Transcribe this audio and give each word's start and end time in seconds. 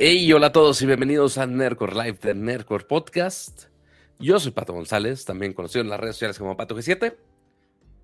Hey, 0.00 0.32
hola 0.32 0.46
a 0.46 0.52
todos 0.52 0.80
y 0.80 0.86
bienvenidos 0.86 1.38
a 1.38 1.46
Nerdcore 1.48 1.92
Live 1.92 2.18
de 2.22 2.32
Nerdcore 2.32 2.84
Podcast. 2.84 3.64
Yo 4.20 4.38
soy 4.38 4.52
Pato 4.52 4.72
González, 4.72 5.24
también 5.24 5.52
conocido 5.52 5.80
en 5.80 5.90
las 5.90 5.98
redes 5.98 6.14
sociales 6.14 6.38
como 6.38 6.56
Pato 6.56 6.76
G7. 6.76 7.16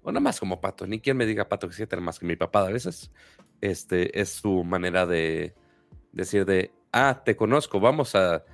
O 0.02 0.10
nada 0.10 0.18
más 0.18 0.41
como 0.41 0.60
Pato, 0.60 0.88
ni 0.88 0.98
quien 0.98 1.16
me 1.16 1.24
diga 1.24 1.48
Pato 1.48 1.68
G7, 1.68 1.88
nada 1.92 2.02
más 2.02 2.18
que 2.18 2.27
mi 2.27 2.34
papá 2.34 2.66
a 2.66 2.70
veces. 2.72 3.12
Este 3.60 4.20
es 4.20 4.30
su 4.30 4.64
manera 4.64 5.06
de 5.06 5.54
decir 6.10 6.45
de, 6.45 6.72
ah, 6.91 7.22
te 7.24 7.36
conozco, 7.36 7.78
vamos 7.78 8.16
a 8.16 8.45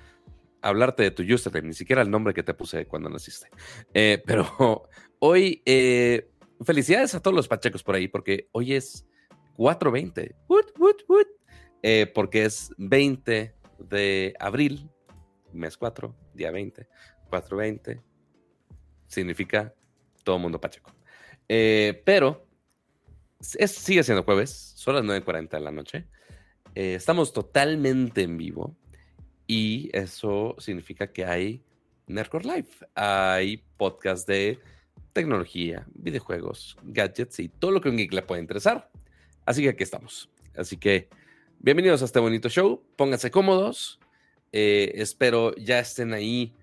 hablarte 0.60 1.04
de 1.04 1.10
tu 1.10 1.22
username, 1.22 1.68
ni 1.68 1.74
siquiera 1.74 2.02
el 2.02 2.10
nombre 2.10 2.34
que 2.34 2.42
te 2.42 2.52
puse 2.52 2.84
cuando 2.84 3.08
naciste. 3.08 3.48
Eh, 3.94 4.22
pero 4.26 4.86
hoy, 5.18 5.62
eh, 5.64 6.28
felicidades 6.62 7.14
a 7.14 7.22
todos 7.22 7.34
los 7.34 7.48
pachecos 7.48 7.82
por 7.82 7.94
ahí, 7.94 8.06
porque 8.06 8.50
hoy 8.52 8.74
es 8.74 9.06
420. 9.56 10.36
Woot, 10.46 10.78
woot, 10.78 11.02
woot. 11.08 11.39
Eh, 11.82 12.10
porque 12.14 12.44
es 12.44 12.72
20 12.76 13.54
de 13.78 14.34
abril, 14.38 14.88
mes 15.52 15.76
4, 15.76 16.14
día 16.34 16.50
20, 16.50 16.86
420, 17.28 18.00
significa 19.06 19.74
todo 20.22 20.38
mundo 20.38 20.60
pacheco. 20.60 20.92
Eh, 21.48 22.02
pero 22.04 22.46
es, 23.58 23.70
sigue 23.70 24.02
siendo 24.02 24.22
jueves, 24.22 24.72
son 24.76 24.94
las 24.94 25.04
9.40 25.04 25.50
de 25.50 25.60
la 25.60 25.70
noche. 25.70 26.06
Eh, 26.74 26.94
estamos 26.94 27.32
totalmente 27.32 28.22
en 28.22 28.36
vivo 28.36 28.76
y 29.46 29.90
eso 29.92 30.54
significa 30.58 31.12
que 31.12 31.24
hay 31.24 31.64
Nerdcore 32.06 32.44
Live. 32.44 32.68
Hay 32.94 33.64
podcast 33.76 34.28
de 34.28 34.58
tecnología, 35.12 35.86
videojuegos, 35.94 36.76
gadgets 36.84 37.40
y 37.40 37.48
todo 37.48 37.72
lo 37.72 37.80
que 37.80 37.88
a 37.88 37.90
un 37.90 37.96
geek 37.96 38.12
le 38.12 38.22
puede 38.22 38.40
interesar. 38.40 38.90
Así 39.44 39.62
que 39.62 39.70
aquí 39.70 39.82
estamos. 39.82 40.30
Así 40.54 40.76
que 40.76 41.08
Bienvenidos 41.62 42.00
a 42.00 42.06
este 42.06 42.18
bonito 42.20 42.48
show, 42.48 42.82
pónganse 42.96 43.30
cómodos, 43.30 44.00
eh, 44.50 44.92
espero 44.94 45.54
ya 45.56 45.78
estén 45.78 46.14
ahí 46.14 46.54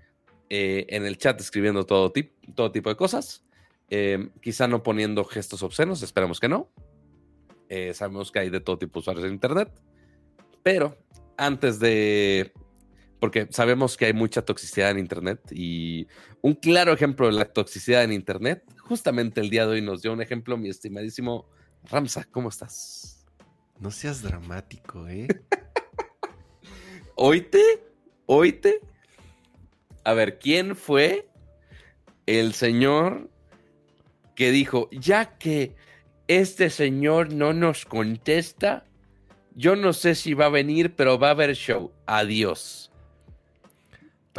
eh, 0.49 0.87
en 0.89 1.05
el 1.05 1.19
chat 1.19 1.39
escribiendo 1.39 1.85
todo, 1.85 2.11
todo 2.55 2.71
tipo 2.71 2.89
de 2.89 2.95
cosas, 2.95 3.45
eh, 3.91 4.31
quizá 4.41 4.67
no 4.67 4.81
poniendo 4.81 5.23
gestos 5.23 5.61
obscenos, 5.61 6.01
esperemos 6.01 6.39
que 6.39 6.49
no, 6.49 6.71
sabemos 7.93 8.31
que 8.31 8.39
hay 8.39 8.49
de 8.49 8.59
todo 8.59 8.79
tipo 8.79 8.93
de 8.95 8.99
usuarios 9.01 9.25
en 9.27 9.33
Internet, 9.33 9.69
pero 10.63 10.97
antes 11.37 11.79
de, 11.79 12.51
porque 13.19 13.47
sabemos 13.51 13.97
que 13.97 14.07
hay 14.07 14.13
mucha 14.13 14.43
toxicidad 14.43 14.89
en 14.89 14.97
Internet 14.97 15.41
y 15.51 16.07
un 16.41 16.55
claro 16.55 16.91
ejemplo 16.91 17.27
de 17.27 17.33
la 17.33 17.45
toxicidad 17.45 18.03
en 18.03 18.13
Internet, 18.13 18.63
justamente 18.79 19.41
el 19.41 19.51
día 19.51 19.67
de 19.67 19.73
hoy 19.73 19.81
nos 19.83 20.01
dio 20.01 20.11
un 20.11 20.23
ejemplo 20.23 20.57
mi 20.57 20.69
estimadísimo 20.69 21.47
Ramsa, 21.83 22.27
¿cómo 22.31 22.49
estás? 22.49 23.16
No 23.79 23.91
seas 23.91 24.21
dramático, 24.21 25.07
¿eh? 25.07 25.27
¿Oíte? 27.15 27.61
¿Oíte? 28.25 28.81
A 30.03 30.13
ver, 30.13 30.39
¿quién 30.39 30.75
fue 30.75 31.27
el 32.25 32.53
señor 32.53 33.29
que 34.35 34.51
dijo, 34.51 34.87
ya 34.91 35.37
que 35.39 35.75
este 36.27 36.69
señor 36.69 37.33
no 37.33 37.53
nos 37.53 37.85
contesta, 37.85 38.85
yo 39.55 39.75
no 39.75 39.93
sé 39.93 40.13
si 40.13 40.35
va 40.35 40.45
a 40.45 40.49
venir, 40.49 40.95
pero 40.95 41.17
va 41.17 41.29
a 41.29 41.31
haber 41.31 41.55
show. 41.55 41.91
Adiós. 42.05 42.91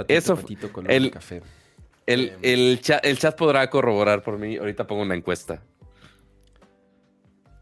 Eso 0.06 0.36
patito 0.36 0.70
el, 0.86 1.10
café. 1.10 1.42
El, 2.06 2.28
em. 2.28 2.38
el, 2.42 2.80
chat, 2.80 3.04
el 3.04 3.18
chat 3.18 3.36
podrá 3.36 3.68
corroborar 3.68 4.22
por 4.22 4.38
mí. 4.38 4.56
Ahorita 4.56 4.86
pongo 4.86 5.02
una 5.02 5.16
encuesta. 5.16 5.60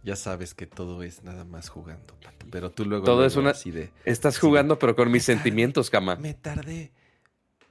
Ya 0.06 0.14
sabes 0.14 0.54
que 0.54 0.68
todo 0.68 1.02
es 1.02 1.24
nada 1.24 1.44
más 1.44 1.68
jugando, 1.68 2.14
Pato. 2.20 2.46
Pero 2.48 2.70
tú 2.70 2.84
luego. 2.84 3.04
Todo 3.04 3.26
es 3.26 3.34
una. 3.34 3.50
Así 3.50 3.72
de, 3.72 3.90
estás 4.04 4.38
jugando, 4.38 4.78
pero 4.78 4.94
con 4.94 5.10
mis 5.10 5.24
sentimientos, 5.24 5.90
cama. 5.90 6.14
Me 6.14 6.32
tardé 6.32 6.92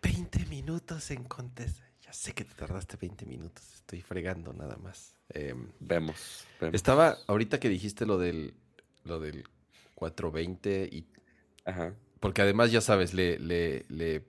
20 0.03 0.45
minutos 0.47 1.11
en 1.11 1.23
contestar. 1.23 1.87
Ya 2.01 2.11
sé 2.11 2.33
que 2.33 2.43
te 2.43 2.53
tardaste 2.53 2.97
20 2.97 3.25
minutos. 3.25 3.63
Estoy 3.75 4.01
fregando 4.01 4.51
nada 4.51 4.75
más. 4.75 5.15
Em, 5.29 5.71
vemos, 5.79 6.45
Estaba, 6.73 7.17
ahorita 7.27 7.57
que 7.57 7.69
dijiste 7.69 8.05
lo 8.05 8.17
del, 8.17 8.53
lo 9.05 9.21
del 9.21 9.45
420 9.93 10.89
y. 10.91 11.07
Ajá. 11.63 11.93
Porque 12.19 12.41
además, 12.41 12.69
ya 12.69 12.81
sabes, 12.81 13.13
le, 13.13 13.39
le, 13.39 13.85
le, 13.87 14.25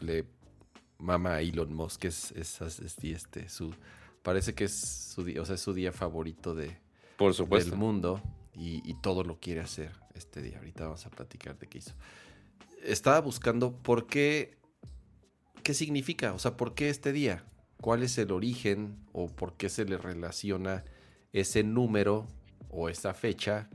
le 0.00 0.24
mama 0.96 1.34
a 1.34 1.42
Elon 1.42 1.74
Musk. 1.74 2.06
Es, 2.06 2.32
es, 2.32 2.62
este, 3.02 3.50
su. 3.50 3.74
Parece 4.22 4.54
que 4.54 4.64
es 4.64 4.72
su 4.72 5.22
día, 5.22 5.42
o 5.42 5.44
sea, 5.44 5.56
es 5.56 5.60
su 5.60 5.74
día 5.74 5.92
favorito 5.92 6.54
de 6.54 6.80
por 7.22 7.34
supuesto. 7.34 7.70
del 7.70 7.78
mundo 7.78 8.20
y, 8.54 8.94
todo 9.02 9.24
lo 9.24 9.38
quiere 9.40 9.60
hacer 9.60 9.92
este 10.14 10.42
día. 10.42 10.58
Ahorita 10.58 10.84
vamos 10.84 11.06
a 11.06 11.10
platicar 11.10 11.58
de 11.58 11.66
qué 11.66 11.78
hizo. 11.78 11.92
Estaba 12.84 13.20
buscando 13.20 13.72
por 13.72 14.06
qué, 14.06 14.58
qué 15.62 15.74
significa, 15.74 16.32
o 16.34 16.38
sea, 16.38 16.56
por 16.56 16.74
qué 16.74 16.88
este 16.88 17.12
día, 17.12 17.44
cuál 17.80 18.02
es 18.02 18.18
el 18.18 18.32
origen 18.32 18.96
o 19.12 19.28
por 19.28 19.54
qué 19.54 19.68
se 19.68 19.84
le 19.84 19.96
relaciona 19.96 20.84
ese 21.32 21.64
número 21.64 22.26
o 22.70 22.88
esa 22.88 23.14
fecha. 23.14 23.68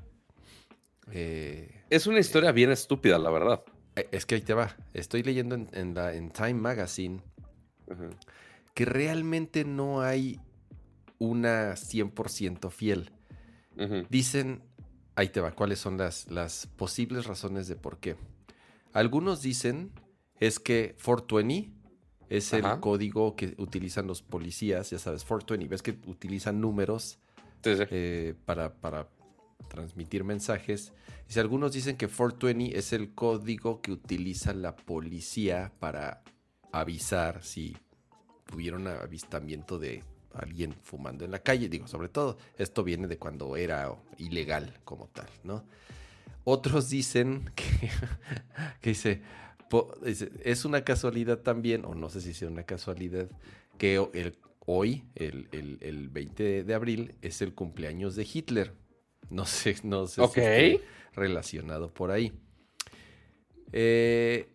Eh, 1.12 1.84
es 1.90 2.08
una 2.08 2.20
historia 2.20 2.52
bien 2.52 2.72
estúpida, 2.72 3.18
la 3.18 3.30
verdad. 3.30 3.64
Eh, 3.96 4.08
es 4.12 4.26
que 4.26 4.36
ahí 4.36 4.42
te 4.42 4.54
va. 4.54 4.76
Estoy 4.94 5.24
leyendo 5.24 5.56
en, 5.56 5.94
la, 5.94 6.14
en 6.14 6.32
Time 6.32 6.54
Magazine 6.56 7.22
que 8.74 8.86
realmente 8.86 9.66
no 9.66 10.02
hay 10.02 10.40
una 11.18 11.74
100% 11.74 12.70
fiel. 12.70 13.12
Dicen, 14.10 14.64
ahí 15.16 15.30
te 15.30 15.42
va, 15.42 15.52
cuáles 15.52 15.80
son 15.80 15.98
las, 15.98 16.30
las 16.32 16.68
posibles 16.68 17.26
razones 17.26 17.68
de 17.68 17.76
por 17.76 18.00
qué. 18.00 18.16
Algunos 18.94 19.42
dicen 19.42 19.92
es 20.40 20.60
que 20.60 20.96
420 21.04 21.78
es 22.30 22.54
el 22.54 22.64
código 22.80 23.36
que 23.36 23.56
utilizan 23.58 24.08
los 24.08 24.22
policías, 24.22 24.90
ya 24.90 25.00
sabes, 25.00 25.24
420, 25.24 25.70
ves 25.70 25.82
que 25.82 25.98
utilizan 26.10 26.60
números 26.60 27.20
eh, 27.64 28.36
para, 28.46 28.74
para 28.76 29.10
transmitir 29.70 30.24
mensajes. 30.24 30.94
Y 31.30 31.34
si 31.34 31.40
algunos 31.40 31.74
dicen 31.74 31.98
que 31.98 32.08
420 32.08 32.78
es 32.78 32.94
el 32.94 33.14
código 33.14 33.82
que 33.82 33.92
utiliza 33.92 34.54
la 34.54 34.76
policía 34.76 35.72
para 35.80 36.24
avisar 36.72 37.44
si 37.44 37.78
tuvieron 38.46 38.88
avistamiento 38.88 39.80
de 39.80 40.04
alguien 40.40 40.74
fumando 40.84 41.26
en 41.26 41.32
la 41.32 41.40
calle, 41.40 41.70
digo, 41.70 41.88
sobre 41.88 42.10
todo, 42.10 42.38
esto 42.58 42.84
viene 42.84 43.08
de 43.08 43.18
cuando 43.18 43.56
era 43.56 43.94
ilegal 44.18 44.74
como 44.84 45.08
tal, 45.08 45.28
¿no? 45.44 45.66
Otros 46.44 46.90
dicen 46.90 47.52
que, 48.82 48.90
dice, 48.90 49.22
es 50.44 50.66
una 50.66 50.84
casualidad 50.84 51.40
también, 51.40 51.84
o 51.86 51.94
no 51.94 52.10
sé 52.10 52.22
si 52.22 52.34
sea 52.34 52.48
una 52.48 52.64
casualidad, 52.64 53.30
que 53.78 53.96
el, 54.14 54.38
hoy, 54.66 55.04
el, 55.16 55.50
el, 55.52 56.10
20 56.10 56.64
de 56.64 56.74
abril, 56.74 57.16
es 57.22 57.42
el 57.42 57.54
cumpleaños 57.54 58.16
de 58.16 58.28
Hitler. 58.32 58.74
No 59.30 59.46
sé, 59.46 59.76
no 59.84 60.08
sé 60.08 60.26
si 60.28 60.40
está 60.40 60.86
relacionado 61.14 61.94
por 61.94 62.12
ahí. 62.12 62.32
Eh, 63.74 64.48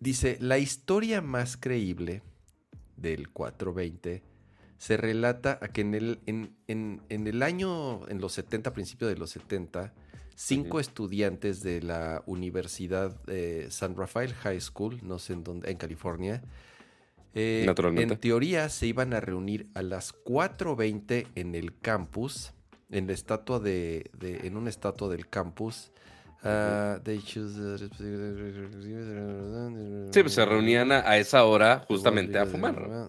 dice, 0.00 0.36
la 0.40 0.58
historia 0.58 1.22
más 1.22 1.56
creíble 1.56 2.22
del 2.96 3.30
420 3.30 4.22
se 4.78 4.96
relata 4.96 5.58
a 5.60 5.68
que 5.68 5.82
en 5.82 5.94
el, 5.94 6.20
en, 6.26 6.54
en, 6.68 7.26
el 7.26 7.42
año, 7.42 8.08
en 8.08 8.20
los 8.20 8.32
70, 8.32 8.72
principio 8.72 9.08
de 9.08 9.16
los 9.16 9.30
70, 9.30 9.92
cinco 10.36 10.78
estudiantes 10.78 11.62
de 11.62 11.82
la 11.82 12.22
Universidad 12.26 13.20
de 13.24 13.70
San 13.70 13.96
Rafael 13.96 14.32
High 14.34 14.60
School, 14.60 15.00
no 15.02 15.18
sé 15.18 15.32
en 15.32 15.44
dónde, 15.44 15.70
en 15.70 15.76
California, 15.76 16.42
eh, 17.34 17.66
en 17.66 18.16
teoría 18.18 18.68
se 18.68 18.86
iban 18.86 19.12
a 19.14 19.20
reunir 19.20 19.68
a 19.74 19.82
las 19.82 20.14
4.20 20.14 21.26
en 21.34 21.54
el 21.56 21.76
campus, 21.76 22.52
en 22.90 23.08
la 23.08 23.12
estatua 23.12 23.58
de, 23.58 24.10
de, 24.16 24.46
en 24.46 24.56
una 24.56 24.70
estatua 24.70 25.08
del 25.08 25.28
campus, 25.28 25.90
Uh, 26.44 27.00
sí, 30.12 30.22
pues 30.22 30.34
se 30.34 30.44
reunían 30.44 30.92
a, 30.92 31.16
esa 31.16 31.44
hora 31.44 31.84
justamente 31.88 32.38
a 32.38 32.46
fumar. 32.46 33.08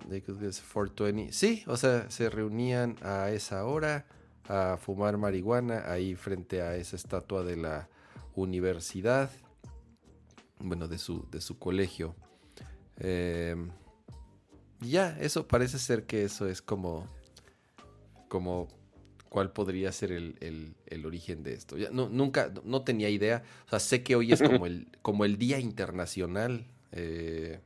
Sí, 1.31 1.63
o 1.67 1.77
sea, 1.77 2.09
se 2.09 2.29
reunían 2.29 2.95
a 3.03 3.29
esa 3.29 3.65
hora 3.65 4.05
a 4.47 4.77
fumar 4.77 5.17
marihuana 5.17 5.83
ahí 5.91 6.15
frente 6.15 6.63
a 6.63 6.75
esa 6.75 6.95
estatua 6.95 7.43
de 7.43 7.55
la 7.55 7.87
universidad, 8.33 9.29
bueno, 10.57 10.87
de 10.87 10.97
su, 10.97 11.27
de 11.29 11.39
su 11.39 11.59
colegio. 11.59 12.15
Eh, 12.97 13.55
ya, 14.81 15.15
eso 15.19 15.47
parece 15.47 15.77
ser 15.77 16.05
que 16.05 16.23
eso 16.23 16.47
es 16.47 16.63
como, 16.63 17.07
como 18.27 18.69
cuál 19.29 19.51
podría 19.51 19.91
ser 19.91 20.11
el, 20.11 21.05
origen 21.05 21.43
de 21.43 21.53
esto. 21.53 21.77
no, 21.91 22.09
nunca, 22.09 22.51
no 22.63 22.83
tenía 22.83 23.09
idea. 23.09 23.43
O 23.67 23.69
sea, 23.69 23.79
sé 23.79 24.03
que 24.03 24.15
hoy 24.15 24.33
es 24.33 24.41
como 24.41 24.65
el, 24.65 24.87
como 25.01 25.25
el 25.25 25.37
Día 25.37 25.59
Internacional. 25.59 26.65
Eh, 26.91 27.59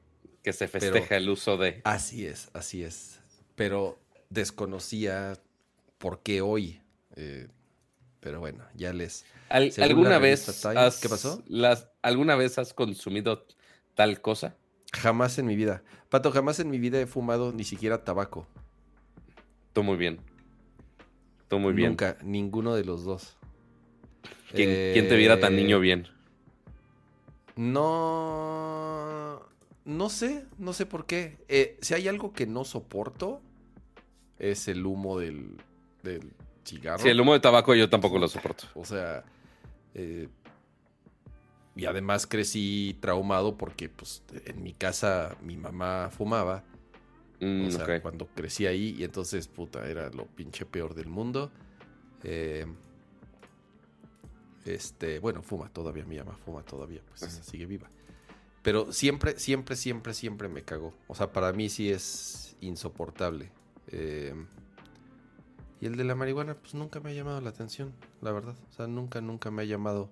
que 0.43 0.53
se 0.53 0.67
festeja 0.67 1.15
el 1.15 1.29
uso 1.29 1.57
de. 1.57 1.81
Así 1.85 2.25
es, 2.25 2.49
así 2.53 2.83
es. 2.83 3.19
Pero 3.55 3.99
desconocía 4.29 5.39
por 5.97 6.21
qué 6.21 6.41
hoy. 6.41 6.81
Eh, 7.15 7.47
Pero 8.19 8.39
bueno, 8.39 8.65
ya 8.75 8.91
les. 8.93 9.25
¿Alguna 9.49 10.17
vez 10.19 10.45
¿Qué 11.01 11.09
pasó? 11.09 11.43
Las, 11.47 11.87
¿Alguna 12.01 12.35
vez 12.35 12.57
has 12.57 12.73
consumido 12.73 13.47
tal 13.95 14.19
cosa? 14.21 14.57
Jamás 14.91 15.37
en 15.37 15.45
mi 15.45 15.55
vida. 15.55 15.83
Pato, 16.09 16.31
jamás 16.31 16.59
en 16.59 16.69
mi 16.69 16.77
vida 16.77 16.99
he 16.99 17.07
fumado 17.07 17.53
ni 17.53 17.63
siquiera 17.63 18.03
tabaco. 18.03 18.47
Tú 19.71 19.83
muy 19.83 19.97
bien. 19.97 20.19
Tú 21.53 21.59
muy 21.59 21.73
bien. 21.73 21.89
Nunca, 21.89 22.17
ninguno 22.23 22.73
de 22.73 22.83
los 22.83 23.03
dos. 23.03 23.37
¿Quién, 24.51 25.07
te 25.07 25.15
viera 25.15 25.39
tan 25.39 25.55
niño 25.55 25.77
eh, 25.77 25.81
bien? 25.81 26.07
No. 27.55 29.39
No 29.85 30.09
sé, 30.09 30.45
no 30.57 30.73
sé 30.73 30.87
por 30.87 31.05
qué. 31.05 31.37
Eh, 31.47 31.77
si 31.79 31.93
hay 31.93 32.07
algo 32.07 32.33
que 32.33 32.47
no 32.47 32.65
soporto, 32.65 33.39
es 34.39 34.67
el 34.67 34.83
humo 34.83 35.19
del, 35.19 35.57
del 36.01 36.31
cigarro. 36.65 37.03
Sí, 37.03 37.09
el 37.09 37.21
humo 37.21 37.33
de 37.33 37.39
tabaco 37.39 37.75
yo 37.75 37.87
tampoco 37.87 38.17
lo 38.17 38.27
soporto. 38.27 38.63
O 38.73 38.83
sea, 38.83 39.23
eh, 39.93 40.27
y 41.75 41.85
además 41.85 42.25
crecí 42.25 42.97
traumado 42.99 43.59
porque 43.59 43.89
pues 43.89 44.23
en 44.47 44.63
mi 44.63 44.73
casa 44.73 45.37
mi 45.43 45.55
mamá 45.55 46.09
fumaba. 46.09 46.63
Mm, 47.43 47.67
o 47.67 47.71
sea, 47.71 48.01
cuando 48.01 48.27
crecí 48.27 48.65
ahí 48.65 48.95
y 48.97 49.03
entonces, 49.03 49.47
puta, 49.47 49.87
era 49.87 50.09
lo 50.09 50.25
pinche 50.27 50.65
peor 50.65 50.93
del 50.93 51.07
mundo. 51.07 51.51
Eh, 52.23 52.65
este, 54.65 55.19
bueno, 55.19 55.43
fuma 55.43 55.69
todavía, 55.69 56.05
mi 56.05 56.17
mamá 56.17 56.37
fuma 56.45 56.63
todavía, 56.63 57.01
pues 57.07 57.41
sigue 57.43 57.65
viva. 57.65 57.89
Pero 58.61 58.93
siempre, 58.93 59.37
siempre, 59.37 59.75
siempre, 59.75 60.13
siempre 60.13 60.47
me 60.47 60.63
cagó. 60.63 60.93
O 61.07 61.15
sea, 61.15 61.33
para 61.33 61.51
mí 61.51 61.69
sí 61.69 61.91
es 61.91 62.55
insoportable. 62.61 63.51
Eh, 63.87 64.33
y 65.81 65.85
el 65.85 65.97
de 65.97 66.05
la 66.05 66.15
marihuana, 66.15 66.55
pues 66.55 66.73
nunca 66.73 67.01
me 67.01 67.11
ha 67.11 67.13
llamado 67.13 67.41
la 67.41 67.49
atención, 67.49 67.93
la 68.21 68.31
verdad. 68.31 68.55
O 68.69 68.73
sea, 68.73 68.87
nunca, 68.87 69.19
nunca 69.19 69.51
me 69.51 69.63
ha 69.63 69.65
llamado 69.65 70.11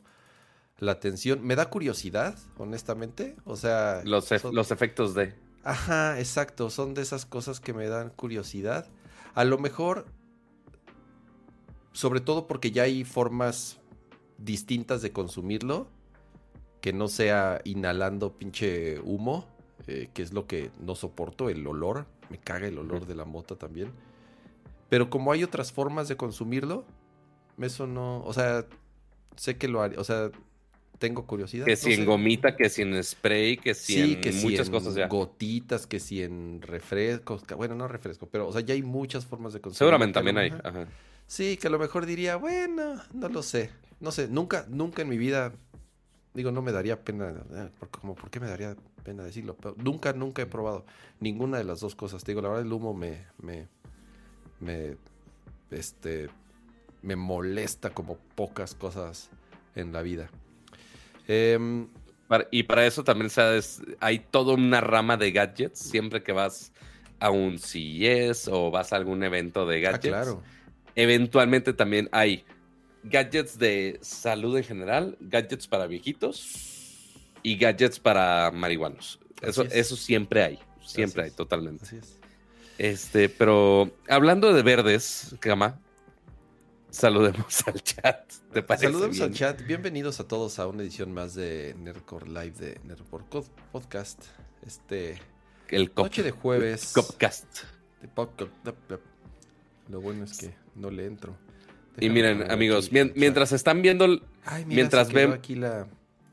la 0.80 0.92
atención. 0.92 1.45
Me 1.45 1.56
da 1.56 1.69
curiosidad, 1.69 2.38
honestamente. 2.57 3.38
O 3.45 3.56
sea. 3.56 4.01
Los, 4.04 4.30
los 4.51 4.72
efectos 4.72 5.13
de. 5.13 5.34
Ajá, 5.63 6.19
exacto. 6.19 6.69
Son 6.69 6.94
de 6.94 7.02
esas 7.02 7.25
cosas 7.25 7.60
que 7.60 7.74
me 7.74 7.88
dan 7.88 8.10
curiosidad. 8.10 8.88
A 9.34 9.44
lo 9.44 9.58
mejor. 9.58 10.06
Sobre 11.94 12.22
todo 12.22 12.48
porque 12.48 12.72
ya 12.72 12.84
hay 12.84 13.04
formas 13.04 13.80
distintas 14.38 15.02
de 15.02 15.12
consumirlo. 15.12 15.88
Que 16.81 16.94
no 16.94 17.08
sea 17.08 17.62
inhalando 17.63 18.38
pinche 18.38 19.00
humo. 19.00 19.46
Eh, 19.88 20.10
que 20.13 20.22
es 20.22 20.34
lo 20.34 20.48
que 20.48 20.72
no 20.80 20.96
soporto, 20.96 21.50
el 21.50 21.66
olor. 21.66 22.06
Me 22.30 22.38
caga 22.38 22.68
el 22.68 22.78
olor 22.78 23.06
de 23.06 23.16
la 23.16 23.25
mota 23.25 23.56
también. 23.56 23.92
Pero 24.90 25.10
como 25.10 25.31
hay 25.31 25.44
otras 25.44 25.72
formas 25.72 26.08
de 26.08 26.18
consumirlo, 26.18 26.84
eso 27.58 27.88
no, 27.88 28.22
o 28.24 28.34
sea, 28.34 28.66
sé 29.38 29.58
que 29.58 29.68
lo 29.68 29.81
haría, 29.81 30.00
o 30.00 30.04
sea, 30.04 30.31
tengo 31.01 31.25
curiosidad. 31.25 31.65
Que 31.65 31.75
si 31.75 31.94
en 31.94 32.06
gomita, 32.06 32.56
que 32.56 32.69
si 32.69 32.83
en 32.83 33.03
spray, 33.03 33.57
que 33.57 33.74
si 33.74 34.13
en 34.13 34.21
que 34.21 34.31
muchas 34.31 34.68
en 34.68 34.71
cosas 34.71 34.94
ya. 34.94 35.07
Gotitas, 35.07 35.88
que 35.88 36.00
si 36.00 36.21
en 36.21 36.62
refrescos, 36.62 37.44
bueno, 37.57 37.74
no 37.74 37.88
refresco, 37.88 38.27
pero 38.27 38.48
o 38.48 38.53
sea, 38.53 38.62
ya 38.62 38.75
hay 38.75 38.83
muchas 38.83 39.25
formas 39.25 39.51
de 39.51 39.62
consumir. 39.62 39.80
Seguramente 39.80 40.13
también 40.13 40.38
hay. 40.38 40.53
Sí, 41.25 41.57
que 41.57 41.68
a 41.68 41.71
lo 41.71 41.80
mejor 41.80 42.06
diría, 42.06 42.36
bueno, 42.36 43.01
no 43.13 43.30
lo 43.30 43.42
sé. 43.42 43.71
No 44.00 44.12
sé, 44.12 44.27
nunca, 44.27 44.65
nunca 44.69 45.01
en 45.01 45.09
mi 45.09 45.18
vida, 45.18 45.53
digo, 46.36 46.51
no 46.51 46.62
me 46.62 46.71
daría 46.71 47.03
pena, 47.03 47.33
eh, 47.51 47.69
como, 47.89 48.13
¿por 48.13 48.30
qué 48.30 48.39
me 48.39 48.48
daría 48.48 48.75
pena 49.03 49.24
decirlo? 49.24 49.57
Pero 49.59 49.75
nunca, 49.80 50.13
nunca 50.13 50.44
he 50.44 50.45
probado 50.45 50.86
ninguna 51.19 51.57
de 51.57 51.63
las 51.63 51.80
dos 51.80 51.95
cosas. 51.95 52.24
Te 52.24 52.31
digo, 52.31 52.44
la 52.44 52.50
verdad, 52.50 52.65
el 52.65 52.71
humo 52.71 52.94
me, 52.94 53.25
me, 53.42 53.68
me, 54.59 54.98
este, 55.71 56.30
me 57.01 57.15
molesta 57.15 57.89
como 57.89 58.18
pocas 58.36 58.75
cosas 58.75 59.31
en 59.75 59.94
la 59.94 60.03
vida. 60.03 60.30
Em, 61.27 61.88
y 62.50 62.63
para 62.63 62.85
eso 62.85 63.03
también 63.03 63.29
sabes, 63.29 63.81
hay 64.00 64.19
toda 64.19 64.53
una 64.53 64.81
rama 64.81 65.18
de 65.18 65.31
gadgets 65.31 65.79
siempre 65.79 66.23
que 66.23 66.31
vas 66.31 66.71
a 67.19 67.29
un 67.29 67.59
CES 67.59 68.47
o 68.47 68.71
vas 68.71 68.94
a 68.94 68.95
algún 68.95 69.23
evento 69.23 69.65
de 69.65 69.77
ah, 69.85 69.91
gadgets. 69.91 70.07
claro. 70.07 70.44
Eventualmente 70.95 71.73
también 71.73 72.09
hay 72.12 72.44
gadgets 73.03 73.57
de 73.57 74.00
salud 74.01 74.57
en 74.57 74.63
general, 74.63 75.18
gadgets 75.19 75.68
para 75.68 75.88
viejitos 75.88 77.09
y 77.44 77.57
gadgets 77.57 78.00
para 78.00 78.51
marihuanos. 78.51 79.19
Eso, 79.41 79.63
eso 79.63 79.95
siempre 79.95 80.44
hay, 80.44 80.59
siempre 80.85 81.24
hay, 81.24 81.31
totalmente. 81.31 81.85
Así 81.85 81.97
es. 81.97 82.19
Este, 82.77 83.29
pero 83.29 83.91
hablando 84.07 84.53
de 84.53 84.63
verdes, 84.63 85.35
Cama, 85.39 85.79
saludemos 86.91 87.67
al 87.67 87.81
chat. 87.81 88.31
¿Te 88.53 88.77
Saludemos 88.77 89.19
al 89.21 89.33
chat. 89.33 89.61
Bienvenidos 89.65 90.19
a 90.19 90.27
todos 90.27 90.59
a 90.59 90.67
una 90.67 90.83
edición 90.83 91.13
más 91.13 91.33
de 91.33 91.73
Nerdcore 91.79 92.27
Live 92.27 92.51
de 92.51 92.79
Nerdcore 92.83 93.23
Podcast. 93.71 94.25
Este. 94.65 95.17
El 95.69 95.91
noche 95.95 96.21
de 96.21 96.31
jueves. 96.31 96.91
Copcast. 96.93 97.63
Lo 99.89 100.01
bueno 100.01 100.25
es 100.25 100.38
que 100.38 100.53
no 100.75 100.91
le 100.91 101.05
entro. 101.05 101.35
y 101.97 102.09
miren, 102.09 102.51
amigos, 102.51 102.91
mientras 102.91 103.53
están 103.53 103.81
viendo. 103.81 104.21
mientras 104.65 105.11
ven. 105.11 105.33
Aquí 105.33 105.55
la... 105.55 105.88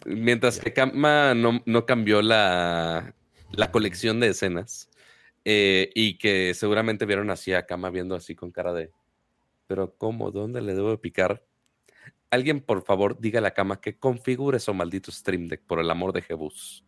Mientras 0.05 0.59
que 0.59 0.73
Cama 0.73 1.35
no, 1.35 1.61
no 1.67 1.85
cambió 1.85 2.23
la, 2.23 3.15
la 3.51 3.71
colección 3.71 4.21
de 4.21 4.29
escenas 4.29 4.89
eh, 5.45 5.91
y 5.95 6.19
que 6.19 6.55
seguramente 6.55 7.05
vieron 7.05 7.31
así 7.31 7.53
a 7.53 7.67
Kama 7.67 7.91
viendo 7.91 8.15
así 8.15 8.35
con 8.35 8.51
cara 8.51 8.73
de, 8.73 8.91
pero 9.69 9.95
¿cómo? 9.97 10.33
¿Dónde 10.33 10.61
le 10.61 10.75
debo 10.75 10.99
picar? 11.01 11.45
Alguien, 12.31 12.61
por 12.61 12.83
favor, 12.83 13.21
diga 13.21 13.39
a 13.39 13.43
la 13.43 13.53
cama 13.53 13.81
que 13.81 13.97
configure 13.97 14.59
su 14.59 14.75
maldito 14.75 15.13
Stream 15.13 15.47
Deck, 15.47 15.63
por 15.63 15.79
el 15.79 15.91
amor 15.91 16.13
de 16.13 16.23
Jebus. 16.23 16.85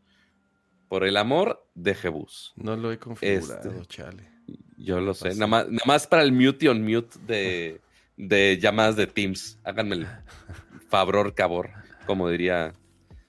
Por 0.89 1.05
el 1.05 1.17
amor 1.17 1.65
de 1.75 1.95
Jebus. 1.95 2.53
No 2.57 2.77
lo 2.77 2.91
he 2.91 2.99
configurado, 2.99 3.71
este, 3.71 3.87
chale. 3.87 4.29
Yo 4.77 5.01
lo 5.01 5.15
sé. 5.15 5.35
Nada 5.37 5.69
más, 5.87 6.07
para 6.07 6.23
el 6.23 6.33
mute 6.33 6.65
y 6.65 6.69
on 6.69 6.83
mute 6.83 7.17
de, 7.27 7.81
de 8.17 8.59
llamadas 8.59 8.97
de 8.97 9.07
Teams. 9.07 9.59
Háganme 9.63 9.97
el 9.97 10.07
favor, 10.89 11.35
cabor, 11.35 11.71
como 12.07 12.29
diría 12.29 12.73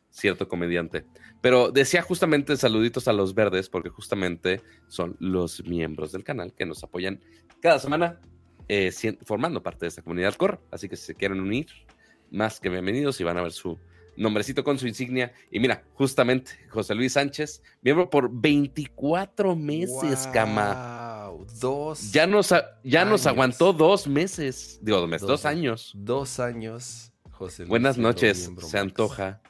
cierto 0.10 0.48
comediante. 0.48 1.06
Pero 1.42 1.72
decía 1.72 2.02
justamente 2.02 2.56
saluditos 2.56 3.08
a 3.08 3.14
los 3.14 3.36
verdes 3.36 3.70
porque 3.70 3.90
justamente 3.90 4.62
son 4.88 5.16
los 5.20 5.64
miembros 5.66 6.12
del 6.12 6.24
canal 6.24 6.54
que 6.54 6.66
nos 6.66 6.84
apoyan 6.84 7.20
cada 7.62 7.80
semana 7.80 8.20
eh, 8.68 8.92
formando 9.24 9.62
parte 9.62 9.86
de 9.86 9.90
esta 9.90 10.02
comunidad 10.02 10.34
core. 10.36 10.60
Así 10.72 10.90
que 10.90 10.96
si 10.96 11.06
se 11.06 11.16
quieren 11.16 11.40
unir, 11.40 11.68
más 12.30 12.60
que 12.60 12.70
bienvenidos 12.70 13.20
y 13.20 13.24
van 13.24 13.38
a 13.38 13.42
ver 13.42 13.52
su 13.52 13.78
nombrecito 14.16 14.64
con 14.64 14.78
su 14.78 14.88
insignia. 14.88 15.34
Y 15.52 15.60
mira, 15.60 15.84
justamente 15.94 16.52
José 16.70 16.96
Luis 16.96 17.14
Sánchez, 17.14 17.62
miembro 17.82 18.10
por 18.10 18.30
24 18.32 19.56
meses, 19.56 20.28
cama. 20.34 21.32
Dos. 21.60 22.12
Ya 22.12 22.28
nos, 22.28 22.54
ya 22.84 23.06
nos 23.06 23.26
aguantó 23.26 23.74
dos 23.74 24.08
meses. 24.08 24.80
Digo, 24.82 25.00
dos, 25.00 25.10
meses, 25.10 25.28
dos 25.28 25.46
años. 25.46 25.92
Dos 25.96 26.40
años, 26.40 27.14
José 27.32 27.64
Luis. 27.64 27.70
Buenas 27.70 27.98
noches, 27.98 28.52
se 28.60 28.78
antoja. 28.78 29.42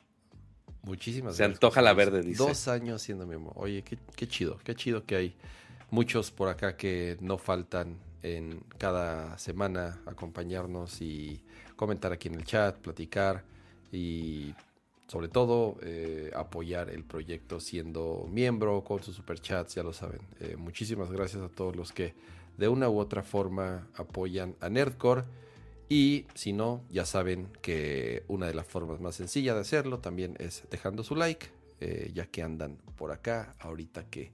Muchísimas 0.84 1.36
Se 1.36 1.44
antoja 1.44 1.82
la 1.82 1.94
verde, 1.94 2.22
dice. 2.22 2.38
Dos 2.38 2.68
años 2.68 3.03
siendo 3.03 3.27
miembro. 3.27 3.53
Oye, 3.56 3.84
qué, 3.84 4.00
qué, 4.15 4.27
chido, 4.27 4.58
qué 4.63 4.74
chido 4.74 5.06
que 5.06 5.15
hay 5.15 5.36
muchos 5.91 6.32
por 6.32 6.50
acá 6.50 6.75
que 6.75 7.18
no 7.20 7.38
faltan 7.38 8.00
en 8.24 8.62
cada 8.78 9.38
semana 9.38 10.01
acompañarnos 10.06 11.01
y 11.01 11.44
comentar 11.75 12.12
aquí 12.12 12.28
en 12.28 12.36
el 12.36 12.46
chat, 12.46 12.78
platicar 12.78 13.44
y 13.92 14.54
sobre 15.08 15.28
todo 15.28 15.78
eh, 15.82 16.32
apoyar 16.36 16.90
el 16.90 17.04
proyecto 17.04 17.60
siendo 17.60 18.28
miembro 18.32 18.84
con 18.84 19.04
sus 19.04 19.16
superchats, 19.16 19.75
ya 19.75 19.84
lo 19.84 19.92
saben. 19.92 20.22
Eh, 20.40 20.56
muchísimas 20.58 21.12
gracias 21.12 21.44
a 21.44 21.50
todos 21.50 21.75
los 21.75 21.92
que 21.92 22.13
de 22.58 22.70
una 22.70 22.90
u 22.90 22.98
otra 22.98 23.24
forma 23.24 23.88
apoyan 23.96 24.56
a 24.62 24.70
Nerdcore. 24.70 25.24
Y 25.90 26.28
si 26.34 26.54
no, 26.54 26.86
ya 26.90 27.06
saben 27.06 27.50
que 27.62 28.24
una 28.30 28.48
de 28.48 28.54
las 28.54 28.66
formas 28.66 29.01
más 29.01 29.16
sencillas 29.16 29.56
de 29.56 29.62
hacerlo 29.62 30.00
también 30.00 30.38
es 30.40 30.63
dejando 30.72 31.04
su 31.04 31.18
like, 31.18 31.48
eh, 31.82 32.12
ya 32.13 32.28
que 32.28 32.44
andan 32.44 32.78
por 32.96 33.12
acá 33.12 33.56
ahorita 33.60 34.06
que 34.06 34.32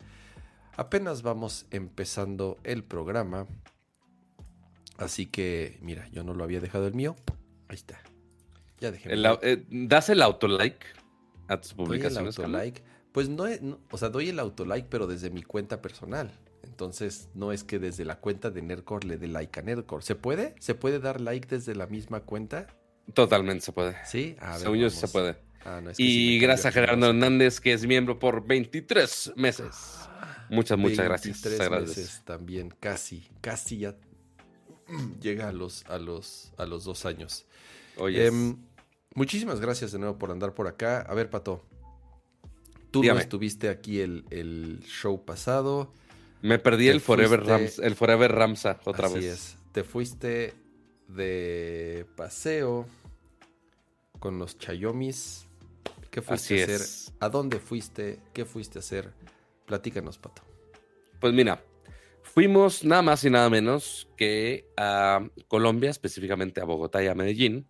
apenas 0.75 1.23
vamos 1.23 1.65
empezando 1.71 2.59
el 2.63 2.83
programa. 2.83 3.47
Así 4.97 5.25
que, 5.27 5.77
mira, 5.81 6.07
yo 6.11 6.23
no 6.23 6.33
lo 6.33 6.43
había 6.43 6.59
dejado 6.59 6.87
el 6.87 6.93
mío. 6.93 7.15
Ahí 7.67 7.75
está. 7.75 7.99
Ya 8.79 8.91
dejé. 8.91 9.09
Eh, 9.13 9.65
¿Das 9.69 10.09
el 10.09 10.21
autolike 10.21 10.85
a 11.47 11.61
tus 11.61 11.73
publicaciones? 11.73 12.35
Doy 12.35 12.45
el 12.45 12.55
autolike. 12.55 12.83
Pues 13.11 13.29
no, 13.29 13.45
o 13.89 13.97
sea, 13.97 14.09
doy 14.09 14.29
el 14.29 14.39
autolike, 14.39 14.87
pero 14.89 15.07
desde 15.07 15.29
mi 15.29 15.43
cuenta 15.43 15.81
personal. 15.81 16.31
Entonces, 16.63 17.29
no 17.33 17.51
es 17.51 17.63
que 17.63 17.79
desde 17.79 18.05
la 18.05 18.19
cuenta 18.19 18.49
de 18.49 18.61
Nerdcore 18.61 19.07
le 19.07 19.17
dé 19.17 19.27
like 19.27 19.59
a 19.59 19.63
Nerdcore. 19.63 20.03
¿Se 20.03 20.15
puede? 20.15 20.55
¿Se 20.59 20.75
puede 20.75 20.99
dar 20.99 21.21
like 21.21 21.47
desde 21.47 21.75
la 21.75 21.87
misma 21.87 22.19
cuenta? 22.21 22.67
Totalmente 23.13 23.65
se 23.65 23.71
puede. 23.71 23.95
Sí, 24.05 24.35
a 24.39 24.57
ver, 24.57 24.91
se 24.91 25.07
puede. 25.07 25.37
Ah, 25.65 25.81
y 25.97 26.39
gracias 26.39 26.67
a 26.67 26.71
Gerardo 26.71 27.07
Hernández, 27.07 27.59
que 27.59 27.73
es 27.73 27.85
miembro 27.85 28.19
por 28.19 28.45
23 28.45 29.33
meses. 29.35 30.07
Muchas, 30.49 30.77
muchas 30.77 31.05
gracias. 31.05 31.41
23 31.41 31.81
meses 31.81 32.21
también, 32.23 32.73
casi, 32.79 33.27
casi 33.41 33.79
ya 33.79 33.95
llega 35.21 35.49
a 35.49 35.51
los, 35.51 35.85
a 35.87 35.97
los, 35.97 36.51
a 36.57 36.65
los 36.65 36.83
dos 36.83 37.05
años. 37.05 37.45
Oye. 37.97 38.27
Em, 38.27 38.57
muchísimas 39.15 39.59
gracias 39.59 39.91
de 39.91 39.99
nuevo 39.99 40.17
por 40.17 40.31
andar 40.31 40.53
por 40.53 40.67
acá. 40.67 41.01
A 41.01 41.13
ver, 41.13 41.29
Pato. 41.29 41.63
Tú 42.91 43.03
no 43.03 43.19
estuviste 43.19 43.69
aquí 43.69 43.99
el, 43.99 44.83
show 44.85 45.23
pasado. 45.23 45.91
Me 46.41 46.59
perdí 46.59 46.87
el 46.87 47.01
Forever, 47.01 47.43
el 47.81 47.95
Forever 47.95 48.31
Ramsa 48.31 48.79
otra 48.85 49.09
vez. 49.09 49.25
es. 49.25 49.57
Te 49.71 49.83
fuiste 49.83 50.53
de 51.07 52.05
paseo 52.15 52.87
con 54.19 54.39
los 54.39 54.57
Chayomis. 54.57 55.45
¿Qué 56.09 56.21
fuiste 56.21 56.61
a 56.61 56.75
hacer? 56.75 57.13
¿A 57.19 57.29
dónde 57.29 57.59
fuiste? 57.59 58.19
¿Qué 58.33 58.45
fuiste 58.45 58.79
a 58.79 58.81
hacer? 58.81 59.13
Platícanos, 59.65 60.17
Pato. 60.17 60.41
Pues 61.19 61.33
mira, 61.33 61.61
fuimos 62.33 62.83
nada 62.83 63.01
más 63.01 63.23
y 63.23 63.29
nada 63.29 63.49
menos 63.49 64.09
que 64.15 64.67
a 64.77 65.27
Colombia, 65.47 65.89
específicamente 65.89 66.61
a 66.61 66.65
Bogotá 66.65 67.03
y 67.03 67.07
a 67.07 67.15
Medellín. 67.15 67.67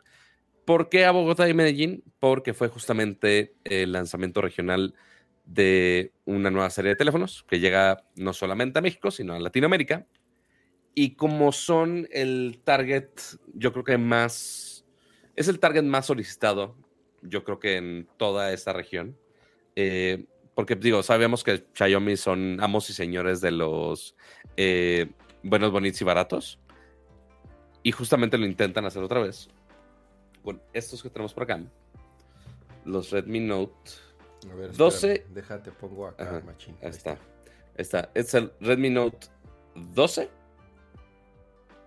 ¿Por 0.66 0.90
qué 0.90 1.06
a 1.06 1.12
Bogotá 1.12 1.48
y 1.48 1.54
Medellín? 1.54 2.04
Porque 2.20 2.54
fue 2.54 2.68
justamente 2.68 3.56
el 3.64 3.94
lanzamiento 3.94 4.42
regional 4.42 4.96
de 5.46 6.12
una 6.26 6.52
nueva 6.52 6.70
serie 6.70 6.90
de 6.90 6.96
teléfonos 6.98 7.46
que 7.48 7.60
llega 7.60 8.04
no 8.16 8.34
solamente 8.34 8.80
a 8.80 8.82
México, 8.82 9.12
sino 9.12 9.34
a 9.34 9.40
Latinoamérica. 9.40 10.06
Y 10.94 11.16
como 11.16 11.52
son 11.52 12.08
el 12.12 12.60
target, 12.64 13.10
yo 13.54 13.72
creo 13.72 13.86
que 13.86 13.98
más, 13.98 14.86
es 15.36 15.48
el 15.48 15.60
target 15.60 15.84
más 15.84 16.08
solicitado, 16.08 16.76
yo 17.22 17.44
creo 17.44 17.60
que 17.60 17.78
en 17.78 18.08
toda 18.18 18.52
esta 18.52 18.74
región. 18.74 19.18
Eh, 19.76 20.26
porque 20.58 20.76
digo, 20.76 21.04
sabemos 21.04 21.44
que 21.44 21.68
Xiaomi 21.76 22.18
son 22.18 22.58
amos 22.64 22.90
y 22.90 22.94
señores 22.94 23.42
de 23.42 23.52
los 23.52 24.16
eh, 24.56 25.12
buenos, 25.44 25.72
bonitos 25.72 26.02
y 26.02 26.04
baratos. 26.04 26.60
Y 27.84 27.92
justamente 27.92 28.40
lo 28.40 28.46
intentan 28.48 28.84
hacer 28.84 29.04
otra 29.04 29.20
vez. 29.20 29.50
Con 30.44 30.60
estos 30.74 31.04
que 31.04 31.12
tenemos 31.12 31.36
por 31.36 31.44
acá. 31.44 31.62
Los 32.86 33.12
Redmi 33.12 33.40
Note 33.42 33.92
a 34.52 34.56
ver, 34.56 34.76
12. 34.76 35.28
Déjate, 35.30 35.72
pongo 35.74 36.08
acá, 36.08 36.42
machín. 36.44 36.76
Ahí 36.82 36.90
está. 36.90 37.20
está. 37.76 38.10
Es 38.16 38.34
el 38.34 38.52
Redmi 38.60 38.90
Note 38.90 39.28
12. 39.76 40.28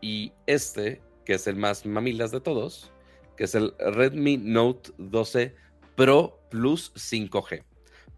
Y 0.00 0.32
este, 0.46 1.02
que 1.24 1.34
es 1.34 1.48
el 1.48 1.56
más 1.56 1.84
mamilas 1.84 2.30
de 2.30 2.40
todos, 2.40 2.92
que 3.36 3.42
es 3.42 3.56
el 3.56 3.74
Redmi 3.80 4.36
Note 4.36 4.92
12 4.96 5.56
Pro 5.96 6.38
Plus 6.50 6.94
5G. 6.94 7.64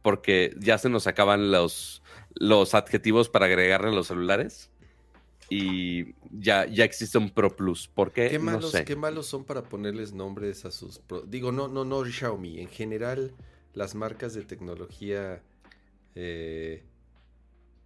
Porque 0.03 0.55
ya 0.59 0.79
se 0.79 0.89
nos 0.89 1.07
acaban 1.07 1.51
los, 1.51 2.03
los 2.35 2.75
adjetivos 2.75 3.29
para 3.29 3.47
agregarle 3.47 3.89
a 3.89 3.93
los 3.93 4.09
celulares. 4.09 4.71
Y 5.49 6.15
ya, 6.31 6.67
ya 6.67 6.85
existe 6.85 7.19
un 7.19 7.31
Pro 7.31 7.55
Plus. 7.55 7.87
¿Por 7.87 8.13
qué? 8.13 8.29
¿Qué 8.29 8.39
malos, 8.39 8.73
¿Qué 8.87 8.97
malos 8.97 9.27
son 9.27 9.45
para 9.45 9.63
ponerles 9.63 10.13
nombres 10.13 10.65
a 10.65 10.71
sus... 10.71 11.01
Digo, 11.27 11.53
no, 11.53 11.69
no, 11.69 11.85
no 11.85 12.05
Xiaomi. 12.05 12.61
En 12.61 12.69
general 12.69 13.35
las 13.75 13.95
marcas 13.95 14.35
de 14.35 14.43
tecnología 14.43 15.43
eh, 16.15 16.85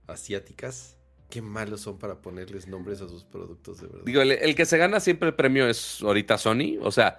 asiáticas, 0.06 0.96
qué 1.30 1.42
malos 1.42 1.80
son 1.80 1.98
para 1.98 2.20
ponerles 2.22 2.66
nombres 2.68 3.00
a 3.00 3.08
sus 3.08 3.24
productos, 3.24 3.80
de 3.80 3.88
verdad. 3.88 4.04
Digo, 4.04 4.22
el, 4.22 4.54
que 4.54 4.64
se 4.64 4.78
gana 4.78 5.00
siempre 5.00 5.28
el 5.28 5.34
premio 5.34 5.68
es 5.68 6.02
ahorita 6.02 6.38
Sony, 6.38 6.78
o 6.80 6.90
sea, 6.90 7.18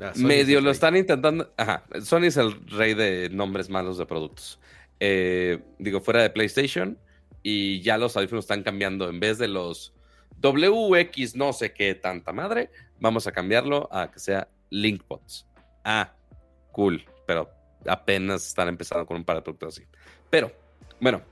ah, 0.00 0.12
medio 0.16 0.60
lo 0.60 0.70
están 0.70 0.96
intentando. 0.96 1.52
Ajá, 1.56 1.84
Sony 2.02 2.24
es 2.24 2.36
el 2.36 2.66
rey 2.68 2.94
de 2.94 3.30
nombres 3.30 3.68
malos 3.68 3.98
de 3.98 4.06
productos. 4.06 4.60
Eh, 5.00 5.62
digo, 5.78 6.00
fuera 6.00 6.22
de 6.22 6.30
PlayStation, 6.30 6.98
y 7.42 7.82
ya 7.82 7.98
los 7.98 8.16
audífonos 8.16 8.44
están 8.44 8.62
cambiando. 8.62 9.08
En 9.08 9.20
vez 9.20 9.38
de 9.38 9.48
los 9.48 9.94
WX 10.40 11.36
no 11.36 11.52
sé 11.52 11.72
qué 11.72 11.94
tanta 11.94 12.32
madre, 12.32 12.70
vamos 12.98 13.26
a 13.26 13.32
cambiarlo 13.32 13.88
a 13.92 14.10
que 14.10 14.18
sea 14.18 14.48
LinkBots. 14.70 15.46
Ah, 15.84 16.12
cool, 16.72 17.04
pero 17.26 17.50
apenas 17.86 18.46
están 18.46 18.68
empezando 18.68 19.06
con 19.06 19.18
un 19.18 19.24
par 19.24 19.36
de 19.36 19.42
productos 19.42 19.76
así. 19.76 19.86
Pero, 20.30 20.50
bueno, 21.00 21.22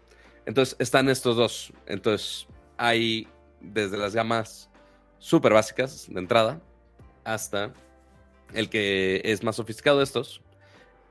entonces 0.47 0.77
están 0.79 1.09
estos 1.09 1.37
dos. 1.37 1.73
Entonces 1.87 2.47
hay 2.77 3.27
desde 3.61 3.97
las 3.97 4.15
gamas 4.15 4.71
súper 5.19 5.53
básicas 5.55 6.07
de 6.09 6.21
entrada 6.21 6.61
hasta 7.25 7.73
el 8.55 8.69
que 8.69 9.21
es 9.25 9.43
más 9.43 9.57
sofisticado 9.57 9.99
de 9.99 10.05
estos. 10.05 10.43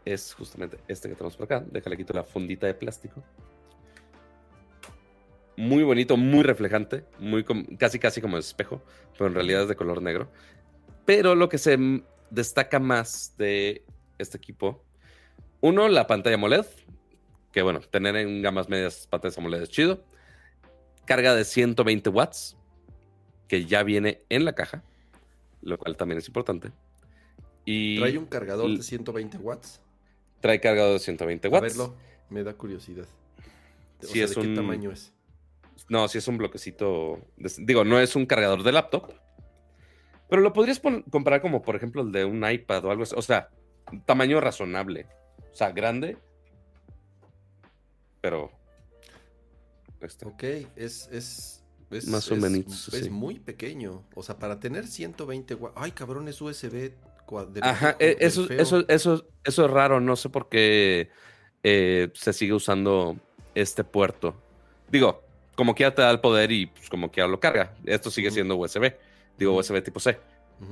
Es 0.06 0.34
justamente 0.34 0.78
este 0.88 1.10
que 1.10 1.16
tenemos 1.16 1.36
por 1.36 1.46
acá. 1.46 1.64
Déjale 1.70 1.98
quito 1.98 2.14
la 2.14 2.24
fundita 2.24 2.68
de 2.68 2.74
plástico. 2.74 3.24
Muy 5.58 5.84
bonito, 5.84 6.18
muy 6.18 6.44
reflejante, 6.44 7.06
muy 7.20 7.46
casi 7.78 8.00
casi 8.00 8.22
como 8.22 8.38
espejo, 8.38 8.82
pero 9.14 9.28
en 9.28 9.36
realidad 9.36 9.64
es 9.64 9.68
de 9.68 9.76
color 9.76 10.02
negro. 10.02 10.32
Pero 11.06 11.36
lo 11.36 11.50
que 11.50 11.58
se 11.58 11.78
destaca 12.30 12.80
más 12.80 13.36
de 13.38 13.84
este 14.18 14.38
equipo 14.38 14.84
uno, 15.64 15.88
la 15.90 16.08
pantalla 16.08 16.36
AMOLED, 16.36 16.66
que 17.52 17.62
bueno, 17.62 17.82
tener 17.82 18.16
en 18.16 18.42
gamas 18.42 18.68
medias 18.68 19.06
pantallas 19.08 19.38
AMOLED 19.38 19.62
es 19.62 19.70
chido. 19.70 20.04
Carga 21.06 21.36
de 21.36 21.46
120 21.46 22.10
watts, 22.10 22.58
que 23.48 23.66
ya 23.66 23.84
viene 23.84 24.24
en 24.30 24.44
la 24.44 24.54
caja, 24.54 24.84
lo 25.62 25.78
cual 25.78 25.98
también 25.98 26.18
es 26.18 26.28
importante. 26.28 26.72
Y 27.66 28.00
¿Trae 28.00 28.18
un 28.18 28.26
cargador 28.26 28.70
de 28.70 28.84
120 28.84 29.38
watts? 29.38 29.82
Trae 30.40 30.60
cargador 30.60 30.94
de 30.94 31.00
120 31.00 31.48
watts. 31.48 31.64
A 31.64 31.68
verlo, 31.68 31.96
me 32.30 32.44
da 32.44 32.54
curiosidad. 32.54 33.06
si 34.00 34.22
es 34.22 34.36
¿de 34.36 34.42
qué 34.42 34.56
tamaño 34.56 34.92
es? 34.92 35.14
No, 35.90 36.08
si 36.08 36.18
es 36.18 36.28
un 36.28 36.38
bloquecito. 36.38 37.20
Digo, 37.60 37.84
no 37.84 38.00
es 38.00 38.16
un 38.16 38.26
cargador 38.26 38.64
de 38.64 38.72
laptop. 38.72 39.12
Pero 40.30 40.42
lo 40.42 40.54
podrías 40.54 40.80
comprar 40.80 41.42
como, 41.42 41.62
por 41.62 41.76
ejemplo, 41.76 42.02
el 42.02 42.12
de 42.14 42.24
un 42.24 42.50
iPad 42.50 42.86
o 42.86 42.92
algo 42.92 43.04
así. 43.04 43.14
O 43.18 43.22
sea, 43.22 43.50
tamaño 44.06 44.40
razonable. 44.40 45.08
O 45.52 45.56
sea, 45.56 45.72
grande. 45.72 46.18
Pero. 48.22 48.52
Este. 50.00 50.26
Ok, 50.26 50.44
es, 50.78 51.10
es, 51.12 51.64
es 51.90 52.08
más 52.08 52.32
o 52.32 52.38
menos. 52.38 52.94
Es, 52.94 53.10
muy 53.10 53.40
pequeño. 53.40 54.06
O 54.16 54.24
sea, 54.24 54.40
para 54.40 54.60
tener 54.60 54.88
120 54.88 55.58
Ay, 55.76 55.92
cabrón, 55.92 56.30
es 56.30 56.42
USB. 56.42 56.94
Ajá, 57.62 57.96
e, 58.00 58.18
eso, 58.20 58.50
eso, 58.50 58.84
eso, 58.88 59.26
eso 59.44 59.66
es 59.66 59.72
raro. 59.72 60.00
No 60.00 60.16
sé 60.16 60.30
por 60.30 60.50
qué 60.50 61.10
eh, 61.64 62.10
se 62.14 62.34
sigue 62.34 62.54
usando 62.54 63.18
este 63.56 63.84
puerto. 63.84 64.36
Digo, 64.90 65.24
como 65.56 65.76
quiera 65.76 65.94
te 65.94 66.02
da 66.02 66.12
el 66.12 66.20
poder 66.20 66.52
y 66.52 66.68
pues, 66.68 66.90
como 66.90 67.12
quiera 67.12 67.28
lo 67.28 67.40
carga. 67.40 67.74
Esto 67.86 68.12
sigue 68.12 68.32
siendo 68.32 68.56
USB. 68.56 68.94
Digo, 69.38 69.56
USB 69.56 69.82
tipo 69.84 70.00
C. 70.00 70.20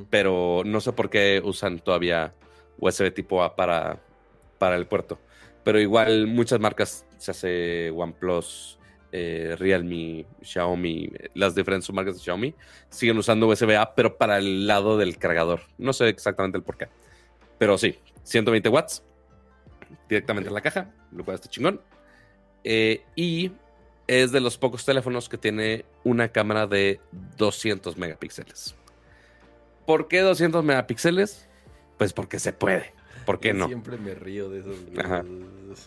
Pero 0.09 0.61
no 0.65 0.81
sé 0.81 0.91
por 0.93 1.09
qué 1.09 1.41
usan 1.43 1.79
todavía 1.79 2.33
USB 2.77 3.11
tipo 3.11 3.41
A 3.41 3.55
para 3.55 3.99
para 4.59 4.75
el 4.75 4.85
puerto. 4.85 5.17
Pero 5.63 5.79
igual 5.79 6.27
muchas 6.27 6.59
marcas, 6.59 7.05
se 7.17 7.31
hace 7.31 7.91
OnePlus, 7.91 8.78
eh, 9.11 9.55
Realme, 9.57 10.25
Xiaomi, 10.41 11.11
las 11.33 11.55
diferentes 11.55 11.91
marcas 11.91 12.15
de 12.15 12.21
Xiaomi, 12.21 12.53
siguen 12.89 13.17
usando 13.17 13.47
USB-A, 13.47 13.95
pero 13.95 14.17
para 14.17 14.37
el 14.37 14.67
lado 14.67 14.97
del 14.97 15.17
cargador. 15.17 15.61
No 15.77 15.93
sé 15.93 16.09
exactamente 16.09 16.57
el 16.57 16.63
por 16.63 16.77
qué. 16.77 16.87
Pero 17.57 17.77
sí, 17.77 17.99
120 18.23 18.69
watts 18.69 19.03
directamente 20.07 20.49
en 20.49 20.53
la 20.53 20.61
caja, 20.61 20.91
lo 21.11 21.23
cual 21.23 21.35
está 21.35 21.49
chingón. 21.49 21.81
Eh, 22.63 23.03
y 23.15 23.51
es 24.07 24.31
de 24.31 24.39
los 24.39 24.57
pocos 24.57 24.85
teléfonos 24.85 25.29
que 25.29 25.37
tiene 25.37 25.85
una 26.03 26.29
cámara 26.29 26.67
de 26.67 26.99
200 27.37 27.97
megapíxeles. 27.97 28.75
¿Por 29.85 30.07
qué 30.07 30.21
200 30.21 30.63
megapíxeles? 30.63 31.47
Pues 31.97 32.13
porque 32.13 32.39
se 32.39 32.53
puede. 32.53 32.93
¿Por 33.25 33.39
qué 33.39 33.53
no? 33.53 33.67
Siempre 33.67 33.97
me 33.97 34.15
río 34.15 34.49
de 34.49 34.59
esos. 34.59 34.77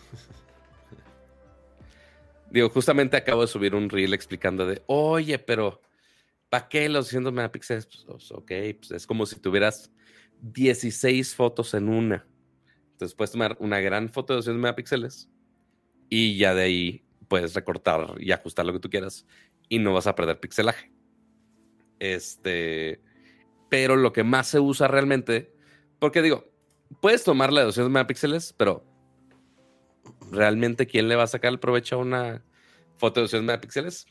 Digo, 2.53 2.69
justamente 2.69 3.17
acabo 3.17 3.41
de 3.41 3.47
subir 3.47 3.73
un 3.73 3.89
reel 3.89 4.13
explicando 4.13 4.67
de, 4.67 4.83
oye, 4.85 5.39
pero 5.39 5.81
¿para 6.49 6.69
qué 6.69 6.87
los 6.87 7.07
200 7.07 7.33
megapíxeles? 7.33 7.87
Pues, 7.87 8.03
pues, 8.05 8.31
ok, 8.31 8.51
pues 8.79 8.91
es 8.91 9.07
como 9.07 9.25
si 9.25 9.39
tuvieras 9.39 9.91
16 10.39 11.33
fotos 11.33 11.73
en 11.73 11.89
una. 11.89 12.27
Entonces 12.91 13.15
puedes 13.15 13.31
tomar 13.31 13.57
una 13.59 13.79
gran 13.79 14.07
foto 14.07 14.33
de 14.33 14.37
200 14.37 14.61
megapíxeles 14.61 15.31
y 16.09 16.37
ya 16.37 16.53
de 16.53 16.61
ahí 16.61 17.05
puedes 17.27 17.55
recortar 17.55 18.13
y 18.19 18.31
ajustar 18.31 18.67
lo 18.67 18.73
que 18.73 18.79
tú 18.79 18.91
quieras 18.91 19.25
y 19.67 19.79
no 19.79 19.91
vas 19.91 20.05
a 20.05 20.13
perder 20.13 20.39
pixelaje. 20.39 20.91
Este, 21.97 23.01
pero 23.67 23.95
lo 23.95 24.13
que 24.13 24.23
más 24.23 24.45
se 24.45 24.59
usa 24.59 24.87
realmente, 24.87 25.55
porque 25.97 26.21
digo, 26.21 26.53
puedes 27.01 27.23
tomarla 27.23 27.61
de 27.61 27.65
200 27.65 27.91
megapíxeles, 27.91 28.53
pero 28.53 28.92
¿realmente 30.33 30.87
quién 30.87 31.07
le 31.07 31.15
va 31.15 31.23
a 31.23 31.27
sacar 31.27 31.51
el 31.51 31.59
provecho 31.59 31.95
a 31.95 31.99
una 31.99 32.43
foto 32.97 33.19
de 33.19 33.25
200 33.25 33.45
megapíxeles? 33.45 34.07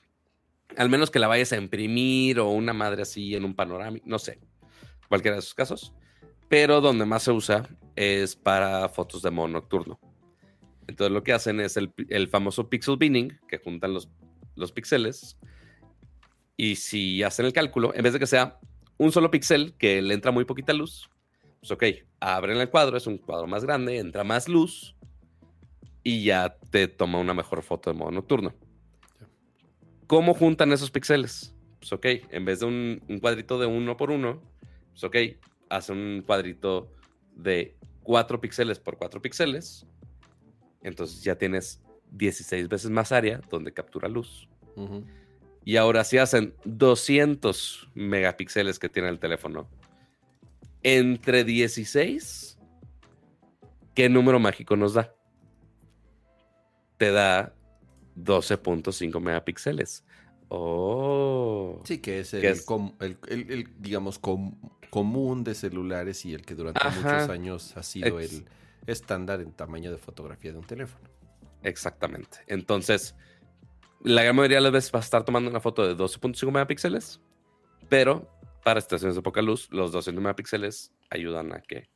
Al 0.76 0.88
menos 0.88 1.10
que 1.10 1.18
la 1.18 1.28
vayas 1.28 1.52
a 1.52 1.56
imprimir 1.56 2.40
o 2.40 2.48
una 2.48 2.72
madre 2.72 3.02
así 3.02 3.34
en 3.34 3.44
un 3.44 3.54
panorama, 3.54 3.98
no 4.04 4.18
sé, 4.18 4.40
cualquiera 5.08 5.36
de 5.36 5.40
esos 5.40 5.54
casos. 5.54 5.92
Pero 6.48 6.80
donde 6.80 7.04
más 7.04 7.24
se 7.24 7.32
usa 7.32 7.68
es 7.96 8.36
para 8.36 8.88
fotos 8.88 9.22
de 9.22 9.30
modo 9.30 9.48
nocturno. 9.48 10.00
Entonces 10.86 11.12
lo 11.12 11.22
que 11.22 11.32
hacen 11.32 11.60
es 11.60 11.76
el, 11.76 12.28
famoso 12.28 12.68
pixel 12.68 12.96
binning, 12.96 13.38
que 13.48 13.58
juntan 13.58 13.94
los, 13.94 14.08
los 14.56 14.72
píxeles. 14.72 15.38
Y 16.56 16.76
si 16.76 17.22
hacen 17.22 17.46
el 17.46 17.52
cálculo, 17.52 17.94
en 17.94 18.02
vez 18.02 18.12
de 18.12 18.18
que 18.18 18.26
sea 18.26 18.58
un 18.98 19.12
solo 19.12 19.30
píxel 19.30 19.74
que 19.76 20.02
le 20.02 20.14
entra 20.14 20.32
muy 20.32 20.44
poquita 20.44 20.72
luz, 20.72 21.08
pues 21.60 21.70
ok, 21.70 21.84
abren 22.20 22.58
el 22.58 22.70
cuadro, 22.70 22.96
es 22.96 23.06
un 23.06 23.18
cuadro 23.18 23.46
más 23.46 23.64
grande, 23.64 23.98
entra 23.98 24.24
más 24.24 24.48
luz 24.48 24.96
y 26.02 26.24
ya 26.24 26.56
te 26.70 26.88
toma 26.88 27.18
una 27.18 27.34
mejor 27.34 27.62
foto 27.62 27.92
de 27.92 27.98
modo 27.98 28.10
nocturno. 28.10 28.54
¿Cómo 30.06 30.34
juntan 30.34 30.72
esos 30.72 30.90
píxeles? 30.90 31.54
Pues 31.78 31.92
ok, 31.92 32.06
en 32.30 32.44
vez 32.44 32.60
de 32.60 32.66
un, 32.66 33.18
cuadrito 33.20 33.58
de 33.58 33.66
uno 33.66 33.96
por 33.96 34.10
uno, 34.10 34.42
pues 34.90 35.04
ok, 35.04 35.16
hace 35.68 35.92
un 35.92 36.22
cuadrito 36.26 36.90
de 37.34 37.76
4 38.02 38.40
píxeles 38.40 38.78
por 38.78 38.98
4 38.98 39.22
píxeles. 39.22 39.86
Entonces 40.82 41.22
ya 41.22 41.36
tienes 41.36 41.80
16 42.10 42.68
veces 42.68 42.90
más 42.90 43.12
área 43.12 43.40
donde 43.50 43.72
captura 43.72 44.08
luz. 44.08 44.48
Y 45.64 45.76
ahora 45.76 46.02
sí 46.04 46.18
hacen 46.18 46.54
200 46.64 47.90
megapíxeles 47.94 48.78
que 48.78 48.88
tiene 48.88 49.08
el 49.08 49.18
teléfono. 49.18 49.68
Entre 50.82 51.44
16, 51.44 52.58
¿qué 53.94 54.08
número 54.08 54.40
mágico 54.40 54.76
nos 54.76 54.94
da? 54.94 55.14
Te 57.02 57.10
da 57.10 57.52
12.5 58.16 59.20
megapíxeles. 59.20 60.04
Oh. 60.46 61.80
Sí, 61.82 61.98
que 61.98 62.20
es 62.20 62.32
el, 62.32 62.62
digamos, 63.80 64.20
común 64.20 65.42
de 65.42 65.56
celulares 65.56 66.24
y 66.24 66.32
el 66.32 66.42
que 66.46 66.54
durante 66.54 66.80
muchos 66.90 67.28
años 67.28 67.76
ha 67.76 67.82
sido 67.82 68.20
el 68.20 68.44
estándar 68.86 69.40
en 69.40 69.50
tamaño 69.50 69.90
de 69.90 69.98
fotografía 69.98 70.52
de 70.52 70.58
un 70.58 70.64
teléfono. 70.64 71.08
Exactamente. 71.64 72.38
Entonces, 72.46 73.16
la 74.04 74.22
gran 74.22 74.36
mayoría 74.36 74.58
de 74.58 74.62
las 74.62 74.72
veces 74.72 74.92
vas 74.92 75.02
a 75.02 75.06
estar 75.06 75.24
tomando 75.24 75.50
una 75.50 75.58
foto 75.58 75.84
de 75.84 75.96
12.5 75.96 76.52
megapíxeles, 76.52 77.20
pero 77.88 78.30
para 78.62 78.78
estaciones 78.78 79.16
de 79.16 79.22
poca 79.22 79.42
luz, 79.42 79.68
los 79.72 79.90
200 79.90 80.22
megapíxeles 80.22 80.92
ayudan 81.10 81.52
a 81.52 81.62
que 81.62 81.90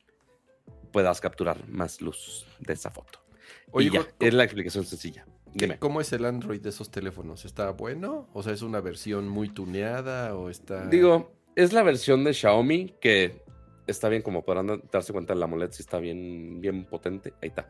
puedas 0.91 1.21
capturar 1.21 1.65
más 1.69 2.01
luz 2.01 2.45
de 2.59 2.73
esa 2.73 2.91
foto. 2.91 3.23
Oye, 3.71 3.91
es 4.19 4.33
la 4.33 4.43
explicación 4.43 4.85
sencilla. 4.85 5.25
Dime. 5.53 5.79
¿Cómo 5.79 6.01
es 6.01 6.13
el 6.13 6.25
Android 6.25 6.61
de 6.61 6.69
esos 6.69 6.91
teléfonos? 6.91 7.45
¿Está 7.45 7.71
bueno? 7.71 8.29
O 8.33 8.43
sea, 8.43 8.53
¿es 8.53 8.61
una 8.61 8.79
versión 8.79 9.27
muy 9.27 9.49
tuneada 9.49 10.35
o 10.35 10.49
está...? 10.49 10.85
Digo, 10.87 11.31
es 11.55 11.73
la 11.73 11.83
versión 11.83 12.23
de 12.23 12.33
Xiaomi 12.33 12.95
que 13.01 13.43
está 13.87 14.09
bien, 14.09 14.21
como 14.21 14.43
podrán 14.43 14.83
darse 14.91 15.13
cuenta, 15.13 15.33
la 15.33 15.45
AMOLED 15.45 15.71
sí 15.71 15.81
está 15.81 15.99
bien, 15.99 16.61
bien 16.61 16.85
potente. 16.85 17.33
Ahí 17.41 17.49
está. 17.49 17.67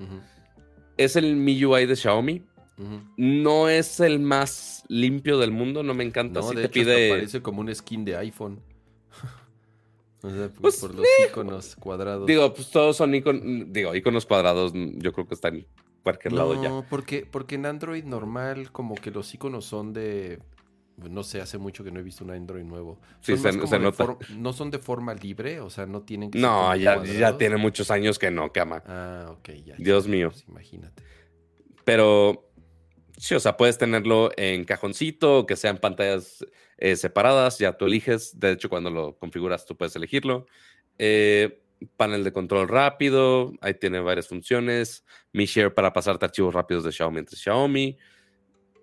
Es 0.97 1.15
el 1.15 1.35
MIUI 1.35 1.85
de 1.85 1.95
Xiaomi. 1.95 2.43
No 3.15 3.69
es 3.69 3.99
el 3.99 4.19
más 4.19 4.83
limpio 4.87 5.39
del 5.39 5.51
mundo, 5.51 5.81
no 5.81 5.93
me 5.93 6.03
encanta. 6.03 6.41
No, 6.41 6.51
te 6.51 6.69
pide... 6.69 7.09
parece 7.09 7.41
como 7.41 7.61
un 7.61 7.73
skin 7.73 8.05
de 8.05 8.17
iPhone. 8.17 8.61
o 10.21 10.29
sea, 10.29 10.49
pues, 10.49 10.77
por 10.79 10.93
los 10.93 11.05
iconos 11.27 11.75
cuadrados. 11.75 12.27
Digo, 12.27 12.53
pues 12.53 12.69
todos 12.69 12.97
son 12.97 13.15
iconos, 13.15 13.41
digo, 13.69 13.95
iconos 13.95 14.25
cuadrados, 14.25 14.73
yo 14.75 15.11
creo 15.11 15.27
que 15.27 15.33
están 15.33 15.65
cualquier 16.07 16.33
lado 16.33 16.63
ya. 16.63 16.87
Porque, 16.89 17.27
porque 17.29 17.55
en 17.55 17.65
Android 17.65 18.05
normal, 18.05 18.71
como 18.71 18.95
que 18.95 19.11
los 19.11 19.33
iconos 19.33 19.65
son 19.65 19.91
de 19.91 20.39
no 20.97 21.23
sé, 21.23 21.41
hace 21.41 21.59
mucho 21.59 21.83
que 21.83 21.91
no 21.91 21.99
he 21.99 22.03
visto 22.03 22.23
un 22.23 22.31
Android 22.31 22.63
nuevo. 22.63 22.99
Sí, 23.21 23.37
se, 23.37 23.51
nota. 23.51 24.17
no 24.35 24.53
son 24.53 24.71
de 24.71 24.79
forma 24.79 25.13
libre, 25.13 25.59
o 25.59 25.69
sea, 25.69 25.85
no 25.85 26.01
tienen 26.01 26.31
que 26.31 26.39
No, 26.39 26.75
ya, 26.75 27.03
ya 27.03 27.37
tiene 27.37 27.57
muchos 27.57 27.91
años 27.91 28.17
que 28.17 28.31
no, 28.31 28.51
cama. 28.51 28.81
Ah, 28.87 29.27
ok, 29.29 29.49
ya. 29.63 29.75
Dios 29.77 30.07
mío. 30.07 30.31
Pues, 30.31 30.45
imagínate. 30.47 31.03
Pero 31.85 32.49
sí, 33.15 33.35
o 33.35 33.39
sea, 33.39 33.57
puedes 33.57 33.77
tenerlo 33.77 34.31
en 34.37 34.65
cajoncito, 34.65 35.45
que 35.45 35.55
sean 35.55 35.77
pantallas 35.77 36.43
eh, 36.77 36.95
separadas, 36.95 37.59
ya 37.59 37.77
tú 37.77 37.85
eliges. 37.85 38.39
De 38.39 38.53
hecho, 38.53 38.67
cuando 38.67 38.89
lo 38.89 39.17
configuras, 39.19 39.65
tú 39.65 39.77
puedes 39.77 39.95
elegirlo. 39.95 40.47
Eh, 40.97 41.61
panel 41.95 42.23
de 42.23 42.33
control 42.33 42.67
rápido, 42.67 43.53
ahí 43.61 43.73
tiene 43.73 43.99
varias 43.99 44.27
funciones. 44.27 45.05
Mi 45.33 45.45
Share 45.45 45.73
para 45.73 45.93
pasarte 45.93 46.25
archivos 46.25 46.53
rápidos 46.53 46.83
de 46.83 46.91
Xiaomi 46.91 47.19
entre 47.19 47.37
Xiaomi. 47.37 47.97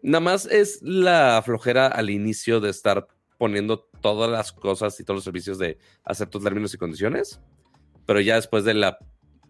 Nada 0.02 0.20
más 0.20 0.46
es 0.46 0.80
la 0.82 1.42
flojera 1.44 1.86
al 1.86 2.10
inicio 2.10 2.60
de 2.60 2.70
estar 2.70 3.08
poniendo 3.38 3.88
todas 4.00 4.30
las 4.30 4.52
cosas 4.52 4.98
y 5.00 5.04
todos 5.04 5.18
los 5.18 5.24
servicios 5.24 5.58
de 5.58 5.78
acepto 6.04 6.38
términos 6.38 6.74
y 6.74 6.78
condiciones, 6.78 7.40
pero 8.06 8.20
ya 8.20 8.36
después 8.36 8.64
de 8.64 8.94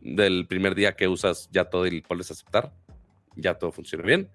del 0.00 0.46
primer 0.46 0.74
día 0.74 0.94
que 0.94 1.08
usas 1.08 1.48
ya 1.50 1.64
todo 1.64 1.86
y 1.86 2.00
puedes 2.02 2.30
aceptar, 2.30 2.72
ya 3.36 3.54
todo 3.54 3.72
funciona 3.72 4.04
bien. 4.04 4.30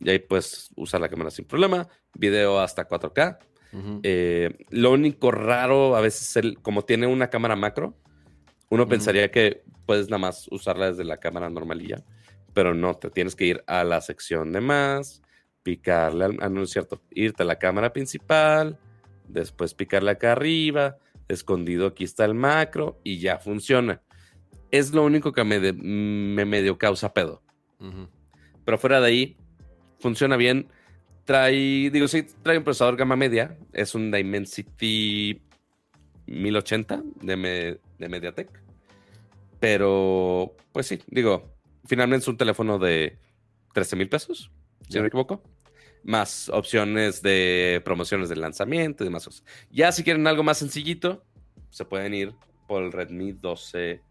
Y 0.00 0.10
ahí 0.10 0.18
puedes 0.18 0.70
usar 0.76 1.00
la 1.00 1.08
cámara 1.08 1.30
sin 1.30 1.44
problema, 1.44 1.86
video 2.14 2.58
hasta 2.58 2.88
4K. 2.88 3.38
Eh, 4.02 4.56
lo 4.70 4.92
único 4.92 5.30
raro 5.30 5.96
a 5.96 6.00
veces, 6.00 6.36
el, 6.36 6.60
como 6.60 6.82
tiene 6.82 7.06
una 7.06 7.28
cámara 7.28 7.56
macro, 7.56 7.96
uno 8.70 8.86
pensaría 8.86 9.30
que 9.30 9.64
puedes 9.84 10.06
nada 10.08 10.18
más 10.18 10.46
usarla 10.50 10.90
desde 10.90 11.04
la 11.04 11.18
cámara 11.18 11.50
normal 11.50 11.82
y 11.82 11.88
ya 11.88 12.04
pero 12.54 12.72
no, 12.72 12.94
te 12.94 13.10
tienes 13.10 13.34
que 13.34 13.44
ir 13.44 13.64
a 13.66 13.84
la 13.84 14.00
sección 14.00 14.52
de 14.52 14.60
más, 14.60 15.22
picarle, 15.62 16.24
al, 16.24 16.38
ah, 16.40 16.48
no 16.48 16.62
es 16.62 16.70
cierto, 16.70 17.02
irte 17.10 17.42
a 17.42 17.46
la 17.46 17.58
cámara 17.58 17.92
principal, 17.92 18.78
después 19.28 19.74
picarle 19.74 20.12
acá 20.12 20.32
arriba, 20.32 20.96
escondido 21.28 21.88
aquí 21.88 22.04
está 22.04 22.24
el 22.24 22.34
macro 22.34 23.00
y 23.02 23.18
ya 23.18 23.38
funciona. 23.38 24.00
Es 24.70 24.92
lo 24.92 25.04
único 25.04 25.32
que 25.32 25.44
me, 25.44 25.72
me 25.72 26.44
medio 26.44 26.78
causa 26.78 27.12
pedo. 27.12 27.42
Pero 28.64 28.78
fuera 28.78 29.00
de 29.00 29.06
ahí, 29.06 29.36
funciona 29.98 30.36
bien. 30.36 30.68
Trae, 31.24 31.90
digo, 31.90 32.06
sí, 32.06 32.26
trae 32.42 32.58
un 32.58 32.64
procesador 32.64 32.96
gama 32.96 33.16
media. 33.16 33.56
Es 33.72 33.94
un 33.94 34.10
Dimensity 34.10 35.40
1080 36.26 37.02
de, 37.22 37.80
de 37.98 38.08
Mediatek. 38.08 38.48
Pero, 39.60 40.54
pues 40.72 40.86
sí, 40.86 41.00
digo, 41.06 41.54
finalmente 41.86 42.24
es 42.24 42.28
un 42.28 42.36
teléfono 42.36 42.78
de 42.78 43.18
13 43.72 43.96
mil 43.96 44.08
pesos, 44.08 44.50
si 44.88 44.96
no 44.96 45.02
me 45.02 45.08
equivoco. 45.08 45.42
Más 46.02 46.50
opciones 46.50 47.22
de 47.22 47.80
promociones 47.84 48.28
de 48.28 48.36
lanzamiento 48.36 49.04
y 49.04 49.06
demás 49.06 49.24
cosas. 49.24 49.44
Ya 49.70 49.90
si 49.92 50.04
quieren 50.04 50.26
algo 50.26 50.42
más 50.42 50.58
sencillito, 50.58 51.24
se 51.70 51.84
pueden 51.84 52.12
ir 52.12 52.34
por 52.68 52.82
el 52.82 52.92
Redmi 52.92 53.32
12 53.32 54.02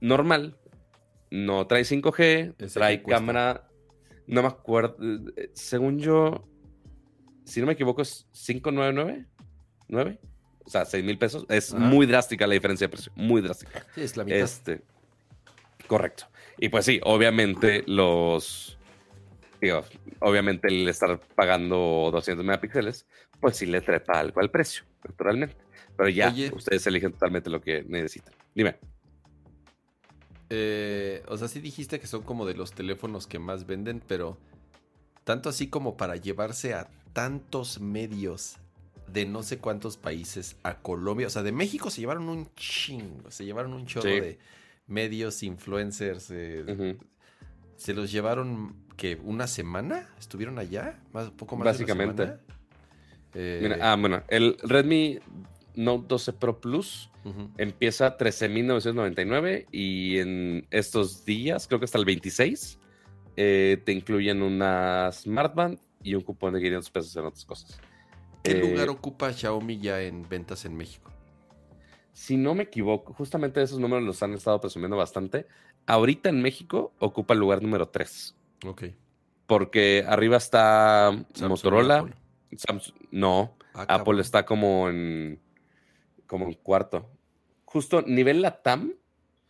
normal. 0.00 0.56
No 1.30 1.66
trae 1.66 1.82
5G, 1.82 2.72
trae 2.72 3.02
cámara. 3.02 3.67
No 4.28 4.42
me 4.42 4.48
acuerdo. 4.48 4.96
Eh, 5.36 5.50
según 5.54 5.98
yo, 5.98 6.46
si 7.44 7.60
no 7.60 7.66
me 7.66 7.72
equivoco, 7.72 8.02
es 8.02 8.26
599. 8.32 9.26
¿9? 9.88 10.18
O 10.64 10.70
sea, 10.70 10.84
6 10.84 11.02
mil 11.02 11.18
pesos. 11.18 11.46
Es 11.48 11.72
muy 11.72 12.04
drástica 12.06 12.46
la 12.46 12.52
diferencia 12.52 12.86
de 12.86 12.90
precio. 12.90 13.10
Muy 13.16 13.40
drástica. 13.40 13.84
Sí, 13.94 14.02
es 14.02 14.16
la 14.18 14.24
mitad. 14.24 14.38
Este, 14.38 14.82
correcto. 15.86 16.26
Y 16.58 16.68
pues 16.68 16.84
sí, 16.84 17.00
obviamente 17.04 17.84
los. 17.86 18.78
Digo, 19.62 19.82
obviamente 20.20 20.68
el 20.68 20.86
estar 20.88 21.18
pagando 21.34 22.10
200 22.12 22.44
megapíxeles, 22.44 23.06
pues 23.40 23.56
sí 23.56 23.66
le 23.66 23.80
trepa 23.80 24.20
algo 24.20 24.40
al 24.40 24.50
precio, 24.50 24.84
naturalmente. 25.02 25.56
Pero 25.96 26.10
ya, 26.10 26.32
ustedes 26.52 26.86
eligen 26.86 27.12
totalmente 27.12 27.48
lo 27.50 27.60
que 27.60 27.82
necesitan. 27.82 28.34
Dime. 28.54 28.76
Eh, 30.50 31.22
o 31.28 31.36
sea, 31.36 31.48
sí 31.48 31.60
dijiste 31.60 32.00
que 32.00 32.06
son 32.06 32.22
como 32.22 32.46
de 32.46 32.54
los 32.54 32.72
teléfonos 32.72 33.26
que 33.26 33.38
más 33.38 33.66
venden, 33.66 34.02
pero 34.06 34.38
tanto 35.24 35.48
así 35.48 35.68
como 35.68 35.96
para 35.96 36.16
llevarse 36.16 36.74
a 36.74 36.88
tantos 37.12 37.80
medios 37.80 38.56
de 39.12 39.26
no 39.26 39.42
sé 39.42 39.58
cuántos 39.58 39.96
países 39.96 40.56
a 40.62 40.78
Colombia. 40.78 41.26
O 41.26 41.30
sea, 41.30 41.42
de 41.42 41.52
México 41.52 41.90
se 41.90 42.00
llevaron 42.00 42.28
un 42.28 42.48
chingo, 42.54 43.30
se 43.30 43.44
llevaron 43.44 43.72
un 43.72 43.86
chorro 43.86 44.08
de 44.08 44.38
medios, 44.86 45.42
influencers, 45.42 46.30
eh, 46.30 46.96
se 47.76 47.94
los 47.94 48.10
llevaron 48.10 48.74
que 48.96 49.18
una 49.22 49.46
semana 49.46 50.08
estuvieron 50.18 50.58
allá, 50.58 50.98
más 51.12 51.30
poco 51.30 51.56
más 51.56 51.66
básicamente. 51.66 52.26
De 52.26 52.38
eh, 53.34 53.78
ah, 53.80 53.96
bueno, 53.98 54.22
el 54.28 54.56
Redmi 54.62 55.20
Note 55.78 56.06
12 56.08 56.32
Pro 56.34 56.60
Plus 56.60 57.10
empieza 57.56 58.06
a 58.06 58.18
13.999 58.18 59.66
y 59.70 60.18
en 60.18 60.66
estos 60.70 61.24
días, 61.24 61.68
creo 61.68 61.78
que 61.78 61.84
hasta 61.84 61.98
el 61.98 62.04
26, 62.04 62.78
eh, 63.36 63.80
te 63.84 63.92
incluyen 63.92 64.42
una 64.42 65.10
Smartband 65.12 65.78
y 66.02 66.14
un 66.14 66.22
cupón 66.22 66.54
de 66.54 66.60
500 66.60 66.90
pesos 66.90 67.16
en 67.16 67.24
otras 67.26 67.44
cosas. 67.44 67.80
¿Qué 68.42 68.54
lugar 68.54 68.88
ocupa 68.88 69.32
Xiaomi 69.32 69.78
ya 69.78 70.02
en 70.02 70.28
ventas 70.28 70.64
en 70.64 70.76
México? 70.76 71.12
si 72.18 72.36
no 72.36 72.52
me 72.52 72.64
equivoco, 72.64 73.12
justamente 73.12 73.62
esos 73.62 73.78
números 73.78 74.04
los 74.04 74.20
han 74.24 74.34
estado 74.34 74.60
presumiendo 74.60 74.96
bastante. 74.96 75.46
Ahorita 75.86 76.28
en 76.28 76.42
México 76.42 76.92
ocupa 76.98 77.34
el 77.34 77.38
lugar 77.38 77.62
número 77.62 77.90
3. 77.90 78.34
Ok. 78.66 78.86
Porque 79.46 80.04
arriba 80.04 80.36
está 80.36 81.12
Motorola. 81.40 82.06
no, 83.12 83.56
ah, 83.72 83.86
Apple 83.88 84.20
está 84.20 84.44
como 84.44 84.88
en 84.88 85.38
como 86.28 86.46
en 86.46 86.54
cuarto. 86.54 87.10
Justo 87.64 88.02
nivel 88.02 88.42
Latam. 88.42 88.92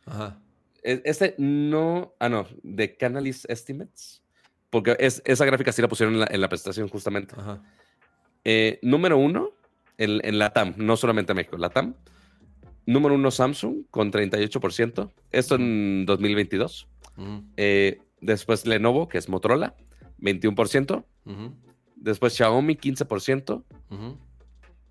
Ajá. 0.06 0.40
Este 0.82 1.34
no, 1.36 2.14
ah 2.18 2.30
no, 2.30 2.46
de 2.62 2.96
Canalys 2.96 3.44
Estimates. 3.44 4.22
Porque 4.70 4.96
es, 4.98 5.20
esa 5.26 5.44
gráfica 5.44 5.72
sí 5.72 5.82
la 5.82 5.88
pusieron 5.88 6.14
en 6.14 6.40
la, 6.40 6.48
presentación 6.48 6.88
justamente. 6.88 7.34
Ajá. 7.36 7.62
Eh, 8.44 8.78
número 8.80 9.18
uno 9.18 9.50
en, 9.98 10.24
en 10.24 10.38
Latam, 10.38 10.72
no 10.78 10.96
solamente 10.96 11.32
en 11.32 11.36
México, 11.36 11.58
Latam 11.58 11.94
número 12.88 13.14
uno 13.14 13.30
Samsung 13.30 13.84
con 13.90 14.10
38%. 14.10 15.10
Esto 15.30 15.54
en 15.56 16.06
2022. 16.06 16.88
Eh, 17.56 18.00
después 18.22 18.66
Lenovo, 18.66 19.08
que 19.08 19.18
es 19.18 19.28
Motorola, 19.28 19.76
21%. 20.20 21.04
Después 21.96 22.34
Xiaomi, 22.34 22.76
15%. 22.76 23.62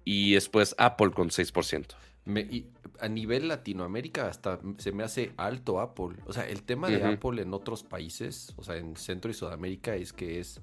Y 0.10 0.36
después 0.36 0.74
Apple 0.78 1.12
con 1.12 1.32
6%. 1.32 1.86
a 3.02 3.08
nivel 3.10 3.50
Latinoamérica 3.50 4.28
hasta 4.28 4.58
se 4.78 4.94
me 4.94 5.04
hace 5.04 5.34
alto 5.36 5.82
Apple. 5.82 6.16
O 6.26 6.32
sea, 6.32 6.48
el 6.48 6.64
tema 6.64 6.88
de 6.88 7.04
Apple 7.04 7.42
en 7.42 7.54
otros 7.54 7.84
países, 7.84 8.54
o 8.56 8.64
sea, 8.64 8.78
en 8.78 8.96
Centro 8.96 9.30
y 9.30 9.34
Sudamérica, 9.34 9.98
es 9.98 10.14
que 10.14 10.40
es 10.40 10.62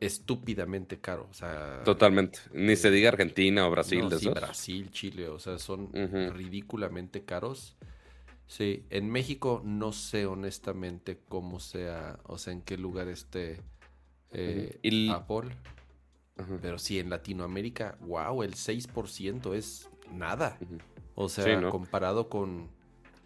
estúpidamente 0.00 0.98
caro. 0.98 1.28
O 1.30 1.34
sea, 1.34 1.82
Totalmente. 1.84 2.38
Ni 2.54 2.74
se 2.76 2.90
diga 2.90 3.10
Argentina 3.10 3.66
o 3.66 3.70
Brasil. 3.70 4.08
sí, 4.18 4.30
Brasil, 4.30 4.90
Chile, 4.90 5.28
o 5.28 5.38
sea, 5.38 5.58
son 5.58 5.90
ridículamente 6.32 7.26
caros. 7.26 7.76
Sí, 8.46 8.86
en 8.88 9.10
México 9.10 9.60
no 9.62 9.92
sé 9.92 10.24
honestamente 10.24 11.18
cómo 11.28 11.60
sea, 11.60 12.18
o 12.22 12.38
sea, 12.38 12.54
en 12.54 12.62
qué 12.62 12.78
lugar 12.78 13.08
esté 13.08 13.60
eh, 14.30 15.10
Apple. 15.12 15.50
Pero 16.60 16.78
sí, 16.78 16.98
en 16.98 17.10
Latinoamérica, 17.10 17.96
wow, 18.00 18.42
el 18.42 18.54
6% 18.54 19.54
es 19.54 19.88
nada. 20.10 20.58
O 21.14 21.28
sea, 21.28 21.68
comparado 21.68 22.28
con... 22.28 22.68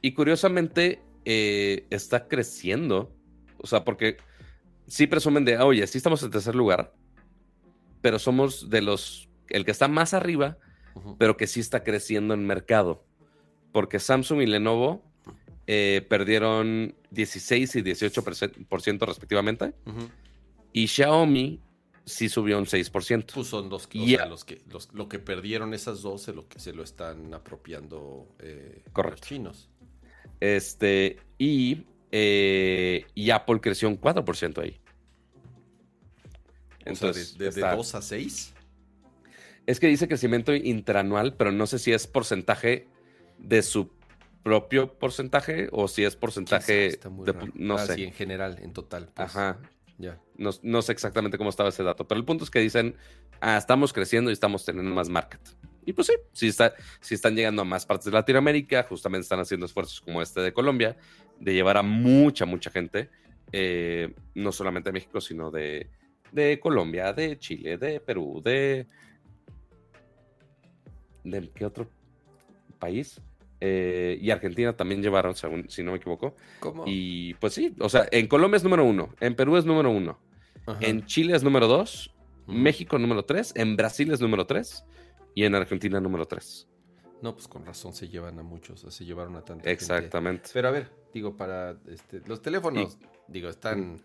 Y 0.02 0.12
curiosamente, 0.12 1.00
eh, 1.24 1.86
está 1.90 2.28
creciendo. 2.28 3.12
O 3.58 3.66
sea, 3.66 3.84
porque 3.84 4.16
sí 4.86 5.06
presumen 5.06 5.44
de, 5.44 5.58
oye, 5.58 5.86
sí 5.86 5.98
estamos 5.98 6.22
en 6.22 6.30
tercer 6.30 6.54
lugar, 6.54 6.92
pero 8.00 8.18
somos 8.18 8.70
de 8.70 8.82
los, 8.82 9.28
el 9.48 9.64
que 9.64 9.70
está 9.70 9.88
más 9.88 10.14
arriba, 10.14 10.58
pero 11.18 11.36
que 11.36 11.46
sí 11.46 11.60
está 11.60 11.82
creciendo 11.82 12.34
en 12.34 12.46
mercado. 12.46 13.04
Porque 13.72 13.98
Samsung 13.98 14.40
y 14.40 14.46
Lenovo 14.46 15.02
eh, 15.66 16.06
perdieron 16.08 16.94
16 17.10 17.76
y 17.76 17.82
18% 17.82 19.06
respectivamente. 19.06 19.74
Y 20.72 20.86
Xiaomi 20.86 21.60
sí 22.06 22.28
subió 22.30 22.58
un 22.58 22.64
6%. 22.64 23.34
Pues 23.34 23.46
son 23.48 23.68
dos 23.68 23.86
que, 23.86 23.98
los 24.28 24.44
que 24.44 24.62
lo 24.92 25.08
que 25.08 25.18
perdieron 25.18 25.74
esas 25.74 26.00
dos 26.00 26.22
se 26.22 26.32
lo 26.32 26.48
que 26.48 26.58
se 26.58 26.72
lo 26.72 26.82
están 26.82 27.34
apropiando 27.34 28.34
eh, 28.38 28.82
los 28.94 29.20
chinos. 29.20 29.68
Este, 30.40 31.18
y 31.36 31.84
eh, 32.12 33.04
y 33.14 33.30
Apple 33.30 33.60
creció 33.60 33.88
un 33.88 34.00
4% 34.00 34.62
ahí. 34.62 34.80
Entonces, 36.84 37.36
¿de, 37.36 37.50
2 37.50 37.94
a 37.94 38.02
6? 38.02 38.54
Es 39.66 39.80
que 39.80 39.88
dice 39.88 40.06
crecimiento 40.06 40.54
interanual, 40.54 41.34
pero 41.34 41.50
no 41.50 41.66
sé 41.66 41.78
si 41.78 41.92
es 41.92 42.06
porcentaje 42.06 42.86
de 43.38 43.62
su 43.62 43.90
propio 44.44 44.94
porcentaje 44.94 45.68
o 45.72 45.88
si 45.88 46.04
es 46.04 46.14
porcentaje 46.14 46.72
de, 46.90 47.52
no 47.54 47.74
ah, 47.74 47.86
sé. 47.86 48.04
en 48.04 48.12
general, 48.12 48.60
en 48.62 48.72
total. 48.72 49.10
Pues. 49.12 49.28
Ajá. 49.28 49.58
Ya. 49.98 50.20
No, 50.36 50.82
sé 50.82 50.92
exactamente 50.92 51.38
cómo 51.38 51.50
estaba 51.50 51.70
ese 51.70 51.82
dato, 51.82 52.06
pero 52.06 52.18
el 52.18 52.24
punto 52.26 52.44
es 52.44 52.50
que 52.50 52.58
dicen, 52.58 52.96
ah, 53.40 53.56
estamos 53.56 53.92
creciendo 53.92 54.30
y 54.30 54.34
estamos 54.34 54.64
teniendo 54.64 54.94
más 54.94 55.08
market. 55.08 55.40
Y 55.86 55.92
pues 55.92 56.08
sí, 56.08 56.14
si, 56.32 56.48
está, 56.48 56.74
están 57.08 57.34
llegando 57.34 57.62
a 57.62 57.64
más 57.64 57.86
partes 57.86 58.06
de 58.06 58.10
Latinoamérica, 58.10 58.82
justamente 58.82 59.22
están 59.22 59.40
haciendo 59.40 59.66
esfuerzos 59.66 60.00
como 60.00 60.20
este 60.20 60.40
de 60.40 60.52
Colombia, 60.52 60.96
de 61.40 61.54
llevar 61.54 61.78
a 61.78 61.82
mucha, 61.82 62.44
mucha 62.44 62.70
gente, 62.70 63.08
eh, 63.52 64.14
no 64.34 64.52
solamente 64.52 64.90
de 64.90 64.94
México, 64.94 65.20
sino 65.20 65.50
de, 65.50 65.88
de 66.32 66.60
Colombia, 66.60 67.12
de 67.12 67.38
Chile, 67.38 67.78
de 67.78 68.00
Perú, 68.00 68.42
de... 68.44 68.86
¿De 71.24 71.50
qué 71.50 71.64
otro 71.64 71.88
país? 72.78 73.20
Eh, 73.60 74.18
y 74.20 74.30
Argentina 74.30 74.76
también 74.76 75.02
llevaron, 75.02 75.34
según, 75.34 75.68
si 75.70 75.82
no 75.82 75.92
me 75.92 75.98
equivoco. 75.98 76.34
¿Cómo? 76.60 76.84
Y 76.86 77.34
pues 77.34 77.54
sí, 77.54 77.74
o 77.80 77.88
sea, 77.88 78.06
en 78.10 78.26
Colombia 78.26 78.56
es 78.56 78.64
número 78.64 78.84
uno, 78.84 79.14
en 79.20 79.34
Perú 79.34 79.56
es 79.56 79.64
número 79.64 79.90
uno, 79.90 80.18
en 80.80 81.06
Chile 81.06 81.34
es 81.34 81.42
número 81.42 81.66
dos, 81.66 82.14
México 82.46 82.98
número 82.98 83.24
tres, 83.24 83.52
en 83.56 83.76
Brasil 83.76 84.12
es 84.12 84.20
número 84.20 84.46
tres 84.46 84.84
y 85.36 85.44
en 85.44 85.54
Argentina 85.54 86.00
número 86.00 86.26
3. 86.26 86.66
No, 87.22 87.34
pues 87.34 87.46
con 87.46 87.64
razón 87.64 87.92
se 87.92 88.08
llevan 88.08 88.38
a 88.38 88.42
muchos, 88.42 88.80
se 88.88 89.04
llevaron 89.04 89.36
a 89.36 89.42
tanta 89.42 89.70
Exactamente. 89.70 90.50
Pero 90.52 90.68
a 90.68 90.70
ver, 90.70 90.90
digo, 91.12 91.36
para 91.36 91.76
este, 91.86 92.22
los 92.26 92.42
teléfonos, 92.42 92.98
digo, 93.28 93.48
están... 93.48 94.00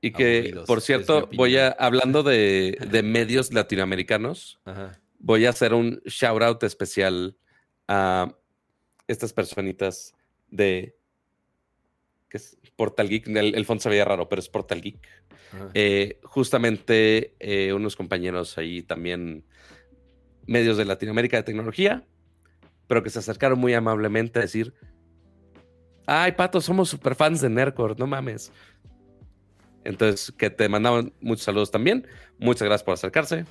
Y 0.00 0.10
que, 0.12 0.62
por 0.66 0.82
cierto, 0.82 1.30
voy 1.34 1.56
a, 1.56 1.68
hablando 1.68 2.22
de, 2.22 2.76
medios 3.04 3.52
latinoamericanos, 3.52 4.60
voy 5.18 5.46
a 5.46 5.50
hacer 5.50 5.72
un 5.72 6.02
shout 6.04 6.42
out 6.42 6.62
especial 6.64 7.36
a 7.88 8.34
estas 9.06 9.32
personitas 9.32 10.14
de 10.48 10.96
que 12.28 12.38
es 12.38 12.58
Portal 12.76 13.08
Geek. 13.08 13.28
El, 13.28 13.54
el 13.54 13.64
fondo 13.64 13.82
se 13.82 13.88
veía 13.88 14.04
raro, 14.04 14.28
pero 14.28 14.40
es 14.40 14.48
Portal 14.48 14.80
Geek. 14.80 15.06
Eh, 15.72 16.18
justamente 16.24 17.34
eh, 17.38 17.72
unos 17.72 17.96
compañeros 17.96 18.58
ahí 18.58 18.82
también 18.82 19.44
medios 20.46 20.76
de 20.76 20.84
Latinoamérica 20.84 21.36
de 21.36 21.42
tecnología, 21.42 22.04
pero 22.86 23.02
que 23.02 23.10
se 23.10 23.20
acercaron 23.20 23.58
muy 23.58 23.72
amablemente 23.74 24.38
a 24.38 24.42
decir, 24.42 24.74
ay, 26.06 26.32
Pato, 26.32 26.60
somos 26.60 26.88
super 26.88 27.14
fans 27.14 27.40
de 27.40 27.48
Nercor, 27.50 27.98
no 27.98 28.06
mames. 28.06 28.52
Entonces, 29.84 30.32
que 30.32 30.50
te 30.50 30.68
mandaban 30.68 31.12
muchos 31.20 31.44
saludos 31.44 31.70
también. 31.70 32.06
Muchas 32.38 32.66
gracias 32.66 32.84
por 32.84 32.94
acercarse. 32.94 33.44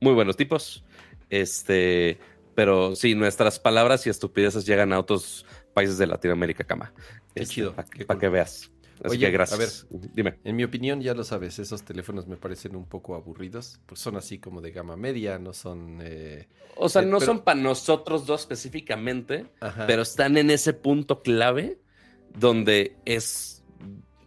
Muy 0.00 0.14
buenos 0.14 0.36
tipos. 0.36 0.84
Este, 1.30 2.18
pero 2.54 2.94
sí, 2.96 3.14
nuestras 3.14 3.58
palabras 3.58 4.06
y 4.06 4.10
estupideces 4.10 4.66
llegan 4.66 4.92
a 4.92 4.98
otros 4.98 5.46
países 5.74 5.98
de 5.98 6.06
Latinoamérica, 6.06 6.64
cama. 6.64 6.92
Qué 7.34 7.42
este, 7.42 7.54
chido. 7.54 7.74
Para 7.74 8.18
que 8.18 8.28
veas. 8.28 8.70
Oye, 9.08 9.30
gracias. 9.30 9.86
A 9.90 9.96
ver, 9.96 10.10
dime. 10.12 10.38
En 10.44 10.56
mi 10.56 10.64
opinión, 10.64 11.00
ya 11.00 11.14
lo 11.14 11.24
sabes, 11.24 11.58
esos 11.58 11.82
teléfonos 11.82 12.26
me 12.26 12.36
parecen 12.36 12.76
un 12.76 12.86
poco 12.86 13.14
aburridos. 13.14 13.80
Pues 13.86 14.00
son 14.00 14.16
así 14.16 14.38
como 14.38 14.60
de 14.60 14.72
gama 14.72 14.96
media, 14.96 15.38
no 15.38 15.52
son. 15.52 16.00
Eh, 16.02 16.48
o 16.76 16.88
sea, 16.88 17.02
no 17.02 17.20
son 17.20 17.40
para 17.40 17.58
nosotros 17.58 18.26
dos 18.26 18.42
específicamente, 18.42 19.46
pero 19.86 20.02
están 20.02 20.36
en 20.36 20.50
ese 20.50 20.74
punto 20.74 21.22
clave 21.22 21.78
donde 22.38 22.96
es 23.04 23.64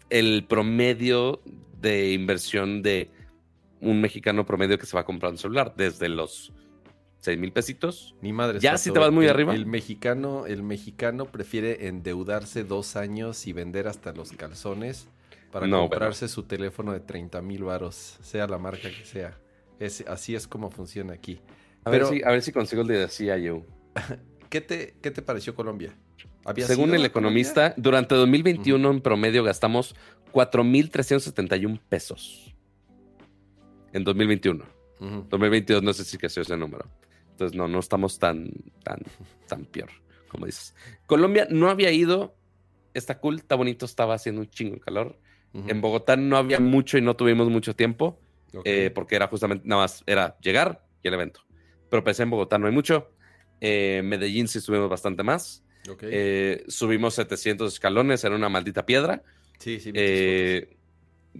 el 0.09 0.45
promedio 0.47 1.41
de 1.79 2.13
inversión 2.13 2.81
de 2.81 3.11
un 3.81 4.01
mexicano 4.01 4.45
promedio 4.45 4.77
que 4.79 4.85
se 4.85 4.95
va 4.95 5.01
a 5.01 5.05
comprar 5.05 5.31
un 5.31 5.37
celular, 5.37 5.73
desde 5.75 6.09
los 6.09 6.53
6 7.23 7.39
mil 7.39 7.53
pesitos. 7.53 8.15
Ni 8.21 8.33
madre. 8.33 8.59
Ya 8.59 8.77
si 8.77 8.91
te 8.91 8.99
vas 8.99 9.09
muy 9.09 9.27
arriba. 9.27 9.55
El 9.55 9.65
mexicano, 9.65 10.45
el 10.45 10.61
mexicano 10.61 11.25
prefiere 11.25 11.87
endeudarse 11.87 12.65
dos 12.65 12.97
años 12.97 13.47
y 13.47 13.53
vender 13.53 13.87
hasta 13.87 14.11
los 14.11 14.33
calzones 14.33 15.07
para 15.49 15.69
comprarse 15.69 16.27
su 16.27 16.43
teléfono 16.43 16.91
de 16.91 16.99
30 16.99 17.41
mil 17.41 17.63
varos, 17.63 18.17
sea 18.21 18.45
la 18.45 18.57
marca 18.57 18.89
que 18.89 19.05
sea. 19.05 19.39
Es, 19.79 20.03
así 20.05 20.35
es 20.35 20.47
como 20.47 20.69
funciona 20.69 21.13
aquí. 21.13 21.39
A, 21.85 21.91
ver, 21.91 22.05
si, 22.07 22.21
a 22.23 22.29
ver 22.29 22.41
si 22.41 22.51
consigo 22.51 22.81
el 22.81 22.89
de 22.89 23.07
CIO. 23.07 23.65
¿Qué 24.49 24.59
te, 24.59 24.95
¿Qué 25.01 25.09
te 25.09 25.21
pareció 25.21 25.55
Colombia? 25.55 25.95
Según 26.57 26.93
el 26.93 27.05
economista, 27.05 27.73
durante 27.77 28.15
2021 28.15 28.91
en 28.91 28.99
promedio 28.99 29.45
gastamos 29.45 29.95
4.371 30.33 31.79
pesos. 31.87 32.53
En 33.93 34.03
2021. 34.03 34.65
2022 34.99 35.83
no 35.83 35.93
sé 35.93 36.03
si 36.03 36.17
creció 36.17 36.41
ese 36.41 36.57
número. 36.57 36.85
Entonces, 37.33 37.57
no, 37.57 37.67
no 37.67 37.79
estamos 37.79 38.19
tan, 38.19 38.51
tan, 38.83 38.99
tan 39.47 39.65
peor, 39.65 39.89
como 40.27 40.45
dices. 40.45 40.75
Colombia 41.07 41.47
no 41.49 41.69
había 41.69 41.91
ido, 41.91 42.35
está 42.93 43.19
cool, 43.19 43.37
está 43.37 43.55
bonito, 43.55 43.85
estaba 43.85 44.13
haciendo 44.13 44.41
un 44.41 44.49
chingo 44.49 44.75
de 44.75 44.81
calor. 44.81 45.19
En 45.53 45.81
Bogotá 45.81 46.15
no 46.15 46.37
había 46.37 46.59
mucho 46.59 46.97
y 46.97 47.01
no 47.01 47.15
tuvimos 47.15 47.47
mucho 47.47 47.75
tiempo, 47.75 48.19
eh, 48.63 48.89
porque 48.93 49.15
era 49.15 49.27
justamente, 49.27 49.67
nada 49.67 49.83
más, 49.83 50.03
era 50.07 50.35
llegar 50.39 50.83
y 51.03 51.07
el 51.07 51.13
evento. 51.13 51.41
Pero 51.91 52.03
pensé 52.03 52.23
en 52.23 52.31
Bogotá 52.31 52.57
no 52.57 52.65
hay 52.65 52.73
mucho. 52.73 53.11
Eh, 53.61 54.01
Medellín 54.03 54.47
sí 54.47 54.57
estuvimos 54.57 54.89
bastante 54.89 55.21
más. 55.21 55.63
Eh, 56.01 56.63
subimos 56.67 57.13
700 57.15 57.71
escalones 57.71 58.23
en 58.23 58.33
una 58.33 58.49
maldita 58.49 58.85
piedra. 58.85 59.21
Sí, 59.59 59.79
sí 59.79 59.91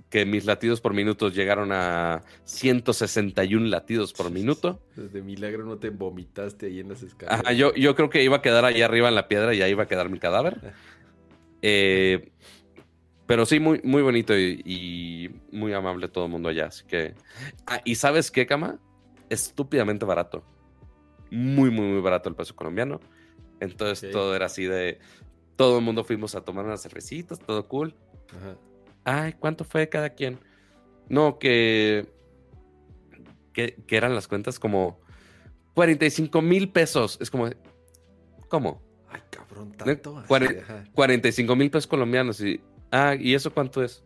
que 0.10 0.26
mis 0.26 0.46
latidos 0.46 0.82
por 0.82 0.94
minuto 0.94 1.30
llegaron 1.30 1.72
a 1.72 2.24
161 2.46 3.68
latidos 3.68 4.14
por 4.14 4.32
minuto. 4.32 4.82
Desde 4.96 5.22
milagro 5.22 5.66
no 5.66 5.78
te 5.78 5.90
vomitaste 5.90 6.68
ahí 6.68 6.80
en 6.80 6.90
las 6.90 7.04
escaleras. 7.04 7.56
yo, 7.56 7.74
yo 7.76 7.96
creo 7.96 8.10
que 8.10 8.24
iba 8.24 8.38
a 8.38 8.42
quedar 8.42 8.66
ahí 8.66 8.82
arriba 8.82 9.10
en 9.10 9.16
la 9.16 9.28
piedra 9.28 9.54
y 9.54 9.62
ahí 9.62 9.72
iba 9.72 9.84
a 9.84 9.88
quedar 9.88 10.10
mi 10.10 10.20
cadáver. 10.20 10.60
Eh, 11.66 12.30
pero 13.26 13.46
sí, 13.46 13.62
muy, 13.62 13.80
muy 13.86 14.02
bonito 14.02 14.38
y, 14.38 15.34
muy 15.50 15.72
amable 15.72 16.10
todo 16.10 16.26
el 16.26 16.32
mundo 16.32 16.50
allá. 16.50 16.66
Así 16.66 16.84
que. 16.84 17.16
Ah, 17.66 17.80
y 17.86 17.96
sabes 17.96 18.30
qué, 18.30 18.46
cama? 18.46 18.82
Estúpidamente 19.30 20.04
barato. 20.04 20.44
Muy, 21.32 21.72
muy, 21.72 21.86
muy 21.86 22.02
barato 22.02 22.28
el 22.28 22.36
peso 22.36 22.54
colombiano. 22.54 23.00
Entonces 23.62 24.12
todo 24.12 24.36
era 24.36 24.48
así 24.48 24.66
de. 24.66 25.00
Todo 25.56 25.78
el 25.78 25.86
mundo 25.86 26.04
fuimos 26.04 26.36
a 26.36 26.42
tomar 26.42 26.66
unas 26.66 26.84
cervecitas, 26.84 27.40
todo 27.40 27.66
cool. 27.70 27.96
Ajá 28.36 28.58
ay, 29.04 29.34
¿cuánto 29.34 29.64
fue 29.64 29.90
cada 29.90 30.10
quien? 30.10 30.40
No, 31.10 31.38
que, 31.40 32.08
que, 33.54 33.76
eran 33.90 34.16
las 34.16 34.28
cuentas 34.28 34.60
como 34.60 35.00
45 35.74 36.42
mil 36.42 36.70
pesos. 36.70 37.18
Es 37.22 37.30
como, 37.30 37.50
¿Cómo? 38.54 38.84
Ay, 39.10 39.22
cabrón, 39.32 39.72
tanto. 39.72 40.24
45 40.94 41.56
mil 41.56 41.72
pesos 41.72 41.88
colombianos. 41.88 42.40
Y, 42.40 42.62
ah, 42.92 43.16
¿y 43.20 43.34
eso 43.34 43.52
cuánto 43.52 43.84
es? 43.84 44.04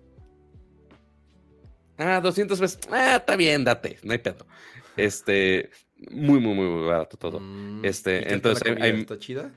Ah, 1.98 2.22
200 2.22 2.58
pesos. 2.58 2.80
Ah, 2.90 3.18
está 3.18 3.36
bien, 3.36 3.66
date, 3.66 3.98
no 4.04 4.14
hay 4.14 4.20
pedo. 4.20 4.48
Este, 4.96 5.70
muy, 6.12 6.40
muy, 6.40 6.54
muy 6.54 6.86
barato 6.88 7.18
todo. 7.18 7.42
Mm, 7.42 7.84
este, 7.84 8.34
entonces. 8.34 8.64
¿Está 8.78 9.20
chida? 9.20 9.52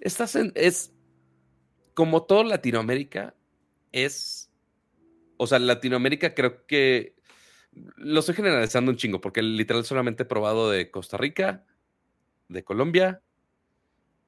Estás 0.00 0.36
en. 0.36 0.52
Es. 0.54 0.92
Como 1.94 2.22
todo 2.22 2.44
Latinoamérica, 2.44 3.34
es. 3.92 4.50
O 5.36 5.46
sea, 5.46 5.58
Latinoamérica 5.58 6.34
creo 6.34 6.66
que. 6.66 7.16
Lo 7.96 8.20
estoy 8.20 8.34
generalizando 8.34 8.90
un 8.90 8.96
chingo, 8.96 9.20
porque 9.20 9.42
literal 9.42 9.84
solamente 9.84 10.24
he 10.24 10.26
probado 10.26 10.70
de 10.70 10.90
Costa 10.90 11.16
Rica, 11.16 11.64
de 12.48 12.64
Colombia 12.64 13.22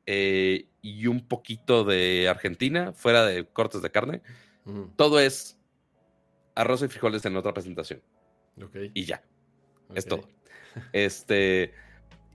eh, 0.06 0.68
y 0.82 1.06
un 1.06 1.26
poquito 1.26 1.84
de 1.84 2.28
Argentina, 2.28 2.92
fuera 2.92 3.24
de 3.24 3.46
cortes 3.46 3.82
de 3.82 3.90
carne. 3.90 4.22
Todo 4.96 5.18
es 5.18 5.58
arroz 6.54 6.82
y 6.82 6.88
frijoles 6.88 7.24
en 7.24 7.36
otra 7.36 7.54
presentación. 7.54 8.02
Y 8.94 9.04
ya. 9.04 9.22
Es 9.94 10.06
todo. 10.06 10.28
Este. 10.92 11.72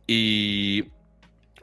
Y. 0.08 0.86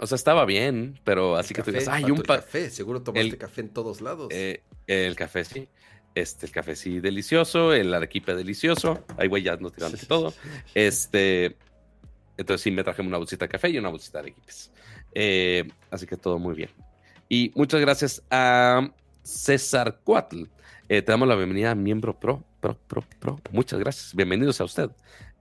O 0.03 0.07
sea, 0.09 0.17
estaba 0.17 0.45
bien, 0.45 0.99
pero 1.05 1.37
así 1.37 1.55
que 1.55 1.63
tú 1.63 1.71
dices, 1.71 1.87
hay 1.87 2.11
un 2.11 2.23
café. 2.23 2.71
Seguro 2.71 3.03
tomaste 3.03 3.39
café 3.39 3.61
en 3.61 3.69
todos 3.69 4.01
lados. 4.01 4.31
Eh, 4.33 4.65
el 4.89 5.15
café 5.15 5.45
sí. 5.45 5.69
Este, 6.17 6.47
el 6.47 6.51
café 6.51 6.75
sí 6.75 6.99
delicioso, 6.99 7.73
el 7.73 7.95
arequipe 7.95 8.35
delicioso. 8.35 9.05
Ahí, 9.17 9.29
güey, 9.29 9.45
ya 9.45 9.57
nos 9.59 9.73
tiramos 9.73 10.05
todo. 10.09 10.35
Este. 10.75 11.57
Entonces 12.37 12.63
sí 12.63 12.73
me 12.73 12.83
traje 12.83 13.01
una 13.01 13.17
bolsita 13.17 13.45
de 13.45 13.51
café 13.51 13.69
y 13.69 13.79
una 13.79 13.91
bolsita 13.91 14.19
de 14.19 14.23
arequipes. 14.23 14.73
Eh, 15.15 15.69
así 15.89 16.05
que 16.05 16.17
todo 16.17 16.37
muy 16.41 16.57
bien. 16.57 16.71
Y 17.29 17.53
muchas 17.55 17.81
gracias 17.81 18.25
a 18.29 18.91
César 19.23 20.01
Cuatl. 20.03 20.47
Eh, 20.89 21.03
te 21.03 21.13
damos 21.13 21.29
la 21.29 21.37
bienvenida 21.37 21.71
a 21.71 21.75
miembro 21.77 22.19
pro, 22.19 22.45
pro, 22.59 22.77
pro, 22.89 23.05
pro. 23.21 23.41
Muchas 23.53 23.79
gracias. 23.79 24.17
Bienvenidos 24.17 24.61
a 24.61 24.65
usted. 24.65 24.91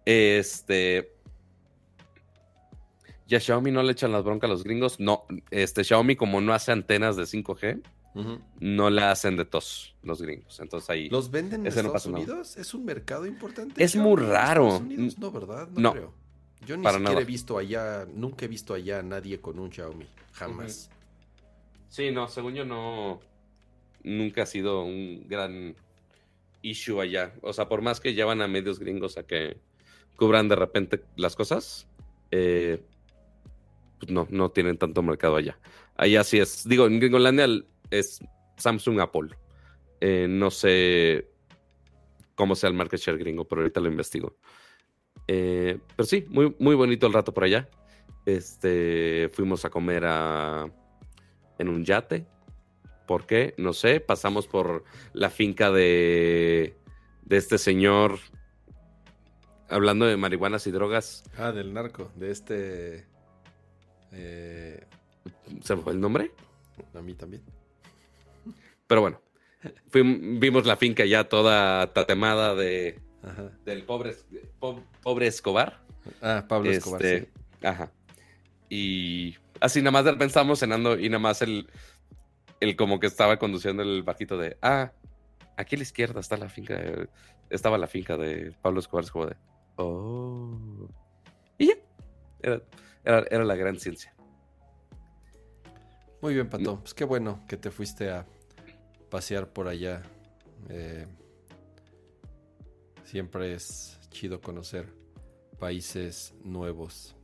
Este. 0.06 1.11
¿Ya 3.32 3.40
Xiaomi 3.40 3.72
no 3.72 3.82
le 3.82 3.94
echan 3.94 4.12
las 4.12 4.26
broncas 4.26 4.50
a 4.50 4.52
los 4.52 4.66
gringos? 4.66 5.00
No, 5.00 5.24
este 5.52 5.86
Xiaomi 5.86 6.18
como 6.18 6.42
no 6.42 6.54
hace 6.54 6.74
antenas 6.74 7.16
de 7.16 7.24
5G, 7.24 7.82
no 8.60 8.90
le 8.90 9.04
hacen 9.04 9.38
de 9.38 9.46
tos 9.46 9.96
los 10.04 10.22
gringos. 10.22 10.60
Entonces 10.60 10.90
ahí... 10.90 11.08
¿Los 11.08 11.32
venden 11.32 11.62
en 11.62 11.68
Estados 11.68 12.08
Unidos? 12.08 12.58
¿Es 12.58 12.74
un 12.74 12.84
mercado 12.84 13.26
importante? 13.26 13.82
Es 13.82 13.96
muy 13.96 14.22
raro. 14.22 14.84
No, 15.18 15.32
¿verdad? 15.32 15.70
No, 15.70 15.94
creo. 15.94 16.14
Yo 16.66 16.76
ni 16.76 16.86
siquiera 16.86 17.22
he 17.22 17.24
visto 17.24 17.58
allá, 17.58 18.06
nunca 18.14 18.44
he 18.44 18.50
visto 18.50 18.74
allá 18.74 19.00
a 19.00 19.02
nadie 19.02 19.40
con 19.40 19.60
un 19.60 19.72
Xiaomi. 19.72 20.08
Jamás. 20.34 20.90
Sí, 21.88 22.12
no, 22.12 22.28
según 22.28 22.54
yo 22.56 22.66
no... 22.66 23.22
Nunca 24.04 24.44
ha 24.44 24.46
sido 24.46 24.84
un 24.84 25.26
gran 25.30 25.74
issue 26.64 27.00
allá. 27.00 27.34
O 27.44 27.54
sea, 27.54 27.70
por 27.70 27.82
más 27.82 28.02
que 28.02 28.14
llevan 28.14 28.42
a 28.42 28.50
medios 28.50 28.78
gringos 28.78 29.18
a 29.18 29.24
que 29.24 29.56
cubran 30.18 30.50
de 30.50 30.58
repente 30.58 31.02
las 31.16 31.38
cosas, 31.38 31.88
eh, 32.32 32.84
pues 34.02 34.12
no, 34.12 34.28
no 34.32 34.50
tienen 34.50 34.78
tanto 34.78 35.04
mercado 35.04 35.36
allá. 35.36 35.60
Allá 35.96 36.24
sí 36.24 36.40
es, 36.40 36.68
digo, 36.68 36.88
en 36.88 37.00
Gringolandia 37.00 37.46
es 37.92 38.20
Samsung 38.58 39.00
Apple. 39.00 39.30
Eh, 40.00 40.26
no 40.28 40.50
sé 40.50 41.30
cómo 42.34 42.56
sea 42.56 42.70
el 42.70 42.76
market 42.76 43.00
share 43.00 43.20
gringo, 43.20 43.48
pero 43.48 43.62
ahorita 43.62 43.80
lo 43.80 43.90
investigo. 43.90 44.36
Eh, 45.28 45.78
pero 45.96 46.08
sí, 46.08 46.26
muy, 46.30 46.56
muy 46.58 46.74
bonito 46.74 47.06
el 47.06 47.14
rato 47.14 47.32
por 47.32 47.44
allá. 47.44 47.70
Este, 48.26 49.30
fuimos 49.34 49.66
a 49.66 49.70
comer 49.70 50.04
a, 50.06 50.66
en 51.60 51.70
un 51.70 51.86
yate. 51.86 52.26
¿Por 53.06 53.28
qué? 53.28 53.54
No 53.58 53.74
sé. 53.74 54.00
Pasamos 54.00 54.48
por 54.48 54.84
la 55.14 55.30
finca 55.30 55.70
de, 55.70 56.76
de 57.22 57.38
este 57.38 57.60
señor. 57.60 58.18
Hablando 59.70 60.08
de 60.08 60.18
marihuanas 60.18 60.66
y 60.66 60.72
drogas. 60.72 61.24
Ah, 61.38 61.52
del 61.52 61.74
narco, 61.74 62.12
de 62.16 62.32
este 62.32 63.11
eh, 64.12 64.86
¿Se 65.62 65.78
fue 65.78 65.94
el 65.94 66.00
nombre? 66.00 66.32
A 66.94 67.02
mí 67.02 67.14
también. 67.14 67.44
Pero 68.88 69.02
bueno, 69.02 69.22
vimos 69.94 70.66
la 70.66 70.76
finca 70.76 71.06
ya 71.06 71.30
toda 71.30 71.94
tatemada 71.94 72.56
de, 72.56 73.00
del 73.66 73.84
pobre, 73.84 74.16
pobre 75.02 75.28
Escobar. 75.28 75.82
Ah, 76.22 76.46
Pablo 76.48 76.72
Escobar. 76.72 77.06
Este, 77.06 77.32
ajá. 77.62 77.92
Y 78.70 79.36
así 79.60 79.82
nada 79.82 80.02
más 80.02 80.16
pensamos 80.16 80.60
cenando 80.60 80.98
y 80.98 81.10
nada 81.10 81.20
más 81.20 81.42
el, 81.42 81.70
el 82.60 82.76
como 82.76 83.00
que 83.00 83.08
estaba 83.08 83.38
conduciendo 83.38 83.84
el 83.84 84.04
bajito 84.04 84.38
de, 84.38 84.58
ah, 84.62 84.92
aquí 85.58 85.76
a 85.76 85.80
la 85.80 85.84
izquierda 85.84 86.20
está 86.20 86.38
la 86.38 86.50
finca, 86.50 86.80
estaba 87.50 87.78
la 87.78 87.88
finca 87.88 88.18
de 88.18 88.54
Pablo 88.62 88.80
Escobar. 88.80 89.04
Es 89.04 89.12
como 89.12 89.28
de, 89.28 89.36
oh. 89.76 90.90
Y 91.58 91.68
ya. 91.68 91.76
Era, 92.42 92.62
era, 93.04 93.44
la 93.44 93.56
gran 93.56 93.80
ciencia. 93.80 94.14
Muy 96.22 96.34
bien, 96.34 96.50
Pato. 96.50 96.80
Pues 96.80 96.94
qué 96.94 97.04
bueno 97.04 97.44
que 97.48 97.58
te 97.58 97.72
fuiste 97.72 98.10
a 98.12 98.26
pasear 99.10 99.52
por 99.52 99.68
allá. 99.68 100.04
Eh, 100.70 101.08
siempre 103.04 103.54
es 103.54 104.00
chido 104.12 104.40
conocer 104.40 104.94
países 105.60 106.34
nuevos. 106.44 107.16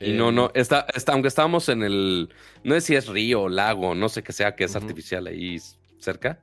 Y 0.00 0.12
no, 0.12 0.30
no, 0.30 0.46
eh, 0.46 0.52
está, 0.54 0.86
está, 0.94 1.12
aunque 1.12 1.28
estábamos 1.28 1.68
en 1.68 1.82
el, 1.82 2.28
no 2.62 2.74
sé 2.74 2.80
si 2.80 2.94
es 2.94 3.08
río, 3.08 3.48
lago, 3.48 3.94
no 3.94 4.08
sé 4.08 4.22
qué 4.22 4.32
sea, 4.32 4.54
que 4.54 4.64
es 4.64 4.76
artificial 4.76 5.26
ahí 5.26 5.58
cerca, 5.98 6.40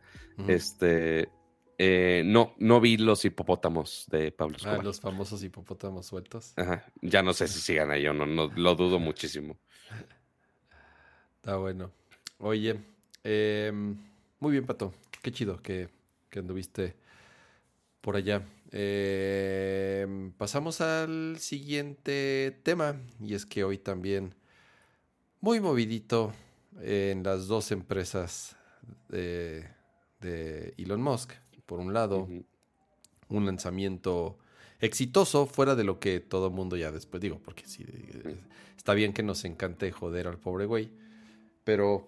este, 0.48 1.30
eh, 1.77 2.23
no, 2.25 2.53
no 2.57 2.79
vi 2.79 2.97
los 2.97 3.25
hipopótamos 3.25 4.05
de 4.09 4.31
Pablo 4.31 4.55
Escobar. 4.55 4.79
Ah, 4.79 4.83
los 4.83 5.01
famosos 5.01 5.43
hipopótamos 5.43 6.05
sueltos. 6.05 6.53
Ajá. 6.55 6.85
Ya 7.01 7.21
no 7.21 7.33
sé 7.33 7.47
si 7.47 7.59
sigan 7.59 7.91
ahí 7.91 8.07
o 8.07 8.13
no, 8.13 8.25
no 8.25 8.47
lo 8.55 8.75
dudo 8.75 8.99
muchísimo. 8.99 9.57
Está 11.38 11.57
bueno. 11.57 11.91
Oye, 12.39 12.79
em, 13.23 13.97
muy 14.39 14.51
bien, 14.51 14.65
Pato. 14.65 14.93
Qué 15.21 15.31
chido 15.31 15.61
que, 15.61 15.89
anduviste 16.35 16.95
por 18.01 18.15
allá. 18.15 18.41
Em, 18.71 20.31
pasamos 20.31 20.81
al 20.81 21.38
siguiente 21.39 22.59
tema. 22.63 22.95
Y 23.21 23.33
es 23.33 23.45
que 23.45 23.63
hoy 23.63 23.77
también, 23.77 24.33
muy 25.41 25.59
movidito 25.59 26.33
en 26.81 27.23
las 27.23 27.47
dos 27.47 27.71
empresas 27.71 28.55
de, 29.09 29.69
de 30.19 30.73
Elon 30.77 31.01
Musk 31.01 31.31
por 31.65 31.80
un 31.80 31.93
lado, 31.93 32.28
un 33.30 33.45
lanzamiento 33.45 34.38
exitoso 34.80 35.45
fuera 35.45 35.75
de 35.75 35.84
lo 35.84 35.99
que 35.99 36.19
todo 36.19 36.49
mundo 36.49 36.75
ya 36.75 36.91
después 36.91 37.21
digo, 37.21 37.39
porque 37.43 37.65
sí, 37.65 37.86
eh, 37.88 38.38
está 38.78 38.93
bien 38.93 39.13
que 39.13 39.23
nos 39.23 39.45
encante 39.45 39.91
joder 39.91 40.28
al 40.28 40.38
pobre 40.38 40.65
güey, 40.65 40.89
pero 41.63 42.08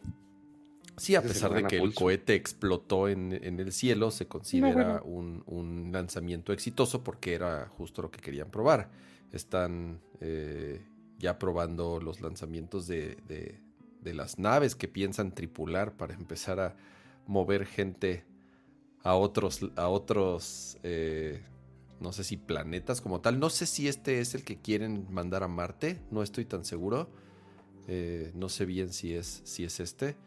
sí, 0.98 1.15
a 1.15 1.22
pesar 1.22 1.54
de 1.54 1.63
que 1.63 1.78
el 1.78 1.93
cohete 1.93 2.36
explotó 2.36 3.08
en, 3.10 3.34
el 3.34 3.72
cielo, 3.72 4.12
se 4.12 4.28
considera 4.28 5.02
un, 5.04 5.89
lanzamiento 5.91 6.54
exitoso 6.54 7.04
porque 7.04 7.34
era 7.34 7.67
justo 7.78 8.02
lo 8.02 8.12
que 8.12 8.20
querían 8.20 8.52
probar. 8.52 8.89
Están 9.32 10.00
eh, 10.22 10.82
ya 11.17 11.39
probando 11.39 12.00
los 12.00 12.22
lanzamientos 12.22 12.88
de, 12.88 13.17
de 13.28 14.13
las 14.13 14.38
naves 14.38 14.76
que 14.76 14.88
piensan 14.88 15.34
tripular 15.34 15.93
para 15.93 16.13
empezar 16.13 16.60
a 16.60 16.76
mover 17.26 17.65
gente 17.65 18.26
a 19.08 19.15
otros, 19.15 19.62
a 19.78 19.88
otros, 19.88 20.78
eh, 20.84 21.41
no 22.02 22.12
sé 22.12 22.26
si 22.26 22.36
planetas 22.36 23.00
como 23.00 23.22
tal. 23.22 23.39
No 23.39 23.50
sé 23.50 23.65
si 23.65 23.88
este 23.88 24.20
es 24.20 24.36
el 24.36 24.43
que 24.43 24.58
quieren 24.58 25.08
mandar 25.10 25.43
a 25.43 25.48
Marte, 25.48 26.02
no 26.12 26.24
estoy 26.24 26.43
tan 26.43 26.65
seguro. 26.65 27.10
Eh, 27.88 28.32
no 28.36 28.50
sé 28.50 28.65
bien 28.65 28.91
si 28.91 29.15
es, 29.15 29.41
si 29.46 29.63
es 29.63 29.80
este. 29.80 30.17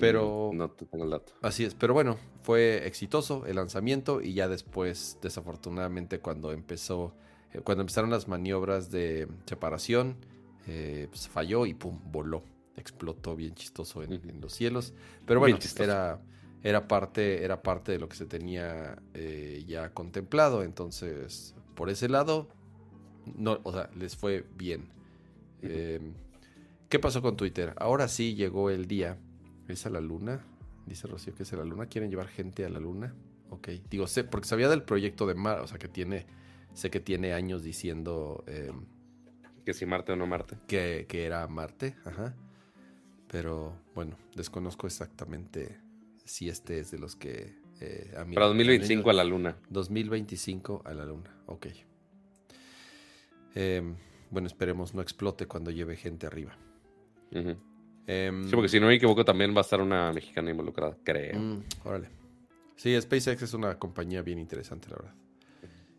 pero 0.00 0.50
no, 0.52 0.70
tengo 0.70 1.04
el 1.04 1.10
dato. 1.10 1.32
Así 1.40 1.64
es, 1.64 1.74
pero 1.74 1.94
bueno, 1.94 2.18
fue 2.42 2.86
exitoso 2.86 3.46
el 3.46 3.56
lanzamiento 3.56 4.20
y 4.20 4.34
ya 4.34 4.48
después, 4.48 5.16
desafortunadamente, 5.22 6.20
cuando 6.20 6.52
empezó, 6.52 7.14
eh, 7.54 7.60
cuando 7.60 7.80
empezaron 7.80 8.10
las 8.10 8.28
maniobras 8.28 8.90
de 8.90 9.28
separación, 9.46 10.18
pues 10.66 11.26
falló 11.28 11.64
y 11.64 11.72
pum, 11.72 11.98
voló, 12.12 12.42
explotó 12.76 13.34
bien 13.34 13.54
chistoso 13.54 14.02
en, 14.02 14.42
los 14.42 14.52
cielos. 14.52 14.92
Pero 15.24 15.40
bueno, 15.40 15.58
era 15.78 16.20
era 16.64 16.88
parte, 16.88 17.44
era 17.44 17.62
parte 17.62 17.92
de 17.92 17.98
lo 17.98 18.08
que 18.08 18.16
se 18.16 18.24
tenía 18.24 18.96
eh, 19.12 19.62
ya 19.68 19.90
contemplado. 19.90 20.62
Entonces, 20.62 21.54
por 21.74 21.90
ese 21.90 22.08
lado, 22.08 22.48
no, 23.36 23.60
o 23.64 23.72
sea, 23.72 23.90
les 23.94 24.16
fue 24.16 24.46
bien. 24.56 24.88
Em, 25.60 26.14
¿Qué 26.88 26.98
pasó 26.98 27.20
con 27.20 27.36
Twitter? 27.36 27.74
Ahora 27.76 28.08
sí 28.08 28.34
llegó 28.34 28.70
el 28.70 28.86
día. 28.86 29.18
¿Es 29.68 29.84
a 29.84 29.90
la 29.90 30.00
luna? 30.00 30.42
Dice 30.86 31.06
Rocío 31.06 31.34
que 31.34 31.42
es 31.42 31.52
a 31.52 31.56
la 31.56 31.64
luna. 31.64 31.86
¿Quieren 31.86 32.10
llevar 32.10 32.28
gente 32.28 32.64
a 32.64 32.70
la 32.70 32.80
luna? 32.80 33.14
Ok. 33.50 33.68
Digo, 33.90 34.06
sé, 34.06 34.24
porque 34.24 34.48
sabía 34.48 34.70
del 34.70 34.82
proyecto 34.82 35.26
de 35.26 35.34
Mar, 35.34 35.60
o 35.60 35.66
sea, 35.66 35.78
que 35.78 35.88
tiene, 35.88 36.24
sé 36.72 36.90
que 36.90 37.00
tiene 37.00 37.34
años 37.34 37.62
diciendo... 37.62 38.42
Em, 38.46 38.86
que 39.66 39.74
si 39.74 39.84
Marte 39.84 40.12
o 40.12 40.16
no 40.16 40.26
Marte. 40.26 40.56
Que, 40.66 41.04
que 41.06 41.26
era 41.26 41.46
Marte, 41.46 41.94
ajá. 42.06 42.34
Pero 43.28 43.74
bueno, 43.94 44.16
desconozco 44.34 44.86
exactamente 44.86 45.83
si 46.24 46.48
este 46.48 46.80
es 46.80 46.90
de 46.90 46.98
los 46.98 47.16
que... 47.16 47.54
Eh, 47.80 48.12
Para 48.34 48.46
2025 48.46 49.10
a 49.10 49.12
la 49.12 49.24
luna. 49.24 49.56
2025 49.70 50.82
a 50.84 50.94
la 50.94 51.04
luna, 51.04 51.36
ok. 51.46 51.66
Em, 53.54 53.96
bueno, 54.30 54.46
esperemos 54.48 54.94
no 54.94 55.02
explote 55.02 55.46
cuando 55.46 55.70
lleve 55.70 55.96
gente 55.96 56.26
arriba. 56.26 56.56
Em, 58.06 58.44
sí, 58.44 58.50
porque 58.54 58.68
si 58.68 58.80
no 58.80 58.86
me 58.86 58.94
equivoco 58.94 59.24
también 59.24 59.54
va 59.54 59.58
a 59.58 59.62
estar 59.62 59.80
una 59.80 60.12
mexicana 60.12 60.50
involucrada, 60.50 60.96
creo. 61.04 61.38
Mm, 61.38 61.62
órale. 61.84 62.08
Sí, 62.76 63.00
SpaceX 63.00 63.42
es 63.42 63.54
una 63.54 63.78
compañía 63.78 64.22
bien 64.22 64.38
interesante, 64.38 64.88
la 64.88 64.96
verdad. 64.96 65.14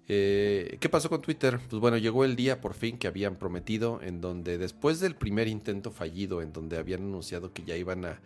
Eh, 0.08 0.78
¿Qué 0.80 0.88
pasó 0.88 1.10
con 1.10 1.22
Twitter? 1.22 1.60
Pues 1.70 1.80
bueno, 1.80 1.98
llegó 1.98 2.26
el 2.26 2.36
día 2.36 2.62
por 2.62 2.74
fin 2.76 2.98
que 2.98 3.08
habían 3.08 3.38
prometido, 3.38 4.02
en 4.04 4.22
donde 4.22 4.58
después 4.58 5.00
del 5.00 5.16
primer 5.16 5.48
intento 5.48 5.92
fallido, 5.92 6.42
en 6.42 6.54
donde 6.54 6.78
habían 6.78 7.02
anunciado 7.02 7.54
que 7.54 7.64
ya 7.64 7.76
iban 7.76 8.06
a 8.06 8.20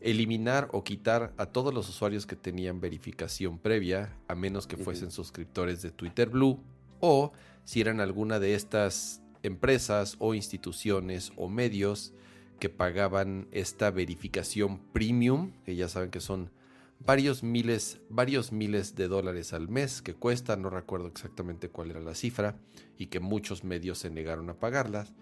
eliminar 0.00 0.68
o 0.72 0.84
quitar 0.84 1.32
a 1.36 1.46
todos 1.46 1.72
los 1.72 1.88
usuarios 1.88 2.26
que 2.26 2.36
tenían 2.36 2.80
verificación 2.80 3.58
previa, 3.58 4.16
a 4.28 4.34
menos 4.34 4.66
que 4.66 4.76
fuesen 4.76 5.10
suscriptores 5.10 5.82
de 5.82 5.90
Twitter 5.90 6.28
Blue, 6.28 6.60
o 7.00 7.32
si 7.64 7.80
eran 7.80 8.00
alguna 8.00 8.38
de 8.38 8.54
estas 8.54 9.22
empresas 9.42 10.16
o 10.18 10.34
instituciones 10.34 11.32
o 11.36 11.48
medios 11.48 12.12
que 12.58 12.68
pagaban 12.68 13.48
esta 13.52 13.90
verificación 13.90 14.78
premium, 14.92 15.52
que 15.64 15.76
ya 15.76 15.88
saben 15.88 16.10
que 16.10 16.20
son 16.20 16.50
varios 16.98 17.42
miles, 17.42 18.00
varios 18.08 18.52
miles 18.52 18.94
de 18.94 19.08
dólares 19.08 19.52
al 19.52 19.68
mes 19.68 20.02
que 20.02 20.14
cuesta, 20.14 20.56
no 20.56 20.70
recuerdo 20.70 21.08
exactamente 21.08 21.68
cuál 21.68 21.90
era 21.90 22.00
la 22.00 22.14
cifra, 22.14 22.56
y 22.98 23.06
que 23.06 23.20
muchos 23.20 23.64
medios 23.64 23.98
se 23.98 24.10
negaron 24.10 24.48
a 24.50 24.54
pagarlas. 24.54 25.12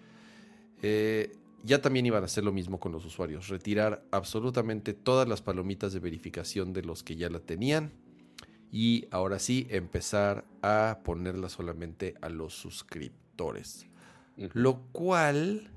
Eh, 0.81 1.35
ya 1.65 1.81
también 1.81 2.05
iban 2.05 2.23
a 2.23 2.25
hacer 2.25 2.43
lo 2.43 2.51
mismo 2.51 2.79
con 2.79 2.91
los 2.91 3.05
usuarios, 3.05 3.49
retirar 3.49 4.05
absolutamente 4.11 4.93
todas 4.93 5.27
las 5.27 5.41
palomitas 5.41 5.93
de 5.93 5.99
verificación 5.99 6.73
de 6.73 6.83
los 6.83 7.03
que 7.03 7.15
ya 7.15 7.29
la 7.29 7.39
tenían 7.39 7.91
y 8.71 9.07
ahora 9.11 9.39
sí 9.39 9.67
empezar 9.69 10.45
a 10.61 10.99
ponerla 11.03 11.49
solamente 11.49 12.15
a 12.21 12.29
los 12.29 12.53
suscriptores. 12.53 13.87
Lo 14.53 14.81
cual 14.91 15.71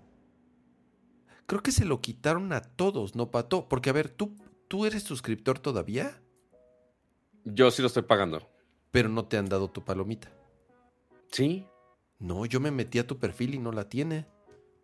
creo 1.47 1.63
que 1.63 1.73
se 1.73 1.85
lo 1.85 2.01
quitaron 2.01 2.53
a 2.53 2.61
todos, 2.61 3.15
¿no, 3.15 3.31
Pato? 3.31 3.69
Porque 3.69 3.91
a 3.91 3.93
ver, 3.93 4.09
tú 4.09 4.35
¿Tú 4.69 4.85
eres 4.85 5.03
suscriptor 5.03 5.59
todavía? 5.59 6.23
Yo 7.45 7.71
sí 7.71 7.81
lo 7.81 7.89
estoy 7.89 8.03
pagando. 8.03 8.47
Pero 8.91 9.09
no 9.09 9.25
te 9.25 9.39
han 9.39 9.49
dado 9.49 9.71
tu 9.71 9.83
palomita. 9.83 10.31
Sí. 11.33 11.67
No, 12.19 12.45
yo 12.45 12.61
me 12.61 12.71
metí 12.71 12.99
a 12.99 13.07
tu 13.07 13.19
perfil 13.19 13.55
y 13.55 13.59
no 13.59 13.73
la 13.73 13.89
tiene. 13.89 14.27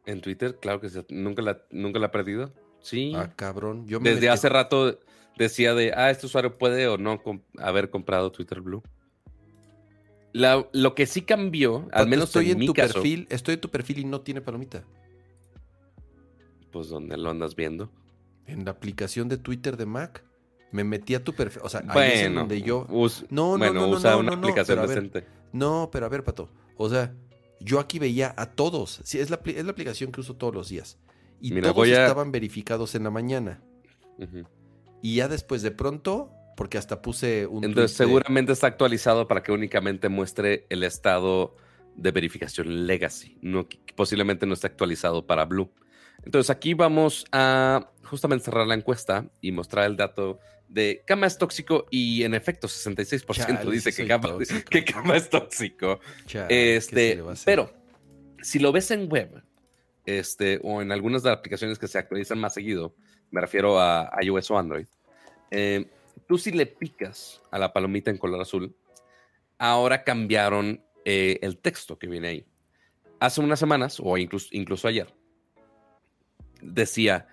En 0.06 0.20
Twitter, 0.20 0.58
claro 0.60 0.80
que 0.80 0.88
nunca 1.08 1.42
la, 1.42 1.62
nunca 1.70 1.98
la 1.98 2.06
he 2.06 2.10
perdido. 2.10 2.52
Sí. 2.80 3.12
Ah, 3.16 3.32
cabrón. 3.34 3.86
Yo 3.86 3.98
Desde 3.98 4.28
hace 4.28 4.48
rato 4.48 5.00
decía 5.38 5.74
de, 5.74 5.92
ah, 5.94 6.10
este 6.10 6.26
usuario 6.26 6.58
puede 6.58 6.86
o 6.88 6.98
no 6.98 7.22
haber 7.58 7.90
comprado 7.90 8.30
Twitter 8.30 8.60
Blue. 8.60 8.82
lo 10.32 10.94
que 10.94 11.06
sí 11.06 11.22
cambió, 11.22 11.88
al 11.92 12.08
menos 12.08 12.26
estoy 12.26 12.50
en, 12.50 12.66
tu 12.66 12.74
perfil, 12.74 13.26
estoy 13.30 13.54
en 13.54 13.60
tu 13.60 13.70
perfil 13.70 14.00
y 14.00 14.04
no 14.04 14.20
tiene 14.20 14.40
palomita. 14.40 14.84
Pues 16.70 16.88
¿dónde 16.88 17.16
lo 17.16 17.30
andas 17.30 17.54
viendo? 17.54 17.90
en 18.46 18.64
la 18.64 18.72
aplicación 18.72 19.28
de 19.28 19.38
Twitter 19.38 19.76
de 19.76 19.86
Mac. 19.86 20.24
Me 20.70 20.82
metí 20.82 21.14
a 21.14 21.22
tu 21.22 21.34
perfil. 21.34 21.62
O 21.64 21.68
sea, 21.68 21.84
ahí 21.88 22.10
es 22.14 22.34
donde 22.34 22.62
yo. 22.62 22.86
no, 23.30 23.58
no, 23.58 23.72
no, 23.72 23.88
usa 23.88 24.16
una 24.16 24.34
aplicación 24.34 24.86
decente. 24.86 25.24
no, 25.52 25.88
pero 25.92 26.06
a 26.06 26.08
ver, 26.08 26.24
Pato. 26.24 26.48
O 26.76 26.88
sea, 26.88 27.14
yo 27.60 27.80
aquí 27.80 27.98
veía 27.98 28.34
a 28.36 28.52
todos. 28.52 29.00
Sí, 29.04 29.18
es 29.18 29.30
la, 29.30 29.40
es 29.44 29.64
la 29.64 29.70
aplicación 29.70 30.12
que 30.12 30.20
uso 30.20 30.36
todos 30.36 30.54
los 30.54 30.68
días. 30.68 30.98
Y 31.40 31.60
todos 31.60 31.88
estaban 31.88 32.32
verificados 32.32 32.94
en 32.94 33.04
la 33.04 33.10
mañana. 33.10 33.62
Y 35.02 35.16
ya 35.16 35.28
después 35.28 35.62
de 35.62 35.70
pronto, 35.70 36.30
porque 36.56 36.78
hasta 36.78 37.02
puse 37.02 37.46
un. 37.46 37.64
Entonces, 37.64 37.96
seguramente 37.96 38.52
está 38.52 38.66
actualizado 38.66 39.28
para 39.28 39.42
que 39.42 39.52
únicamente 39.52 40.08
muestre 40.08 40.66
el 40.70 40.82
estado 40.82 41.56
de 41.96 42.10
verificación 42.10 42.86
legacy. 42.86 43.38
No, 43.42 43.68
posiblemente 43.94 44.46
no 44.46 44.54
esté 44.54 44.66
actualizado 44.66 45.26
para 45.26 45.44
Blue. 45.44 45.70
Entonces 46.24 46.50
aquí 46.50 46.74
vamos 46.74 47.26
a 47.32 47.90
justamente 48.04 48.44
cerrar 48.46 48.66
la 48.66 48.74
encuesta 48.74 49.28
y 49.40 49.52
mostrar 49.52 49.86
el 49.86 49.96
dato 49.96 50.38
de 50.68 51.03
cama 51.07 51.27
es 51.27 51.38
tóxico 51.38 51.87
y 51.90 52.24
en 52.24 52.35
efecto 52.35 52.66
66% 52.66 53.70
dice 53.70 53.92
que 53.92 54.07
cama, 54.07 54.38
que 54.70 54.85
cama, 54.85 55.16
es 55.16 55.29
tóxico. 55.29 56.00
este, 56.48 57.22
pero 57.44 57.72
si 58.42 58.59
lo 58.59 58.72
ves 58.72 58.90
en 58.90 59.09
web 59.11 59.42
este, 60.07 60.61
o 60.62 60.83
en 60.83 60.92
algunas 60.92 61.22
de 61.22 61.31
las 61.31 61.38
aplicaciones 61.38 61.79
que 61.79 61.88
se 61.88 61.98
actualizan 61.98 62.38
más 62.38 62.55
seguido, 62.55 62.94
me 63.31 63.40
refiero 63.40 63.81
a 63.81 64.11
iOS 64.20 64.50
o 64.50 64.59
Android, 64.59 64.87
eh, 65.50 65.87
tú 66.27 66.38
si 66.38 66.53
le 66.53 66.66
picas 66.66 67.42
a 67.50 67.59
la 67.59 67.72
palomita 67.72 68.11
en 68.11 68.18
color 68.18 68.40
azul, 68.40 68.74
ahora 69.59 70.05
cambiaron 70.05 70.85
eh, 71.05 71.38
el 71.42 71.59
texto 71.59 71.98
que 71.98 72.09
viene 72.09 72.29
ahí. 72.29 72.46
Hace 73.20 73.40
unas 73.40 73.59
semanas 73.59 73.98
o 74.03 74.18
incluso, 74.18 74.48
incluso 74.53 74.88
ayer 74.88 75.14
decía, 76.64 77.29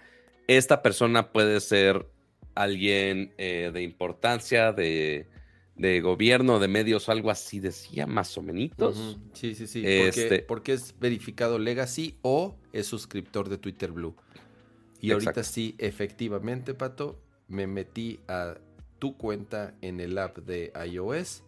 esta 0.48 0.82
persona 0.82 1.32
puede 1.32 1.60
ser 1.62 2.08
alguien 2.56 3.34
eh, 3.38 3.72
de 3.74 3.82
importancia, 3.84 4.72
de, 4.72 5.28
gobierno, 6.02 6.60
de 6.60 6.68
medios, 6.68 7.10
algo 7.10 7.32
así 7.32 7.60
decía, 7.60 8.06
más 8.06 8.38
o 8.38 8.42
menos. 8.42 9.18
Sí, 9.34 9.56
sí, 9.56 9.68
sí. 9.68 9.84
Este 9.86 10.40
porque, 10.44 10.74
es 10.74 10.96
verificado 11.00 11.58
Legacy 11.58 12.18
o 12.22 12.56
es 12.72 12.88
suscriptor 12.88 13.50
de 13.50 13.58
Twitter 13.58 13.92
Blue. 13.92 14.16
Y 15.00 15.12
ahorita 15.12 15.44
sí, 15.44 15.76
efectivamente, 15.80 16.74
Pato, 16.76 17.20
me 17.48 17.66
metí 17.66 18.20
a 18.28 18.58
tu 19.00 19.18
cuenta 19.18 19.74
en 19.82 20.00
el 20.00 20.18
app 20.20 20.38
de 20.38 20.72
iOS 20.88 21.44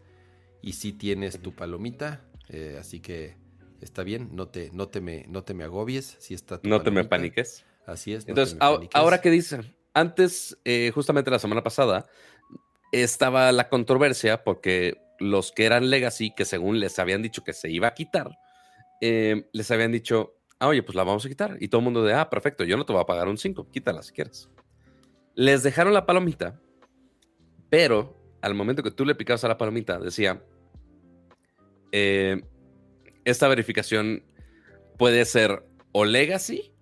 y 0.63 0.73
sí 0.73 0.93
tienes 0.93 1.39
tu 1.39 1.53
palomita, 1.53 2.25
eh, 2.49 2.77
así 2.79 2.99
que 2.99 3.35
está 3.81 4.03
bien, 4.03 4.29
no 4.33 4.47
te, 4.47 4.71
no 4.73 4.87
te, 4.87 5.01
me, 5.01 5.25
no 5.27 5.43
te 5.43 5.53
me 5.53 5.63
agobies, 5.63 6.15
si 6.19 6.33
está 6.33 6.59
No 6.63 6.81
te 6.81 6.89
me 6.89 7.03
paniques. 7.03 7.65
Así 7.85 8.13
es. 8.13 8.27
Entonces, 8.27 8.57
ahora 8.59 9.21
que 9.21 9.29
dice, 9.29 9.59
antes, 9.93 10.57
eh, 10.65 10.91
justamente 10.93 11.31
la 11.31 11.39
semana 11.39 11.63
pasada, 11.63 12.07
estaba 12.91 13.51
la 13.51 13.69
controversia 13.69 14.43
porque 14.43 14.97
los 15.19 15.51
que 15.51 15.65
eran 15.65 15.89
legacy, 15.89 16.31
que 16.35 16.45
según 16.45 16.79
les 16.79 16.99
habían 16.99 17.21
dicho 17.21 17.43
que 17.43 17.53
se 17.53 17.69
iba 17.69 17.87
a 17.87 17.93
quitar, 17.93 18.37
eh, 19.01 19.47
les 19.53 19.71
habían 19.71 19.91
dicho, 19.91 20.35
ah, 20.59 20.67
oye, 20.67 20.83
pues 20.83 20.95
la 20.95 21.03
vamos 21.03 21.25
a 21.25 21.29
quitar. 21.29 21.57
Y 21.59 21.67
todo 21.67 21.79
el 21.79 21.85
mundo 21.85 22.03
de, 22.03 22.13
ah, 22.13 22.29
perfecto, 22.29 22.63
yo 22.63 22.77
no 22.77 22.85
te 22.85 22.93
voy 22.93 23.01
a 23.01 23.05
pagar 23.05 23.27
un 23.27 23.37
5, 23.37 23.69
quítala 23.71 24.03
si 24.03 24.13
quieres. 24.13 24.49
Les 25.35 25.63
dejaron 25.63 25.93
la 25.93 26.05
palomita, 26.05 26.59
pero 27.69 28.17
al 28.41 28.53
momento 28.53 28.83
que 28.83 28.91
tú 28.91 29.05
le 29.05 29.15
picabas 29.15 29.43
a 29.43 29.47
la 29.47 29.57
palomita, 29.57 29.99
decía, 29.99 30.43
eh, 31.91 32.41
esta 33.25 33.47
verificación 33.47 34.23
puede 34.97 35.25
ser 35.25 35.65
o 35.91 36.05
legacy 36.05 36.73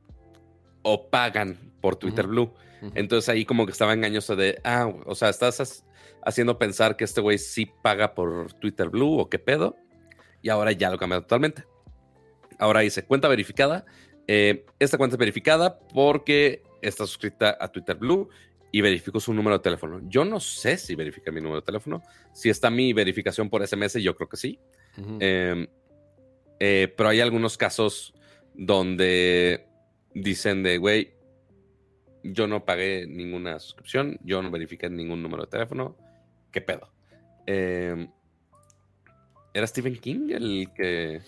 o 0.81 1.09
pagan 1.09 1.57
por 1.81 1.95
Twitter 1.95 2.27
Blue. 2.27 2.53
Entonces 2.95 3.29
ahí 3.29 3.45
como 3.45 3.65
que 3.65 3.71
estaba 3.71 3.93
engañoso 3.93 4.35
de, 4.35 4.59
ah, 4.63 4.91
o 5.05 5.15
sea, 5.15 5.29
estás 5.29 5.85
haciendo 6.23 6.57
pensar 6.57 6.97
que 6.97 7.03
este 7.03 7.21
güey 7.21 7.37
sí 7.37 7.71
paga 7.81 8.13
por 8.15 8.53
Twitter 8.53 8.89
Blue 8.89 9.19
o 9.19 9.29
qué 9.29 9.39
pedo. 9.39 9.75
Y 10.41 10.49
ahora 10.49 10.71
ya 10.71 10.89
lo 10.89 10.97
cambia 10.97 11.21
totalmente. 11.21 11.65
Ahora 12.57 12.81
dice 12.81 13.03
cuenta 13.03 13.27
verificada. 13.27 13.85
Eh, 14.27 14.65
esta 14.79 14.97
cuenta 14.97 15.15
es 15.15 15.19
verificada 15.19 15.79
porque 15.93 16.63
está 16.81 17.05
suscrita 17.05 17.57
a 17.59 17.67
Twitter 17.67 17.97
Blue 17.97 18.29
y 18.71 18.81
verifico 18.81 19.19
su 19.19 19.33
número 19.33 19.57
de 19.57 19.63
teléfono. 19.63 19.99
Yo 20.05 20.23
no 20.25 20.39
sé 20.39 20.77
si 20.77 20.95
verifica 20.95 21.31
mi 21.31 21.41
número 21.41 21.61
de 21.61 21.65
teléfono. 21.65 22.01
Si 22.33 22.49
está 22.49 22.69
mi 22.69 22.93
verificación 22.93 23.49
por 23.49 23.65
SMS, 23.65 24.01
yo 24.01 24.15
creo 24.15 24.29
que 24.29 24.37
sí. 24.37 24.59
Em, 25.19 25.67
eh, 26.59 26.93
pero 26.95 27.09
hay 27.09 27.19
algunos 27.19 27.57
casos 27.57 28.13
donde 28.53 29.67
dicen 30.13 30.63
de, 30.63 30.77
güey, 30.77 31.13
yo 32.23 32.47
no 32.47 32.65
pagué 32.65 33.07
ninguna 33.07 33.59
suscripción, 33.59 34.17
yo 34.23 34.41
no 34.41 34.51
verifiqué 34.51 34.89
ningún 34.89 35.21
número 35.21 35.43
de 35.43 35.49
teléfono, 35.49 35.97
¿qué 36.51 36.61
pedo? 36.61 36.91
Em, 37.45 38.09
¿Era 39.53 39.67
Stephen 39.67 39.97
King 39.97 40.29
el 40.31 40.69
que, 40.73 41.21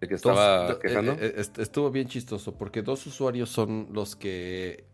el 0.00 0.08
que 0.08 0.14
estaba 0.14 0.78
quejando? 0.78 1.12
Eh, 1.12 1.34
eh, 1.36 1.44
estuvo 1.58 1.90
bien 1.90 2.08
chistoso 2.08 2.56
porque 2.56 2.82
dos 2.82 3.06
usuarios 3.06 3.50
son 3.50 3.88
los 3.92 4.16
que, 4.16 4.84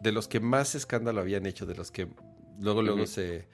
de 0.00 0.12
los 0.12 0.28
que 0.28 0.40
más 0.40 0.74
escándalo 0.74 1.20
habían 1.20 1.46
hecho, 1.46 1.66
de 1.66 1.74
los 1.74 1.90
que 1.90 2.08
luego, 2.58 2.82
luego 2.82 3.06
se, 3.06 3.46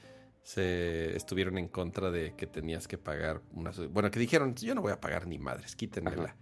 se 0.42 1.16
estuvieron 1.16 1.58
en 1.58 1.68
contra 1.68 2.10
de 2.10 2.34
que 2.36 2.46
tenías 2.46 2.86
que 2.86 2.98
pagar 2.98 3.40
una... 3.52 3.72
Bueno, 3.90 4.10
que 4.10 4.20
dijeron, 4.20 4.54
yo 4.54 4.74
no 4.74 4.82
voy 4.82 4.92
a 4.92 5.00
pagar 5.00 5.26
ni 5.26 5.38
madres, 5.38 5.74
quítenmela. 5.74 6.36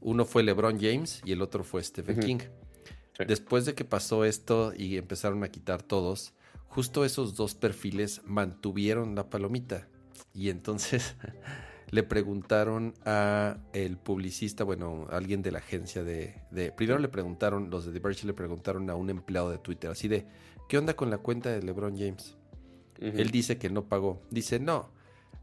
Uno 0.00 0.24
fue 0.24 0.42
LeBron 0.42 0.80
James 0.80 1.20
y 1.24 1.32
el 1.32 1.42
otro 1.42 1.64
fue 1.64 1.82
Stephen 1.82 2.20
King. 2.20 2.38
Después 3.18 3.66
de 3.66 3.74
que 3.74 3.84
pasó 3.84 4.24
esto 4.24 4.72
y 4.74 4.96
empezaron 4.96 5.44
a 5.44 5.50
quitar 5.50 5.82
todos, 5.82 6.32
justo 6.68 7.04
esos 7.04 7.36
dos 7.36 7.54
perfiles 7.54 8.22
mantuvieron 8.24 9.14
la 9.14 9.28
palomita. 9.28 9.88
Y 10.32 10.48
entonces 10.48 11.16
le 11.90 12.02
preguntaron 12.02 12.94
a 13.04 13.58
el 13.72 13.96
publicista, 13.98 14.64
bueno, 14.64 15.06
alguien 15.10 15.42
de 15.42 15.50
la 15.50 15.58
agencia 15.58 16.02
de, 16.02 16.40
primero 16.76 16.98
le 16.98 17.08
preguntaron, 17.08 17.68
los 17.70 17.84
de 17.84 17.92
The 17.92 17.98
Verge 17.98 18.26
le 18.26 18.32
preguntaron 18.32 18.88
a 18.90 18.94
un 18.94 19.10
empleado 19.10 19.50
de 19.50 19.58
Twitter, 19.58 19.90
así 19.90 20.08
de, 20.08 20.26
¿qué 20.68 20.78
onda 20.78 20.94
con 20.94 21.10
la 21.10 21.18
cuenta 21.18 21.50
de 21.50 21.62
LeBron 21.62 21.98
James? 21.98 22.36
Él 23.00 23.30
dice 23.30 23.58
que 23.58 23.70
no 23.70 23.86
pagó. 23.86 24.22
Dice, 24.30 24.60
no, 24.60 24.90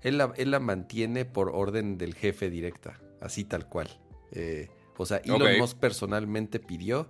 él 0.02 0.18
la, 0.20 0.32
él 0.38 0.52
la, 0.52 0.60
mantiene 0.60 1.26
por 1.26 1.50
orden 1.50 1.98
del 1.98 2.14
jefe 2.14 2.50
directa, 2.50 3.02
así 3.20 3.44
tal 3.44 3.68
cual. 3.68 3.90
Eh, 4.32 4.70
o 4.96 5.06
sea, 5.06 5.18
Elon 5.18 5.58
Musk 5.58 5.78
personalmente 5.78 6.60
pidió 6.60 7.10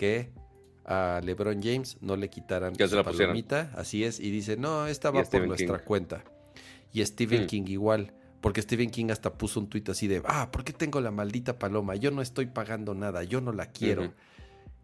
que 0.00 0.32
a 0.86 1.20
LeBron 1.22 1.62
James 1.62 1.98
no 2.00 2.16
le 2.16 2.30
quitaran 2.30 2.72
la 2.74 3.04
palomita, 3.04 3.70
así 3.76 4.02
es, 4.02 4.18
y 4.18 4.30
dice, 4.30 4.56
no, 4.56 4.86
esta 4.86 5.10
va 5.10 5.22
por 5.24 5.46
nuestra 5.46 5.84
cuenta. 5.84 6.24
Y 6.90 7.04
Stephen 7.04 7.44
mm. 7.44 7.46
King 7.46 7.64
igual. 7.66 8.14
Porque 8.40 8.62
Stephen 8.62 8.90
King 8.90 9.10
hasta 9.10 9.34
puso 9.34 9.60
un 9.60 9.68
tuit 9.68 9.86
así 9.90 10.08
de, 10.08 10.22
ah, 10.24 10.50
¿por 10.50 10.64
qué 10.64 10.72
tengo 10.72 11.02
la 11.02 11.10
maldita 11.10 11.58
paloma? 11.58 11.96
Yo 11.96 12.10
no 12.10 12.22
estoy 12.22 12.46
pagando 12.46 12.94
nada, 12.94 13.22
yo 13.24 13.42
no 13.42 13.52
la 13.52 13.66
quiero. 13.66 14.14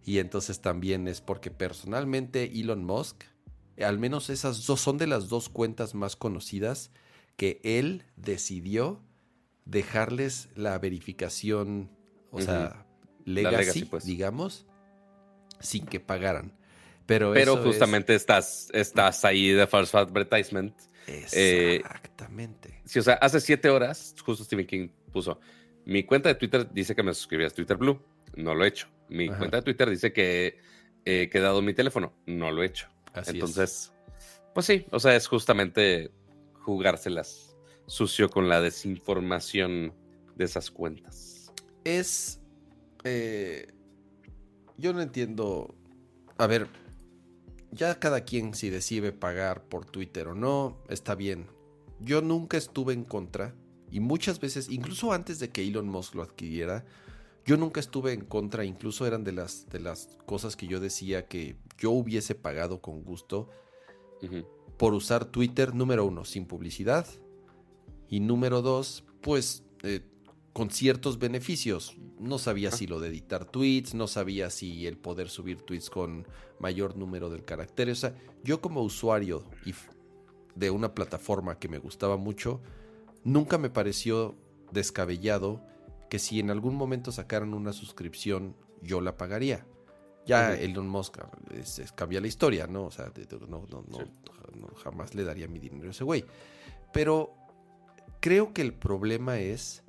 Y 0.05 0.19
entonces 0.19 0.61
también 0.61 1.09
es 1.09 1.23
porque 1.23 1.51
personalmente 1.51 2.61
Elon 2.61 2.85
Musk, 2.85 3.25
al 3.83 3.99
menos 3.99 4.29
esas 4.29 4.67
dos 4.67 4.83
son 4.83 4.99
de 4.99 5.07
las 5.07 5.31
dos 5.31 5.49
cuentas 5.49 5.95
más 5.95 6.15
conocidas 6.15 6.91
que 7.39 7.59
él 7.65 8.05
decidió 8.17 9.01
dejarles 9.65 10.51
la 10.55 10.79
verificación, 10.79 11.91
o 12.31 12.43
sea, 12.43 12.87
legacy, 13.25 13.87
pues. 13.87 14.05
digamos, 14.05 14.67
sin 15.61 15.87
que 15.87 16.01
pagaran. 16.01 16.53
Pero, 17.07 17.33
Pero 17.33 17.57
justamente 17.63 18.15
estás, 18.15 18.69
estás 18.73 19.25
ahí 19.25 19.51
de 19.51 19.67
false 19.67 19.97
advertisement 19.97 20.75
eh, 21.07 21.77
Exactamente. 21.77 22.81
sí, 22.85 22.99
o 22.99 23.03
sea, 23.03 23.15
hace 23.15 23.41
siete 23.41 23.71
horas, 23.71 24.15
justo 24.25 24.45
Stephen 24.45 24.67
King 24.67 24.89
puso, 25.13 25.39
mi 25.85 26.03
cuenta 26.03 26.29
de 26.29 26.35
Twitter 26.35 26.69
dice 26.73 26.97
que 26.97 27.03
me 27.03 27.15
suscribí 27.15 27.45
a 27.45 27.51
Twitter 27.51 27.77
Blue, 27.77 28.01
no 28.35 28.55
lo 28.55 28.65
he 28.65 28.69
hecho. 28.69 28.89
Mi 29.09 29.29
cuenta 29.29 29.59
de 29.59 29.63
Twitter 29.63 29.89
dice 29.89 30.13
que 30.13 30.59
he 31.05 31.31
quedado 31.31 31.63
mi 31.63 31.75
teléfono, 31.75 32.13
no 32.27 32.51
lo 32.51 32.63
he 32.63 32.67
hecho. 32.67 32.89
Entonces, 33.27 33.93
pues 34.53 34.67
sí, 34.67 34.85
o 34.91 34.99
sea, 34.99 35.15
es 35.15 35.29
justamente 35.29 36.11
jugárselas 36.55 37.57
sucio 37.87 38.29
con 38.29 38.49
la 38.49 38.61
desinformación 38.61 39.95
de 40.35 40.45
esas 40.45 40.71
cuentas. 40.73 41.53
Es... 41.85 42.41
Eh, 43.05 43.69
yo 44.79 44.93
no 44.93 45.01
entiendo... 45.01 45.75
A 46.39 46.47
ver, 46.47 46.69
ya 47.73 47.99
cada 47.99 48.23
quien 48.23 48.55
si 48.55 48.71
decide 48.71 49.13
pagar 49.13 49.65
por 49.65 49.87
Twitter 49.87 50.29
o 50.29 50.35
no, 50.35 50.79
está 50.89 51.15
bien. 51.15 51.47
Yo 52.01 52.21
nunca 52.21 52.57
estuve 52.57 52.93
en 52.93 53.05
contra 53.05 53.55
y 53.91 54.01
muchas 54.01 54.41
veces, 54.41 54.69
incluso 54.69 55.13
antes 55.13 55.39
de 55.39 55.51
que 55.51 55.67
Elon 55.67 55.89
Musk 55.89 56.15
lo 56.15 56.23
adquiriera, 56.23 56.85
yo 57.45 57.57
nunca 57.57 57.81
estuve 57.81 58.13
en 58.13 58.25
contra, 58.25 58.65
incluso 58.65 59.07
eran 59.07 59.23
de 59.23 59.33
las, 59.33 59.69
de 59.69 59.79
las 59.81 60.19
cosas 60.27 60.57
que 60.57 60.67
yo 60.67 60.81
decía 60.81 61.29
que 61.29 61.57
yo 61.79 61.93
hubiese 61.93 62.35
pagado 62.35 62.81
con 62.81 63.05
gusto 63.05 63.49
por 64.77 64.95
usar 64.95 65.27
Twitter, 65.27 65.75
número 65.75 66.05
uno, 66.05 66.25
sin 66.25 66.47
publicidad 66.47 67.07
y 68.09 68.21
número 68.21 68.63
dos, 68.63 69.05
pues 69.21 69.63
eh, 69.83 70.01
con 70.57 70.71
ciertos 70.71 71.19
beneficios. 71.19 71.99
No 72.19 72.39
sabía 72.39 72.71
si 72.71 72.87
lo 72.87 72.99
de 72.99 73.09
editar 73.09 73.45
tweets, 73.45 73.93
no 73.93 74.07
sabía 74.07 74.49
si 74.49 74.87
el 74.87 74.97
poder 74.97 75.29
subir 75.29 75.61
tweets 75.61 75.91
con 75.91 76.27
mayor 76.61 76.97
número 76.97 77.29
de 77.29 77.45
caracteres. 77.45 77.99
O 77.99 78.01
sea, 78.01 78.15
yo 78.43 78.63
como 78.63 78.81
usuario 78.81 79.45
de 80.55 80.71
una 80.71 80.95
plataforma 80.95 81.59
que 81.59 81.69
me 81.69 81.77
gustaba 81.77 82.17
mucho, 82.17 82.63
nunca 83.23 83.59
me 83.59 83.69
pareció 83.69 84.35
descabellado 84.73 85.61
que 86.09 86.19
si 86.19 86.41
en 86.41 86.51
algún 86.51 86.75
momento 86.75 87.13
sacaran 87.13 87.53
una 87.53 87.75
suscripción, 87.75 88.57
yo 88.81 89.03
la 89.03 89.19
pagaría. 89.19 89.67
Ya 90.25 90.55
Elon 90.55 90.89
Musk 90.89 91.19
es, 91.53 91.93
cambia 91.95 92.19
la 92.23 92.29
historia, 92.29 92.67
¿no? 92.67 92.87
O 92.87 92.91
sea, 92.91 93.13
no, 93.47 93.59
jamás 94.83 95.15
le 95.15 95.23
daría 95.25 95.49
mi 95.49 95.59
dinero 95.59 95.89
a 95.89 95.91
ese 95.91 96.05
güey. 96.05 96.25
Pero 96.95 97.35
creo 98.21 98.55
que 98.55 98.63
el 98.63 98.73
problema 98.73 99.39
es 99.39 99.83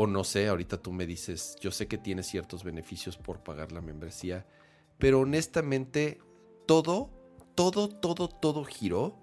o 0.00 0.06
no 0.06 0.22
sé, 0.22 0.46
ahorita 0.46 0.80
tú 0.80 0.92
me 0.92 1.06
dices, 1.06 1.56
yo 1.60 1.72
sé 1.72 1.88
que 1.88 1.98
tienes 1.98 2.28
ciertos 2.28 2.62
beneficios 2.62 3.16
por 3.16 3.42
pagar 3.42 3.72
la 3.72 3.80
membresía, 3.80 4.46
pero 4.96 5.18
honestamente 5.18 6.20
todo, 6.66 7.10
todo, 7.56 7.88
todo, 7.88 8.28
todo 8.28 8.62
giró 8.62 9.18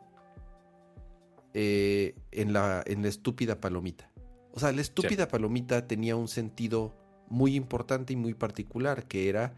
eh, 1.53 2.13
en, 2.31 2.51
la, 2.51 2.83
en 2.85 3.03
la 3.03 3.07
estúpida 3.07 3.61
palomita. 3.61 4.11
O 4.51 4.59
sea, 4.59 4.73
la 4.73 4.81
estúpida 4.81 5.29
palomita 5.29 5.87
tenía 5.87 6.17
un 6.17 6.27
sentido 6.27 6.93
muy 7.29 7.55
importante 7.55 8.11
y 8.11 8.17
muy 8.17 8.33
particular, 8.33 9.07
que 9.07 9.29
era 9.29 9.53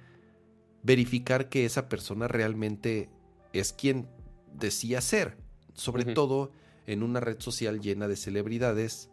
verificar 0.83 1.49
que 1.49 1.65
esa 1.65 1.89
persona 1.89 2.27
realmente 2.27 3.09
es 3.53 3.73
quien 3.73 4.07
decía 4.53 5.01
ser, 5.01 5.35
sobre 5.73 6.13
todo 6.13 6.51
en 6.85 7.01
una 7.01 7.21
red 7.21 7.39
social 7.39 7.81
llena 7.81 8.07
de 8.07 8.17
celebridades 8.17 9.09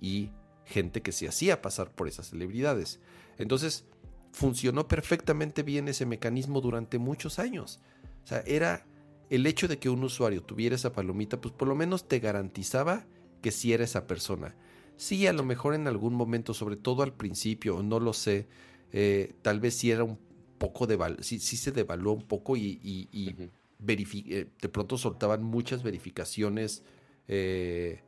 y 0.00 0.30
gente 0.64 1.02
que 1.02 1.12
se 1.12 1.28
hacía 1.28 1.62
pasar 1.62 1.90
por 1.90 2.08
esas 2.08 2.30
celebridades. 2.30 3.00
Entonces, 3.38 3.84
funcionó 4.32 4.88
perfectamente 4.88 5.62
bien 5.62 5.88
ese 5.88 6.06
mecanismo 6.06 6.60
durante 6.60 6.98
muchos 6.98 7.38
años. 7.38 7.80
O 8.24 8.26
sea, 8.26 8.42
era 8.46 8.86
el 9.30 9.46
hecho 9.46 9.68
de 9.68 9.78
que 9.78 9.88
un 9.88 10.02
usuario 10.04 10.42
tuviera 10.42 10.74
esa 10.74 10.92
palomita, 10.92 11.40
pues 11.40 11.54
por 11.54 11.68
lo 11.68 11.74
menos 11.74 12.08
te 12.08 12.18
garantizaba 12.20 13.06
que 13.40 13.50
sí 13.50 13.72
era 13.72 13.84
esa 13.84 14.06
persona. 14.06 14.54
Sí, 14.96 15.26
a 15.26 15.32
lo 15.32 15.42
mejor 15.42 15.74
en 15.74 15.88
algún 15.88 16.14
momento, 16.14 16.54
sobre 16.54 16.76
todo 16.76 17.02
al 17.02 17.14
principio, 17.14 17.82
no 17.82 17.98
lo 17.98 18.12
sé, 18.12 18.46
eh, 18.92 19.34
tal 19.42 19.58
vez 19.58 19.74
sí 19.74 19.90
era 19.90 20.04
un 20.04 20.18
poco 20.58 20.86
de 20.86 20.98
sí, 21.20 21.38
sí 21.38 21.56
se 21.56 21.72
devaluó 21.72 22.12
un 22.12 22.22
poco 22.22 22.56
y, 22.56 22.78
eh, 22.84 24.46
de 24.60 24.68
pronto 24.68 24.96
soltaban 24.96 25.42
muchas 25.42 25.82
verificaciones 25.82 26.84
eh, 27.26 28.02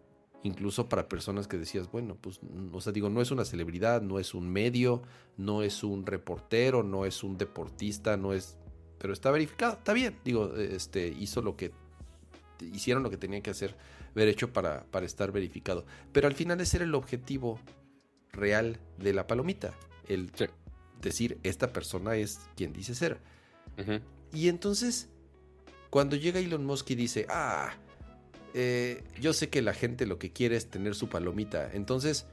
incluso 0.45 0.89
para 0.89 1.09
personas 1.09 1.49
que 1.49 1.57
decías, 1.57 1.91
bueno, 1.91 2.17
pues, 2.21 2.39
o 2.73 2.81
sea, 2.81 2.93
digo, 2.93 3.09
no 3.09 3.21
es 3.21 3.31
una 3.31 3.45
celebridad, 3.45 4.03
no 4.03 4.21
es 4.21 4.35
un 4.35 4.49
medio, 4.49 5.03
no 5.37 5.63
es 5.63 5.83
un 5.83 6.07
reportero, 6.07 6.83
no 6.83 7.07
es 7.07 7.25
un 7.25 7.37
deportista, 7.39 8.17
no 8.17 8.33
es, 8.35 8.57
pero 8.99 9.13
está 9.13 9.31
verificado, 9.31 9.73
está 9.73 9.95
bien, 9.95 10.19
digo, 10.25 10.55
este, 10.55 11.09
hizo 11.09 11.41
lo 11.41 11.57
que, 11.57 11.73
hicieron 12.61 13.03
lo 13.03 13.11
que 13.11 13.17
tenían 13.17 13.43
que 13.43 13.51
hacer, 13.51 13.75
haber 14.13 14.29
hecho 14.29 14.53
para, 14.53 14.85
para 14.91 15.07
estar 15.07 15.33
verificado, 15.33 15.87
pero 16.13 16.29
al 16.29 16.35
final 16.35 16.61
ese 16.61 16.77
era 16.77 16.85
el 16.85 16.95
objetivo 16.95 17.59
real 18.31 18.79
de 18.99 19.15
la 19.15 19.27
palomita, 19.27 19.73
el 20.09 20.31
decir, 21.01 21.39
esta 21.43 21.73
persona 21.73 22.17
es 22.17 22.39
quien 22.55 22.75
dice 22.75 22.95
ser. 22.95 23.19
Y 24.33 24.49
entonces, 24.49 25.09
cuando 25.89 26.17
llega 26.17 26.39
Elon 26.39 26.67
Musk 26.67 26.91
y 26.91 26.95
dice, 26.97 27.27
ah, 27.31 27.73
eh, 28.55 29.03
yo 29.21 29.33
sé 29.33 29.51
que 29.51 29.63
la 29.63 29.75
gente 29.75 30.07
lo 30.07 30.19
que 30.19 30.31
quiere 30.33 30.57
es 30.57 30.71
tener 30.71 30.95
su 30.95 31.09
palomita. 31.09 31.71
Entonces, 31.73 32.27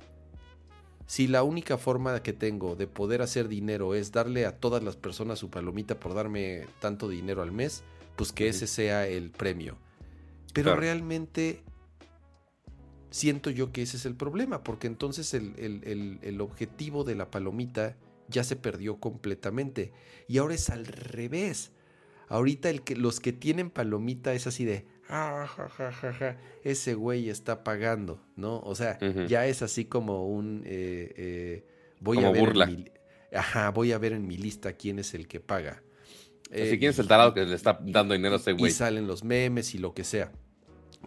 si 1.08 1.28
la 1.28 1.44
única 1.44 1.78
forma 1.78 2.22
que 2.22 2.32
tengo 2.32 2.76
de 2.76 2.88
poder 2.88 3.24
hacer 3.24 3.48
dinero 3.48 3.96
es 3.96 4.12
darle 4.12 4.46
a 4.46 4.56
todas 4.58 4.84
las 4.84 4.96
personas 4.96 5.40
su 5.40 5.50
palomita 5.50 6.00
por 6.00 6.14
darme 6.14 6.68
tanto 6.80 7.10
dinero 7.10 7.42
al 7.42 7.52
mes, 7.52 7.84
pues 8.16 8.32
que 8.32 8.48
ese 8.48 8.68
sea 8.68 9.08
el 9.08 9.32
premio. 9.32 9.78
Pero 10.54 10.76
realmente 10.76 11.64
siento 13.10 13.50
yo 13.50 13.72
que 13.72 13.82
ese 13.82 13.98
es 13.98 14.06
el 14.06 14.16
problema, 14.16 14.64
porque 14.64 14.88
entonces 14.88 15.34
el, 15.34 16.38
objetivo 16.40 17.04
de 17.04 17.16
la 17.16 17.32
palomita 17.32 17.98
ya 18.28 18.44
se 18.44 18.56
perdió 18.56 19.00
completamente. 19.00 19.92
Y 20.28 20.38
ahora 20.38 20.54
es 20.54 20.70
al 20.70 20.86
revés. 20.86 21.72
Ahorita 22.30 22.70
el 22.70 22.84
que, 22.84 22.96
los 22.96 23.20
que 23.20 23.34
tienen 23.34 23.70
palomita 23.70 24.34
es 24.34 24.48
así 24.48 24.66
de, 24.66 24.86
ah, 25.12 25.48
ese 26.64 26.94
güey 26.94 27.30
está 27.30 27.64
pagando, 27.64 28.22
¿no? 28.36 28.60
O 28.60 28.76
sea, 28.76 28.98
ya 29.28 29.46
es 29.46 29.62
así 29.62 29.86
como 29.86 30.28
un, 30.28 30.64
eh, 30.66 31.14
eh, 31.16 31.68
voy 32.00 32.24
a 32.24 32.32
ver 32.32 32.40
burla. 32.40 32.66
En 32.66 32.76
mi, 32.76 32.86
ajá, 33.34 33.70
voy 33.70 33.92
a 33.92 33.98
ver 33.98 34.14
en 34.14 34.28
mi 34.28 34.38
lista 34.38 34.74
quién 34.74 35.00
es 35.00 35.14
el 35.14 35.28
que 35.28 35.40
paga. 35.40 35.84
Eh, 36.50 36.78
quién 36.80 36.92
es 36.92 37.00
el 37.00 37.08
tarado 37.08 37.34
que 37.34 37.46
le 37.46 37.56
está 37.56 37.80
dando 37.82 38.14
dinero 38.14 38.36
a 38.36 38.38
ese 38.38 38.54
güey. 38.54 38.72
Y 38.72 38.74
salen 38.74 39.08
los 39.08 39.24
memes 39.24 39.76
y 39.76 39.78
lo 39.78 39.94
que 39.94 40.04
sea. 40.04 40.32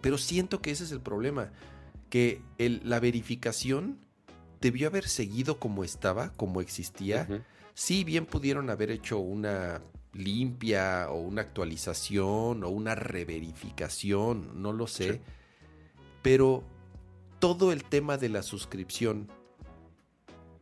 Pero 0.01 0.17
siento 0.17 0.61
que 0.61 0.71
ese 0.71 0.83
es 0.83 0.91
el 0.91 1.01
problema, 1.01 1.51
que 2.09 2.41
la 2.57 2.99
verificación 2.99 3.99
debió 4.61 4.87
haber 4.87 5.07
seguido 5.07 5.59
como 5.59 5.83
estaba, 5.83 6.31
como 6.33 6.61
existía. 6.61 7.27
Sí, 7.73 8.03
bien 8.03 8.25
pudieron 8.25 8.69
haber 8.69 8.91
hecho 8.91 9.19
una 9.19 9.81
limpia 10.15 11.09
o 11.09 11.19
una 11.19 11.41
actualización 11.41 12.63
o 12.63 12.69
una 12.69 12.95
reverificación, 12.95 14.61
no 14.61 14.73
lo 14.73 14.87
sé. 14.87 15.21
Pero 16.21 16.63
todo 17.39 17.71
el 17.71 17.83
tema 17.83 18.17
de 18.17 18.29
la 18.29 18.41
suscripción 18.41 19.27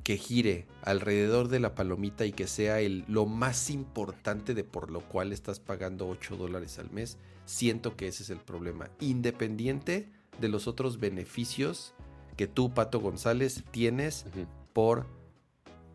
que 0.03 0.17
gire 0.17 0.67
alrededor 0.81 1.47
de 1.47 1.59
la 1.59 1.75
palomita 1.75 2.25
y 2.25 2.33
que 2.33 2.47
sea 2.47 2.81
el, 2.81 3.05
lo 3.07 3.25
más 3.25 3.69
importante 3.69 4.53
de 4.53 4.65
por 4.65 4.91
lo 4.91 5.01
cual 5.01 5.31
estás 5.31 5.59
pagando 5.59 6.09
8 6.09 6.35
dólares 6.35 6.77
al 6.77 6.91
mes, 6.91 7.17
siento 7.45 7.95
que 7.95 8.07
ese 8.07 8.23
es 8.23 8.29
el 8.29 8.39
problema. 8.39 8.89
Independiente 8.99 10.11
de 10.41 10.49
los 10.49 10.67
otros 10.67 10.99
beneficios 10.99 11.93
que 12.35 12.47
tú, 12.47 12.73
Pato 12.73 12.99
González, 12.99 13.63
tienes 13.71 14.25
por 14.73 15.07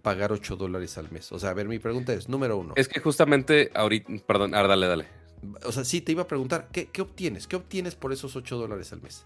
pagar 0.02 0.32
8 0.32 0.56
dólares 0.56 0.98
al 0.98 1.10
mes? 1.10 1.32
O 1.32 1.38
sea, 1.38 1.50
a 1.50 1.54
ver, 1.54 1.68
mi 1.68 1.78
pregunta 1.78 2.12
es, 2.12 2.28
número 2.28 2.56
uno. 2.56 2.74
Es 2.76 2.88
que 2.88 3.00
justamente 3.00 3.70
ahorita, 3.74 4.12
perdón, 4.26 4.54
ahora 4.54 4.68
dale, 4.68 4.86
dale. 4.86 5.06
O 5.64 5.72
sea, 5.72 5.84
sí, 5.84 6.00
te 6.00 6.12
iba 6.12 6.22
a 6.22 6.26
preguntar, 6.26 6.68
¿qué, 6.72 6.86
qué 6.86 7.02
obtienes? 7.02 7.46
¿Qué 7.46 7.56
obtienes 7.56 7.94
por 7.94 8.12
esos 8.12 8.34
8 8.36 8.56
dólares 8.56 8.92
al 8.92 9.02
mes? 9.02 9.24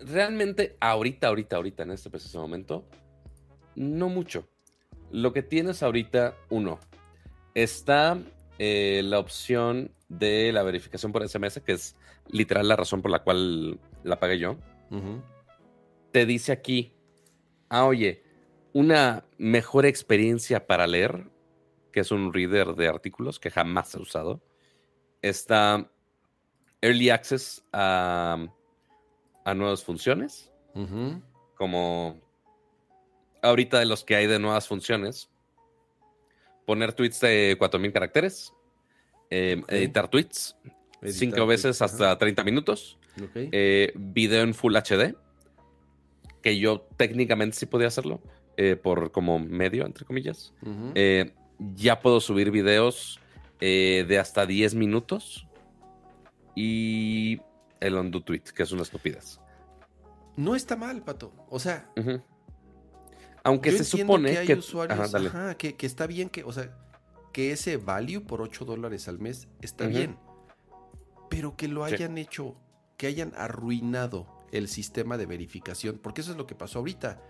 Realmente, 0.00 0.76
ahorita, 0.80 1.28
ahorita, 1.28 1.56
ahorita, 1.56 1.82
en 1.82 1.90
este 1.92 2.10
preciso 2.10 2.40
momento, 2.40 2.84
no 3.74 4.08
mucho. 4.08 4.46
Lo 5.10 5.32
que 5.32 5.42
tienes 5.42 5.82
ahorita, 5.82 6.36
uno, 6.50 6.78
está 7.54 8.18
eh, 8.58 9.02
la 9.04 9.18
opción 9.18 9.90
de 10.08 10.52
la 10.52 10.62
verificación 10.62 11.12
por 11.12 11.26
SMS, 11.28 11.60
que 11.60 11.72
es 11.72 11.96
literal 12.28 12.68
la 12.68 12.76
razón 12.76 13.02
por 13.02 13.10
la 13.10 13.20
cual 13.20 13.78
la 14.04 14.18
pagué 14.18 14.38
yo. 14.38 14.56
Te 16.12 16.26
dice 16.26 16.52
aquí, 16.52 16.94
ah, 17.68 17.84
oye, 17.84 18.22
una 18.76 19.24
mejor 19.38 19.86
experiencia 19.86 20.66
para 20.66 20.86
leer, 20.86 21.30
que 21.92 22.00
es 22.00 22.10
un 22.10 22.34
reader 22.34 22.74
de 22.74 22.88
artículos 22.88 23.40
que 23.40 23.50
jamás 23.50 23.94
he 23.94 23.98
usado. 23.98 24.42
Está 25.22 25.90
Early 26.82 27.08
Access 27.08 27.64
a, 27.72 28.36
nuevas 29.54 29.82
funciones, 29.82 30.52
como 31.54 32.20
ahorita 33.40 33.78
de 33.78 33.86
los 33.86 34.04
que 34.04 34.14
hay 34.14 34.26
de 34.26 34.38
nuevas 34.38 34.68
funciones, 34.68 35.30
poner 36.66 36.92
tweets 36.92 37.20
de 37.20 37.56
4000 37.58 37.92
caracteres, 37.94 38.52
em, 39.30 39.64
editar 39.68 40.08
tweets, 40.08 40.54
cinco 41.02 41.46
veces 41.46 41.80
hasta 41.80 42.18
30 42.18 42.44
minutos, 42.44 42.98
eh, 43.34 43.90
video 43.94 44.42
en 44.42 44.52
Full 44.52 44.76
HD, 44.76 45.16
que 46.42 46.58
yo 46.58 46.82
técnicamente 46.98 47.56
sí 47.56 47.64
podía 47.64 47.86
hacerlo, 47.86 48.20
eh, 48.56 48.76
por 48.76 49.10
como 49.12 49.38
medio, 49.38 49.84
entre 49.84 50.04
comillas. 50.06 50.54
Eh, 50.94 51.34
ya 51.58 52.00
puedo 52.00 52.20
subir 52.20 52.50
videos 52.50 53.20
eh, 53.60 54.06
de 54.08 54.18
hasta 54.18 54.46
10 54.46 54.74
minutos 54.74 55.46
y 56.54 57.40
el 57.80 57.94
undo 57.94 58.22
tweet, 58.22 58.44
que 58.54 58.62
es 58.62 58.72
una 58.72 58.82
estupidez. 58.82 59.40
No 60.36 60.54
está 60.54 60.74
mal, 60.74 61.02
Pato. 61.02 61.32
O 61.50 61.58
sea, 61.58 61.90
aunque 63.44 63.72
se 63.72 63.84
supone 63.84 64.32
que 64.32 64.38
hay 64.38 64.52
usuarios 64.54 65.12
que, 65.58 65.76
está 65.80 66.06
bien 66.06 66.30
que, 66.30 66.42
o 66.42 66.52
sea, 66.52 66.74
que 67.34 67.52
ese 67.52 67.76
value 67.76 68.22
por 68.22 68.40
8 68.40 68.64
dólares 68.64 69.06
al 69.06 69.18
mes 69.18 69.48
está 69.60 69.86
bien, 69.86 70.16
pero 71.28 71.56
que 71.56 71.68
lo 71.68 71.84
hayan 71.84 72.16
hecho, 72.16 72.56
que 72.96 73.06
hayan 73.06 73.34
arruinado 73.36 74.26
el 74.50 74.68
sistema 74.68 75.18
de 75.18 75.26
verificación, 75.26 75.98
porque 76.02 76.22
eso 76.22 76.30
es 76.30 76.38
lo 76.38 76.46
que 76.46 76.54
pasó 76.54 76.78
ahorita 76.78 77.20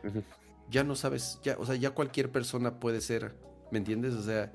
ya 0.71 0.85
no 0.85 0.95
sabes, 0.95 1.41
ya, 1.43 1.57
o 1.59 1.67
sea, 1.67 1.77
ya 1.77 1.91
cualquier 1.91 2.31
persona 2.31 2.79
puede 2.79 3.01
ser, 3.01 3.35
¿me 3.71 3.79
entiendes? 3.79 4.15
O 4.15 4.23
sea, 4.23 4.53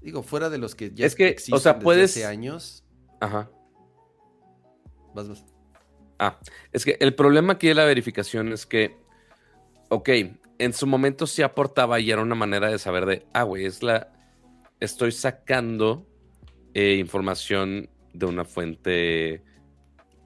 digo, 0.00 0.22
fuera 0.22 0.50
de 0.50 0.58
los 0.58 0.74
que 0.74 0.92
ya 0.92 1.06
es 1.06 1.14
que, 1.14 1.28
existen 1.28 1.54
o 1.54 1.58
sea, 1.58 1.78
puedes... 1.78 2.12
hace 2.12 2.26
años. 2.26 2.84
Ajá. 3.20 3.50
Vas, 5.14 5.28
vas. 5.28 5.44
Ah, 6.18 6.38
es 6.72 6.84
que 6.84 6.96
el 7.00 7.14
problema 7.14 7.54
aquí 7.54 7.68
de 7.68 7.74
la 7.74 7.84
verificación 7.84 8.52
es 8.52 8.66
que, 8.66 8.96
ok, 9.88 10.08
en 10.58 10.72
su 10.72 10.86
momento 10.86 11.26
sí 11.26 11.42
aportaba 11.42 11.98
y 11.98 12.10
era 12.10 12.22
una 12.22 12.34
manera 12.34 12.70
de 12.70 12.78
saber 12.78 13.06
de, 13.06 13.26
ah, 13.32 13.42
güey, 13.42 13.64
es 13.64 13.82
la, 13.82 14.12
estoy 14.78 15.12
sacando 15.12 16.06
eh, 16.74 16.94
información 16.94 17.90
de 18.12 18.26
una 18.26 18.44
fuente 18.44 19.42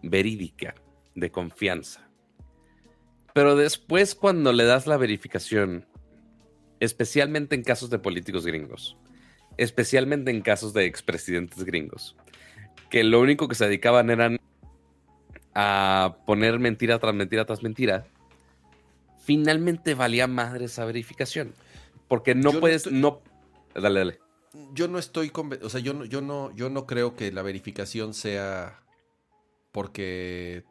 verídica, 0.03 0.75
de 1.15 1.31
confianza. 1.31 2.06
Pero 3.37 3.55
después 3.55 4.15
cuando 4.15 4.55
le 4.55 4.65
das 4.65 4.87
la 4.87 4.97
verificación, 4.97 5.85
especialmente 6.81 7.55
en 7.55 7.65
casos 7.65 7.91
de 7.91 7.99
políticos 7.99 8.47
gringos, 8.47 8.97
especialmente 9.59 10.31
en 10.31 10.41
casos 10.41 10.73
de 10.73 10.87
expresidentes 10.87 11.63
gringos, 11.65 12.17
que 12.89 13.05
lo 13.05 13.21
único 13.21 13.47
que 13.47 13.55
se 13.55 13.67
dedicaban 13.67 14.09
eran 14.09 14.39
a 15.55 16.17
poner 16.25 16.59
mentira 16.59 16.99
tras 16.99 17.15
mentira 17.15 17.45
tras 17.45 17.63
mentira, 17.63 18.07
finalmente 19.19 19.93
valía 19.93 20.27
madre 20.27 20.65
esa 20.65 20.87
verificación. 20.87 21.53
Porque 22.09 22.35
no 22.35 22.53
puedes, 22.53 22.91
no... 22.91 23.21
Dale, 23.75 23.99
dale. 23.99 24.21
Yo 24.73 24.89
no 24.89 24.99
estoy, 24.99 25.31
o 25.63 25.69
sea, 25.69 25.83
yo 25.83 25.93
no, 25.93 26.07
yo 26.07 26.23
no, 26.23 26.57
yo 26.57 26.71
no 26.71 26.87
creo 26.87 27.15
que 27.15 27.31
la 27.33 27.43
verificación 27.43 28.15
sea 28.15 28.81
porque 29.73 30.65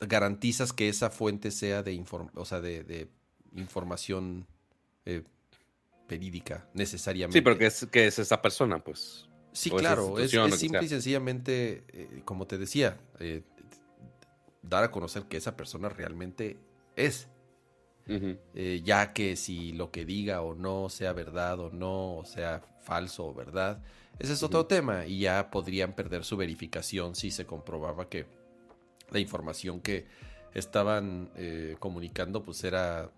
garantizas 0.00 0.72
que 0.72 0.88
esa 0.88 1.10
fuente 1.10 1.50
sea 1.50 1.82
de, 1.82 2.04
o 2.34 2.44
sea, 2.44 2.60
de, 2.60 3.08
información 3.54 4.46
eh, 5.04 5.22
verídica, 6.08 6.68
necesariamente. 6.74 7.38
Sí, 7.38 7.42
pero 7.42 7.58
que 7.58 7.66
es, 7.66 7.86
que 7.90 8.06
es 8.06 8.18
esa 8.18 8.40
persona, 8.40 8.82
pues. 8.82 9.28
Sí, 9.52 9.70
claro, 9.70 10.18
es, 10.18 10.30
simple 10.30 10.84
y 10.84 10.88
sencillamente, 10.88 11.84
eh, 11.88 12.22
como 12.24 12.46
te 12.46 12.58
decía, 12.58 12.98
eh, 13.18 13.42
dar 14.62 14.84
a 14.84 14.90
conocer 14.90 15.24
que 15.24 15.36
esa 15.36 15.56
persona 15.56 15.88
realmente 15.88 16.56
es. 16.96 17.28
ya 18.84 19.12
que 19.12 19.36
si 19.36 19.72
lo 19.72 19.90
que 19.90 20.06
diga 20.06 20.40
o 20.40 20.54
no 20.54 20.88
sea 20.88 21.12
verdad 21.12 21.60
o 21.60 21.70
no, 21.70 22.16
o 22.16 22.24
sea 22.24 22.62
falso 22.80 23.26
o 23.26 23.34
verdad, 23.34 23.82
ese 24.18 24.32
es 24.32 24.42
otro 24.42 24.66
tema 24.66 25.06
y 25.06 25.20
ya 25.20 25.50
podrían 25.50 25.94
perder 25.94 26.24
su 26.24 26.36
verificación 26.36 27.14
si 27.14 27.30
se 27.30 27.44
comprobaba 27.44 28.08
que 28.08 28.26
la 29.10 29.18
información 29.18 29.80
que 29.80 30.06
estaban 30.54 31.30
eh, 31.36 31.76
comunicando 31.78 32.42
pues 32.42 32.64
era 32.64 33.10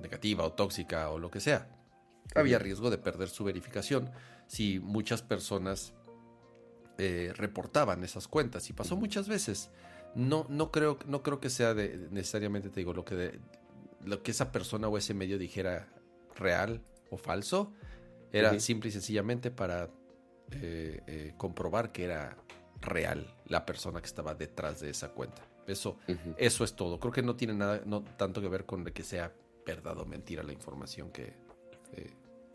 negativa 0.00 0.44
o 0.44 0.52
tóxica 0.52 1.10
o 1.10 1.18
lo 1.18 1.30
que 1.30 1.40
sea. 1.40 1.68
Había 2.34 2.58
riesgo 2.58 2.90
de 2.90 2.98
perder 2.98 3.28
su 3.28 3.44
verificación 3.44 4.10
si 4.46 4.78
muchas 4.80 5.22
personas 5.22 5.92
eh, 6.98 7.32
reportaban 7.36 8.04
esas 8.04 8.28
cuentas 8.28 8.70
y 8.70 8.72
pasó 8.72 8.96
muchas 8.96 9.28
veces. 9.28 9.70
No, 10.14 10.46
no, 10.48 10.70
creo, 10.70 10.98
no 11.06 11.22
creo 11.22 11.40
que 11.40 11.50
sea 11.50 11.74
de, 11.74 12.08
necesariamente, 12.10 12.70
te 12.70 12.80
digo, 12.80 12.92
lo 12.92 13.04
que, 13.04 13.38
lo 14.04 14.22
que 14.22 14.30
esa 14.30 14.52
persona 14.52 14.88
o 14.88 14.98
ese 14.98 15.14
medio 15.14 15.38
dijera 15.38 15.88
real 16.36 16.82
o 17.10 17.16
falso. 17.16 17.72
Era 18.32 18.58
simple 18.60 18.88
y 18.88 18.92
sencillamente 18.92 19.50
para 19.50 19.90
eh, 20.52 21.34
comprobar 21.36 21.92
que 21.92 22.04
era 22.04 22.38
real 22.82 23.34
la 23.46 23.64
persona 23.64 24.00
que 24.00 24.06
estaba 24.06 24.34
detrás 24.34 24.80
de 24.80 24.90
esa 24.90 25.10
cuenta. 25.12 25.42
Eso, 25.66 25.98
eso 26.36 26.64
es 26.64 26.74
todo. 26.74 26.98
Creo 26.98 27.12
que 27.12 27.22
no 27.22 27.36
tiene 27.36 27.54
nada, 27.54 27.82
no 27.86 28.02
tanto 28.02 28.40
que 28.40 28.48
ver 28.48 28.66
con 28.66 28.84
que 28.84 29.02
sea 29.02 29.32
verdad 29.64 29.98
o 29.98 30.04
mentira 30.04 30.42
la 30.42 30.52
información 30.52 31.10
que 31.10 31.34
eh, 31.92 32.10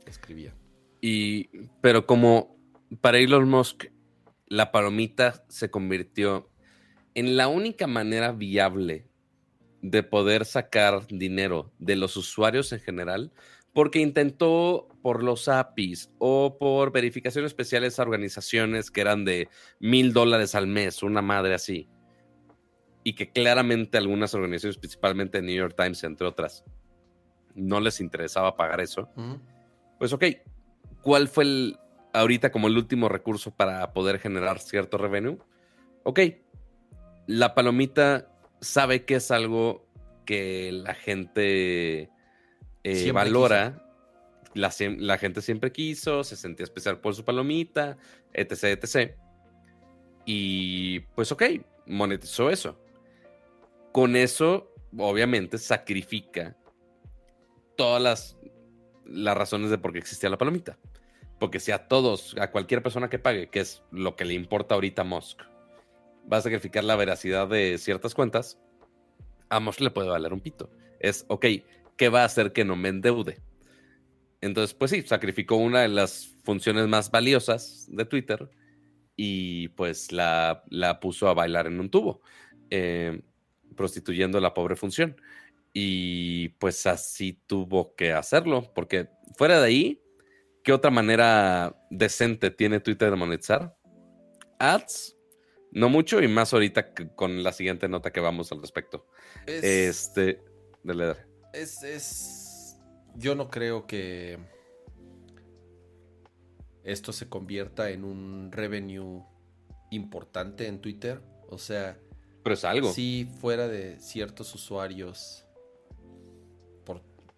escribía. 0.06 0.54
Y, 1.02 1.46
pero 1.82 2.06
como 2.06 2.58
para 3.02 3.18
Elon 3.18 3.50
Musk, 3.50 3.86
la 4.48 4.72
palomita 4.72 5.46
se 5.48 5.70
convirtió 5.70 6.50
en 7.16 7.38
la 7.38 7.48
única 7.48 7.88
manera 7.88 8.32
viable 8.32 9.08
de 9.82 10.04
poder 10.04 10.46
sacar 10.46 11.08
dinero 11.08 11.72
de 11.80 11.96
los 11.96 12.18
usuarios 12.18 12.72
en 12.74 12.80
general, 12.80 13.32
porque 13.74 14.00
intentó 14.00 14.88
por 15.08 15.24
los 15.24 15.48
APIs 15.48 16.12
o 16.20 16.58
por 16.60 16.92
verificaciones 16.92 17.52
especiales 17.52 17.98
a 17.98 18.02
organizaciones 18.02 18.92
que 18.92 19.00
eran 19.00 19.24
de 19.24 19.48
mil 19.80 20.12
dólares 20.12 20.54
al 20.54 20.68
mes, 20.68 21.02
una 21.02 21.22
madre 21.22 21.54
así, 21.54 21.88
y 23.06 23.14
que 23.14 23.32
claramente 23.32 23.98
algunas 23.98 24.34
organizaciones, 24.34 24.78
principalmente 24.78 25.42
New 25.42 25.56
York 25.56 25.76
Times, 25.78 26.04
entre 26.04 26.28
otras, 26.28 26.66
no 27.56 27.80
les 27.80 28.02
interesaba 28.02 28.58
pagar 28.58 28.82
eso. 28.82 29.10
Pues 29.98 30.12
ok, 30.12 30.26
¿cuál 31.02 31.30
fue 31.30 31.46
el, 31.46 31.80
ahorita 32.12 32.52
como 32.52 32.68
el 32.68 32.76
último 32.76 33.08
recurso 33.08 33.52
para 33.52 33.94
poder 33.94 34.20
generar 34.20 34.60
cierto 34.60 34.98
revenue? 34.98 35.38
Ok, 36.04 36.20
la 37.28 37.56
palomita 37.56 38.30
sabe 38.60 39.06
que 39.06 39.16
es 39.16 39.32
algo 39.32 39.88
que 40.26 40.74
la 40.74 40.96
gente 40.96 42.10
eh, 42.84 43.12
valora. 43.14 43.87
La, 44.54 45.18
gente 45.18 45.42
siempre 45.42 45.72
quiso, 45.72 46.24
se 46.24 46.36
sentía 46.36 46.64
especial 46.64 47.00
por 47.00 47.14
su 47.14 47.24
palomita, 47.24 47.98
etc, 48.34 48.64
etc. 48.64 49.16
Y 50.26 51.02
pues 51.16 51.32
ok, 51.32 51.44
monetizó 51.86 52.50
eso. 52.50 52.80
Con 53.92 54.16
eso, 54.16 54.74
obviamente, 54.98 55.58
sacrifica 55.58 56.56
todas 57.76 58.02
las, 58.02 58.38
las 59.06 59.38
razones 59.38 59.70
de 59.70 59.78
por 59.78 59.94
qué 59.94 60.00
existía 60.00 60.30
la 60.30 60.38
palomita. 60.38 60.78
Porque 61.40 61.60
si 61.60 61.72
a 61.72 61.88
todos, 61.88 62.36
a 62.40 62.52
cualquier 62.52 62.82
persona 62.82 63.10
que 63.10 63.20
pague, 63.20 63.50
que 63.50 63.60
es 63.60 63.84
lo 63.92 64.16
que 64.16 64.26
le 64.26 64.34
importa 64.34 64.76
ahorita 64.76 65.04
a 65.04 65.06
Musk, 65.06 65.42
va 66.32 66.38
a 66.38 66.42
sacrificar 66.42 66.84
la 66.84 66.96
veracidad 66.96 67.48
de 67.48 67.78
ciertas 67.78 68.16
cuentas, 68.16 68.60
a 69.50 69.60
Musk 69.60 69.82
le 69.82 69.92
puede 69.92 70.10
valer 70.10 70.34
un 70.34 70.42
pito. 70.42 70.70
Es, 71.00 71.26
ok, 71.28 71.46
¿qué 71.96 72.10
va 72.10 72.24
a 72.24 72.26
hacer 72.26 72.54
que 72.54 72.66
no 72.66 72.76
me 72.76 72.90
endeude? 72.90 73.40
Entonces, 74.42 74.74
pues 74.74 74.92
sí, 74.92 75.02
sacrificó 75.04 75.56
una 75.56 75.82
de 75.82 75.88
las 75.90 76.36
funciones 76.44 76.88
más 76.88 77.10
valiosas 77.12 77.88
de 77.90 78.06
Twitter 78.06 78.50
y 79.16 79.70
pues 79.70 80.12
la, 80.12 80.64
la 80.70 81.00
puso 81.00 81.28
a 81.28 81.34
bailar 81.34 81.68
en 81.68 81.80
un 81.80 81.90
tubo. 81.90 82.22
eh, 82.70 83.22
prostituyendo 83.76 84.40
la 84.42 84.54
pobre 84.54 84.76
función. 84.76 85.20
Y 85.74 86.50
pues 86.60 86.86
así 86.88 87.40
tuvo 87.46 87.96
que 87.96 88.12
hacerlo, 88.12 88.72
porque 88.74 89.10
fuera 89.38 89.62
de 89.62 89.68
ahí, 89.68 90.02
¿qué 90.64 90.74
otra 90.74 90.90
manera 90.90 91.76
decente 91.92 92.50
tiene 92.50 92.80
Twitter 92.80 93.12
de 93.12 93.16
monetizar? 93.16 93.78
Ads, 94.60 95.16
no 95.72 95.90
mucho, 95.90 96.22
y 96.22 96.28
más 96.28 96.52
ahorita 96.52 96.94
con 97.16 97.44
la 97.44 97.52
siguiente 97.52 97.88
nota 97.88 98.12
que 98.12 98.20
vamos 98.20 98.52
al 98.52 98.60
respecto. 98.62 99.06
este, 99.46 100.42
de 100.84 100.96
leer. 100.96 101.28
Es, 101.54 101.84
es. 101.84 102.47
Yo 103.18 103.36
no 103.36 103.50
creo 103.50 103.88
que 103.88 104.38
esto 106.84 107.12
se 107.12 107.28
convierta 107.28 107.90
en 107.90 108.06
un 108.06 108.52
revenue 108.52 109.24
importante 109.92 110.68
en 110.68 110.80
Twitter. 110.80 111.22
O 111.50 111.58
sea, 111.58 111.98
pero 112.44 112.54
es 112.54 112.64
algo. 112.64 112.94
Si 112.94 113.28
fuera 113.42 113.68
de 113.68 114.00
ciertos 114.00 114.54
usuarios, 114.56 115.44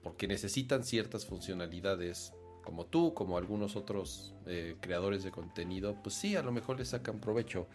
porque 0.03 0.27
necesitan 0.27 0.83
ciertas 0.83 1.25
funcionalidades, 1.25 2.33
como 2.63 2.85
tú, 2.85 3.13
como 3.13 3.37
algunos 3.37 3.75
otros 3.75 4.35
eh, 4.45 4.75
creadores 4.79 5.23
de 5.23 5.31
contenido, 5.31 5.97
pues 6.03 6.15
sí, 6.15 6.35
a 6.35 6.43
lo 6.43 6.51
mejor 6.51 6.77
le 6.77 6.85
sacan 6.85 7.19
provecho. 7.19 7.67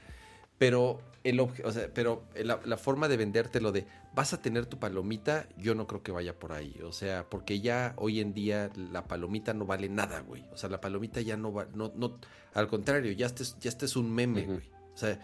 Pero, 0.65 0.99
el 1.25 1.41
o 1.41 1.73
sea, 1.73 1.91
pero 1.93 2.25
la, 2.35 2.79
forma 2.79 3.07
de 3.07 3.19
vendértelo 3.19 3.71
de 3.71 3.87
vas 4.15 4.33
a 4.33 4.41
tener 4.41 4.65
tu 4.65 4.79
palomita, 4.79 5.47
yo 5.59 5.75
no 5.75 5.87
creo 5.87 6.03
que 6.03 6.11
vaya 6.11 6.39
por 6.39 6.53
ahí. 6.53 6.81
O 6.83 6.93
sea, 6.93 7.29
porque 7.29 7.61
ya 7.61 7.93
hoy 7.97 8.21
en 8.21 8.33
día 8.33 8.71
la 8.75 9.07
palomita 9.07 9.53
no 9.53 9.67
vale 9.67 9.91
nada, 9.91 10.21
güey. 10.21 10.43
O 10.53 10.57
sea, 10.57 10.71
la 10.71 10.81
palomita 10.81 11.21
ya 11.21 11.37
no 11.37 11.53
va, 11.53 11.67
no, 11.75 11.93
no, 11.97 12.19
al 12.55 12.69
contrario, 12.69 13.13
ya 13.13 13.27
este, 13.27 13.45
ya 13.61 13.69
este 13.69 13.85
es 13.85 13.95
un 13.95 14.11
meme, 14.15 14.47
güey. 14.47 14.71
O 14.95 14.97
sea, 14.97 15.21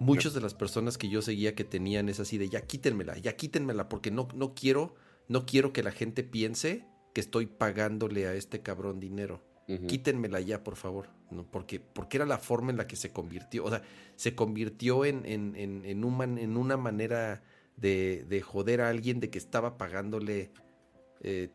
muchas 0.00 0.34
de 0.34 0.40
las 0.40 0.54
personas 0.54 0.98
que 0.98 1.08
yo 1.08 1.22
seguía 1.22 1.54
que 1.54 1.62
tenían 1.62 2.08
es 2.08 2.18
así 2.18 2.36
de 2.36 2.48
ya 2.48 2.62
quítenmela, 2.62 3.16
ya 3.16 3.36
quítenmela, 3.36 3.88
porque 3.88 4.10
no, 4.10 4.26
no 4.34 4.54
quiero, 4.54 4.96
no 5.28 5.46
quiero 5.46 5.72
que 5.72 5.84
la 5.84 5.92
gente 5.92 6.24
piense 6.24 6.84
que 7.14 7.20
estoy 7.20 7.46
pagándole 7.46 8.26
a 8.26 8.34
este 8.34 8.60
cabrón 8.60 8.98
dinero 8.98 9.40
quítenmela 9.78 10.40
ya, 10.40 10.62
por 10.62 10.76
favor. 10.76 11.08
¿no? 11.30 11.44
Porque, 11.44 11.80
porque 11.80 12.16
era 12.16 12.26
la 12.26 12.38
forma 12.38 12.70
en 12.70 12.76
la 12.76 12.86
que 12.86 12.96
se 12.96 13.12
convirtió. 13.12 13.64
O 13.64 13.70
sea, 13.70 13.82
se 14.16 14.34
convirtió 14.34 15.04
en, 15.04 15.24
en, 15.26 15.54
en, 15.56 15.84
en, 15.84 16.38
en 16.38 16.56
una 16.56 16.76
manera 16.76 17.42
de, 17.76 18.24
de, 18.28 18.40
joder 18.40 18.80
a 18.80 18.88
alguien 18.88 19.20
de 19.20 19.30
que 19.30 19.38
estaba 19.38 19.78
pagándole 19.78 20.50
eh, 21.22 21.50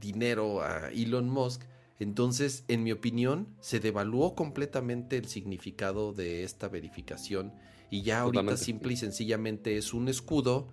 dinero 0.00 0.62
a 0.62 0.90
Elon 0.90 1.28
Musk. 1.28 1.62
Entonces, 1.98 2.64
en 2.68 2.82
mi 2.82 2.92
opinión, 2.92 3.48
se 3.60 3.80
devaluó 3.80 4.34
completamente 4.34 5.16
el 5.16 5.26
significado 5.26 6.12
de 6.12 6.44
esta 6.44 6.68
verificación 6.68 7.52
y 7.90 8.02
ya 8.02 8.20
ahorita 8.20 8.56
simple 8.56 8.92
y 8.92 8.96
sencillamente 8.96 9.76
es 9.76 9.94
un 9.94 10.08
escudo 10.08 10.68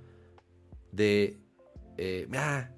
de, 0.92 1.40
eh, 1.98 2.28
ah, 2.34 2.72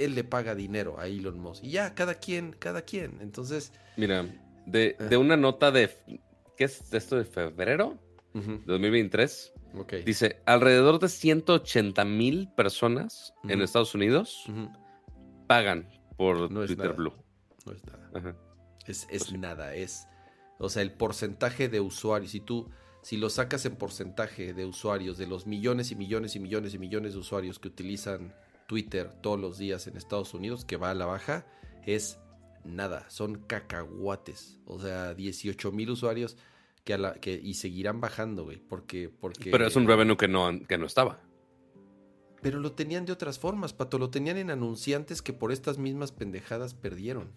él 0.00 0.14
le 0.14 0.24
paga 0.24 0.54
dinero 0.54 0.98
a 0.98 1.06
Elon 1.06 1.38
Musk. 1.38 1.62
Y 1.64 1.70
ya, 1.70 1.94
cada 1.94 2.14
quien, 2.14 2.52
cada 2.58 2.82
quien. 2.82 3.18
Entonces. 3.20 3.72
Mira, 3.96 4.26
de, 4.66 4.96
ah. 4.98 5.18
una 5.18 5.36
nota 5.36 5.70
de. 5.70 5.90
¿Qué 6.56 6.64
es 6.64 6.92
esto 6.92 7.16
de 7.16 7.24
febrero? 7.24 7.98
de 8.32 8.60
2023. 8.66 9.52
Dice: 10.04 10.40
alrededor 10.46 10.98
de 10.98 11.08
180 11.08 12.04
mil 12.04 12.48
personas 12.56 13.34
en 13.44 13.60
Estados 13.60 13.94
Unidos 13.94 14.46
pagan 15.46 15.88
por 16.16 16.48
Twitter 16.48 16.92
Blue. 16.92 17.14
No 17.66 17.72
es 17.72 17.84
nada. 17.84 18.36
Es, 18.86 19.32
nada. 19.32 19.74
Es. 19.74 20.06
O 20.58 20.68
sea, 20.68 20.82
el 20.82 20.92
porcentaje 20.92 21.68
de 21.68 21.80
usuarios. 21.80 22.32
Si 22.32 22.40
tú. 22.40 22.70
Si 23.02 23.16
lo 23.16 23.30
sacas 23.30 23.64
en 23.64 23.76
porcentaje 23.76 24.52
de 24.52 24.66
usuarios, 24.66 25.16
de 25.16 25.26
los 25.26 25.46
millones 25.46 25.90
y 25.90 25.96
millones 25.96 26.36
y 26.36 26.38
millones 26.38 26.74
y 26.74 26.78
millones 26.78 27.14
de 27.14 27.18
usuarios 27.18 27.58
que 27.58 27.68
utilizan 27.68 28.34
Twitter 28.70 29.10
todos 29.20 29.40
los 29.40 29.58
días 29.58 29.88
en 29.88 29.96
Estados 29.96 30.32
Unidos, 30.32 30.64
que 30.64 30.76
va 30.76 30.92
a 30.92 30.94
la 30.94 31.04
baja, 31.04 31.44
es 31.84 32.20
nada, 32.62 33.10
son 33.10 33.42
cacahuates. 33.48 34.60
O 34.64 34.78
sea, 34.78 35.12
18 35.12 35.72
mil 35.72 35.90
usuarios 35.90 36.36
que, 36.84 36.94
a 36.94 36.98
la, 36.98 37.14
que 37.14 37.32
y 37.32 37.54
seguirán 37.54 38.00
bajando, 38.00 38.44
güey, 38.44 38.58
porque, 38.58 39.08
porque... 39.08 39.50
Pero 39.50 39.66
es 39.66 39.74
un 39.74 39.88
revenue 39.88 40.16
que 40.16 40.28
no, 40.28 40.56
que 40.68 40.78
no 40.78 40.86
estaba. 40.86 41.18
Pero 42.42 42.60
lo 42.60 42.70
tenían 42.70 43.06
de 43.06 43.12
otras 43.12 43.40
formas, 43.40 43.72
Pato, 43.72 43.98
lo 43.98 44.10
tenían 44.10 44.36
en 44.36 44.52
anunciantes 44.52 45.20
que 45.20 45.32
por 45.32 45.50
estas 45.50 45.78
mismas 45.78 46.12
pendejadas 46.12 46.74
perdieron. 46.74 47.32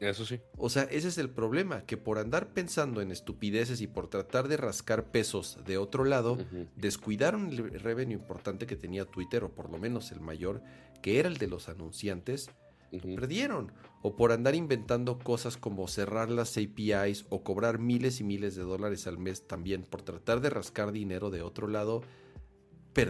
Eso 0.00 0.26
sí. 0.26 0.40
O 0.56 0.68
sea, 0.68 0.84
ese 0.84 1.08
es 1.08 1.18
el 1.18 1.30
problema, 1.30 1.84
que 1.86 1.96
por 1.96 2.18
andar 2.18 2.52
pensando 2.52 3.00
en 3.00 3.10
estupideces 3.10 3.80
y 3.80 3.86
por 3.86 4.08
tratar 4.08 4.48
de 4.48 4.56
rascar 4.56 5.10
pesos 5.10 5.58
de 5.64 5.78
otro 5.78 6.04
lado, 6.04 6.38
descuidaron 6.76 7.48
el 7.48 7.80
revenue 7.80 8.14
importante 8.14 8.66
que 8.66 8.76
tenía 8.76 9.04
Twitter, 9.04 9.44
o 9.44 9.54
por 9.54 9.70
lo 9.70 9.78
menos 9.78 10.12
el 10.12 10.20
mayor, 10.20 10.62
que 11.02 11.20
era 11.20 11.28
el 11.28 11.38
de 11.38 11.46
los 11.46 11.68
anunciantes, 11.68 12.50
perdieron. 12.90 13.72
O 14.02 14.16
por 14.16 14.32
andar 14.32 14.54
inventando 14.54 15.18
cosas 15.18 15.56
como 15.56 15.88
cerrar 15.88 16.30
las 16.30 16.56
APIs 16.58 17.26
o 17.30 17.42
cobrar 17.42 17.78
miles 17.78 18.20
y 18.20 18.24
miles 18.24 18.54
de 18.54 18.62
dólares 18.62 19.06
al 19.06 19.18
mes 19.18 19.46
también 19.46 19.82
por 19.82 20.02
tratar 20.02 20.40
de 20.40 20.50
rascar 20.50 20.92
dinero 20.92 21.30
de 21.30 21.42
otro 21.42 21.68
lado, 21.68 22.02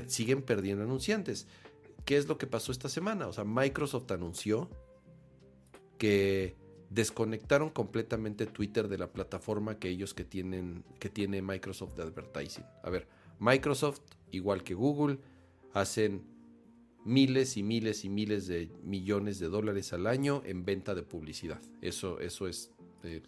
siguen 0.07 0.43
perdiendo 0.43 0.85
anunciantes. 0.85 1.49
¿Qué 2.05 2.17
es 2.17 2.29
lo 2.29 2.39
que 2.39 2.47
pasó 2.47 2.71
esta 2.71 2.89
semana? 2.89 3.27
O 3.27 3.33
sea, 3.33 3.45
Microsoft 3.45 4.11
anunció 4.13 4.71
que 5.99 6.55
desconectaron 6.95 7.71
completamente 7.71 8.47
Twitter 8.47 8.89
de 8.89 8.99
la 8.99 9.13
plataforma 9.13 9.79
que 9.79 9.89
ellos 9.89 10.15
que 10.15 10.25
tienen 10.25 10.85
que 11.01 11.09
tiene 11.09 11.43
Microsoft 11.43 11.95
de 11.97 12.05
advertising. 12.05 12.65
A 12.83 12.91
ver, 12.91 13.09
Microsoft 13.41 14.01
igual 14.31 14.63
que 14.63 14.75
Google 14.75 15.19
hacen 15.73 16.23
miles 17.05 17.57
y 17.57 17.63
miles 17.63 18.05
y 18.05 18.09
miles 18.09 18.47
de 18.47 18.71
millones 18.83 19.41
de 19.41 19.49
dólares 19.49 19.93
al 19.93 20.07
año 20.07 20.43
en 20.45 20.65
venta 20.65 20.95
de 20.95 21.03
publicidad. 21.03 21.61
Eso 21.83 22.21
eso 22.21 22.47
es 22.47 22.71
eh, 23.03 23.23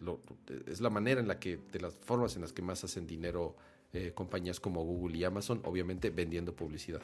es 0.67 0.81
la 0.81 0.91
manera 0.91 1.21
en 1.21 1.27
la 1.27 1.41
que 1.41 1.59
de 1.73 1.81
las 1.81 1.95
formas 1.97 2.37
en 2.37 2.43
las 2.43 2.53
que 2.53 2.63
más 2.63 2.85
hacen 2.85 3.07
dinero 3.07 3.57
eh, 3.93 4.13
compañías 4.15 4.61
como 4.61 4.85
Google 4.85 5.19
y 5.19 5.25
Amazon, 5.25 5.61
obviamente 5.65 6.11
vendiendo 6.11 6.55
publicidad. 6.55 7.03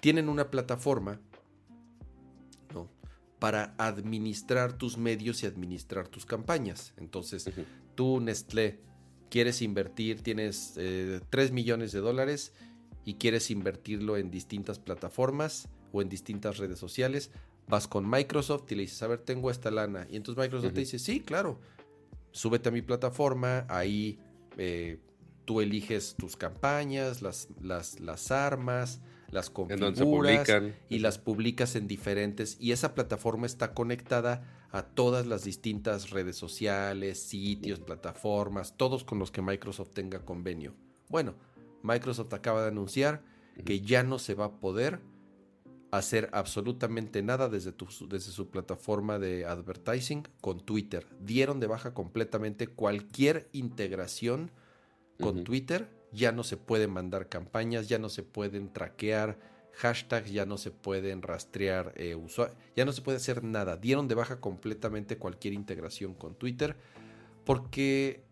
Tienen 0.00 0.28
una 0.28 0.52
plataforma 0.52 1.18
para 3.38 3.74
administrar 3.78 4.72
tus 4.72 4.96
medios 4.96 5.42
y 5.42 5.46
administrar 5.46 6.08
tus 6.08 6.26
campañas. 6.26 6.94
Entonces, 6.96 7.50
tú, 7.94 8.20
Nestlé, 8.20 8.80
quieres 9.30 9.62
invertir, 9.62 10.22
tienes 10.22 10.72
3 10.74 10.78
eh, 10.78 11.52
millones 11.52 11.92
de 11.92 12.00
dólares 12.00 12.52
y 13.04 13.14
quieres 13.14 13.50
invertirlo 13.50 14.16
en 14.16 14.30
distintas 14.30 14.78
plataformas 14.78 15.68
o 15.92 16.02
en 16.02 16.08
distintas 16.08 16.58
redes 16.58 16.78
sociales, 16.78 17.30
vas 17.68 17.86
con 17.88 18.08
Microsoft 18.08 18.70
y 18.72 18.74
le 18.76 18.82
dices, 18.82 19.02
a 19.02 19.08
ver, 19.08 19.20
tengo 19.20 19.50
esta 19.50 19.70
lana. 19.70 20.06
Y 20.10 20.16
entonces 20.16 20.42
Microsoft 20.42 20.72
te 20.72 20.80
dice, 20.80 20.98
sí, 20.98 21.20
claro, 21.20 21.60
súbete 22.32 22.68
a 22.68 22.72
mi 22.72 22.82
plataforma, 22.82 23.66
ahí 23.68 24.18
eh, 24.56 24.98
tú 25.44 25.60
eliges 25.60 26.14
tus 26.16 26.36
campañas, 26.36 27.22
las, 27.22 27.48
las, 27.60 28.00
las 28.00 28.30
armas, 28.30 29.00
las 29.30 29.50
configuras 29.50 30.48
y 30.88 30.98
las 31.00 31.18
publicas 31.18 31.76
en 31.76 31.88
diferentes 31.88 32.56
y 32.60 32.72
esa 32.72 32.94
plataforma 32.94 33.46
está 33.46 33.74
conectada 33.74 34.68
a 34.70 34.82
todas 34.82 35.26
las 35.26 35.44
distintas 35.44 36.10
redes 36.10 36.36
sociales, 36.36 37.22
sitios, 37.22 37.80
plataformas, 37.80 38.76
todos 38.76 39.04
con 39.04 39.18
los 39.18 39.30
que 39.30 39.42
Microsoft 39.42 39.90
tenga 39.90 40.24
convenio. 40.24 40.74
Bueno, 41.08 41.34
Microsoft 41.82 42.32
acaba 42.34 42.62
de 42.62 42.68
anunciar 42.68 43.22
que 43.64 43.80
ya 43.80 44.02
no 44.02 44.18
se 44.18 44.34
va 44.34 44.46
a 44.46 44.60
poder 44.60 45.00
hacer 45.90 46.28
absolutamente 46.32 47.22
nada 47.22 47.48
desde, 47.48 47.72
desde 48.08 48.32
su 48.32 48.50
plataforma 48.50 49.18
de 49.18 49.46
advertising 49.46 50.28
con 50.40 50.60
Twitter. 50.60 51.06
Dieron 51.20 51.60
de 51.60 51.68
baja 51.68 51.94
completamente 51.94 52.66
cualquier 52.66 53.48
integración 53.52 54.50
con 55.18 55.44
Twitter 55.44 55.88
ya 56.12 56.32
no 56.32 56.44
se 56.44 56.56
pueden 56.56 56.90
mandar 56.90 57.28
campañas, 57.28 57.88
ya 57.88 57.98
no 57.98 58.08
se 58.08 58.22
pueden 58.22 58.72
traquear 58.72 59.38
hashtags, 59.72 60.32
ya 60.32 60.46
no 60.46 60.56
se 60.56 60.70
pueden 60.70 61.22
rastrear 61.22 61.92
eh, 61.96 62.14
usuarios, 62.14 62.56
ya 62.74 62.84
no 62.84 62.92
se 62.92 63.02
puede 63.02 63.18
hacer 63.18 63.44
nada. 63.44 63.76
Dieron 63.76 64.08
de 64.08 64.14
baja 64.14 64.40
completamente 64.40 65.18
cualquier 65.18 65.54
integración 65.54 66.14
con 66.14 66.34
Twitter 66.34 66.76
porque, 67.44 68.24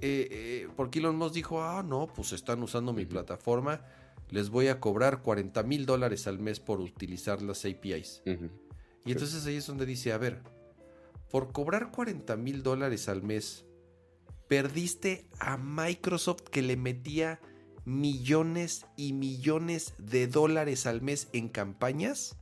eh, 0.00 0.28
eh, 0.30 0.68
porque 0.76 1.00
Elon 1.00 1.16
Musk 1.16 1.34
dijo, 1.34 1.62
ah, 1.62 1.82
no, 1.82 2.06
pues 2.14 2.32
están 2.32 2.62
usando 2.62 2.92
mi 2.92 3.04
plataforma, 3.04 3.84
les 4.30 4.48
voy 4.48 4.68
a 4.68 4.80
cobrar 4.80 5.22
40 5.22 5.62
mil 5.64 5.86
dólares 5.86 6.26
al 6.26 6.38
mes 6.38 6.60
por 6.60 6.80
utilizar 6.80 7.42
las 7.42 7.64
APIs. 7.64 8.22
Y 9.04 9.12
entonces 9.12 9.44
ahí 9.46 9.56
es 9.56 9.66
donde 9.66 9.86
dice, 9.86 10.12
a 10.12 10.18
ver, 10.18 10.42
por 11.30 11.52
cobrar 11.52 11.90
40 11.90 12.36
mil 12.36 12.62
dólares 12.62 13.08
al 13.08 13.22
mes 13.22 13.64
Perdiste 14.50 15.28
a 15.38 15.56
Microsoft 15.56 16.42
que 16.50 16.60
le 16.60 16.76
metía 16.76 17.40
millones 17.84 18.84
y 18.96 19.12
millones 19.12 19.94
de 19.98 20.26
dólares 20.26 20.86
al 20.86 21.02
mes 21.02 21.28
en 21.32 21.48
campañas. 21.48 22.36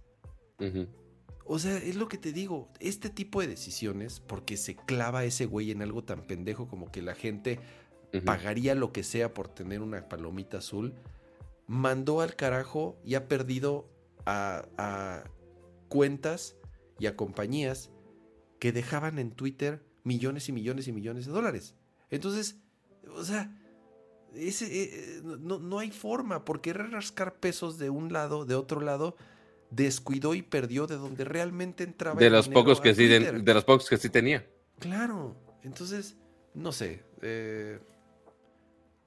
O 1.44 1.58
sea, 1.58 1.76
es 1.76 1.96
lo 1.96 2.08
que 2.08 2.16
te 2.16 2.32
digo, 2.32 2.70
este 2.80 3.10
tipo 3.10 3.42
de 3.42 3.48
decisiones, 3.48 4.20
porque 4.20 4.56
se 4.56 4.74
clava 4.74 5.26
ese 5.26 5.44
güey 5.44 5.70
en 5.70 5.82
algo 5.82 6.02
tan 6.02 6.26
pendejo 6.26 6.66
como 6.66 6.90
que 6.90 7.02
la 7.02 7.14
gente 7.14 7.60
pagaría 8.24 8.74
lo 8.74 8.90
que 8.90 9.02
sea 9.02 9.34
por 9.34 9.48
tener 9.48 9.82
una 9.82 10.08
palomita 10.08 10.58
azul, 10.58 10.94
mandó 11.66 12.22
al 12.22 12.36
carajo 12.36 12.98
y 13.04 13.16
ha 13.16 13.28
perdido 13.28 13.86
a, 14.24 15.24
cuentas 15.90 16.56
y 16.98 17.04
a 17.04 17.16
compañías 17.16 17.90
que 18.58 18.72
dejaban 18.72 19.18
en 19.18 19.30
Twitter 19.30 19.84
millones 20.04 20.48
y 20.48 20.52
millones 20.52 20.88
y 20.88 20.92
millones 20.92 21.26
de 21.26 21.32
dólares. 21.32 21.74
Entonces, 22.10 22.56
o 23.14 23.24
sea, 23.24 23.54
ese, 24.34 24.66
eh, 24.70 25.20
no, 25.22 25.58
no, 25.58 25.78
hay 25.78 25.90
forma, 25.90 26.44
porque 26.44 26.72
rascar 26.72 27.36
pesos 27.36 27.78
de 27.78 27.90
un 27.90 28.12
lado, 28.12 28.44
de 28.44 28.54
otro 28.54 28.80
lado, 28.80 29.16
descuidó 29.70 30.34
y 30.34 30.42
perdió 30.42 30.86
de 30.86 30.96
donde 30.96 31.24
realmente 31.24 31.84
entraba. 31.84 32.20
De 32.20 32.30
los 32.30 32.48
pocos 32.48 32.80
que 32.80 32.94
sí, 32.94 33.06
de, 33.06 33.54
los 33.54 33.64
pocos 33.64 33.88
que 33.88 33.96
sí 33.96 34.10
tenía. 34.10 34.46
Claro, 34.78 35.36
entonces, 35.62 36.16
no 36.54 36.72
sé. 36.72 37.02
Eh, 37.22 37.78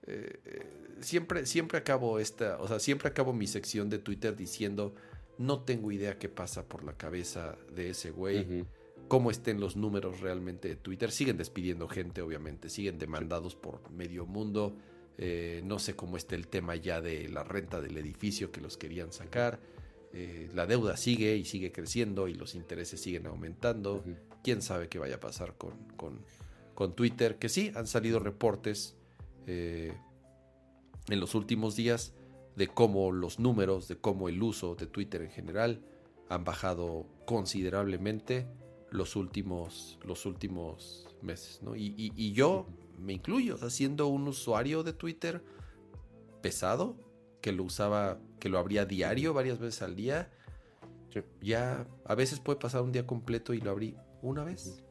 eh, 0.07 0.67
siempre, 1.01 1.45
siempre 1.45 1.77
acabo 1.77 2.19
esta, 2.19 2.57
o 2.59 2.67
sea, 2.67 2.79
siempre 2.79 3.09
acabo 3.09 3.33
mi 3.33 3.47
sección 3.47 3.89
de 3.89 3.99
Twitter 3.99 4.35
diciendo, 4.35 4.95
no 5.37 5.61
tengo 5.61 5.91
idea 5.91 6.17
qué 6.17 6.29
pasa 6.29 6.67
por 6.67 6.83
la 6.83 6.93
cabeza 6.93 7.55
de 7.73 7.91
ese 7.91 8.11
güey. 8.11 8.65
Cómo 9.11 9.29
estén 9.29 9.59
los 9.59 9.75
números 9.75 10.21
realmente 10.21 10.69
de 10.69 10.77
Twitter. 10.77 11.11
Siguen 11.11 11.35
despidiendo 11.35 11.89
gente, 11.89 12.21
obviamente. 12.21 12.69
Siguen 12.69 12.97
demandados 12.97 13.57
por 13.57 13.91
medio 13.91 14.25
mundo. 14.25 14.77
Eh, 15.17 15.61
no 15.65 15.79
sé 15.79 15.97
cómo 15.97 16.15
está 16.15 16.35
el 16.35 16.47
tema 16.47 16.77
ya 16.77 17.01
de 17.01 17.27
la 17.27 17.43
renta 17.43 17.81
del 17.81 17.97
edificio 17.97 18.53
que 18.53 18.61
los 18.61 18.77
querían 18.77 19.11
sacar. 19.11 19.59
Eh, 20.13 20.49
la 20.53 20.65
deuda 20.65 20.95
sigue 20.95 21.35
y 21.35 21.43
sigue 21.43 21.73
creciendo 21.73 22.29
y 22.29 22.35
los 22.35 22.55
intereses 22.55 23.01
siguen 23.01 23.27
aumentando. 23.27 24.01
¿Quién 24.45 24.61
sabe 24.61 24.87
qué 24.87 24.97
vaya 24.97 25.15
a 25.15 25.19
pasar 25.19 25.57
con, 25.57 25.73
con, 26.73 26.95
Twitter? 26.95 27.37
Que 27.37 27.49
sí, 27.49 27.69
han 27.75 27.87
salido 27.87 28.17
reportes 28.19 28.95
eh, 29.45 29.91
en 31.09 31.19
los 31.19 31.35
últimos 31.35 31.75
días 31.75 32.13
de 32.55 32.69
cómo 32.69 33.11
los 33.11 33.39
números, 33.39 33.89
de 33.89 33.97
cómo 33.97 34.29
el 34.29 34.41
uso 34.41 34.75
de 34.75 34.87
Twitter 34.87 35.21
en 35.21 35.31
general 35.31 35.81
han 36.29 36.45
bajado 36.45 37.07
considerablemente 37.25 38.47
los 38.91 39.15
últimos, 39.15 39.97
los 40.03 40.25
últimos 40.25 41.07
meses. 41.21 41.61
Y, 41.75 42.33
yo 42.33 42.67
me 42.99 43.13
incluyo, 43.13 43.57
siendo 43.69 44.07
un 44.07 44.27
usuario 44.27 44.83
de 44.83 44.93
Twitter 44.93 45.41
pesado, 46.41 46.95
que 47.41 47.51
lo 47.51 47.63
usaba, 47.63 48.19
que 48.39 48.49
lo 48.49 48.59
abría 48.59 48.85
diario 48.85 49.33
varias 49.33 49.59
veces 49.59 49.81
al 49.81 49.95
día. 49.95 50.29
Ya 51.41 51.87
a 52.05 52.15
veces 52.15 52.39
puede 52.39 52.59
pasar 52.59 52.81
un 52.83 52.91
día 52.91 53.07
completo 53.07 53.53
y 53.53 53.61
lo 53.61 53.71
abrí 53.71 53.95
una 54.21 54.43
vez. 54.43 54.83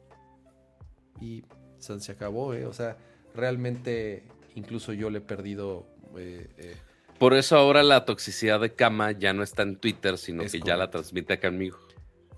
Y 1.21 1.43
se 1.79 2.11
acabó, 2.11 2.53
¿eh? 2.53 2.65
O 2.65 2.73
sea, 2.73 2.97
realmente 3.33 4.23
incluso 4.55 4.93
yo 4.93 5.09
le 5.09 5.19
he 5.19 5.21
perdido... 5.21 5.87
Eh, 6.17 6.49
eh, 6.57 6.75
Por 7.19 7.33
eso 7.33 7.55
ahora 7.55 7.83
la 7.83 8.05
toxicidad 8.05 8.59
de 8.59 8.73
cama 8.73 9.11
ya 9.11 9.33
no 9.33 9.43
está 9.43 9.63
en 9.63 9.77
Twitter, 9.77 10.17
sino 10.17 10.43
que 10.43 10.59
ya 10.59 10.75
la 10.75 10.89
transmite 10.89 11.39
conmigo. 11.39 11.79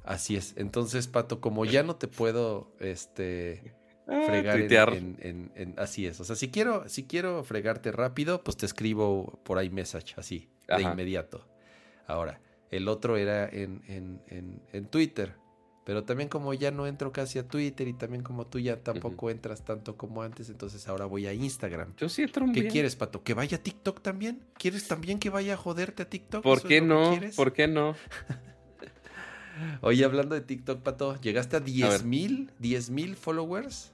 Así 0.04 0.36
es. 0.36 0.54
Entonces, 0.58 1.08
Pato, 1.08 1.40
como 1.40 1.66
ya 1.66 1.84
no 1.84 1.96
te 1.96 2.08
puedo 2.08 2.72
este, 2.80 3.74
Ah, 4.08 4.24
fregar 4.26 4.94
en, 4.94 5.76
así 5.78 6.06
es. 6.06 6.20
O 6.20 6.26
sea, 6.26 6.36
si 6.36 6.50
quiero, 6.50 6.90
si 6.90 7.06
quiero 7.06 7.44
fregarte 7.44 7.92
rápido, 7.92 8.44
pues 8.44 8.58
te 8.58 8.66
escribo 8.66 9.40
por 9.44 9.58
ahí 9.58 9.70
message, 9.70 10.16
así, 10.18 10.50
de 10.68 10.84
inmediato. 10.84 11.48
Ahora, 12.06 12.42
el 12.70 12.90
otro 12.90 13.16
era 13.16 13.48
en, 13.48 13.82
en, 13.88 14.86
Twitter. 14.88 15.36
Pero 15.86 16.06
también 16.06 16.30
como 16.30 16.54
ya 16.54 16.72
no 16.72 16.88
entro 16.88 17.12
casi 17.12 17.40
a 17.40 17.48
Twitter 17.48 17.90
y 17.90 17.94
también 17.94 18.24
como 18.24 18.48
tú 18.48 18.58
ya 18.58 18.82
tampoco 18.82 19.30
entras 19.30 19.66
tanto 19.66 19.98
como 19.98 20.22
antes, 20.22 20.50
entonces 20.50 20.88
ahora 20.88 21.06
voy 21.06 21.28
a 21.28 21.34
Instagram. 21.34 21.94
Yo 21.98 22.08
sí 22.08 22.24
entro 22.24 22.46
¿Qué 22.54 22.68
quieres, 22.68 22.96
Pato? 22.96 23.22
¿Que 23.22 23.34
vaya 23.34 23.58
a 23.58 23.60
TikTok 23.62 24.02
también? 24.02 24.46
¿Quieres 24.58 24.88
también 24.88 25.20
que 25.20 25.30
vaya 25.30 25.56
a 25.56 25.58
joderte 25.58 26.04
a 26.04 26.10
TikTok? 26.10 26.42
¿Por 26.42 26.64
qué 26.64 26.80
no? 26.80 27.20
¿Por 27.36 27.52
qué 27.52 27.68
no? 27.68 27.96
Oye, 29.82 30.04
hablando 30.06 30.36
de 30.36 30.42
TikTok, 30.42 30.82
Pato, 30.82 31.20
¿llegaste 31.22 31.58
a 31.58 31.60
10 31.60 32.04
mil? 32.04 32.52
¿10 32.62 32.90
mil 32.92 33.16
followers? 33.16 33.92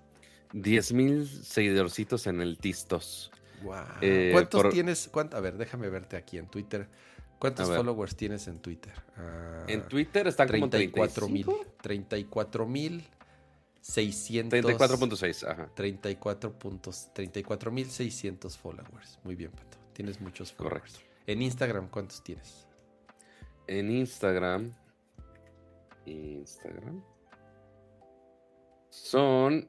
10 0.54 0.94
mil 0.94 1.28
seguidorcitos 1.28 2.28
en 2.28 2.42
el 2.42 2.58
Tistos. 2.58 3.32
Wow. 3.64 3.76
Eh, 4.02 4.30
¿Cuántos 4.32 4.70
tienes? 4.70 5.10
a 5.14 5.40
ver, 5.40 5.58
déjame 5.58 5.90
verte 5.90 6.18
aquí 6.18 6.38
en 6.38 6.48
Twitter. 6.48 6.88
¿Cuántos 7.40 7.68
followers 7.68 8.16
tienes 8.16 8.48
en 8.48 8.60
Twitter? 8.60 8.94
Ah, 9.16 9.64
en 9.68 9.88
Twitter 9.88 10.28
están 10.28 10.48
34 10.48 11.30
mil. 11.30 11.46
34 11.82 12.66
mil 12.66 13.08
600. 13.82 14.60
34.6, 14.60 15.48
ajá. 15.50 15.70
34 15.74 16.60
puntos, 16.60 17.10
34 17.14 17.72
mil 17.72 17.90
600 17.90 18.58
followers. 18.58 19.20
Muy 19.24 19.36
bien, 19.36 19.52
Pato. 19.52 19.78
Tienes 19.94 20.20
muchos 20.20 20.52
followers. 20.52 20.94
Correcto. 20.94 21.00
En 21.28 21.42
Instagram, 21.42 21.90
¿cuántos 21.90 22.24
tienes? 22.24 22.68
En 23.68 23.90
Instagram. 23.90 24.74
Instagram. 26.10 27.04
Son 28.90 29.68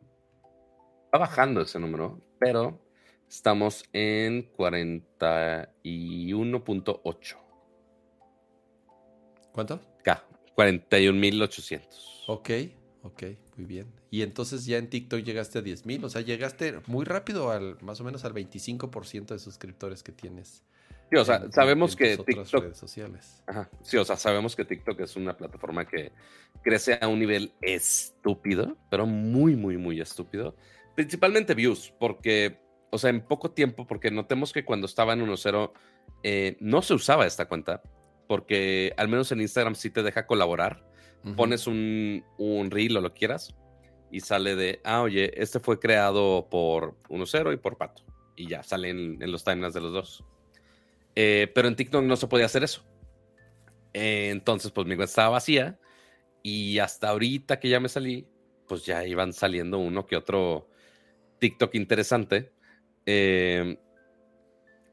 Va 1.12 1.18
bajando 1.18 1.60
ese 1.62 1.80
número, 1.80 2.20
pero 2.38 2.80
estamos 3.28 3.82
en 3.92 4.48
41.8. 4.52 7.36
¿Cuánto? 9.52 9.80
K, 10.04 10.24
41.800. 10.56 11.82
Ok, 12.28 12.50
ok, 13.02 13.24
muy 13.56 13.66
bien. 13.66 13.92
Y 14.12 14.22
entonces 14.22 14.66
ya 14.66 14.78
en 14.78 14.88
TikTok 14.88 15.22
llegaste 15.22 15.58
a 15.58 15.62
10.000, 15.62 16.04
o 16.04 16.08
sea, 16.08 16.20
llegaste 16.20 16.78
muy 16.86 17.04
rápido 17.04 17.50
al 17.50 17.76
más 17.82 18.00
o 18.00 18.04
menos 18.04 18.24
al 18.24 18.32
25% 18.32 19.26
de 19.26 19.40
suscriptores 19.40 20.04
que 20.04 20.12
tienes. 20.12 20.62
Sí, 21.10 21.16
o 21.16 21.24
sea, 21.24 21.50
sabemos 21.50 21.96
que 21.96 22.16
TikTok. 22.16 22.62
Redes 22.62 22.78
sociales. 22.78 23.42
Ajá, 23.46 23.68
sí, 23.82 23.96
o 23.96 24.04
sea, 24.04 24.16
sabemos 24.16 24.54
que 24.54 24.64
TikTok 24.64 25.00
es 25.00 25.16
una 25.16 25.36
plataforma 25.36 25.84
que 25.84 26.12
crece 26.62 26.98
a 27.00 27.08
un 27.08 27.18
nivel 27.18 27.52
estúpido, 27.60 28.76
pero 28.90 29.06
muy, 29.06 29.56
muy, 29.56 29.76
muy 29.76 30.00
estúpido. 30.00 30.54
Principalmente 30.94 31.54
views, 31.54 31.92
porque, 31.98 32.60
o 32.90 32.98
sea, 32.98 33.10
en 33.10 33.22
poco 33.22 33.50
tiempo, 33.50 33.86
porque 33.86 34.10
notemos 34.10 34.52
que 34.52 34.64
cuando 34.64 34.86
estaba 34.86 35.14
en 35.14 35.26
1.0 35.26 35.72
eh, 36.22 36.56
no 36.60 36.82
se 36.82 36.94
usaba 36.94 37.26
esta 37.26 37.46
cuenta, 37.48 37.82
porque 38.28 38.92
al 38.96 39.08
menos 39.08 39.32
en 39.32 39.40
Instagram 39.40 39.74
sí 39.74 39.90
te 39.90 40.02
deja 40.02 40.26
colaborar. 40.26 40.88
Pones 41.36 41.66
un, 41.66 42.24
un 42.38 42.70
reel 42.70 42.96
o 42.96 43.02
lo 43.02 43.12
quieras 43.12 43.54
y 44.10 44.20
sale 44.20 44.56
de, 44.56 44.80
ah, 44.84 45.02
oye, 45.02 45.30
este 45.40 45.60
fue 45.60 45.78
creado 45.78 46.48
por 46.50 46.96
1.0 47.08 47.54
y 47.54 47.56
por 47.56 47.76
Pato. 47.76 48.02
Y 48.36 48.48
ya, 48.48 48.62
sale 48.62 48.90
en, 48.90 49.18
los 49.30 49.44
timelines 49.44 49.74
de 49.74 49.80
los 49.80 49.92
dos. 49.92 50.24
Eh, 51.22 51.52
pero 51.54 51.68
en 51.68 51.76
TikTok 51.76 52.02
no 52.02 52.16
se 52.16 52.28
podía 52.28 52.46
hacer 52.46 52.64
eso. 52.64 52.82
entonces, 53.92 54.70
pues 54.70 54.86
mi 54.86 54.96
cuenta 54.96 55.10
estaba 55.10 55.30
vacía. 55.30 55.78
Y 56.42 56.78
hasta 56.78 57.10
ahorita 57.10 57.60
que 57.60 57.68
ya 57.68 57.78
me 57.78 57.90
salí, 57.90 58.26
pues 58.66 58.86
ya 58.86 59.04
iban 59.06 59.34
saliendo 59.34 59.78
uno 59.78 60.06
que 60.06 60.16
otro 60.16 60.70
TikTok 61.38 61.74
interesante. 61.74 62.54
Eh, 63.04 63.76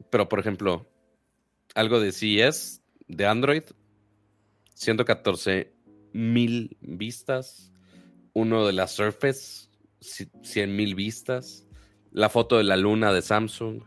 pero, 0.10 0.28
por 0.28 0.40
ejemplo, 0.40 0.86
algo 1.76 2.02
de 2.02 2.12
CES, 2.12 2.84
de 3.08 3.26
Android, 3.26 3.64
114 4.74 5.72
mil 6.12 6.76
vistas. 6.82 7.72
Uno 8.34 8.68
de 8.68 8.74
la 8.74 8.88
Surface, 8.88 9.70
100 10.02 10.76
mil 10.76 10.94
vistas. 10.94 11.66
La 12.12 12.28
foto 12.28 12.58
de 12.58 12.66
la 12.66 12.76
luna 12.76 13.14
de 13.14 13.22
Samsung, 13.22 13.82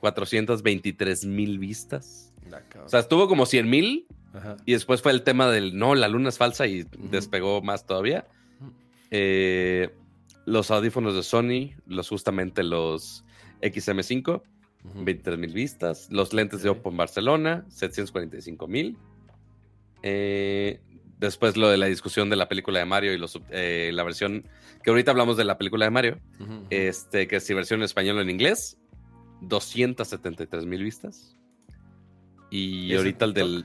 423 0.00 1.24
mil 1.26 1.58
vistas. 1.58 2.32
O 2.84 2.88
sea, 2.88 3.00
estuvo 3.00 3.28
como 3.28 3.46
100 3.46 3.68
mil. 3.68 4.06
Y 4.66 4.72
después 4.72 5.00
fue 5.00 5.12
el 5.12 5.22
tema 5.22 5.50
del 5.50 5.78
no, 5.78 5.94
la 5.94 6.08
luna 6.08 6.28
es 6.28 6.36
falsa 6.36 6.66
y 6.66 6.84
despegó 7.10 7.62
más 7.62 7.86
todavía. 7.86 8.26
Eh, 9.10 9.90
los 10.44 10.70
audífonos 10.70 11.14
de 11.14 11.22
Sony, 11.22 11.74
los 11.86 12.08
justamente 12.08 12.62
los 12.62 13.24
XM5, 13.62 14.42
23 14.94 15.38
mil 15.38 15.52
vistas. 15.54 16.08
Los 16.10 16.34
lentes 16.34 16.62
de 16.62 16.68
Oppo 16.68 16.90
en 16.90 16.98
Barcelona, 16.98 17.64
745 17.68 18.68
mil. 18.68 18.98
Eh, 20.02 20.80
después 21.18 21.56
lo 21.56 21.68
de 21.68 21.76
la 21.76 21.86
discusión 21.86 22.30
de 22.30 22.36
la 22.36 22.48
película 22.48 22.78
de 22.78 22.84
Mario 22.84 23.12
y 23.12 23.18
los, 23.18 23.40
eh, 23.50 23.90
la 23.92 24.02
versión, 24.02 24.46
que 24.82 24.90
ahorita 24.90 25.10
hablamos 25.10 25.36
de 25.36 25.44
la 25.44 25.58
película 25.58 25.84
de 25.86 25.90
Mario, 25.90 26.18
este, 26.70 27.26
que 27.26 27.36
es 27.36 27.54
versión 27.54 27.80
en 27.80 27.84
español 27.84 28.18
o 28.18 28.20
en 28.20 28.30
inglés, 28.30 28.78
273 29.42 30.66
mil 30.66 30.82
vistas. 30.82 31.36
Y 32.50 32.94
ahorita 32.94 33.24
el 33.24 33.34
del... 33.34 33.64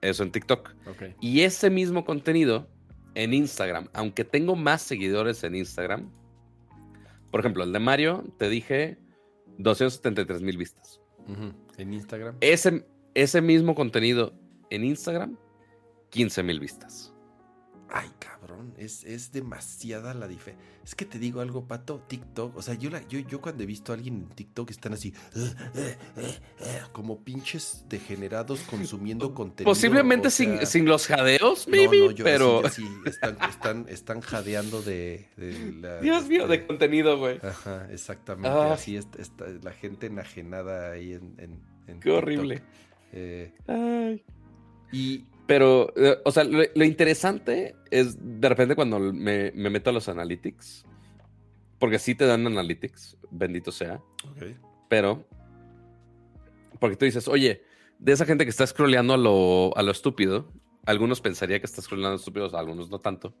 Eso 0.00 0.22
en 0.22 0.30
TikTok. 0.30 0.74
Y 1.20 1.40
ese 1.40 1.70
mismo 1.70 2.04
contenido 2.04 2.68
en 3.14 3.32
Instagram, 3.32 3.88
aunque 3.94 4.24
tengo 4.24 4.54
más 4.56 4.82
seguidores 4.82 5.42
en 5.42 5.56
Instagram, 5.56 6.10
por 7.30 7.40
ejemplo, 7.40 7.64
el 7.64 7.72
de 7.72 7.80
Mario, 7.80 8.24
te 8.38 8.48
dije 8.48 8.98
273 9.58 10.42
mil 10.42 10.56
vistas. 10.56 11.00
En 11.76 11.92
Instagram. 11.92 12.36
Ese, 12.40 12.86
ese 13.14 13.42
mismo 13.42 13.74
contenido 13.74 14.32
en 14.70 14.84
Instagram, 14.84 15.36
15 16.10 16.42
mil 16.42 16.60
vistas. 16.60 17.12
Ay, 17.88 18.10
cabrón, 18.18 18.74
es, 18.78 19.04
es 19.04 19.32
demasiada 19.32 20.12
la 20.12 20.26
diferencia. 20.26 20.66
Es 20.84 20.94
que 20.94 21.04
te 21.04 21.18
digo 21.18 21.40
algo, 21.40 21.66
Pato, 21.66 22.02
TikTok, 22.06 22.56
o 22.56 22.62
sea, 22.62 22.74
yo, 22.74 22.90
la, 22.90 23.06
yo, 23.08 23.18
yo 23.20 23.40
cuando 23.40 23.62
he 23.62 23.66
visto 23.66 23.92
a 23.92 23.94
alguien 23.94 24.14
en 24.14 24.28
TikTok 24.28 24.70
están 24.70 24.92
así, 24.92 25.12
eh, 25.34 25.52
eh, 25.74 25.96
eh, 26.16 26.80
como 26.92 27.24
pinches 27.24 27.84
degenerados 27.88 28.60
consumiendo 28.60 29.34
contenido. 29.34 29.70
Posiblemente 29.70 30.30
sin, 30.30 30.64
sin, 30.66 30.84
los 30.84 31.06
jadeos, 31.06 31.68
maybe, 31.68 32.14
pero... 32.22 32.68
Sí, 32.70 32.88
están, 33.04 33.36
están, 33.48 33.86
están, 33.88 34.20
jadeando 34.20 34.82
de, 34.82 35.28
la, 35.80 36.00
Dios 36.00 36.28
mío, 36.28 36.46
de, 36.46 36.66
contenido, 36.66 37.18
güey. 37.18 37.38
Ajá, 37.42 37.88
exactamente, 37.90 38.48
así 38.48 38.96
está, 38.96 39.46
la 39.62 39.72
gente 39.72 40.06
enajenada 40.06 40.92
ahí 40.92 41.12
en... 41.12 41.60
en, 41.86 42.00
Qué 42.00 42.10
horrible. 42.10 42.62
Ay. 43.66 44.24
Y 44.92 45.24
pero, 45.46 45.92
eh, 45.96 46.18
o 46.24 46.32
sea, 46.32 46.44
lo, 46.44 46.84
interesante 46.84 47.76
es 47.90 48.16
de 48.20 48.48
repente 48.48 48.74
cuando 48.74 48.98
me, 48.98 49.52
meto 49.52 49.90
a 49.90 49.92
los 49.92 50.08
analytics, 50.08 50.84
porque 51.78 51.98
sí 51.98 52.14
te 52.14 52.26
dan 52.26 52.46
analytics, 52.46 53.16
bendito 53.30 53.70
sea. 53.70 54.00
Pero, 54.88 55.26
porque 56.80 56.96
tú 56.96 57.04
dices, 57.04 57.28
oye, 57.28 57.62
de 57.98 58.12
esa 58.12 58.26
gente 58.26 58.44
que 58.44 58.50
está 58.50 58.66
scrolleando 58.66 59.14
a 59.14 59.18
lo, 59.18 59.76
a 59.76 59.82
lo 59.82 59.92
estúpido, 59.92 60.52
algunos 60.84 61.20
pensaría 61.20 61.60
que 61.60 61.66
está 61.66 61.80
scrolleando 61.80 62.08
a 62.08 62.12
lo 62.12 62.18
estúpido, 62.18 62.56
algunos 62.58 62.90
no 62.90 63.00
tanto. 63.00 63.34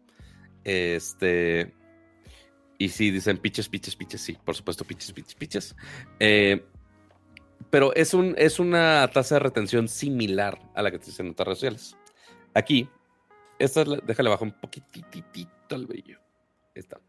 Este. 0.64 1.74
Y 2.78 2.90
sí, 2.90 3.10
dicen 3.10 3.38
piches, 3.38 3.68
piches, 3.68 3.96
piches, 3.96 4.20
sí, 4.20 4.36
por 4.44 4.54
supuesto, 4.54 4.84
piches, 4.84 5.12
piches, 5.12 5.34
piches. 5.34 5.76
Eh, 6.20 6.64
pero 7.70 7.94
es, 7.94 8.14
un, 8.14 8.34
es 8.38 8.58
una 8.58 9.08
tasa 9.12 9.36
de 9.36 9.38
retención 9.40 9.88
similar 9.88 10.58
a 10.74 10.82
la 10.82 10.90
que 10.90 10.98
te 10.98 11.06
dicen 11.06 11.26
en 11.26 11.32
otras 11.32 11.46
redes 11.46 11.58
sociales. 11.58 11.96
Aquí, 12.54 12.88
esta 13.58 13.82
es 13.82 13.88
déjale 14.04 14.30
bajar 14.30 14.48
un 14.48 14.60
poquitito 14.60 15.74
al 15.74 15.86
vello. 15.86 16.18
Está. 16.74 17.00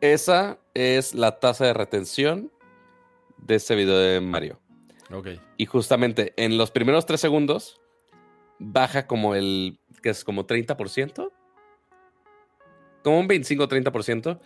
Esa 0.00 0.58
es 0.74 1.14
la 1.14 1.38
tasa 1.38 1.66
de 1.66 1.74
retención 1.74 2.52
de 3.38 3.56
ese 3.56 3.74
video 3.74 3.98
de 3.98 4.20
Mario. 4.20 4.60
Ok. 5.12 5.28
Y 5.56 5.66
justamente 5.66 6.32
en 6.36 6.58
los 6.58 6.70
primeros 6.70 7.06
tres 7.06 7.20
segundos 7.20 7.80
baja 8.58 9.06
como 9.06 9.34
el, 9.34 9.78
que 10.02 10.10
es 10.10 10.24
como 10.24 10.46
30%, 10.46 11.30
como 13.02 13.20
un 13.20 13.28
25-30%, 13.28 14.40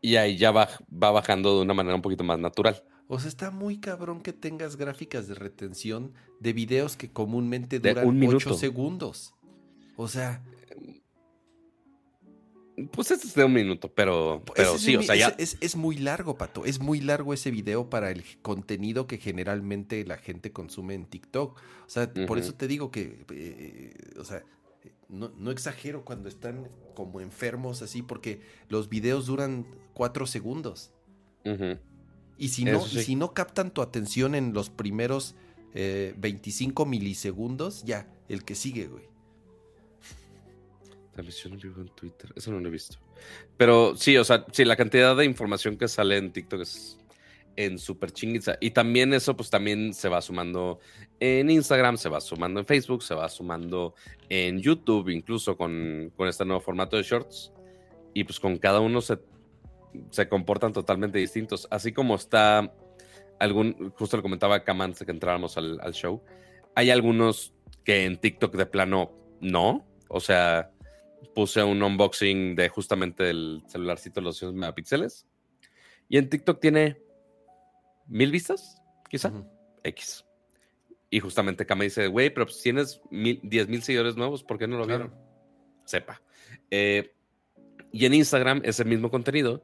y 0.00 0.16
ahí 0.16 0.36
ya 0.36 0.50
va, 0.50 0.68
va 0.90 1.10
bajando 1.10 1.56
de 1.56 1.62
una 1.62 1.74
manera 1.74 1.94
un 1.94 2.02
poquito 2.02 2.24
más 2.24 2.38
natural. 2.38 2.82
O 3.14 3.20
sea, 3.20 3.28
está 3.28 3.50
muy 3.50 3.76
cabrón 3.76 4.22
que 4.22 4.32
tengas 4.32 4.76
gráficas 4.76 5.28
de 5.28 5.34
retención 5.34 6.14
de 6.40 6.54
videos 6.54 6.96
que 6.96 7.10
comúnmente 7.10 7.78
duran 7.78 8.06
un 8.06 8.24
8 8.24 8.54
segundos. 8.54 9.34
O 9.96 10.08
sea. 10.08 10.42
Pues 12.90 13.10
este 13.10 13.26
es 13.26 13.34
de 13.34 13.44
un 13.44 13.52
minuto, 13.52 13.92
pero, 13.92 14.42
pero 14.56 14.78
sí, 14.78 14.96
o 14.96 15.02
sea, 15.02 15.14
ya. 15.14 15.36
Es, 15.36 15.76
muy 15.76 15.98
largo, 15.98 16.38
Pato. 16.38 16.64
Es 16.64 16.80
muy 16.80 17.02
largo 17.02 17.34
ese 17.34 17.50
video 17.50 17.90
para 17.90 18.10
el 18.10 18.24
contenido 18.40 19.06
que 19.06 19.18
generalmente 19.18 20.06
la 20.06 20.16
gente 20.16 20.50
consume 20.50 20.94
en 20.94 21.04
TikTok. 21.04 21.58
O 21.58 21.90
sea, 21.90 22.10
por 22.26 22.38
eso 22.38 22.54
te 22.54 22.66
digo 22.66 22.90
que. 22.90 23.26
Eh, 23.30 23.94
o 24.18 24.24
sea, 24.24 24.42
no, 25.10 25.50
exagero 25.50 26.06
cuando 26.06 26.30
están 26.30 26.70
como 26.94 27.20
enfermos 27.20 27.82
así, 27.82 28.00
porque 28.00 28.40
los 28.70 28.88
videos 28.88 29.26
duran 29.26 29.66
cuatro 29.92 30.26
segundos. 30.26 30.92
Y 32.38 32.48
si 32.48 32.64
no, 32.64 32.84
si 32.86 33.14
no 33.14 33.34
captan 33.34 33.70
tu 33.70 33.82
atención 33.82 34.34
en 34.34 34.52
los 34.52 34.70
primeros 34.70 35.34
25 35.74 36.82
eh, 36.82 36.86
milisegundos, 36.86 37.84
ya, 37.84 38.08
el 38.28 38.44
que 38.44 38.54
sigue, 38.54 38.86
güey. 38.86 39.04
Transmisión 41.12 41.54
en 41.54 41.60
vivo 41.60 41.80
en 41.82 41.88
Twitter. 41.88 42.32
Eso 42.34 42.50
no 42.50 42.60
lo 42.60 42.68
he 42.68 42.70
visto. 42.70 42.96
Pero 43.56 43.94
sí, 43.96 44.16
o 44.16 44.24
sea, 44.24 44.46
sí, 44.50 44.64
la 44.64 44.76
cantidad 44.76 45.14
de 45.14 45.24
información 45.24 45.76
que 45.76 45.88
sale 45.88 46.16
en 46.16 46.32
TikTok 46.32 46.62
es 46.62 46.98
en 47.56 47.78
súper 47.78 48.12
chinguiza. 48.12 48.56
Y 48.60 48.70
también 48.70 49.12
eso, 49.12 49.36
pues 49.36 49.50
también 49.50 49.92
se 49.94 50.08
va 50.08 50.22
sumando 50.22 50.80
en 51.20 51.50
Instagram, 51.50 51.96
se 51.96 52.08
va 52.08 52.20
sumando 52.20 52.60
en 52.60 52.66
Facebook, 52.66 53.02
se 53.02 53.14
va 53.14 53.28
sumando 53.28 53.94
en 54.28 54.60
YouTube, 54.60 55.10
incluso 55.10 55.56
con, 55.56 56.12
con 56.16 56.28
este 56.28 56.44
nuevo 56.44 56.60
formato 56.60 56.96
de 56.96 57.02
shorts. 57.02 57.52
Y 58.14 58.24
pues 58.24 58.40
con 58.40 58.58
cada 58.58 58.80
uno 58.80 59.00
se 59.00 59.18
se 60.10 60.28
comportan 60.28 60.72
totalmente 60.72 61.18
distintos. 61.18 61.68
Así 61.70 61.92
como 61.92 62.14
está 62.14 62.72
algún, 63.38 63.90
justo 63.96 64.16
le 64.16 64.22
comentaba 64.22 64.64
Cam 64.64 64.80
antes 64.80 65.00
de 65.00 65.06
que 65.06 65.12
entráramos 65.12 65.56
al, 65.56 65.92
show, 65.92 66.22
hay 66.74 66.90
algunos 66.90 67.54
que 67.84 68.04
en 68.04 68.18
TikTok 68.18 68.54
de 68.54 68.66
plano 68.66 69.12
no. 69.40 69.86
O 70.08 70.20
sea, 70.20 70.70
puse 71.34 71.62
un 71.62 71.82
unboxing 71.82 72.54
de 72.54 72.68
justamente 72.68 73.30
el 73.30 73.62
celularcito 73.66 74.20
de 74.20 74.24
los 74.24 74.38
100 74.38 74.54
megapíxeles. 74.54 75.26
Y 76.08 76.18
en 76.18 76.28
TikTok 76.28 76.60
tiene 76.60 76.98
mil 78.06 78.30
vistas, 78.30 78.82
quizá. 79.08 79.32
X. 79.84 80.24
Y 81.10 81.20
justamente 81.20 81.66
Cam 81.66 81.80
dice, 81.80 82.06
güey, 82.06 82.30
pero 82.30 82.48
si 82.48 82.62
tienes 82.62 83.00
mil, 83.10 83.40
10 83.42 83.68
mil 83.68 83.82
seguidores 83.82 84.16
nuevos, 84.16 84.44
¿por 84.44 84.58
qué 84.58 84.66
no 84.66 84.78
lo 84.78 84.86
vieron? 84.86 85.14
Sepa. 85.84 86.22
Eh, 86.70 87.12
y 87.90 88.06
en 88.06 88.14
Instagram, 88.14 88.62
ese 88.64 88.84
mismo 88.84 89.10
contenido 89.10 89.62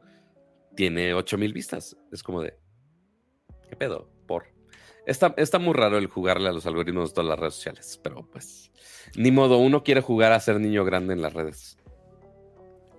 tiene 0.78 1.12
8000 1.12 1.52
vistas. 1.52 1.96
Es 2.12 2.22
como 2.22 2.40
de, 2.40 2.54
¿qué 3.68 3.74
pedo? 3.74 4.08
Por. 4.28 4.44
Está, 5.06 5.34
está 5.36 5.58
muy 5.58 5.74
raro 5.74 5.98
el 5.98 6.06
jugarle 6.06 6.48
a 6.48 6.52
los 6.52 6.66
algoritmos 6.66 7.10
de 7.10 7.14
todas 7.14 7.28
las 7.28 7.38
redes 7.40 7.54
sociales, 7.54 8.00
pero 8.00 8.24
pues, 8.30 8.70
ni 9.16 9.32
modo, 9.32 9.58
uno 9.58 9.82
quiere 9.82 10.02
jugar 10.02 10.30
a 10.30 10.38
ser 10.38 10.60
niño 10.60 10.84
grande 10.84 11.14
en 11.14 11.22
las 11.22 11.32
redes. 11.32 11.78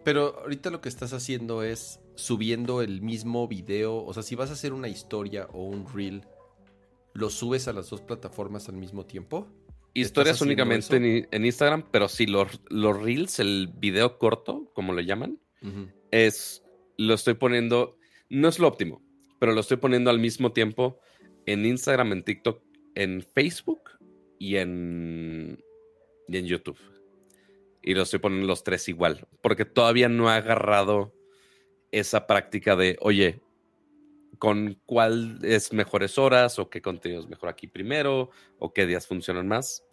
Pero 0.04 0.40
ahorita 0.42 0.72
lo 0.72 0.82
que 0.82 0.90
estás 0.90 1.14
haciendo 1.14 1.64
es 1.64 2.02
subiendo 2.16 2.82
el 2.82 3.02
mismo 3.02 3.48
video, 3.48 4.04
o 4.04 4.14
sea, 4.14 4.24
si 4.24 4.36
vas 4.36 4.50
a 4.50 4.54
hacer 4.54 4.74
una 4.74 4.90
historia 4.90 5.48
o 5.54 5.64
un 5.64 5.88
reel, 5.88 6.26
¿lo 7.14 7.30
subes 7.30 7.70
a 7.70 7.74
las 7.74 7.90
dos 7.90 8.02
plataformas 8.02 8.68
al 8.68 8.76
mismo 8.76 9.06
tiempo? 9.06 9.48
Historias 9.94 10.42
únicamente 10.42 11.28
en, 11.32 11.46
Instagram, 11.46 11.86
pero 11.92 12.10
sí, 12.10 12.26
los, 12.26 12.60
los 12.68 13.02
reels, 13.02 13.40
el 13.40 13.72
video 13.74 14.18
corto, 14.18 14.70
como 14.74 14.92
lo 14.92 15.00
llaman, 15.00 15.40
es 16.12 16.64
lo 17.00 17.14
estoy 17.14 17.36
poniendo, 17.36 17.98
no 18.30 18.50
es 18.50 18.60
lo 18.60 18.68
óptimo, 18.68 19.02
pero 19.40 19.54
lo 19.54 19.62
estoy 19.62 19.78
poniendo 19.78 20.10
al 20.10 20.20
mismo 20.20 20.52
tiempo 20.52 21.00
en 21.46 21.66
Instagram, 21.66 22.12
en 22.12 22.24
TikTok, 22.24 22.62
en 22.94 23.22
Facebook 23.22 23.92
y 24.38 24.58
en, 24.58 25.64
en 26.28 26.46
YouTube. 26.46 26.78
Y 27.82 27.94
lo 27.94 28.04
estoy 28.04 28.20
poniendo 28.20 28.48
los 28.48 28.66
tres 28.66 28.90
igual, 28.90 29.26
porque 29.42 29.64
todavía 29.64 30.10
no 30.10 30.30
he 30.30 30.34
agarrado 30.34 31.16
esa 31.92 32.28
práctica 32.28 32.76
de, 32.76 32.98
oye, 33.00 33.42
con 34.38 34.78
cuál 34.86 35.40
es 35.44 35.72
mejores 35.72 36.18
horas 36.18 36.60
o 36.60 36.70
qué 36.70 36.82
contenido 36.82 37.22
es 37.22 37.30
mejor 37.30 37.48
aquí 37.48 37.68
primero 37.68 38.30
o 38.58 38.74
qué 38.74 38.86
días 38.86 39.08
funcionan 39.08 39.48
más. 39.48 39.86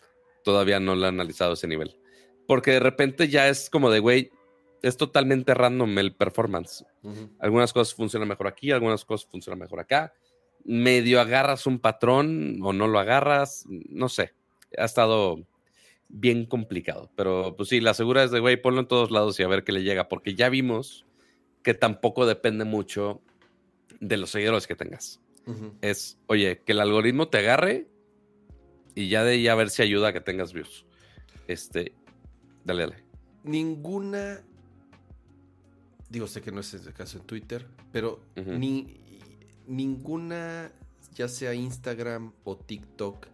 Todavía 0.42 0.80
no 0.80 0.96
lo 0.96 1.04
he 1.04 1.08
analizado 1.08 1.52
ese 1.52 1.68
nivel. 1.68 2.00
Porque 2.48 2.72
de 2.72 2.80
repente 2.80 3.28
ya 3.28 3.48
es 3.48 3.70
como 3.70 3.90
de, 3.90 4.00
güey, 4.00 4.32
es 4.82 4.96
totalmente 4.96 5.54
random 5.54 5.98
el 5.98 6.14
performance. 6.14 6.84
Algunas 7.38 7.72
cosas 7.72 7.94
funcionan 7.94 8.28
mejor 8.28 8.46
aquí, 8.46 8.70
algunas 8.70 9.04
cosas 9.04 9.28
funcionan 9.30 9.58
mejor 9.58 9.80
acá. 9.80 10.12
Medio 10.64 11.20
agarras 11.20 11.66
un 11.66 11.78
patrón 11.78 12.58
o 12.62 12.72
no 12.72 12.88
lo 12.88 12.98
agarras, 12.98 13.64
no 13.68 14.08
sé. 14.08 14.34
Ha 14.76 14.84
estado 14.84 15.46
bien 16.08 16.46
complicado. 16.46 17.10
Pero 17.16 17.54
pues 17.56 17.68
sí, 17.68 17.80
la 17.80 17.94
segura 17.94 18.24
es 18.24 18.30
de, 18.30 18.40
güey, 18.40 18.60
ponlo 18.60 18.80
en 18.80 18.88
todos 18.88 19.10
lados 19.10 19.38
y 19.38 19.42
a 19.42 19.48
ver 19.48 19.64
qué 19.64 19.72
le 19.72 19.82
llega, 19.82 20.08
porque 20.08 20.34
ya 20.34 20.48
vimos 20.48 21.06
que 21.62 21.74
tampoco 21.74 22.26
depende 22.26 22.64
mucho 22.64 23.20
de 24.00 24.16
los 24.16 24.30
seguidores 24.30 24.66
que 24.66 24.76
tengas. 24.76 25.20
Es, 25.80 26.18
oye, 26.26 26.62
que 26.66 26.72
el 26.72 26.80
algoritmo 26.80 27.28
te 27.28 27.38
agarre 27.38 27.86
y 28.96 29.08
ya 29.08 29.22
de 29.22 29.32
ahí 29.32 29.46
a 29.46 29.54
ver 29.54 29.70
si 29.70 29.82
ayuda 29.82 30.08
a 30.08 30.12
que 30.12 30.20
tengas 30.20 30.52
views. 30.52 30.86
Este, 31.46 31.92
dale, 32.64 32.82
dale. 32.82 33.04
Ninguna 33.44 34.44
digo, 36.08 36.26
sé 36.26 36.42
que 36.42 36.52
no 36.52 36.60
es 36.60 36.74
el 36.74 36.92
caso 36.92 37.18
en 37.18 37.24
Twitter, 37.24 37.66
pero 37.92 38.20
ni 38.34 39.00
ninguna, 39.66 40.72
ya 41.14 41.28
sea 41.28 41.54
Instagram 41.54 42.32
o 42.44 42.56
TikTok, 42.56 43.26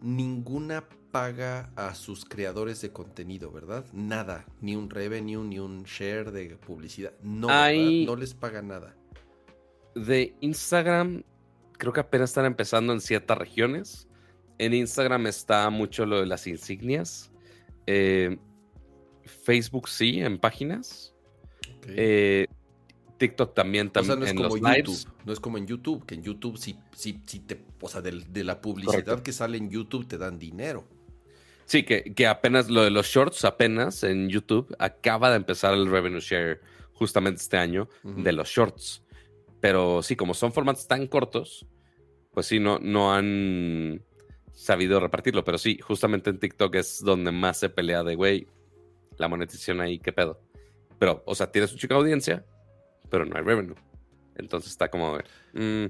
ninguna 0.00 0.84
paga 1.14 1.70
a 1.76 1.94
sus 1.94 2.24
creadores 2.24 2.80
de 2.80 2.90
contenido, 2.90 3.52
¿verdad? 3.52 3.86
Nada, 3.92 4.44
ni 4.60 4.74
un 4.74 4.90
revenue, 4.90 5.44
ni 5.44 5.60
un 5.60 5.84
share 5.84 6.32
de 6.32 6.56
publicidad. 6.56 7.12
No, 7.22 7.46
no 7.46 8.16
les 8.16 8.34
paga 8.34 8.62
nada. 8.62 8.96
De 9.94 10.34
Instagram, 10.40 11.22
creo 11.78 11.92
que 11.92 12.00
apenas 12.00 12.30
están 12.30 12.46
empezando 12.46 12.92
en 12.92 13.00
ciertas 13.00 13.38
regiones. 13.38 14.08
En 14.58 14.74
Instagram 14.74 15.28
está 15.28 15.70
mucho 15.70 16.04
lo 16.04 16.18
de 16.18 16.26
las 16.26 16.48
insignias. 16.48 17.30
Eh, 17.86 18.36
Facebook 19.44 19.88
sí, 19.88 20.20
en 20.20 20.38
páginas. 20.38 21.13
Eh, 21.88 22.46
TikTok 23.18 23.54
también, 23.54 23.90
también 23.90 24.18
no 24.18 24.26
es 24.26 24.34
como 24.34 24.56
YouTube, 24.56 25.08
No 25.24 25.32
es 25.32 25.40
como 25.40 25.58
en 25.58 25.66
YouTube, 25.66 26.04
que 26.04 26.14
en 26.14 26.22
YouTube 26.22 26.58
sí, 26.58 26.76
sí, 26.94 27.20
sí 27.26 27.40
te, 27.40 27.64
o 27.80 27.88
sea, 27.88 28.00
de, 28.02 28.44
la 28.44 28.60
publicidad 28.60 29.22
que 29.22 29.32
sale 29.32 29.56
en 29.56 29.70
YouTube 29.70 30.06
te 30.06 30.18
dan 30.18 30.38
dinero. 30.38 30.84
Sí, 31.66 31.84
que, 31.84 32.26
apenas 32.26 32.68
lo 32.68 32.82
de 32.82 32.90
los 32.90 33.06
shorts, 33.06 33.44
apenas 33.44 34.02
en 34.04 34.28
YouTube, 34.28 34.74
acaba 34.78 35.30
de 35.30 35.36
empezar 35.36 35.74
el 35.74 35.86
revenue 35.90 36.20
share 36.20 36.60
justamente 36.92 37.40
este 37.40 37.56
año 37.56 37.88
de 38.02 38.32
los 38.32 38.48
shorts. 38.48 39.02
Pero 39.60 40.02
sí, 40.02 40.14
como 40.14 40.34
son 40.34 40.52
formatos 40.52 40.86
tan 40.86 41.06
cortos, 41.06 41.66
pues 42.32 42.46
sí, 42.46 42.58
no, 42.58 42.78
no 42.80 43.14
han 43.14 44.02
sabido 44.52 45.00
repartirlo. 45.00 45.42
Pero 45.42 45.56
sí, 45.56 45.78
justamente 45.78 46.28
en 46.28 46.38
TikTok 46.38 46.74
es 46.74 47.00
donde 47.00 47.32
más 47.32 47.60
se 47.60 47.70
pelea 47.70 48.02
de, 48.02 48.14
güey, 48.14 48.46
la 49.16 49.28
monetización 49.28 49.80
ahí, 49.80 49.98
qué 49.98 50.12
pedo. 50.12 50.43
Pero, 51.04 51.22
o 51.26 51.34
sea, 51.34 51.52
tienes 51.52 51.70
un 51.70 51.76
chica 51.76 51.96
audiencia, 51.96 52.46
pero 53.10 53.26
no 53.26 53.36
hay 53.36 53.42
revenue. 53.42 53.74
Entonces 54.36 54.70
está 54.70 54.90
como... 54.90 55.18
Mm. 55.52 55.88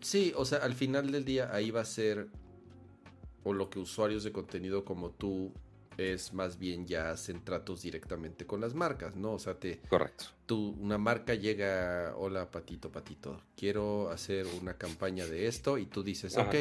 Sí, 0.00 0.32
o 0.36 0.44
sea, 0.44 0.58
al 0.58 0.74
final 0.74 1.10
del 1.10 1.24
día 1.24 1.52
ahí 1.52 1.72
va 1.72 1.80
a 1.80 1.84
ser 1.84 2.28
o 3.42 3.52
lo 3.52 3.68
que 3.70 3.80
usuarios 3.80 4.22
de 4.22 4.30
contenido 4.30 4.84
como 4.84 5.10
tú 5.10 5.52
es 5.96 6.32
más 6.32 6.60
bien 6.60 6.86
ya 6.86 7.10
hacen 7.10 7.42
tratos 7.44 7.82
directamente 7.82 8.46
con 8.46 8.60
las 8.60 8.72
marcas, 8.72 9.16
¿no? 9.16 9.32
O 9.32 9.38
sea, 9.40 9.58
te... 9.58 9.80
Correcto. 9.88 10.26
Tú, 10.46 10.76
una 10.78 10.96
marca 10.96 11.34
llega, 11.34 12.14
hola 12.16 12.48
Patito, 12.48 12.92
Patito, 12.92 13.42
quiero 13.56 14.10
hacer 14.10 14.46
una 14.60 14.74
campaña 14.74 15.26
de 15.26 15.48
esto 15.48 15.76
y 15.76 15.86
tú 15.86 16.04
dices, 16.04 16.36
ok, 16.36 16.54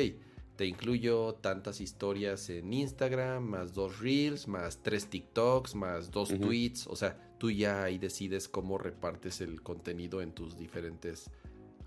te 0.56 0.66
incluyo 0.66 1.36
tantas 1.36 1.80
historias 1.82 2.49
en 2.49 2.74
Instagram, 2.74 3.43
más 3.43 3.76
dos 3.76 3.99
reels, 3.99 4.47
más 4.47 4.82
tres 4.82 5.06
TikToks, 5.06 5.76
más 5.76 6.10
dos 6.10 6.30
tweets, 6.30 6.88
o 6.88 6.95
sea, 6.95 7.16
tú 7.42 7.50
ya 7.50 7.82
ahí 7.82 7.98
decides 7.98 8.48
cómo 8.48 8.78
repartes 8.78 9.42
el 9.42 9.64
contenido 9.64 10.22
en 10.22 10.32
tus 10.32 10.56
diferentes 10.56 11.32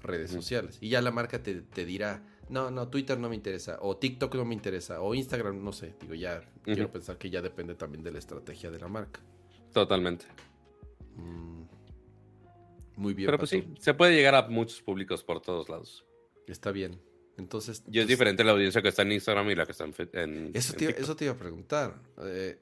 redes 0.03 0.33
sociales. 0.33 0.79
Y 0.81 0.89
ya 0.89 1.01
la 1.01 1.13
marca 1.13 1.45
te, 1.45 1.63
te 1.63 1.85
dirá, 1.85 2.25
no, 2.49 2.73
no, 2.73 2.89
Twitter 2.89 3.17
no 3.21 3.29
me 3.29 3.37
interesa, 3.37 3.79
o 3.81 3.97
TikTok 3.97 4.35
no 4.35 4.45
me 4.45 4.55
interesa, 4.55 5.01
o 5.01 5.15
Instagram, 5.15 5.63
no 5.63 5.71
sé, 5.71 5.95
digo, 6.01 6.15
ya 6.15 6.43
quiero 6.65 6.91
pensar 6.91 7.19
que 7.19 7.31
ya 7.31 7.41
depende 7.41 7.77
también 7.77 8.03
de 8.03 8.11
la 8.11 8.19
estrategia 8.19 8.73
de 8.73 8.81
la 8.81 8.89
marca. 8.89 9.21
Totalmente. 9.73 10.27
Mm, 11.15 11.63
muy 12.97 13.15
bien. 13.15 13.27
Pero 13.29 13.39
pues 13.39 13.51
sí, 13.51 13.65
se 13.79 13.95
puede 13.95 14.17
llegar 14.17 14.35
a 14.35 14.49
muchos 14.49 14.83
públicos 14.83 15.23
por 15.23 15.41
todos 15.41 15.69
lados. 15.69 16.05
Está 16.49 16.73
bien. 16.73 17.01
Entonces. 17.39 17.85
Y 17.93 18.01
es 18.01 18.09
diferente 18.09 18.43
la 18.43 18.51
audiencia 18.51 18.83
que 18.83 18.89
está 18.89 19.03
en 19.03 19.13
Instagram 19.13 19.49
y 19.51 19.55
la 19.55 19.67
que 19.67 19.71
está 19.71 19.85
en. 19.85 20.51
eso, 20.53 20.73
te, 20.73 21.01
eso 21.01 21.15
te 21.15 21.27
iba 21.27 21.35
a 21.35 21.39
preguntar. 21.39 21.95
Eh, 22.25 22.59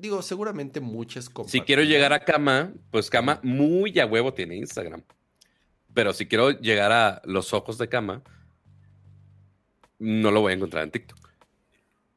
digo, 0.00 0.22
seguramente 0.22 0.80
muchas 0.80 1.30
Si 1.46 1.60
quiero 1.60 1.82
llegar 1.82 2.12
a 2.12 2.24
Cama, 2.24 2.72
pues 2.90 3.10
Cama 3.10 3.40
muy 3.42 3.98
a 4.00 4.06
huevo 4.06 4.34
tiene 4.34 4.56
Instagram. 4.56 5.02
Pero 5.92 6.12
si 6.12 6.26
quiero 6.26 6.50
llegar 6.50 6.92
a 6.92 7.22
los 7.24 7.52
ojos 7.52 7.78
de 7.78 7.88
Cama, 7.88 8.22
no 9.98 10.30
lo 10.30 10.40
voy 10.40 10.52
a 10.52 10.56
encontrar 10.56 10.84
en 10.84 10.90
TikTok. 10.90 11.18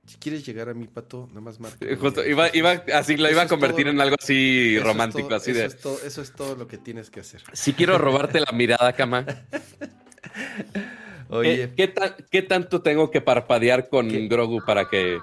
Si 0.05 0.17
quieres 0.17 0.45
llegar 0.45 0.67
a 0.67 0.73
mi 0.73 0.85
pato, 0.85 1.27
nada 1.29 1.41
más 1.41 1.59
marca. 1.59 1.85
Justo, 1.97 2.25
iba, 2.25 2.45
así, 2.93 3.15
lo 3.15 3.31
iba 3.31 3.43
a 3.43 3.47
convertir 3.47 3.87
en 3.87 4.01
algo 4.01 4.17
así 4.19 4.77
romántico, 4.79 5.33
así 5.33 5.51
eso 5.51 5.59
de. 5.59 5.65
Es 5.65 5.79
todo, 5.79 5.99
eso 6.05 6.21
es 6.21 6.33
todo 6.33 6.55
lo 6.55 6.67
que 6.67 6.77
tienes 6.77 7.09
que 7.09 7.21
hacer. 7.21 7.41
Si 7.53 7.73
quiero 7.73 7.97
robarte 7.97 8.41
la 8.41 8.51
mirada, 8.51 8.91
cama. 8.93 9.25
Oye. 11.29 11.71
¿Qué, 11.75 11.93
¿Qué, 12.29 12.41
tanto 12.41 12.81
tengo 12.81 13.11
que 13.11 13.21
parpadear 13.21 13.87
con 13.87 14.09
Grogu 14.27 14.63
para 14.65 14.89
que, 14.89 15.19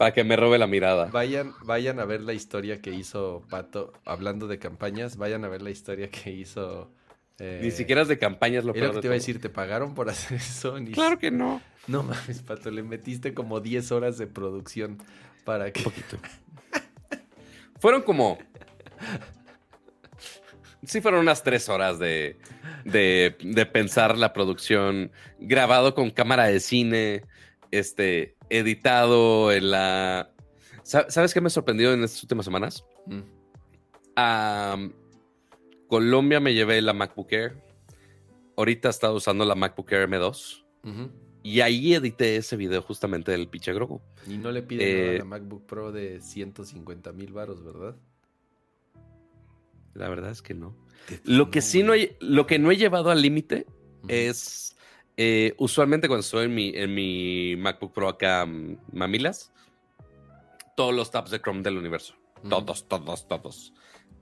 para 0.00 0.14
que 0.14 0.24
me 0.24 0.34
robe 0.34 0.56
la 0.56 0.66
mirada? 0.66 1.10
Vayan, 1.12 1.52
vayan 1.62 2.00
a 2.00 2.06
ver 2.06 2.22
la 2.22 2.32
historia 2.32 2.80
que 2.80 2.90
hizo 2.90 3.42
Pato, 3.50 3.92
hablando 4.06 4.48
de 4.48 4.58
campañas, 4.58 5.18
vayan 5.18 5.44
a 5.44 5.48
ver 5.48 5.60
la 5.60 5.68
historia 5.68 6.08
que 6.08 6.30
hizo 6.30 6.90
ni 7.38 7.68
eh, 7.68 7.70
siquiera 7.70 8.00
es 8.00 8.08
de 8.08 8.18
campañas 8.18 8.64
lo 8.64 8.72
peor. 8.72 8.94
que 8.94 9.00
te 9.00 9.06
iba 9.08 9.14
a 9.14 9.18
decir, 9.18 9.42
¿te 9.42 9.50
pagaron 9.50 9.94
por 9.94 10.08
hacer 10.08 10.38
eso? 10.38 10.76
Claro 10.92 11.18
que 11.18 11.30
no. 11.30 11.60
No 11.86 12.02
mames, 12.02 12.40
Pato, 12.40 12.70
le 12.70 12.82
metiste 12.82 13.34
como 13.34 13.60
10 13.60 13.92
horas 13.92 14.16
de 14.16 14.26
producción 14.26 14.96
para 15.44 15.70
que. 15.70 15.80
Un 15.80 15.84
poquito. 15.84 16.16
fueron 17.78 18.00
como. 18.00 18.38
Sí, 20.82 21.02
fueron 21.02 21.20
unas 21.20 21.42
3 21.42 21.68
horas 21.68 21.98
de, 21.98 22.38
de, 22.84 23.66
pensar 23.70 24.16
la 24.16 24.32
producción, 24.32 25.10
grabado 25.38 25.94
con 25.94 26.10
cámara 26.10 26.46
de 26.46 26.58
cine, 26.60 27.22
este, 27.70 28.34
editado 28.50 29.52
en 29.52 29.70
la. 29.70 30.32
¿Sabes 30.82 31.32
qué 31.32 31.40
me 31.40 31.50
sorprendió 31.50 31.92
en 31.92 32.02
estas 32.04 32.22
últimas 32.22 32.44
semanas? 32.44 32.84
Mm. 33.06 33.20
Colombia 35.86 36.40
me 36.40 36.52
llevé 36.52 36.82
la 36.82 36.92
MacBook 36.92 37.32
Air. 37.32 37.56
Ahorita 38.56 38.88
he 38.88 38.90
estado 38.90 39.14
usando 39.14 39.44
la 39.44 39.54
MacBook 39.54 39.90
Air 39.92 40.08
M2. 40.08 40.64
Y 41.42 41.60
ahí 41.60 41.94
edité 41.94 42.36
ese 42.36 42.56
video 42.56 42.82
justamente 42.82 43.32
del 43.32 43.48
pinche 43.48 43.72
Grogu. 43.72 44.02
Y 44.26 44.36
no 44.36 44.52
le 44.52 44.62
piden 44.62 44.86
a 44.86 44.90
eh, 44.90 45.18
la 45.18 45.24
MacBook 45.24 45.64
Pro 45.64 45.90
de 45.90 46.20
150 46.20 47.12
mil 47.12 47.32
baros, 47.32 47.64
¿verdad? 47.64 47.96
La 49.94 50.08
verdad 50.08 50.30
es 50.30 50.42
que 50.42 50.54
no. 50.54 50.76
Lo 51.24 51.50
que 51.50 51.62
sí 51.62 51.82
no 51.82 51.94
he, 51.94 52.16
lo 52.20 52.46
que 52.46 52.58
no 52.58 52.70
he 52.70 52.76
llevado 52.76 53.10
al 53.10 53.22
límite 53.22 53.66
es 54.06 54.76
eh, 55.16 55.54
usualmente 55.58 56.08
cuando 56.08 56.20
estoy 56.20 56.46
en 56.46 56.54
mi, 56.54 56.72
en 56.74 56.94
mi 56.94 57.56
MacBook 57.56 57.92
Pro 57.92 58.08
acá, 58.08 58.46
mm, 58.46 58.78
mamilas, 58.92 59.52
todos 60.76 60.94
los 60.94 61.10
tabs 61.10 61.30
de 61.30 61.40
Chrome 61.40 61.62
del 61.62 61.76
universo. 61.76 62.14
Todos, 62.48 62.88
todos, 62.88 63.28
todos. 63.28 63.74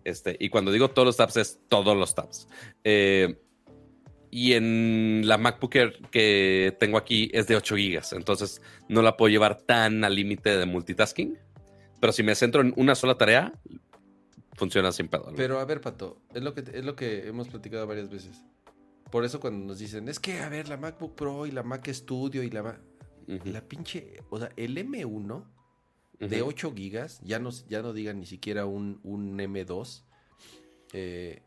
Este, 0.04 0.36
y 0.40 0.48
cuando 0.48 0.72
digo 0.72 0.88
todos 0.90 1.06
los 1.06 1.16
tabs, 1.16 1.36
es 1.36 1.60
todos 1.68 1.96
los 1.96 2.14
tabs. 2.14 2.48
Eh, 2.82 3.40
y 4.30 4.52
en 4.54 5.22
la 5.24 5.38
MacBook 5.38 5.74
Air 5.76 6.00
que 6.10 6.76
tengo 6.78 6.98
aquí 6.98 7.30
es 7.32 7.46
de 7.46 7.56
8 7.56 7.74
GB, 7.76 8.16
entonces 8.16 8.60
no 8.88 9.02
la 9.02 9.16
puedo 9.16 9.30
llevar 9.30 9.58
tan 9.58 10.04
al 10.04 10.14
límite 10.14 10.56
de 10.56 10.66
multitasking. 10.66 11.38
Pero 12.00 12.12
si 12.12 12.22
me 12.22 12.34
centro 12.34 12.60
en 12.60 12.72
una 12.76 12.94
sola 12.94 13.16
tarea, 13.16 13.52
funciona 14.54 14.92
sin 14.92 15.08
pedo. 15.08 15.32
Pero 15.36 15.58
a 15.58 15.64
ver, 15.64 15.80
Pato, 15.80 16.20
es 16.34 16.42
lo 16.42 16.54
que, 16.54 16.60
es 16.60 16.84
lo 16.84 16.94
que 16.94 17.26
hemos 17.26 17.48
platicado 17.48 17.86
varias 17.86 18.10
veces. 18.10 18.44
Por 19.10 19.24
eso 19.24 19.40
cuando 19.40 19.66
nos 19.66 19.78
dicen, 19.78 20.08
es 20.08 20.18
que, 20.18 20.40
a 20.40 20.48
ver, 20.48 20.68
la 20.68 20.76
MacBook 20.76 21.14
Pro 21.14 21.46
y 21.46 21.50
la 21.50 21.62
Mac 21.62 21.88
Studio 21.88 22.42
y 22.42 22.50
la... 22.50 22.80
La 23.44 23.60
pinche... 23.60 24.22
O 24.30 24.38
sea, 24.38 24.50
el 24.56 24.76
M1 24.76 25.44
de 26.18 26.42
8 26.42 26.74
gigas, 26.74 27.20
ya 27.22 27.38
no, 27.38 27.50
ya 27.68 27.82
no 27.82 27.92
digan 27.92 28.18
ni 28.18 28.26
siquiera 28.26 28.66
un, 28.66 29.00
un 29.02 29.38
M2, 29.38 30.02
eh, 30.92 31.42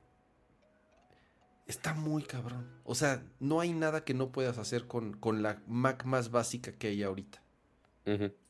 está 1.67 1.93
muy 1.93 2.23
cabrón. 2.23 2.67
O 2.83 2.95
sea, 2.95 3.23
no 3.39 3.59
hay 3.59 3.73
nada 3.73 4.03
que 4.03 4.13
no 4.13 4.31
puedas 4.31 4.57
hacer 4.57 4.87
con, 4.87 5.13
con 5.13 5.41
la 5.41 5.61
Mac 5.67 6.05
más 6.05 6.31
básica 6.31 6.71
que 6.71 6.87
hay 6.87 7.03
ahorita. 7.03 7.41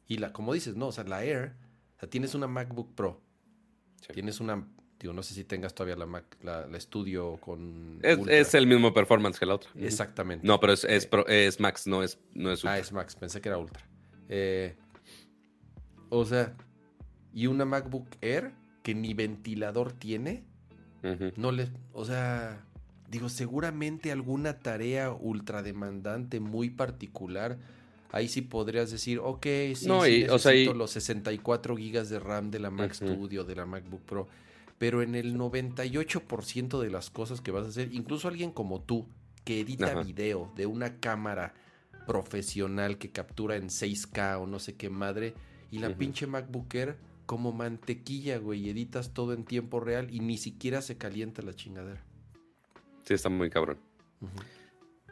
Y 0.07 0.17
la, 0.17 0.33
como 0.33 0.53
dices, 0.53 0.75
no, 0.75 0.87
o 0.87 0.91
sea, 0.91 1.03
la 1.03 1.23
Air, 1.23 1.55
o 1.97 1.99
sea, 1.99 2.09
tienes 2.09 2.33
una 2.35 2.47
MacBook 2.47 2.95
Pro, 2.95 3.21
tienes 4.13 4.39
una, 4.39 4.67
digo, 5.01 5.13
no 5.13 5.23
sé 5.23 5.33
si 5.33 5.43
tengas 5.43 5.73
todavía 5.73 5.95
la 5.95 6.05
Mac, 6.05 6.25
la, 6.43 6.67
Studio 6.79 7.37
con... 7.37 7.99
Es, 8.03 8.53
el 8.53 8.67
mismo 8.67 8.93
performance 8.93 9.39
que 9.39 9.45
la 9.45 9.55
otra. 9.55 9.71
Exactamente. 9.75 10.45
No, 10.45 10.59
pero 10.59 10.73
es, 10.73 10.83
es, 10.83 11.09
eh, 11.27 11.47
es 11.47 11.59
Max, 11.59 11.87
no 11.87 12.03
es, 12.03 12.19
no 12.33 12.51
es 12.51 12.63
Ultra. 12.63 12.73
Ah, 12.73 12.79
es 12.79 12.91
Max, 12.91 13.15
pensé 13.15 13.41
que 13.41 13.49
era 13.49 13.57
Ultra. 13.57 13.83
Eh, 14.29 14.75
o 16.09 16.25
sea, 16.25 16.55
y 17.33 17.47
una 17.47 17.65
MacBook 17.65 18.07
Air 18.21 18.51
que 18.83 18.93
ni 18.95 19.13
ventilador 19.13 19.93
tiene, 19.93 20.43
no 21.35 21.51
le, 21.51 21.69
o 21.93 22.05
sea, 22.05 22.63
digo, 23.09 23.27
seguramente 23.27 24.11
alguna 24.11 24.59
tarea 24.59 25.11
ultra 25.11 25.63
demandante 25.63 26.39
muy 26.39 26.69
particular, 26.69 27.57
ahí 28.11 28.27
sí 28.27 28.41
podrías 28.41 28.91
decir, 28.91 29.19
ok, 29.19 29.45
sí, 29.75 29.89
necesito 29.89 30.73
los 30.73 30.91
64 30.91 31.75
gigas 31.75 32.09
de 32.09 32.19
RAM 32.19 32.51
de 32.51 32.59
la 32.59 32.69
Mac 32.69 32.93
Studio, 32.93 33.43
de 33.43 33.55
la 33.55 33.65
MacBook 33.65 34.01
Pro, 34.01 34.27
pero 34.81 35.03
en 35.03 35.13
el 35.13 35.37
98% 35.37 36.81
de 36.81 36.89
las 36.89 37.11
cosas 37.11 37.39
que 37.39 37.51
vas 37.51 37.65
a 37.65 37.69
hacer, 37.69 37.93
incluso 37.93 38.27
alguien 38.27 38.49
como 38.51 38.81
tú, 38.81 39.07
que 39.43 39.59
edita 39.59 40.01
video 40.01 40.51
de 40.55 40.65
una 40.65 40.99
cámara 40.99 41.53
profesional 42.07 42.97
que 42.97 43.11
captura 43.11 43.57
en 43.57 43.67
6K 43.67 44.41
o 44.41 44.47
no 44.47 44.57
sé 44.57 44.77
qué 44.77 44.89
madre, 44.89 45.35
y 45.69 45.77
la 45.77 45.95
pinche 45.95 46.25
MacBook 46.25 46.73
Air 46.73 46.97
como 47.27 47.51
mantequilla, 47.51 48.39
güey. 48.39 48.71
Editas 48.71 49.13
todo 49.13 49.33
en 49.33 49.45
tiempo 49.45 49.79
real 49.79 50.11
y 50.11 50.19
ni 50.19 50.39
siquiera 50.39 50.81
se 50.81 50.97
calienta 50.97 51.43
la 51.43 51.53
chingadera. 51.53 52.03
Sí, 53.03 53.13
está 53.13 53.29
muy 53.29 53.51
cabrón. 53.51 53.77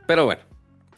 Pero 0.08 0.26
bueno, 0.26 0.42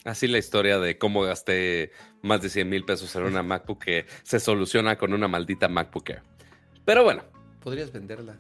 así 0.05 0.29
la 0.29 0.37
historia 0.37 0.79
de 0.79 0.97
cómo 0.97 1.23
gasté 1.23 1.91
más 2.21 2.41
de 2.41 2.47
100 2.47 2.69
mil 2.69 2.85
pesos 2.85 3.13
en 3.17 3.23
una 3.23 3.43
MacBook 3.43 3.83
que 3.83 4.05
se 4.23 4.39
soluciona 4.39 4.97
con 4.97 5.11
una 5.13 5.27
maldita 5.27 5.67
MacBook 5.67 6.09
Air. 6.09 6.23
Pero 6.85 7.03
bueno. 7.03 7.25
Podrías 7.59 7.91
venderla. 7.91 8.39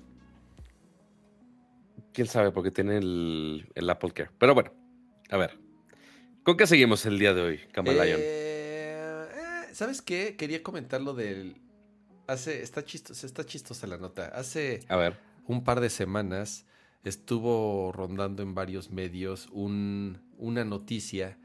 Quién 2.13 2.27
sabe, 2.27 2.51
porque 2.51 2.71
tiene 2.71 2.97
el, 2.97 3.89
Apple 3.89 4.11
Care. 4.11 4.29
Pero 4.37 4.53
bueno, 4.53 4.71
a 5.29 5.37
ver. 5.37 5.57
¿Con 6.43 6.57
qué 6.57 6.67
seguimos 6.67 7.05
el 7.05 7.19
día 7.19 7.33
de 7.33 7.41
hoy, 7.41 7.59
Camalayon? 7.71 8.19
Eh 8.21 8.41
¿Sabes 9.73 10.01
qué? 10.01 10.35
Quería 10.35 10.63
comentar 10.63 11.01
lo 11.01 11.13
del. 11.13 11.55
Hace. 12.27 12.61
Está 12.61 12.83
chistosa, 12.85 13.25
está 13.25 13.45
chistosa 13.45 13.87
la 13.87 13.97
nota. 13.97 14.27
Hace 14.27 14.81
a 14.87 14.95
ver. 14.95 15.17
un 15.47 15.63
par 15.63 15.79
de 15.79 15.89
semanas 15.89 16.65
estuvo 17.03 17.91
rondando 17.91 18.43
en 18.43 18.53
varios 18.53 18.91
medios 18.91 19.47
un, 19.51 20.21
una 20.37 20.63
noticia 20.63 21.37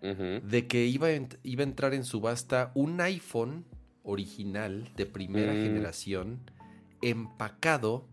de 0.00 0.66
que 0.68 0.84
iba, 0.84 1.08
iba 1.42 1.62
a 1.62 1.64
entrar 1.64 1.92
en 1.92 2.04
subasta 2.04 2.70
un 2.74 3.00
iPhone 3.00 3.64
original 4.04 4.88
de 4.96 5.06
primera 5.06 5.52
mm. 5.54 5.56
generación, 5.56 6.50
empacado, 7.02 8.06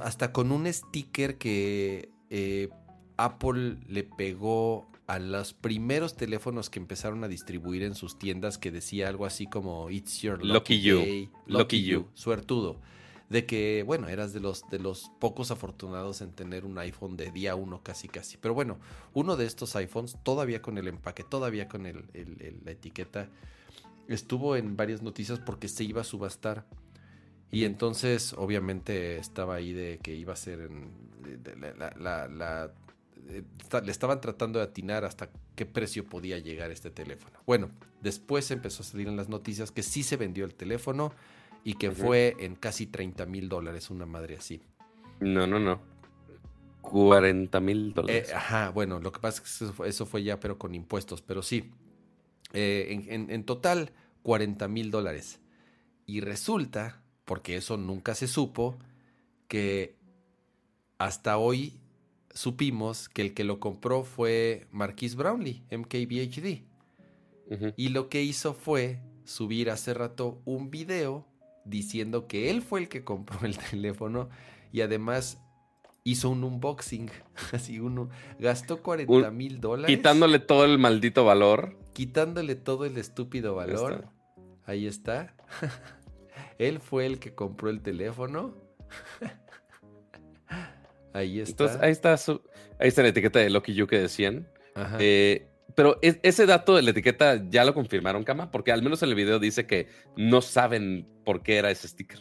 hasta 0.00 0.32
con 0.32 0.52
un 0.52 0.72
sticker 0.72 1.36
que 1.36 2.10
eh, 2.30 2.68
Apple 3.16 3.78
le 3.88 4.04
pegó 4.04 4.92
a 5.06 5.18
los 5.18 5.52
primeros 5.52 6.16
teléfonos 6.16 6.70
que 6.70 6.78
empezaron 6.78 7.24
a 7.24 7.28
distribuir 7.28 7.82
en 7.82 7.94
sus 7.94 8.18
tiendas 8.18 8.56
que 8.56 8.70
decía 8.70 9.08
algo 9.08 9.26
así 9.26 9.46
como 9.46 9.90
It's 9.90 10.22
your 10.22 10.42
lucky, 10.44 10.80
you. 10.80 11.28
lucky, 11.46 11.84
you. 11.84 12.06
Suertudo. 12.14 12.80
De 13.28 13.46
que, 13.46 13.82
bueno, 13.86 14.08
eras 14.08 14.32
de 14.32 14.40
los, 14.40 14.68
de 14.70 14.78
los 14.78 15.10
pocos 15.18 15.50
afortunados 15.50 16.20
en 16.20 16.32
tener 16.32 16.64
un 16.64 16.78
iPhone 16.78 17.16
de 17.16 17.30
día 17.30 17.54
uno 17.54 17.82
casi 17.82 18.08
casi. 18.08 18.36
Pero 18.36 18.54
bueno, 18.54 18.78
uno 19.14 19.36
de 19.36 19.46
estos 19.46 19.74
iPhones, 19.76 20.16
todavía 20.22 20.62
con 20.62 20.76
el 20.78 20.86
empaque, 20.86 21.24
todavía 21.24 21.66
con 21.68 21.86
el, 21.86 22.04
la 22.64 22.70
etiqueta, 22.70 23.30
estuvo 24.08 24.56
en 24.56 24.76
varias 24.76 25.02
noticias 25.02 25.38
porque 25.38 25.68
se 25.68 25.84
iba 25.84 26.02
a 26.02 26.04
subastar. 26.04 26.66
Y 27.52 27.66
entonces, 27.66 28.32
obviamente, 28.32 29.18
estaba 29.18 29.54
ahí 29.54 29.72
de 29.72 30.00
que 30.02 30.14
iba 30.16 30.32
a 30.32 30.36
ser 30.36 30.62
en, 30.62 30.90
la 31.98 32.72
eh, 33.28 33.44
le 33.84 33.92
estaban 33.92 34.20
tratando 34.20 34.58
de 34.58 34.64
atinar 34.64 35.04
hasta 35.04 35.30
qué 35.54 35.66
precio 35.66 36.04
podía 36.04 36.38
llegar 36.38 36.70
este 36.70 36.90
teléfono. 36.90 37.38
Bueno, 37.46 37.70
después 38.00 38.50
empezó 38.50 38.82
a 38.82 38.86
salir 38.86 39.06
en 39.06 39.16
las 39.16 39.28
noticias 39.28 39.70
que 39.70 39.82
sí 39.82 40.02
se 40.02 40.16
vendió 40.16 40.44
el 40.44 40.54
teléfono 40.54 41.12
y 41.62 41.74
que 41.74 41.90
fue 41.92 42.36
en 42.40 42.56
casi 42.56 42.86
30 42.86 43.26
mil 43.26 43.48
dólares, 43.48 43.90
una 43.90 44.06
madre 44.06 44.36
así. 44.36 44.62
No, 45.20 45.46
no, 45.46 45.60
no. 45.60 45.80
40 46.80 47.60
mil 47.60 47.94
dólares. 47.94 48.30
Eh, 48.30 48.34
ajá, 48.34 48.70
bueno, 48.70 48.98
lo 48.98 49.12
que 49.12 49.20
pasa 49.20 49.42
es 49.42 49.58
que 49.58 49.88
eso 49.88 50.06
fue, 50.06 50.24
ya, 50.24 50.40
pero 50.40 50.58
con 50.58 50.74
impuestos, 50.74 51.22
pero 51.22 51.42
sí. 51.42 51.70
Eh, 52.54 52.98
en, 53.08 53.30
en 53.30 53.44
total, 53.44 53.92
40 54.22 54.66
mil 54.68 54.90
dólares. 54.90 55.38
Y 56.06 56.20
resulta, 56.20 57.01
porque 57.24 57.56
eso 57.56 57.76
nunca 57.76 58.14
se 58.14 58.28
supo, 58.28 58.76
que 59.48 59.96
hasta 60.98 61.38
hoy 61.38 61.80
supimos 62.34 63.08
que 63.08 63.22
el 63.22 63.34
que 63.34 63.44
lo 63.44 63.60
compró 63.60 64.04
fue 64.04 64.66
Marquis 64.70 65.16
Brownlee, 65.16 65.62
MKBHD. 65.70 66.62
Y 67.76 67.90
lo 67.90 68.08
que 68.08 68.22
hizo 68.22 68.54
fue 68.54 69.00
subir 69.24 69.70
hace 69.70 69.92
rato 69.92 70.40
un 70.46 70.70
video 70.70 71.26
diciendo 71.66 72.26
que 72.26 72.50
él 72.50 72.62
fue 72.62 72.80
el 72.80 72.88
que 72.88 73.04
compró 73.04 73.40
el 73.46 73.58
teléfono 73.70 74.30
y 74.72 74.80
además 74.80 75.38
hizo 76.04 76.30
un 76.30 76.44
unboxing. 76.44 77.10
Así 77.52 77.78
uno 77.78 78.08
gastó 78.38 78.82
40 78.82 79.30
mil 79.30 79.60
dólares. 79.60 79.94
Quitándole 79.94 80.38
todo 80.38 80.64
el 80.64 80.78
maldito 80.78 81.24
valor. 81.24 81.76
Quitándole 81.92 82.54
todo 82.54 82.86
el 82.86 82.96
estúpido 82.96 83.54
valor. 83.54 84.08
Ahí 84.64 84.86
está. 84.86 85.34
él 86.58 86.80
fue 86.80 87.06
el 87.06 87.18
que 87.18 87.34
compró 87.34 87.70
el 87.70 87.82
teléfono. 87.82 88.54
Ahí 91.12 91.40
está. 91.40 91.50
Entonces, 91.50 91.78
ahí 91.82 91.92
está, 91.92 92.14
ahí 92.78 92.88
está 92.88 93.02
la 93.02 93.08
etiqueta 93.08 93.38
de 93.38 93.50
Lucky 93.50 93.74
You 93.74 93.86
que 93.86 93.98
decían. 93.98 94.48
Eh, 94.98 95.46
pero 95.74 95.98
ese 96.02 96.46
dato 96.46 96.74
de 96.76 96.82
la 96.82 96.90
etiqueta 96.90 97.42
ya 97.48 97.64
lo 97.64 97.74
confirmaron, 97.74 98.24
Kama, 98.24 98.50
porque 98.50 98.72
al 98.72 98.82
menos 98.82 99.02
en 99.02 99.10
el 99.10 99.14
video 99.14 99.38
dice 99.38 99.66
que 99.66 99.88
no 100.16 100.42
saben 100.42 101.06
por 101.24 101.42
qué 101.42 101.56
era 101.56 101.70
ese 101.70 101.88
sticker. 101.88 102.18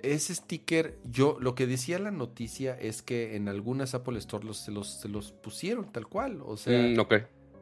Ese 0.00 0.34
sticker, 0.34 0.98
yo 1.04 1.36
lo 1.40 1.54
que 1.54 1.66
decía 1.66 1.98
la 1.98 2.10
noticia 2.10 2.78
es 2.78 3.02
que 3.02 3.34
en 3.36 3.48
algunas 3.48 3.94
Apple 3.94 4.18
Store 4.18 4.44
los, 4.44 4.58
se, 4.58 4.70
los, 4.70 5.00
se 5.00 5.08
los 5.08 5.32
pusieron 5.32 5.90
tal 5.90 6.06
cual. 6.06 6.40
O 6.44 6.56
sea, 6.56 6.80
mm, 6.80 6.96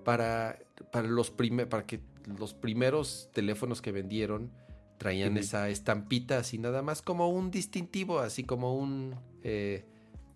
para, 0.04 0.58
para, 0.92 1.08
los 1.08 1.30
para 1.30 1.86
que 1.86 2.00
los 2.38 2.52
primeros 2.52 3.30
teléfonos 3.32 3.80
que 3.80 3.92
vendieron 3.92 4.52
traían 4.98 5.36
esa 5.36 5.68
estampita 5.68 6.38
así 6.38 6.58
nada 6.58 6.82
más 6.82 7.02
como 7.02 7.28
un 7.28 7.50
distintivo, 7.50 8.20
así 8.20 8.44
como 8.44 8.76
un... 8.76 9.14
Eh, 9.42 9.84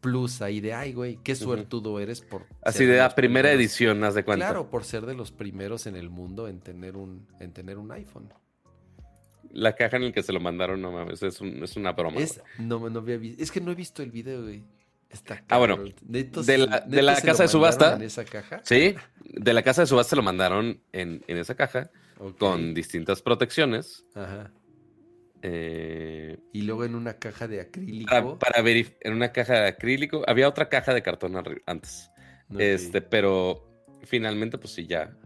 plus 0.01 0.41
ahí 0.43 0.61
de, 0.61 0.73
ay, 0.73 0.93
güey, 0.93 1.19
qué 1.23 1.35
suertudo 1.35 2.01
eres 2.01 2.23
por... 2.23 2.47
Así 2.63 2.85
de 2.85 2.99
la 2.99 3.15
primera 3.15 3.53
edición, 3.53 4.03
haz 4.03 4.15
de 4.15 4.25
cuenta. 4.25 4.47
Claro, 4.47 4.71
por 4.71 4.85
ser 4.85 5.07
de 5.07 5.15
los 5.15 5.31
primeros 5.31 5.87
en 5.87 5.97
el 5.97 6.09
mundo 6.09 6.49
en 6.49 6.61
tener 6.61 6.97
un, 6.97 7.27
en 7.39 7.53
tener 7.53 7.79
un 7.79 7.93
iPhone. 7.93 8.33
La 9.53 9.75
caja 9.75 9.97
en 9.97 10.05
la 10.07 10.13
que 10.13 10.23
se 10.23 10.33
lo 10.33 10.41
mandaron, 10.41 10.81
no 10.81 10.93
mames, 10.93 11.23
es, 11.23 11.41
una 11.41 11.93
broma. 11.93 12.21
Es, 12.21 12.41
no, 12.59 12.89
no 12.89 13.01
había 13.01 13.19
visto, 13.19 13.43
es 13.43 13.51
que 13.51 13.61
no 13.61 13.73
he 13.73 13.75
visto 13.75 14.03
el 14.03 14.11
video, 14.11 14.43
güey. 14.43 14.65
Está 15.11 15.43
ah, 15.49 15.59
bueno, 15.59 15.77
de 16.03 17.03
la, 17.03 17.21
casa 17.21 17.43
de 17.43 17.49
subasta. 17.49 17.97
En 17.97 18.03
esa 18.03 18.25
caja? 18.25 18.61
Sí, 18.63 18.95
de 19.25 19.53
la 19.53 19.63
casa 19.63 19.83
de 19.83 19.89
subasta 19.89 20.15
lo 20.15 20.23
mandaron 20.23 20.81
en, 20.93 21.25
esa 21.27 21.57
caja 21.57 21.91
con 22.39 22.75
distintas 22.75 23.21
protecciones. 23.21 24.07
Ajá. 24.15 24.53
Eh, 25.43 26.39
y 26.53 26.63
luego 26.63 26.85
en 26.85 26.95
una 26.95 27.15
caja 27.15 27.49
de 27.49 27.61
acrílico. 27.61 28.39
Para, 28.39 28.63
ver, 28.63 28.97
en 29.01 29.15
una 29.15 29.33
caja 29.33 29.55
de 29.55 29.69
acrílico. 29.69 30.23
Había 30.29 30.49
otra 30.49 30.69
caja 30.69 30.95
de 30.95 31.03
cartón 31.03 31.35
antes. 31.67 32.11
Este, 32.57 33.01
pero 33.01 33.85
finalmente, 34.05 34.59
pues 34.59 34.75
sí, 34.75 34.87
ya. 34.87 35.17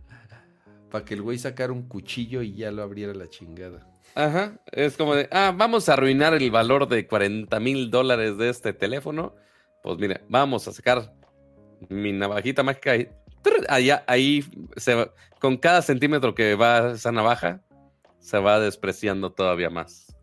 Para 0.91 1.05
que 1.05 1.15
el 1.15 1.23
güey 1.23 1.39
sacara 1.39 1.73
un 1.73 1.89
cuchillo 1.89 2.41
y 2.43 2.55
ya 2.55 2.71
lo 2.71 2.83
abriera 2.83 3.13
la 3.13 3.29
chingada. 3.29 3.87
Ajá. 4.15 4.61
Es 4.71 4.97
como 4.97 5.15
de, 5.15 5.29
ah, 5.31 5.53
vamos 5.55 5.89
a 5.89 5.95
arruinar 5.95 6.35
el 6.35 6.51
valor 6.51 6.89
de 6.89 7.07
40 7.07 7.59
mil 7.61 7.91
dólares 7.91 8.39
de 8.39 8.49
este 8.49 8.73
teléfono. 8.73 9.35
Pues 9.85 9.99
mira, 9.99 10.19
vamos 10.31 10.67
a 10.67 10.73
sacar 10.73 11.13
mi 11.91 12.11
navajita 12.11 12.63
mágica 12.63 12.97
y 12.97 13.07
allá, 13.69 14.03
ahí 14.07 14.43
se, 14.77 15.11
con 15.39 15.59
cada 15.59 15.83
centímetro 15.83 16.35
que 16.35 16.55
va 16.55 16.93
esa 16.93 17.13
navaja, 17.13 17.63
se 18.19 18.39
va 18.39 18.59
despreciando 18.59 19.33
todavía 19.33 19.69
más 19.69 20.17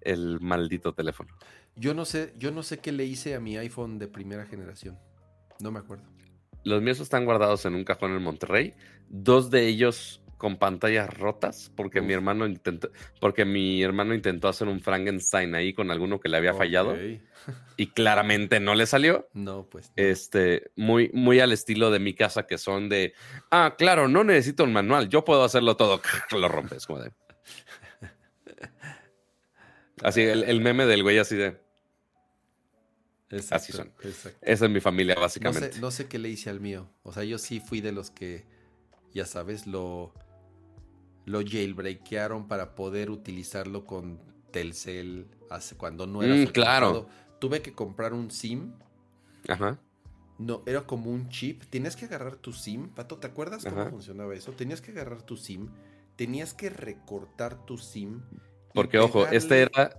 el 0.00 0.40
maldito 0.40 0.94
teléfono. 0.94 1.36
Yo 1.76 1.92
no 1.92 2.06
sé, 2.06 2.32
yo 2.38 2.52
no 2.52 2.62
sé 2.62 2.78
qué 2.78 2.90
le 2.90 3.04
hice 3.04 3.34
a 3.34 3.40
mi 3.40 3.58
iPhone 3.58 3.98
de 3.98 4.08
primera 4.08 4.46
generación. 4.46 4.98
No 5.60 5.70
me 5.70 5.80
acuerdo. 5.80 6.04
Los 6.64 6.80
míos 6.80 6.98
están 6.98 7.26
guardados 7.26 7.66
en 7.66 7.74
un 7.74 7.84
cajón 7.84 8.12
en 8.12 8.22
Monterrey. 8.22 8.72
Dos 9.10 9.50
de 9.50 9.68
ellos 9.68 10.21
con 10.42 10.56
pantallas 10.56 11.08
rotas 11.08 11.70
porque 11.76 12.00
mi 12.00 12.12
hermano 12.12 12.46
intentó 12.46 12.90
porque 13.20 13.44
mi 13.44 13.80
hermano 13.80 14.12
intentó 14.12 14.48
hacer 14.48 14.66
un 14.66 14.80
Frankenstein 14.80 15.54
ahí 15.54 15.72
con 15.72 15.92
alguno 15.92 16.18
que 16.18 16.28
le 16.28 16.36
había 16.36 16.52
fallado 16.52 16.96
y 17.76 17.86
claramente 17.86 18.58
no 18.58 18.74
le 18.74 18.86
salió. 18.86 19.28
No, 19.34 19.68
pues. 19.70 19.92
Este, 19.94 20.72
muy 20.74 21.10
muy 21.14 21.38
al 21.38 21.52
estilo 21.52 21.92
de 21.92 22.00
mi 22.00 22.12
casa 22.12 22.48
que 22.48 22.58
son 22.58 22.88
de, 22.88 23.14
ah, 23.52 23.76
claro, 23.78 24.08
no 24.08 24.24
necesito 24.24 24.64
un 24.64 24.72
manual, 24.72 25.08
yo 25.08 25.24
puedo 25.24 25.44
hacerlo 25.44 25.76
todo. 25.76 26.02
Lo 26.32 26.48
rompes 26.48 26.88
como 26.88 26.98
de. 26.98 27.12
Así, 30.02 30.22
el, 30.22 30.60
meme 30.60 30.86
del 30.86 31.04
güey 31.04 31.18
así 31.18 31.36
de. 31.36 31.56
así 33.52 33.70
son. 33.70 33.92
Esa 34.40 34.64
es 34.64 34.70
mi 34.72 34.80
familia, 34.80 35.14
básicamente. 35.14 35.78
No 35.78 35.92
sé, 35.92 36.08
qué 36.08 36.18
le 36.18 36.30
hice 36.30 36.50
al 36.50 36.58
mío. 36.58 36.90
O 37.04 37.12
sea, 37.12 37.22
yo 37.22 37.38
sí 37.38 37.60
fui 37.60 37.80
de 37.80 37.92
los 37.92 38.10
que, 38.10 38.44
ya 39.14 39.24
sabes, 39.24 39.68
lo, 39.68 40.12
lo 41.24 41.42
jailbreakearon 41.44 42.48
para 42.48 42.74
poder 42.74 43.10
utilizarlo 43.10 43.84
con 43.84 44.20
Telcel 44.50 45.26
hace, 45.50 45.76
cuando 45.76 46.06
no 46.06 46.22
era. 46.22 46.34
Mm, 46.34 46.46
claro. 46.46 47.06
Tuve 47.38 47.62
que 47.62 47.72
comprar 47.72 48.12
un 48.12 48.30
SIM. 48.30 48.72
Ajá. 49.48 49.78
No, 50.38 50.62
era 50.66 50.82
como 50.86 51.10
un 51.10 51.28
chip. 51.28 51.64
Tenías 51.64 51.96
que 51.96 52.06
agarrar 52.06 52.36
tu 52.36 52.52
SIM. 52.52 52.88
Pato, 52.88 53.18
¿te 53.18 53.26
acuerdas 53.26 53.64
cómo 53.64 53.90
funcionaba 53.90 54.34
eso? 54.34 54.52
Tenías 54.52 54.80
que 54.80 54.90
agarrar 54.92 55.22
tu 55.22 55.36
SIM 55.36 55.68
tenías 56.16 56.54
que 56.54 56.70
recortar 56.70 57.64
tu 57.66 57.78
SIM. 57.78 58.22
Porque, 58.74 58.98
ojo, 58.98 59.26
este 59.26 59.62
era. 59.62 59.98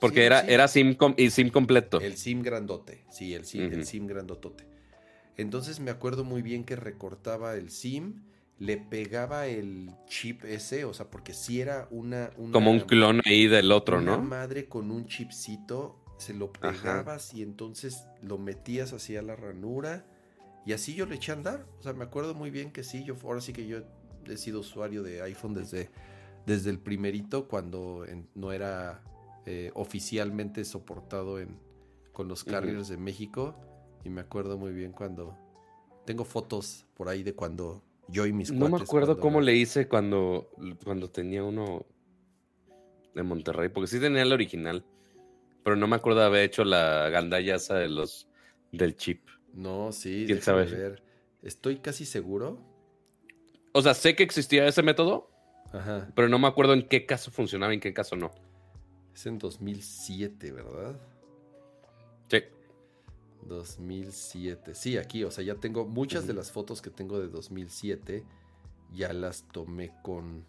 Porque 0.00 0.24
era, 0.24 0.40
era 0.40 0.68
SIM, 0.68 0.96
y 1.16 1.30
SIM 1.30 1.50
completo. 1.50 2.00
El 2.00 2.16
SIM 2.16 2.42
grandote, 2.42 3.04
sí, 3.10 3.34
el 3.34 3.44
SIM, 3.44 3.72
el 3.72 3.86
SIM 3.86 4.06
grandotote. 4.06 4.66
Entonces 5.36 5.80
me 5.80 5.90
acuerdo 5.90 6.24
muy 6.24 6.42
bien 6.42 6.64
que 6.64 6.76
recortaba 6.76 7.54
el 7.54 7.70
SIM, 7.70 8.22
le 8.62 8.76
pegaba 8.76 9.48
el 9.48 9.90
chip 10.06 10.44
ese, 10.44 10.84
o 10.84 10.94
sea, 10.94 11.10
porque 11.10 11.34
si 11.34 11.60
era 11.60 11.88
una, 11.90 12.30
Como 12.52 12.70
un 12.70 12.78
clon 12.78 13.20
ahí 13.24 13.48
del 13.48 13.72
otro, 13.72 13.98
una 13.98 14.16
¿no? 14.16 14.22
madre 14.22 14.68
con 14.68 14.92
un 14.92 15.06
chipcito, 15.06 15.98
se 16.16 16.32
lo 16.32 16.52
pegabas 16.52 17.34
y 17.34 17.42
entonces 17.42 18.06
lo 18.22 18.38
metías 18.38 18.92
hacia 18.92 19.20
la 19.20 19.34
ranura 19.34 20.06
y 20.64 20.74
así 20.74 20.94
yo 20.94 21.06
le 21.06 21.16
eché 21.16 21.32
a 21.32 21.34
andar. 21.34 21.66
O 21.80 21.82
sea, 21.82 21.92
me 21.92 22.04
acuerdo 22.04 22.36
muy 22.36 22.52
bien 22.52 22.70
que 22.70 22.84
sí, 22.84 23.02
yo 23.02 23.16
ahora 23.24 23.40
sí 23.40 23.52
que 23.52 23.66
yo 23.66 23.80
he 24.28 24.36
sido 24.36 24.60
usuario 24.60 25.02
de 25.02 25.22
iPhone 25.22 25.54
desde, 25.54 25.90
desde 26.46 26.70
el 26.70 26.78
primerito, 26.78 27.48
cuando 27.48 28.06
no 28.36 28.52
era 28.52 29.02
eh, 29.44 29.72
oficialmente 29.74 30.64
soportado 30.64 31.40
en, 31.40 31.58
con 32.12 32.28
los 32.28 32.44
carriers 32.44 32.86
de 32.86 32.96
México. 32.96 33.56
Y 34.04 34.08
me 34.08 34.20
acuerdo 34.20 34.56
muy 34.56 34.72
bien 34.72 34.92
cuando... 34.92 35.36
Tengo 36.04 36.24
fotos 36.24 36.86
por 36.94 37.08
ahí 37.08 37.22
de 37.24 37.34
cuando 37.34 37.82
yo 38.12 38.26
y 38.26 38.32
mis 38.32 38.52
No 38.52 38.68
me 38.68 38.76
acuerdo 38.76 39.18
cómo 39.18 39.40
le 39.40 39.56
hice 39.56 39.88
cuando, 39.88 40.50
cuando 40.84 41.10
tenía 41.10 41.42
uno 41.42 41.86
de 43.14 43.22
Monterrey, 43.22 43.68
porque 43.68 43.88
sí 43.88 43.98
tenía 43.98 44.22
el 44.22 44.32
original, 44.32 44.84
pero 45.64 45.76
no 45.76 45.86
me 45.88 45.96
acuerdo 45.96 46.20
de 46.20 46.26
haber 46.26 46.44
hecho 46.44 46.64
la 46.64 47.08
gandalla 47.08 47.56
de 47.58 47.88
los 47.88 48.28
del 48.70 48.96
chip. 48.96 49.28
No, 49.52 49.92
sí. 49.92 50.24
¿Quién 50.26 50.40
sabe? 50.40 50.96
Estoy 51.42 51.78
casi 51.78 52.04
seguro 52.04 52.72
o 53.72 53.80
sea, 53.80 53.94
sé 53.94 54.14
que 54.14 54.22
existía 54.22 54.66
ese 54.66 54.82
método, 54.82 55.30
Ajá. 55.72 56.06
Pero 56.14 56.28
no 56.28 56.38
me 56.38 56.48
acuerdo 56.48 56.74
en 56.74 56.86
qué 56.86 57.06
caso 57.06 57.30
funcionaba 57.30 57.72
y 57.72 57.76
en 57.76 57.80
qué 57.80 57.94
caso 57.94 58.14
no. 58.14 58.30
Es 59.14 59.24
en 59.24 59.38
2007, 59.38 60.52
¿verdad? 60.52 61.00
Sí. 63.42 63.48
2007. 63.48 64.74
Sí, 64.74 64.96
aquí, 64.96 65.24
o 65.24 65.30
sea, 65.30 65.44
ya 65.44 65.56
tengo 65.56 65.84
muchas 65.84 66.26
de 66.26 66.34
las 66.34 66.52
fotos 66.52 66.82
que 66.82 66.90
tengo 66.90 67.18
de 67.18 67.28
2007, 67.28 68.24
ya 68.92 69.12
las 69.12 69.42
tomé 69.48 69.92
con 70.02 70.44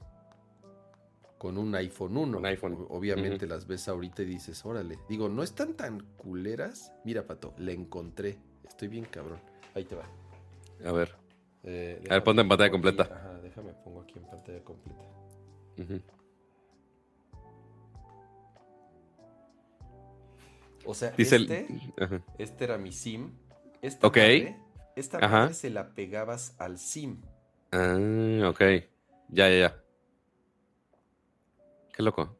con 1.44 1.58
un 1.58 1.76
iPhone 1.76 2.16
1. 2.16 2.38
Un 2.38 2.46
iPhone. 2.46 2.88
Obviamente 2.90 3.46
las 3.48 3.68
ves 3.68 3.90
ahorita 3.90 4.22
y 4.22 4.26
dices, 4.26 4.66
órale. 4.66 4.98
Digo, 5.10 5.28
no 5.28 5.44
están 5.44 5.74
tan 5.74 6.00
culeras. 6.16 6.94
Mira, 7.04 7.28
Pato, 7.28 7.54
le 7.58 7.74
encontré. 7.74 8.38
Estoy 8.66 8.88
bien 8.88 9.04
cabrón. 9.04 9.42
Ahí 9.76 9.84
te 9.84 9.94
va. 9.94 10.06
A 10.86 10.92
ver. 10.94 11.14
Eh, 11.64 12.02
a 12.10 12.14
ver, 12.14 12.24
ponte 12.24 12.44
en 12.44 12.48
pantalla 12.48 12.72
completa. 12.72 13.04
ajá, 13.04 13.42
déjame 13.42 13.74
pongo 13.74 14.04
aquí 14.04 14.20
en 14.20 14.26
pantalla 14.26 14.64
completa. 14.64 15.04
O 20.86 20.94
sea, 20.94 21.14
este, 21.18 21.68
este 22.38 22.64
era 22.64 22.78
mi 22.78 22.92
SIM. 22.92 23.32
Esta 23.82 24.08
ok. 24.08 24.18
esta 24.96 25.20
madre 25.20 25.54
se 25.54 25.70
la 25.70 25.94
pegabas 25.94 26.56
al 26.60 26.78
SIM. 26.78 27.22
Ah, 27.72 28.48
ok. 28.50 28.62
Ya, 29.30 29.50
ya, 29.50 29.60
ya. 29.60 29.84
Qué 31.94 32.04
loco. 32.04 32.38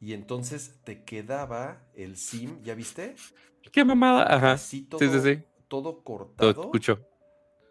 Y 0.00 0.14
entonces 0.14 0.80
te 0.84 1.04
quedaba 1.04 1.86
el 1.94 2.16
SIM, 2.16 2.62
¿ya 2.62 2.74
viste? 2.74 3.14
Qué 3.72 3.84
mamada, 3.84 4.24
ajá. 4.34 4.58
sí, 4.58 4.88
sí, 4.98 5.20
sí. 5.22 5.42
Todo 5.68 6.02
cortado. 6.02 6.54
Todo 6.54 6.70
cucho. 6.70 7.06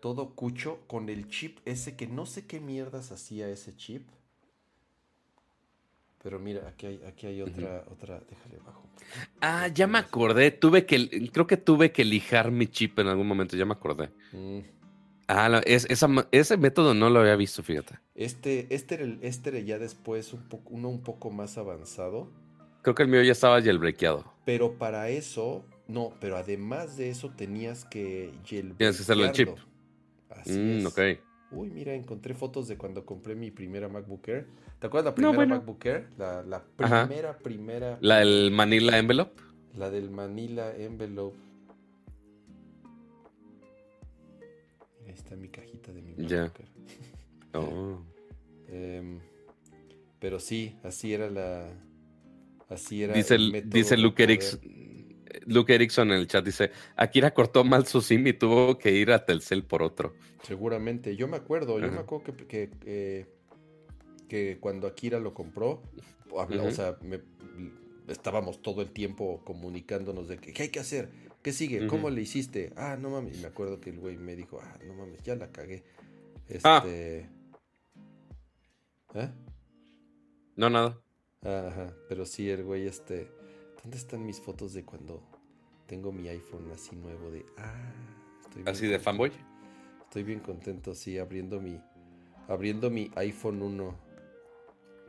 Todo 0.01 0.35
cucho 0.35 0.87
con 0.87 1.09
el 1.09 1.27
chip 1.27 1.59
ese 1.65 1.97
que 1.97 2.07
no 2.07 2.25
sé 2.25 2.47
qué 2.47 2.59
mierdas 2.59 3.11
hacía 3.11 3.49
ese 3.49 3.75
chip. 3.75 4.09
Pero 6.21 6.37
mira, 6.39 6.67
aquí 6.67 6.85
hay, 6.85 7.01
aquí 7.07 7.27
hay 7.27 7.41
otra, 7.41 7.85
otra, 7.89 8.21
déjale 8.29 8.57
abajo. 8.61 8.83
Ah, 9.39 9.67
ya 9.67 9.87
me 9.87 9.99
acordé. 9.99 10.51
Tuve 10.51 10.85
que, 10.85 11.29
creo 11.31 11.47
que 11.47 11.57
tuve 11.57 11.91
que 11.91 12.03
lijar 12.03 12.51
mi 12.51 12.67
chip 12.67 12.99
en 12.99 13.07
algún 13.07 13.27
momento, 13.27 13.55
ya 13.55 13.65
me 13.65 13.73
acordé. 13.73 14.09
Mm. 14.33 14.59
Ah, 15.27 15.61
es, 15.65 15.87
ese 16.31 16.57
método 16.57 16.93
no 16.93 17.09
lo 17.09 17.19
había 17.19 17.35
visto, 17.35 17.61
fíjate. 17.63 17.99
Este, 18.15 18.67
este, 18.73 18.95
era, 18.95 19.17
este 19.21 19.63
ya 19.63 19.77
después 19.77 20.33
un 20.33 20.49
poco, 20.49 20.71
uno 20.71 20.89
un 20.89 21.03
poco 21.03 21.29
más 21.29 21.57
avanzado. 21.57 22.31
Creo 22.81 22.95
que 22.95 23.03
el 23.03 23.09
mío 23.09 23.21
ya 23.21 23.33
estaba 23.33 23.61
jailbreakado. 23.61 24.33
Pero 24.43 24.77
para 24.77 25.09
eso, 25.09 25.63
no, 25.87 26.13
pero 26.19 26.35
además 26.35 26.97
de 26.97 27.09
eso 27.09 27.29
tenías 27.29 27.85
que 27.85 28.33
jailbreakearlo. 28.43 28.75
Tienes 28.77 28.97
que 28.97 29.03
hacerlo 29.03 29.25
el 29.25 29.31
chip. 29.31 29.49
Así 30.29 30.57
mm, 30.57 30.79
es. 30.79 30.85
Ok. 30.85 30.99
Uy, 31.51 31.69
mira, 31.69 31.93
encontré 31.93 32.33
fotos 32.33 32.67
de 32.67 32.77
cuando 32.77 33.05
compré 33.05 33.35
mi 33.35 33.51
primera 33.51 33.87
MacBook 33.87 34.27
Air. 34.27 34.47
¿Te 34.79 34.87
acuerdas 34.87 35.11
la 35.11 35.15
primera 35.15 35.45
MacBook 35.45 35.85
Air? 35.85 36.07
La, 36.17 36.41
la 36.43 36.63
primera, 36.63 37.37
primera. 37.37 37.97
¿La 37.99 38.19
del 38.19 38.51
Manila 38.51 38.97
Envelope? 38.97 39.41
La 39.77 39.89
del 39.89 40.09
Manila 40.09 40.73
Envelope. 40.73 41.37
Ahí 45.05 45.11
está 45.13 45.35
mi 45.35 45.49
cajita 45.49 45.91
de 45.91 46.01
mi 46.01 46.15
Ya. 46.27 46.51
Oh. 47.53 47.99
Em, 48.71 49.19
pero 50.19 50.39
sí, 50.39 50.77
así 50.83 51.11
era 51.11 51.27
la. 51.27 51.67
Así 52.69 53.01
era. 53.01 53.15
Dice, 53.15 53.33
el 53.33 53.67
dice 53.67 53.97
Luke, 53.97 54.21
Erickson, 55.73 56.11
en 56.11 56.19
el 56.19 56.27
chat: 56.27 56.45
dice, 56.45 56.69
Akira 56.95 57.33
cortó 57.33 57.63
mal 57.63 57.87
su 57.87 57.99
SIM 57.99 58.27
y 58.27 58.33
tuvo 58.33 58.77
que 58.77 58.91
ir 58.91 59.11
a 59.11 59.25
Telcel 59.25 59.63
por 59.63 59.81
otro. 59.81 60.13
Seguramente. 60.43 61.15
Yo 61.15 61.27
me 61.27 61.37
acuerdo, 61.37 61.79
yo 61.79 61.91
me 61.91 61.97
acuerdo 61.97 62.35
que, 62.37 62.45
que, 62.45 63.38
cuando 64.59 64.87
Akira 64.87 65.19
lo 65.19 65.33
compró, 65.33 65.81
o 66.31 66.71
sea, 66.71 66.97
estábamos 68.07 68.61
todo 68.61 68.81
el 68.81 68.91
tiempo 68.91 69.41
comunicándonos 69.45 70.27
de 70.27 70.37
que, 70.37 70.53
qué 70.53 70.63
hay 70.63 70.69
que 70.69 70.79
hacer, 70.79 71.09
qué 71.41 71.51
sigue, 71.53 71.87
cómo 71.87 72.09
le 72.09 72.21
hiciste. 72.21 72.73
Ah, 72.75 72.97
no 72.99 73.09
mames. 73.09 73.37
Y 73.37 73.41
me 73.41 73.47
acuerdo 73.47 73.79
que 73.79 73.89
el 73.89 73.99
güey 73.99 74.17
me 74.17 74.35
dijo, 74.35 74.59
ah, 74.61 74.77
no 74.85 74.93
mames, 74.93 75.21
ya 75.23 75.35
la 75.35 75.51
cagué. 75.51 75.83
Ah. 76.63 76.81
Este. 76.83 77.29
¿Eh? 79.15 79.29
No, 80.55 80.69
nada. 80.69 80.99
Ajá, 81.41 81.93
pero 82.07 82.25
sí, 82.25 82.49
el 82.49 82.63
güey, 82.63 82.87
este. 82.87 83.31
¿Dónde 83.81 83.97
están 83.97 84.25
mis 84.25 84.41
fotos 84.41 84.73
de 84.73 84.83
cuando 84.83 85.23
tengo 85.87 86.11
mi 86.11 86.27
iPhone 86.27 86.69
así 86.73 86.95
nuevo 86.95 87.31
de. 87.31 87.45
Ah, 87.57 87.93
estoy 88.41 88.63
¿Así 88.65 88.87
de 88.87 88.99
fanboy? 88.99 89.31
Estoy 90.03 90.23
bien 90.23 90.39
contento, 90.39 90.93
sí, 90.93 91.17
abriendo 91.17 91.61
mi. 91.61 91.79
Abriendo 92.47 92.89
mi 92.89 93.11
iPhone 93.15 93.61
1. 93.61 94.08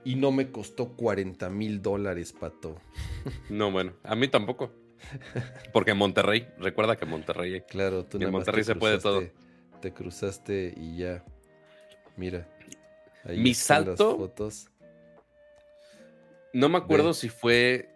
Y 0.04 0.14
no 0.14 0.32
me 0.32 0.50
costó 0.50 0.96
40 0.96 1.50
mil 1.50 1.82
dólares, 1.82 2.32
pato. 2.32 2.76
No, 3.50 3.70
bueno, 3.70 3.92
a 4.02 4.14
mí 4.14 4.28
tampoco. 4.28 4.72
Porque 5.72 5.92
en 5.92 5.98
Monterrey, 5.98 6.48
recuerda 6.58 6.96
que 6.96 7.06
Monterrey. 7.06 7.62
Claro, 7.68 8.04
tú 8.04 8.18
en 8.20 8.30
Monterrey 8.30 8.64
se 8.64 8.74
puede 8.74 8.98
todo. 8.98 9.22
Te 9.80 9.92
cruzaste 9.92 10.74
y 10.76 10.98
ya. 10.98 11.24
Mira. 12.16 12.48
Mi 13.26 13.54
salto. 13.54 14.16
fotos. 14.16 14.70
No 16.52 16.68
me 16.68 16.78
acuerdo 16.78 17.14
si 17.14 17.28
fue. 17.28 17.88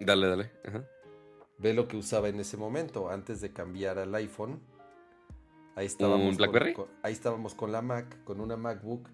Dale, 0.00 0.28
dale. 0.28 0.50
Ve 1.58 1.72
lo 1.72 1.88
que 1.88 1.96
usaba 1.96 2.28
en 2.28 2.38
ese 2.40 2.56
momento, 2.56 3.10
antes 3.10 3.40
de 3.40 3.52
cambiar 3.52 3.98
al 3.98 4.14
iPhone. 4.14 4.60
Ahí 5.74 5.86
estábamos. 5.86 6.26
¿Un 6.26 6.36
Blackberry? 6.36 6.74
Con, 6.74 6.88
ahí 7.02 7.12
estábamos 7.12 7.54
con 7.54 7.72
la 7.72 7.82
Mac, 7.82 8.22
con 8.24 8.40
una 8.40 8.56
MacBook. 8.56 9.08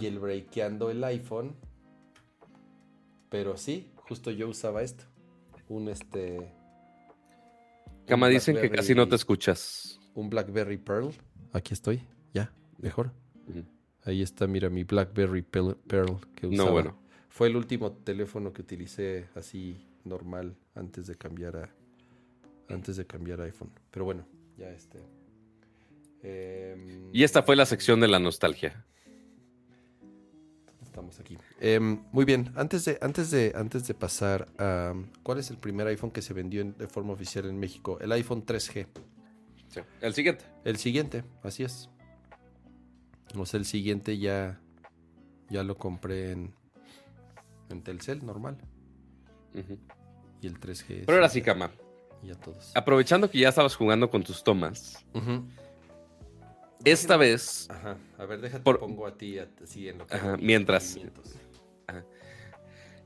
Y 0.00 0.06
el 0.06 0.18
breakeando 0.18 0.90
el 0.90 1.02
iPhone. 1.04 1.56
Pero 3.28 3.56
sí, 3.56 3.90
justo 3.96 4.30
yo 4.30 4.48
usaba 4.48 4.82
esto. 4.82 5.04
Un 5.68 5.88
este. 5.88 6.52
Cama 8.06 8.28
dicen 8.28 8.56
que 8.56 8.70
casi 8.70 8.94
no 8.94 9.08
te 9.08 9.16
escuchas. 9.16 10.00
Un 10.14 10.30
Blackberry 10.30 10.78
Pearl. 10.78 11.10
Aquí 11.52 11.74
estoy. 11.74 12.02
Ya, 12.32 12.52
mejor. 12.78 13.12
Ahí 14.04 14.22
está, 14.22 14.46
mira, 14.46 14.70
mi 14.70 14.84
BlackBerry 14.84 15.42
Pearl 15.42 16.20
que 16.34 16.46
usaba. 16.46 16.68
No, 16.68 16.72
bueno. 16.72 16.98
Fue 17.28 17.48
el 17.48 17.56
último 17.56 17.92
teléfono 17.92 18.52
que 18.52 18.62
utilicé 18.62 19.28
así 19.34 19.86
normal 20.04 20.56
antes 20.74 21.06
de 21.06 21.16
cambiar 21.16 21.56
a 21.56 21.74
antes 22.68 22.96
de 22.96 23.06
cambiar 23.06 23.40
a 23.40 23.44
iPhone. 23.44 23.70
Pero 23.90 24.04
bueno, 24.04 24.26
ya 24.56 24.70
este. 24.70 25.00
y 27.12 27.22
esta 27.22 27.42
fue 27.42 27.56
la 27.56 27.66
sección 27.66 28.00
de 28.00 28.08
la 28.08 28.18
nostalgia. 28.18 28.84
Estamos 30.96 31.20
aquí. 31.20 31.36
Em, 31.60 32.02
muy 32.10 32.24
bien, 32.24 32.50
antes 32.56 32.86
de, 32.86 32.98
antes 33.02 33.30
de, 33.30 33.52
antes 33.54 33.86
de 33.86 33.92
pasar 33.92 34.48
a 34.56 34.94
cuál 35.22 35.36
es 35.36 35.50
el 35.50 35.58
primer 35.58 35.86
iPhone 35.88 36.10
que 36.10 36.22
se 36.22 36.32
vendió 36.32 36.64
de 36.64 36.88
forma 36.88 37.12
oficial 37.12 37.44
en 37.44 37.58
México, 37.60 37.98
el 38.00 38.12
iPhone 38.12 38.46
3G. 38.46 38.86
El 40.00 40.14
siguiente. 40.14 40.46
El 40.64 40.78
siguiente, 40.78 41.22
así 41.42 41.64
es. 41.64 41.90
O 43.36 43.44
sea, 43.44 43.58
el 43.58 43.66
siguiente 43.66 44.16
ya, 44.16 44.58
ya 45.50 45.62
lo 45.64 45.76
compré 45.76 46.30
en, 46.30 46.54
en 47.68 47.82
Telcel, 47.82 48.24
normal. 48.24 48.56
Y 50.40 50.46
el 50.46 50.58
3G. 50.58 51.02
Pero 51.04 51.18
ahora 51.18 51.28
sí, 51.28 51.42
cama. 51.42 51.72
Y 52.22 52.30
a 52.30 52.36
todos. 52.36 52.72
Aprovechando 52.74 53.30
que 53.30 53.38
ya 53.38 53.50
estabas 53.50 53.76
jugando 53.76 54.08
con 54.08 54.22
tus 54.22 54.42
tomas. 54.42 55.04
Esta 56.86 57.16
vez. 57.16 57.66
Ajá. 57.68 57.98
A 58.16 58.24
ver, 58.26 58.40
déjate 58.40 58.62
pongo 58.62 59.06
a 59.06 59.18
ti 59.18 59.38
así 59.38 59.88
en 59.88 59.98
lo 59.98 60.06
que. 60.06 60.14
Ajá, 60.14 60.36
mientras. 60.36 60.98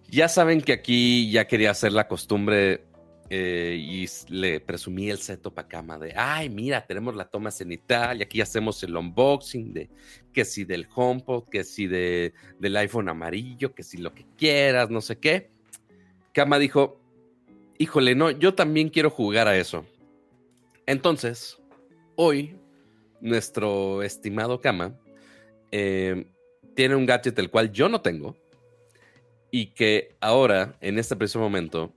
Ya 0.09 0.28
saben 0.28 0.61
que 0.61 0.73
aquí 0.73 1.31
ya 1.31 1.47
quería 1.47 1.70
hacer 1.70 1.93
la 1.93 2.09
costumbre 2.09 2.85
eh, 3.31 3.77
y 3.78 4.07
le 4.28 4.59
presumí 4.59 5.09
el 5.09 5.19
setup 5.19 5.57
a 5.61 5.69
cama 5.69 5.98
de, 5.98 6.12
ay, 6.16 6.51
mira, 6.51 6.85
tenemos 6.85 7.15
la 7.15 7.27
toma 7.27 7.52
cenital 7.52 8.19
y 8.19 8.23
aquí 8.24 8.40
hacemos 8.40 8.82
el 8.82 8.97
unboxing 8.97 9.73
de 9.73 9.89
que 10.32 10.44
si 10.44 10.65
del 10.65 10.89
HomePod, 10.93 11.44
que 11.48 11.62
si 11.62 11.86
de, 11.86 12.35
del 12.59 12.77
iPhone 12.77 13.09
amarillo, 13.09 13.73
que 13.73 13.85
si 13.85 13.98
lo 13.98 14.12
que 14.12 14.27
quieras, 14.36 14.90
no 14.90 15.01
sé 15.01 15.19
qué. 15.19 15.52
Cama 16.32 16.59
dijo, 16.59 17.01
híjole, 17.78 18.16
no, 18.16 18.31
yo 18.32 18.55
también 18.55 18.89
quiero 18.89 19.11
jugar 19.11 19.47
a 19.47 19.57
eso. 19.57 19.86
Entonces, 20.86 21.57
hoy, 22.16 22.57
nuestro 23.21 24.03
estimado 24.03 24.61
Cama 24.61 24.95
eh, 25.71 26.27
tiene 26.75 26.97
un 26.97 27.07
gadget 27.07 27.39
el 27.39 27.51
cual 27.51 27.73
yo 27.73 27.89
no 27.89 28.01
tengo 28.01 28.37
y 29.51 29.67
que 29.67 30.17
ahora, 30.21 30.77
en 30.81 30.99
este 30.99 31.17
preciso 31.17 31.41
momento, 31.41 31.93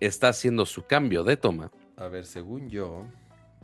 está 0.00 0.28
haciendo 0.28 0.66
su 0.66 0.86
cambio 0.86 1.24
de 1.24 1.36
toma. 1.36 1.70
A 1.96 2.08
ver, 2.08 2.26
según 2.26 2.68
yo, 2.68 3.06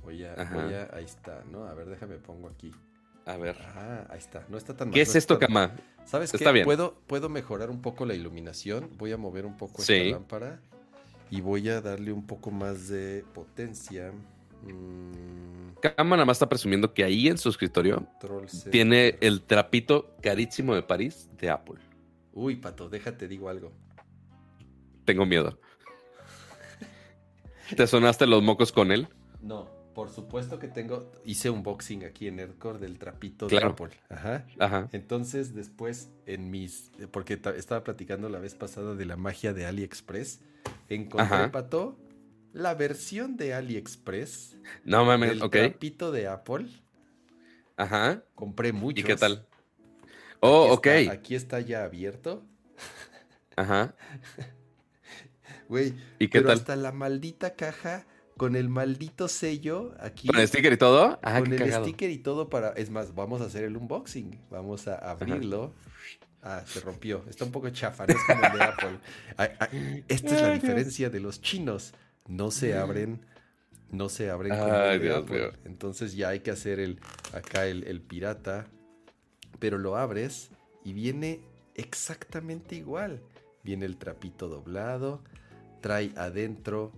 voy 0.02 0.24
a, 0.24 0.34
voy 0.52 0.74
a, 0.74 0.88
ahí 0.92 1.04
está, 1.04 1.44
¿no? 1.50 1.64
A 1.64 1.74
ver, 1.74 1.86
déjame 1.88 2.16
pongo 2.16 2.48
aquí. 2.48 2.72
A 3.26 3.36
ver. 3.36 3.56
Ah, 3.60 4.06
ahí 4.10 4.18
está. 4.18 4.46
No 4.48 4.56
está 4.56 4.74
tan 4.74 4.88
mal. 4.88 4.94
¿Qué 4.94 5.02
es 5.02 5.14
esto, 5.14 5.38
Cama? 5.38 5.76
¿Sabes 6.06 6.32
está 6.32 6.46
qué? 6.46 6.52
Bien. 6.54 6.64
¿Puedo, 6.64 6.94
puedo 7.06 7.28
mejorar 7.28 7.68
un 7.68 7.82
poco 7.82 8.06
la 8.06 8.14
iluminación. 8.14 8.90
Voy 8.96 9.12
a 9.12 9.18
mover 9.18 9.44
un 9.44 9.56
poco 9.56 9.82
esta 9.82 9.94
lámpara. 9.94 10.60
Y 11.30 11.42
voy 11.42 11.68
a 11.68 11.82
darle 11.82 12.10
un 12.10 12.26
poco 12.26 12.50
más 12.50 12.88
de 12.88 13.24
potencia. 13.34 14.12
Mm. 14.62 16.08
nada 16.08 16.24
más 16.24 16.36
está 16.36 16.48
presumiendo 16.48 16.92
que 16.92 17.04
ahí 17.04 17.28
en 17.28 17.38
su 17.38 17.48
escritorio 17.48 18.06
tiene 18.70 19.16
el 19.20 19.42
trapito 19.42 20.14
carísimo 20.22 20.74
de 20.74 20.82
París 20.82 21.28
de 21.38 21.50
Apple. 21.50 21.76
Uy, 22.32 22.56
Pato, 22.56 22.88
déjate, 22.88 23.28
digo 23.28 23.48
algo. 23.48 23.72
Tengo 25.04 25.26
miedo. 25.26 25.58
¿Te 27.76 27.86
sonaste 27.86 28.26
los 28.26 28.42
mocos 28.42 28.72
con 28.72 28.92
él? 28.92 29.08
No. 29.42 29.78
Por 29.98 30.10
supuesto 30.10 30.60
que 30.60 30.68
tengo, 30.68 31.10
hice 31.24 31.50
un 31.50 31.64
boxing 31.64 32.04
aquí 32.04 32.28
en 32.28 32.36
Nerdcore 32.36 32.78
del 32.78 33.00
trapito 33.00 33.48
de 33.48 33.58
Apple. 33.58 33.88
Ajá. 34.08 34.46
Ajá. 34.60 34.88
Entonces, 34.92 35.56
después 35.56 36.12
en 36.24 36.52
mis, 36.52 36.92
porque 37.10 37.40
estaba 37.56 37.82
platicando 37.82 38.28
la 38.28 38.38
vez 38.38 38.54
pasada 38.54 38.94
de 38.94 39.04
la 39.06 39.16
magia 39.16 39.52
de 39.52 39.66
AliExpress, 39.66 40.38
encontré, 40.88 41.48
Pato, 41.48 41.98
la 42.58 42.74
versión 42.74 43.36
de 43.36 43.54
AliExpress. 43.54 44.56
No 44.84 45.04
mames, 45.04 45.38
del 45.38 45.50
trapito 45.50 46.12
de 46.12 46.26
Apple. 46.26 46.66
Ajá. 47.76 48.24
Compré 48.34 48.72
muchos. 48.72 49.00
¿Y 49.00 49.06
qué 49.06 49.16
tal? 49.16 49.46
Oh, 50.40 50.72
ok. 50.72 50.86
aquí 51.10 51.34
está 51.34 51.60
ya 51.60 51.84
abierto. 51.84 52.44
Ajá. 53.56 53.94
Güey, 55.68 55.94
¿y 56.18 56.28
qué 56.28 56.40
pero 56.40 56.52
hasta 56.52 56.76
la 56.76 56.92
maldita 56.92 57.54
caja 57.54 58.06
con 58.38 58.56
el 58.56 58.68
maldito 58.68 59.28
sello 59.28 59.94
aquí. 60.00 60.28
¿Con 60.28 60.40
el 60.40 60.48
sticker 60.48 60.72
y 60.72 60.76
todo? 60.78 61.18
Ah, 61.22 61.40
con 61.40 61.52
el 61.52 61.72
sticker 61.72 62.10
y 62.10 62.18
todo 62.18 62.48
para. 62.48 62.70
Es 62.70 62.88
más, 62.88 63.14
vamos 63.14 63.42
a 63.42 63.44
hacer 63.44 63.64
el 63.64 63.76
unboxing. 63.76 64.40
Vamos 64.48 64.88
a 64.88 64.94
abrirlo. 64.96 65.74
Ah, 66.42 66.62
se 66.64 66.80
rompió. 66.80 67.24
Está 67.28 67.44
un 67.44 67.52
poco 67.52 67.68
chafa, 67.70 68.06
no 68.06 68.14
es 68.14 68.24
como 68.24 68.44
el 68.44 68.58
de 68.58 68.64
Apple. 68.64 70.04
esta 70.08 70.34
es 70.34 70.42
la 70.42 70.52
diferencia 70.52 71.10
de 71.10 71.20
los 71.20 71.42
chinos. 71.42 71.92
No 72.28 72.50
se 72.50 72.76
abren. 72.76 73.20
No 73.90 74.08
se 74.08 74.30
abren 74.30 74.56
con 74.56 74.70
el 74.70 75.00
de 75.00 75.14
Apple. 75.14 75.52
Entonces 75.64 76.14
ya 76.14 76.28
hay 76.28 76.40
que 76.40 76.50
hacer 76.50 76.78
el 76.78 77.00
acá 77.32 77.66
el, 77.66 77.84
el 77.84 78.00
pirata. 78.00 78.66
Pero 79.58 79.78
lo 79.78 79.96
abres 79.96 80.50
y 80.84 80.92
viene 80.92 81.40
exactamente 81.74 82.74
igual. 82.76 83.20
Viene 83.64 83.86
el 83.86 83.96
trapito 83.96 84.48
doblado. 84.48 85.22
Trae 85.80 86.12
adentro 86.16 86.92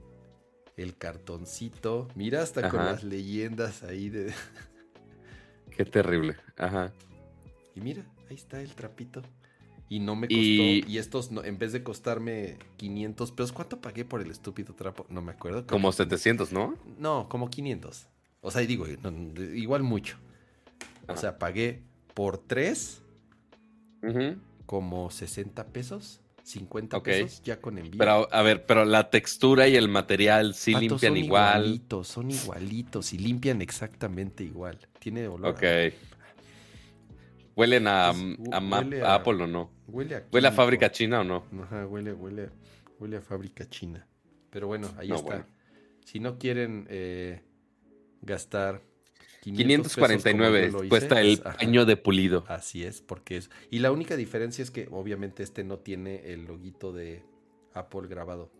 el 0.76 0.96
cartoncito. 0.96 2.08
Mira 2.14 2.42
hasta 2.42 2.68
con 2.68 2.84
las 2.84 3.04
leyendas 3.04 3.82
ahí 3.82 4.08
de... 4.08 4.32
Qué 5.76 5.84
terrible. 5.84 6.36
Ajá. 6.56 6.92
Y 7.74 7.80
mira, 7.80 8.04
ahí 8.28 8.36
está 8.36 8.60
el 8.60 8.74
trapito. 8.74 9.22
Y 9.90 9.98
no 9.98 10.14
me 10.14 10.28
costó. 10.28 10.40
Y, 10.40 10.98
estos, 10.98 11.32
no, 11.32 11.42
en 11.42 11.58
vez 11.58 11.72
de 11.72 11.82
costarme 11.82 12.58
500 12.76 13.32
pesos, 13.32 13.50
¿cuánto 13.50 13.80
pagué 13.80 14.04
por 14.04 14.22
el 14.22 14.30
estúpido 14.30 14.72
trapo? 14.72 15.04
No 15.08 15.20
me 15.20 15.32
acuerdo. 15.32 15.66
Como 15.66 15.90
700, 15.90 16.52
¿no? 16.52 16.76
No, 16.96 17.28
como 17.28 17.50
500. 17.50 18.06
O 18.40 18.50
sea, 18.52 18.62
digo, 18.62 18.86
igual 19.52 19.82
mucho. 19.82 20.16
O 21.08 21.16
sea, 21.16 21.38
pagué 21.38 21.82
por 22.14 22.38
tres 22.38 23.02
como 24.64 25.10
60 25.10 25.66
pesos. 25.66 26.20
50 26.44 27.02
pesos 27.02 27.42
ya 27.42 27.60
con 27.60 27.76
envío. 27.76 27.98
Pero, 27.98 28.28
a 28.32 28.42
ver, 28.42 28.64
pero 28.66 28.84
la 28.84 29.10
textura 29.10 29.66
y 29.66 29.74
el 29.74 29.88
material 29.88 30.54
sí 30.54 30.72
limpian 30.72 31.16
igual. 31.16 31.52
Son 31.52 31.64
igualitos, 31.64 32.08
son 32.08 32.30
igualitos 32.30 33.12
y 33.12 33.18
limpian 33.18 33.60
exactamente 33.60 34.44
igual. 34.44 34.78
Tiene 35.00 35.26
olor. 35.26 35.50
Ok. 35.50 35.64
¿Huelen 37.56 37.88
a, 37.88 38.10
a, 38.10 39.14
Apple 39.14 39.42
o 39.42 39.46
no? 39.46 39.70
Huele 39.92 40.16
a, 40.16 40.26
¿Huele 40.32 40.48
a 40.48 40.52
fábrica 40.52 40.90
china 40.90 41.20
o 41.20 41.24
no? 41.24 41.44
Ajá, 41.62 41.86
huele, 41.86 42.12
huele, 42.12 42.50
huele 42.98 43.16
a 43.16 43.20
fábrica 43.20 43.68
china. 43.68 44.06
Pero 44.50 44.66
bueno, 44.66 44.88
ahí 44.96 45.10
está. 45.10 45.46
Si 46.04 46.18
no 46.18 46.38
quieren 46.38 46.86
eh, 46.88 47.42
gastar 48.22 48.82
549 49.40 50.88
cuesta 50.88 51.20
el 51.20 51.38
paño 51.40 51.84
de 51.86 51.96
pulido. 51.96 52.44
Así 52.48 52.84
es, 52.84 53.00
porque 53.00 53.38
es. 53.38 53.50
Y 53.70 53.78
la 53.78 53.90
única 53.90 54.16
diferencia 54.16 54.62
es 54.62 54.70
que 54.70 54.88
obviamente 54.90 55.42
este 55.42 55.64
no 55.64 55.78
tiene 55.78 56.32
el 56.32 56.44
loguito 56.44 56.92
de 56.92 57.22
Apple 57.72 58.08
grabado. 58.08 58.50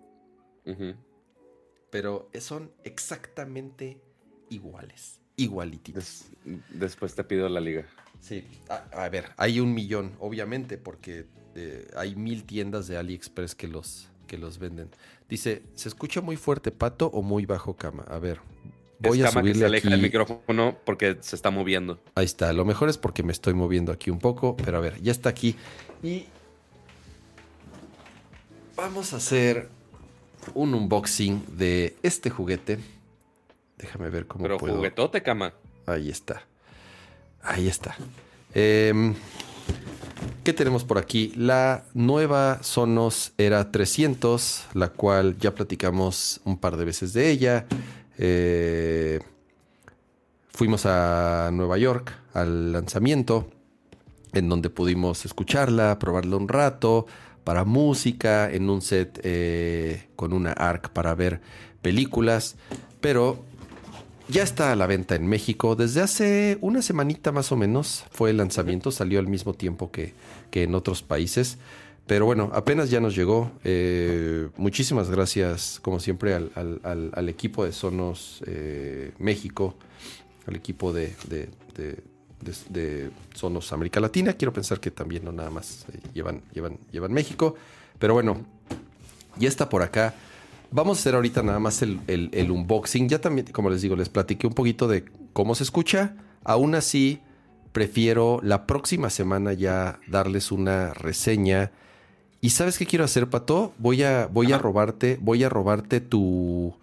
Pero 1.90 2.30
son 2.38 2.72
exactamente 2.84 4.00
iguales. 4.48 5.20
Igualititos. 5.36 6.26
después 6.70 7.14
te 7.14 7.24
pido 7.24 7.48
la 7.48 7.60
liga. 7.60 7.86
Sí, 8.20 8.44
a, 8.68 9.08
ver, 9.08 9.30
hay 9.36 9.60
un 9.60 9.72
millón, 9.74 10.12
obviamente, 10.20 10.78
porque 10.78 11.26
eh, 11.54 11.88
hay 11.96 12.14
mil 12.14 12.44
tiendas 12.44 12.86
de 12.86 12.96
AliExpress 12.96 13.54
que 13.54 13.66
los, 13.66 14.08
que 14.26 14.38
los 14.38 14.58
venden. 14.58 14.90
Dice, 15.28 15.62
¿se 15.74 15.88
escucha 15.88 16.20
muy 16.20 16.36
fuerte, 16.36 16.70
Pato, 16.70 17.06
o 17.06 17.22
muy 17.22 17.46
bajo 17.46 17.76
cama? 17.76 18.04
A 18.08 18.18
ver, 18.18 18.40
Voy 19.00 19.22
a 19.22 19.30
subirle 19.30 19.52
que 19.52 19.58
se 19.58 19.64
aleja 19.64 19.88
aquí. 19.88 20.02
micrófono 20.02 20.76
porque 20.84 21.16
se 21.20 21.34
está 21.34 21.50
moviendo. 21.50 21.98
Ahí 22.14 22.26
está. 22.26 22.52
Lo 22.52 22.66
mejor 22.66 22.90
es 22.90 22.98
porque 22.98 23.22
me 23.22 23.32
estoy 23.32 23.54
moviendo 23.54 23.92
aquí 23.92 24.10
un 24.10 24.18
poco, 24.18 24.56
pero 24.56 24.76
a 24.76 24.80
ver, 24.80 25.00
ya 25.00 25.10
está 25.10 25.30
aquí. 25.30 25.56
Y 26.02 26.26
vamos 28.76 29.14
a 29.14 29.16
hacer 29.16 29.70
un 30.54 30.74
unboxing 30.74 31.44
de 31.56 31.96
este 32.02 32.28
juguete. 32.28 32.78
Déjame 33.78 34.10
ver 34.10 34.26
cómo 34.26 34.42
pero 34.42 34.58
puedo. 34.58 34.76
juguetote, 34.76 35.22
cama. 35.22 35.54
Ahí 35.86 36.10
está. 36.10 36.44
Ahí 37.42 37.68
está. 37.68 37.96
Em, 38.54 39.14
¿Qué 40.44 40.52
tenemos 40.52 40.84
por 40.84 40.98
aquí? 40.98 41.32
La 41.36 41.84
nueva 41.94 42.62
Sonos 42.62 43.32
Era 43.38 43.70
300, 43.70 44.66
la 44.74 44.88
cual 44.88 45.38
ya 45.38 45.54
platicamos 45.54 46.40
un 46.44 46.58
par 46.58 46.76
de 46.76 46.84
veces 46.84 47.12
de 47.12 47.30
ella. 47.30 47.66
Eh, 48.18 49.20
fuimos 50.48 50.84
a 50.86 51.50
Nueva 51.52 51.78
York 51.78 52.12
al 52.34 52.72
lanzamiento, 52.72 53.50
en 54.32 54.48
donde 54.48 54.70
pudimos 54.70 55.24
escucharla, 55.24 55.98
probarla 55.98 56.36
un 56.36 56.48
rato, 56.48 57.06
para 57.44 57.64
música, 57.64 58.50
en 58.50 58.68
un 58.68 58.82
set 58.82 59.20
eh, 59.22 60.08
con 60.16 60.32
una 60.32 60.52
ARC 60.52 60.90
para 60.90 61.14
ver 61.14 61.40
películas, 61.82 62.56
pero 63.00 63.44
ya 64.30 64.42
está 64.42 64.72
a 64.72 64.76
la 64.76 64.86
venta 64.86 65.14
en 65.14 65.26
México. 65.26 65.76
Desde 65.76 66.00
hace 66.00 66.58
una 66.60 66.82
semanita 66.82 67.32
más 67.32 67.52
o 67.52 67.56
menos 67.56 68.04
fue 68.10 68.30
el 68.30 68.36
lanzamiento, 68.38 68.90
salió 68.90 69.18
al 69.18 69.26
mismo 69.26 69.54
tiempo 69.54 69.90
que, 69.90 70.14
que 70.50 70.62
en 70.62 70.74
otros 70.74 71.02
países. 71.02 71.58
Pero 72.10 72.26
bueno, 72.26 72.50
apenas 72.52 72.90
ya 72.90 72.98
nos 72.98 73.14
llegó. 73.14 73.52
Eh, 73.62 74.48
muchísimas 74.56 75.08
gracias, 75.10 75.78
como 75.80 76.00
siempre, 76.00 76.34
al, 76.34 77.28
equipo 77.28 77.64
de 77.64 77.70
Sonos 77.70 78.42
eh, 78.46 79.12
México, 79.20 79.76
al 80.48 80.56
equipo 80.56 80.92
de, 80.92 81.14
Sonos 83.32 83.72
América 83.72 84.00
Latina. 84.00 84.32
Quiero 84.32 84.52
pensar 84.52 84.80
que 84.80 84.90
también 84.90 85.24
no 85.24 85.30
nada 85.30 85.50
más 85.50 85.86
eh, 85.92 86.00
llevan, 86.12 86.42
llevan, 86.52 86.78
llevan 86.90 87.12
México. 87.12 87.54
Pero 88.00 88.14
bueno, 88.14 88.44
ya 89.38 89.48
está 89.48 89.68
por 89.68 89.82
acá. 89.82 90.12
Vamos 90.72 90.98
a 90.98 91.00
hacer 91.00 91.14
ahorita 91.14 91.42
nada 91.42 91.58
más 91.58 91.82
el, 91.82 92.00
el 92.06 92.50
unboxing. 92.50 93.08
Ya 93.08 93.20
también, 93.20 93.48
como 93.52 93.70
les 93.70 93.82
digo, 93.82 93.96
les 93.96 94.08
platiqué 94.08 94.46
un 94.46 94.54
poquito 94.54 94.88
de 94.88 95.04
cómo 95.32 95.54
se 95.54 95.64
escucha. 95.64 96.16
Aún 96.44 96.74
así, 96.74 97.20
prefiero 97.72 98.40
la 98.42 98.66
próxima 98.66 99.10
semana 99.10 99.52
ya 99.52 99.98
darles 100.08 100.52
una 100.52 100.94
reseña 100.94 101.72
¿Y 102.40 102.50
sabes 102.50 102.78
qué 102.78 102.86
quiero 102.86 103.04
hacer, 103.04 103.28
Pato? 103.28 103.74
Voy 103.78 104.02
a, 104.02 104.26
voy 104.26 104.52
a 104.52 104.58
robarte, 104.58 105.18
voy 105.20 105.44
a 105.44 105.50
robarte 105.50 106.00
tu, 106.00 106.74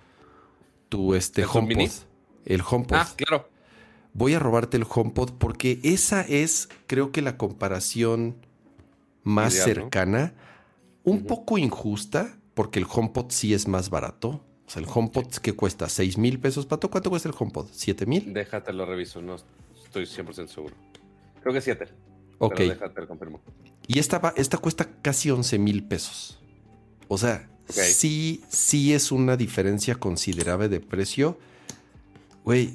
tu 0.88 1.16
este 1.16 1.46
HomePod. 1.46 1.90
El 2.46 2.62
HomePod. 2.62 2.96
Ah, 2.96 3.08
claro. 3.16 3.50
Voy 4.14 4.36
a 4.36 4.40
robarte 4.40 4.78
el 4.78 4.86
HomePod 4.88 5.34
porque 5.34 5.80
esa 5.84 6.22
es, 6.22 6.70
creo 6.86 7.12
que 7.12 7.22
la 7.24 7.38
comparación 7.38 8.36
más 9.24 9.54
cercana, 9.54 10.34
un 11.04 11.26
poco 11.26 11.58
injusta, 11.58 12.38
porque 12.58 12.80
el 12.80 12.88
HomePod 12.92 13.28
sí 13.30 13.54
es 13.54 13.68
más 13.68 13.92
barato. 13.92 14.44
O 14.66 14.70
sea, 14.70 14.82
el 14.82 14.90
HomePod 14.92 15.28
que 15.44 15.54
cuesta 15.54 15.88
6 15.88 16.18
mil 16.18 16.40
pesos, 16.40 16.66
Pato, 16.66 16.90
¿cuánto 16.90 17.12
cuesta 17.12 17.30
el 17.30 17.36
HomePod? 17.38 17.68
¿7 17.68 18.08
mil? 18.08 18.34
Déjate 18.34 18.74
lo 18.74 18.84
reviso, 18.84 19.22
no 19.22 19.36
estoy 19.86 20.06
100% 20.06 20.48
seguro. 20.48 20.74
Creo 21.40 21.54
que 21.54 21.62
7. 21.62 21.86
Ok. 22.40 22.56
Pero 22.58 22.70
déjate 22.70 23.02
lo 23.02 23.08
confirmo. 23.08 23.42
Y 23.86 24.00
esta, 24.00 24.34
esta 24.36 24.58
cuesta 24.58 24.90
casi 25.04 25.30
11 25.30 25.60
mil 25.60 25.84
pesos. 25.84 26.40
O 27.08 27.20
sea, 27.20 27.48
sí, 27.70 28.44
sí 28.50 28.92
es 28.92 29.12
una 29.12 29.38
diferencia 29.38 29.94
considerable 29.94 30.68
de 30.68 30.80
precio. 30.80 31.38
Güey. 32.44 32.74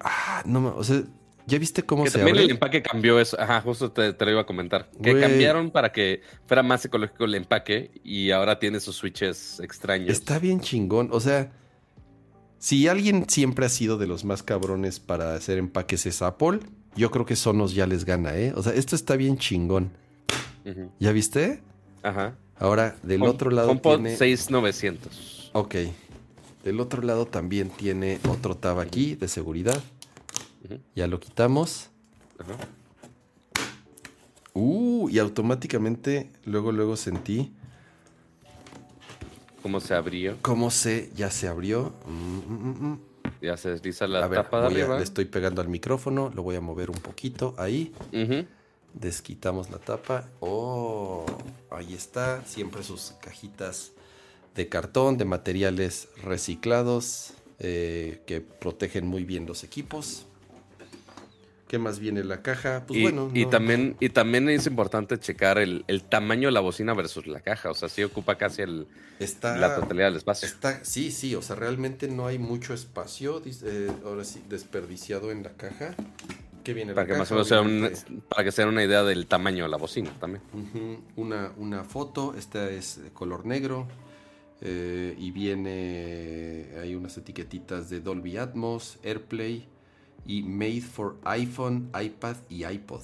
Ah, 0.00 0.42
no, 0.46 0.74
o 0.74 0.84
sea, 0.84 1.02
¿ya 1.48 1.58
viste 1.58 1.82
cómo 1.82 2.04
que 2.04 2.10
se 2.10 2.18
también 2.18 2.36
el 2.36 2.50
empaque 2.50 2.82
cambió 2.82 3.18
eso. 3.18 3.40
Ajá, 3.40 3.62
justo 3.62 3.90
te, 3.90 4.12
lo 4.12 4.30
iba 4.30 4.42
a 4.42 4.46
comentar. 4.46 4.90
Que 5.02 5.18
cambiaron 5.18 5.70
para 5.70 5.92
que 5.92 6.20
fuera 6.46 6.62
más 6.62 6.84
ecológico 6.84 7.24
el 7.24 7.34
empaque 7.34 7.90
y 8.04 8.30
ahora 8.30 8.58
tiene 8.58 8.78
sus 8.80 8.96
switches 8.96 9.58
extraños. 9.60 10.10
Está 10.10 10.38
bien 10.38 10.60
chingón. 10.60 11.08
O 11.10 11.20
sea, 11.20 11.50
si 12.58 12.86
alguien 12.86 13.24
siempre 13.28 13.64
ha 13.66 13.70
sido 13.70 13.96
de 13.96 14.06
los 14.06 14.24
más 14.24 14.42
cabrones 14.42 15.00
para 15.00 15.34
hacer 15.34 15.58
empaques 15.58 16.04
es 16.06 16.20
Apple, 16.20 16.60
yo 16.94 17.10
creo 17.10 17.24
que 17.24 17.34
Sonos 17.34 17.74
ya 17.74 17.86
les 17.86 18.04
gana, 18.04 18.36
¿eh? 18.36 18.52
O 18.54 18.62
sea, 18.62 18.74
esto 18.74 18.94
está 18.94 19.16
bien 19.16 19.38
chingón. 19.38 19.90
¿Ya 20.98 21.12
viste? 21.12 21.62
Ajá. 22.02 22.36
Ahora, 22.56 22.96
del 23.02 23.22
otro 23.22 23.50
lado 23.50 23.70
HomePod 23.70 24.00
tiene... 24.00 24.16
6900. 24.16 25.50
Ok. 25.54 25.76
Del 26.62 26.80
otro 26.80 27.00
lado 27.00 27.24
también 27.24 27.70
tiene 27.70 28.18
otro 28.28 28.54
tab 28.54 28.80
aquí 28.80 29.14
de 29.14 29.28
seguridad. 29.28 29.82
Ya 30.94 31.06
lo 31.06 31.20
quitamos. 31.20 31.90
Uh, 34.54 35.08
y 35.10 35.18
automáticamente 35.18 36.30
luego, 36.44 36.72
luego 36.72 36.96
sentí. 36.96 37.52
¿Cómo 39.62 39.80
se 39.80 39.94
abrió? 39.94 40.36
¿Cómo 40.42 40.70
se, 40.70 41.10
ya 41.14 41.30
se 41.30 41.48
abrió? 41.48 41.92
Mm, 42.06 42.52
mm, 42.52 42.90
mm, 42.90 43.00
ya 43.42 43.56
se 43.56 43.70
desliza 43.70 44.06
la 44.06 44.28
tapa 44.28 44.60
de 44.62 44.66
arriba. 44.66 44.96
le 44.96 45.04
estoy 45.04 45.26
pegando 45.26 45.60
al 45.60 45.68
micrófono, 45.68 46.30
lo 46.34 46.42
voy 46.42 46.56
a 46.56 46.60
mover 46.60 46.90
un 46.90 46.98
poquito 46.98 47.54
ahí. 47.58 47.92
Desquitamos 48.94 49.70
la 49.70 49.78
tapa. 49.78 50.28
Oh, 50.40 51.26
ahí 51.70 51.94
está. 51.94 52.44
Siempre 52.44 52.82
sus 52.82 53.12
cajitas 53.20 53.92
de 54.54 54.68
cartón, 54.68 55.18
de 55.18 55.24
materiales 55.24 56.08
reciclados 56.22 57.34
eh, 57.60 58.22
que 58.26 58.40
protegen 58.40 59.06
muy 59.06 59.24
bien 59.24 59.46
los 59.46 59.64
equipos. 59.64 60.26
¿Qué 61.68 61.78
más 61.78 61.98
viene 61.98 62.20
en 62.20 62.28
la 62.28 62.40
caja? 62.40 62.84
Pues 62.86 62.98
y, 62.98 63.02
bueno. 63.02 63.30
Y, 63.34 63.44
también, 63.44 63.94
y 64.00 64.08
también 64.08 64.48
es 64.48 64.66
importante 64.66 65.18
checar 65.18 65.58
el, 65.58 65.84
tamaño 66.08 66.48
de 66.48 66.52
la 66.52 66.60
bocina 66.60 66.94
versus 66.94 67.26
la 67.26 67.40
caja. 67.40 67.70
O 67.70 67.74
sea, 67.74 67.90
sí 67.90 68.02
ocupa 68.02 68.36
casi 68.36 68.62
el, 68.62 68.86
la 69.42 69.76
totalidad 69.76 70.06
del 70.06 70.16
espacio. 70.16 70.48
Está, 70.48 70.82
sí, 70.82 71.10
sí. 71.10 71.34
O 71.34 71.42
sea, 71.42 71.56
realmente 71.56 72.08
no 72.08 72.26
hay 72.26 72.38
mucho 72.38 72.72
espacio 72.72 73.42
eh, 73.44 73.90
ahora 74.02 74.24
sí, 74.24 74.42
desperdiciado 74.48 75.30
en 75.30 75.42
la 75.42 75.52
caja. 75.52 75.94
¿Qué 76.64 76.72
viene 76.72 76.94
para, 76.94 77.06
que 77.06 77.18
más 77.18 77.30
o 77.30 77.34
menos 77.34 77.48
sea 77.48 77.62
para 78.30 78.44
que 78.44 78.50
se 78.50 78.62
den 78.62 78.70
una 78.70 78.82
idea 78.82 79.02
del 79.02 79.26
tamaño 79.26 79.64
de 79.64 79.70
la 79.70 79.76
bocina 79.76 80.10
también. 80.18 80.42
una, 81.16 81.52
una 81.58 81.84
foto. 81.84 82.34
Esta 82.34 82.70
es 82.70 83.02
de 83.02 83.10
color 83.10 83.44
negro. 83.44 83.86
Eh, 84.62 85.14
y 85.18 85.32
viene. 85.32 86.70
Hay 86.80 86.94
unas 86.94 87.18
etiquetitas 87.18 87.90
de 87.90 88.00
Dolby 88.00 88.38
Atmos, 88.38 88.98
AirPlay 89.04 89.68
y 90.28 90.42
Made 90.42 90.82
for 90.82 91.16
iPhone, 91.24 91.90
iPad 92.00 92.36
y 92.48 92.64
iPod. 92.64 93.00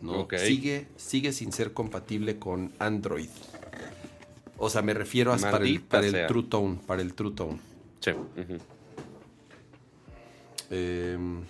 ¿no? 0.00 0.28
Sigue, 0.38 0.86
sigue 0.96 1.32
sin 1.32 1.52
ser 1.52 1.72
compatible 1.74 2.38
con 2.38 2.72
Android. 2.78 3.28
O 4.56 4.70
sea, 4.70 4.80
me 4.80 4.94
refiero 4.94 5.32
a 5.32 5.36
para 5.36 5.58
el, 5.58 5.80
para 5.80 6.06
el, 6.06 6.26
True 6.28 6.44
Tone. 6.44 6.78
Para 6.86 7.02
el 7.02 7.14
True 7.14 7.32
Tone. 7.32 7.58
Sí. 8.00 8.12
Em, 10.70 11.42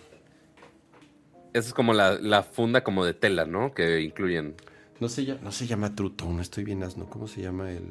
Esa 1.53 1.69
es 1.69 1.75
como 1.75 1.93
la, 1.93 2.43
funda 2.43 2.83
como 2.83 3.05
de 3.05 3.13
tela, 3.13 3.45
¿no? 3.45 3.75
Que 3.75 4.01
incluyen. 4.01 4.55
No 5.01 5.09
se, 5.11 5.39
no 5.43 5.53
se 5.53 5.67
llama 5.67 5.95
True 5.95 6.11
Tone, 6.17 6.41
estoy 6.41 6.65
bien 6.65 6.83
asno. 6.83 7.11
¿Cómo 7.11 7.29
se 7.29 7.43
llama 7.43 7.71
el. 7.71 7.85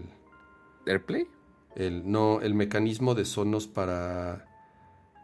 AirPlay? 0.88 1.28
El, 1.76 2.10
no, 2.12 2.42
el 2.42 2.56
mecanismo 2.56 3.14
de 3.14 3.26
sonos 3.26 3.68
para. 3.68 4.46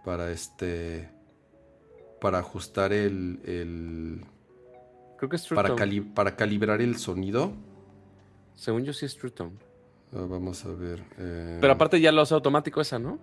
Para 0.05 0.31
este 0.31 1.12
para 2.23 2.39
ajustar 2.39 2.93
el. 2.93 4.21
Creo 5.17 5.29
que 5.29 5.35
es 5.35 5.43
True 5.43 5.57
para, 5.57 5.75
para 6.15 6.37
calibrar 6.37 6.81
el 6.81 6.95
sonido. 6.97 7.51
Según 8.55 8.85
yo 8.85 8.93
sí 8.93 9.05
es 9.05 9.17
True 9.17 9.31
Tone. 9.31 9.51
Ah, 10.13 10.25
vamos 10.29 10.63
a 10.63 10.69
ver. 10.69 11.03
Eh, 11.17 11.57
Pero 11.59 11.73
aparte 11.73 11.99
ya 11.99 12.13
lo 12.13 12.21
hace 12.21 12.33
automático 12.33 12.79
esa, 12.79 12.97
¿no? 12.97 13.19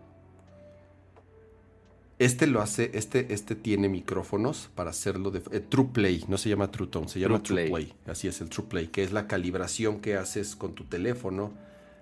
Este 2.18 2.47
lo 2.47 2.60
hace, 2.60 2.90
este, 2.93 3.32
este 3.32 3.55
tiene 3.55 3.89
micrófonos 3.89 4.68
para 4.74 4.90
hacerlo 4.90 5.31
de 5.31 5.39
eh, 5.51 5.60
True 5.60 5.89
Play, 5.94 6.27
no 6.28 6.36
se 6.36 6.51
llama 6.51 6.70
True 6.70 6.89
Tone, 6.89 7.09
se 7.09 7.20
llama 7.20 7.43
True 7.43 7.70
Play. 7.70 7.94
Así 8.06 8.28
es 8.28 8.43
el 8.43 8.51
True 8.51 8.66
Play, 8.68 8.89
que 8.89 9.02
es 9.02 9.12
la 9.12 9.27
calibración 9.27 10.01
que 10.02 10.16
haces 10.16 10.56
con 10.56 10.74
tu 10.74 10.85
teléfono, 10.85 11.55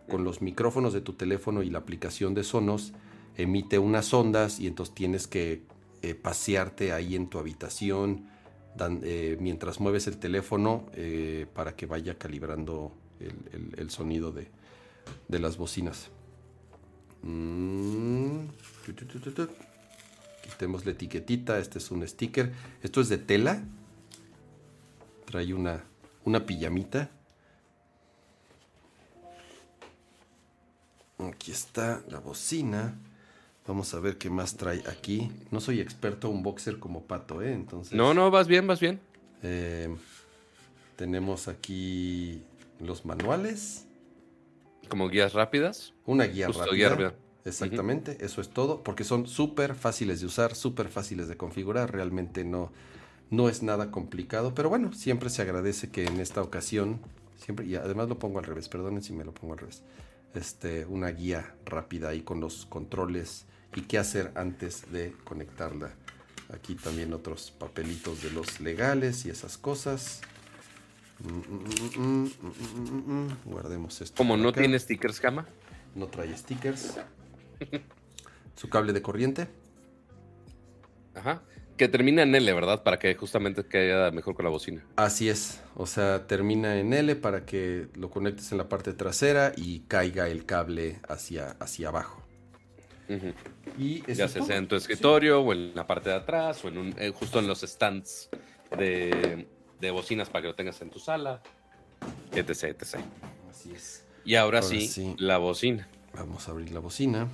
con 0.09 0.25
los 0.25 0.43
micrófonos 0.43 0.93
de 0.93 1.01
tu 1.01 1.13
teléfono 1.13 1.63
y 1.63 1.71
la 1.71 1.79
aplicación 1.79 2.35
de 2.35 2.43
Sonos, 2.43 2.93
emite 3.37 3.79
unas 3.79 4.13
ondas 4.13 4.59
y 4.59 4.67
entonces 4.67 4.93
tienes 4.97 5.29
que 5.29 5.63
eh, 6.03 6.15
pasearte 6.15 6.93
ahí 6.93 7.17
en 7.17 7.29
tu 7.29 7.39
habitación 7.39 8.29
eh, 9.03 9.37
mientras 9.41 9.81
mueves 9.81 10.07
el 10.07 10.19
teléfono 10.19 10.87
eh, 10.95 11.47
para 11.53 11.75
que 11.75 11.87
vaya 11.87 12.17
calibrando 12.17 12.93
el, 13.19 13.91
sonido 13.91 14.31
de, 14.33 14.49
las 15.39 15.57
bocinas. 15.57 16.11
Mm. 17.23 18.47
Quitemos 20.43 20.87
la 20.87 20.93
etiquetita, 20.93 21.59
este 21.59 21.79
es 21.79 21.91
un 21.91 22.07
sticker. 22.07 22.53
Esto 22.83 23.01
es 23.01 23.09
de 23.09 23.19
tela. 23.19 23.65
Trae 25.25 25.53
una, 25.53 25.85
una 26.25 26.47
pijamita. 26.47 27.11
Aquí 31.19 31.51
está 31.51 32.03
la 32.09 32.21
bocina. 32.21 32.97
Vamos 33.69 33.93
a 33.93 34.01
ver 34.01 34.17
qué 34.17 34.31
más 34.31 34.57
trae 34.57 34.83
aquí. 34.89 35.31
No 35.51 35.61
soy 35.61 35.81
experto 35.81 36.31
un 36.31 36.43
boxer 36.43 36.79
como 36.79 37.03
pato, 37.03 37.43
¿eh? 37.43 37.53
Entonces. 37.53 37.93
No, 37.93 38.15
no, 38.15 38.31
vas 38.31 38.49
bien, 38.49 38.67
vas 38.67 38.81
bien. 38.81 38.99
Eh, 39.43 39.95
tenemos 40.97 41.49
aquí 41.49 42.43
los 42.81 43.05
manuales. 43.05 43.87
Como 44.89 45.11
guías 45.11 45.35
rápidas. 45.35 45.93
Una 46.07 46.25
guía 46.25 46.49
rápida. 46.49 47.15
Exactamente, 47.45 48.17
eso 48.21 48.41
es 48.41 48.49
todo, 48.49 48.83
porque 48.83 49.05
son 49.05 49.27
súper 49.27 49.75
fáciles 49.75 50.21
de 50.21 50.27
usar, 50.27 50.55
súper 50.55 50.89
fáciles 50.89 51.29
de 51.29 51.37
configurar, 51.37 51.93
realmente 51.93 52.45
no, 52.45 52.71
no 53.31 53.49
es 53.49 53.63
nada 53.63 53.91
complicado, 53.91 54.55
pero 54.55 54.69
bueno, 54.69 54.93
siempre 54.93 55.31
se 55.31 55.41
agradece 55.41 55.91
que 55.91 56.05
en 56.05 56.21
esta 56.21 56.43
ocasión, 56.43 57.01
siempre, 57.37 57.65
y 57.65 57.77
además 57.77 58.09
lo 58.09 58.19
pongo 58.19 58.39
al 58.39 58.45
revés, 58.45 58.69
perdonen 58.69 59.03
si 59.03 59.15
me 59.15 59.25
lo 59.25 59.33
pongo 59.33 59.55
al 59.55 59.61
revés, 59.61 59.83
este, 60.35 60.85
una 60.85 61.09
guía 61.09 61.55
rápida 61.65 62.11
ahí 62.11 62.21
con 62.21 62.41
los 62.41 62.67
controles 62.67 63.47
y 63.75 63.83
qué 63.83 63.99
hacer 63.99 64.33
antes 64.35 64.91
de 64.91 65.15
conectarla. 65.25 65.91
Aquí 66.53 66.75
también 66.75 67.13
otros 67.13 67.51
papelitos 67.51 68.23
de 68.23 68.31
los 68.31 68.61
legales 68.61 69.27
y 69.27 69.31
esas 69.31 69.59
cosas. 69.59 70.23
Guardemos 73.45 74.01
esto. 74.01 74.17
Como 74.17 74.37
no 74.37 74.53
tiene 74.53 74.79
stickers, 74.79 75.21
cama. 75.21 75.47
No 75.95 76.07
trae 76.07 76.35
stickers. 76.37 76.97
Su 78.57 78.69
cable 78.71 78.93
de 78.93 79.03
corriente. 79.03 79.49
Ajá. 81.15 81.43
Que 81.77 81.87
termina 81.87 82.23
en 82.23 82.35
L, 82.35 82.53
¿verdad? 82.55 82.83
Para 82.83 82.99
que 82.99 83.15
justamente 83.15 83.65
quede 83.65 84.11
mejor 84.11 84.35
con 84.35 84.45
la 84.45 84.51
bocina. 84.51 84.85
Así 84.97 85.29
es. 85.29 85.61
O 85.77 85.87
sea, 85.87 86.27
termina 86.27 86.79
en 86.79 86.93
L 86.93 87.15
para 87.17 87.45
que 87.45 87.89
lo 87.95 88.11
conectes 88.11 88.51
en 88.53 88.59
la 88.59 88.69
parte 88.69 88.95
trasera 88.95 89.53
y 89.55 89.81
caiga 89.81 90.29
el 90.29 90.47
cable 90.47 91.01
hacia, 91.09 91.51
hacia 91.61 91.89
abajo 91.89 92.28
y 93.79 94.03
ya 94.13 94.29
sea 94.29 94.57
en 94.57 94.69
tu 94.69 94.77
escritorio 94.77 95.41
o 95.41 95.53
en 95.53 95.75
la 95.75 95.87
parte 95.87 96.11
de 96.11 96.17
atrás 96.17 96.65
o 96.65 96.69
en 96.69 96.79
un, 96.79 96.95
eh, 96.99 97.13
justo 97.15 97.39
en 97.39 97.47
los 97.47 97.61
stands 97.61 98.29
de, 98.77 99.47
bocinas 99.91 100.29
para 100.29 100.43
que 100.43 100.49
lo 100.49 100.55
tengas 100.55 100.81
en 100.83 100.91
tu 100.91 100.99
sala, 100.99 101.43
etc, 102.33 102.65
etc. 102.65 102.97
Así 103.51 103.73
es. 103.73 104.05
Y 104.25 104.35
ahora, 104.35 104.61
sí, 104.63 105.15
la 105.19 105.39
bocina. 105.39 105.89
Vamos 106.13 106.49
a 106.49 106.51
abrir 106.51 106.71
la 106.73 106.81
bocina. 106.81 107.29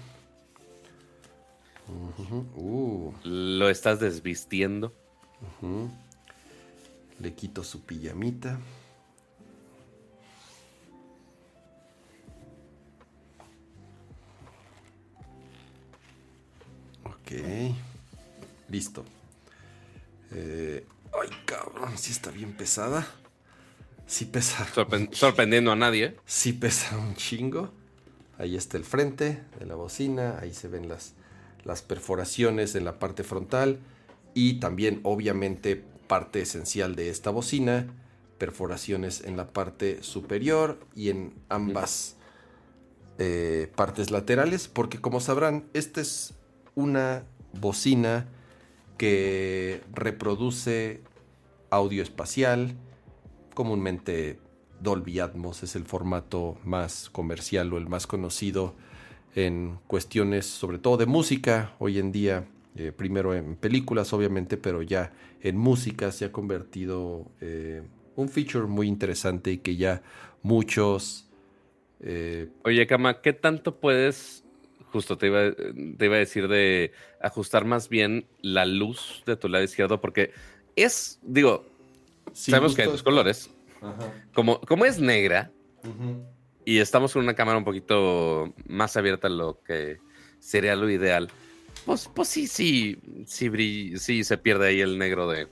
Uh. 2.56 3.12
Lo 3.24 3.68
estás 3.68 3.98
desvistiendo. 3.98 4.92
Le 7.18 7.32
quito 7.34 7.64
su 7.64 7.82
pijamita. 7.82 8.58
Ok. 17.24 17.74
Listo. 18.68 19.04
Eh, 20.32 20.86
ay, 21.20 21.28
cabrón, 21.46 21.96
sí 21.96 22.12
está 22.12 22.30
bien 22.30 22.52
pesada. 22.52 23.06
Sí 24.06 24.26
pesa. 24.26 24.66
sorprendiendo 25.12 25.72
a 25.72 25.76
nadie. 25.76 26.16
Sí 26.26 26.52
pesa 26.52 26.98
un 26.98 27.14
chingo. 27.14 27.70
Ahí 28.38 28.56
está 28.56 28.76
el 28.76 28.84
frente 28.84 29.42
de 29.58 29.66
la 29.66 29.74
bocina. 29.74 30.38
Ahí 30.40 30.52
se 30.52 30.68
ven 30.68 30.88
las, 30.88 31.14
las 31.64 31.82
perforaciones 31.82 32.74
en 32.74 32.84
la 32.84 32.98
parte 32.98 33.24
frontal. 33.24 33.78
Y 34.34 34.60
también, 34.60 35.00
obviamente, 35.04 35.82
parte 36.06 36.42
esencial 36.42 36.96
de 36.96 37.08
esta 37.08 37.30
bocina. 37.30 37.86
Perforaciones 38.38 39.22
en 39.22 39.36
la 39.36 39.52
parte 39.52 40.02
superior 40.02 40.78
y 40.94 41.08
en 41.08 41.34
ambas 41.48 42.16
eh, 43.18 43.72
partes 43.74 44.10
laterales. 44.10 44.68
Porque 44.68 45.00
como 45.00 45.20
sabrán, 45.20 45.64
este 45.72 46.02
es 46.02 46.34
una 46.74 47.24
bocina 47.52 48.26
que 48.98 49.80
reproduce 49.92 51.00
audio 51.70 52.02
espacial, 52.02 52.74
comúnmente 53.54 54.38
Dolby 54.80 55.20
Atmos 55.20 55.62
es 55.62 55.76
el 55.76 55.84
formato 55.84 56.58
más 56.64 57.10
comercial 57.10 57.72
o 57.72 57.78
el 57.78 57.88
más 57.88 58.06
conocido 58.06 58.74
en 59.34 59.78
cuestiones 59.86 60.46
sobre 60.46 60.78
todo 60.78 60.96
de 60.96 61.06
música. 61.06 61.74
Hoy 61.78 61.98
en 61.98 62.12
día, 62.12 62.44
eh, 62.76 62.92
primero 62.92 63.34
en 63.34 63.56
películas 63.56 64.12
obviamente, 64.12 64.56
pero 64.56 64.82
ya 64.82 65.12
en 65.40 65.56
música 65.56 66.12
se 66.12 66.26
ha 66.26 66.32
convertido 66.32 67.26
eh, 67.40 67.82
un 68.16 68.28
feature 68.28 68.66
muy 68.66 68.86
interesante 68.86 69.52
y 69.52 69.58
que 69.58 69.76
ya 69.76 70.02
muchos... 70.42 71.28
Eh, 72.00 72.48
Oye, 72.64 72.86
Kama, 72.86 73.20
¿qué 73.22 73.32
tanto 73.32 73.80
puedes 73.80 74.43
justo 74.94 75.18
te 75.18 75.26
iba, 75.26 75.50
te 75.52 76.04
iba 76.04 76.14
a 76.14 76.20
decir 76.20 76.46
de 76.46 76.92
ajustar 77.20 77.64
más 77.64 77.88
bien 77.88 78.28
la 78.42 78.64
luz 78.64 79.24
de 79.26 79.34
tu 79.34 79.48
lado 79.48 79.64
izquierdo, 79.64 80.00
porque 80.00 80.30
es, 80.76 81.18
digo, 81.22 81.66
sabemos 82.32 82.76
que 82.76 82.82
hay 82.82 82.88
dos 82.88 83.02
colores. 83.02 83.50
Como, 84.32 84.60
como 84.60 84.84
es 84.84 85.00
negra 85.00 85.50
y 86.64 86.78
estamos 86.78 87.12
con 87.12 87.24
una 87.24 87.34
cámara 87.34 87.58
un 87.58 87.64
poquito 87.64 88.54
más 88.68 88.96
abierta 88.96 89.26
a 89.26 89.30
lo 89.30 89.60
que 89.64 89.98
sería 90.38 90.76
lo 90.76 90.88
ideal, 90.88 91.28
pues, 91.84 92.10
pues 92.12 92.28
sí, 92.28 92.46
sí, 92.46 92.98
sí, 93.26 93.98
sí 93.98 94.24
se 94.24 94.38
pierde 94.38 94.68
ahí 94.68 94.80
el 94.80 94.98
negro 94.98 95.28
de, 95.28 95.48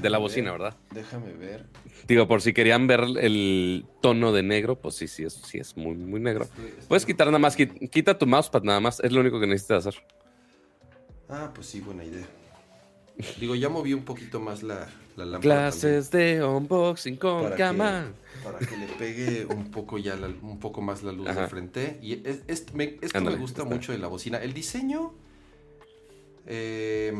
de 0.00 0.10
la 0.10 0.18
bocina, 0.18 0.52
¿verdad? 0.52 0.76
Déjame 0.92 1.32
ver. 1.32 1.66
Digo, 2.06 2.26
por 2.28 2.42
si 2.42 2.52
querían 2.52 2.86
ver 2.86 3.00
el 3.20 3.84
tono 4.00 4.32
de 4.32 4.42
negro, 4.42 4.76
pues 4.76 4.96
sí, 4.96 5.08
sí, 5.08 5.24
es, 5.24 5.34
sí 5.34 5.58
es 5.58 5.76
muy, 5.76 5.94
muy 5.94 6.20
negro. 6.20 6.48
Puedes 6.88 7.06
quitar 7.06 7.26
nada 7.28 7.38
más, 7.38 7.56
quita 7.56 8.18
tu 8.18 8.26
mousepad 8.26 8.62
nada 8.62 8.80
más, 8.80 9.00
es 9.00 9.12
lo 9.12 9.20
único 9.20 9.38
que 9.40 9.46
necesitas 9.46 9.86
hacer. 9.86 10.02
Ah, 11.28 11.50
pues 11.54 11.68
sí, 11.68 11.80
buena 11.80 12.04
idea. 12.04 12.26
Digo, 13.38 13.54
ya 13.54 13.68
moví 13.68 13.92
un 13.92 14.04
poquito 14.04 14.40
más 14.40 14.62
la, 14.62 14.88
la 15.16 15.24
lámpara. 15.26 15.40
Clases 15.40 16.10
de 16.10 16.42
unboxing 16.42 17.16
con 17.16 17.44
para 17.44 17.56
cama. 17.56 18.12
para 18.42 18.58
que 18.58 18.76
le 18.76 18.86
pegue 18.86 19.46
un 19.46 19.70
poco 19.70 19.98
ya 19.98 20.18
un 20.42 20.58
poco 20.58 20.80
más 20.80 21.02
la 21.02 21.12
luz 21.12 21.26
de 21.26 21.46
frente. 21.48 21.98
Y 22.02 22.22
esto 22.48 22.72
me 22.74 23.36
gusta 23.36 23.64
mucho 23.64 23.92
de 23.92 23.98
la 23.98 24.08
bocina. 24.08 24.38
El 24.38 24.54
diseño 24.54 25.12
eh, 26.46 27.12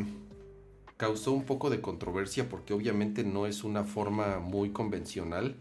causó 0.96 1.32
un 1.32 1.44
poco 1.44 1.70
de 1.70 1.80
controversia 1.80 2.48
porque 2.48 2.74
obviamente 2.74 3.24
no 3.24 3.46
es 3.46 3.64
una 3.64 3.84
forma 3.84 4.38
muy 4.38 4.70
convencional. 4.70 5.56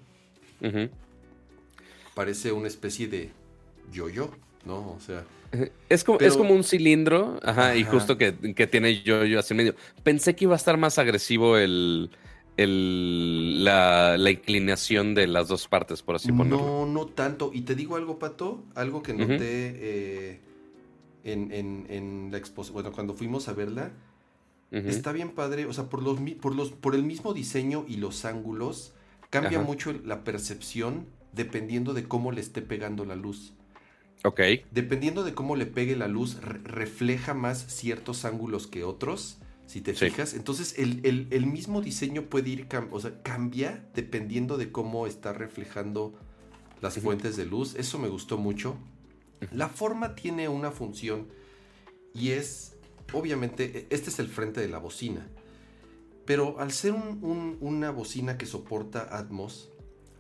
Parece 2.14 2.52
una 2.52 2.68
especie 2.68 3.08
de 3.08 3.32
yo-yo, 3.92 4.32
¿no? 4.66 4.92
O 4.92 5.00
sea. 5.00 5.24
Es 5.88 6.04
como, 6.04 6.20
es 6.20 6.36
como 6.36 6.54
un 6.54 6.64
cilindro, 6.64 7.40
ajá, 7.42 7.76
y 7.76 7.84
justo 7.84 8.18
que, 8.18 8.34
tiene 8.68 9.02
yo-yo 9.02 9.40
hacia 9.40 9.54
el 9.54 9.58
medio. 9.58 9.76
Pensé 10.04 10.36
que 10.36 10.46
iba 10.46 10.54
a 10.54 10.58
estar 10.58 10.78
más 10.78 11.00
agresivo 11.00 11.58
el, 11.58 12.12
la, 12.58 14.30
inclinación 14.30 15.16
de 15.16 15.28
las 15.28 15.48
dos 15.48 15.68
partes, 15.68 16.04
por 16.04 16.18
así 16.18 16.32
ponerlo. 16.32 16.58
No, 16.58 16.86
no 16.86 17.06
tanto. 17.08 17.52
Y 17.54 17.62
te 17.62 17.76
digo 17.76 17.96
algo, 17.96 18.20
Pato, 18.20 18.64
algo 18.76 19.02
que 19.02 19.14
noté 19.14 19.38
eh, 19.40 20.40
en, 21.34 22.30
la 22.32 22.38
exposición, 22.38 22.74
bueno, 22.74 22.92
cuando 22.92 23.14
fuimos 23.14 23.48
a 23.48 23.54
verla, 23.54 23.92
está 24.72 25.12
bien 25.12 25.32
padre, 25.32 25.66
o 25.66 25.74
sea, 25.74 25.90
por, 25.90 26.04
los, 26.04 26.20
por, 26.42 26.56
los, 26.56 26.72
por 26.72 26.96
el 26.96 27.04
mismo 27.04 27.34
diseño 27.34 27.86
y 27.88 27.98
los 27.98 28.26
ángulos, 28.26 28.94
cambia 29.30 29.60
mucho 29.60 29.94
la 29.94 30.24
percepción 30.24 31.08
dependiendo 31.34 31.94
de 31.94 32.06
cómo 32.06 32.32
le 32.32 32.42
esté 32.42 32.62
pegando 32.62 33.06
la 33.06 33.16
luz. 33.16 33.54
Ok. 34.24 34.42
Dependiendo 34.72 35.24
de 35.24 35.34
cómo 35.34 35.56
le 35.56 35.66
pegue 35.66 35.96
la 35.96 36.08
luz, 36.08 36.42
refleja 36.42 37.34
más 37.34 37.66
ciertos 37.68 38.26
ángulos 38.26 38.68
que 38.68 38.84
otros, 38.84 39.38
si 39.66 39.82
te 39.82 39.94
fijas. 39.94 40.34
Entonces, 40.34 40.76
el, 40.78 41.46
mismo 41.46 41.82
diseño 41.82 42.24
puede 42.24 42.50
ir, 42.50 42.68
o 42.92 43.00
sea, 43.00 43.22
cambia 43.22 43.88
dependiendo 43.94 44.58
de 44.58 44.72
cómo 44.72 45.08
está 45.08 45.32
reflejando 45.32 46.14
las 46.82 47.00
fuentes 47.00 47.38
de 47.38 47.46
luz. 47.46 47.76
Eso 47.76 48.00
me 48.00 48.08
gustó 48.08 48.38
mucho. 48.38 48.78
La 49.52 49.70
forma 49.70 50.16
tiene 50.16 50.48
una 50.48 50.72
función 50.72 51.28
y 52.14 52.32
es, 52.32 52.78
obviamente, 53.14 53.80
e, 53.80 53.88
este 53.90 54.10
es 54.10 54.20
el 54.20 54.28
frente 54.28 54.62
de 54.62 54.68
la 54.68 54.80
bocina. 54.80 55.28
Pero 56.26 56.60
al 56.60 56.72
ser 56.72 56.94
una 56.94 57.90
bocina 57.92 58.38
que 58.38 58.46
soporta 58.46 59.18
Atmos, 59.18 59.72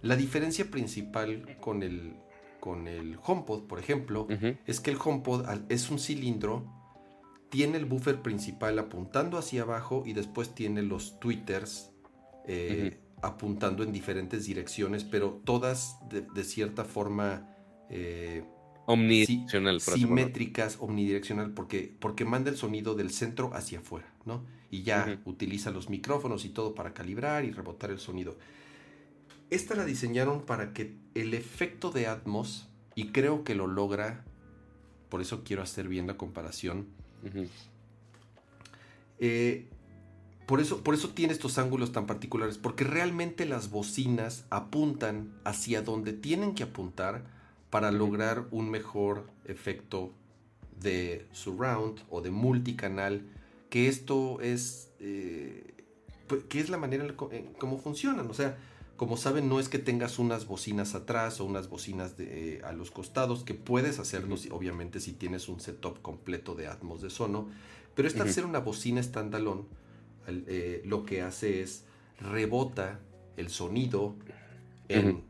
la 0.01 0.15
diferencia 0.15 0.71
principal 0.71 1.57
con 1.59 1.83
el, 1.83 2.15
con 2.59 2.87
el 2.87 3.17
HomePod, 3.23 3.67
por 3.67 3.79
ejemplo, 3.79 4.27
es 4.65 4.79
que 4.79 4.91
el 4.91 4.97
HomePod 5.03 5.45
es 5.69 5.91
un 5.91 5.99
cilindro, 5.99 6.65
tiene 7.49 7.77
el 7.77 7.85
buffer 7.85 8.21
principal 8.21 8.79
apuntando 8.79 9.37
hacia 9.37 9.63
abajo 9.63 10.03
y 10.05 10.13
después 10.13 10.55
tiene 10.55 10.81
los 10.81 11.19
tweeters 11.19 11.91
eh, 12.47 12.97
apuntando 13.21 13.83
en 13.83 13.91
diferentes 13.91 14.45
direcciones, 14.45 15.03
pero 15.03 15.41
todas 15.43 15.97
de, 16.09 16.43
cierta 16.43 16.85
forma 16.85 17.55
eh, 17.89 18.43
Omnidireccional. 18.91 19.79
simétricas, 19.79 20.77
omnidireccional, 20.79 21.51
porque, 21.51 21.95
porque 21.99 22.25
manda 22.25 22.49
el 22.49 22.57
sonido 22.57 22.95
del 22.95 23.11
centro 23.11 23.53
hacia 23.53 23.79
afuera, 23.79 24.11
¿no? 24.25 24.43
Y 24.71 24.81
ya 24.81 25.21
utiliza 25.25 25.69
los 25.69 25.91
micrófonos 25.91 26.43
y 26.43 26.49
todo 26.49 26.73
para 26.73 26.91
calibrar 26.91 27.45
y 27.45 27.51
rebotar 27.51 27.91
el 27.91 27.99
sonido. 27.99 28.35
Esta 29.51 29.75
la 29.75 29.85
diseñaron 29.85 30.41
para 30.41 30.73
que 30.73 30.95
el 31.13 31.35
efecto 31.35 31.91
de 31.91 32.07
Atmos, 32.07 32.67
y 32.95 33.11
creo 33.11 33.43
que 33.43 33.53
lo 33.53 33.67
logra, 33.67 34.25
por 35.09 35.21
eso 35.21 35.43
quiero 35.43 35.61
hacer 35.61 35.87
bien 35.87 36.07
la 36.07 36.17
comparación, 36.17 36.87
eh, 39.19 39.67
por, 40.47 40.61
eso, 40.61 40.83
por 40.83 40.95
eso 40.95 41.09
tiene 41.09 41.33
estos 41.33 41.59
ángulos 41.59 41.91
tan 41.91 42.07
particulares, 42.07 42.57
porque 42.57 42.85
realmente 42.85 43.45
las 43.45 43.69
bocinas 43.69 44.45
apuntan 44.49 45.31
hacia 45.43 45.83
donde 45.83 46.11
tienen 46.13 46.55
que 46.55 46.63
apuntar 46.63 47.37
para 47.69 47.91
lograr 47.91 48.47
un 48.51 48.69
mejor 48.69 49.29
efecto 49.45 50.13
de 50.79 51.27
surround 51.31 52.01
o 52.09 52.21
de 52.21 52.31
multicanal, 52.31 53.25
que 53.69 53.87
esto 53.87 54.41
es, 54.41 54.91
eh, 54.99 55.73
pues, 56.27 56.43
que 56.45 56.59
es 56.59 56.69
la 56.69 56.77
manera 56.77 57.05
en 57.31 57.53
cómo 57.53 57.77
funcionan. 57.77 58.29
O 58.29 58.33
sea, 58.33 58.57
como 58.95 59.17
saben, 59.17 59.47
no 59.47 59.59
es 59.59 59.69
que 59.69 59.79
tengas 59.79 60.19
unas 60.19 60.47
bocinas 60.47 60.95
atrás 60.95 61.39
o 61.39 61.45
unas 61.45 61.69
bocinas 61.69 62.17
de, 62.17 62.55
eh, 62.55 62.61
a 62.63 62.71
los 62.71 62.91
costados, 62.91 63.43
que 63.43 63.53
puedes 63.53 63.99
hacerlo, 63.99 64.35
obviamente, 64.51 64.99
si 64.99 65.13
tienes 65.13 65.47
un 65.47 65.59
setup 65.59 66.01
completo 66.01 66.55
de 66.55 66.67
Atmos 66.67 67.01
de 67.01 67.09
Sono, 67.09 67.49
pero 67.95 68.07
esta 68.07 68.23
al 68.23 68.31
ser 68.31 68.45
una 68.45 68.59
bocina 68.59 69.03
standalone, 69.03 69.63
eh, 70.27 70.81
lo 70.85 71.05
que 71.05 71.21
hace 71.21 71.61
es 71.61 71.85
rebota 72.19 72.99
el 73.37 73.49
sonido 73.49 74.15
en 74.87 75.23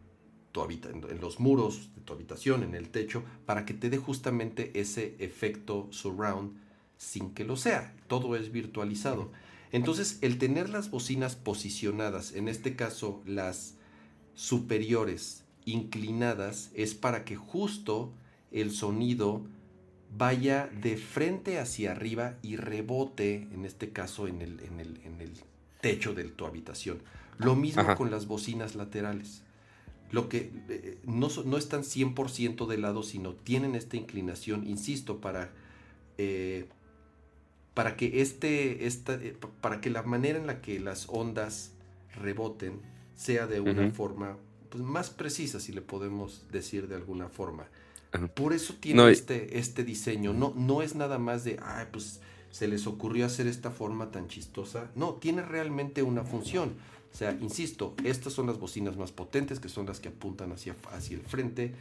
en, 0.84 1.22
los 1.22 1.40
muros 1.40 1.90
tu 2.10 2.16
habitación, 2.16 2.64
en 2.64 2.74
el 2.74 2.90
techo, 2.90 3.24
para 3.46 3.66
que 3.66 3.76
te 3.76 3.92
dé 3.92 3.98
justamente 3.98 4.72
ese 4.74 5.16
efecto 5.20 5.88
surround 5.92 6.58
sin 6.98 7.36
que 7.36 7.44
lo 7.44 7.56
sea. 7.56 7.96
Todo 8.08 8.36
es 8.36 8.52
virtualizado. 8.52 9.32
Entonces, 9.72 10.18
el 10.22 10.40
tener 10.40 10.70
las 10.70 10.90
bocinas 10.90 11.36
posicionadas, 11.36 12.34
en 12.34 12.48
este 12.48 12.76
caso 12.76 13.22
las 13.28 13.76
superiores 14.34 15.44
inclinadas, 15.66 16.72
es 16.74 16.96
para 16.96 17.24
que 17.26 17.36
justo 17.36 18.12
el 18.52 18.72
sonido 18.72 19.46
vaya 20.18 20.68
de 20.82 20.98
frente 20.98 21.60
hacia 21.60 21.92
arriba 21.92 22.38
y 22.42 22.56
rebote, 22.56 23.48
en 23.52 23.66
este 23.66 23.92
caso, 23.92 24.28
en 24.28 24.42
el, 24.42 24.60
en 24.62 24.80
el, 24.80 25.34
techo 25.80 26.16
de 26.16 26.24
tu 26.26 26.46
habitación. 26.46 27.04
Lo 27.38 27.56
mismo 27.56 27.96
con 27.96 28.10
las 28.10 28.26
bocinas 28.26 28.76
laterales 28.76 29.44
lo 30.12 30.30
que 30.30 30.52
eh, 30.70 30.98
no, 31.06 31.28
no, 31.46 31.58
están 31.58 31.84
100% 31.84 32.68
de 32.68 32.78
lado, 32.78 33.04
sino 33.04 33.34
tienen 33.34 33.76
esta 33.76 33.98
inclinación, 33.98 34.68
insisto, 34.68 35.22
para, 35.22 35.52
eh, 36.18 36.68
para 37.74 37.96
que 37.96 38.22
este, 38.22 38.88
esta, 38.88 39.14
eh, 39.16 39.36
para 39.62 39.82
que 39.82 39.90
la 39.90 40.04
manera 40.04 40.40
en 40.40 40.48
la 40.48 40.62
que 40.62 40.80
las 40.80 41.08
ondas 41.10 41.74
reboten 42.16 42.82
sea 43.16 43.48
de 43.48 43.60
una 43.60 43.92
forma 43.92 44.38
pues, 44.70 44.84
más 44.84 45.10
precisa, 45.10 45.60
si 45.60 45.74
le 45.74 45.82
podemos 45.82 46.46
decir 46.52 46.88
de 46.88 46.96
alguna 46.96 47.30
forma. 47.30 47.68
Por 48.34 48.54
eso 48.54 48.74
tiene 48.80 49.12
este, 49.12 49.60
este 49.60 49.84
diseño. 49.84 50.34
No, 50.34 50.54
no 50.56 50.82
es 50.82 50.96
nada 50.96 51.20
más 51.20 51.44
de, 51.44 51.60
ay, 51.62 51.86
pues 51.92 52.22
se 52.50 52.68
les 52.68 52.88
ocurrió 52.88 53.26
hacer 53.26 53.46
esta 53.46 53.70
forma 53.70 54.10
tan 54.10 54.28
chistosa. 54.28 54.90
No, 54.96 55.14
tiene 55.16 55.44
realmente 55.44 56.02
una 56.02 56.24
función. 56.24 56.74
O 57.12 57.16
sea, 57.16 57.38
insisto, 57.42 57.96
estas 58.04 58.34
son 58.34 58.48
las 58.48 58.60
bocinas 58.60 58.98
más 58.98 59.12
potentes, 59.12 59.60
que 59.60 59.70
son 59.70 59.86
las 59.86 60.00
que 60.00 60.10
apuntan 60.10 60.52
hacia, 60.52 60.76
hacia 60.92 61.18
el 61.18 61.24
frente, 61.24 61.74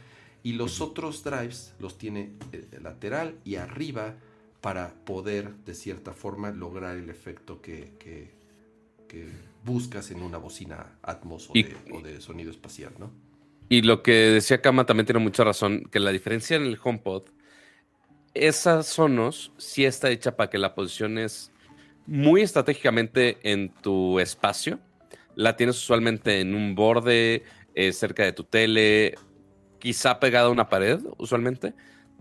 y 0.43 0.53
los 0.53 0.81
otros 0.81 1.23
drives 1.23 1.73
los 1.79 1.97
tiene 1.97 2.31
eh, 2.51 2.67
lateral 2.81 3.35
y 3.43 3.55
arriba 3.55 4.15
para 4.61 4.93
poder, 5.05 5.53
de 5.65 5.73
cierta 5.73 6.13
forma, 6.13 6.51
lograr 6.51 6.97
el 6.97 7.09
efecto 7.09 7.61
que, 7.61 7.93
que, 7.99 8.37
buscas 9.65 10.11
en 10.11 10.21
una 10.21 10.37
bocina 10.37 10.97
Atmos 11.01 11.49
o, 11.49 12.01
de, 12.01 12.21
sonido 12.21 12.49
espacial, 12.49 12.93
¿no? 12.97 13.11
Y 13.67 13.81
lo 13.81 14.01
que 14.01 14.11
decía 14.11 14.61
Kama 14.61 14.85
también 14.85 15.05
tiene 15.05 15.19
mucha 15.19 15.43
razón, 15.43 15.83
que 15.91 15.99
la 15.99 16.11
diferencia 16.11 16.55
en 16.57 16.63
el 16.63 16.79
HomePod, 16.81 17.23
esas 18.33 18.87
Sonos 18.87 19.51
sí 19.57 19.83
está 19.85 20.09
hecha 20.09 20.35
para 20.35 20.49
que 20.49 20.57
la 20.57 20.75
posiciones 20.75 21.51
muy 22.07 22.41
estratégicamente 22.41 23.37
en 23.43 23.69
tu 23.69 24.19
espacio 24.19 24.79
la 25.39 25.55
tienes 25.55 25.77
usualmente 25.77 26.41
en 26.41 26.53
un 26.53 26.75
borde, 26.75 27.43
eh, 27.73 27.93
cerca 27.93 28.25
de 28.25 28.33
tu 28.33 28.43
tele, 28.43 29.15
quizá 29.79 30.19
pegada 30.19 30.47
a 30.47 30.51
una 30.51 30.67
pared, 30.67 30.99
usualmente, 31.17 31.73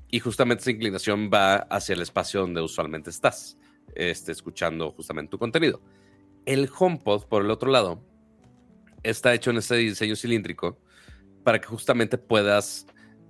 y 0.08 0.20
justamente 0.20 0.60
esa 0.60 0.70
inclinación 0.70 1.28
va 1.28 1.56
hacia 1.56 1.94
el 1.94 2.00
espacio 2.00 2.42
donde 2.42 2.60
usualmente 2.60 3.10
estás, 3.10 3.58
este, 3.96 4.30
escuchando 4.30 4.92
justamente 4.92 5.32
tu 5.32 5.38
contenido. 5.38 5.82
El 6.46 6.70
HomePod, 6.78 7.24
por 7.24 7.44
el 7.44 7.50
otro 7.50 7.72
lado, 7.72 8.00
está 9.02 9.34
hecho 9.34 9.50
en 9.50 9.56
ese 9.56 9.74
diseño 9.74 10.14
cilíndrico 10.14 10.78
para 11.42 11.60
que 11.60 11.66
justamente 11.66 12.18
puedas 12.18 12.86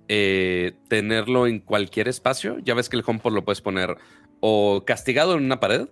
eh, 0.07 0.73
tenerlo 0.87 1.47
en 1.47 1.61
cualquier 1.61 2.07
espacio. 2.07 2.59
Ya 2.59 2.75
ves 2.75 2.89
que 2.89 2.95
el 2.97 3.03
HomePod 3.03 3.33
lo 3.33 3.43
puedes 3.43 3.61
poner 3.61 3.97
o 4.39 4.83
castigado 4.85 5.35
en 5.35 5.45
una 5.45 5.59
pared 5.59 5.87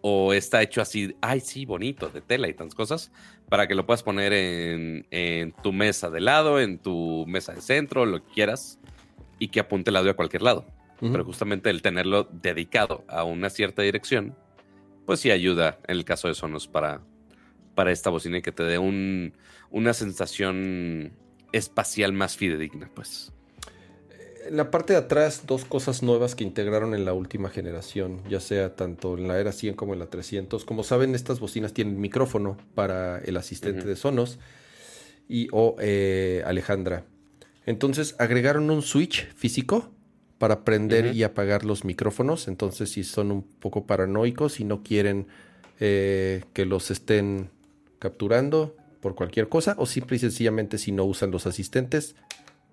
o 0.00 0.32
está 0.32 0.62
hecho 0.62 0.80
así, 0.80 1.16
ay, 1.20 1.40
sí, 1.40 1.64
bonito, 1.64 2.08
de 2.08 2.20
tela 2.20 2.48
y 2.48 2.54
tantas 2.54 2.74
cosas, 2.74 3.12
para 3.48 3.66
que 3.66 3.74
lo 3.74 3.86
puedas 3.86 4.02
poner 4.02 4.32
en, 4.32 5.54
tu 5.62 5.72
mesa 5.72 6.10
de 6.10 6.20
lado, 6.20 6.60
en 6.60 6.78
tu 6.78 7.24
mesa 7.26 7.52
de 7.52 7.60
centro, 7.60 8.06
lo 8.06 8.24
que 8.24 8.32
quieras, 8.32 8.78
y 9.38 9.48
que 9.48 9.60
apunte 9.60 9.90
el 9.90 9.96
audio 9.96 10.12
a 10.12 10.14
cualquier 10.16 10.42
lado. 10.42 10.66
Pero 11.00 11.24
justamente 11.24 11.70
el 11.70 11.80
tenerlo 11.80 12.24
dedicado 12.24 13.04
a 13.06 13.22
una 13.22 13.50
cierta 13.50 13.82
dirección, 13.82 14.34
pues 15.06 15.20
sí 15.20 15.30
ayuda 15.30 15.78
en 15.86 15.96
el 15.96 16.04
caso 16.04 16.26
de 16.26 16.34
Sonos 16.34 16.66
para, 16.66 17.02
para 17.76 17.92
esta 17.92 18.10
bocina 18.10 18.38
y 18.38 18.42
que 18.42 18.50
te 18.50 18.64
dé 18.64 18.78
un, 18.78 19.32
una 19.70 19.94
sensación 19.94 21.12
espacial 21.52 22.12
más 22.12 22.36
fidedigna, 22.36 22.90
pues. 22.92 23.32
En 24.48 24.56
la 24.56 24.70
parte 24.70 24.94
de 24.94 24.98
atrás, 24.98 25.42
dos 25.46 25.66
cosas 25.66 26.02
nuevas 26.02 26.34
que 26.34 26.42
integraron 26.42 26.94
en 26.94 27.04
la 27.04 27.12
última 27.12 27.50
generación, 27.50 28.22
ya 28.30 28.40
sea 28.40 28.74
tanto 28.76 29.18
en 29.18 29.28
la 29.28 29.38
era 29.38 29.52
100 29.52 29.74
como 29.74 29.92
en 29.92 29.98
la 29.98 30.06
300. 30.06 30.64
Como 30.64 30.84
saben, 30.84 31.14
estas 31.14 31.38
bocinas 31.38 31.74
tienen 31.74 32.00
micrófono 32.00 32.56
para 32.74 33.18
el 33.18 33.36
asistente 33.36 33.84
de 33.86 33.94
Sonos 33.94 34.38
y 35.28 35.48
o 35.52 35.76
eh, 35.80 36.42
Alejandra. 36.46 37.04
Entonces 37.66 38.16
agregaron 38.18 38.70
un 38.70 38.80
switch 38.80 39.30
físico 39.34 39.90
para 40.38 40.64
prender 40.64 41.14
y 41.14 41.24
apagar 41.24 41.66
los 41.66 41.84
micrófonos. 41.84 42.48
Entonces, 42.48 42.90
si 42.90 43.04
son 43.04 43.30
un 43.30 43.42
poco 43.42 43.86
paranoicos 43.86 44.60
y 44.60 44.64
no 44.64 44.82
quieren 44.82 45.26
eh, 45.78 46.42
que 46.54 46.64
los 46.64 46.90
estén 46.90 47.50
capturando 47.98 48.74
por 49.00 49.14
cualquier 49.14 49.50
cosa, 49.50 49.74
o 49.76 49.84
simple 49.84 50.16
y 50.16 50.20
sencillamente 50.20 50.78
si 50.78 50.90
no 50.90 51.04
usan 51.04 51.32
los 51.32 51.46
asistentes, 51.46 52.16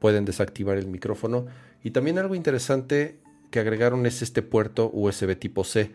pueden 0.06 0.23
desactivar 0.23 0.77
el 0.77 0.86
micrófono. 0.86 1.48
Y 1.84 1.90
también 1.90 2.19
algo 2.19 2.36
interesante 2.36 3.18
que 3.49 3.60
agregaron 3.60 4.06
es 4.06 4.22
este 4.22 4.44
puerto 4.44 4.91
USB 4.94 5.36
tipo 5.36 5.64
C. 5.64 5.94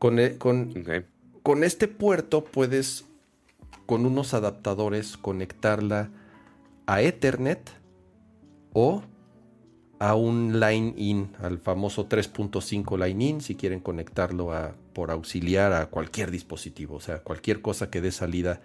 Con, 0.00 0.18
e, 0.18 0.38
con, 0.38 0.74
con 1.44 1.62
este 1.62 1.86
puerto 1.86 2.42
puedes, 2.42 3.04
con 3.86 4.06
unos 4.06 4.34
adaptadores, 4.34 5.16
conectarla 5.16 6.10
a 6.86 7.00
Ethernet 7.00 7.60
o 8.72 9.04
a 10.00 10.16
un 10.16 10.58
line 10.58 10.94
in, 10.96 11.30
al 11.40 11.58
famoso 11.58 12.08
3.5 12.08 13.06
line 13.06 13.24
in, 13.24 13.40
si 13.40 13.54
quieren 13.54 13.78
conectarlo 13.78 14.52
a, 14.52 14.74
por 14.94 15.12
auxiliar 15.12 15.72
a 15.72 15.86
cualquier 15.86 16.32
dispositivo, 16.32 16.96
o 16.96 17.00
sea, 17.00 17.20
cualquier 17.20 17.62
cosa 17.62 17.88
que 17.88 18.00
dé 18.00 18.10
salida 18.10 18.62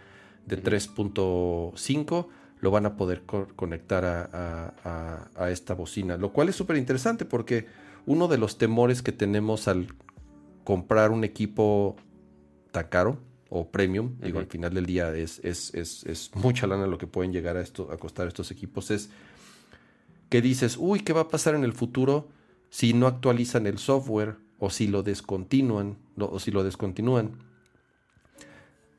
de 0.47 0.59
3.5 0.63 2.27
lo 2.59 2.71
van 2.71 2.85
a 2.85 2.95
poder 2.95 3.23
conectar 3.23 4.03
a, 4.05 5.49
esta 5.49 5.73
bocina, 5.73 6.17
lo 6.17 6.33
cual 6.33 6.49
es 6.49 6.55
súper 6.55 6.77
interesante 6.77 7.25
porque 7.25 7.67
uno 8.05 8.27
de 8.27 8.37
los 8.37 8.57
temores 8.57 9.01
que 9.01 9.11
tenemos 9.11 9.67
al 9.67 9.93
comprar 10.63 11.11
un 11.11 11.23
equipo 11.23 11.95
tan 12.71 12.87
caro 12.87 13.19
o 13.49 13.69
premium, 13.69 14.15
digo, 14.21 14.39
al 14.39 14.47
final 14.47 14.73
del 14.73 14.85
día 14.85 15.15
es, 15.15 15.39
es, 15.43 16.31
mucha 16.33 16.67
lana 16.67 16.87
lo 16.87 16.97
que 16.97 17.07
pueden 17.07 17.31
llegar 17.31 17.57
a, 17.57 17.61
esto, 17.61 17.89
a 17.91 17.97
costar 17.97 18.27
estos 18.27 18.51
equipos, 18.51 18.91
es 18.91 19.09
que 20.29 20.41
dices, 20.41 20.77
uy, 20.77 21.01
¿qué 21.01 21.13
va 21.13 21.21
a 21.21 21.27
pasar 21.29 21.55
en 21.55 21.63
el 21.63 21.73
futuro 21.73 22.27
si 22.69 22.93
no 22.93 23.07
actualizan 23.07 23.67
el 23.67 23.77
software 23.77 24.35
o 24.59 24.69
si 24.69 24.87
lo 24.87 25.03
descontinúan, 25.03 25.97
o 26.17 26.39
si 26.39 26.51
lo 26.51 26.63
descontinúan? 26.63 27.31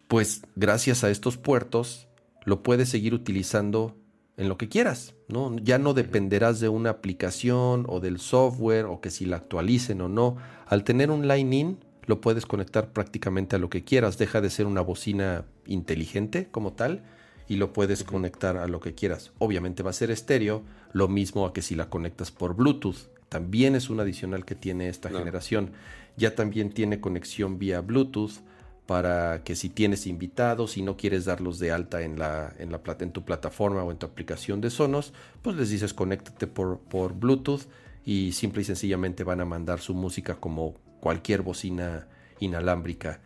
Pues 0.06 0.42
gracias 0.56 1.04
a 1.04 1.10
estos 1.10 1.36
puertos 1.36 2.07
lo 2.44 2.62
puedes 2.62 2.88
seguir 2.88 3.14
utilizando 3.14 3.96
en 4.36 4.48
lo 4.48 4.56
que 4.56 4.68
quieras, 4.68 5.14
¿no? 5.26 5.56
Ya 5.58 5.78
no 5.78 5.94
dependerás 5.94 6.60
de 6.60 6.68
una 6.68 6.90
aplicación 6.90 7.84
o 7.88 8.00
del 8.00 8.20
software 8.20 8.86
o 8.86 9.00
que 9.00 9.10
si 9.10 9.26
la 9.26 9.36
actualicen 9.36 10.00
o 10.00 10.08
no. 10.08 10.36
Al 10.66 10.84
tener 10.84 11.10
un 11.10 11.26
line-in, 11.26 11.78
lo 12.06 12.20
puedes 12.20 12.46
conectar 12.46 12.92
prácticamente 12.92 13.56
a 13.56 13.58
lo 13.58 13.68
que 13.68 13.82
quieras. 13.84 14.16
Deja 14.16 14.40
de 14.40 14.48
ser 14.48 14.66
una 14.66 14.80
bocina 14.80 15.44
inteligente 15.66 16.48
como 16.50 16.72
tal 16.72 17.02
y 17.48 17.56
lo 17.56 17.72
puedes 17.72 18.04
conectar 18.04 18.56
a 18.56 18.68
lo 18.68 18.78
que 18.78 18.94
quieras. 18.94 19.32
Obviamente 19.38 19.82
va 19.82 19.90
a 19.90 19.94
ser 19.94 20.10
estéreo, 20.10 20.62
lo 20.92 21.08
mismo 21.08 21.44
a 21.44 21.52
que 21.52 21.60
si 21.62 21.74
la 21.74 21.90
conectas 21.90 22.30
por 22.30 22.54
Bluetooth. 22.54 23.08
También 23.28 23.74
es 23.74 23.90
un 23.90 23.98
adicional 24.00 24.44
que 24.44 24.54
tiene 24.54 24.88
esta 24.88 25.10
generación. 25.10 25.72
Ya 26.16 26.34
también 26.34 26.70
tiene 26.70 27.00
conexión 27.00 27.58
vía 27.58 27.80
Bluetooth 27.80 28.40
para 28.88 29.44
que 29.44 29.54
si 29.54 29.68
tienes 29.68 30.06
invitados 30.06 30.78
y 30.78 30.82
no 30.82 30.96
quieres 30.96 31.26
darlos 31.26 31.58
de 31.58 31.72
alta 31.72 32.00
en, 32.00 32.18
la, 32.18 32.54
en, 32.58 32.72
la, 32.72 32.80
en 33.00 33.12
tu 33.12 33.22
plataforma 33.22 33.84
o 33.84 33.90
en 33.90 33.98
tu 33.98 34.06
aplicación 34.06 34.62
de 34.62 34.70
Sonos, 34.70 35.12
pues 35.42 35.56
les 35.56 35.68
dices 35.68 35.92
conéctate 35.92 36.46
por, 36.46 36.78
por 36.78 37.12
Bluetooth 37.12 37.68
y 38.06 38.32
simple 38.32 38.62
y 38.62 38.64
sencillamente 38.64 39.24
van 39.24 39.42
a 39.42 39.44
mandar 39.44 39.80
su 39.80 39.92
música 39.92 40.36
como 40.36 40.72
cualquier 41.00 41.42
bocina 41.42 42.08
inalámbrica. 42.40 43.20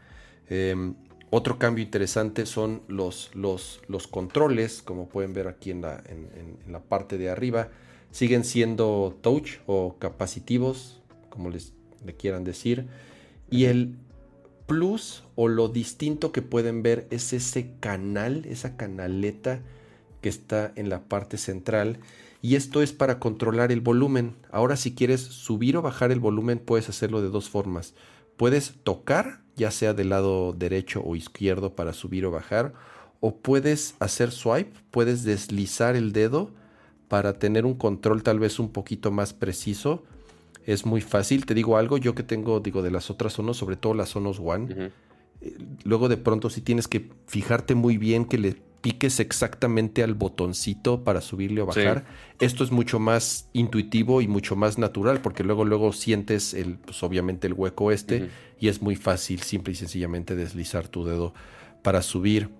Em, 0.49 0.97
otro 1.31 1.61
cambio 1.61 1.85
interesante 1.85 2.45
son 2.45 2.83
los, 2.89 3.31
los, 3.33 3.83
los, 3.87 4.09
controles, 4.09 4.83
como 4.83 5.09
pueden 5.09 5.33
ver 5.33 5.47
aquí 5.47 5.71
en 5.71 5.83
la, 5.83 6.03
en, 6.09 6.59
la 6.73 6.81
parte 6.81 7.19
de 7.19 7.31
arriba. 7.31 7.69
Siguen 8.11 8.43
siendo 8.43 9.17
touch 9.21 9.61
o 9.67 9.95
capacitivos, 10.01 11.01
como 11.31 11.51
les 11.51 11.73
le 12.05 12.17
quieran 12.17 12.43
decir. 12.43 12.89
Y 13.49 13.67
el, 13.67 13.95
plus 14.73 15.23
o 15.35 15.49
lo 15.49 15.69
distinto 15.69 16.33
que 16.33 16.41
pueden 16.41 16.83
ver 16.83 17.07
es 17.11 17.35
ese 17.35 17.75
canal, 17.81 18.47
esa 18.47 18.75
canaleta 18.79 19.61
que 20.23 20.31
está 20.31 20.73
en 20.77 20.89
la 20.89 21.03
parte 21.03 21.37
central. 21.37 21.99
Y 22.41 22.55
esto 22.55 22.81
es 22.81 22.95
para 22.95 23.19
controlar 23.19 23.71
el 23.71 23.83
volumen. 23.83 24.35
Ahora 24.51 24.77
si 24.77 24.95
quieres 24.95 25.21
subir 25.21 25.77
o 25.77 25.83
bajar 25.83 26.11
el 26.11 26.21
volumen 26.21 26.59
puedes 26.59 26.89
hacerlo 26.89 27.21
de 27.21 27.29
dos 27.29 27.51
formas. 27.51 27.93
Puedes 28.39 28.73
tocar, 28.83 29.43
ya 29.57 29.71
sea 29.71 29.93
del 29.93 30.09
lado 30.09 30.55
derecho 30.55 31.03
o 31.05 31.17
izquierdo 31.17 31.77
para 31.77 31.93
subir 31.93 32.25
o 32.25 32.31
bajar. 32.31 32.73
O 33.21 33.37
puedes 33.37 33.95
hacer 34.01 34.31
swipe, 34.31 34.73
puedes 34.91 35.23
deslizar 35.23 35.97
el 35.97 36.13
dedo 36.13 36.51
para 37.09 37.35
tener 37.35 37.67
un 37.67 37.75
control 37.75 38.23
tal 38.23 38.41
vez 38.41 38.59
un 38.59 38.71
poquito 38.71 39.11
más 39.11 39.35
preciso 39.35 40.03
es 40.67 40.87
muy 40.87 41.01
fácil. 41.01 41.47
Te 41.47 41.55
digo 41.55 41.77
algo, 41.77 41.99
yo 41.99 42.15
que 42.15 42.23
tengo, 42.23 42.61
digo, 42.61 42.83
de 42.83 42.91
las 42.91 43.11
otras 43.11 43.33
zonas, 43.33 43.57
sobre 43.57 43.77
todo 43.77 43.95
las 43.95 44.11
zonas 44.11 44.39
One, 44.39 44.93
eh, 45.41 45.59
luego 45.85 46.09
de 46.09 46.17
pronto 46.17 46.51
sí 46.51 46.61
tienes 46.61 46.89
que 46.89 47.11
fijarte 47.27 47.75
muy 47.75 47.97
bien 47.99 48.25
que 48.25 48.39
le 48.39 48.57
piques 48.83 49.21
exactamente 49.21 50.03
al 50.03 50.15
botoncito 50.15 51.05
para 51.05 51.21
subirle 51.21 51.63
o 51.63 51.67
bajar. 51.67 52.05
Esto 52.41 52.65
es 52.65 52.73
mucho 52.73 52.99
más 52.99 53.49
intuitivo 53.53 54.21
y 54.21 54.29
mucho 54.29 54.57
más 54.57 54.77
natural, 54.77 55.21
porque 55.21 55.45
luego, 55.45 55.65
luego 55.65 55.93
sientes 55.93 56.53
el, 56.53 56.79
pues 56.79 57.03
obviamente 57.03 57.47
el 57.47 57.53
hueco 57.53 57.93
este, 57.93 58.29
y 58.59 58.69
es 58.69 58.83
muy 58.83 58.97
fácil, 58.97 59.41
simple 59.43 59.73
y 59.73 59.77
sencillamente 59.77 60.35
deslizar 60.35 60.89
tu 60.89 61.05
dedo 61.05 61.33
para 61.83 62.03
subir 62.03 62.51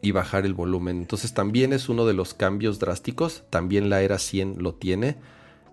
y 0.00 0.10
bajar 0.10 0.44
el 0.44 0.54
volumen. 0.54 0.98
Entonces 0.98 1.34
también 1.34 1.72
es 1.72 1.88
uno 1.88 2.06
de 2.06 2.14
los 2.14 2.34
cambios 2.34 2.78
drásticos. 2.78 3.44
También 3.50 3.90
la 3.90 4.02
era 4.02 4.18
100 4.18 4.56
lo 4.58 4.74
tiene. 4.74 5.16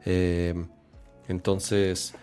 Eh, 0.05 0.65
entonces, 1.27 2.13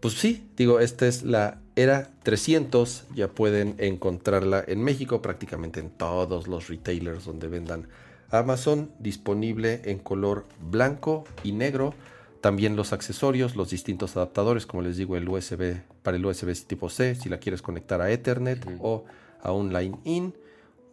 pues 0.00 0.14
sí, 0.14 0.48
digo, 0.56 0.80
esta 0.80 1.06
es 1.06 1.22
la 1.22 1.60
era 1.76 2.10
300, 2.24 3.04
ya 3.14 3.28
pueden 3.28 3.74
encontrarla 3.78 4.64
en 4.66 4.82
México 4.82 5.22
prácticamente 5.22 5.80
en 5.80 5.90
todos 5.90 6.46
los 6.46 6.68
retailers 6.68 7.24
donde 7.24 7.48
vendan 7.48 7.88
Amazon, 8.30 8.90
disponible 8.98 9.82
en 9.84 9.98
color 9.98 10.46
blanco 10.60 11.24
y 11.42 11.52
negro. 11.52 11.94
También 12.40 12.76
los 12.76 12.92
accesorios, 12.92 13.56
los 13.56 13.70
distintos 13.70 14.16
adaptadores, 14.16 14.66
como 14.66 14.82
les 14.82 14.96
digo, 14.96 15.16
el 15.16 15.28
USB 15.28 15.80
para 16.02 16.16
el 16.16 16.24
USB 16.24 16.54
tipo 16.66 16.88
C, 16.88 17.14
si 17.14 17.28
la 17.28 17.38
quieres 17.38 17.60
conectar 17.60 18.00
a 18.00 18.10
Ethernet 18.10 18.66
o 18.80 19.04
a 19.42 19.52
un 19.52 19.72
line 19.72 19.98
in. 20.04 20.34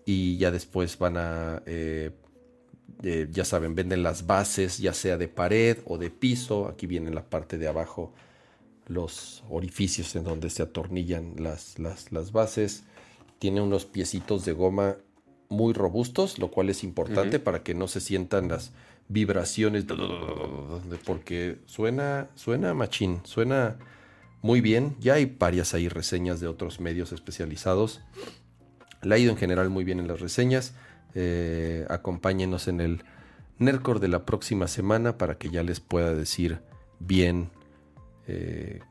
Y 0.06 0.38
ya 0.38 0.52
después 0.52 0.98
van 0.98 1.18
a 1.18 1.62
eh, 1.66 2.12
ya 3.02 3.46
saben, 3.46 3.76
venden 3.76 4.04
las 4.04 4.26
bases 4.26 4.80
ya 4.80 4.94
sea 4.94 5.18
de 5.18 5.28
pared 5.28 5.78
o 5.86 5.98
de 5.98 6.10
piso. 6.10 6.68
Aquí 6.68 6.88
viene 6.88 7.10
en 7.10 7.16
la 7.16 7.30
parte 7.30 7.58
de 7.58 7.68
abajo 7.68 8.14
los 8.88 9.44
orificios 9.50 10.16
en 10.16 10.24
donde 10.24 10.50
se 10.50 10.64
atornillan 10.64 11.36
las, 11.38 11.78
las, 11.80 12.32
bases. 12.32 12.84
Tiene 13.40 13.62
unos 13.62 13.86
piecitos 13.86 14.46
de 14.46 14.54
goma 14.54 14.96
muy 15.50 15.74
robustos, 15.74 16.40
lo 16.40 16.50
cual 16.50 16.70
es 16.70 16.84
importante 16.84 17.40
para 17.40 17.64
que 17.64 17.74
no 17.74 17.88
se 17.88 18.02
sientan 18.02 18.48
las 18.48 18.72
vibraciones 19.10 19.86
porque 21.06 21.60
suena, 21.66 22.30
suena 22.36 22.74
machín, 22.74 23.22
suena 23.24 23.78
muy 24.42 24.62
bien. 24.62 24.96
Ya 25.00 25.16
hay 25.16 25.26
varias 25.26 25.74
ahí 25.74 25.88
reseñas 25.88 26.40
de 26.40 26.48
otros 26.48 26.80
medios 26.80 27.12
especializados. 27.12 28.02
Le 29.04 29.16
ha 29.16 29.18
ido 29.18 29.32
en 29.32 29.38
general 29.38 29.70
muy 29.70 29.84
bien 29.84 30.00
en 30.00 30.08
las 30.08 30.20
reseñas. 30.20 30.74
Eh, 31.16 31.86
acompáñenos 31.90 32.68
en 32.68 32.82
el 32.82 33.04
NERCOR 33.60 34.00
de 34.00 34.08
la 34.08 34.26
próxima 34.26 34.68
semana 34.68 35.18
para 35.18 35.38
que 35.38 35.50
ya 35.50 35.64
les 35.64 35.80
pueda 35.80 36.14
decir 36.14 36.62
bien 37.00 37.50
eh, 38.28 38.82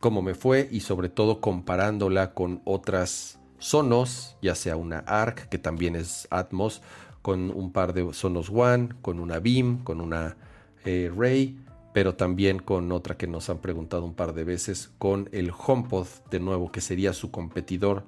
cómo 0.00 0.22
me 0.22 0.34
fue 0.34 0.68
y 0.70 0.80
sobre 0.80 1.08
todo 1.08 1.40
comparándola 1.40 2.34
con 2.34 2.60
otras 2.64 3.38
Sonos, 3.58 4.36
ya 4.42 4.54
sea 4.54 4.76
una 4.76 4.98
ARC 4.98 5.48
que 5.48 5.58
también 5.58 5.96
es 5.96 6.28
Atmos, 6.30 6.82
con 7.22 7.50
un 7.50 7.72
par 7.72 7.94
de 7.94 8.12
Sonos 8.12 8.50
One, 8.50 8.90
con 9.00 9.18
una 9.18 9.38
BIM, 9.38 9.82
con 9.82 10.02
una 10.02 10.36
eh, 10.84 11.10
Ray, 11.16 11.58
pero 11.94 12.16
también 12.16 12.58
con 12.58 12.92
otra 12.92 13.16
que 13.16 13.26
nos 13.26 13.48
han 13.48 13.58
preguntado 13.58 14.04
un 14.04 14.14
par 14.14 14.34
de 14.34 14.44
veces, 14.44 14.90
con 14.98 15.30
el 15.32 15.50
HomePod 15.50 16.06
de 16.30 16.40
nuevo, 16.40 16.70
que 16.70 16.82
sería 16.82 17.14
su 17.14 17.30
competidor 17.30 18.04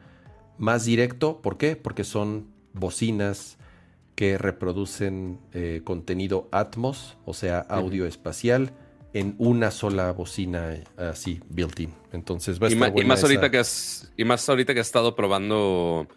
más 0.58 0.84
directo. 0.84 1.40
¿Por 1.40 1.56
qué? 1.56 1.76
Porque 1.76 2.04
son 2.04 2.48
bocinas 2.78 3.58
que 4.14 4.38
reproducen 4.38 5.38
eh, 5.52 5.82
contenido 5.84 6.48
Atmos, 6.50 7.18
o 7.24 7.34
sea, 7.34 7.60
audio 7.60 8.06
espacial, 8.06 8.72
en 9.12 9.34
una 9.38 9.70
sola 9.70 10.12
bocina 10.12 10.74
así, 10.96 11.40
built-in. 11.48 11.92
Entonces 12.12 12.60
va 12.60 12.66
a 12.66 12.70
estar 12.70 12.98
y, 12.98 13.04
más 13.04 13.22
ahorita 13.22 13.50
que 13.50 13.58
has, 13.58 14.12
y 14.16 14.24
más 14.24 14.48
ahorita 14.48 14.74
que 14.74 14.80
has 14.80 14.86
estado 14.86 15.14
probando 15.14 16.08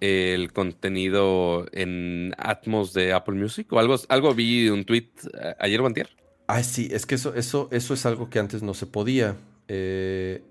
el 0.00 0.52
contenido 0.52 1.66
en 1.72 2.32
Atmos 2.38 2.92
de 2.92 3.12
Apple 3.12 3.34
Music 3.34 3.72
o 3.72 3.78
algo, 3.78 3.96
algo 4.08 4.34
vi 4.34 4.68
un 4.68 4.84
tweet 4.84 5.10
eh, 5.40 5.54
ayer 5.58 5.80
o 5.80 5.86
antier. 5.86 6.08
Ah, 6.46 6.62
sí, 6.62 6.88
es 6.90 7.06
que 7.06 7.16
eso, 7.16 7.34
eso, 7.34 7.68
eso 7.72 7.94
es 7.94 8.06
algo 8.06 8.30
que 8.30 8.38
antes 8.38 8.62
no 8.62 8.74
se 8.74 8.86
podía. 8.86 9.36
Eh, 9.66 10.42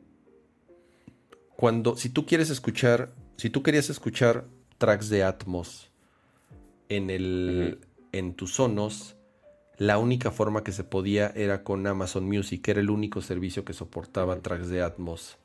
cuando, 1.56 1.96
si 1.96 2.10
tú 2.10 2.26
quieres 2.26 2.50
escuchar, 2.50 3.12
si 3.38 3.50
tú 3.50 3.64
querías 3.64 3.90
escuchar 3.90 4.46
tracks 4.78 5.10
de 5.10 5.24
Atmos 5.24 5.92
en 6.90 7.10
el, 7.10 7.80
en 8.12 8.34
tus 8.34 8.56
sonos, 8.56 9.16
la 9.78 9.98
única 9.98 10.32
forma 10.32 10.64
que 10.64 10.72
se 10.72 10.84
podía 10.84 11.28
era 11.36 11.64
con 11.64 11.86
Amazon 11.86 12.26
Music, 12.26 12.68
era 12.68 12.80
el 12.80 12.90
único 12.90 13.22
servicio 13.22 13.64
que 13.64 13.74
soportaba 13.74 14.40
tracks 14.40 14.70
de 14.70 14.82
Atmos 14.82 15.38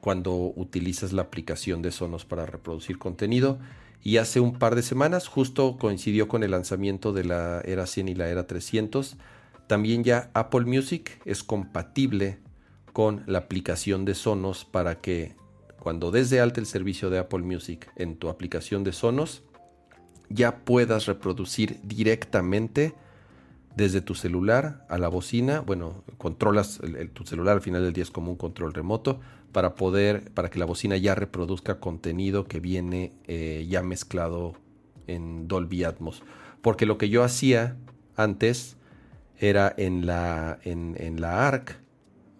cuando 0.00 0.34
utilizas 0.34 1.14
la 1.14 1.22
aplicación 1.22 1.80
de 1.80 1.90
Sonos 1.90 2.26
para 2.26 2.44
reproducir 2.44 2.98
contenido. 2.98 3.58
Y 4.02 4.18
hace 4.18 4.38
un 4.38 4.58
par 4.58 4.74
de 4.74 4.82
semanas, 4.82 5.28
justo 5.28 5.78
coincidió 5.78 6.28
con 6.28 6.42
el 6.42 6.50
lanzamiento 6.50 7.14
de 7.14 7.24
la 7.24 7.62
Era 7.62 7.86
100 7.86 8.10
y 8.10 8.14
la 8.14 8.28
Era 8.28 8.46
300, 8.46 9.16
también 9.66 10.04
ya 10.04 10.30
Apple 10.34 10.66
Music 10.66 11.22
es 11.24 11.42
compatible 11.42 12.38
con 12.92 13.22
la 13.26 13.38
aplicación 13.38 14.04
de 14.04 14.14
Sonos 14.14 14.66
para 14.66 15.00
que 15.00 15.36
cuando 15.84 16.10
des 16.10 16.30
de 16.30 16.40
alta 16.40 16.60
el 16.60 16.66
servicio 16.66 17.10
de 17.10 17.18
Apple 17.18 17.42
Music 17.42 17.92
en 17.94 18.16
tu 18.16 18.30
aplicación 18.30 18.82
de 18.82 18.92
Sonos, 18.92 19.42
ya 20.30 20.64
puedas 20.64 21.04
reproducir 21.04 21.78
directamente 21.82 22.94
desde 23.76 24.00
tu 24.00 24.14
celular 24.14 24.86
a 24.88 24.96
la 24.96 25.08
bocina. 25.08 25.60
Bueno, 25.60 26.02
controlas 26.16 26.80
tu 27.12 27.24
celular 27.24 27.56
al 27.56 27.60
final 27.60 27.82
del 27.82 27.92
día 27.92 28.02
es 28.02 28.10
como 28.10 28.30
un 28.30 28.38
control 28.38 28.72
remoto 28.72 29.20
para 29.52 29.74
poder, 29.74 30.32
para 30.32 30.48
que 30.48 30.58
la 30.58 30.64
bocina 30.64 30.96
ya 30.96 31.14
reproduzca 31.14 31.80
contenido 31.80 32.46
que 32.46 32.60
viene 32.60 33.12
eh, 33.26 33.66
ya 33.68 33.82
mezclado 33.82 34.54
en 35.06 35.48
Dolby 35.48 35.84
Atmos. 35.84 36.22
Porque 36.62 36.86
lo 36.86 36.96
que 36.96 37.10
yo 37.10 37.22
hacía 37.22 37.76
antes 38.16 38.78
era 39.38 39.74
en 39.76 40.06
la, 40.06 40.58
en, 40.64 41.20
la 41.20 41.46
ARC, 41.46 41.76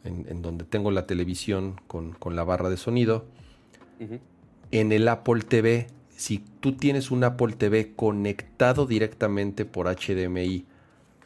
en, 0.04 0.40
donde 0.40 0.64
tengo 0.64 0.90
la 0.90 1.06
televisión 1.06 1.80
con, 1.86 2.16
la 2.34 2.44
barra 2.44 2.70
de 2.70 2.78
sonido. 2.78 3.26
En 4.70 4.92
el 4.92 5.08
Apple 5.08 5.42
TV, 5.42 5.88
si 6.16 6.38
tú 6.60 6.76
tienes 6.76 7.10
un 7.10 7.24
Apple 7.24 7.54
TV 7.56 7.94
conectado 7.94 8.86
directamente 8.86 9.64
por 9.64 9.86
HDMI 9.86 10.64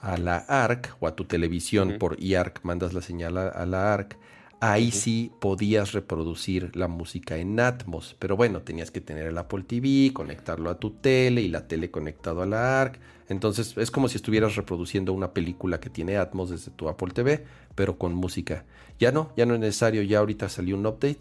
a 0.01 0.17
la 0.17 0.37
ARC 0.37 0.97
o 1.01 1.07
a 1.07 1.17
tu 1.17 1.25
televisión 1.25 1.97
por 1.99 2.17
eARC, 2.23 2.61
mandas 2.63 2.95
la 2.95 3.03
señal 3.03 3.37
a 3.39 3.67
la 3.67 3.93
ARC, 3.95 4.17
ahí 4.61 4.91
sí 4.91 5.33
podías 5.41 5.93
reproducir 5.93 6.75
la 6.77 6.89
música 6.89 7.37
en 7.37 7.59
Atmos. 7.61 8.17
Pero 8.19 8.37
bueno, 8.37 8.63
tenías 8.63 8.91
que 8.91 9.01
tener 9.01 9.27
el 9.27 9.39
Apple 9.39 9.65
TV, 9.65 10.13
conectarlo 10.13 10.71
a 10.71 10.79
tu 10.79 10.91
tele 10.91 11.43
y 11.43 11.49
la 11.49 11.67
tele 11.69 11.91
conectado 11.91 12.43
a 12.43 12.47
la 12.47 12.81
ARC. 12.81 12.99
Entonces 13.29 13.77
es 13.77 13.91
como 13.91 14.09
si 14.09 14.17
estuvieras 14.17 14.57
reproduciendo 14.57 15.13
una 15.13 15.33
película 15.33 15.81
que 15.81 15.91
tiene 15.91 16.17
Atmos 16.17 16.51
desde 16.51 16.71
tu 16.71 16.89
Apple 16.89 17.13
TV, 17.13 17.45
pero 17.75 17.99
con 17.99 18.15
música. 18.15 18.65
Ya 18.99 19.13
no, 19.13 19.33
ya 19.37 19.47
no 19.47 19.55
es 19.55 19.61
necesario, 19.61 20.03
ya 20.03 20.19
ahorita 20.19 20.49
salió 20.49 20.77
un 20.77 20.87
update 20.87 21.19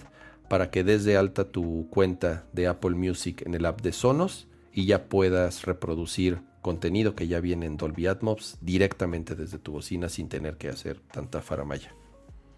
para 0.49 0.71
que 0.71 0.83
des 0.83 1.03
de 1.03 1.17
alta 1.17 1.51
tu 1.51 1.87
cuenta 1.89 2.45
de 2.53 2.67
Apple 2.67 2.95
Music 2.95 3.43
en 3.45 3.53
el 3.53 3.65
app 3.65 3.81
de 3.81 3.91
Sonos 3.91 4.47
y 4.71 4.85
ya 4.85 5.05
puedas 5.09 5.65
reproducir 5.65 6.41
contenido 6.61 7.15
que 7.15 7.27
ya 7.27 7.39
viene 7.39 7.65
en 7.65 7.77
Dolby 7.77 8.07
Atmos 8.07 8.57
directamente 8.61 9.35
desde 9.35 9.57
tu 9.57 9.73
bocina 9.73 10.09
sin 10.09 10.29
tener 10.29 10.57
que 10.57 10.69
hacer 10.69 10.99
tanta 10.99 11.41
faramaya. 11.41 11.93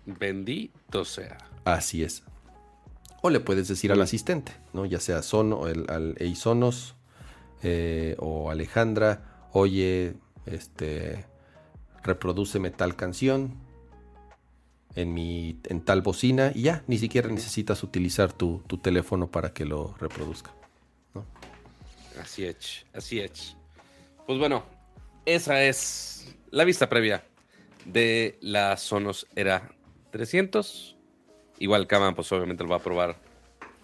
Bendito 0.06 1.06
sea. 1.06 1.38
Así 1.66 2.03
es. 2.03 2.24
O 3.22 3.30
le 3.30 3.40
puedes 3.40 3.68
decir 3.68 3.91
al 3.91 4.02
asistente, 4.02 4.53
¿no? 4.74 4.86
Ya 4.86 4.99
sea 4.99 5.22
Sono, 5.22 5.68
el, 5.68 5.90
al 5.90 6.16
Eisonos 6.20 6.95
eh, 7.61 8.16
o 8.18 8.49
Alejandra, 8.49 9.48
oye, 9.52 10.16
este, 10.45 11.26
reprodúceme 12.03 12.72
tal 12.72 12.95
canción 12.95 13.69
en 14.95 15.14
mi 15.14 15.60
en 15.66 15.82
tal 15.82 16.02
bocina 16.02 16.52
y 16.53 16.64
ya, 16.64 16.84
ni 16.88 16.98
siquiera 16.98 17.30
necesitas 17.30 17.84
utilizar 17.84 18.34
tu, 18.34 18.60
teléfono 18.82 19.28
para 19.28 19.53
que 19.53 19.66
lo 19.66 19.95
reproduzca. 19.99 20.52
Así 22.22 22.45
es, 22.45 22.86
así 22.94 23.20
es. 23.20 23.56
Pues 24.26 24.40
bueno, 24.40 24.66
esa 25.26 25.64
es 25.64 26.36
la 26.52 26.66
vista 26.66 26.90
previa 26.90 27.24
de 27.86 28.38
la 28.41 28.76
Sonos 28.78 29.28
Era 29.36 29.72
300. 30.11 30.98
Igual 31.60 31.88
Kaman, 31.88 32.16
pues 32.16 32.32
obviamente 32.32 32.64
lo 32.64 32.70
va 32.70 32.78
a 32.78 32.84
probar 32.84 33.18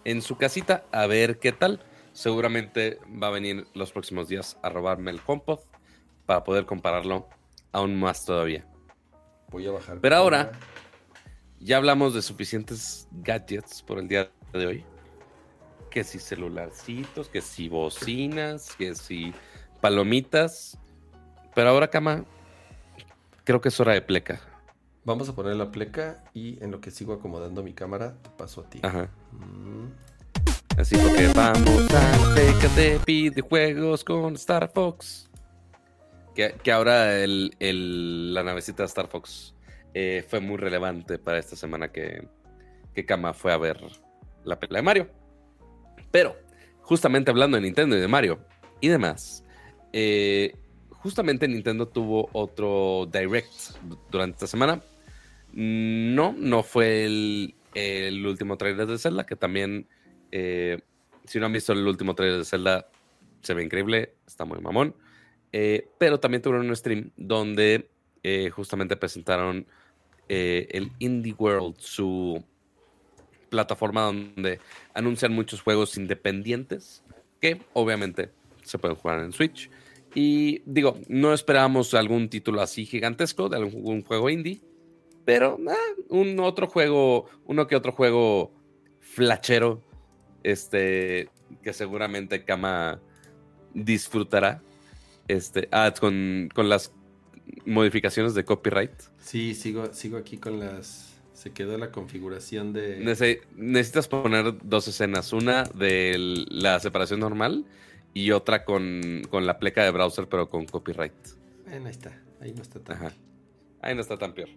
en 0.04 0.22
su 0.22 0.38
casita, 0.38 0.86
a 0.92 1.08
ver 1.08 1.40
qué 1.40 1.52
tal. 1.52 1.82
Seguramente 2.14 3.00
va 3.22 3.28
a 3.28 3.32
venir 3.32 3.68
los 3.74 3.92
próximos 3.92 4.30
días 4.30 4.58
a 4.62 4.70
robarme 4.70 5.12
el 5.12 5.20
HomePod 5.26 5.60
para 6.26 6.44
poder 6.44 6.66
compararlo 6.66 7.28
aún 7.72 8.00
más 8.00 8.26
todavía. 8.26 8.66
Voy 9.50 9.68
a 9.68 9.72
bajar. 9.72 10.00
Pero 10.02 10.16
ahora, 10.16 10.52
ya 11.66 11.78
hablamos 11.78 12.14
de 12.14 12.22
suficientes 12.22 13.08
gadgets 13.24 13.82
por 13.82 13.98
el 13.98 14.08
día 14.08 14.32
de 14.54 14.68
hoy. 14.68 14.86
Que 15.90 16.04
si 16.04 16.20
celularcitos, 16.20 17.28
que 17.28 17.42
si 17.42 17.70
bocinas, 17.70 18.76
que 18.78 18.94
si 18.94 19.34
palomitas. 19.82 20.78
Pero 21.56 21.70
ahora, 21.70 21.90
Kama, 21.90 22.24
creo 23.44 23.62
que 23.62 23.70
es 23.70 23.80
hora 23.80 23.94
de 23.94 24.04
pleca. 24.04 24.42
Vamos 25.06 25.28
a 25.28 25.36
poner 25.36 25.56
la 25.56 25.72
pleca 25.72 26.24
y 26.34 26.64
en 26.64 26.70
lo 26.70 26.82
que 26.82 26.92
sigo 26.92 27.14
acomodando 27.14 27.64
mi 27.64 27.74
cámara, 27.74 28.16
te 28.22 28.30
paso 28.30 28.62
a 28.62 28.70
ti. 28.70 28.80
Ajá. 28.84 29.10
Mm. 29.32 29.90
Así 30.78 30.96
que 30.98 31.28
vamos 31.34 31.88
a 31.94 32.34
pleca 32.36 32.68
de 32.76 33.00
videojuegos 33.06 34.04
con 34.04 34.36
Star 34.36 34.70
Fox. 34.72 35.30
Que, 36.36 36.72
ahora 36.72 37.18
el, 37.24 38.34
la 38.34 38.44
navecita 38.44 38.84
de 38.84 38.88
Star 38.88 39.08
Fox 39.08 39.55
eh, 39.98 40.26
fue 40.28 40.42
muy 40.42 40.58
relevante 40.58 41.18
para 41.18 41.40
esta 41.40 41.56
semana 41.56 41.90
que, 41.90 42.28
que 42.94 43.06
Kama 43.06 43.34
fue 43.34 43.54
a 43.54 43.58
ver 43.58 43.80
la 44.44 44.60
pelea 44.60 44.80
de 44.80 44.86
Mario. 44.86 45.10
Pero, 46.12 46.36
justamente 46.82 47.32
hablando 47.32 47.56
de 47.56 47.64
Nintendo 47.64 47.96
y 47.96 48.02
de 48.02 48.08
Mario 48.10 48.46
y 48.82 48.90
demás, 48.90 49.46
eh, 49.94 50.54
justamente 50.90 51.48
Nintendo 51.48 51.88
tuvo 51.88 52.28
otro 52.34 53.10
Direct 53.10 53.54
durante 54.12 54.36
esta 54.36 54.48
semana 54.48 54.84
no, 55.54 56.36
no 56.38 56.62
fue 56.62 57.06
el, 57.06 58.26
último 58.26 58.58
trailer 58.58 58.88
de 58.88 58.98
Zelda, 58.98 59.26
que 59.26 59.38
también, 59.38 59.88
eh, 60.34 60.82
si 61.24 61.40
no 61.40 61.46
han 61.46 61.54
visto 61.54 61.72
el 61.72 61.88
último 61.88 62.16
trailer 62.16 62.40
de 62.40 62.44
Zelda, 62.44 62.90
se 63.44 63.54
ve 63.54 63.64
increíble, 63.64 64.16
está 64.28 64.44
muy 64.44 64.60
mamón. 64.60 64.94
Eh, 65.54 65.88
pero 65.98 66.20
también 66.20 66.42
tuvieron 66.42 66.68
un 66.68 66.76
stream 66.76 67.12
donde 67.16 67.90
justamente 68.52 68.98
presentaron 68.98 69.68
el 70.30 70.92
Indie 71.00 71.36
World, 71.38 71.76
su 71.80 72.44
plataforma 73.50 74.02
donde 74.02 74.60
anuncian 74.94 75.34
muchos 75.34 75.62
juegos 75.62 75.98
independientes 75.98 77.04
que 77.40 77.62
obviamente 77.74 78.32
se 78.64 78.78
pueden 78.78 78.98
jugar 78.98 79.20
en 79.20 79.32
Switch. 79.32 79.70
Y 80.14 80.62
digo, 80.66 80.98
no 81.08 81.34
esperábamos 81.34 81.94
algún 81.94 82.30
título 82.30 82.62
así 82.62 82.86
gigantesco 82.86 83.50
de 83.50 83.58
algún 83.58 84.04
juego 84.04 84.30
indie, 84.30 84.62
pero 85.26 85.58
ah, 85.68 85.76
un 86.10 86.40
otro 86.40 86.68
juego, 86.68 87.26
uno 87.46 87.68
que 87.68 87.76
otro 87.76 87.92
juego 87.92 88.54
flachero, 89.02 89.82
este, 90.44 91.30
que 91.64 91.74
seguramente 91.74 92.44
Kama 92.44 93.02
disfrutará. 93.74 94.62
Este, 95.28 95.68
ah, 95.72 95.92
con, 96.00 96.50
las 96.56 96.94
modificaciones 97.66 98.34
de 98.34 98.44
copyright. 98.46 98.92
Sí, 99.20 99.56
sigo, 99.56 99.94
sigo 99.94 100.18
aquí 100.18 100.38
con 100.38 100.60
las. 100.60 101.14
Se 101.34 101.52
quedó 101.52 101.78
la 101.78 101.92
configuración 101.92 102.74
de. 102.74 103.00
necesitas 103.56 104.08
poner 104.08 104.56
dos 104.64 104.88
escenas. 104.88 105.34
Una 105.34 105.64
de 105.64 106.46
la 106.50 106.80
separación 106.80 107.20
normal 107.20 107.66
y 108.14 108.32
otra 108.32 108.64
con, 108.64 109.22
la 109.32 109.60
pleca 109.60 109.84
de 109.84 109.92
browser, 109.92 110.28
pero 110.28 110.50
con 110.50 110.66
copyright. 110.66 111.14
Bueno, 111.66 111.88
ahí 111.88 111.92
está. 111.92 112.22
Ahí 112.40 112.54
no 112.54 112.62
está 112.62 112.80
tan. 112.80 113.14
Ahí 113.82 113.94
no 113.94 114.02
está 114.02 114.18
tan 114.18 114.34
peor. 114.34 114.50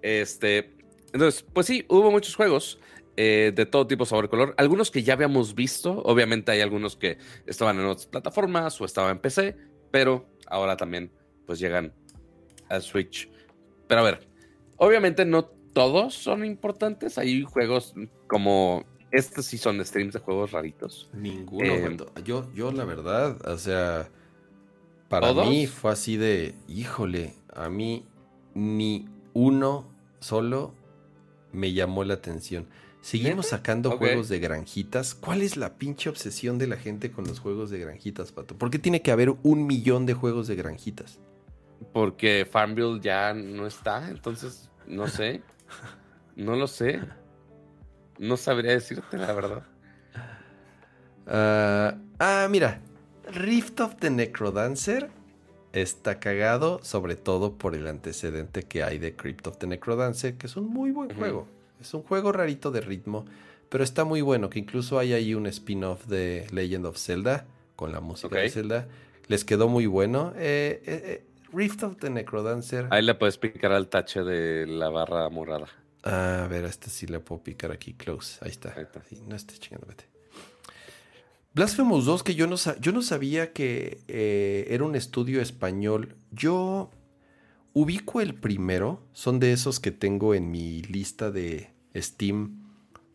Este, 0.00 0.74
entonces, 1.12 1.44
pues 1.52 1.66
sí, 1.66 1.84
hubo 1.88 2.10
muchos 2.10 2.34
juegos 2.34 2.78
eh, 3.16 3.52
de 3.54 3.66
todo 3.66 3.86
tipo, 3.86 4.06
sabor 4.06 4.24
y 4.24 4.28
color. 4.28 4.54
Algunos 4.56 4.90
que 4.90 5.02
ya 5.02 5.12
habíamos 5.12 5.54
visto. 5.54 6.02
Obviamente 6.04 6.50
hay 6.50 6.60
algunos 6.60 6.96
que 6.96 7.18
estaban 7.46 7.78
en 7.78 7.86
otras 7.86 8.06
plataformas 8.06 8.80
o 8.80 8.84
estaban 8.84 9.12
en 9.12 9.18
PC, 9.18 9.56
pero 9.90 10.26
ahora 10.46 10.76
también 10.76 11.12
pues 11.46 11.58
llegan 11.58 11.92
a 12.68 12.80
Switch. 12.80 13.30
Pero 13.86 14.00
a 14.00 14.04
ver, 14.04 14.28
obviamente 14.76 15.24
no 15.24 15.44
todos 15.44 16.14
son 16.14 16.44
importantes. 16.44 17.18
Hay 17.18 17.42
juegos 17.42 17.94
como 18.26 18.84
estos 19.10 19.46
sí 19.46 19.58
son 19.58 19.84
streams 19.84 20.14
de 20.14 20.20
juegos 20.20 20.52
raritos. 20.52 21.08
Ninguno. 21.12 21.64
Eh, 21.64 21.96
yo, 22.24 22.50
yo 22.52 22.72
la 22.72 22.84
verdad, 22.84 23.36
o 23.46 23.58
sea, 23.58 24.08
para 25.08 25.32
mí 25.32 25.66
fue 25.66 25.92
así 25.92 26.16
de, 26.16 26.54
híjole, 26.66 27.34
a 27.54 27.68
mí 27.68 28.04
ni 28.54 29.08
uno 29.32 29.88
solo 30.18 30.74
me 31.52 31.72
llamó 31.72 32.02
la 32.04 32.14
atención. 32.14 32.66
Seguimos 33.00 33.48
sacando 33.48 33.98
juegos 33.98 34.28
de 34.30 34.38
granjitas. 34.40 35.14
¿Cuál 35.14 35.42
es 35.42 35.58
la 35.58 35.76
pinche 35.76 36.08
obsesión 36.08 36.56
de 36.56 36.66
la 36.66 36.76
gente 36.76 37.12
con 37.12 37.26
los 37.26 37.38
juegos 37.38 37.68
de 37.68 37.78
granjitas, 37.78 38.32
Pato? 38.32 38.56
¿Por 38.56 38.70
qué 38.70 38.78
tiene 38.78 39.02
que 39.02 39.12
haber 39.12 39.34
un 39.42 39.66
millón 39.66 40.06
de 40.06 40.14
juegos 40.14 40.46
de 40.48 40.56
granjitas? 40.56 41.20
Porque 41.92 42.46
Farmville 42.50 43.00
ya 43.00 43.32
no 43.34 43.66
está, 43.66 44.08
entonces 44.08 44.70
no 44.86 45.06
sé. 45.08 45.42
no 46.36 46.56
lo 46.56 46.66
sé. 46.66 47.00
No 48.18 48.36
sabría 48.36 48.72
decirte 48.72 49.18
la 49.18 49.32
verdad. 49.32 49.66
ah, 51.26 51.94
ah 52.18 52.48
mira. 52.50 52.80
Rift 53.26 53.80
of 53.80 53.96
the 53.96 54.10
Necrodancer 54.10 55.08
está 55.72 56.20
cagado, 56.20 56.80
sobre 56.82 57.16
todo 57.16 57.54
por 57.54 57.74
el 57.74 57.86
antecedente 57.86 58.62
que 58.62 58.82
hay 58.82 58.98
de 58.98 59.16
Crypt 59.16 59.46
of 59.46 59.58
the 59.58 59.66
Necrodancer, 59.66 60.36
que 60.36 60.46
es 60.46 60.56
un 60.56 60.68
muy 60.68 60.90
buen 60.90 61.14
juego. 61.14 61.48
Es 61.80 61.92
un 61.94 62.02
juego 62.02 62.32
rarito 62.32 62.70
de 62.70 62.80
ritmo, 62.80 63.24
pero 63.68 63.82
está 63.82 64.04
muy 64.04 64.20
bueno, 64.20 64.50
que 64.50 64.58
incluso 64.58 64.98
hay 64.98 65.12
ahí 65.12 65.34
un 65.34 65.46
spin-off 65.46 66.06
de 66.06 66.46
Legend 66.52 66.86
of 66.86 66.98
Zelda, 66.98 67.46
con 67.76 67.92
la 67.92 68.00
música 68.00 68.38
de 68.38 68.50
Zelda. 68.50 68.86
Les 69.26 69.44
quedó 69.44 69.68
muy 69.68 69.86
bueno. 69.86 70.32
Eh, 70.36 70.82
eh, 70.86 71.02
eh, 71.04 71.24
Rift 71.54 71.82
of 71.82 71.96
the 71.96 72.10
Necrodancer. 72.10 72.88
Ahí 72.90 73.02
le 73.02 73.14
puedes 73.14 73.38
picar 73.38 73.72
al 73.72 73.88
tache 73.88 74.22
de 74.22 74.66
la 74.66 74.88
barra 74.88 75.28
morada. 75.30 75.66
a 76.02 76.46
ver, 76.48 76.64
a 76.64 76.68
este 76.68 76.90
sí 76.90 77.06
le 77.06 77.20
puedo 77.20 77.42
picar 77.42 77.70
aquí, 77.70 77.94
close. 77.94 78.38
Ahí 78.42 78.50
está. 78.50 78.74
no 79.26 79.36
esté 79.36 79.54
chingando, 79.58 79.86
vete. 79.86 80.04
Blasphemous 81.54 82.04
2, 82.04 82.24
que 82.24 82.34
yo 82.34 82.48
no, 82.48 82.56
yo 82.80 82.92
no 82.92 83.00
sabía 83.00 83.52
que 83.52 84.00
eh, 84.08 84.66
era 84.70 84.84
un 84.84 84.96
estudio 84.96 85.40
español. 85.40 86.16
Yo 86.32 86.90
ubico 87.72 88.20
el 88.20 88.34
primero, 88.34 89.06
son 89.12 89.38
de 89.38 89.52
esos 89.52 89.78
que 89.78 89.92
tengo 89.92 90.34
en 90.34 90.50
mi 90.50 90.82
lista 90.82 91.30
de 91.30 91.70
Steam 91.94 92.64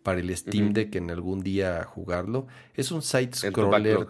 para 0.04 0.22
el 0.22 0.36
Steam 0.36 0.74
de 0.74 0.90
que 0.90 1.00
en 1.00 1.12
algún 1.12 1.42
día 1.42 1.84
jugarlo. 1.84 2.48
Es 2.76 2.92
un 2.92 3.02
side 3.02 3.32
scroller. 3.34 4.08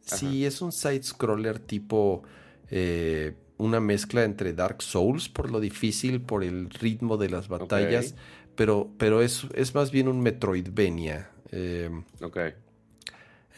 Sí, 0.00 0.46
es 0.46 0.62
un 0.62 0.72
side 0.72 1.02
scroller 1.02 1.58
tipo 1.58 2.22
eh, 2.70 3.36
una 3.58 3.80
mezcla 3.80 4.24
entre 4.24 4.52
Dark 4.52 4.82
Souls 4.82 5.28
por 5.28 5.50
lo 5.50 5.60
difícil, 5.60 6.20
por 6.20 6.44
el 6.44 6.70
ritmo 6.70 7.16
de 7.16 7.30
las 7.30 7.48
batallas, 7.48 8.14
pero, 8.54 8.90
pero 8.98 9.22
es, 9.22 9.46
es, 9.54 9.74
más 9.74 9.90
bien 9.90 10.08
un 10.08 10.20
Metroidvania. 10.20 11.30
Eh, 11.52 11.90
ok. 12.20 12.38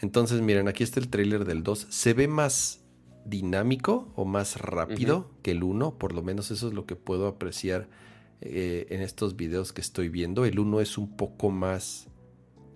Entonces, 0.01 0.41
miren, 0.41 0.67
aquí 0.67 0.83
está 0.83 0.99
el 0.99 1.09
trailer 1.09 1.45
del 1.45 1.63
2. 1.63 1.87
Se 1.89 2.13
ve 2.13 2.27
más 2.27 2.81
dinámico 3.25 4.11
o 4.15 4.25
más 4.25 4.57
rápido 4.57 5.29
que 5.43 5.51
el 5.51 5.63
1, 5.63 5.97
por 5.97 6.13
lo 6.13 6.23
menos 6.23 6.51
eso 6.51 6.67
es 6.67 6.73
lo 6.73 6.85
que 6.85 6.95
puedo 6.95 7.27
apreciar 7.27 7.87
eh, 8.41 8.87
en 8.89 9.01
estos 9.01 9.35
videos 9.35 9.73
que 9.73 9.81
estoy 9.81 10.09
viendo. 10.09 10.45
El 10.45 10.59
1 10.59 10.81
es 10.81 10.97
un 10.97 11.15
poco 11.17 11.51
más 11.51 12.07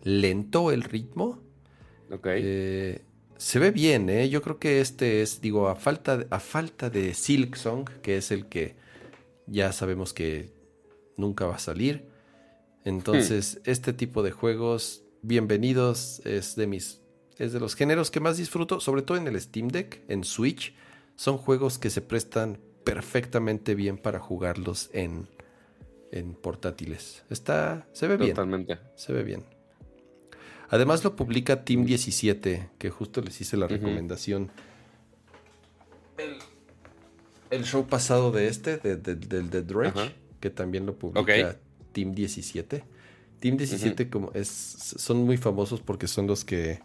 lento 0.03 0.71
el 0.71 0.83
ritmo. 0.83 1.41
Ok. 2.11 2.27
Eh, 2.27 3.01
se 3.37 3.59
ve 3.59 3.71
bien, 3.71 4.09
¿eh? 4.09 4.29
Yo 4.29 4.41
creo 4.41 4.59
que 4.59 4.81
este 4.81 5.21
es, 5.21 5.41
digo, 5.41 5.67
a 5.69 5.75
falta, 5.75 6.17
de, 6.17 6.27
a 6.29 6.39
falta 6.39 6.89
de 6.89 7.13
Silk 7.13 7.55
Song, 7.55 7.89
que 8.01 8.17
es 8.17 8.31
el 8.31 8.47
que 8.47 8.75
ya 9.47 9.71
sabemos 9.71 10.13
que 10.13 10.51
nunca 11.17 11.45
va 11.45 11.55
a 11.55 11.59
salir. 11.59 12.07
Entonces, 12.85 13.55
hmm. 13.55 13.69
este 13.69 13.93
tipo 13.93 14.23
de 14.23 14.31
juegos, 14.31 15.03
bienvenidos, 15.21 16.21
es 16.25 16.55
de 16.55 16.67
mis 16.67 17.01
es 17.37 17.51
de 17.51 17.59
los 17.59 17.75
géneros 17.75 18.11
que 18.11 18.19
más 18.19 18.37
disfruto, 18.37 18.79
sobre 18.79 19.01
todo 19.01 19.17
en 19.17 19.27
el 19.27 19.39
Steam 19.39 19.67
Deck, 19.67 20.01
en 20.07 20.23
Switch. 20.23 20.75
Son 21.15 21.37
juegos 21.37 21.79
que 21.79 21.89
se 21.89 22.01
prestan 22.01 22.59
perfectamente 22.83 23.75
bien 23.75 23.97
para 23.97 24.19
jugarlos 24.19 24.89
en, 24.93 25.27
en 26.11 26.35
portátiles. 26.35 27.23
Está, 27.29 27.87
se 27.93 28.07
ve 28.07 28.17
bien. 28.17 28.31
Totalmente. 28.31 28.79
Se 28.95 29.13
ve 29.13 29.23
bien. 29.23 29.45
Además 30.73 31.03
lo 31.03 31.15
publica 31.15 31.63
Team 31.65 31.85
17, 31.85 32.71
que 32.79 32.89
justo 32.89 33.21
les 33.21 33.39
hice 33.39 33.57
la 33.57 33.67
recomendación. 33.67 34.49
El, 37.51 37.63
show 37.63 37.85
pasado 37.85 38.31
de 38.31 38.47
este, 38.47 38.77
del 38.77 39.51
de, 39.51 39.61
Dredge, 39.61 40.15
que 40.39 40.49
también 40.49 40.87
lo 40.87 40.97
publica 40.97 41.59
Team 41.91 42.15
17. 42.15 42.83
Team 43.39 43.57
17 43.57 44.09
como 44.09 44.31
es, 44.33 44.47
son 44.47 45.17
muy 45.17 45.37
famosos 45.37 45.79
porque 45.79 46.07
son 46.07 46.25
los 46.25 46.43
que 46.43 46.79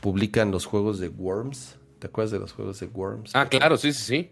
publican 0.00 0.50
los 0.50 0.66
juegos 0.66 0.98
de 0.98 1.06
Worms. 1.06 1.76
¿Te 2.00 2.08
acuerdas 2.08 2.32
de 2.32 2.40
los 2.40 2.50
juegos 2.50 2.80
de 2.80 2.86
Worms? 2.86 3.30
Ah, 3.36 3.48
claro, 3.48 3.76
sí, 3.76 3.92
sí, 3.92 4.02
sí. 4.02 4.30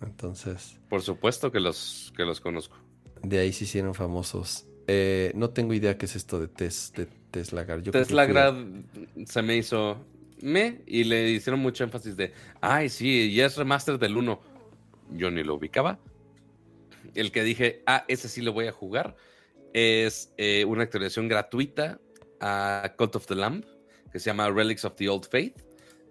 Entonces. 0.00 0.78
Por 0.88 1.02
supuesto 1.02 1.52
que 1.52 1.60
los, 1.60 2.14
que 2.16 2.22
los 2.22 2.40
conozco. 2.40 2.78
De 3.22 3.40
ahí 3.40 3.52
se 3.52 3.64
hicieron 3.64 3.94
famosos. 3.94 4.64
Eh, 4.86 5.32
no 5.34 5.50
tengo 5.50 5.74
idea 5.74 5.98
qué 5.98 6.06
es 6.06 6.16
esto 6.16 6.40
de, 6.40 6.48
tes, 6.48 6.94
de 6.96 7.08
Tesla 7.30 7.64
Grad. 7.64 7.82
Tesla 7.82 8.26
Grad 8.26 8.54
se 9.26 9.42
me 9.42 9.56
hizo 9.56 10.04
me 10.40 10.82
y 10.86 11.04
le 11.04 11.30
hicieron 11.30 11.60
mucho 11.60 11.84
énfasis 11.84 12.16
de, 12.16 12.32
ay, 12.60 12.88
sí, 12.88 13.32
ya 13.34 13.46
es 13.46 13.56
remaster 13.56 13.98
del 13.98 14.16
1. 14.16 14.40
Yo 15.12 15.30
ni 15.30 15.42
lo 15.42 15.54
ubicaba. 15.54 15.98
El 17.14 17.32
que 17.32 17.42
dije, 17.42 17.82
ah, 17.86 18.04
ese 18.08 18.28
sí 18.28 18.42
lo 18.42 18.52
voy 18.52 18.66
a 18.66 18.72
jugar, 18.72 19.16
es 19.72 20.32
eh, 20.36 20.64
una 20.64 20.82
actualización 20.82 21.28
gratuita 21.28 22.00
a 22.40 22.94
Cult 22.96 23.16
of 23.16 23.26
the 23.26 23.34
Lamb 23.34 23.64
que 24.12 24.18
se 24.18 24.26
llama 24.26 24.50
Relics 24.50 24.84
of 24.84 24.94
the 24.96 25.08
Old 25.08 25.26
Faith. 25.28 25.56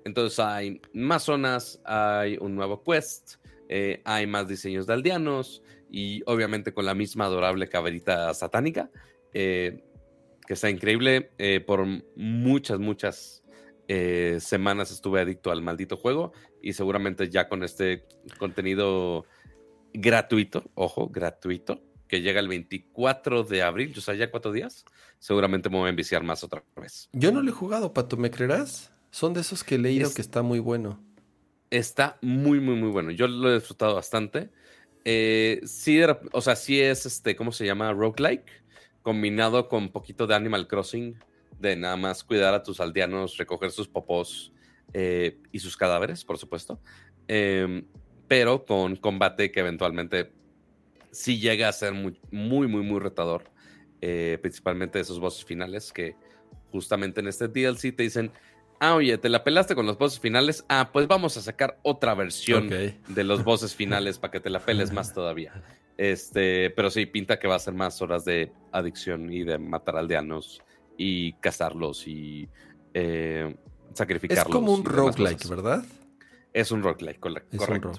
Entonces 0.06 0.40
hay 0.40 0.82
más 0.94 1.24
zonas, 1.24 1.82
hay 1.84 2.38
un 2.40 2.56
nuevo 2.56 2.82
quest, 2.84 3.36
eh, 3.70 4.02
hay 4.06 4.28
más 4.28 4.48
diseños 4.48 4.88
de 4.88 4.94
aldeanos 4.94 5.62
y 5.92 6.22
obviamente 6.26 6.74
con 6.74 6.86
la 6.86 6.94
misma 6.94 7.26
adorable 7.26 7.68
caberita 7.68 8.34
satánica, 8.34 8.90
eh, 9.34 9.84
que 10.48 10.54
está 10.54 10.70
increíble. 10.70 11.32
Eh, 11.38 11.60
por 11.60 11.86
muchas, 12.16 12.80
muchas 12.80 13.44
semanas 14.40 14.92
estuve 14.92 15.22
adicto 15.22 15.50
al 15.50 15.62
maldito 15.62 15.96
juego 15.96 16.34
y 16.62 16.74
seguramente 16.74 17.30
ya 17.30 17.48
con 17.48 17.64
este 17.64 18.06
contenido 18.38 19.26
gratuito, 19.94 20.70
ojo, 20.76 21.08
gratuito, 21.08 21.82
que 22.08 22.22
llega 22.22 22.40
el 22.40 22.48
24 22.48 23.44
de 23.44 23.64
abril, 23.64 23.94
o 23.98 24.02
sea, 24.02 24.16
ya 24.16 24.32
cuatro 24.32 24.52
días, 24.52 24.86
seguramente 25.20 25.70
me 25.70 25.78
voy 25.78 25.88
a 25.88 25.90
enviciar 25.90 26.24
más 26.24 26.44
otra 26.44 26.64
vez. 26.76 27.10
Yo 27.14 27.32
no 27.32 27.42
lo 27.42 27.50
he 27.50 27.54
jugado, 27.54 27.94
Pato, 27.94 28.18
¿me 28.18 28.32
creerás? 28.32 28.92
Son 29.12 29.34
de 29.34 29.42
esos 29.42 29.64
que 29.64 29.76
he 29.76 29.78
leído 29.78 30.14
que 30.14 30.22
está 30.22 30.42
muy 30.42 30.60
bueno. 30.60 31.04
Está 31.70 32.18
muy, 32.22 32.60
muy, 32.60 32.76
muy 32.76 32.90
bueno. 32.90 33.12
Yo 33.12 33.28
lo 33.28 33.52
he 33.52 33.56
disfrutado 33.56 33.96
bastante. 33.96 34.52
Eh, 35.04 35.62
sí, 35.66 36.00
o 36.32 36.42
sea, 36.42 36.56
sí 36.56 36.80
es 36.80 37.06
este, 37.06 37.36
¿cómo 37.36 37.52
se 37.52 37.66
llama? 37.66 37.92
Roguelike, 37.94 38.46
combinado 39.08 39.70
con 39.70 39.84
un 39.84 39.90
poquito 39.90 40.28
de 40.28 40.36
Animal 40.36 40.68
Crossing, 40.68 41.18
de 41.62 41.78
nada 41.78 41.96
más 41.96 42.26
cuidar 42.26 42.54
a 42.54 42.62
tus 42.62 42.82
aldeanos, 42.82 43.38
recoger 43.38 43.72
sus 43.72 43.88
popós 43.88 44.52
eh, 44.92 45.40
y 45.54 45.60
sus 45.60 45.78
cadáveres, 45.78 46.26
por 46.26 46.38
supuesto. 46.38 46.82
Em, 47.26 47.86
pero 48.28 48.66
con 48.66 48.98
combate 48.98 49.50
que 49.50 49.62
eventualmente 49.62 50.34
sí 51.10 51.40
llega 51.40 51.70
a 51.70 51.72
ser 51.72 51.94
muy, 51.94 52.20
muy, 52.32 52.68
muy, 52.68 52.82
muy 52.82 53.00
retador. 53.00 53.46
Eh, 54.02 54.40
principalmente 54.42 55.00
esos 55.00 55.22
bosses 55.22 55.46
finales 55.46 55.94
que 55.94 56.18
justamente 56.74 57.22
en 57.22 57.28
este 57.30 57.48
DLC 57.48 57.96
te 57.96 58.04
dicen, 58.04 58.34
ah, 58.82 58.96
oye, 58.96 59.18
te 59.18 59.30
la 59.30 59.46
pelaste 59.46 59.74
con 59.74 59.86
los 59.86 59.98
bosses 59.98 60.20
finales, 60.20 60.66
ah, 60.68 60.90
pues 60.92 61.08
vamos 61.08 61.38
a 61.38 61.42
sacar 61.42 61.80
otra 61.82 62.14
versión 62.14 62.68
de 62.68 63.24
los 63.24 63.46
bosses 63.46 63.74
finales 63.82 64.20
para 64.20 64.32
que 64.32 64.42
te 64.42 64.50
la 64.50 64.60
peles 64.60 64.92
más 64.92 65.14
todavía. 65.14 65.64
Este, 65.98 66.70
pero 66.72 66.90
sí, 66.90 67.06
pinta 67.08 67.40
que 67.40 67.48
va 67.48 67.56
a 67.56 67.60
ser 67.60 67.74
más 67.74 68.02
horas 68.02 68.24
de 68.24 68.52
adicción 68.72 69.32
y 69.34 69.44
de 69.44 69.58
matar 69.58 69.98
aldeanos 69.98 70.62
y 70.96 71.34
cazarlos 71.34 72.08
y 72.08 72.48
eh, 72.94 73.56
sacrificarlos. 73.94 74.46
Es 74.46 74.52
como 74.52 74.74
un 74.74 74.86
roguelike, 74.86 75.48
¿verdad? 75.48 75.84
Es 76.54 76.72
un 76.72 76.84
roguelike, 76.84 77.20
correcto. 77.20 77.58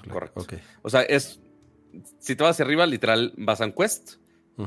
correcto. 0.09 0.45
O 0.81 0.89
sea, 0.89 1.01
es 1.01 1.41
si 2.19 2.35
te 2.35 2.43
vas 2.43 2.51
hacia 2.51 2.65
arriba, 2.65 2.85
literal, 2.85 3.33
vas 3.37 3.61
a 3.61 3.65
un 3.65 3.73
quest. 3.73 4.15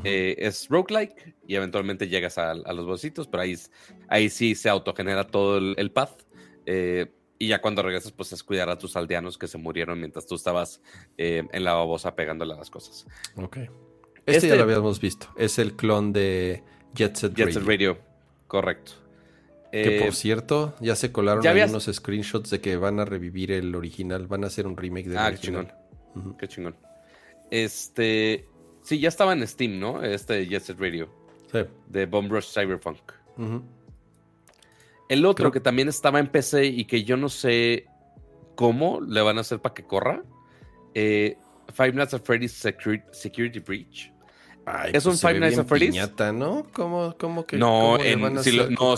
Eh, 0.03 0.35
es 0.39 0.69
roguelike 0.69 1.35
y 1.47 1.53
eventualmente 1.53 2.07
llegas 2.07 2.39
a, 2.39 2.55
los 2.55 2.85
bolsitos, 2.85 3.27
pero 3.27 3.43
ahí, 3.43 3.55
ahí 4.07 4.27
sí 4.27 4.55
se 4.55 4.67
autogenera 4.67 5.27
todo 5.27 5.59
el, 5.59 5.91
path. 5.91 6.23
Eh, 6.65 7.11
y 7.43 7.47
ya 7.47 7.61
cuando 7.61 7.83
regresas, 7.83 8.11
pues 8.11 8.31
es 8.31 8.43
cuidar 8.43 8.69
a 8.69 8.77
tus 8.77 8.95
aldeanos 8.95 9.37
que 9.37 9.47
se 9.47 9.57
murieron 9.57 9.99
mientras 9.99 10.25
tú 10.25 10.35
estabas 10.35 10.81
eh, 11.17 11.43
en 11.51 11.63
la 11.63 11.73
babosa 11.73 12.15
pegándole 12.15 12.53
a 12.53 12.57
las 12.57 12.69
cosas. 12.69 13.05
Ok. 13.35 13.57
Este, 13.57 14.31
ya 14.31 14.37
este 14.37 14.55
lo 14.55 14.63
habíamos 14.63 15.01
visto. 15.01 15.27
Es 15.35 15.59
el 15.59 15.75
clon 15.75 16.13
de 16.13 16.63
Jet 16.93 17.15
Set 17.15 17.33
Jet 17.35 17.51
Set 17.51 17.63
Radio. 17.63 17.97
Correcto. 18.47 18.93
Que 19.71 20.01
por 20.03 20.13
cierto, 20.13 20.75
ya 20.79 20.95
se 20.95 21.11
colaron 21.11 21.45
algunos 21.45 21.89
screenshots 21.91 22.51
de 22.51 22.61
que 22.61 22.77
van 22.77 22.99
a 22.99 23.05
revivir 23.05 23.51
el 23.51 23.73
original. 23.73 24.27
Van 24.27 24.43
a 24.43 24.47
hacer 24.47 24.67
un 24.67 24.77
remake 24.77 25.09
del 25.09 25.17
ah, 25.17 25.27
original. 25.27 25.65
Qué 25.65 25.73
chingón. 26.13 26.37
Qué 26.37 26.47
chingón. 26.47 26.75
Este. 27.49 28.47
Sí, 28.83 28.99
ya 28.99 29.09
estaba 29.09 29.33
en 29.33 29.47
Steam, 29.47 29.79
¿no? 29.79 30.03
Este 30.03 30.45
Jet 30.47 30.61
Set 30.61 30.79
Radio. 30.79 31.09
Sí. 31.51 31.59
De 31.87 32.05
Bomb 32.05 32.31
Rush 32.31 32.53
Cyberpunk. 32.53 32.99
El 35.13 35.25
otro 35.25 35.51
que 35.51 35.59
también 35.59 35.87
estaba 35.89 36.19
en 36.19 36.27
PC 36.27 36.65
y 36.65 36.85
que 36.85 37.03
yo 37.03 37.17
no 37.17 37.29
sé 37.29 37.85
cómo 38.55 39.01
le 39.01 39.21
van 39.21 39.37
a 39.37 39.41
hacer 39.41 39.59
para 39.59 39.73
que 39.73 39.83
corra. 39.83 40.23
Eh, 40.93 41.37
Five 41.73 41.93
Nights 41.93 42.13
at 42.13 42.21
Freddy's 42.23 42.51
Security, 42.51 43.59
Breach. 43.59 44.11
es 44.91 45.05
un 45.05 45.11
pues 45.11 45.21
Five 45.21 45.39
Nights 45.39 45.59
at 45.59 45.67
Freddy's. 45.67 45.95
¿no? 46.33 46.67
¿Cómo, 46.73 47.15
cómo 47.17 47.45
que.? 47.45 47.57
No, 47.57 47.97
si 48.41 48.51
lo, 48.51 48.69
no, 48.69 48.97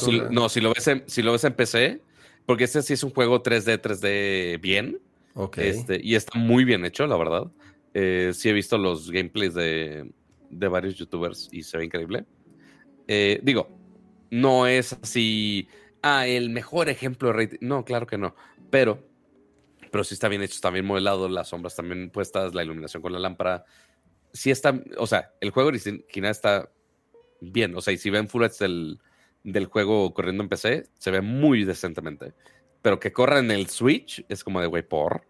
si, 0.50 0.62
lo 0.62 0.74
ves 0.74 0.88
en, 0.88 1.04
si 1.08 1.22
lo 1.22 1.32
ves 1.32 1.44
en 1.44 1.54
PC, 1.54 2.02
porque 2.46 2.64
este 2.64 2.82
sí 2.82 2.94
es 2.94 3.04
un 3.04 3.12
juego 3.12 3.44
3D, 3.44 3.82
3D 3.82 4.62
bien. 4.62 5.00
Ok. 5.34 5.58
Este, 5.58 6.00
y 6.02 6.16
está 6.16 6.38
muy 6.40 6.64
bien 6.64 6.86
hecho, 6.86 7.06
la 7.08 7.18
verdad. 7.18 7.52
Eh, 7.94 8.32
sí 8.34 8.50
he 8.50 8.54
visto 8.54 8.78
los 8.78 9.12
gameplays 9.12 9.54
de, 9.54 10.10
de 10.50 10.68
varios 10.68 10.96
youtubers 10.96 11.50
y 11.52 11.64
se 11.64 11.78
ve 11.78 11.86
increíble. 11.86 12.26
Eh, 13.08 13.40
digo, 13.44 13.70
no 14.32 14.68
es 14.68 14.94
así, 14.94 15.68
ah, 16.06 16.28
el 16.28 16.50
mejor 16.52 16.88
ejemplo 16.90 17.30
de 17.30 17.34
rating. 17.34 17.58
No, 17.62 17.84
claro 17.84 18.06
que 18.06 18.18
no. 18.18 18.36
Pero, 18.70 19.04
pero 19.92 20.04
sí 20.04 20.14
está 20.14 20.28
bien 20.28 20.42
hecho, 20.42 20.54
está 20.54 20.70
bien 20.70 20.86
modelado, 20.86 21.28
las 21.28 21.50
sombras 21.50 21.76
también 21.76 22.12
puestas, 22.12 22.54
la 22.54 22.64
iluminación 22.64 23.02
con 23.02 23.12
la 23.12 23.20
lámpara. 23.20 23.66
Sí 24.32 24.52
está, 24.52 24.80
o 24.98 25.08
sea, 25.08 25.32
el 25.42 25.50
juego 25.50 25.70
original 25.70 26.32
está 26.32 26.70
bien. 27.42 27.76
O 27.76 27.82
sea, 27.82 27.94
y 27.94 27.98
si 27.98 28.10
ven 28.10 28.30
full 28.30 28.46
del, 28.60 29.00
del 29.44 29.66
juego 29.66 30.14
corriendo 30.14 30.44
en 30.44 30.50
PC, 30.50 30.84
se 30.98 31.12
ve 31.12 31.22
muy 31.22 31.64
decentemente. 31.66 32.34
Pero 32.82 33.00
que 33.00 33.12
corra 33.12 33.40
en 33.40 33.50
el 33.50 33.68
Switch 33.70 34.24
es 34.30 34.44
como 34.44 34.62
de, 34.62 34.68
güey, 34.68 34.88
por. 34.88 35.24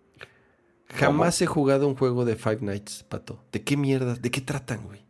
Jamás 0.88 1.42
he 1.42 1.46
jugado 1.46 1.88
un 1.88 1.96
juego 1.96 2.26
de 2.26 2.36
Five 2.36 2.60
Nights, 2.62 3.06
Pato. 3.08 3.44
¿De 3.52 3.64
qué 3.64 3.78
mierda? 3.78 4.16
¿De 4.16 4.30
qué 4.30 4.42
tratan, 4.42 4.86
güey? 4.86 5.06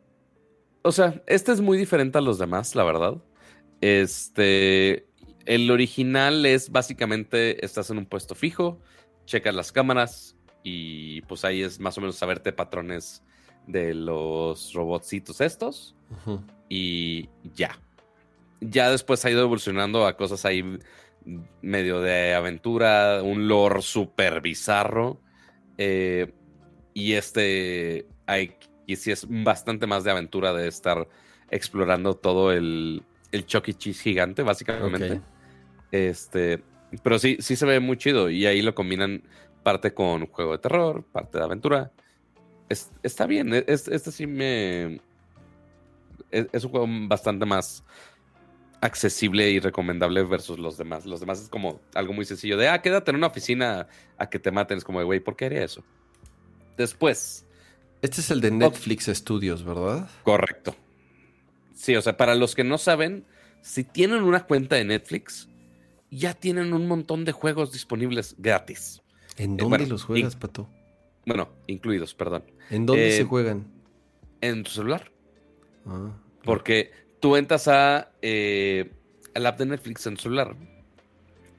O 0.83 0.91
sea, 0.91 1.23
este 1.25 1.51
es 1.51 1.61
muy 1.61 1.77
diferente 1.77 2.19
a 2.19 2.21
los 2.21 2.37
demás, 2.37 2.75
la 2.75 2.83
verdad. 2.83 3.17
Este, 3.81 5.07
el 5.45 5.69
original 5.71 6.45
es 6.45 6.71
básicamente, 6.71 7.63
estás 7.63 7.89
en 7.89 7.97
un 7.97 8.05
puesto 8.05 8.35
fijo, 8.35 8.79
checas 9.25 9.55
las 9.55 9.71
cámaras 9.71 10.35
y 10.63 11.21
pues 11.21 11.45
ahí 11.45 11.61
es 11.61 11.79
más 11.79 11.97
o 11.97 12.01
menos 12.01 12.15
saberte 12.15 12.51
patrones 12.51 13.23
de 13.67 13.93
los 13.93 14.73
robotcitos 14.73 15.41
estos 15.41 15.95
y 16.69 17.29
ya. 17.53 17.79
Ya 18.61 18.89
después 18.89 19.23
ha 19.25 19.31
ido 19.31 19.41
evolucionando 19.41 20.07
a 20.07 20.17
cosas 20.17 20.45
ahí 20.45 20.79
medio 21.61 22.01
de 22.01 22.33
aventura, 22.33 23.21
un 23.21 23.47
lore 23.47 23.81
súper 23.81 24.41
bizarro. 24.41 25.19
Eh, 25.77 26.33
y 26.93 27.13
este, 27.13 28.07
hay, 28.25 28.55
y 28.85 28.95
sí 28.95 29.11
es 29.11 29.27
bastante 29.29 29.87
más 29.87 30.03
de 30.03 30.11
aventura 30.11 30.53
de 30.53 30.67
estar 30.67 31.07
explorando 31.51 32.15
todo 32.15 32.51
el, 32.51 33.03
el 33.31 33.45
Chucky 33.45 33.71
E. 33.71 33.73
Cheese 33.75 34.01
gigante, 34.01 34.43
básicamente. 34.43 35.21
Este, 35.95 36.61
pero 37.03 37.19
sí, 37.19 37.37
sí 37.39 37.55
se 37.55 37.65
ve 37.65 37.79
muy 37.79 37.97
chido. 37.97 38.29
Y 38.29 38.45
ahí 38.45 38.61
lo 38.61 38.75
combinan 38.75 39.23
parte 39.63 39.93
con 39.93 40.27
juego 40.27 40.53
de 40.53 40.57
terror, 40.59 41.03
parte 41.03 41.37
de 41.37 41.43
aventura. 41.43 41.91
está 42.69 43.25
bien. 43.25 43.53
E, 43.53 43.63
este 43.67 44.11
sí 44.11 44.27
me. 44.27 44.99
Es, 46.31 46.47
es, 46.51 46.63
un 46.63 46.71
juego 46.71 46.87
bastante 47.07 47.45
más 47.45 47.83
accesible 48.81 49.49
y 49.49 49.59
recomendable 49.59 50.23
versus 50.23 50.59
los 50.59 50.77
demás. 50.77 51.05
Los 51.05 51.19
demás 51.19 51.41
es 51.41 51.49
como 51.49 51.79
algo 51.93 52.13
muy 52.13 52.25
sencillo 52.25 52.57
de, 52.57 52.67
ah, 52.67 52.81
quédate 52.81 53.11
en 53.11 53.17
una 53.17 53.27
oficina 53.27 53.87
a 54.17 54.29
que 54.29 54.39
te 54.39 54.51
maten. 54.51 54.77
Es 54.77 54.83
como 54.83 54.99
de, 54.99 55.05
güey, 55.05 55.19
¿por 55.19 55.35
qué 55.35 55.45
haría 55.45 55.63
eso? 55.63 55.83
Después. 56.77 57.45
Este 58.01 58.21
es 58.21 58.29
el 58.29 58.41
de 58.41 58.51
Netflix 58.51 59.05
Studios, 59.05 59.63
¿verdad? 59.63 60.09
Correcto. 60.23 60.75
Sí, 61.73 61.95
o 61.95 62.01
sea, 62.01 62.17
para 62.17 62.35
los 62.35 62.53
que 62.53 62.63
no 62.63 62.77
saben, 62.77 63.25
si 63.61 63.83
tienen 63.83 64.21
una 64.21 64.45
cuenta 64.45 64.75
de 64.75 64.83
Netflix, 64.83 65.49
ya 66.15 66.33
tienen 66.33 66.73
un 66.73 66.87
montón 66.87 67.25
de 67.25 67.31
juegos 67.31 67.71
disponibles 67.71 68.35
gratis. 68.37 69.01
¿En 69.37 69.53
eh, 69.53 69.57
dónde 69.57 69.87
los 69.87 70.03
juegas, 70.03 70.35
Pato? 70.35 70.69
Bueno, 71.25 71.49
incluidos, 71.67 72.13
perdón. 72.13 72.43
¿En 72.69 72.85
dónde 72.85 73.11
se 73.11 73.21
eh, 73.21 73.25
juegan? 73.25 73.67
En 74.41 74.63
tu 74.63 74.71
celular. 74.71 75.11
Ah, 75.85 76.11
Porque 76.43 76.91
tú 77.19 77.35
entras 77.35 77.67
a 77.67 78.11
eh, 78.21 78.91
al 79.33 79.45
app 79.45 79.59
de 79.59 79.65
Netflix 79.65 80.05
en 80.07 80.15
tu 80.15 80.23
celular 80.23 80.55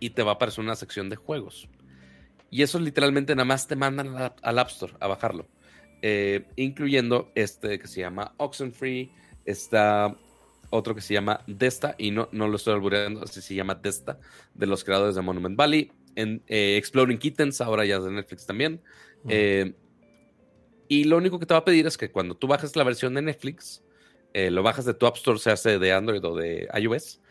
y 0.00 0.10
te 0.10 0.22
va 0.22 0.32
a 0.32 0.34
aparecer 0.34 0.64
una 0.64 0.76
sección 0.76 1.08
de 1.08 1.16
juegos. 1.16 1.68
Y 2.50 2.62
eso 2.62 2.78
literalmente 2.78 3.34
nada 3.34 3.44
más 3.44 3.66
te 3.66 3.76
mandan 3.76 4.16
al, 4.16 4.58
App 4.58 4.68
Store 4.68 4.94
a 5.00 5.08
bajarlo. 5.08 5.46
incluyendo 6.54 7.32
este 7.34 7.78
que 7.78 7.88
se 7.88 8.00
llama 8.00 8.34
Oxenfree. 8.36 9.10
Está 9.44 10.16
otro 10.70 10.94
que 10.94 11.00
se 11.00 11.14
llama 11.14 11.40
Desta, 11.46 11.94
y 11.98 12.10
no, 12.10 12.28
no 12.32 12.48
lo 12.48 12.56
estoy 12.56 12.74
albureando, 12.74 13.22
así 13.22 13.40
se 13.40 13.54
llama 13.54 13.74
Desta, 13.74 14.18
de 14.54 14.66
los 14.66 14.84
creadores 14.84 15.14
de 15.14 15.22
Monument 15.22 15.56
Valley. 15.56 15.92
En, 16.14 16.42
Exploring 16.46 17.18
Kittens, 17.18 17.60
ahora 17.60 17.84
ya 17.84 17.96
es 17.96 18.04
de 18.04 18.10
Netflix 18.10 18.46
también. 18.46 18.80
y 20.88 21.04
lo 21.04 21.16
único 21.16 21.38
que 21.38 21.46
te 21.46 21.54
va 21.54 21.58
a 21.58 21.64
pedir 21.64 21.86
es 21.86 21.96
que 21.98 22.10
cuando 22.10 22.36
tú 22.36 22.46
bajes 22.46 22.74
la 22.76 22.84
versión 22.84 23.14
de 23.14 23.22
Netflix, 23.22 23.82
eh, 24.36 24.50
lo 24.50 24.62
bajas 24.62 24.84
de 24.84 24.92
tu 24.92 25.06
App 25.06 25.16
Store, 25.16 25.38
se 25.38 25.50
hace 25.50 25.78
de 25.78 25.92
Android 25.94 26.22
o 26.22 26.36
de 26.36 26.68
iOS, 26.78 27.22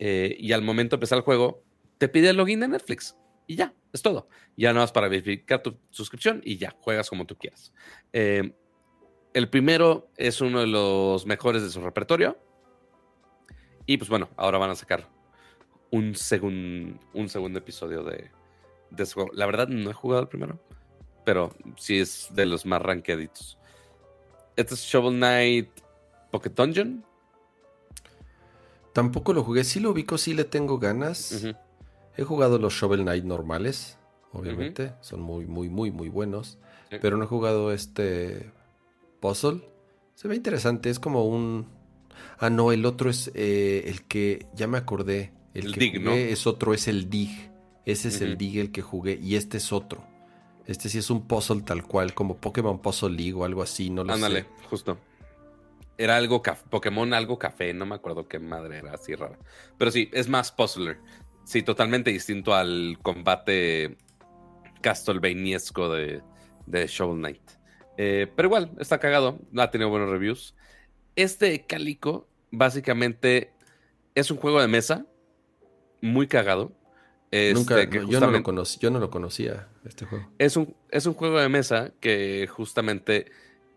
eh, 0.00 0.36
y 0.36 0.50
al 0.50 0.62
momento 0.62 0.96
de 0.96 0.98
empezar 0.98 1.18
el 1.18 1.22
juego, 1.22 1.62
te 1.96 2.08
pide 2.08 2.30
el 2.30 2.36
login 2.36 2.58
de 2.58 2.66
Netflix. 2.66 3.16
Y 3.46 3.54
ya, 3.54 3.72
es 3.92 4.02
todo. 4.02 4.28
Ya 4.56 4.72
nada 4.72 4.82
más 4.82 4.90
para 4.90 5.06
verificar 5.06 5.62
tu 5.62 5.78
suscripción 5.90 6.40
y 6.44 6.56
ya, 6.56 6.74
juegas 6.80 7.08
como 7.08 7.24
tú 7.24 7.36
quieras. 7.38 7.72
Eh, 8.12 8.52
el 9.32 9.48
primero 9.48 10.10
es 10.16 10.40
uno 10.40 10.58
de 10.58 10.66
los 10.66 11.24
mejores 11.24 11.62
de 11.62 11.70
su 11.70 11.80
repertorio. 11.82 12.36
Y 13.86 13.96
pues 13.96 14.08
bueno, 14.08 14.28
ahora 14.36 14.58
van 14.58 14.70
a 14.70 14.74
sacar 14.74 15.08
un, 15.90 16.14
un 17.14 17.28
segundo 17.28 17.58
episodio 17.58 18.04
de, 18.04 18.30
de 18.90 19.02
ese 19.02 19.14
juego. 19.14 19.30
La 19.32 19.46
verdad, 19.46 19.68
no 19.68 19.90
he 19.90 19.94
jugado 19.94 20.22
el 20.22 20.28
primero, 20.28 20.58
pero 21.24 21.54
sí 21.76 21.98
es 21.98 22.28
de 22.32 22.46
los 22.46 22.66
más 22.66 22.82
rankeaditos. 22.82 23.58
Este 24.56 24.74
es 24.74 24.80
Shovel 24.80 25.16
Knight 25.16 25.70
Pocket 26.30 26.50
Dungeon. 26.50 27.04
Tampoco 28.92 29.32
lo 29.32 29.42
jugué. 29.42 29.64
Sí 29.64 29.80
lo 29.80 29.90
ubico, 29.90 30.18
sí 30.18 30.34
le 30.34 30.44
tengo 30.44 30.78
ganas. 30.78 31.44
He 32.16 32.24
jugado 32.24 32.58
los 32.58 32.74
Shovel 32.74 33.02
Knight 33.02 33.24
normales, 33.24 33.98
obviamente. 34.32 34.94
Son 35.00 35.20
muy, 35.20 35.46
muy, 35.46 35.68
muy, 35.68 35.90
muy 35.90 36.08
buenos. 36.08 36.58
Pero 37.00 37.16
no 37.16 37.24
he 37.24 37.28
jugado 37.28 37.72
este 37.72 38.52
puzzle. 39.20 39.62
Se 40.14 40.28
ve 40.28 40.34
interesante. 40.36 40.90
Es 40.90 40.98
como 40.98 41.24
un. 41.24 41.68
Ah, 42.38 42.50
no, 42.50 42.72
el 42.72 42.86
otro 42.86 43.10
es 43.10 43.30
eh, 43.34 43.84
el 43.86 44.02
que. 44.02 44.46
Ya 44.54 44.66
me 44.66 44.78
acordé. 44.78 45.32
El, 45.54 45.72
que 45.74 45.80
dig, 45.80 45.98
jugué 45.98 46.32
es 46.32 46.46
otro, 46.46 46.74
es 46.74 46.88
el 46.88 47.10
Dig. 47.10 47.50
Ese 47.84 48.08
es 48.08 48.20
el 48.20 48.38
Dig 48.38 48.58
el 48.58 48.70
que 48.70 48.82
jugué. 48.82 49.18
Y 49.20 49.36
este 49.36 49.56
es 49.56 49.72
otro. 49.72 50.04
Este 50.66 50.88
sí 50.88 50.98
es 50.98 51.10
un 51.10 51.26
puzzle 51.26 51.62
tal 51.62 51.82
cual, 51.82 52.14
como 52.14 52.36
Pokémon 52.36 52.80
Puzzle 52.80 53.10
League 53.10 53.32
o 53.32 53.44
algo 53.44 53.62
así, 53.62 53.90
no 53.90 54.04
lo 54.04 54.12
Ándale, 54.12 54.46
justo 54.68 54.98
era 56.00 56.16
algo 56.16 56.42
Pokémon 56.70 57.12
algo 57.12 57.38
café, 57.38 57.74
no 57.74 57.84
me 57.84 57.94
acuerdo 57.94 58.26
qué 58.26 58.38
madre 58.38 58.78
era 58.78 58.94
así 58.94 59.14
rara. 59.14 59.38
Pero 59.76 59.90
sí, 59.90 60.08
es 60.14 60.30
más 60.30 60.50
puzzler. 60.50 60.98
Sí, 61.44 61.62
totalmente 61.62 62.10
distinto 62.10 62.54
al 62.54 62.98
combate 63.02 63.98
Castlevaniesco 64.80 65.90
de, 65.90 66.22
de 66.64 66.86
Shovel 66.86 67.18
Knight. 67.18 67.42
Eh, 67.98 68.32
pero 68.34 68.48
igual, 68.48 68.70
está 68.78 68.98
cagado, 68.98 69.40
ha 69.58 69.70
tenido 69.70 69.90
buenos 69.90 70.08
reviews. 70.08 70.54
Este 71.22 71.66
Cálico, 71.66 72.26
básicamente, 72.50 73.52
es 74.14 74.30
un 74.30 74.38
juego 74.38 74.60
de 74.60 74.68
mesa 74.68 75.04
muy 76.00 76.26
cagado. 76.26 76.72
Nunca, 77.30 77.80
este, 77.80 78.06
yo, 78.08 78.20
no 78.20 78.30
lo 78.30 78.42
conocí, 78.42 78.78
yo 78.80 78.90
no 78.90 78.98
lo 78.98 79.10
conocía, 79.10 79.68
este 79.84 80.06
juego. 80.06 80.28
Es 80.38 80.56
un, 80.56 80.74
es 80.90 81.06
un 81.06 81.14
juego 81.14 81.38
de 81.38 81.48
mesa 81.48 81.92
que 82.00 82.48
justamente 82.50 83.30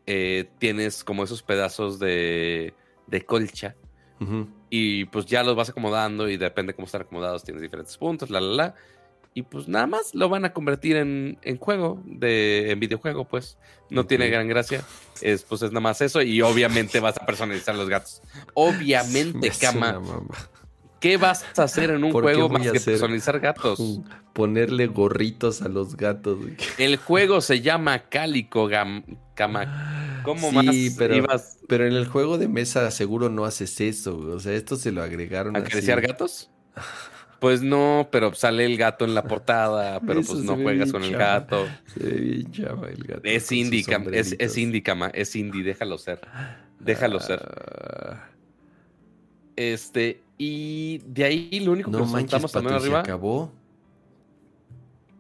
eh, 0.08 0.50
tienes 0.58 1.04
como 1.04 1.24
esos 1.24 1.44
pedazos 1.44 2.00
de, 2.00 2.74
colcha. 3.28 3.76
Y 4.70 5.06
pues 5.06 5.26
ya 5.26 5.44
los 5.44 5.54
vas 5.58 5.70
acomodando 5.70 6.30
y 6.30 6.38
depende 6.38 6.74
cómo 6.74 6.86
están 6.86 7.02
acomodados, 7.02 7.44
tienes 7.44 7.62
diferentes 7.62 7.98
puntos, 7.98 8.30
la, 8.30 8.40
la, 8.40 8.54
la. 8.54 8.76
Y 9.36 9.42
pues 9.44 9.68
nada 9.68 9.88
más 9.88 10.14
lo 10.14 10.30
van 10.30 10.46
a 10.46 10.54
convertir 10.54 10.96
en, 10.96 11.38
juego, 11.60 12.02
de, 12.06 12.72
en 12.72 12.80
videojuego, 12.80 13.26
pues. 13.26 13.58
No 13.90 14.06
tiene 14.06 14.30
gran 14.30 14.48
gracia. 14.48 14.84
Es, 15.22 15.44
pues 15.44 15.62
es 15.62 15.72
nada 15.72 15.82
más 15.82 16.02
eso. 16.02 16.22
Y 16.22 16.42
obviamente 16.42 17.00
vas 17.00 17.18
a 17.18 17.26
personalizar 17.26 17.76
los 17.76 17.90
gatos. 17.90 18.22
Obviamente, 18.54 19.52
cama. 19.60 20.02
¿Qué 21.00 21.18
vas 21.18 21.46
a 21.58 21.64
hacer 21.64 21.90
en 21.92 22.04
un 22.04 22.12
juego 22.12 22.48
más 22.48 22.72
que 22.72 22.80
personalizar 22.80 23.40
gatos? 23.40 23.80
Ponerle 24.34 24.88
gorritos 24.88 25.62
a 25.62 25.68
los 25.68 25.98
gatos. 25.98 26.40
El 26.78 26.98
juego 26.98 27.42
se 27.42 27.62
llama 27.62 28.08
Cálico 28.10 28.70
Cama. 29.36 30.22
¿Cómo 30.24 30.50
sí, 30.50 30.56
más 30.56 30.96
pero, 30.98 31.26
pero 31.68 31.86
en 31.86 31.94
el 31.94 32.08
juego 32.08 32.38
de 32.38 32.48
mesa 32.48 32.90
seguro 32.92 33.30
no 33.30 33.46
haces 33.46 33.82
eso. 33.82 34.18
O 34.18 34.40
sea, 34.40 34.54
esto 34.54 34.78
se 34.78 34.92
lo 34.92 35.04
agregaron. 35.04 35.56
¿Acariciar 35.58 36.02
gatos? 36.02 36.50
Pues 37.44 37.62
no, 37.62 38.08
pero 38.10 38.34
sale 38.36 38.64
el 38.66 38.78
gato 38.78 39.04
en 39.04 39.14
la 39.14 39.26
portada, 39.26 40.00
pero 40.08 40.22
pues 40.22 40.40
no 40.46 40.56
juegas 40.56 40.94
con 40.94 41.04
el 41.04 41.12
gato. 41.12 41.68
Se 41.88 42.00
ve 42.00 42.12
bien 42.22 42.52
chava 42.54 42.88
el 42.88 43.04
gato. 43.04 43.20
Es 43.26 43.52
indie, 43.52 43.84
es, 44.14 44.34
es 44.40 44.58
indie, 44.58 44.82
cama, 44.82 45.10
es 45.14 45.36
indie, 45.36 45.62
déjalo 45.62 45.98
ser. 45.98 46.22
Déjalo 46.80 47.20
ser. 47.20 47.42
Ah. 47.46 48.30
Este, 49.58 50.22
y 50.38 51.00
de 51.00 51.26
ahí 51.26 51.60
lo 51.60 51.74
único 51.74 51.92
que 51.92 51.98
no 51.98 52.04
nos 52.04 52.14
manches, 52.14 52.32
saltamos 52.32 52.52
también 52.54 52.76
arriba. 52.76 53.00
acabó. 53.02 53.52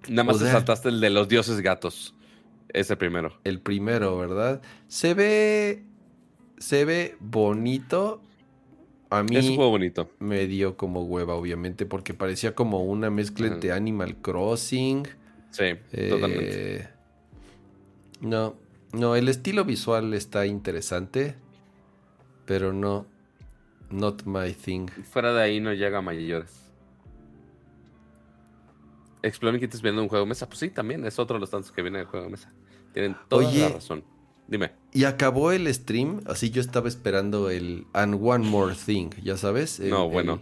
Nada 0.08 0.24
más 0.24 0.38
O 0.38 0.40
te 0.40 0.50
saltaste 0.50 0.88
el 0.88 1.02
de 1.02 1.10
los 1.10 1.28
dioses 1.28 1.60
gatos. 1.60 2.16
Ese 2.70 2.95
primero. 2.95 3.38
El 3.44 3.60
primero, 3.60 4.18
¿verdad? 4.18 4.62
Se 4.88 5.14
ve. 5.14 5.84
Se 6.58 6.86
ve 6.86 7.18
bonito. 7.20 8.22
A 9.14 9.22
mí 9.23 9.35
Es 9.38 9.48
un 9.48 9.56
juego 9.56 9.69
bonito. 9.72 10.10
me 10.19 10.48
dio 10.48 10.76
como 10.76 11.03
hueva, 11.03 11.35
obviamente, 11.35 11.85
porque 11.85 12.14
parecía 12.15 12.56
como 12.56 12.84
una 12.84 13.10
mezcla 13.11 13.45
entre 13.48 13.72
Animal 13.72 14.15
Crossing. 14.18 15.07
Sí, 15.52 15.65
eh, 15.91 16.10
totalmente. 16.10 16.90
No, 18.22 18.56
no, 18.91 19.15
el 19.15 19.30
estilo 19.30 19.65
visual 19.65 20.14
está 20.15 20.48
interesante, 20.48 21.35
pero 22.45 22.73
no. 22.73 23.06
Not 23.91 24.23
my 24.26 24.52
thing. 24.53 24.88
Fuera 25.11 25.31
de 25.31 25.44
ahí 25.44 25.60
no 25.60 25.72
llega 25.73 25.99
a 25.99 26.02
mayores. 26.02 26.72
Exploring 29.22 29.60
Kids 29.60 29.81
viendo 29.84 30.02
un 30.02 30.07
juego 30.10 30.26
de 30.26 30.30
mesa. 30.30 30.48
Pues 30.48 30.57
sí, 30.60 30.69
también 30.72 31.06
es 31.06 31.19
otro 31.19 31.35
de 31.35 31.41
los 31.41 31.52
tantos 31.52 31.72
que 31.72 31.84
viene 31.84 31.99
de 31.99 32.06
juego 32.06 32.26
de 32.26 32.31
mesa. 32.31 32.52
Tienen 32.94 33.15
toda 33.30 33.48
Oye. 33.48 33.60
la 33.60 33.69
razón. 33.69 34.03
Dime. 34.48 34.72
Y 34.91 35.06
acabó 35.06 35.52
el 35.52 35.74
stream, 35.74 36.22
así 36.26 36.49
yo 36.49 36.61
estaba 36.61 36.88
esperando 36.88 37.49
el 37.49 37.86
And 37.94 38.15
One 38.22 38.48
More 38.48 38.76
Thing, 38.76 39.10
ya 39.24 39.38
sabes. 39.38 39.80
El- 39.80 39.90
No, 39.90 40.10
bueno. 40.10 40.41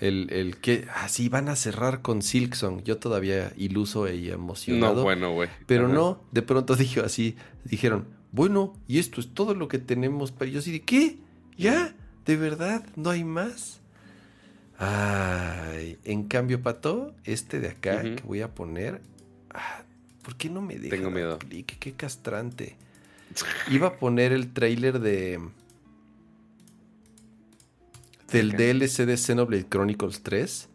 El, 0.00 0.28
el 0.32 0.56
que, 0.56 0.86
así 0.96 1.28
van 1.28 1.48
a 1.48 1.54
cerrar 1.54 2.02
con 2.02 2.22
Silksong. 2.22 2.82
Yo 2.82 2.98
todavía 2.98 3.52
iluso 3.56 4.10
y 4.12 4.30
emocionado. 4.30 4.96
No, 4.96 5.02
bueno, 5.02 5.32
güey. 5.34 5.48
Pero 5.66 5.86
Ajá. 5.86 5.94
no, 5.94 6.22
de 6.32 6.42
pronto 6.42 6.74
dijo 6.76 7.02
así, 7.02 7.36
dijeron, 7.64 8.06
bueno, 8.32 8.74
y 8.88 8.98
esto 8.98 9.20
es 9.20 9.32
todo 9.32 9.54
lo 9.54 9.68
que 9.68 9.78
tenemos 9.78 10.32
para 10.32 10.50
yo 10.50 10.58
así 10.60 10.72
de 10.72 10.82
¿qué? 10.82 11.18
¿Ya? 11.56 11.94
¿De 12.26 12.36
verdad? 12.36 12.84
¿No 12.96 13.10
hay 13.10 13.22
más? 13.24 13.80
Ay, 14.78 15.98
en 16.04 16.24
cambio, 16.24 16.62
Pato, 16.62 17.14
este 17.24 17.60
de 17.60 17.68
acá 17.68 18.02
que 18.02 18.22
voy 18.26 18.40
a 18.40 18.52
poner, 18.54 19.00
ah, 19.50 19.82
¿por 20.22 20.36
qué 20.36 20.48
no 20.50 20.60
me 20.62 20.76
deja 20.78 20.96
Tengo 20.96 21.10
miedo. 21.10 21.38
clic? 21.38 21.78
Qué 21.78 21.92
castrante. 21.92 22.76
Iba 23.70 23.88
a 23.88 23.96
poner 23.98 24.32
el 24.32 24.52
trailer 24.52 25.00
de 25.00 25.40
del. 28.30 28.52
DLC 28.52 29.04
de 29.06 29.16
Xenoblade 29.16 29.66
Chronicles 29.68 30.22
3. 30.22 30.68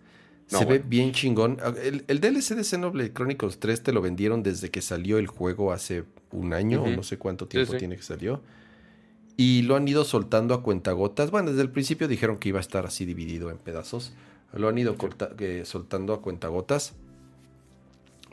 No, 0.52 0.60
Se 0.60 0.66
ve 0.66 0.80
bien 0.80 1.12
chingón. 1.12 1.58
Ah, 1.62 1.74
El, 1.82 2.06
el 2.08 2.20
DLC 2.22 2.56
de 2.56 2.64
Xenoblade 2.64 3.12
Chronicles 3.14 3.60
3 3.60 3.84
te 3.84 3.92
lo 3.92 4.02
vendieron 4.02 4.44
desde 4.44 4.70
que 4.72 4.82
salió 4.82 5.18
el 5.18 5.28
juego 5.28 5.72
hace 5.74 6.06
un 6.32 6.54
año 6.54 6.84
o 6.84 6.88
no 6.90 7.04
sé 7.04 7.18
cuánto 7.18 7.48
tiempo 7.48 7.74
sí. 7.74 7.80
tiene 7.80 7.96
que 7.98 8.04
salió. 8.04 8.42
Y 9.36 9.64
lo 9.64 9.76
han 9.76 9.88
ido 9.88 10.04
soltando 10.04 10.54
a 10.54 10.64
cuentagotas. 10.64 11.32
Bueno, 11.32 11.50
desde 11.52 11.62
el 11.64 11.70
principio 11.70 12.08
dijeron 12.08 12.38
que 12.38 12.50
iba 12.50 12.60
a 12.60 12.62
estar 12.62 12.86
así 12.86 13.06
dividido 13.06 13.52
en 13.52 13.58
pedazos. 13.58 14.14
Lo 14.54 14.70
han 14.70 14.78
ido 14.78 14.96
corta- 14.98 15.32
eh, 15.40 15.64
soltando 15.66 16.14
a 16.14 16.22
cuentagotas. 16.22 16.94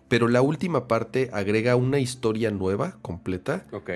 Pero 0.08 0.28
la 0.28 0.42
última 0.42 0.86
parte 0.86 1.30
agrega 1.32 1.76
una 1.76 1.98
historia 1.98 2.50
nueva, 2.50 2.98
completa, 3.02 3.66
Ok. 3.72 3.90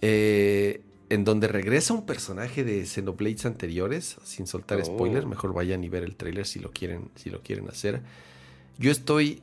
eh, 0.00 0.82
en 1.10 1.24
donde 1.24 1.48
regresa 1.48 1.94
un 1.94 2.04
personaje 2.04 2.64
de 2.64 2.84
Xenoblades 2.84 3.46
anteriores, 3.46 4.18
sin 4.24 4.46
soltar 4.46 4.78
Oh. 4.80 4.84
spoilers, 4.84 5.26
mejor 5.26 5.54
vayan 5.54 5.82
y 5.82 5.88
ver 5.88 6.02
el 6.02 6.16
tráiler 6.16 6.46
si 6.46 6.58
lo 6.60 6.70
quieren, 6.70 7.10
si 7.14 7.30
lo 7.30 7.40
quieren 7.42 7.68
hacer. 7.68 8.02
Yo 8.78 8.90
estoy 8.90 9.42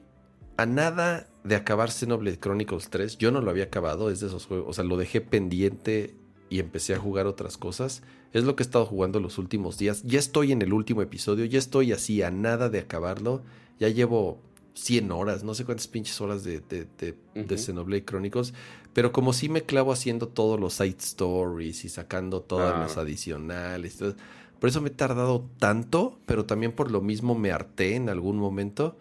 a 0.58 0.66
nada 0.68 1.28
de 1.44 1.56
acabar 1.56 1.90
Xenoblade 1.92 2.40
Chronicles 2.40 2.90
3. 2.90 3.18
Yo 3.18 3.32
no 3.32 3.42
lo 3.42 3.50
había 3.50 3.66
acabado, 3.66 4.10
es 4.12 4.20
de 4.20 4.28
esos 4.28 4.46
juegos, 4.46 4.68
o 4.70 4.74
sea, 4.74 4.84
lo 4.84 4.96
dejé 4.96 5.20
pendiente 5.22 6.14
y 6.50 6.60
empecé 6.60 6.94
a 6.94 7.00
jugar 7.00 7.26
otras 7.26 7.58
cosas. 7.58 8.04
Es 8.32 8.44
lo 8.44 8.56
que 8.56 8.62
he 8.64 8.66
estado 8.66 8.86
jugando 8.86 9.20
los 9.20 9.38
últimos 9.40 9.78
días. 9.80 10.04
Ya 10.04 10.20
estoy 10.20 10.52
en 10.52 10.62
el 10.62 10.72
último 10.72 11.02
episodio, 11.02 11.46
ya 11.46 11.58
estoy 11.58 11.92
así 11.92 12.22
a 12.22 12.30
nada 12.30 12.70
de 12.70 12.80
acabarlo. 12.80 13.42
Ya 13.80 13.90
llevo 13.90 14.40
100 14.76 15.12
horas, 15.12 15.44
no 15.44 15.54
sé 15.56 15.66
cuántas 15.66 15.88
pinches 15.88 16.22
horas 16.22 16.44
de, 16.44 16.60
de, 16.60 16.86
de, 17.00 17.16
de 17.34 17.42
Ujú. 17.56 17.58
Xenoblade 17.58 18.06
Chronicles. 18.06 18.54
Pero 18.94 19.12
como 19.12 19.34
sí 19.34 19.50
me 19.50 19.64
clavo 19.64 19.92
haciendo 19.92 20.28
todos 20.28 20.60
los 20.60 20.74
side 20.76 20.96
stories 21.00 21.84
y 21.86 21.90
sacando 21.90 22.42
todas 22.42 22.72
Claro. 22.74 22.82
las 22.88 22.98
adicionales. 22.98 23.98
todo- 23.98 24.16
Por 24.60 24.70
eso 24.70 24.82
me 24.82 24.90
he 24.90 24.92
tardado 24.94 25.50
tanto, 25.60 26.20
pero 26.26 26.46
también 26.46 26.72
por 26.72 26.92
lo 26.92 27.02
mismo 27.02 27.36
me 27.36 27.52
harté 27.52 27.96
en 27.96 28.10
algún 28.10 28.38
momento. 28.38 28.98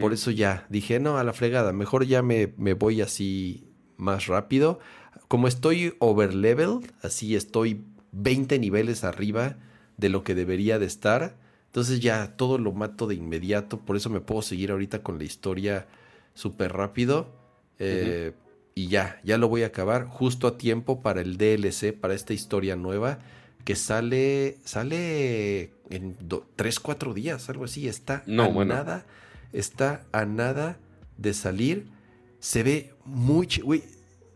Por 0.00 0.12
eso 0.12 0.32
ya 0.32 0.66
dije, 0.68 0.98
no, 0.98 1.16
a 1.16 1.22
la 1.22 1.32
fregada, 1.32 1.72
mejor 1.72 2.04
ya 2.06 2.20
me, 2.20 2.52
me 2.56 2.74
voy 2.74 3.02
así 3.02 3.68
más 3.96 4.26
rápido. 4.26 4.80
Como 5.28 5.46
estoy 5.46 5.94
overleveled, 6.00 6.90
así 7.02 7.36
estoy 7.36 7.84
20 8.10 8.58
niveles 8.58 9.04
arriba 9.04 9.56
de 9.96 10.08
lo 10.08 10.24
que 10.24 10.34
debería 10.34 10.80
de 10.80 10.86
estar. 10.86 11.36
Entonces 11.76 12.00
ya 12.00 12.38
todo 12.38 12.56
lo 12.56 12.72
mato 12.72 13.06
de 13.06 13.16
inmediato. 13.16 13.78
Por 13.78 13.96
eso 13.96 14.08
me 14.08 14.22
puedo 14.22 14.40
seguir 14.40 14.70
ahorita 14.70 15.02
con 15.02 15.18
la 15.18 15.24
historia 15.24 15.86
súper 16.32 16.72
rápido. 16.72 17.28
Eh, 17.78 18.32
Y 18.74 18.88
ya, 18.88 19.20
ya 19.24 19.36
lo 19.36 19.48
voy 19.48 19.62
a 19.62 19.66
acabar 19.66 20.06
justo 20.06 20.46
a 20.46 20.56
tiempo 20.56 21.02
para 21.02 21.20
el 21.20 21.36
DLC, 21.36 21.92
para 21.92 22.14
esta 22.14 22.32
historia 22.32 22.76
nueva. 22.76 23.18
Que 23.66 23.76
sale, 23.76 24.56
sale 24.64 25.74
en 25.90 26.16
3, 26.56 26.80
4 26.80 27.12
días, 27.12 27.50
algo 27.50 27.64
así. 27.66 27.88
Está 27.88 28.22
No, 28.26 28.44
a 28.44 28.48
bueno. 28.48 28.72
nada 28.74 29.04
está 29.52 30.06
a 30.12 30.24
nada 30.24 30.78
de 31.18 31.34
salir. 31.34 31.88
Se 32.38 32.62
ve 32.62 32.94
muy... 33.04 33.48
Güey, 33.62 33.82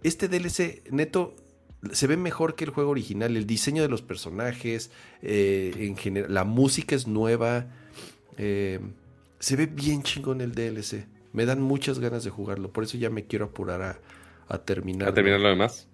este 0.02 0.28
DLC 0.28 0.90
neto 0.92 1.34
se 1.93 2.07
ve 2.07 2.16
mejor 2.16 2.55
que 2.55 2.65
el 2.65 2.70
juego 2.70 2.90
original. 2.90 3.36
El 3.36 3.47
diseño 3.47 3.82
de 3.82 3.89
los 3.89 4.02
personajes, 4.02 4.90
eh, 5.23 5.73
en 5.78 5.97
general, 5.97 6.32
la 6.32 6.44
música 6.44 6.94
es 6.94 7.07
nueva. 7.07 7.66
eh, 8.36 8.81
se 9.39 9.57
ve 9.57 9.66
bien 9.66 10.02
chingón 10.02 10.40
el 10.43 10.52
DLC. 10.52 11.07
Me 11.32 11.47
dan 11.47 11.62
muchas 11.62 11.98
ganas 11.98 12.24
de 12.24 12.31
jugarlo. 12.31 12.73
Por 12.73 12.85
eso 12.85 12.98
ya 12.98 13.09
me 13.09 13.27
quiero 13.27 13.47
apurar 13.47 13.81
a, 13.82 13.98
a 14.48 14.59
terminar. 14.59 15.09
A 15.09 15.15
terminar 15.15 15.40
lo 15.40 15.48
demás. 15.48 15.89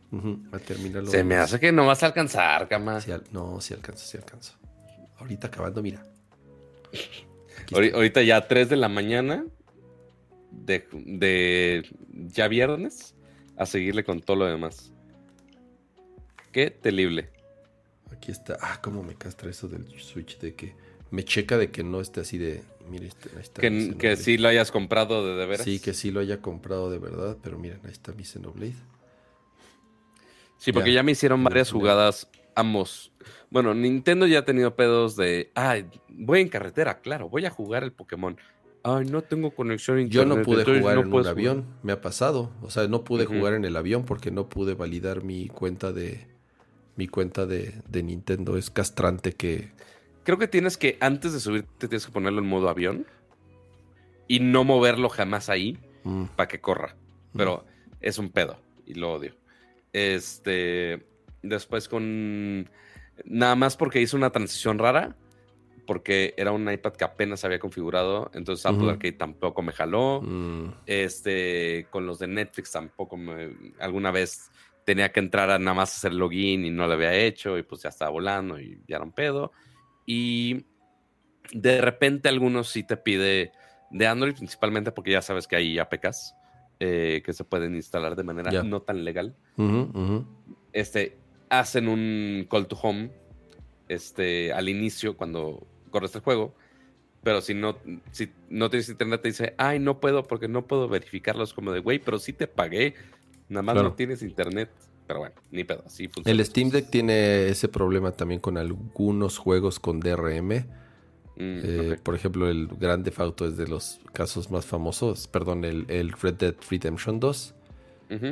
a 0.52 0.58
terminarlo. 0.58 1.10
Se 1.10 1.22
me 1.22 1.36
hace 1.36 1.60
que 1.60 1.70
no 1.72 1.86
vas 1.86 2.02
a 2.02 2.06
alcanzar, 2.06 2.66
cama. 2.68 3.00
Sí, 3.00 3.12
no, 3.32 3.60
sí 3.60 3.74
alcanzo, 3.74 4.04
sí 4.06 4.16
alcanzo. 4.16 4.54
Ahorita 5.18 5.46
acabando, 5.48 5.82
mira. 5.82 6.04
Ahorita 7.72 8.22
ya 8.22 8.46
3 8.46 8.68
de 8.68 8.76
la 8.76 8.88
mañana 8.88 9.44
de, 10.50 10.86
de 10.92 11.88
ya 12.10 12.48
viernes 12.48 13.14
a 13.56 13.66
seguirle 13.66 14.04
con 14.04 14.20
todo 14.20 14.36
lo 14.38 14.46
demás. 14.46 14.92
Qué 16.56 16.70
terrible. 16.70 17.28
Aquí 18.10 18.32
está. 18.32 18.56
Ah, 18.62 18.80
cómo 18.82 19.02
me 19.02 19.14
castra 19.14 19.50
eso 19.50 19.68
del 19.68 19.84
Switch 20.00 20.38
de 20.38 20.54
que 20.54 20.74
me 21.10 21.22
checa 21.22 21.58
de 21.58 21.70
que 21.70 21.84
no 21.84 22.00
esté 22.00 22.22
así 22.22 22.38
de. 22.38 22.62
Mire, 22.88 23.08
este, 23.08 23.28
ahí 23.36 23.42
está. 23.42 23.60
Que, 23.60 23.94
que 23.98 24.16
sí 24.16 24.38
lo 24.38 24.48
hayas 24.48 24.72
comprado 24.72 25.26
de, 25.26 25.34
de 25.38 25.44
veras. 25.44 25.66
Sí, 25.66 25.80
que 25.80 25.92
sí 25.92 26.10
lo 26.10 26.20
haya 26.20 26.40
comprado 26.40 26.90
de 26.90 26.98
verdad, 26.98 27.36
pero 27.42 27.58
miren, 27.58 27.80
ahí 27.84 27.90
está 27.92 28.12
mi 28.12 28.24
Xenoblade. 28.24 28.72
Sí, 30.56 30.72
porque 30.72 30.92
Ya. 30.92 31.00
ya, 31.00 31.02
me 31.02 31.12
hicieron 31.12 31.44
varias 31.44 31.70
jugadas 31.70 32.26
ambos. 32.54 33.12
Bueno, 33.50 33.74
Nintendo 33.74 34.26
ya 34.26 34.38
ha 34.38 34.44
tenido 34.46 34.74
pedos 34.76 35.14
de, 35.14 35.50
ay, 35.54 35.84
voy 36.08 36.40
en 36.40 36.48
carretera, 36.48 37.00
claro, 37.02 37.28
voy 37.28 37.44
a 37.44 37.50
jugar 37.50 37.84
el 37.84 37.92
Pokémon. 37.92 38.38
Ay, 38.82 39.04
no 39.04 39.20
tengo 39.20 39.50
conexión 39.50 39.98
a 39.98 40.00
Yo 40.00 40.22
internet. 40.22 40.38
no 40.38 40.42
pude 40.42 40.60
entonces 40.60 40.80
jugar 40.80 40.96
no 40.96 41.02
en 41.02 41.12
un 41.12 41.26
avión, 41.26 41.66
me 41.82 41.92
ha 41.92 42.00
pasado. 42.00 42.50
O 42.62 42.70
sea, 42.70 42.88
no 42.88 43.04
pude 43.04 43.26
jugar 43.26 43.52
en 43.52 43.66
el 43.66 43.76
avión 43.76 44.06
porque 44.06 44.30
no 44.30 44.48
pude 44.48 44.72
validar 44.72 45.22
mi 45.22 45.48
cuenta 45.48 45.92
de. 45.92 46.34
Mi 46.96 47.08
cuenta 47.08 47.46
de, 47.46 47.74
de 47.88 48.02
Nintendo. 48.02 48.56
Es 48.56 48.70
castrante 48.70 49.32
que. 49.32 49.70
Creo 50.24 50.38
que 50.38 50.48
tienes 50.48 50.76
que, 50.76 50.96
antes 51.00 51.32
de 51.32 51.40
subirte, 51.40 51.88
tienes 51.88 52.06
que 52.06 52.12
ponerlo 52.12 52.40
en 52.40 52.48
modo 52.48 52.68
avión 52.68 53.06
y 54.26 54.40
no 54.40 54.64
moverlo 54.64 55.08
jamás 55.08 55.48
ahí 55.48 55.78
mm, 56.04 56.24
para 56.36 56.48
que 56.48 56.60
corra. 56.60 56.96
Pero 57.36 57.64
es 58.00 58.18
un 58.18 58.30
pedo 58.30 58.58
y 58.86 58.94
lo 58.94 59.12
odio. 59.12 59.34
Este, 59.92 61.06
después 61.42 61.88
con, 61.88 62.68
nada 63.24 63.54
más 63.56 63.76
porque 63.76 64.00
hizo 64.00 64.16
una 64.16 64.30
transición 64.30 64.78
rara, 64.78 65.16
porque 65.86 66.34
era 66.36 66.50
un 66.50 66.70
iPad 66.70 66.94
que 66.94 67.04
apenas 67.04 67.44
había 67.44 67.60
configurado, 67.60 68.30
entonces 68.34 68.66
Apple. 68.66 68.90
Arcade 68.90 69.12
tampoco 69.12 69.62
me 69.62 69.72
jaló. 69.72 70.22
mm, 70.22 70.72
Este, 70.86 71.86
con 71.90 72.06
los 72.06 72.18
de 72.18 72.26
Netflix 72.26 72.72
tampoco 72.72 73.16
me, 73.16 73.54
alguna 73.78 74.10
vez 74.10 74.50
tenía 74.86 75.10
que 75.10 75.18
entrar 75.18 75.50
a 75.50 75.58
nada 75.58 75.74
más 75.74 75.96
hacer 75.96 76.14
login 76.14 76.64
y 76.64 76.70
no 76.70 76.86
lo 76.86 76.92
había 76.94 77.12
hecho 77.12 77.58
y 77.58 77.64
pues 77.64 77.82
ya 77.82 77.88
estaba 77.88 78.12
volando 78.12 78.58
y 78.60 78.80
ya 78.86 78.96
era 78.96 79.04
un 79.04 79.12
pedo. 79.12 79.50
Y 80.06 80.64
de 81.52 81.80
repente 81.80 82.28
algunos 82.28 82.68
sí 82.68 82.84
te 82.84 82.96
pide 82.96 83.52
de 83.90 84.06
Android, 84.06 84.34
principalmente 84.36 84.92
porque 84.92 85.10
ya 85.10 85.22
sabes 85.22 85.48
que 85.48 85.56
hay 85.56 85.78
APKs 85.78 86.34
eh, 86.78 87.20
que 87.24 87.32
se 87.32 87.42
pueden 87.44 87.74
instalar 87.74 88.14
de 88.14 88.22
manera 88.22 88.52
Ya. 88.52 88.62
no 88.62 88.80
tan 88.80 89.04
legal. 89.04 89.36
ujú, 89.56 89.90
ujú. 89.92 90.26
Este, 90.72 91.18
hacen 91.50 91.88
un 91.88 92.46
call 92.48 92.68
to 92.68 92.76
home 92.80 93.10
este, 93.88 94.52
al 94.52 94.68
inicio 94.68 95.16
cuando 95.16 95.66
corres 95.90 96.14
el 96.14 96.20
juego 96.20 96.54
pero 97.26 97.40
si 97.40 97.54
no, 97.54 97.76
si 98.12 98.30
no 98.50 98.70
tienes 98.70 98.88
internet 98.88 99.20
te 99.20 99.28
dice, 99.28 99.54
ay, 99.58 99.80
no 99.80 99.98
puedo 99.98 100.22
porque 100.28 100.46
no 100.46 100.68
puedo 100.68 100.86
verificarlos 100.88 101.52
como 101.54 101.72
de, 101.72 101.80
güey, 101.80 101.98
pero 101.98 102.20
sí 102.20 102.32
te 102.32 102.46
pagué, 102.46 102.94
nada 103.48 103.62
más 103.62 103.74
no 103.76 103.94
tienes 103.94 104.22
internet. 104.22 104.70
Pero 105.06 105.20
bueno, 105.20 105.36
ni 105.52 105.62
pedo, 105.62 105.84
así 105.86 106.08
funciona. 106.08 106.30
El 106.30 106.44
Steam 106.44 106.70
Deck 106.70 106.90
tiene 106.90 107.48
ese 107.48 107.68
problema 107.68 108.10
también 108.12 108.40
con 108.40 108.58
algunos 108.58 109.38
juegos 109.38 109.78
con 109.78 110.00
DRM. 110.00 110.66
Mm, 111.36 111.60
eh, 111.62 111.98
por 112.02 112.14
ejemplo, 112.14 112.48
el 112.48 112.66
Grand 112.66 113.04
Theft 113.04 113.20
Auto 113.20 113.46
es 113.46 113.56
de 113.56 113.68
los 113.68 114.00
casos 114.12 114.50
más 114.50 114.66
famosos. 114.66 115.28
Perdón, 115.28 115.64
el, 115.64 116.12
Red 116.12 116.34
Dead 116.34 116.54
Redemption 116.68 117.20
2. 117.20 117.54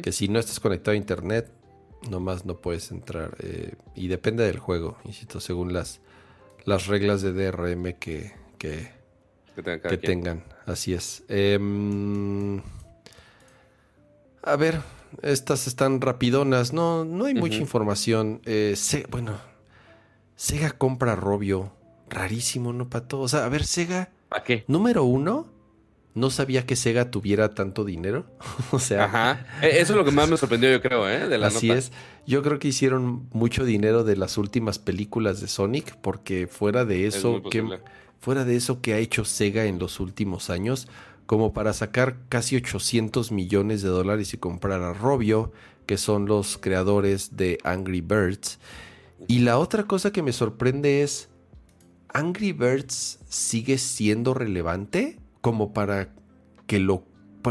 Que 0.02 0.12
si 0.12 0.28
no 0.28 0.38
estás 0.38 0.60
conectado 0.60 0.92
a 0.92 0.96
internet, 0.96 1.50
nomás 2.08 2.44
no 2.44 2.56
puedes 2.56 2.90
entrar. 2.90 3.36
Eh, 3.40 3.74
y 3.94 4.08
depende 4.08 4.44
del 4.44 4.58
juego, 4.58 4.98
insisto, 5.04 5.40
según 5.40 5.72
las, 5.72 6.00
las 6.64 6.86
reglas 6.86 7.22
de 7.22 7.32
DRM 7.32 7.94
que, 7.94 8.32
que, 8.58 8.88
tengan. 10.00 10.44
Así 10.66 10.94
es. 10.94 11.24
Em, 11.28 12.60
a 14.42 14.56
ver, 14.56 14.80
estas 15.22 15.66
están 15.66 16.00
rapidonas. 16.00 16.72
No, 16.72 17.04
no 17.04 17.26
hay 17.26 17.34
mucha 17.34 17.56
información. 17.56 18.40
Eh, 18.44 18.76
bueno, 19.10 19.38
Sega 20.36 20.72
compra 20.72 21.16
Robio. 21.16 21.72
Rarísimo, 22.08 22.72
¿no, 22.72 22.88
Pato? 22.90 23.20
O 23.20 23.28
sea, 23.28 23.44
a 23.44 23.48
ver, 23.48 23.64
Sega. 23.64 24.10
¿Para 24.28 24.44
qué? 24.44 24.64
Número 24.68 25.04
uno, 25.04 25.46
no 26.14 26.30
sabía 26.30 26.64
que 26.64 26.76
Sega 26.76 27.10
tuviera 27.10 27.54
tanto 27.54 27.84
dinero. 27.84 28.26
o 28.70 28.78
sea. 28.78 29.04
Ajá. 29.04 29.46
E, 29.62 29.80
eso 29.80 29.92
es 29.92 29.96
lo 29.96 30.04
que 30.04 30.10
más 30.10 30.28
me 30.28 30.36
sorprendió, 30.36 30.70
yo 30.70 30.80
creo, 30.80 31.08
¿eh? 31.08 31.28
De 31.28 31.38
la 31.38 31.48
así 31.48 31.70
es. 31.70 31.92
Yo 32.26 32.42
creo 32.42 32.58
que 32.58 32.68
hicieron 32.68 33.28
mucho 33.32 33.64
dinero 33.64 34.04
de 34.04 34.16
las 34.16 34.38
últimas 34.38 34.78
películas 34.78 35.40
de 35.40 35.48
Sonic, 35.48 35.96
porque 35.96 36.46
fuera 36.46 36.84
de 36.84 37.06
eso, 37.06 37.42
que, 37.42 37.80
fuera 38.20 38.44
de 38.44 38.56
eso 38.56 38.80
que 38.80 38.94
ha 38.94 38.98
hecho 38.98 39.24
Sega 39.24 39.64
en 39.64 39.78
los 39.78 40.00
últimos 40.00 40.50
años, 40.50 40.88
como 41.26 41.52
para 41.52 41.72
sacar 41.72 42.18
casi 42.28 42.56
800 42.56 43.32
millones 43.32 43.82
de 43.82 43.88
dólares 43.88 44.34
y 44.34 44.38
comprar 44.38 44.82
a 44.82 44.92
Robio, 44.92 45.52
que 45.86 45.96
son 45.96 46.26
los 46.26 46.58
creadores 46.58 47.36
de 47.36 47.58
Angry 47.64 48.00
Birds. 48.00 48.58
Y 49.26 49.40
la 49.40 49.58
otra 49.58 49.84
cosa 49.84 50.12
que 50.12 50.22
me 50.22 50.32
sorprende 50.32 51.02
es, 51.02 51.28
¿Angry 52.12 52.52
Birds 52.52 53.18
sigue 53.28 53.78
siendo 53.78 54.34
relevante 54.34 55.18
como 55.40 55.72
para 55.72 56.14
que 56.66 56.78
lo 56.78 57.04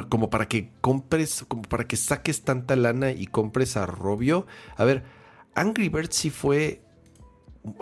como 0.09 0.31
para 0.31 0.47
que 0.47 0.71
compres, 0.81 1.45
como 1.47 1.61
para 1.61 1.85
que 1.85 1.97
saques 1.97 2.41
tanta 2.41 2.75
lana 2.75 3.11
y 3.11 3.27
compres 3.27 3.77
a 3.77 3.85
Robio? 3.85 4.47
A 4.75 4.85
ver, 4.85 5.03
Angry 5.53 5.89
Birds 5.89 6.15
sí 6.15 6.31
fue 6.31 6.81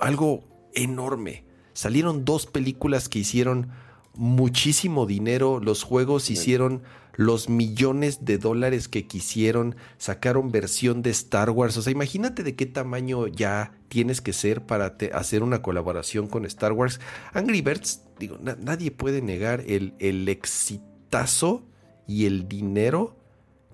algo 0.01 0.43
enorme. 0.73 1.45
Salieron 1.73 2.25
dos 2.25 2.47
películas 2.47 3.07
que 3.07 3.19
hicieron 3.19 3.69
muchísimo 4.15 5.05
dinero, 5.05 5.59
los 5.59 5.83
juegos 5.83 6.29
hicieron 6.29 6.83
los 7.15 7.49
millones 7.49 8.25
de 8.25 8.37
dólares 8.37 8.87
que 8.87 9.05
quisieron, 9.05 9.75
sacaron 9.97 10.51
versión 10.51 11.01
de 11.01 11.09
Star 11.09 11.49
Wars, 11.49 11.77
o 11.77 11.81
sea, 11.81 11.91
imagínate 11.91 12.43
de 12.43 12.55
qué 12.55 12.65
tamaño 12.65 13.27
ya 13.27 13.73
tienes 13.89 14.21
que 14.21 14.33
ser 14.33 14.65
para 14.65 14.97
hacer 15.13 15.43
una 15.43 15.61
colaboración 15.61 16.27
con 16.27 16.45
Star 16.45 16.71
Wars. 16.71 16.99
Angry 17.33 17.61
Birds, 17.61 18.03
digo, 18.17 18.37
nadie 18.39 18.91
puede 18.91 19.21
negar 19.21 19.63
el, 19.67 19.93
el 19.99 20.27
exitazo 20.29 21.63
y 22.07 22.25
el 22.25 22.47
dinero 22.47 23.17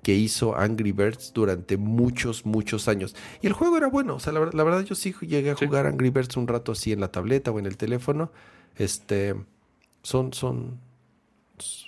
que 0.03 0.15
hizo 0.15 0.57
Angry 0.57 0.91
Birds 0.91 1.31
durante 1.33 1.77
muchos, 1.77 2.45
muchos 2.45 2.87
años. 2.87 3.15
Y 3.41 3.47
el 3.47 3.53
juego 3.53 3.77
era 3.77 3.87
bueno, 3.87 4.15
o 4.15 4.19
sea, 4.19 4.31
la, 4.33 4.39
verdad 4.39 4.81
yo 4.83 4.95
sí 4.95 5.13
llegué 5.21 5.51
a 5.51 5.55
jugar 5.55 5.85
Angry 5.85 6.09
Birds 6.09 6.37
un 6.37 6.47
rato 6.47 6.71
así 6.71 6.91
en 6.93 7.01
la 7.01 7.11
tableta 7.11 7.51
o 7.51 7.59
en 7.59 7.65
el 7.65 7.77
teléfono. 7.77 8.31
Este 8.75 9.35
son, 10.07 10.31
son, 10.31 10.79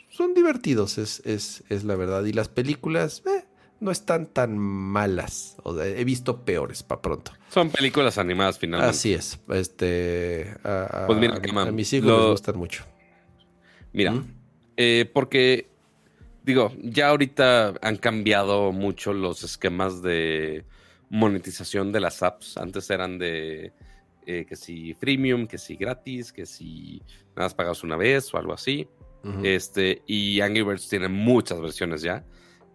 son 0.10 0.34
divertidos, 0.34 0.98
es, 0.98 1.22
es, 1.26 1.64
es 1.70 1.86
la 1.86 1.96
verdad. 1.96 2.26
Y 2.26 2.34
las 2.34 2.50
películas 2.50 3.24
eh, 3.26 3.46
no 3.80 3.92
están 3.92 4.26
tan 4.26 4.58
malas. 4.58 5.56
he 5.82 6.04
visto 6.04 6.44
peores 6.44 6.84
para 6.84 7.02
pronto. 7.02 7.32
Son 7.50 7.70
películas 7.70 8.18
animadas 8.18 8.60
finalmente. 8.60 8.90
Así 8.90 9.14
es. 9.14 9.40
Este, 9.48 10.54
a, 10.66 11.06
pues 11.08 11.18
a, 11.30 11.72
mis 11.72 11.94
hijos 11.94 12.12
les 12.12 12.32
gustan 12.32 12.58
mucho. 12.58 12.84
Mira, 13.94 14.12
¿Mm? 14.12 14.34
eh, 14.76 15.10
porque 15.14 15.70
digo, 16.44 16.74
ya 16.84 17.08
ahorita 17.08 17.76
han 17.82 17.96
cambiado 17.96 18.74
mucho 18.74 19.14
los 19.14 19.44
esquemas 19.44 20.02
de 20.02 20.66
monetización 21.10 21.94
de 21.94 22.02
las 22.02 22.22
apps. 22.22 22.58
Antes 22.58 22.90
eran 22.90 23.18
de 23.18 23.72
eh, 24.30 24.46
que 24.46 24.56
si 24.56 24.94
freemium, 24.94 25.48
que 25.48 25.58
si 25.58 25.76
gratis, 25.76 26.32
que 26.32 26.46
si 26.46 27.02
nada 27.36 27.46
más 27.48 27.56
pagas 27.56 27.84
una 27.84 27.98
vez 27.98 28.32
o 28.32 28.38
algo 28.38 28.54
así. 28.54 28.88
este, 29.44 30.04
y 30.06 30.40
Angry 30.40 30.62
Birds 30.62 30.88
tiene 30.88 31.08
muchas 31.08 31.60
versiones 31.60 32.04
ya. 32.04 32.24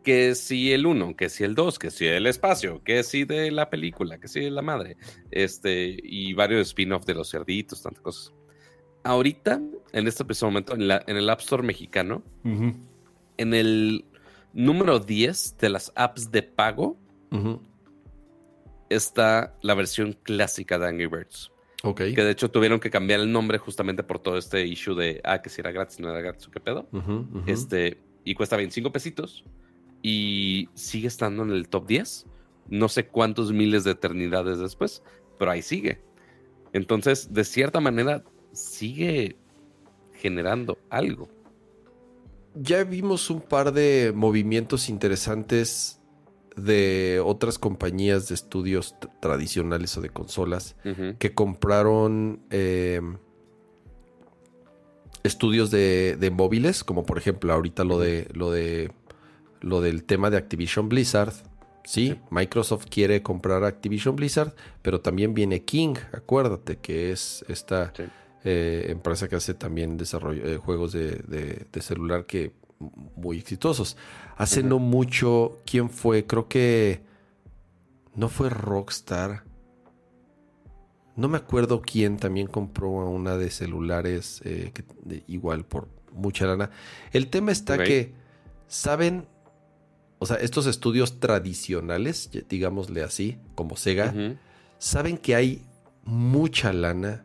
Que 0.03 0.35
si 0.35 0.73
el 0.73 0.85
1, 0.85 1.15
que 1.15 1.29
si 1.29 1.45
el 1.45 1.55
2, 1.55 1.79
que 1.79 1.91
si 1.93 2.07
el 2.07 2.27
espacio, 2.27 2.83
que 2.83 3.05
si 3.05 3.25
de 3.25 3.53
la 3.53 3.71
película, 3.71 4.19
que 4.19 4.27
si 4.27 4.41
de 4.41 4.51
la 4.51 4.63
madre. 4.63 4.97
Este, 5.31 5.97
y 6.03 6.35
varios 6.35 6.67
spin-off 6.67 7.07
de 7.07 7.15
los 7.15 7.31
cerditos, 7.31 7.83
tantas 7.83 8.03
cosas. 8.03 8.35
Ahorita, 9.05 9.63
en 9.93 10.09
este 10.09 10.25
preciso 10.25 10.47
momento, 10.47 10.75
en, 10.75 10.89
la, 10.89 11.05
en 11.07 11.17
el 11.17 11.31
App 11.31 11.39
Store 11.39 11.63
mexicano, 11.63 12.25
en 12.43 13.55
el 13.55 14.05
número 14.53 14.99
10 14.99 15.57
de 15.59 15.69
las 15.69 15.93
apps 15.95 16.33
de 16.33 16.43
pago, 16.43 16.97
está 18.95 19.57
la 19.63 19.75
versión 19.75 20.17
clásica 20.23 20.79
de 20.79 20.89
Angry 20.89 21.07
Birds. 21.07 21.51
Ok. 21.83 21.99
Que 21.99 22.25
de 22.25 22.31
hecho 22.31 22.51
tuvieron 22.51 22.81
que 22.81 22.91
cambiar 22.91 23.21
el 23.21 23.31
nombre 23.31 23.59
justamente 23.59 24.03
por 24.03 24.19
todo 24.19 24.39
este 24.39 24.67
issue 24.67 24.95
de, 24.95 25.21
ah, 25.25 25.43
que 25.43 25.51
si 25.51 25.61
era 25.61 25.71
gratis, 25.71 26.01
no 26.01 26.11
era 26.11 26.21
gratis, 26.21 26.49
qué 26.49 26.61
pedo. 26.61 26.89
Este, 27.47 27.99
y 28.25 28.35
cuesta 28.35 28.57
25 28.57 28.91
pesitos. 28.91 29.45
Y 30.03 30.69
sigue 30.75 31.09
estando 31.09 31.43
en 31.43 31.51
el 31.51 31.69
top 31.69 31.87
10. 31.87 32.27
No 32.69 32.89
sé 32.89 33.07
cuántos 33.07 33.53
miles 33.53 33.85
de 33.85 33.93
eternidades 33.93 34.59
después, 34.59 35.03
pero 35.39 35.51
ahí 35.51 35.61
sigue. 35.61 36.01
Entonces, 36.73 37.33
de 37.33 37.45
cierta 37.45 37.81
manera, 37.81 38.25
sigue 38.53 39.37
generando 40.15 40.79
algo. 40.89 41.29
Ya 42.55 42.85
vimos 42.85 43.29
un 43.29 43.43
par 43.43 43.73
de 43.73 44.13
movimientos 44.15 44.89
interesantes 44.89 46.01
de 46.57 47.21
otras 47.25 47.59
compañías 47.59 48.29
de 48.29 48.35
estudios 48.35 48.95
tradicionales 49.21 49.97
o 49.97 50.01
de 50.01 50.11
consolas 50.11 50.77
que 51.19 51.35
compraron 51.35 52.41
em, 52.51 53.19
estudios 55.23 55.71
de, 55.71 56.33
móviles, 56.33 56.85
como 56.85 57.05
por 57.05 57.19
ejemplo 57.19 57.53
ahorita 57.53 57.85
lo 57.85 57.99
de 57.99 58.29
lo 58.35 58.51
de 58.51 58.93
lo 59.61 59.81
del 59.81 60.05
tema 60.05 60.31
de 60.31 60.37
Activision 60.37 60.89
Blizzard. 60.89 61.33
Sí, 61.85 62.19
Microsoft 62.31 62.87
quiere 62.89 63.23
comprar 63.23 63.63
Activision 63.65 64.17
Blizzard, 64.17 64.55
pero 64.81 65.01
también 65.01 65.35
viene 65.35 65.65
King, 65.65 65.97
acuérdate 66.13 66.79
que 66.79 67.13
es 67.13 67.45
esta 67.49 67.93
eh, 68.43 68.87
empresa 68.89 69.29
que 69.29 69.37
hace 69.37 69.53
también 69.53 69.99
desarrollo, 69.99 70.47
eh, 70.47 70.57
juegos 70.57 70.93
de 70.93 71.67
celular 71.81 72.25
que 72.25 72.53
muy 73.17 73.39
exitosos. 73.39 73.97
Hace 74.37 74.63
no 74.63 74.79
mucho, 74.79 75.61
¿quién 75.65 75.91
fue? 75.91 76.27
Creo 76.27 76.49
que 76.49 77.03
no 78.15 78.29
fue 78.29 78.51
Rockstar. 78.51 79.45
No 81.17 81.29
me 81.29 81.39
acuerdo 81.39 81.81
quién 81.81 82.17
también 82.17 82.49
compró 82.49 82.91
una 82.91 83.37
de 83.37 83.51
celulares 83.51 84.41
eh, 84.45 84.73
igual 85.29 85.65
por 85.65 85.89
mucha 86.13 86.47
lana. 86.47 86.71
El 87.13 87.29
tema 87.29 87.53
está 87.53 87.83
que, 87.83 88.13
¿saben? 88.67 89.27
O 90.19 90.27
sea, 90.27 90.37
estos 90.37 90.67
estudios 90.67 91.21
tradicionales, 91.21 92.31
digámosle 92.49 93.03
así, 93.03 93.39
como 93.55 93.77
Sega, 93.77 94.15
saben 94.79 95.19
que 95.19 95.37
hay 95.37 95.63
mucha 96.05 96.73
lana 96.73 97.25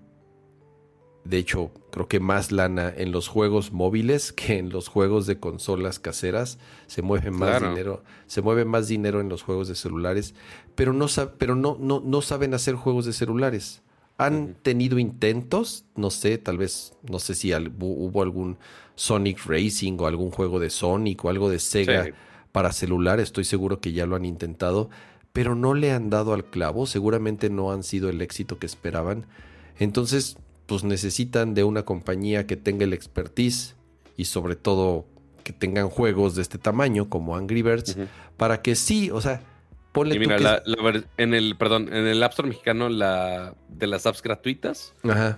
de 1.23 1.37
hecho, 1.37 1.71
creo 1.91 2.07
que 2.07 2.19
más 2.19 2.51
lana 2.51 2.93
en 2.95 3.11
los 3.11 3.27
juegos 3.27 3.71
móviles 3.71 4.31
que 4.33 4.57
en 4.57 4.69
los 4.69 4.87
juegos 4.87 5.25
de 5.27 5.39
consolas 5.39 5.99
caseras. 5.99 6.59
Se 6.87 7.01
mueve 7.01 7.31
más 7.31 7.61
dinero, 7.61 8.03
se 8.27 8.41
mueve 8.41 8.65
más 8.65 8.87
dinero 8.87 9.21
en 9.21 9.29
los 9.29 9.43
juegos 9.43 9.67
de 9.67 9.75
celulares, 9.75 10.33
pero 10.75 10.93
no, 10.93 11.07
pero 11.37 11.55
no, 11.55 11.77
no, 11.79 12.01
no 12.03 12.21
saben 12.21 12.53
hacer 12.53 12.75
juegos 12.75 13.05
de 13.05 13.13
celulares. 13.13 13.81
Han 14.17 14.55
tenido 14.61 14.99
intentos, 14.99 15.85
no 15.95 16.09
sé, 16.09 16.37
tal 16.37 16.57
vez, 16.57 16.93
no 17.09 17.19
sé 17.19 17.35
si 17.35 17.53
hubo 17.53 18.21
algún 18.21 18.57
Sonic 18.95 19.45
Racing 19.45 19.97
o 19.97 20.07
algún 20.07 20.29
juego 20.29 20.59
de 20.59 20.69
Sonic 20.69 21.23
o 21.23 21.29
algo 21.29 21.49
de 21.49 21.59
Sega 21.59 22.13
para 22.51 22.73
celular, 22.73 23.21
estoy 23.21 23.45
seguro 23.45 23.79
que 23.79 23.93
ya 23.93 24.05
lo 24.05 24.17
han 24.17 24.25
intentado, 24.25 24.89
pero 25.31 25.55
no 25.55 25.73
le 25.73 25.91
han 25.91 26.09
dado 26.09 26.33
al 26.33 26.43
clavo, 26.43 26.85
seguramente 26.85 27.49
no 27.49 27.71
han 27.71 27.83
sido 27.83 28.09
el 28.09 28.21
éxito 28.21 28.59
que 28.59 28.65
esperaban. 28.65 29.25
Entonces, 29.77 30.37
pues 30.69 30.83
necesitan 30.83 31.55
de 31.55 31.63
una 31.63 31.83
compañía 31.83 32.45
que 32.45 32.55
tenga 32.55 32.83
el 32.83 32.93
expertise 32.93 33.75
y 34.15 34.25
sobre 34.25 34.55
todo 34.55 35.07
que 35.43 35.51
tengan 35.51 35.89
juegos 35.89 36.35
de 36.35 36.43
este 36.43 36.59
tamaño 36.59 37.09
como 37.09 37.35
Angry 37.35 37.63
Birds 37.63 37.97
para 38.37 38.61
que 38.61 38.75
sí, 38.75 39.09
o 39.09 39.19
sea, 39.19 39.41
Ponle 39.91 40.15
y 40.15 40.19
mira, 40.19 40.61
en 41.17 41.33
el, 41.33 41.55
perdón, 41.57 41.91
en 41.91 42.05
el 42.05 42.21
App 42.21 42.33
Store 42.33 42.47
mexicano, 42.47 42.89
la 42.89 43.55
de 43.67 43.87
las 43.87 44.05
apps 44.05 44.21
gratuitas 44.21 44.93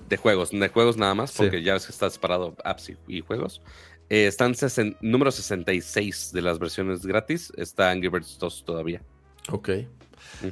de 0.09 0.17
juegos, 0.17 0.51
de 0.51 0.67
juegos 0.67 0.97
nada 0.97 1.15
más, 1.15 1.31
porque 1.31 1.63
ya 1.63 1.73
ves 1.73 1.85
que 1.85 1.93
está 1.93 2.09
separado 2.09 2.57
apps 2.65 2.91
y, 3.07 3.21
juegos. 3.21 3.61
Eh, 4.09 4.27
están 4.27 4.53
número 4.99 5.31
66 5.31 6.33
de 6.33 6.41
las 6.41 6.59
versiones 6.59 7.05
gratis. 7.05 7.53
Está 7.55 7.91
Angry 7.91 8.09
Birds 8.09 8.37
2 8.37 8.65
todavía. 8.65 9.01
Ok. 9.49 9.69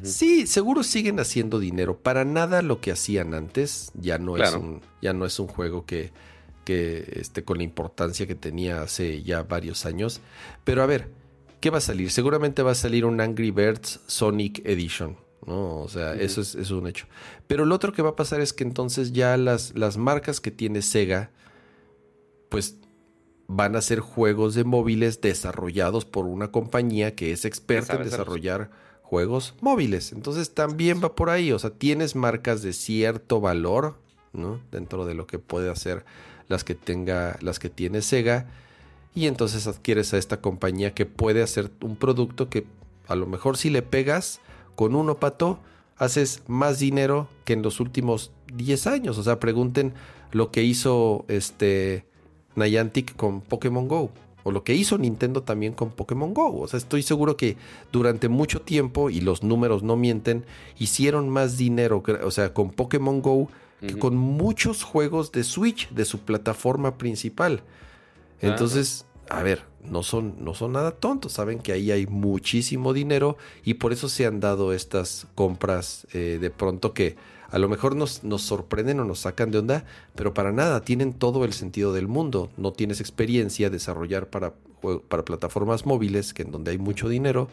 Sí, 0.03 0.47
seguro 0.47 0.83
siguen 0.83 1.19
haciendo 1.19 1.59
dinero. 1.59 1.97
Para 1.97 2.25
nada 2.25 2.61
lo 2.61 2.79
que 2.79 2.91
hacían 2.91 3.33
antes. 3.33 3.91
Ya 3.95 4.17
no, 4.17 4.37
es, 4.37 4.53
un, 4.53 4.81
ya 5.01 5.13
no 5.13 5.25
es 5.25 5.39
un 5.39 5.47
juego 5.47 5.85
que, 5.85 6.11
que 6.63 7.19
esté 7.19 7.43
con 7.43 7.57
la 7.57 7.63
importancia 7.63 8.27
que 8.27 8.35
tenía 8.35 8.81
hace 8.81 9.23
ya 9.23 9.43
varios 9.43 9.85
años. 9.85 10.21
Pero 10.63 10.83
a 10.83 10.85
ver, 10.85 11.09
¿qué 11.59 11.69
va 11.69 11.79
a 11.79 11.81
salir? 11.81 12.11
Seguramente 12.11 12.61
va 12.61 12.71
a 12.71 12.75
salir 12.75 13.05
un 13.05 13.19
Angry 13.21 13.51
Birds 13.51 13.99
Sonic 14.07 14.61
Edition. 14.65 15.17
¿no? 15.45 15.79
O 15.79 15.87
sea, 15.87 16.13
eso, 16.13 16.41
es, 16.41 16.49
eso, 16.49 16.59
es, 16.59 16.71
un 16.71 16.87
hecho. 16.87 17.07
Pero 17.47 17.65
lo 17.65 17.75
otro 17.75 17.91
que 17.91 18.01
va 18.01 18.09
a 18.09 18.15
pasar 18.15 18.41
es 18.41 18.53
que 18.53 18.63
entonces 18.63 19.13
ya 19.13 19.35
las, 19.37 19.75
las 19.75 19.97
marcas 19.97 20.39
que 20.39 20.51
tiene 20.51 20.81
Sega, 20.81 21.31
pues 22.49 22.75
van 23.47 23.75
a 23.75 23.81
ser 23.81 23.99
juegos 23.99 24.53
de 24.53 24.63
móviles 24.63 25.21
desarrollados 25.21 26.05
por 26.05 26.25
una 26.25 26.51
compañía 26.51 27.15
que 27.15 27.31
es 27.31 27.45
experta 27.45 27.95
en 27.95 28.03
desarrollar 28.03 28.69
juegos 29.09 29.55
móviles. 29.59 30.11
Entonces 30.11 30.53
también 30.53 31.01
va 31.03 31.15
por 31.15 31.31
ahí. 31.31 31.51
O 31.51 31.57
sea, 31.57 31.71
tienes 31.71 32.15
marcas 32.15 32.61
de 32.61 32.73
cierto 32.73 33.41
valor, 33.41 33.95
¿no? 34.33 34.61
Dentro 34.71 35.05
de 35.07 35.15
lo 35.15 35.25
que 35.25 35.39
puede 35.39 35.71
hacer 35.71 36.05
las 36.47 36.63
que 36.63 36.75
tenga, 36.75 37.35
las 37.41 37.57
que 37.57 37.71
tiene 37.71 38.03
Sega. 38.03 38.45
Y 39.15 39.25
entonces 39.25 39.65
adquieres 39.65 40.13
a 40.13 40.19
esta 40.19 40.41
compañía 40.41 40.93
que 40.93 41.07
puede 41.07 41.41
hacer 41.41 41.71
un 41.81 41.95
producto 41.95 42.49
que 42.49 42.67
a 43.07 43.15
lo 43.15 43.25
mejor 43.25 43.57
si 43.57 43.71
le 43.71 43.81
pegas 43.81 44.41
con 44.75 44.93
uno 44.93 45.15
pato, 45.15 45.57
haces 45.97 46.43
más 46.45 46.77
dinero 46.77 47.27
que 47.45 47.53
en 47.53 47.63
los 47.63 47.79
últimos 47.79 48.31
10 48.53 48.85
años. 48.85 49.17
O 49.17 49.23
sea, 49.23 49.39
pregunten 49.39 49.93
lo 50.31 50.51
que 50.51 50.61
hizo 50.61 51.25
este 51.29 52.05
Niantic 52.55 53.15
con 53.15 53.41
Pokémon 53.41 53.87
Go. 53.87 54.11
O 54.43 54.51
lo 54.51 54.63
que 54.63 54.73
hizo 54.73 54.97
Nintendo 54.97 55.43
también 55.43 55.73
con 55.73 55.91
Pokémon 55.91 56.33
Go. 56.33 56.59
O 56.59 56.67
sea, 56.67 56.77
estoy 56.77 57.03
seguro 57.03 57.37
que 57.37 57.57
durante 57.91 58.29
mucho 58.29 58.61
tiempo, 58.61 59.09
y 59.09 59.21
los 59.21 59.43
números 59.43 59.83
no 59.83 59.95
mienten, 59.95 60.45
hicieron 60.77 61.29
más 61.29 61.57
dinero, 61.57 62.03
o 62.23 62.31
sea, 62.31 62.53
con 62.53 62.71
Pokémon 62.71 63.21
Go 63.21 63.49
que 63.79 63.97
con 63.97 64.17
muchos 64.17 64.83
juegos 64.83 65.31
de 65.31 65.43
Switch, 65.43 65.89
de 65.91 66.03
su 66.03 66.19
plataforma 66.19 66.97
principal. 66.97 67.63
Entonces, 68.41 69.05
a 69.29 69.41
ver, 69.43 69.63
no 69.83 70.03
son, 70.03 70.35
no 70.43 70.53
son 70.53 70.73
nada 70.73 70.91
tontos, 70.91 71.33
saben 71.33 71.59
que 71.59 71.71
ahí 71.71 71.91
hay 71.91 72.07
muchísimo 72.07 72.93
dinero 72.93 73.37
y 73.63 73.75
por 73.75 73.93
eso 73.93 74.09
se 74.09 74.25
han 74.25 74.39
dado 74.39 74.73
estas 74.73 75.27
compras 75.35 76.07
eh, 76.13 76.39
de 76.41 76.49
pronto 76.49 76.93
que 76.93 77.15
a 77.51 77.59
lo 77.59 77.69
mejor 77.69 77.95
nos, 77.95 78.23
nos 78.23 78.41
sorprenden 78.41 78.99
o 78.99 79.05
nos 79.05 79.19
sacan 79.19 79.51
de 79.51 79.59
onda, 79.59 79.85
pero 80.15 80.33
para 80.33 80.51
nada, 80.51 80.81
tienen 80.81 81.13
todo 81.13 81.45
el 81.45 81.53
sentido 81.53 81.93
del 81.93 82.07
mundo. 82.07 82.49
No 82.57 82.73
tienes 82.73 82.99
experiencia, 82.99 83.69
desarrollar 83.69 84.27
para, 84.27 84.53
para 85.07 85.25
plataformas 85.25 85.85
móviles, 85.85 86.33
que 86.33 86.43
en 86.43 86.51
donde 86.51 86.71
hay 86.71 86.77
mucho 86.77 87.09
dinero, 87.09 87.49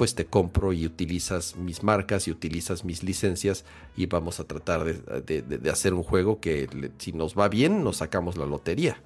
pues 0.00 0.14
te 0.14 0.24
compro 0.24 0.72
y 0.72 0.86
utilizas 0.86 1.56
mis 1.56 1.82
marcas 1.82 2.26
y 2.26 2.30
utilizas 2.30 2.86
mis 2.86 3.02
licencias 3.02 3.66
y 3.98 4.06
vamos 4.06 4.40
a 4.40 4.44
tratar 4.44 4.84
de, 4.84 5.70
hacer 5.70 5.92
un 5.92 6.02
juego 6.02 6.40
que 6.40 6.90
si 6.96 7.12
nos 7.12 7.38
va 7.38 7.50
bien, 7.50 7.84
nos 7.84 7.98
sacamos 7.98 8.38
la 8.38 8.46
lotería. 8.46 9.02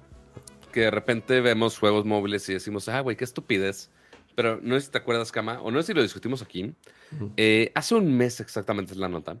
Que 0.71 0.81
de 0.81 0.91
repente 0.91 1.41
vemos 1.41 1.77
juegos 1.79 2.05
móviles 2.05 2.47
y 2.47 2.53
decimos, 2.53 2.87
ah, 2.87 3.01
güey, 3.01 3.17
qué 3.17 3.25
estupidez. 3.25 3.89
Pero 4.35 4.59
no 4.61 4.75
sé 4.75 4.85
si 4.85 4.91
te 4.91 4.97
acuerdas, 4.97 5.33
Cama, 5.33 5.61
o 5.61 5.69
no 5.69 5.81
sé 5.81 5.87
si 5.87 5.93
lo 5.93 6.01
discutimos 6.01 6.41
aquí. 6.41 6.73
Eh, 7.35 7.73
hace 7.75 7.95
un 7.95 8.15
mes 8.15 8.39
exactamente 8.39 8.93
es 8.93 8.97
la 8.97 9.09
nota. 9.09 9.37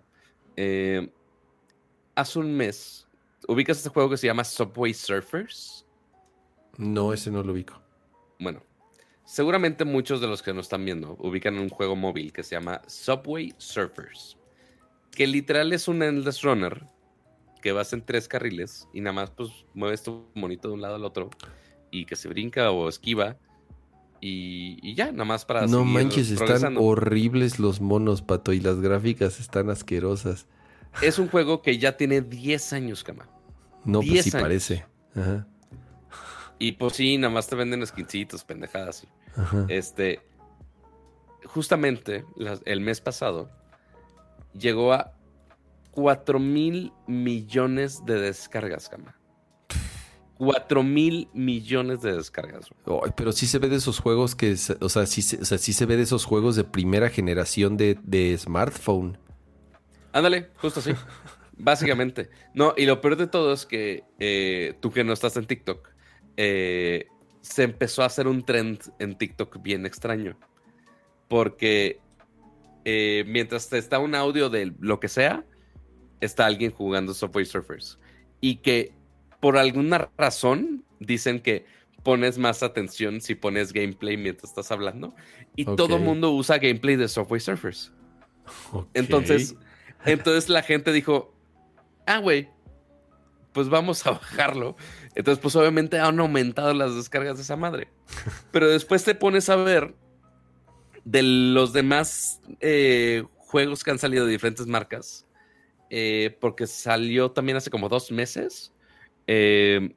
Eh, 0.55 1.09
hace 2.15 2.39
un 2.39 2.55
mes, 2.55 3.07
¿ubicas 3.47 3.77
este 3.77 3.89
juego 3.89 4.09
que 4.09 4.17
se 4.17 4.27
llama 4.27 4.43
Subway 4.43 4.93
Surfers? 4.93 5.85
No, 6.77 7.13
ese 7.13 7.31
no 7.31 7.43
lo 7.43 7.53
ubico. 7.53 7.81
Bueno, 8.39 8.61
seguramente 9.23 9.85
muchos 9.85 10.21
de 10.21 10.27
los 10.27 10.41
que 10.41 10.53
nos 10.53 10.65
están 10.65 10.85
viendo 10.85 11.15
ubican 11.19 11.57
un 11.57 11.69
juego 11.69 11.95
móvil 11.95 12.33
que 12.33 12.43
se 12.43 12.55
llama 12.55 12.81
Subway 12.87 13.53
Surfers, 13.57 14.37
que 15.11 15.27
literal 15.27 15.71
es 15.73 15.87
un 15.87 16.03
endless 16.03 16.41
runner 16.41 16.87
que 17.61 17.71
vas 17.71 17.93
en 17.93 18.05
tres 18.05 18.27
carriles 18.27 18.87
y 18.93 19.01
nada 19.01 19.13
más 19.13 19.31
pues 19.31 19.65
mueves 19.73 20.03
tu 20.03 20.27
monito 20.35 20.67
de 20.67 20.75
un 20.75 20.81
lado 20.81 20.95
al 20.95 21.05
otro 21.05 21.29
y 21.89 22.05
que 22.05 22.15
se 22.15 22.27
brinca 22.27 22.71
o 22.71 22.87
esquiva 22.89 23.37
y, 24.27 24.95
ya, 24.95 25.11
nada 25.11 25.25
más 25.25 25.45
para... 25.45 25.67
No 25.67 25.85
manches, 25.85 26.31
están 26.31 26.77
horribles 26.77 27.59
los 27.59 27.79
monos, 27.79 28.23
Pato, 28.23 28.53
y 28.53 28.59
las 28.59 28.81
gráficas 28.81 29.39
están 29.39 29.69
asquerosas. 29.69 30.47
Es 31.03 31.19
un 31.19 31.27
juego 31.27 31.61
que 31.61 31.77
ya 31.77 31.95
tiene 31.95 32.21
10 32.21 32.73
años, 32.73 33.03
cama. 33.03 33.29
No, 33.83 34.01
pues 34.01 34.23
sí 34.23 34.31
parece. 34.31 34.83
Y 36.57 36.71
pues 36.71 36.93
sí, 36.93 37.19
nada 37.19 37.31
más 37.31 37.47
te 37.47 37.55
venden 37.55 37.85
skincitos, 37.85 38.43
pendejadas. 38.43 39.05
Este, 39.67 40.21
justamente 41.45 42.25
el 42.65 42.81
mes 42.81 43.01
pasado 43.01 43.51
llegó 44.57 44.93
a 44.93 45.13
4 45.91 46.39
mil 46.39 46.93
millones 47.05 48.03
de 48.05 48.19
descargas, 48.19 48.89
cama. 48.89 49.14
4 50.37 50.83
mil 50.83 51.29
millones 51.33 52.01
de 52.01 52.13
descargas. 52.13 52.69
pero 53.15 53.31
sí 53.31 53.47
se 53.47 53.59
ve 53.59 53.69
de 53.69 53.77
esos 53.77 53.99
juegos 53.99 54.35
que, 54.35 54.55
o 54.81 54.89
sea, 54.89 55.05
sí, 55.05 55.21
se 55.21 55.85
ve 55.85 55.97
de 55.97 56.03
esos 56.03 56.25
juegos 56.25 56.55
de 56.55 56.63
primera 56.63 57.09
generación 57.09 57.77
de, 57.77 58.37
smartphone. 58.37 59.17
Ándale, 60.11 60.49
justo 60.57 60.79
así. 60.79 60.91
Básicamente. 61.57 62.29
No, 62.53 62.73
y 62.75 62.85
lo 62.85 62.99
peor 62.99 63.15
de 63.15 63.27
todo 63.27 63.53
es 63.53 63.65
que 63.65 64.03
eh, 64.19 64.73
tú 64.81 64.91
que 64.91 65.05
no 65.05 65.13
estás 65.13 65.37
en 65.37 65.45
TikTok, 65.45 65.89
eh, 66.35 67.07
se 67.41 67.63
empezó 67.63 68.03
a 68.03 68.07
hacer 68.07 68.27
un 68.27 68.43
trend 68.43 68.79
en 68.99 69.17
TikTok 69.17 69.61
bien 69.61 69.85
extraño. 69.85 70.37
Porque 71.29 71.99
eh, 72.83 73.23
mientras 73.27 73.71
está 73.71 73.99
un 73.99 74.15
audio 74.15 74.49
de 74.49 74.73
lo 74.79 74.99
que 74.99 75.07
sea, 75.07 75.45
está 76.19 76.45
alguien 76.45 76.71
jugando 76.71 77.13
Subway 77.13 77.45
Surfers. 77.45 77.99
Y 78.41 78.57
que 78.57 78.93
por 79.45 79.59
alguna 79.59 80.09
razón 80.17 80.83
dicen 80.99 81.39
que 81.39 81.67
pones 82.01 82.39
más 82.39 82.63
atención 82.63 83.21
si 83.21 83.35
pones 83.35 83.73
gameplay 83.73 84.17
mientras 84.17 84.49
estás 84.49 84.71
hablando. 84.71 85.13
Y 85.55 85.65
todo 85.65 85.97
el 85.97 86.01
mundo 86.01 86.31
usa 86.31 86.57
gameplay 86.57 86.95
de 86.95 87.07
Subway 87.07 87.39
Surfers. 87.39 87.93
Entonces, 88.95 89.55
entonces 90.03 90.49
la 90.49 90.63
gente 90.63 90.91
dijo, 90.91 91.31
ah, 92.07 92.17
güey, 92.17 92.49
pues 93.51 93.69
vamos 93.69 94.07
a 94.07 94.13
bajarlo. 94.13 94.77
Entonces, 95.13 95.39
pues 95.39 95.55
obviamente 95.55 95.99
han 95.99 96.19
aumentado 96.19 96.73
las 96.73 96.95
descargas 96.95 97.37
de 97.37 97.43
esa 97.43 97.55
madre. 97.55 97.89
Pero 98.51 98.67
después 98.67 99.03
te 99.03 99.13
pones 99.13 99.47
a 99.49 99.57
ver 99.57 99.93
de 101.03 101.21
los 101.21 101.71
demás 101.71 102.41
eh, 102.61 103.23
juegos 103.37 103.83
que 103.83 103.91
han 103.91 103.99
salido 103.99 104.25
de 104.25 104.31
diferentes 104.31 104.65
marcas. 104.65 105.27
Eh, 105.91 106.35
porque 106.41 106.65
salió 106.65 107.29
también 107.29 107.57
hace 107.57 107.69
como 107.69 107.89
dos 107.89 108.09
meses 108.11 108.71
eh, 109.27 109.95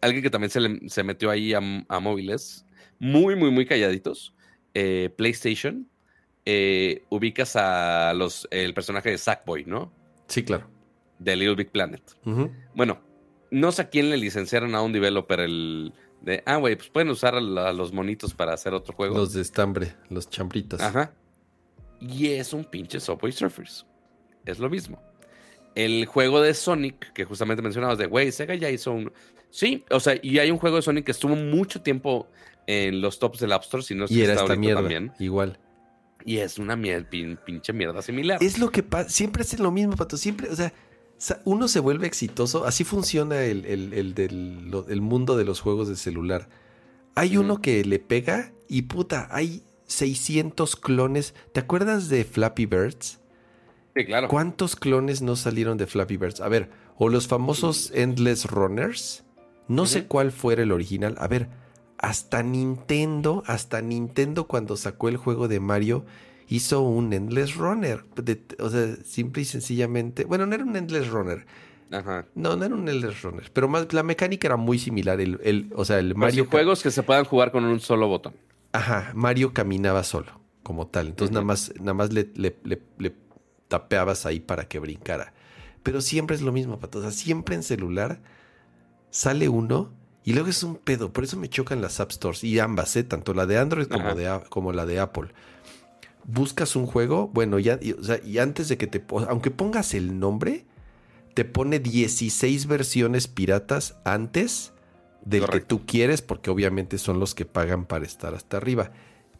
alguien 0.00 0.22
que 0.22 0.30
también 0.30 0.50
se, 0.88 1.02
metió 1.02 1.30
ahí 1.30 1.52
a, 1.54 1.60
móviles, 1.60 2.64
muy, 2.98 3.36
muy, 3.36 3.50
muy 3.50 3.66
calladitos. 3.66 4.34
Eh, 4.74 5.10
PlayStation, 5.16 5.88
eh, 6.44 7.04
ubicas 7.08 7.56
a 7.56 8.12
los, 8.14 8.46
el 8.50 8.74
personaje 8.74 9.10
de 9.10 9.18
Sackboy, 9.18 9.64
¿no? 9.64 9.92
Sí, 10.28 10.42
claro. 10.42 10.68
De 11.18 11.34
Little 11.34 11.54
Big 11.54 11.70
Planet. 11.70 12.02
Bueno, 12.74 13.00
no 13.50 13.72
sé 13.72 13.82
a 13.82 13.88
quién 13.88 14.10
le 14.10 14.18
licenciaron 14.18 14.74
a 14.74 14.82
un 14.82 14.92
developer 14.92 15.40
el 15.40 15.94
de, 16.20 16.42
ah, 16.44 16.56
güey, 16.56 16.76
pues 16.76 16.88
pueden 16.88 17.08
usar 17.10 17.36
a, 17.36 17.40
los 17.40 17.92
monitos 17.92 18.34
para 18.34 18.52
hacer 18.52 18.74
otro 18.74 18.94
juego. 18.94 19.16
Los 19.16 19.32
de 19.32 19.42
estambre, 19.42 19.94
los 20.10 20.28
chambritas. 20.28 20.80
Ajá. 20.80 21.14
Y 22.00 22.28
es 22.28 22.52
un 22.52 22.64
pinche 22.64 23.00
Subway 23.00 23.32
Surfers. 23.32 23.86
Es 24.44 24.58
lo 24.58 24.68
mismo 24.68 25.00
el 25.76 26.06
juego 26.06 26.40
de 26.40 26.54
Sonic, 26.54 27.12
que 27.12 27.24
justamente 27.24 27.62
mencionabas 27.62 27.98
de, 27.98 28.06
güey, 28.06 28.32
Sega 28.32 28.54
ya 28.56 28.70
hizo 28.70 28.92
un... 28.92 29.12
Sí, 29.50 29.84
o 29.90 30.00
sea, 30.00 30.18
y 30.20 30.38
hay 30.38 30.50
un 30.50 30.58
juego 30.58 30.76
de 30.76 30.82
Sonic 30.82 31.04
que 31.04 31.12
estuvo 31.12 31.36
mucho 31.36 31.82
tiempo 31.82 32.28
en 32.66 33.00
los 33.00 33.18
tops 33.18 33.38
del 33.38 33.52
App 33.52 33.62
Store, 33.62 33.82
si 33.82 33.94
no 33.94 34.06
es 34.06 34.10
y 34.10 34.22
era 34.22 34.34
esta 34.34 34.56
mierda, 34.56 34.80
también. 34.80 35.12
igual. 35.20 35.58
Y 36.24 36.38
es 36.38 36.58
una 36.58 36.74
mierda, 36.76 37.08
pinche 37.44 37.72
mierda 37.72 38.02
similar. 38.02 38.42
Es 38.42 38.58
lo 38.58 38.70
que 38.70 38.82
pasa, 38.82 39.08
siempre 39.08 39.42
es 39.42 39.58
lo 39.60 39.70
mismo, 39.70 39.94
Pato, 39.94 40.16
siempre, 40.16 40.48
o 40.48 40.56
sea, 40.56 40.72
uno 41.44 41.68
se 41.68 41.80
vuelve 41.80 42.06
exitoso, 42.06 42.66
así 42.66 42.82
funciona 42.84 43.44
el, 43.44 43.64
el, 43.64 44.14
del, 44.14 45.00
mundo 45.00 45.36
de 45.36 45.44
los 45.44 45.60
juegos 45.60 45.88
de 45.88 45.96
celular. 45.96 46.48
Hay 47.14 47.36
uno 47.36 47.60
que 47.60 47.84
le 47.84 47.98
pega 47.98 48.52
y 48.68 48.82
puta, 48.82 49.28
hay 49.30 49.62
600 49.86 50.76
clones. 50.76 51.34
¿Te 51.52 51.60
acuerdas 51.60 52.08
de 52.08 52.24
Flappy 52.24 52.66
Birds? 52.66 53.20
Claro. 54.04 54.28
¿Cuántos 54.28 54.76
clones 54.76 55.22
no 55.22 55.36
salieron 55.36 55.78
de 55.78 55.86
Flappy 55.86 56.16
Birds? 56.16 56.40
A 56.40 56.48
ver, 56.48 56.70
o 56.96 57.08
los 57.08 57.26
famosos 57.26 57.90
Endless 57.94 58.44
Runners. 58.46 59.24
No 59.68 59.86
sé 59.86 60.06
cuál 60.06 60.32
fuera 60.32 60.62
el 60.62 60.72
original. 60.72 61.16
A 61.18 61.26
ver, 61.26 61.48
hasta 61.98 62.42
Nintendo, 62.42 63.42
hasta 63.46 63.80
Nintendo 63.80 64.46
cuando 64.46 64.76
sacó 64.76 65.08
el 65.08 65.16
juego 65.16 65.48
de 65.48 65.60
Mario, 65.60 66.04
hizo 66.48 66.82
un 66.82 67.12
Endless 67.12 67.56
Runner. 67.56 68.04
o 68.58 68.70
sea, 68.70 68.96
simple 69.04 69.42
y 69.42 69.44
sencillamente. 69.44 70.24
Bueno, 70.24 70.46
no 70.46 70.54
era 70.54 70.64
un 70.64 70.76
Endless 70.76 71.08
Runner. 71.08 71.46
Ajá. 71.90 72.26
No, 72.34 72.56
no 72.56 72.64
era 72.64 72.74
un 72.74 72.88
Endless 72.88 73.22
Runner. 73.22 73.50
Pero 73.52 73.68
más, 73.68 73.92
la 73.92 74.02
mecánica 74.02 74.48
era 74.48 74.56
muy 74.56 74.78
similar. 74.78 75.20
El, 75.20 75.70
o 75.74 75.84
sea, 75.84 75.98
el 75.98 76.14
Mario. 76.14 76.46
juegos 76.46 76.82
que 76.82 76.90
se 76.90 77.02
puedan 77.02 77.24
jugar 77.24 77.52
con 77.52 77.64
un 77.64 77.80
solo 77.80 78.08
botón. 78.08 78.34
Ajá. 78.72 79.12
Mario 79.14 79.52
caminaba 79.52 80.02
solo, 80.02 80.40
como 80.62 80.86
tal. 80.88 81.08
Entonces, 81.08 81.32
nada 81.32 81.44
más, 81.44 81.72
nada 81.78 81.94
más 81.94 82.12
le, 82.12 82.30
le, 82.34 82.56
le, 82.64 83.14
tapeabas 83.68 84.26
ahí 84.26 84.40
para 84.40 84.68
que 84.68 84.78
brincara. 84.78 85.32
Pero 85.82 86.00
siempre 86.00 86.36
es 86.36 86.42
lo 86.42 86.52
mismo, 86.52 86.78
Pato. 86.78 86.98
O 86.98 87.02
sea, 87.02 87.10
siempre 87.10 87.54
en 87.54 87.62
celular 87.62 88.20
sale 89.10 89.48
uno 89.48 89.92
y 90.24 90.32
luego 90.32 90.48
es 90.48 90.62
un 90.62 90.76
pedo. 90.76 91.12
Por 91.12 91.24
eso 91.24 91.36
me 91.36 91.48
chocan 91.48 91.80
las 91.80 92.00
App 92.00 92.10
Stores 92.10 92.44
y 92.44 92.58
ambas, 92.58 92.96
¿eh? 92.96 93.04
tanto 93.04 93.34
la 93.34 93.46
de 93.46 93.58
Android 93.58 93.86
como, 93.86 94.14
de, 94.14 94.40
como 94.48 94.72
la 94.72 94.86
de 94.86 95.00
Apple 95.00 95.28
buscas 96.26 96.76
un 96.76 96.86
juego, 96.86 97.28
bueno, 97.28 97.58
ya, 97.58 97.78
y, 97.80 97.92
o 97.92 98.02
sea, 98.02 98.20
y 98.24 98.38
antes 98.38 98.68
de 98.68 98.76
que 98.76 98.86
te, 98.86 99.04
aunque 99.28 99.50
pongas 99.50 99.94
el 99.94 100.18
nombre, 100.18 100.66
te 101.34 101.44
pone 101.44 101.78
16 101.78 102.66
versiones 102.66 103.28
piratas 103.28 103.96
antes 104.04 104.72
del 105.24 105.46
que 105.46 105.60
tú 105.60 105.86
quieres, 105.86 106.22
porque 106.22 106.50
obviamente 106.50 106.98
son 106.98 107.20
los 107.20 107.34
que 107.34 107.44
pagan 107.44 107.84
para 107.84 108.04
estar 108.04 108.34
hasta 108.34 108.56
arriba. 108.56 108.90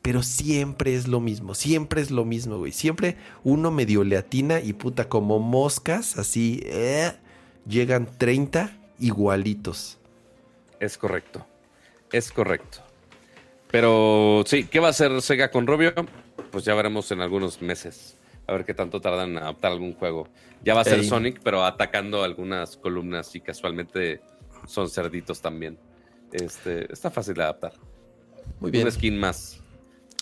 Pero 0.06 0.22
siempre 0.22 0.94
es 0.94 1.08
lo 1.08 1.18
mismo, 1.18 1.56
siempre 1.56 2.00
es 2.00 2.12
lo 2.12 2.24
mismo, 2.24 2.58
güey. 2.58 2.70
Siempre 2.70 3.16
uno 3.42 3.72
medio 3.72 4.04
le 4.04 4.16
atina 4.16 4.60
y 4.60 4.72
puta, 4.72 5.08
como 5.08 5.40
moscas, 5.40 6.16
así, 6.16 6.62
eh, 6.64 7.10
llegan 7.66 8.06
30 8.16 8.70
igualitos. 9.00 9.98
Es 10.78 10.96
correcto, 10.96 11.44
es 12.12 12.30
correcto. 12.30 12.78
Pero 13.72 14.44
sí, 14.46 14.68
¿qué 14.68 14.78
va 14.78 14.86
a 14.86 14.90
hacer 14.90 15.20
Sega 15.22 15.50
con 15.50 15.66
Rubio? 15.66 15.92
pues 16.52 16.64
ya 16.64 16.76
veremos 16.76 17.10
en 17.10 17.20
algunos 17.20 17.60
meses. 17.60 18.16
A 18.46 18.52
ver 18.52 18.64
qué 18.64 18.74
tanto 18.74 19.00
tardan 19.00 19.30
en 19.30 19.38
adaptar 19.38 19.72
algún 19.72 19.92
juego. 19.94 20.28
Ya 20.62 20.74
va 20.74 20.82
a 20.82 20.84
ser 20.84 21.04
Sonic, 21.04 21.40
pero 21.42 21.64
atacando 21.64 22.22
algunas 22.22 22.76
columnas 22.76 23.34
y 23.34 23.40
casualmente 23.40 24.20
son 24.68 24.88
cerditos 24.88 25.40
también. 25.40 25.76
Este, 26.30 26.92
está 26.92 27.10
fácil 27.10 27.34
de 27.34 27.42
adaptar. 27.42 27.72
Muy 28.60 28.70
bien. 28.70 28.86
Un 28.86 28.92
skin 28.92 29.18
más. 29.18 29.65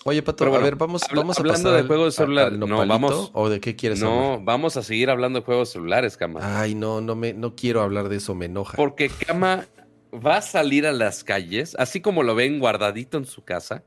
Oye, 0.07 0.21
Pato, 0.21 0.45
a 0.53 0.59
ver, 0.59 0.75
vamos, 0.75 1.01
vamos 1.13 1.37
a 1.37 1.41
hablando 1.41 1.71
de 1.71 1.83
juegos 1.83 2.15
de 2.15 2.23
celular. 2.23 2.51
no, 2.53 2.85
vamos. 2.85 3.31
¿O 3.33 3.49
de 3.49 3.59
qué 3.59 3.75
quieres 3.75 3.99
No, 3.99 4.39
vamos 4.41 4.77
a 4.77 4.83
seguir 4.83 5.09
hablando 5.09 5.39
de 5.39 5.45
juegos 5.45 5.69
celulares, 5.69 6.15
Kama. 6.15 6.61
Ay, 6.61 6.75
no, 6.75 7.01
no 7.01 7.15
me, 7.15 7.33
no 7.33 7.55
quiero 7.55 7.81
hablar 7.81 8.07
de 8.07 8.17
eso, 8.17 8.35
me 8.35 8.45
enoja. 8.45 8.77
Porque 8.77 9.09
Kama 9.09 9.67
va 10.13 10.37
a 10.37 10.41
salir 10.41 10.85
a 10.85 10.91
las 10.91 11.23
calles, 11.23 11.75
así 11.79 12.01
como 12.01 12.23
lo 12.23 12.35
ven 12.35 12.59
guardadito 12.59 13.17
en 13.17 13.25
su 13.25 13.43
casa 13.43 13.83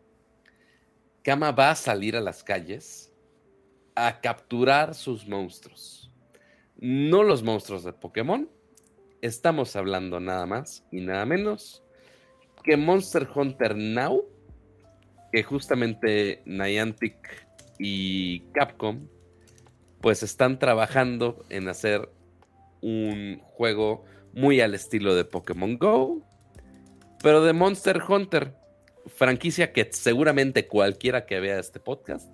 Kama 1.28 1.52
va 1.52 1.72
a 1.72 1.74
salir 1.74 2.16
a 2.16 2.22
las 2.22 2.42
calles 2.42 3.12
a 3.94 4.22
capturar 4.22 4.94
sus 4.94 5.28
monstruos. 5.28 6.10
No 6.78 7.22
los 7.22 7.42
monstruos 7.42 7.84
de 7.84 7.92
Pokémon. 7.92 8.48
Estamos 9.20 9.76
hablando 9.76 10.20
nada 10.20 10.46
más 10.46 10.86
y 10.90 11.02
nada 11.02 11.26
menos 11.26 11.82
que 12.64 12.78
Monster 12.78 13.28
Hunter 13.34 13.76
Now, 13.76 14.24
que 15.32 15.42
justamente 15.42 16.42
Niantic 16.46 17.46
y 17.78 18.40
Capcom 18.52 19.08
pues 20.00 20.22
están 20.22 20.58
trabajando 20.58 21.44
en 21.48 21.68
hacer 21.68 22.08
un 22.80 23.40
juego 23.42 24.04
muy 24.32 24.60
al 24.60 24.74
estilo 24.74 25.14
de 25.14 25.24
Pokémon 25.24 25.76
Go, 25.78 26.22
pero 27.22 27.42
de 27.42 27.52
Monster 27.52 28.00
Hunter 28.08 28.54
franquicia 29.08 29.72
que 29.72 29.88
seguramente 29.90 30.68
cualquiera 30.68 31.26
que 31.26 31.40
vea 31.40 31.58
este 31.58 31.80
podcast 31.80 32.28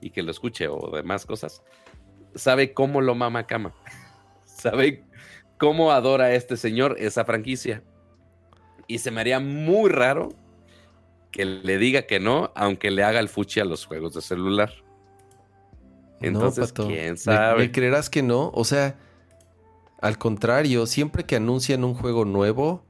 y 0.00 0.10
que 0.10 0.22
lo 0.22 0.30
escuche 0.30 0.68
o 0.68 0.90
demás 0.90 1.24
cosas, 1.24 1.62
sabe 2.34 2.74
cómo 2.74 3.00
lo 3.00 3.14
mama 3.14 3.46
Kama. 3.46 3.74
sabe 4.44 5.04
cómo 5.58 5.92
adora 5.92 6.34
este 6.34 6.56
señor 6.56 6.96
esa 6.98 7.24
franquicia. 7.24 7.82
Y 8.86 8.98
se 8.98 9.10
me 9.10 9.20
haría 9.20 9.40
muy 9.40 9.90
raro 9.90 10.30
que 11.30 11.44
le 11.44 11.78
diga 11.78 12.02
que 12.02 12.20
no, 12.20 12.52
aunque 12.54 12.90
le 12.90 13.02
haga 13.02 13.20
el 13.20 13.28
fuchi 13.28 13.60
a 13.60 13.64
los 13.64 13.84
juegos 13.86 14.14
de 14.14 14.22
celular. 14.22 14.72
Entonces, 16.20 16.72
¿quién 16.72 17.16
sabe? 17.16 17.58
¿Me, 17.58 17.72
creerás 17.72 18.10
que 18.10 18.22
no? 18.22 18.50
O 18.54 18.64
sea, 18.64 18.96
al 20.00 20.18
contrario, 20.18 20.86
siempre 20.86 21.24
que 21.24 21.36
anuncian 21.36 21.84
un 21.84 21.94
juego 21.94 22.24
nuevo, 22.24 22.82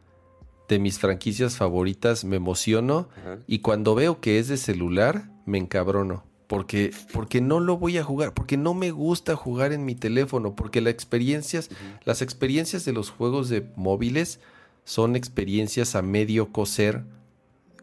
de 0.68 0.78
mis 0.78 0.98
franquicias 0.98 1.56
favoritas, 1.56 2.24
me 2.24 2.36
emociono 2.36 3.08
y 3.46 3.60
cuando 3.60 3.94
veo 3.94 4.20
que 4.20 4.38
es 4.38 4.48
de 4.48 4.58
celular, 4.58 5.30
me 5.46 5.58
encabrono. 5.58 6.24
Porque, 6.46 6.92
porque 7.12 7.42
no 7.42 7.60
lo 7.60 7.76
voy 7.76 7.98
a 7.98 8.04
jugar, 8.04 8.32
porque 8.32 8.56
no 8.56 8.72
me 8.72 8.90
gusta 8.90 9.36
jugar 9.36 9.72
en 9.72 9.84
mi 9.84 9.94
teléfono, 9.94 10.54
porque 10.54 10.80
las 10.80 10.94
experiencias, 10.94 11.68
las 12.04 12.22
experiencias 12.22 12.86
de 12.86 12.92
los 12.92 13.10
juegos 13.10 13.50
de 13.50 13.66
móviles 13.76 14.40
son 14.84 15.14
experiencias 15.14 15.94
a 15.94 16.00
medio 16.00 16.50
coser 16.50 17.04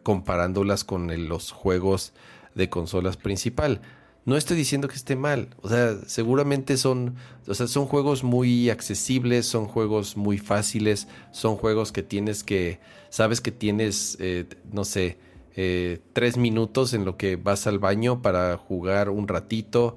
comparándolas 0.06 0.84
con 0.84 1.28
los 1.28 1.50
juegos 1.50 2.12
de 2.54 2.68
consolas 2.68 3.16
principal. 3.16 3.80
No 4.24 4.36
estoy 4.36 4.56
diciendo 4.56 4.86
que 4.86 4.94
esté 4.94 5.16
mal, 5.16 5.48
o 5.62 5.68
sea, 5.68 5.96
seguramente 6.06 6.76
son, 6.76 7.16
o 7.48 7.54
sea, 7.54 7.66
son 7.66 7.86
juegos 7.86 8.22
muy 8.22 8.70
accesibles, 8.70 9.46
son 9.46 9.66
juegos 9.66 10.16
muy 10.16 10.38
fáciles, 10.38 11.08
son 11.32 11.56
juegos 11.56 11.90
que 11.90 12.04
tienes 12.04 12.44
que, 12.44 12.78
sabes 13.10 13.40
que 13.40 13.50
tienes, 13.50 14.16
eh, 14.20 14.44
no 14.70 14.84
sé, 14.84 15.18
eh, 15.56 15.98
tres 16.12 16.36
minutos 16.36 16.94
en 16.94 17.04
lo 17.04 17.16
que 17.16 17.34
vas 17.34 17.66
al 17.66 17.80
baño 17.80 18.22
para 18.22 18.56
jugar 18.58 19.10
un 19.10 19.26
ratito. 19.26 19.96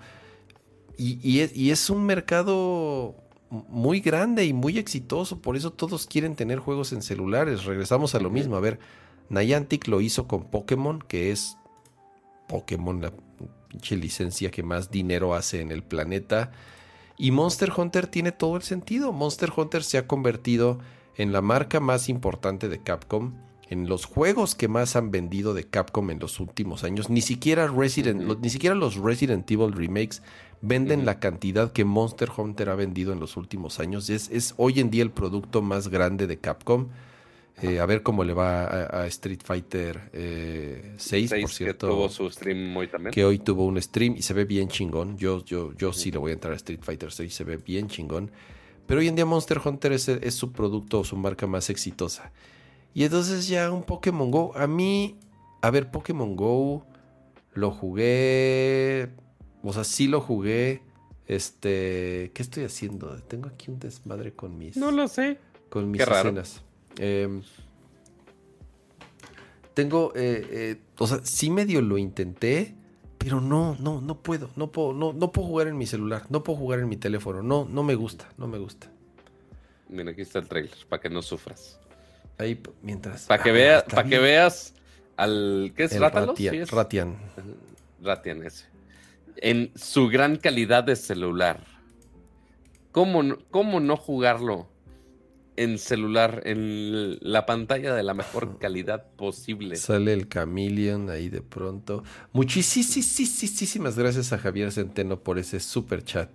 Y, 0.97 1.39
es, 1.69 1.89
un 1.91 2.03
mercado 2.03 3.13
muy 3.51 3.99
grande 3.99 4.45
y 4.45 4.53
muy 4.53 4.79
exitoso, 4.79 5.39
por 5.39 5.55
eso 5.55 5.71
todos 5.71 6.07
quieren 6.07 6.35
tener 6.35 6.57
juegos 6.57 6.93
en 6.93 7.03
celulares. 7.03 7.65
Regresamos 7.65 8.15
a 8.15 8.19
lo 8.19 8.31
mismo, 8.31 8.55
a 8.55 8.59
ver, 8.59 8.79
Niantic 9.29 9.87
lo 9.87 10.01
hizo 10.01 10.27
con 10.27 10.45
Pokémon, 10.45 10.99
que 10.99 11.31
es 11.31 11.57
Pokémon, 12.47 13.01
la 13.01 13.11
licencia 13.91 14.51
que 14.51 14.63
más 14.63 14.91
dinero 14.91 15.35
hace 15.35 15.61
en 15.61 15.71
el 15.71 15.83
planeta. 15.83 16.51
Y 17.17 17.31
Monster 17.31 17.71
Hunter 17.75 18.07
tiene 18.07 18.31
todo 18.31 18.55
el 18.55 18.63
sentido. 18.63 19.11
Monster 19.11 19.51
Hunter 19.55 19.83
se 19.83 19.97
ha 19.97 20.07
convertido 20.07 20.79
en 21.15 21.31
la 21.31 21.41
marca 21.41 21.79
más 21.79 22.09
importante 22.09 22.69
de 22.69 22.81
Capcom, 22.81 23.33
en 23.69 23.87
los 23.87 24.05
juegos 24.05 24.55
que 24.55 24.67
más 24.67 24.95
han 24.95 25.11
vendido 25.11 25.53
de 25.53 25.65
Capcom 25.65 26.09
en 26.09 26.19
los 26.19 26.39
últimos 26.39 26.83
años. 26.83 27.09
Ni 27.09 27.21
siquiera, 27.21 27.67
Resident, 27.67 28.39
ni 28.39 28.49
siquiera 28.49 28.73
los 28.73 28.95
Resident 28.95 29.49
Evil 29.51 29.73
remakes 29.73 30.23
venden 30.61 31.05
la 31.05 31.19
cantidad 31.19 31.71
que 31.71 31.85
Monster 31.85 32.29
Hunter 32.35 32.69
ha 32.69 32.75
vendido 32.75 33.13
en 33.13 33.19
los 33.19 33.37
últimos 33.37 33.79
años. 33.79 34.09
Es, 34.09 34.29
es 34.31 34.55
hoy 34.57 34.79
en 34.79 34.89
día 34.89 35.03
el 35.03 35.11
producto 35.11 35.61
más 35.61 35.89
grande 35.89 36.25
de 36.25 36.39
Capcom. 36.39 36.87
Eh, 37.61 37.79
a 37.79 37.85
ver 37.85 38.03
cómo 38.03 38.23
le 38.23 38.33
va 38.33 38.65
a, 38.65 39.07
Street 39.07 39.41
Fighter 39.43 40.09
6, 40.97 41.31
eh, 41.31 41.41
por 41.41 41.49
cierto. 41.49 41.87
Que 41.87 41.93
tuvo 41.93 42.09
su 42.09 42.29
stream 42.29 42.75
hoy 42.77 42.87
también. 42.87 43.13
Que 43.13 43.25
hoy 43.25 43.39
tuvo 43.39 43.65
un 43.65 43.81
stream 43.81 44.15
y 44.17 44.21
se 44.21 44.33
ve 44.33 44.45
bien 44.45 44.69
chingón. 44.69 45.17
Yo, 45.17 45.43
yo, 45.43 45.73
yo 45.73 45.93
sí 45.93 46.11
le 46.11 46.17
voy 46.19 46.31
a 46.31 46.33
entrar 46.35 46.53
a 46.53 46.55
Street 46.55 46.81
Fighter 46.81 47.11
6, 47.11 47.33
se 47.33 47.43
ve 47.43 47.57
bien 47.57 47.87
chingón. 47.87 48.31
Pero 48.85 49.01
hoy 49.01 49.07
en 49.07 49.15
día 49.15 49.25
Monster 49.25 49.61
Hunter 49.63 49.91
es, 49.91 50.07
es 50.07 50.33
su 50.33 50.51
producto 50.51 51.01
o 51.01 51.03
su 51.03 51.15
marca 51.15 51.47
más 51.47 51.69
exitosa. 51.69 52.31
Y 52.93 53.03
entonces 53.03 53.47
ya 53.47 53.71
un 53.71 53.83
Pokémon 53.83 54.31
Go. 54.31 54.51
A 54.55 54.65
mí, 54.65 55.17
a 55.61 55.69
ver, 55.69 55.91
Pokémon 55.91 56.35
Go 56.35 56.85
lo 57.53 57.71
jugué. 57.71 59.09
O 59.63 59.73
sea, 59.73 59.83
sí 59.83 60.07
lo 60.07 60.21
jugué. 60.21 60.81
Este, 61.27 62.31
¿qué 62.33 62.41
estoy 62.41 62.63
haciendo? 62.63 63.15
Tengo 63.23 63.49
aquí 63.49 63.69
un 63.69 63.79
desmadre 63.79 64.33
con 64.33 64.57
mis. 64.57 64.77
No 64.77 64.91
lo 64.91 65.07
sé. 65.07 65.37
Con 65.69 65.91
mis 65.91 66.01
escenas. 66.01 66.63
Em, 67.01 67.41
tengo, 69.73 70.11
eh, 70.15 70.47
eh, 70.51 70.81
o 70.97 71.07
sea, 71.07 71.21
sí 71.23 71.49
medio 71.49 71.81
lo 71.81 71.97
intenté, 71.97 72.75
pero 73.17 73.39
no, 73.39 73.77
no, 73.79 74.01
no 74.01 74.21
puedo, 74.21 74.49
no 74.57 74.69
puedo, 74.73 74.91
no, 74.91 75.13
no 75.13 75.31
puedo 75.31 75.47
jugar 75.47 75.69
en 75.69 75.77
mi 75.77 75.87
celular, 75.87 76.25
no 76.29 76.43
puedo 76.43 76.59
jugar 76.59 76.79
en 76.79 76.89
mi 76.89 76.97
teléfono, 76.97 77.41
no, 77.41 77.63
no 77.63 77.83
me 77.83 77.95
gusta, 77.95 78.27
no 78.37 78.47
me 78.47 78.57
gusta. 78.57 78.91
Mira, 79.87 80.11
aquí 80.11 80.23
está 80.23 80.39
el 80.39 80.49
trailer, 80.49 80.75
para 80.89 81.01
que 81.01 81.09
no 81.09 81.21
sufras. 81.21 81.79
Ahí, 82.37 82.61
mientras. 82.81 83.27
Para 83.27 83.43
que, 83.43 83.53
veas, 83.53 83.83
para 83.83 84.07
que 84.07 84.19
veas 84.19 84.73
al. 85.15 85.71
¿Qué 85.75 85.85
es 85.85 85.97
Ratian, 85.97 86.67
Ratian. 86.69 87.17
Ratian 88.01 88.43
ese. 88.45 88.65
En 89.37 89.71
su 89.75 90.09
gran 90.09 90.35
calidad 90.35 90.83
de 90.83 90.97
celular. 90.97 91.63
¿Cómo 92.91 93.37
¿Cómo 93.51 93.79
no 93.79 93.95
jugarlo? 93.95 94.67
En 95.59 95.77
celular, 95.77 96.41
en 96.45 97.17
la 97.21 97.45
pantalla 97.45 97.93
de 97.93 98.01
la 98.01 98.13
mejor 98.13 98.59
calidad 98.59 99.05
posible. 99.17 99.75
Sale 99.75 100.13
el 100.13 100.29
Chameleon 100.29 101.09
ahí 101.09 101.27
de 101.27 101.41
pronto. 101.41 102.03
Muchísimas 102.31 103.97
gracias 103.97 104.31
a 104.31 104.37
Javier 104.37 104.71
Centeno 104.71 105.19
por 105.19 105.37
ese 105.37 105.59
super 105.59 106.03
chat. 106.03 106.29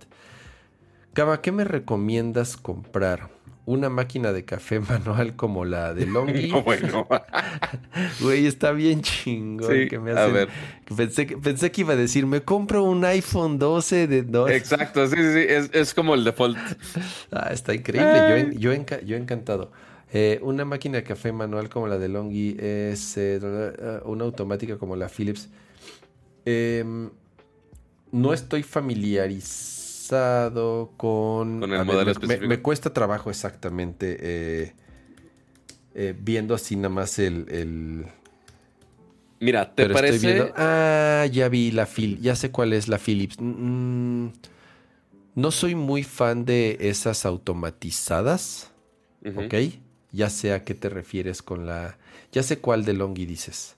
Cama, 1.13 1.41
¿qué 1.41 1.51
me 1.51 1.63
recomiendas 1.63 2.55
comprar? 2.55 3.34
Una 3.65 3.89
máquina 3.89 4.31
de 4.31 4.45
café 4.45 4.79
manual 4.89 5.35
como 5.35 5.65
la 5.65 5.93
de 5.93 6.05
Longi. 6.05 6.47
no, 6.51 6.63
bueno. 6.63 7.07
Güey, 8.21 8.45
está 8.45 8.71
bien 8.71 9.01
chingón 9.01 9.87
que 9.87 9.99
me 9.99 10.11
hacen. 10.11 10.23
A 10.23 10.27
ver. 10.27 10.49
Pensé, 10.95 11.25
pensé 11.25 11.71
que 11.71 11.81
iba 11.81 11.93
a 11.93 11.95
decir, 11.95 12.25
me 12.25 12.41
compro 12.41 12.83
un 12.83 13.03
iPhone 13.05 13.57
12 13.57 14.07
de 14.07 14.23
2. 14.23 14.51
Exacto, 14.51 15.07
sí, 15.07 15.15
sí, 15.15 15.33
sí. 15.33 15.45
Es, 15.47 15.69
es 15.73 15.93
como 15.93 16.13
el 16.13 16.23
default. 16.23 16.57
Ah, 17.31 17.49
está 17.51 17.73
increíble. 17.73 18.53
Yo, 18.57 18.73
yo, 18.73 18.99
yo 19.05 19.17
encantado. 19.17 19.71
Eh, 20.13 20.39
una 20.43 20.65
máquina 20.65 20.97
de 20.97 21.03
café 21.03 21.31
manual 21.31 21.69
como 21.69 21.87
la 21.87 21.97
de 21.97 22.07
Longi 22.07 22.55
es 22.59 23.17
eh, 23.17 23.39
una 24.05 24.25
automática 24.25 24.77
como 24.77 24.95
la 24.95 25.09
Philips. 25.09 25.49
Em, 26.45 27.09
no 28.11 28.33
estoy 28.33 28.63
familiarizado 28.63 29.84
con... 30.09 31.59
Con 31.59 31.73
el 31.73 31.85
modelo 31.85 32.13
me, 32.27 32.37
me, 32.39 32.61
cuesta 32.61 32.93
trabajo 32.93 33.29
exactamente 33.29 34.17
eh, 34.19 34.73
viendo 36.19 36.53
así 36.53 36.75
nada 36.75 36.89
más 36.89 37.19
el... 37.19 38.07
Mira, 39.39 39.73
¿te 39.73 39.89
parece? 39.89 40.51
Ah, 40.55 41.25
ya 41.31 41.49
vi 41.49 41.71
la 41.71 41.85
Philips. 41.85 42.21
Ya 42.21 42.35
sé 42.35 42.51
cuál 42.51 42.73
es 42.73 42.87
la 42.87 42.97
Philips. 42.97 43.35
Mm, 43.39 44.27
no 45.35 45.51
soy 45.51 45.75
muy 45.75 46.03
fan 46.03 46.45
de 46.45 46.77
esas 46.79 47.25
automatizadas. 47.25 48.71
¿Ok? 49.35 49.55
Ya 50.11 50.29
sé 50.29 50.53
a 50.53 50.63
qué 50.63 50.73
te 50.75 50.89
refieres 50.89 51.41
con 51.41 51.65
la... 51.65 51.97
Ya 52.31 52.43
sé 52.43 52.59
cuál 52.59 52.85
de 52.85 52.93
Longi 52.93 53.25
dices. 53.25 53.75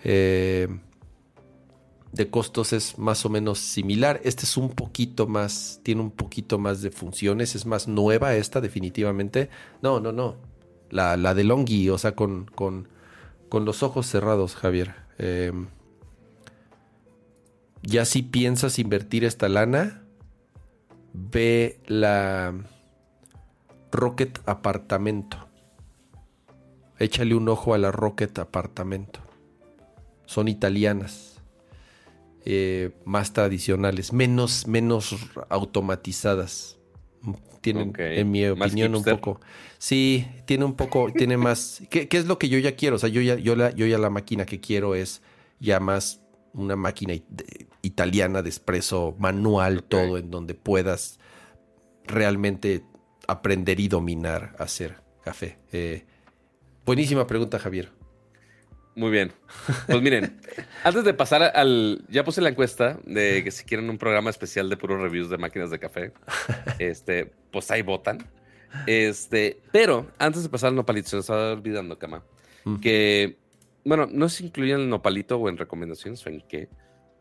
Eh, 0.04 0.68
de 2.12 2.30
costos 2.30 2.74
es 2.74 2.98
más 2.98 3.26
o 3.26 3.30
menos 3.30 3.60
similar. 3.60 4.20
Este 4.24 4.44
es 4.44 4.58
un 4.58 4.70
poquito 4.70 5.28
más, 5.28 5.80
tiene 5.84 6.02
un 6.02 6.12
poquito 6.12 6.58
más 6.58 6.82
de 6.82 6.92
funciones, 6.92 7.56
es 7.56 7.66
más 7.66 7.88
nueva 7.88 8.36
esta 8.36 8.62
definitivamente. 8.62 9.50
No, 9.82 10.00
no, 10.00 10.12
no. 10.12 10.38
La, 10.90 11.18
la 11.18 11.36
de 11.36 11.44
Longi, 11.44 11.90
o 11.90 11.98
sea, 11.98 12.16
con, 12.16 12.46
con, 12.56 12.88
con 13.50 13.66
los 13.66 13.84
ojos 13.84 14.06
cerrados, 14.08 14.56
Javier. 14.56 14.96
Em, 15.18 15.68
ya 17.82 18.06
si 18.06 18.22
piensas 18.24 18.80
invertir 18.80 19.26
esta 19.26 19.50
lana, 19.50 20.04
ve 21.14 21.80
la 21.88 22.54
Rocket 23.92 24.40
Apartamento. 24.46 25.48
Échale 27.00 27.36
un 27.36 27.50
ojo 27.50 27.74
a 27.74 27.78
la 27.78 27.92
Rocket 27.92 28.38
Apartamento. 28.40 29.20
Son 30.26 30.48
italianas 30.48 31.42
eh, 32.46 32.92
más 33.06 33.34
tradicionales, 33.34 34.14
menos, 34.14 34.68
menos 34.68 35.16
automatizadas. 35.50 36.79
Tienen, 37.62 37.94
en 37.98 38.32
mi 38.32 38.46
opinión, 38.48 38.96
un 38.96 39.04
poco. 39.04 39.42
Sí, 39.78 40.26
tiene 40.46 40.66
un 40.66 40.76
poco, 40.76 41.12
tiene 41.12 41.38
más. 41.38 41.82
¿qué, 41.90 42.08
es 42.10 42.26
lo 42.26 42.40
que 42.40 42.50
yo 42.50 42.58
ya 42.60 42.76
quiero? 42.76 42.96
O 42.96 43.00
sea, 43.00 43.10
yo 43.10 43.22
ya, 43.22 43.36
yo, 43.36 43.56
la, 43.56 43.72
yo 43.72 43.86
ya 43.86 43.98
la 43.98 44.10
máquina 44.10 44.46
que 44.46 44.60
quiero 44.60 44.96
es 44.96 45.22
ya 45.60 45.80
más 45.80 46.22
una 46.54 46.76
máquina 46.76 47.14
italiana 47.82 48.42
de 48.42 48.50
expreso 48.50 49.16
manual, 49.20 49.84
todo, 49.84 50.18
en 50.18 50.32
donde 50.32 50.56
puedas 50.56 51.20
realmente 52.06 52.84
aprender 53.28 53.80
y 53.80 53.88
dominar 53.88 54.56
a 54.58 54.64
hacer 54.64 54.98
café. 55.22 55.58
Eh, 55.72 56.06
buenísima 56.86 57.28
pregunta, 57.28 57.60
Javier. 57.60 57.99
Muy 59.00 59.12
bien. 59.12 59.32
Pues 59.88 60.02
miren, 60.02 60.42
antes 60.84 61.06
de 61.06 61.14
pasar 61.14 61.42
al. 61.56 62.04
Ya 62.10 62.26
puse 62.26 62.42
la 62.42 62.50
encuesta 62.50 63.00
de 63.06 63.46
que 63.46 63.50
si 63.50 63.64
quieren 63.64 63.90
un 63.90 63.98
programa 63.98 64.30
especial 64.30 64.70
de 64.70 64.76
puros 64.76 65.00
reviews 65.00 65.30
de 65.30 65.38
máquinas 65.38 65.72
de 65.72 65.80
café, 65.80 66.12
este, 66.80 67.32
pues 67.50 67.72
ahí 67.72 67.82
votan. 67.82 68.30
Este, 68.88 69.62
pero 69.72 70.08
antes 70.20 70.44
de 70.44 70.50
pasar 70.50 70.70
al 70.70 70.76
nopalito, 70.76 71.08
se 71.08 71.16
nos 71.16 71.24
estaba 71.24 71.54
olvidando, 71.54 71.98
Cama, 71.98 72.26
mm. 72.66 72.76
que, 72.82 73.38
bueno, 73.86 74.06
no 74.12 74.28
se 74.28 74.46
incluye 74.46 74.74
en 74.74 74.82
el 74.82 74.90
nopalito 74.90 75.38
o 75.38 75.48
en 75.48 75.58
recomendaciones 75.58 76.26
o 76.26 76.30
en 76.30 76.42
qué. 76.42 76.68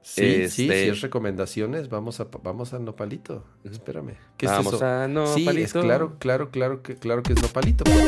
Sí, 0.03 0.49
sí, 0.49 0.65
este 0.65 0.83
si 0.83 0.89
es 0.89 1.01
recomendaciones, 1.01 1.89
vamos 1.89 2.19
a 2.19 2.27
vamos 2.43 2.75
al 2.75 2.85
nopalito. 2.85 3.45
Espérame. 3.63 4.17
¿Qué 4.37 4.47
es 4.47 4.53
vamos 4.53 4.83
a 4.83 5.07
nopalito. 5.07 5.53
Sí, 5.53 5.63
es 5.63 5.73
claro, 5.73 6.17
claro, 6.19 6.51
claro 6.51 6.83
que 6.83 6.97
claro 6.97 7.23
que 7.23 7.35
es 7.35 7.43
nopalito 7.43 7.85
porque 7.85 8.03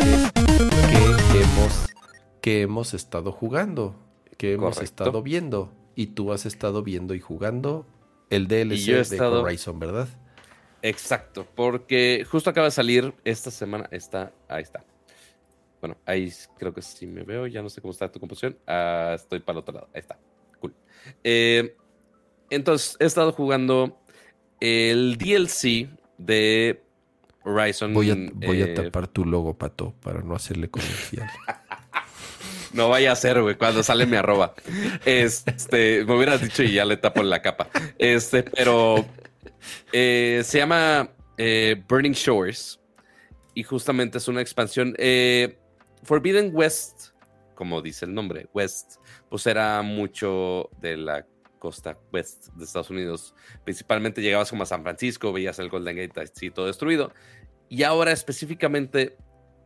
que 1.32 1.42
hemos 1.42 1.90
que 2.40 2.62
hemos 2.62 2.94
estado 2.94 3.32
jugando, 3.32 3.96
que 4.36 4.54
hemos 4.54 4.80
estado 4.80 5.22
viendo. 5.22 5.72
Y 5.94 6.08
tú 6.08 6.32
has 6.32 6.46
estado 6.46 6.82
viendo 6.82 7.14
y 7.14 7.20
jugando 7.20 7.86
el 8.30 8.46
DLC 8.46 9.08
de 9.08 9.20
Horizon, 9.20 9.78
¿verdad? 9.78 10.08
Exacto, 10.82 11.46
porque 11.54 12.26
justo 12.30 12.48
acaba 12.48 12.66
de 12.66 12.70
salir 12.70 13.12
esta 13.24 13.50
semana. 13.50 13.88
Está, 13.90 14.32
ahí 14.48 14.62
está. 14.62 14.84
Bueno, 15.80 15.96
ahí 16.06 16.32
creo 16.58 16.72
que 16.72 16.82
sí 16.82 17.06
me 17.06 17.22
veo. 17.22 17.46
Ya 17.46 17.62
no 17.62 17.68
sé 17.68 17.80
cómo 17.80 17.92
está 17.92 18.10
tu 18.10 18.20
composición. 18.20 18.56
Ah, 18.66 19.12
estoy 19.14 19.40
para 19.40 19.58
el 19.58 19.60
otro 19.60 19.74
lado. 19.74 19.88
Ahí 19.92 20.00
está. 20.00 20.18
Cool. 20.58 20.74
Eh, 21.24 21.76
entonces, 22.50 22.96
he 22.98 23.04
estado 23.04 23.32
jugando 23.32 23.98
el 24.60 25.16
DLC 25.16 25.88
de 26.18 26.82
Horizon. 27.44 27.94
Voy 27.94 28.10
a, 28.10 28.16
voy 28.34 28.62
a 28.62 28.66
eh, 28.66 28.74
tapar 28.74 29.08
tu 29.08 29.24
logo, 29.24 29.56
Pato, 29.56 29.94
para 30.02 30.22
no 30.22 30.34
hacerle 30.34 30.68
comercial. 30.70 31.30
No 32.72 32.88
vaya 32.88 33.12
a 33.12 33.16
ser, 33.16 33.40
güey, 33.42 33.56
cuando 33.56 33.82
sale 33.82 34.06
mi 34.06 34.16
arroba. 34.16 34.54
Este, 35.04 36.04
me 36.04 36.14
hubieras 36.16 36.40
dicho 36.40 36.62
y 36.62 36.72
ya 36.72 36.84
le 36.84 36.96
tapo 36.96 37.22
la 37.22 37.42
capa. 37.42 37.68
Este, 37.98 38.42
pero 38.42 39.04
eh, 39.92 40.42
se 40.44 40.58
llama 40.58 41.10
eh, 41.36 41.82
Burning 41.88 42.12
Shores 42.12 42.80
y 43.54 43.62
justamente 43.62 44.18
es 44.18 44.28
una 44.28 44.40
expansión. 44.40 44.94
Eh, 44.98 45.58
Forbidden 46.02 46.50
West, 46.54 47.08
como 47.54 47.82
dice 47.82 48.04
el 48.04 48.14
nombre, 48.14 48.48
West, 48.54 48.96
pues 49.28 49.46
era 49.46 49.82
mucho 49.82 50.70
de 50.80 50.96
la 50.96 51.26
costa 51.58 51.98
west 52.12 52.48
de 52.54 52.64
Estados 52.64 52.90
Unidos. 52.90 53.34
Principalmente 53.64 54.22
llegabas 54.22 54.50
como 54.50 54.62
a 54.62 54.66
San 54.66 54.82
Francisco, 54.82 55.32
veías 55.32 55.58
el 55.58 55.68
Golden 55.68 55.96
Gate 55.96 56.20
así 56.20 56.50
todo 56.50 56.66
destruido. 56.66 57.12
Y 57.68 57.82
ahora 57.82 58.12
específicamente 58.12 59.16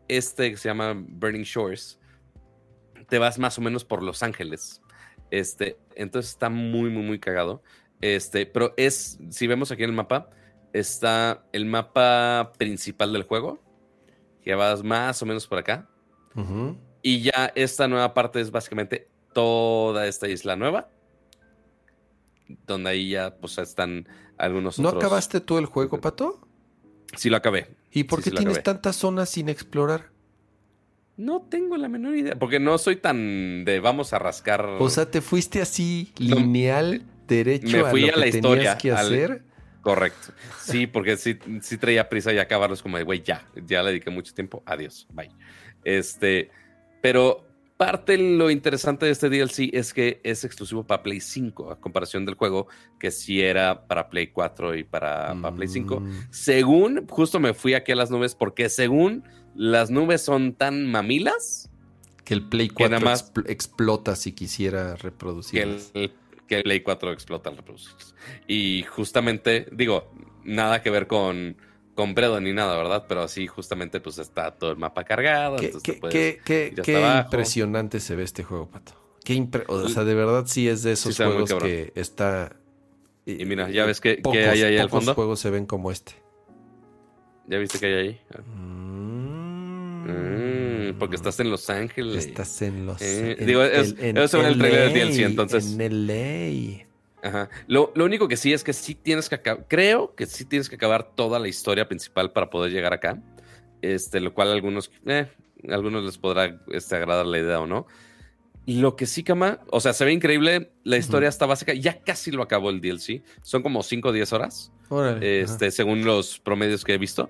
este 0.09 0.51
que 0.51 0.57
se 0.57 0.69
llama 0.69 0.95
Burning 0.95 1.45
Shores 1.45 1.99
te 3.15 3.21
vas 3.21 3.39
más 3.39 3.57
o 3.59 3.61
menos 3.61 3.85
por 3.85 4.03
Los 4.03 4.25
Ángeles. 4.25 4.83
Este, 5.31 5.79
entonces 5.95 6.33
está 6.33 6.51
muy, 6.51 6.91
muy, 6.91 7.05
muy 7.05 7.21
cagado. 7.21 7.63
Este, 8.01 8.45
pero 8.45 8.75
es, 8.77 9.21
si 9.31 9.47
vemos 9.47 9.71
aquí 9.71 9.85
en 9.85 9.91
el 9.91 9.95
mapa, 9.95 10.31
está 10.73 11.47
el 11.53 11.65
mapa 11.65 12.51
principal 12.59 13.13
del 13.13 13.23
juego, 13.23 13.63
que 14.43 14.57
vas 14.57 14.83
más 14.83 15.23
o 15.23 15.27
menos 15.27 15.47
por 15.47 15.59
acá. 15.59 15.89
Y 17.03 17.21
ya 17.21 17.53
esta 17.55 17.87
nueva 17.87 18.15
parte 18.15 18.41
es 18.41 18.51
básicamente 18.51 19.09
toda 19.33 20.09
esta 20.09 20.27
isla 20.27 20.57
nueva, 20.57 20.91
donde 22.67 22.91
ahí 22.91 23.11
ya 23.11 23.37
pues 23.37 23.59
están 23.59 24.09
algunos 24.39 24.81
¿No 24.81 24.89
acabaste 24.89 25.41
tú 25.41 25.59
el 25.59 25.67
juego, 25.67 26.01
Pato? 26.01 26.49
Sí, 27.17 27.31
lo 27.31 27.37
acabé. 27.37 27.77
¿Y 27.93 28.03
por 28.03 28.25
qué 28.25 28.33
tienes 28.33 28.61
tantas 28.65 28.97
zonas 28.97 29.31
sin 29.31 29.49
explorar? 29.49 30.11
No 31.17 31.43
tengo 31.43 31.77
la 31.77 31.89
menor 31.89 32.17
idea, 32.17 32.37
porque 32.37 32.59
no 32.59 32.77
soy 32.79 32.97
tan 32.97 33.65
de 33.65 33.81
vamos 33.81 34.13
a 34.13 34.19
rascar. 34.19 34.65
O 34.79 34.91
sea, 34.91 35.11
te 35.11 35.21
fuiste 35.21 35.61
así 35.61 36.13
lineal, 36.19 37.03
derecho 37.29 37.85
me 37.85 37.85
fui 37.85 38.09
a, 38.09 38.17
la 38.17 38.27
historia 38.27 38.77
que 38.77 38.91
hacer. 38.91 39.43
Correcto. 39.81 40.33
Sí, 40.59 40.87
porque 40.87 41.17
sí, 41.17 41.39
sí 41.61 41.77
traía 41.77 42.09
prisa 42.09 42.33
y 42.33 42.39
acabarlos 42.39 42.83
como 42.83 42.97
de, 42.97 43.05
güey, 43.05 43.23
ya, 43.23 43.47
ya 43.67 43.83
le 43.83 43.91
dediqué 43.91 44.11
mucho 44.11 44.33
tiempo, 44.33 44.63
adiós, 44.65 45.07
bye. 45.13 45.31
Este, 45.85 46.51
pero 47.03 47.47
parte 47.77 48.13
de 48.17 48.37
lo 48.37 48.51
interesante 48.51 49.07
de 49.07 49.13
este 49.13 49.29
DLC 49.29 49.71
es 49.73 49.93
que 49.93 50.21
es 50.25 50.45
exclusivo 50.45 50.85
para 50.85 51.03
Play 51.03 51.21
5, 51.21 51.73
a 51.73 51.81
comparación 51.81 52.25
del 52.25 52.35
juego 52.35 52.67
que 52.99 53.11
sí 53.11 53.43
era 53.43 53.87
para 53.87 54.09
Play 54.09 54.29
4 54.29 54.75
y 54.77 54.85
para, 54.85 55.35
Play 55.55 55.69
5. 55.69 56.01
Mm. 56.01 56.13
Según, 56.31 57.07
justo 57.09 57.39
me 57.39 57.53
fui 57.53 57.75
aquí 57.75 57.93
a 57.93 57.97
las 57.97 58.11
nubes 58.11 58.35
porque 58.35 58.69
según 58.69 59.25
las 59.55 59.91
nubes 59.91 60.23
son 60.23 60.55
tan 60.55 60.87
mamilas. 60.87 61.71
Que 62.25 62.35
el 62.35 62.43
Play 62.43 62.71
4 62.71 63.01
más, 63.01 63.33
explota 63.47 64.17
si 64.17 64.33
quisiera 64.33 64.97
reproducirlas. 64.97 65.91
Que 65.93 66.05
el, 66.05 66.13
que 66.49 66.57
el 66.57 66.63
Play 66.63 66.81
4 66.81 67.13
explota 67.13 67.51
al 67.51 67.59
reproducirlas. 67.59 68.15
Y 68.49 68.85
justamente, 68.85 69.67
digo, 69.73 70.11
nada 70.43 70.83
que 70.83 70.91
ver 70.91 71.07
con 71.07 71.57
con 71.95 72.15
ni 72.43 72.53
nada, 72.53 72.77
¿verdad? 72.77 73.05
Pero 73.09 73.23
así 73.23 73.47
justamente 73.47 74.01
pues 74.01 74.19
está 74.19 74.51
todo 74.53 74.73
el 74.73 74.77
mapa 74.77 75.05
cargado. 75.05 75.57
Qué, 75.57 76.41
qué, 76.45 76.75
impresionante 77.25 78.01
se 78.01 78.17
ve 78.17 78.25
este 78.25 78.43
juego, 78.43 78.69
Pato. 78.69 78.93
Qué 79.25 79.49
o 79.69 79.89
sea, 79.89 80.05
de 80.05 80.15
verdad 80.15 80.45
sí 80.47 80.69
es 80.69 80.83
de 80.83 80.93
esos 80.93 81.17
juegos 81.17 81.55
que 81.55 81.93
está... 81.95 82.57
Y, 83.25 83.45
mira, 83.47 83.71
ya 83.71 83.87
ves 83.87 84.01
que, 84.01 84.21
hay 84.33 84.63
ahí 84.63 84.77
al 84.77 84.91
fondo. 84.91 85.15
juegos 85.15 85.41
se 85.41 85.49
ven 85.49 85.65
como 85.65 85.91
este. 85.91 86.13
¿Ya 87.47 87.59
viste 87.59 87.79
que 87.79 87.87
hay 87.87 87.95
ahí? 87.95 88.21
Mm. 88.55 88.84
Mm, 90.05 90.99
porque 90.99 91.17
estás 91.17 91.41
en 91.41 91.51
Los 91.51 91.71
Ángeles. 91.71 92.27
Estás 92.27 92.63
en 92.63 92.87
Los 92.87 93.01
Ángeles. 93.01 93.41
Eh, 93.41 93.45
digo, 93.45 93.63
es, 93.63 93.95
eso 93.99 94.41
en 94.41 94.47
el 94.47 94.59
trailer 94.59 94.93
del 94.93 95.09
DLC, 95.09 95.23
entonces. 95.23 95.77
En 95.79 96.07
LA. 96.07 96.85
Ajá. 97.23 97.49
Lo, 97.67 97.93
único 97.97 98.29
que 98.29 98.37
sí 98.37 98.53
es 98.53 98.63
que 98.63 98.75
sí 98.75 98.95
tienes 98.95 99.29
que 99.29 99.37
acabar, 99.37 99.65
creo 99.67 100.15
que 100.15 100.27
sí 100.27 100.45
tienes 100.45 100.69
que 100.69 100.77
acabar 100.77 101.15
toda 101.15 101.39
la 101.39 101.49
historia 101.49 101.89
principal 101.89 102.33
para 102.33 102.51
poder 102.51 102.71
llegar 102.71 102.93
acá. 102.93 103.23
Este, 103.81 104.21
lo 104.21 104.33
cual 104.35 104.49
a 104.49 104.53
algunos, 104.53 104.91
eh, 105.07 105.29
algunos 105.69 106.05
les 106.05 106.19
podrá 106.19 106.61
este, 106.69 106.97
agradar 106.97 107.27
la 107.27 107.39
idea 107.39 107.61
o 107.61 107.67
no. 107.67 107.87
Lo 108.67 108.97
que 108.97 109.05
sí, 109.05 109.23
Cama, 109.23 109.61
o 109.71 109.81
sea, 109.81 109.93
se 109.93 110.07
ve 110.07 110.13
increíble, 110.13 110.71
la 110.85 110.97
historia 110.97 111.29
está 111.29 111.45
básica, 111.45 111.75
ya 111.75 112.01
casi 112.01 112.31
lo 112.31 112.43
acabó 112.43 112.71
el 112.71 112.81
DLC, 112.81 113.23
son 113.43 113.63
como 113.63 113.83
5 113.83 114.09
o 114.09 114.13
10 114.13 114.33
horas, 114.33 114.73
este, 115.21 115.71
según 115.71 116.07
los 116.07 116.39
promedios 116.39 116.83
que 116.83 116.95
he 116.95 116.99
visto. 116.99 117.29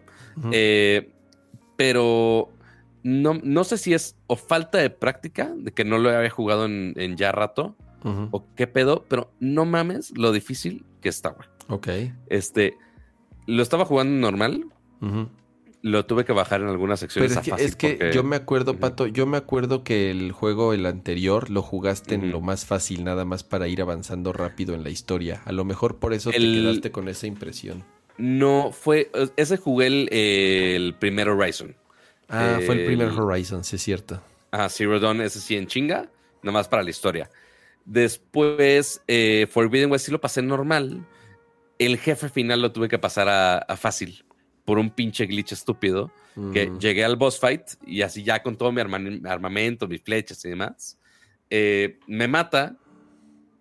Eh, 0.53 1.11
pero 1.77 2.51
no, 3.05 3.35
no 3.43 3.63
sé 3.63 3.79
si 3.79 3.95
es 3.95 4.17
o 4.27 4.35
falta 4.35 4.79
de 4.79 4.91
práctica, 4.91 5.53
de 5.57 5.73
que 5.73 5.85
no 5.85 5.99
lo 5.99 6.11
había 6.11 6.31
jugado 6.31 6.65
en, 6.65 6.95
en 6.97 7.17
ya 7.17 7.31
rato, 7.31 7.77
o 8.33 8.45
qué 8.55 8.67
pedo, 8.67 9.07
pero 9.09 9.33
no 9.41 9.65
mames 9.65 10.13
lo 10.17 10.31
difícil 10.31 10.85
que 11.01 11.09
está, 11.09 11.31
güey. 11.31 11.49
Ok. 11.69 11.89
Este, 12.29 12.77
lo 13.47 13.63
estaba 13.63 13.85
jugando 13.85 14.15
normal. 14.21 14.67
Lo 15.81 16.07
tuve 16.07 16.25
que 16.25 16.33
bajar 16.33 16.63
en 16.63 16.69
algunas 16.69 17.01
secciones. 17.01 17.39
Pero 17.43 17.57
es 17.57 17.77
que, 17.77 17.93
es 17.93 17.97
que 17.99 18.11
yo 18.13 18.25
me 18.25 18.37
acuerdo, 18.37 18.79
Pato, 18.79 19.07
yo 19.07 19.27
me 19.27 19.37
acuerdo 19.37 19.85
que 19.85 20.11
el 20.11 20.33
juego, 20.33 20.73
el 20.73 20.87
anterior, 20.87 21.51
lo 21.51 21.63
jugaste 21.63 22.15
en 22.15 22.31
lo 22.31 22.41
más 22.41 22.65
fácil, 22.65 23.05
nada 23.05 23.25
más 23.25 23.45
para 23.45 23.69
ir 23.69 23.83
avanzando 23.83 24.33
rápido 24.33 24.75
en 24.75 24.83
la 24.83 24.91
historia. 24.91 25.43
A 25.45 25.53
lo 25.53 25.65
mejor 25.65 25.99
por 25.99 26.15
eso 26.15 26.31
te 26.31 26.39
quedaste 26.39 26.91
con 26.91 27.09
esa 27.09 27.27
impresión. 27.27 27.85
No, 28.17 28.71
fue. 28.73 29.11
Ese 29.37 29.57
jugué 29.57 29.87
el, 29.87 30.95
primer 30.99 31.29
Horizon. 31.29 31.77
Ah, 32.35 32.61
fue 32.65 32.75
el 32.75 32.87
primer 32.87 33.09
Horizon, 33.09 33.63
sí 33.65 33.77
es 33.77 33.83
cierto. 33.83 34.21
Ah, 34.51 34.69
Zero 34.69 34.99
Dawn, 34.99 35.21
ese 35.21 35.41
sí 35.41 35.57
en 35.57 35.67
chinga, 35.67 36.11
nomás 36.43 36.69
para 36.69 36.83
la 36.83 36.91
historia. 36.91 37.31
Después, 37.85 39.03
eh, 39.07 39.47
Forbidden 39.51 39.91
West 39.91 40.07
sí 40.07 40.13
lo 40.13 40.21
pasé 40.21 40.43
normal. 40.43 41.07
El 41.79 41.99
jefe 41.99 42.29
final 42.29 42.63
lo 42.63 42.73
tuve 42.73 42.89
que 42.89 42.99
pasar 42.99 43.29
a, 43.29 43.77
fácil 43.77 44.25
por 44.65 44.79
un 44.79 44.91
pinche 44.91 45.27
glitch 45.27 45.53
estúpido. 45.53 46.11
Que 46.53 46.73
llegué 46.81 47.05
al 47.05 47.15
boss 47.15 47.39
fight 47.39 47.63
y 47.87 48.03
así 48.03 48.25
ya 48.25 48.43
con 48.43 48.57
todo 48.57 48.73
mi 48.73 48.81
armamento, 48.81 49.87
mis 49.87 50.03
flechas 50.03 50.45
y 50.45 50.49
demás. 50.49 50.99
Eh, 51.49 52.01
me 52.09 52.27
mata 52.27 52.77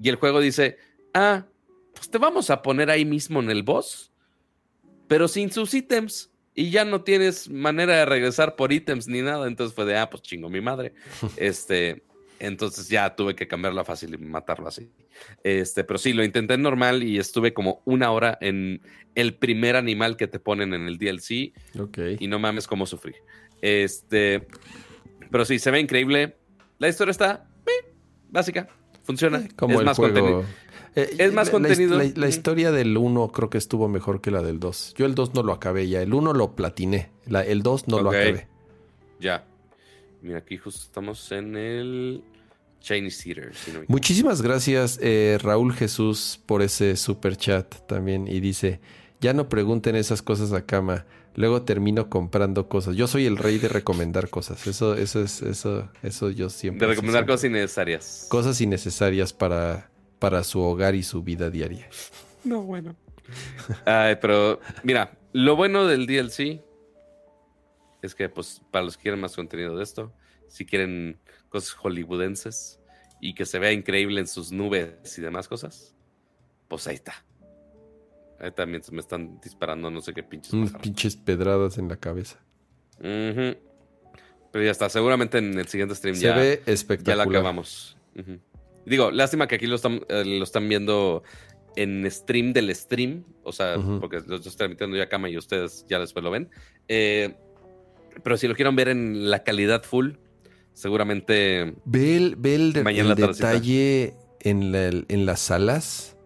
y 0.02 0.10
el 0.10 0.16
juego 0.16 0.40
dice: 0.40 0.78
Ah, 1.14 1.46
pues 1.94 2.10
te 2.10 2.18
vamos 2.18 2.50
a 2.50 2.64
poner 2.64 2.90
ahí 2.90 3.06
mismo 3.06 3.40
en 3.42 3.52
el 3.52 3.62
boss, 3.62 4.12
pero 5.08 5.28
sin 5.28 5.52
sus 5.52 5.72
ítems. 5.76 6.33
Y 6.56 6.70
ya 6.70 6.86
no 6.86 7.02
tienes 7.02 7.50
manera 7.50 7.98
de 7.98 8.06
regresar 8.06 8.56
por 8.56 8.72
ítems 8.72 9.08
ni 9.08 9.22
nada. 9.22 9.48
Entonces 9.48 9.76
fue 9.76 9.86
de, 9.86 9.98
ah, 9.98 10.10
pues 10.10 10.22
chingo 10.22 10.50
mi 10.50 10.62
madre. 10.62 10.94
este. 11.38 12.04
Entonces 12.40 12.90
ya 12.90 13.16
tuve 13.16 13.36
que 13.36 13.48
cambiarla 13.48 13.86
fácil 13.86 14.14
y 14.14 14.18
matarlo 14.18 14.68
así. 14.68 14.90
Este, 15.44 15.86
pero 15.86 15.98
sí, 15.98 16.12
lo 16.12 16.26
intenté 16.26 16.58
normal 16.58 17.02
y 17.02 17.18
estuve 17.18 17.54
como 17.54 17.82
una 17.86 18.12
hora 18.12 18.38
en 18.42 18.82
el 19.16 19.36
primer 19.36 19.78
animal 19.78 20.18
que 20.18 20.28
te 20.28 20.40
ponen 20.40 20.74
en 20.74 20.88
el 20.88 20.98
DLC. 20.98 21.54
Ok. 21.80 22.00
Y 22.20 22.28
no 22.28 22.40
mames 22.40 22.68
cómo 22.68 22.86
sufrí. 22.86 23.14
Este, 23.62 24.46
pero 25.32 25.46
sí, 25.46 25.58
se 25.58 25.72
ve 25.72 25.80
increíble. 25.80 26.36
La 26.80 26.90
historia 26.90 27.12
está 27.12 27.48
eh, 27.66 27.94
básica, 28.30 28.68
funciona. 29.04 29.48
Como 29.56 29.80
es 29.80 29.86
más 29.86 29.98
contenido. 29.98 30.44
Eh, 30.96 31.16
es 31.18 31.34
más 31.34 31.50
contenido. 31.50 32.00
La, 32.16 32.28
historia 32.28 32.72
del 32.72 32.98
1 32.98 33.32
creo 33.32 33.50
que 33.50 33.58
estuvo 33.58 33.88
mejor 33.88 34.22
que 34.22 34.32
la 34.32 34.42
del 34.42 34.60
2. 34.60 34.94
Yo 34.98 35.06
el 35.06 35.16
2 35.16 35.34
no 35.34 35.44
lo 35.44 35.54
acabé 35.54 35.88
ya. 35.88 36.02
El 36.02 36.14
1 36.14 36.34
lo 36.34 36.56
platiné. 36.56 37.12
el 37.26 37.64
2 37.64 37.88
no 37.88 38.02
lo 38.02 38.10
acabé. 38.10 38.48
Ya. 39.20 39.46
Mira, 40.22 40.40
aquí 40.40 40.58
justo 40.58 40.82
estamos 40.82 41.32
en 41.32 41.58
el 41.58 42.24
Chinese 42.80 43.24
Theater. 43.24 43.54
Muchísimas 43.88 44.42
gracias, 44.42 45.00
eh, 45.02 45.38
Raúl 45.42 45.74
Jesús, 45.74 46.40
por 46.46 46.62
ese 46.62 46.96
super 46.96 47.36
chat 47.36 47.74
también. 47.88 48.28
Y 48.28 48.40
dice: 48.40 48.80
Ya 49.20 49.34
no 49.34 49.50
pregunten 49.50 49.96
esas 49.96 50.22
cosas 50.22 50.54
a 50.54 50.66
cama. 50.66 51.06
Luego 51.36 51.64
termino 51.64 52.10
comprando 52.10 52.70
cosas. 52.70 52.96
Yo 52.96 53.08
soy 53.08 53.26
el 53.26 53.38
rey 53.38 53.58
de 53.58 53.68
recomendar 53.68 54.30
cosas. 54.30 54.68
Eso, 54.68 54.96
eso 54.96 55.20
es, 55.22 55.42
eso, 55.42 55.90
eso 56.04 56.30
yo 56.30 56.50
siempre. 56.50 56.86
De 56.86 56.94
recomendar 56.94 57.26
cosas 57.26 57.46
innecesarias. 57.46 58.28
Cosas 58.30 58.62
innecesarias 58.62 59.34
para, 59.34 59.90
para 60.24 60.42
su 60.46 60.62
hogar 60.62 60.96
y 60.96 61.04
su 61.04 61.22
vida 61.22 61.50
diaria. 61.50 61.90
No, 62.46 62.64
bueno. 62.64 62.96
Ay, 63.86 64.16
pero 64.22 64.62
mira, 64.82 65.18
lo 65.34 65.58
bueno 65.58 65.86
del 65.86 66.08
DLC 66.08 66.64
es 68.02 68.16
que, 68.16 68.30
pues, 68.30 68.62
para 68.72 68.86
los 68.86 68.96
que 68.96 69.04
quieren 69.04 69.20
más 69.20 69.36
contenido 69.36 69.76
de 69.76 69.84
esto, 69.84 70.14
si 70.48 70.66
quieren 70.66 71.20
cosas 71.50 71.74
hollywoodenses 71.74 72.80
y 73.20 73.36
que 73.36 73.46
se 73.46 73.60
vea 73.60 73.74
increíble 73.74 74.22
en 74.22 74.28
sus 74.28 74.54
nubes 74.54 75.18
y 75.18 75.22
demás 75.22 75.50
cosas, 75.50 75.94
pues 76.70 76.88
ahí 76.88 76.96
está. 76.96 77.26
Ahí 78.40 78.52
también 78.52 78.82
me 78.94 79.02
están 79.02 79.42
disparando 79.42 79.92
no 79.92 80.00
sé 80.00 80.14
qué 80.14 80.24
pinches. 80.24 80.54
pinches 80.82 81.18
pedradas 81.18 81.78
en 81.78 81.90
la 81.90 81.98
cabeza. 81.98 82.40
Pero 82.98 83.58
ya 84.54 84.72
está, 84.72 84.88
seguramente 84.88 85.40
en 85.40 85.60
el 85.60 85.68
siguiente 85.68 85.96
stream 85.96 86.16
se 86.16 86.32
ve 86.32 86.64
espectacular. 86.66 87.28
Ya 87.28 87.32
la 87.34 87.40
acabamos. 87.40 87.98
Digo, 88.86 89.12
lástima 89.12 89.48
que 89.48 89.56
aquí 89.56 89.68
lo 89.68 89.76
están, 89.76 90.02
eh, 90.10 90.24
lo 90.26 90.44
están 90.44 90.68
viendo 90.68 91.24
en 91.76 92.10
stream 92.10 92.54
del 92.54 92.74
stream, 92.76 93.24
o 93.44 93.52
sea, 93.52 93.78
porque 94.00 94.22
lo 94.26 94.36
estoy 94.36 94.52
transmitiendo 94.54 94.98
ya 94.98 95.10
cama 95.10 95.30
y 95.30 95.38
ustedes 95.38 95.86
ya 95.88 96.00
después 96.00 96.24
lo 96.24 96.32
ven. 96.32 96.50
Eh, 96.88 97.36
pero 98.24 98.38
si 98.38 98.48
lo 98.48 98.56
quieren 98.56 98.76
ver 98.76 98.90
en 98.90 99.30
la 99.30 99.44
calidad 99.44 99.84
full, 99.84 100.12
seguramente. 100.74 101.76
Ve 101.86 102.18
el, 102.18 102.74
detalle 102.74 104.14
en, 104.42 105.26
las 105.26 105.52
alas. 105.52 106.18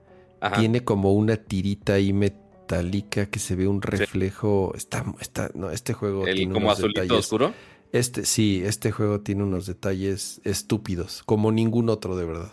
Tiene 0.57 0.83
como 0.83 1.13
una 1.13 1.37
tirita 1.37 1.93
ahí 1.93 2.13
metálica 2.13 3.27
que 3.27 3.39
se 3.39 3.55
ve 3.55 3.67
un 3.67 3.81
reflejo. 3.81 4.73
Está, 4.75 5.05
está, 5.19 5.49
no, 5.53 5.71
este 5.71 5.93
juego. 5.93 6.27
El 6.27 6.51
como 6.51 6.71
azulito 6.71 7.17
oscuro. 7.17 7.53
Este, 7.91 8.25
sí, 8.25 8.61
este 8.65 8.91
juego 8.91 9.21
tiene 9.21 9.43
unos 9.43 9.65
detalles 9.65 10.41
estúpidos, 10.43 11.23
como 11.23 11.51
ningún 11.51 11.89
otro 11.89 12.17
de 12.17 12.25
verdad. 12.25 12.51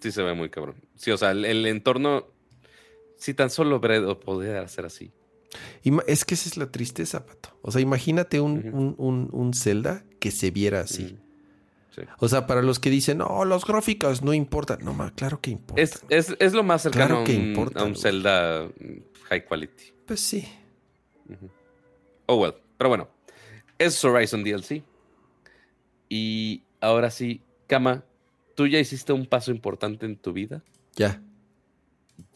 Sí 0.00 0.12
se 0.12 0.22
ve 0.22 0.34
muy 0.34 0.50
cabrón. 0.50 0.76
Sí, 0.96 1.10
o 1.10 1.16
sea, 1.16 1.32
el, 1.32 1.66
entorno, 1.66 2.26
si 3.16 3.34
tan 3.34 3.50
solo 3.50 3.80
Bredo 3.80 4.20
podría 4.20 4.66
ser 4.68 4.86
así. 4.86 5.10
Es 6.06 6.24
que 6.24 6.34
esa 6.34 6.48
es 6.48 6.56
la 6.56 6.70
tristeza, 6.70 7.26
Pato. 7.26 7.56
O 7.62 7.70
sea, 7.70 7.80
imagínate 7.80 8.40
un, 8.40 8.94
un, 8.96 9.54
Zelda 9.54 10.04
que 10.20 10.30
se 10.30 10.50
viera 10.50 10.80
así. 10.80 11.18
O 12.18 12.28
sea, 12.28 12.46
para 12.46 12.62
los 12.62 12.80
que 12.80 12.90
dicen, 12.90 13.18
no, 13.18 13.44
los 13.44 13.64
gráficos 13.64 14.22
no 14.22 14.34
importan. 14.34 14.84
No, 14.84 14.94
ma, 14.94 15.12
claro 15.12 15.40
que 15.40 15.50
importa. 15.50 15.82
Es, 16.08 16.52
lo 16.52 16.62
más 16.62 16.82
cercano 16.82 17.18
a, 17.18 17.22
un, 17.22 17.72
a 17.74 17.84
un 17.84 17.96
Zelda 17.96 18.68
high 19.28 19.44
quality. 19.44 19.92
Pues 20.06 20.20
sí. 20.20 20.46
Oh, 22.26 22.36
well. 22.36 22.54
Pero 22.76 22.88
bueno, 22.88 23.08
es 23.78 24.04
Horizon 24.04 24.44
DLC. 24.44 24.82
Y 26.08 26.62
ahora 26.80 27.10
sí, 27.10 27.42
Kama, 27.66 28.04
¿tú 28.54 28.66
ya 28.66 28.78
hiciste 28.78 29.12
un 29.12 29.26
paso 29.26 29.50
importante 29.50 30.06
en 30.06 30.16
tu 30.16 30.32
vida? 30.32 30.62
Ya. 30.94 31.22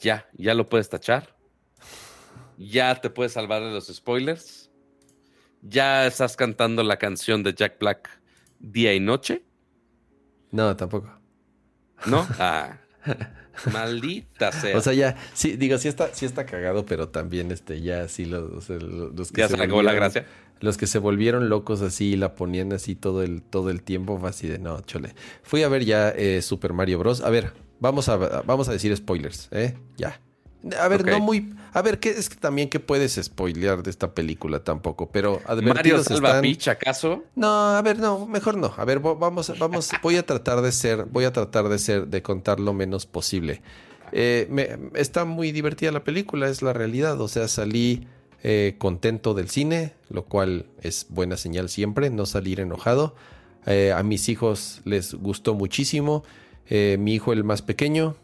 Ya, 0.01 0.29
ya 0.35 0.55
lo 0.55 0.69
puedes 0.69 0.89
tachar. 0.89 1.37
Ya 2.57 3.01
te 3.01 3.11
puedes 3.11 3.33
salvar 3.33 3.63
de 3.63 3.71
los 3.71 3.87
spoilers. 3.87 4.71
Ya 5.63 6.07
estás 6.07 6.37
cantando 6.37 6.83
la 6.83 6.97
canción 6.97 7.43
de 7.43 7.55
Jack 7.55 7.79
Black 7.79 8.09
día 8.59 8.95
y 8.95 9.01
noche. 9.01 9.45
No, 10.51 10.77
tampoco. 10.77 11.11
¿No? 12.07 12.27
Ah. 12.39 12.79
Maldita 13.73 14.53
sea. 14.53 14.77
O 14.77 14.81
sea, 14.81 14.93
ya, 14.93 15.17
sí, 15.35 15.57
digo, 15.57 15.79
sí 15.79 15.89
está, 15.89 16.15
sí 16.15 16.27
está 16.27 16.47
cagado, 16.47 16.87
pero 16.87 17.09
también 17.09 17.51
este, 17.51 17.81
ya 17.81 18.09
sí 18.09 18.25
los, 18.25 18.69
los, 18.69 19.33
que 19.33 19.41
ya 19.41 19.49
se, 19.49 19.61
acabó 19.61 19.83
la 19.83 19.93
gracia. 19.93 20.27
Los 20.61 20.77
que 20.77 20.87
se 20.87 20.99
volvieron 20.99 21.49
locos 21.49 21.83
así 21.83 22.17
la 22.17 22.35
ponían 22.35 22.73
así 22.73 22.95
todo 22.95 23.23
el, 23.23 23.43
todo 23.43 23.71
el 23.71 23.83
tiempo, 23.83 24.19
fue 24.19 24.31
así 24.31 24.49
de 24.49 24.59
no, 24.59 24.81
chole. 24.83 25.15
Fui 25.43 25.63
a 25.63 25.69
ver 25.69 25.85
ya 25.85 26.11
eh, 26.11 26.43
Super 26.43 26.73
Mario 26.73 26.99
Bros. 26.99 27.21
A 27.21 27.31
ver, 27.31 27.53
vamos 27.81 28.09
a, 28.09 28.17
vamos 28.17 28.69
a 28.69 28.73
decir 28.73 28.97
spoilers, 28.97 29.49
¿eh? 29.53 29.75
Ya. 29.97 30.21
A 30.79 30.89
ver, 30.89 31.05
no 31.07 31.21
muy. 31.21 31.55
A 31.73 31.83
ver, 31.83 32.01
¿qué 32.01 32.11
es 32.11 32.29
que 32.29 32.37
también 32.37 32.69
que 32.69 32.81
puedes 32.81 33.21
spoilear 33.23 33.83
de 33.83 33.91
esta 33.91 34.13
película 34.15 34.65
tampoco? 34.65 35.11
Pero 35.11 35.41
Mario 35.63 36.03
Salva 36.03 36.41
están... 36.41 36.73
¿acaso? 36.73 37.25
No, 37.37 37.77
a 37.77 37.83
ver, 37.83 37.99
no, 37.99 38.27
mejor 38.27 38.57
no. 38.57 38.73
A 38.77 38.85
ver, 38.85 38.99
vamos, 39.01 39.57
vamos, 39.59 39.91
voy 40.03 40.17
a 40.17 40.27
tratar 40.27 40.61
de 40.63 40.73
ser, 40.73 41.05
voy 41.05 41.25
a 41.25 41.33
tratar 41.33 41.69
de 41.69 41.79
ser, 41.79 42.09
de 42.09 42.23
contar 42.23 42.59
lo 42.59 42.73
menos 42.73 43.07
posible. 43.07 43.63
Eh, 44.13 44.47
me, 44.51 44.69
está 44.95 45.25
muy 45.25 45.53
divertida 45.53 45.93
la 45.93 46.05
película, 46.05 46.49
es 46.49 46.63
la 46.63 46.73
realidad. 46.73 47.21
O 47.21 47.29
sea, 47.29 47.47
salí 47.47 48.09
eh, 48.43 48.75
contento 48.79 49.35
del 49.35 49.49
cine, 49.49 49.93
lo 50.09 50.25
cual 50.25 50.67
es 50.81 51.07
buena 51.11 51.37
señal 51.37 51.69
siempre, 51.69 52.11
no 52.11 52.27
salir 52.27 52.61
enojado. 52.61 53.15
Eh, 53.67 53.93
a 53.93 54.03
mis 54.03 54.29
hijos 54.29 54.81
les 54.85 55.15
gustó 55.15 55.55
muchísimo. 55.55 56.25
mi 56.71 57.15
hijo, 57.15 57.33
el 57.33 57.45
más 57.45 57.63
pequeño, 57.63 58.17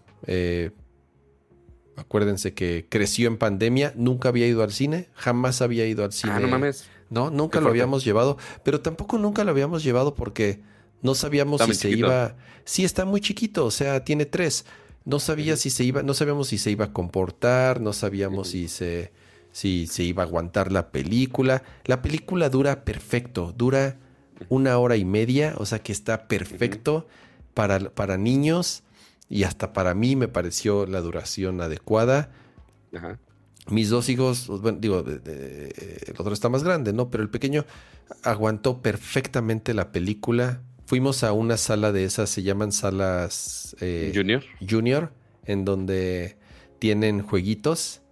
Acuérdense 1.96 2.54
que 2.54 2.86
creció 2.88 3.28
en 3.28 3.36
pandemia, 3.36 3.92
nunca 3.96 4.28
había 4.28 4.46
ido 4.46 4.62
al 4.62 4.72
cine, 4.72 5.08
jamás 5.14 5.62
había 5.62 5.86
ido 5.86 6.04
al 6.04 6.12
cine. 6.12 6.32
Ah, 6.34 6.40
no 6.40 6.48
mames. 6.48 6.86
No, 7.10 7.30
nunca 7.30 7.60
lo 7.60 7.68
habíamos 7.68 8.04
llevado, 8.04 8.36
pero 8.64 8.80
tampoco 8.80 9.18
nunca 9.18 9.44
lo 9.44 9.50
habíamos 9.50 9.84
llevado 9.84 10.14
porque 10.14 10.60
no 11.02 11.14
sabíamos 11.14 11.62
si 11.62 11.74
se 11.74 11.90
iba. 11.90 12.36
Sí, 12.64 12.84
está 12.84 13.04
muy 13.04 13.20
chiquito, 13.20 13.66
o 13.66 13.70
sea, 13.70 14.04
tiene 14.04 14.26
tres. 14.26 14.64
No 15.04 15.20
sabía 15.20 15.56
si 15.56 15.70
se 15.70 15.84
iba, 15.84 16.02
no 16.02 16.14
sabíamos 16.14 16.48
si 16.48 16.58
se 16.58 16.70
iba 16.70 16.86
a 16.86 16.92
comportar, 16.92 17.80
no 17.80 17.92
sabíamos 17.92 18.48
si 18.48 18.68
se, 18.68 19.12
si 19.52 19.86
se 19.86 20.02
iba 20.02 20.22
a 20.22 20.26
aguantar 20.26 20.72
la 20.72 20.90
película. 20.90 21.62
La 21.84 22.02
película 22.02 22.48
dura 22.48 22.84
perfecto, 22.84 23.52
dura 23.56 23.98
una 24.48 24.78
hora 24.78 24.96
y 24.96 25.04
media, 25.04 25.54
o 25.58 25.66
sea 25.66 25.80
que 25.80 25.92
está 25.92 26.26
perfecto 26.26 27.06
para, 27.52 27.78
para 27.90 28.16
niños 28.16 28.82
y 29.28 29.44
hasta 29.44 29.72
para 29.72 29.94
mí 29.94 30.16
me 30.16 30.28
pareció 30.28 30.86
la 30.86 31.00
duración 31.00 31.60
adecuada. 31.60 32.30
Mis 33.68 33.88
dos 33.88 34.08
hijos, 34.08 34.44
pues, 34.46 34.60
bueno, 34.60 34.78
digo, 34.80 35.04
el 35.06 36.14
otro 36.18 36.32
está 36.32 36.48
más 36.48 36.62
grande, 36.62 36.92
¿no? 36.92 37.10
Pero 37.10 37.22
el 37.22 37.30
pequeño 37.30 37.64
aguantó 38.22 38.82
perfectamente 38.82 39.74
la 39.74 39.90
película. 39.90 40.60
Fuimos 40.86 41.24
a 41.24 41.32
una 41.32 41.56
sala 41.56 41.90
de 41.90 42.04
esas, 42.04 42.28
se 42.28 42.42
llaman 42.42 42.72
salas 42.72 43.74
eh, 43.80 44.12
Junior. 44.14 44.44
Junior, 44.68 45.12
en 45.44 45.64
donde 45.64 46.36
tienen 46.78 47.22
jueguitos. 47.22 48.02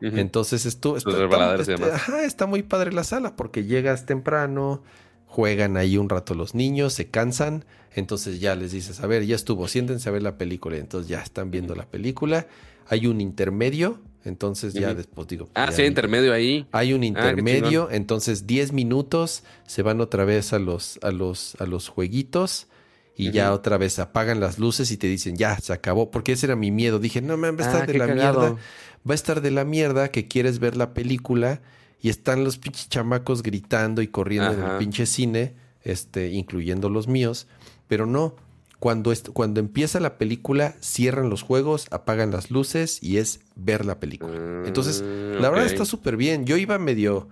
Entonces 0.00 0.66
esto, 0.66 0.96
está, 0.96 1.54
está, 1.54 2.24
está 2.24 2.46
muy 2.46 2.64
padre 2.64 2.92
la 2.92 3.04
sala 3.04 3.36
porque 3.36 3.64
llegas 3.64 4.04
temprano, 4.04 4.82
juegan 5.26 5.76
ahí 5.76 5.96
un 5.96 6.08
rato 6.08 6.34
los 6.34 6.56
niños, 6.56 6.92
se 6.92 7.08
cansan, 7.08 7.64
entonces 7.94 8.40
ya 8.40 8.54
les 8.54 8.72
dices, 8.72 9.00
a 9.00 9.06
ver, 9.06 9.24
ya 9.26 9.36
estuvo, 9.36 9.68
siéntense 9.68 10.08
a 10.08 10.12
ver 10.12 10.22
la 10.22 10.38
película, 10.38 10.76
entonces 10.76 11.08
ya 11.08 11.20
están 11.20 11.50
viendo 11.50 11.74
la 11.74 11.86
película, 11.86 12.46
hay 12.88 13.06
un 13.06 13.20
intermedio, 13.20 14.00
entonces 14.24 14.72
ya 14.74 14.94
después 14.94 15.26
digo... 15.28 15.48
Ah, 15.54 15.72
sí, 15.72 15.82
hay 15.82 15.88
intermedio 15.88 16.32
ahí. 16.32 16.66
Hay 16.72 16.92
un 16.92 17.02
ah, 17.02 17.06
intermedio, 17.06 17.90
entonces 17.90 18.46
10 18.46 18.72
minutos 18.72 19.42
se 19.66 19.82
van 19.82 20.00
otra 20.00 20.24
vez 20.24 20.52
a 20.52 20.58
los, 20.58 20.98
a 21.02 21.10
los, 21.10 21.56
a 21.58 21.66
los 21.66 21.88
jueguitos 21.88 22.68
y 23.16 23.30
ya 23.30 23.52
otra 23.52 23.78
vez 23.78 23.98
apagan 23.98 24.40
las 24.40 24.58
luces 24.58 24.90
y 24.90 24.96
te 24.96 25.06
dicen, 25.06 25.36
ya, 25.36 25.58
se 25.58 25.72
acabó, 25.72 26.10
porque 26.10 26.32
ese 26.32 26.46
era 26.46 26.56
mi 26.56 26.70
miedo, 26.70 26.98
dije, 26.98 27.20
no, 27.20 27.36
me 27.36 27.50
va 27.50 27.64
a 27.64 27.66
estar 27.66 27.82
ah, 27.82 27.86
de 27.86 27.98
la 27.98 28.06
mierda, 28.06 28.52
va 28.52 29.12
a 29.12 29.14
estar 29.14 29.40
de 29.40 29.50
la 29.50 29.64
mierda 29.64 30.10
que 30.10 30.28
quieres 30.28 30.58
ver 30.58 30.76
la 30.76 30.94
película 30.94 31.60
y 32.00 32.08
están 32.08 32.42
los 32.44 32.58
pinches 32.58 32.88
chamacos 32.88 33.42
gritando 33.42 34.02
y 34.02 34.08
corriendo 34.08 34.52
en 34.52 34.62
el 34.62 34.78
pinche 34.78 35.06
cine, 35.06 35.54
este, 35.82 36.30
incluyendo 36.30 36.88
los 36.88 37.06
míos, 37.06 37.46
pero 37.92 38.06
no. 38.06 38.34
Cuando, 38.78 39.12
cuando 39.34 39.60
empieza 39.60 40.00
la 40.00 40.16
película, 40.16 40.74
cierran 40.80 41.28
los 41.28 41.42
juegos, 41.42 41.88
apagan 41.90 42.30
las 42.30 42.50
luces 42.50 43.02
y 43.02 43.18
es 43.18 43.40
ver 43.54 43.84
la 43.84 44.00
película. 44.00 44.64
Entonces, 44.64 45.02
mm, 45.02 45.42
la 45.42 45.50
verdad 45.50 45.66
está 45.66 45.84
súper 45.84 46.16
bien. 46.16 46.46
Yo 46.46 46.56
iba 46.56 46.78
medio 46.78 47.28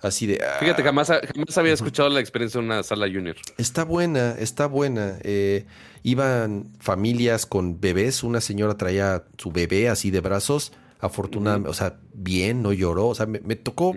así 0.00 0.26
de... 0.26 0.42
Fíjate, 0.58 0.82
jamás, 0.82 1.06
jamás 1.06 1.58
había 1.58 1.74
escuchado 1.74 2.08
la 2.08 2.18
experiencia 2.18 2.60
de 2.60 2.66
una 2.66 2.82
sala 2.82 3.06
junior. 3.06 3.36
Está 3.56 3.84
buena, 3.84 4.32
está 4.32 4.66
buena. 4.66 5.16
Eh, 5.22 5.64
iban 6.02 6.72
familias 6.80 7.46
con 7.46 7.80
bebés. 7.80 8.24
Una 8.24 8.40
señora 8.40 8.76
traía 8.76 9.22
su 9.38 9.52
bebé 9.52 9.88
así 9.88 10.10
de 10.10 10.18
brazos 10.18 10.72
afortunadamente, 11.00 11.70
o 11.70 11.74
sea, 11.74 11.98
bien, 12.12 12.62
no 12.62 12.72
lloró, 12.72 13.08
o 13.08 13.14
sea, 13.14 13.26
me, 13.26 13.38
tocó, 13.56 13.96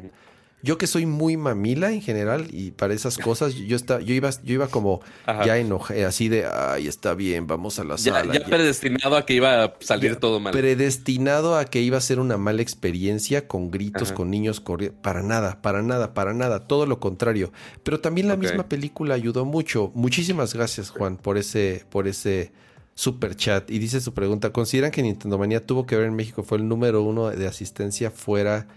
yo 0.64 0.78
que 0.78 0.88
soy 0.88 1.06
muy 1.06 1.36
mamila 1.36 1.92
en 1.92 2.02
general 2.02 2.48
y 2.50 2.72
para 2.72 2.94
esas 2.94 3.18
cosas, 3.18 3.54
yo, 3.54 3.76
está, 3.76 4.00
yo, 4.00 4.14
iba, 4.14 4.30
yo 4.30 4.54
iba 4.54 4.68
como 4.70 5.02
ya 5.46 5.58
enojé, 5.58 6.06
así 6.06 6.30
de, 6.30 6.46
ay, 6.46 6.88
está 6.88 7.16
bien, 7.16 7.48
vamos 7.48 7.80
a 7.80 7.84
la 7.84 7.98
sala. 7.98 8.34
Ya, 8.34 8.46
predestinado 8.46 9.18
a 9.18 9.26
que 9.26 9.34
iba 9.34 9.66
a 9.66 9.74
salir 9.82 10.16
todo 10.16 10.40
mal. 10.40 10.54
Predestinado 10.54 11.58
a 11.58 11.66
que 11.66 11.82
iba 11.82 11.98
a 11.98 12.02
ser 12.02 12.18
una 12.18 12.38
mala 12.38 12.62
experiencia 12.62 13.46
con 13.46 13.72
gritos, 13.72 14.14
con 14.14 14.32
niños 14.32 14.62
corriendo, 14.62 14.98
para 15.02 15.22
nada, 15.22 15.62
para 15.62 15.82
nada, 15.82 16.14
para 16.14 16.34
nada, 16.34 16.66
todo 16.66 16.86
lo 16.86 17.02
contrario. 17.02 17.52
Pero 17.84 18.00
también 18.00 18.30
la 18.30 18.38
misma 18.38 18.70
película 18.70 19.16
ayudó 19.16 19.44
mucho. 19.44 19.92
Muchísimas 19.94 20.54
gracias, 20.54 20.92
Juan, 20.92 21.18
por 21.18 21.38
ese, 21.38 21.84
por 21.90 22.08
ese 22.08 22.54
super 22.96 23.36
chat 23.36 23.70
y 23.70 23.80
dice 23.80 24.00
su 24.00 24.14
pregunta, 24.14 24.54
¿consideran 24.54 24.92
que 24.92 25.04
Nintendo 25.04 25.38
Manía 25.38 25.66
tuvo 25.66 25.86
que 25.86 25.98
ver 25.98 26.08
en 26.08 26.16
México? 26.16 26.42
¿Fue 26.44 26.58
el 26.58 26.70
número 26.70 27.04
uno 27.04 27.32
de 27.32 27.48
asistencia 27.48 28.12
fuera 28.12 28.68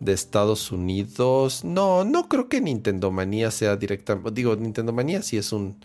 de 0.00 0.12
Estados 0.12 0.72
Unidos? 0.72 1.64
No, 1.64 2.04
no 2.04 2.28
creo 2.28 2.48
que 2.48 2.60
Nintendo 2.60 3.10
Manía 3.10 3.50
sea 3.50 3.76
directa. 3.76 4.20
Digo, 4.32 4.56
Nintendo 4.56 4.92
Manía 4.92 5.22
sí 5.22 5.36
es 5.36 5.52
un... 5.52 5.84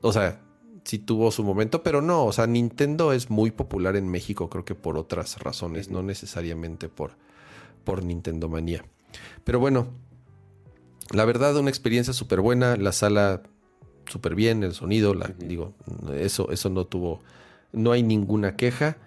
O 0.00 0.12
sea, 0.12 0.40
sí 0.84 0.98
tuvo 0.98 1.30
su 1.30 1.42
momento, 1.44 1.82
pero 1.82 2.02
no, 2.02 2.26
o 2.26 2.32
sea, 2.32 2.46
Nintendo 2.46 3.12
es 3.12 3.30
muy 3.30 3.50
popular 3.50 3.96
en 3.96 4.08
México, 4.08 4.50
creo 4.50 4.64
que 4.64 4.74
por 4.74 4.98
otras 4.98 5.38
razones, 5.38 5.90
no 5.90 6.02
necesariamente 6.02 6.88
por, 6.88 7.12
por 7.84 8.04
Nintendo 8.04 8.48
Manía. 8.48 8.84
Pero 9.44 9.60
bueno, 9.60 9.88
la 11.10 11.24
verdad, 11.24 11.56
una 11.56 11.70
experiencia 11.70 12.12
súper 12.12 12.40
buena. 12.40 12.76
La 12.76 12.92
sala 12.92 13.42
súper 14.06 14.34
bien, 14.34 14.62
el 14.62 14.74
sonido, 14.74 15.14
la, 15.14 15.28
digo, 15.38 15.74
eso, 16.14 16.50
eso 16.50 16.68
no 16.70 16.86
tuvo, 16.86 17.20
no 17.72 17.92
hay 17.92 18.02
ninguna 18.02 18.56
queja. 18.56 18.98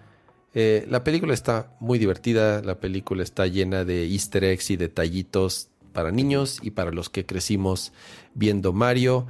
Eh, 0.54 0.86
la 0.88 1.04
película 1.04 1.34
está 1.34 1.76
muy 1.80 1.98
divertida, 1.98 2.62
la 2.62 2.80
película 2.80 3.22
está 3.22 3.46
llena 3.46 3.84
de 3.84 4.06
easter 4.06 4.44
eggs 4.44 4.70
y 4.70 4.76
detallitos 4.76 5.68
para 5.92 6.10
niños 6.10 6.60
y 6.62 6.70
para 6.70 6.90
los 6.90 7.10
que 7.10 7.26
crecimos 7.26 7.92
viendo 8.34 8.72
Mario. 8.72 9.26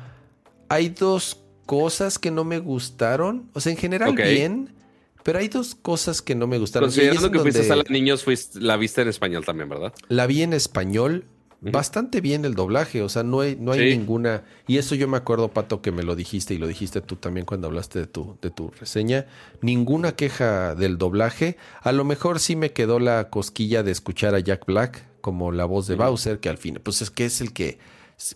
Hay 0.68 0.90
dos 0.90 1.42
cosas 1.66 2.18
que 2.18 2.30
no 2.30 2.44
me 2.44 2.58
gustaron, 2.58 3.50
o 3.52 3.60
sea, 3.60 3.72
en 3.72 3.78
general 3.78 4.14
bien, 4.14 4.74
pero 5.22 5.38
hay 5.38 5.48
dos 5.48 5.74
cosas 5.74 6.22
que 6.22 6.34
no 6.34 6.46
me 6.46 6.58
gustaron. 6.58 6.88
Considerando 6.88 7.30
que 7.30 7.40
fuiste 7.40 7.70
a 7.72 7.76
la 7.76 7.84
niños, 7.88 8.24
fuiste, 8.24 8.60
la 8.60 8.76
viste 8.76 9.02
en 9.02 9.08
español 9.08 9.44
también, 9.44 9.68
¿verdad? 9.68 9.92
La 10.08 10.26
vi 10.26 10.42
en 10.42 10.52
español, 10.52 11.24
bastante 11.60 12.20
bien 12.20 12.44
el 12.44 12.54
doblaje, 12.54 13.02
o 13.02 13.08
sea, 13.08 13.22
no 13.22 13.40
hay, 13.40 13.56
no 13.56 13.72
hay 13.72 13.96
ninguna. 13.96 14.44
Y 14.66 14.78
eso 14.78 14.94
yo 14.94 15.08
me 15.08 15.16
acuerdo, 15.16 15.48
Pato, 15.48 15.82
que 15.82 15.92
me 15.92 16.02
lo 16.02 16.14
dijiste 16.14 16.54
y 16.54 16.58
lo 16.58 16.66
dijiste 16.66 17.00
tú 17.00 17.16
también 17.16 17.46
cuando 17.46 17.66
hablaste 17.66 18.00
de 18.00 18.06
tu, 18.06 18.36
de 18.40 18.50
tu 18.50 18.70
reseña. 18.70 19.26
Ninguna 19.60 20.12
queja 20.12 20.74
del 20.74 20.98
doblaje. 20.98 21.56
A 21.82 21.92
lo 21.92 22.04
mejor 22.04 22.38
sí 22.38 22.56
me 22.56 22.72
quedó 22.72 23.00
la 23.00 23.30
cosquilla 23.30 23.82
de 23.82 23.90
escuchar 23.90 24.34
a 24.34 24.40
Jack 24.40 24.66
Black 24.66 25.04
como 25.20 25.50
la 25.50 25.64
voz 25.64 25.86
de 25.86 25.96
Bowser, 25.96 26.38
que 26.38 26.48
al 26.48 26.58
fin, 26.58 26.80
pues 26.82 27.02
es 27.02 27.10
que 27.10 27.24
es 27.24 27.40
el 27.40 27.52
que 27.52 27.78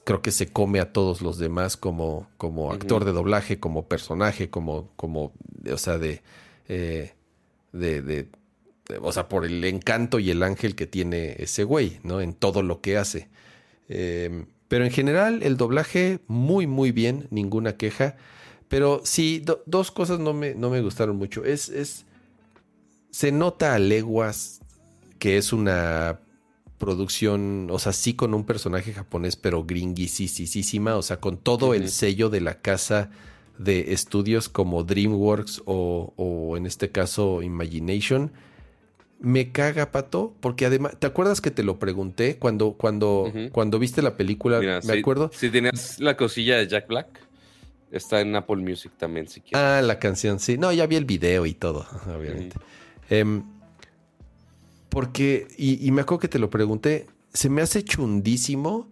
creo 0.04 0.22
que 0.22 0.30
se 0.30 0.48
come 0.48 0.80
a 0.80 0.92
todos 0.92 1.22
los 1.22 1.38
demás 1.38 1.76
como, 1.76 2.28
como 2.36 2.72
actor 2.72 3.04
de 3.04 3.12
doblaje, 3.12 3.58
como 3.58 3.86
personaje, 3.86 4.50
como, 4.50 4.90
como, 4.96 5.32
o 5.70 5.78
sea, 5.78 5.98
de, 5.98 6.22
eh, 6.68 7.14
de 7.72 8.28
o 9.00 9.12
sea, 9.12 9.28
por 9.28 9.44
el 9.44 9.64
encanto 9.64 10.18
y 10.18 10.30
el 10.30 10.42
ángel 10.42 10.74
que 10.74 10.86
tiene 10.86 11.36
ese 11.38 11.64
güey, 11.64 11.98
¿no? 12.02 12.20
En 12.20 12.34
todo 12.34 12.62
lo 12.62 12.80
que 12.80 12.96
hace. 12.96 13.28
Em, 13.88 14.46
Pero 14.68 14.84
en 14.84 14.90
general, 14.90 15.42
el 15.42 15.56
doblaje 15.56 16.20
muy, 16.28 16.66
muy 16.66 16.92
bien, 16.92 17.28
ninguna 17.30 17.76
queja. 17.76 18.16
Pero 18.68 19.02
sí, 19.04 19.44
dos 19.66 19.90
cosas 19.90 20.18
no 20.18 20.32
me, 20.32 20.54
no 20.54 20.70
me 20.70 20.80
gustaron 20.80 21.16
mucho. 21.16 21.44
Es, 21.44 21.68
es. 21.68 22.06
Se 23.10 23.30
nota 23.32 23.74
a 23.74 23.78
leguas 23.78 24.60
que 25.18 25.36
es 25.36 25.52
una 25.52 26.20
producción, 26.78 27.68
o 27.70 27.78
sea, 27.78 27.92
sí 27.92 28.14
con 28.14 28.34
un 28.34 28.44
personaje 28.44 28.92
japonés, 28.92 29.36
pero 29.36 29.64
gringuisísima, 29.64 30.96
o 30.96 31.02
sea, 31.02 31.20
con 31.20 31.36
todo 31.36 31.74
el 31.74 31.90
sello 31.90 32.28
de 32.28 32.40
la 32.40 32.60
casa 32.60 33.10
de 33.56 33.92
estudios 33.92 34.48
como 34.48 34.82
DreamWorks 34.82 35.62
o, 35.64 36.12
o, 36.16 36.56
en 36.56 36.66
este 36.66 36.90
caso 36.90 37.42
Imagination. 37.42 38.32
Me 39.22 39.52
caga, 39.52 39.92
Pato, 39.92 40.34
porque 40.40 40.66
además, 40.66 40.96
¿te 40.98 41.06
acuerdas 41.06 41.40
que 41.40 41.50
te 41.50 41.62
lo 41.62 41.78
pregunté 41.78 42.38
cuando, 42.38 42.72
cuando, 42.72 43.32
cuando 43.52 43.78
viste 43.78 44.02
la 44.02 44.16
película? 44.16 44.60
me 44.84 44.98
acuerdo. 44.98 45.30
Si 45.32 45.48
tenías 45.48 46.00
la 46.00 46.16
cosilla 46.16 46.56
de 46.58 46.66
Jack 46.66 46.88
Black, 46.88 47.06
está 47.92 48.20
en 48.20 48.34
Apple 48.34 48.56
Music 48.56 48.92
también, 48.96 49.28
si 49.28 49.40
quieres. 49.40 49.58
Ah, 49.58 49.80
la 49.80 49.98
canción, 49.98 50.40
sí. 50.40 50.58
No, 50.58 50.72
ya 50.72 50.86
vi 50.86 50.96
el 50.96 51.04
video 51.04 51.46
y 51.46 51.54
todo, 51.54 51.86
obviamente. 52.06 52.56
Em, 53.08 53.44
porque, 54.88 55.46
y, 55.56 55.86
y 55.86 55.90
me 55.92 56.02
acuerdo 56.02 56.20
que 56.20 56.28
te 56.28 56.38
lo 56.38 56.50
pregunté, 56.50 57.06
se 57.32 57.48
me 57.48 57.62
hace 57.62 57.84
chundísimo 57.84 58.90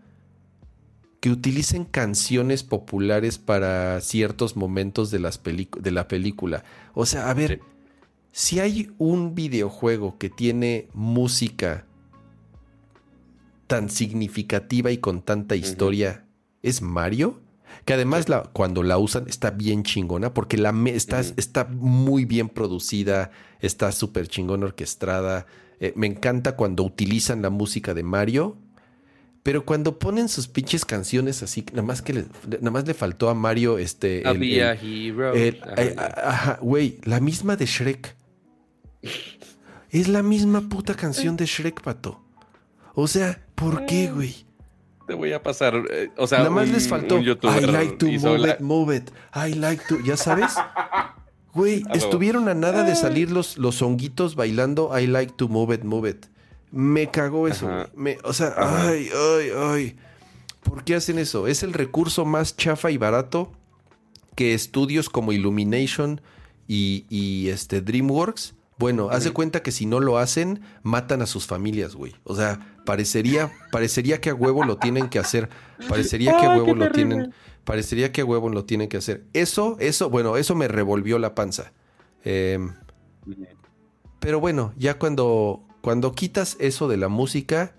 que 1.21 1.31
utilicen 1.31 1.85
canciones 1.85 2.63
populares 2.63 3.39
para 3.39 4.01
ciertos 4.01 4.57
momentos 4.57 5.11
de, 5.11 5.19
las 5.19 5.41
de 5.43 5.91
la 5.91 6.09
película. 6.09 6.65
O 6.95 7.05
sea, 7.05 7.31
a 7.31 7.35
ver, 7.35 7.61
si 8.33 8.61
hay 8.61 8.93
un 8.99 9.35
videojuego 9.35 10.19
que 10.19 10.31
tiene 10.31 10.89
música 10.95 11.87
tan 13.67 13.89
significativa 13.89 14.91
y 14.91 14.99
con 14.99 15.23
tanta 15.23 15.57
historia, 15.57 16.27
¿es 16.63 16.83
Mario? 16.83 17.41
Que 17.85 17.95
además 17.95 18.29
la, 18.29 18.43
cuando 18.43 18.83
la 18.83 18.99
usan 18.99 19.29
está 19.29 19.51
bien 19.51 19.85
chingona 19.85 20.35
porque 20.35 20.57
la 20.57 20.75
está, 20.87 21.21
está 21.21 21.65
muy 21.67 22.25
bien 22.25 22.49
producida, 22.49 23.31
está 23.61 23.93
súper 23.93 24.29
chingona 24.29 24.67
orquestada. 24.67 25.47
Eh, 25.79 25.93
me 25.97 26.07
encanta 26.07 26.57
cuando 26.57 26.83
utilizan 26.83 27.43
la 27.43 27.51
música 27.51 27.95
de 27.95 28.03
Mario 28.03 28.59
pero 29.43 29.65
cuando 29.65 29.99
ponen 29.99 30.29
sus 30.29 30.49
pinches 30.49 30.85
canciones 30.85 31.43
así, 31.43 31.65
nada 31.71 31.83
más 31.83 32.03
que 32.03 32.13
le, 32.13 32.25
nada 32.61 32.71
más 32.71 32.87
le 32.87 32.93
faltó 32.93 33.31
a 33.31 33.35
Mario 33.35 33.79
este. 33.79 34.23
Había 34.27 34.75
Hero. 34.75 35.33
ajá, 35.97 36.59
güey, 36.61 36.99
la 37.05 37.21
misma 37.21 37.57
de 37.57 37.67
Shrek. 37.67 38.17
Es 39.91 40.09
la 40.09 40.23
misma 40.23 40.69
puta 40.69 40.95
canción 40.95 41.37
de 41.37 41.47
Shrek, 41.47 41.81
pato. 41.83 42.21
O 42.95 43.09
sea, 43.09 43.45
¿por 43.55 43.87
qué, 43.87 44.09
ah. 44.09 44.15
güey? 44.15 44.47
Te 45.07 45.15
voy 45.15 45.33
a 45.33 45.43
pasar. 45.43 45.75
Eh, 45.91 46.11
o 46.17 46.27
sea, 46.27 46.39
nada 46.39 46.51
más 46.51 46.69
les 46.69 46.89
faltó. 46.89 47.19
I 47.19 47.61
like 47.67 47.97
to 47.97 48.07
move 48.07 48.49
it, 48.49 48.61
move 48.61 48.97
it. 48.97 49.11
I 49.35 49.55
like 49.55 49.83
to. 49.89 50.01
¿Ya 50.01 50.17
sabes? 50.17 50.55
Güey, 51.53 51.83
estuvieron 51.93 52.49
a 52.49 52.55
nada 52.55 52.85
de 52.85 52.95
salir 52.95 53.33
los, 53.33 53.59
los 53.59 53.83
honguitos 53.83 54.37
bailando 54.37 54.97
I 54.97 55.09
like 55.09 55.33
to 55.37 55.49
move 55.49 55.75
it, 55.75 55.83
move 55.83 56.09
it. 56.09 56.27
Me 56.71 57.11
cagó 57.11 57.49
eso. 57.49 57.69
Me, 57.97 58.19
o 58.23 58.33
sea, 58.33 58.55
ay, 58.57 59.11
ay, 59.13 59.51
ay. 59.57 59.97
¿Por 60.63 60.85
qué 60.85 60.95
hacen 60.95 61.19
eso? 61.19 61.49
Es 61.49 61.65
el 61.65 61.73
recurso 61.73 62.25
más 62.25 62.57
chafa 62.57 62.93
y 62.93 62.99
barato 62.99 63.51
que 64.37 64.55
estudios 64.55 65.09
como 65.09 65.33
Illumination 65.33 66.21
y, 66.69 67.49
este 67.49 67.81
DreamWorks. 67.81 68.55
Bueno, 68.81 69.11
haz 69.11 69.25
de 69.25 69.33
cuenta 69.33 69.63
que 69.63 69.73
si 69.73 69.85
no 69.85 70.01
lo 70.01 70.17
hacen, 70.17 70.63
matan 70.83 71.21
a 71.21 71.27
sus 71.27 71.47
familias, 71.47 71.95
güey. 71.95 72.15
O 72.25 72.35
sea, 72.35 72.79
parecería, 72.87 73.53
parecería 73.71 74.23
que 74.23 74.31
a 74.31 74.35
huevo 74.35 74.65
lo 74.65 74.79
tienen 74.79 75.11
que 75.11 75.19
hacer. 75.19 75.51
Parecería 75.87 76.35
que 76.39 76.47
a 76.47 76.57
huevo 76.57 76.75
lo 76.75 76.91
tienen. 76.91 77.35
Parecería 77.65 78.11
que 78.11 78.23
a 78.23 78.25
huevo 78.25 78.49
lo 78.49 78.65
tienen 78.65 78.89
que 78.89 78.97
hacer. 78.97 79.25
Eso, 79.35 79.77
eso, 79.81 80.09
bueno, 80.09 80.39
eso 80.39 80.55
me 80.55 80.67
revolvió 80.67 81.19
la 81.19 81.35
panza. 81.35 81.73
Em, 82.25 82.73
pero 84.19 84.41
bueno, 84.41 84.73
ya 84.79 84.99
cuando, 84.99 85.63
cuando 85.83 86.15
quitas 86.15 86.57
eso 86.59 86.89
de 86.89 86.97
la 86.97 87.09
música 87.09 87.75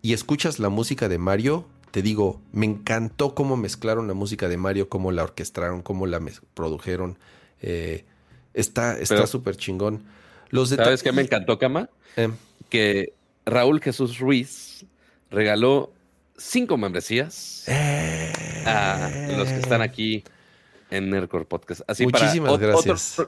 y 0.00 0.12
escuchas 0.12 0.60
la 0.60 0.68
música 0.68 1.08
de 1.08 1.18
Mario, 1.18 1.66
te 1.90 2.02
digo, 2.02 2.40
me 2.52 2.66
encantó 2.66 3.34
cómo 3.34 3.56
mezclaron 3.56 4.06
la 4.06 4.14
música 4.14 4.48
de 4.48 4.58
Mario, 4.58 4.88
cómo 4.88 5.10
la 5.10 5.24
orquestaron, 5.24 5.82
cómo 5.82 6.06
la 6.06 6.20
produjeron. 6.54 7.18
Eh, 7.60 8.04
está 8.54 9.26
súper 9.26 9.56
chingón. 9.56 10.04
Los 10.56 10.70
¿Sabes 10.70 11.02
qué 11.02 11.12
me 11.12 11.22
encantó, 11.22 11.58
Cama? 11.58 11.90
Em. 12.16 12.34
Que 12.70 13.12
Raúl 13.44 13.80
Jesús 13.80 14.18
Ruiz 14.18 14.86
regaló 15.30 15.92
cinco 16.36 16.76
membresías 16.76 17.64
a 17.68 19.10
los 19.36 19.48
que 19.48 19.58
están 19.58 19.82
aquí 19.82 20.24
en 20.90 21.10
Nerdcore 21.10 21.44
Podcast. 21.44 21.82
Así 21.86 22.04
Muchísimas 22.04 22.58
gracias. 22.58 23.22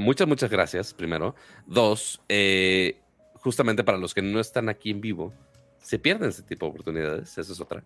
muchas, 0.00 0.28
muchas 0.28 0.50
gracias, 0.50 0.92
primero. 0.92 1.34
Dos, 1.66 2.20
eh, 2.28 2.98
justamente 3.34 3.84
para 3.84 3.98
los 3.98 4.12
que 4.12 4.22
no 4.22 4.40
están 4.40 4.68
aquí 4.68 4.90
en 4.90 5.00
vivo, 5.00 5.32
se 5.80 5.98
pierden 5.98 6.30
ese 6.30 6.42
tipo 6.42 6.66
de 6.66 6.70
oportunidades, 6.70 7.38
esa 7.38 7.52
es 7.52 7.60
otra. 7.60 7.84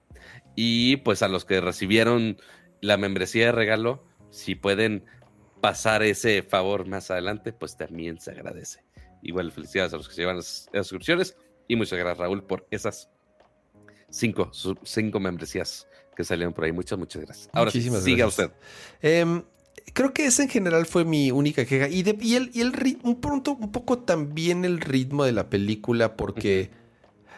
Y 0.56 0.96
pues 0.98 1.22
a 1.22 1.28
los 1.28 1.44
que 1.44 1.60
recibieron 1.60 2.38
la 2.80 2.96
membresía 2.96 3.46
de 3.46 3.52
regalo, 3.52 4.02
si 4.30 4.54
pueden 4.54 5.04
pasar 5.64 6.02
ese 6.02 6.42
favor 6.42 6.86
más 6.86 7.10
adelante, 7.10 7.50
pues 7.54 7.74
también 7.74 8.20
se 8.20 8.32
agradece. 8.32 8.84
Igual 9.22 9.50
felicidades 9.50 9.94
a 9.94 9.96
los 9.96 10.06
que 10.06 10.14
se 10.14 10.20
llevan 10.20 10.36
las, 10.36 10.68
suscripciones 10.74 11.38
y 11.66 11.74
muchas 11.74 11.98
gracias 11.98 12.18
Raúl 12.18 12.44
por 12.44 12.66
esas 12.70 13.08
cinco, 14.10 14.50
cinco 14.82 15.20
membresías 15.20 15.88
que 16.14 16.22
salieron 16.22 16.52
por 16.52 16.64
ahí. 16.64 16.72
Muchas, 16.72 16.98
muchas 16.98 17.22
gracias. 17.22 17.48
Ahora 17.54 17.70
siga 17.70 18.26
usted. 18.26 18.50
Em, 19.00 19.42
creo 19.94 20.12
que 20.12 20.26
esa 20.26 20.42
en 20.42 20.50
general 20.50 20.84
fue 20.84 21.06
mi 21.06 21.30
única 21.30 21.64
queja. 21.64 21.88
Y, 21.88 22.02
de, 22.02 22.18
y 22.20 22.34
el, 22.34 22.50
y 22.52 22.60
el 22.60 22.74
ritmo, 22.74 23.08
un, 23.08 23.22
pronto, 23.22 23.52
un 23.52 23.72
poco 23.72 24.00
también 24.00 24.66
el 24.66 24.82
ritmo 24.82 25.24
de 25.24 25.32
la 25.32 25.48
película, 25.48 26.14
porque, 26.14 26.72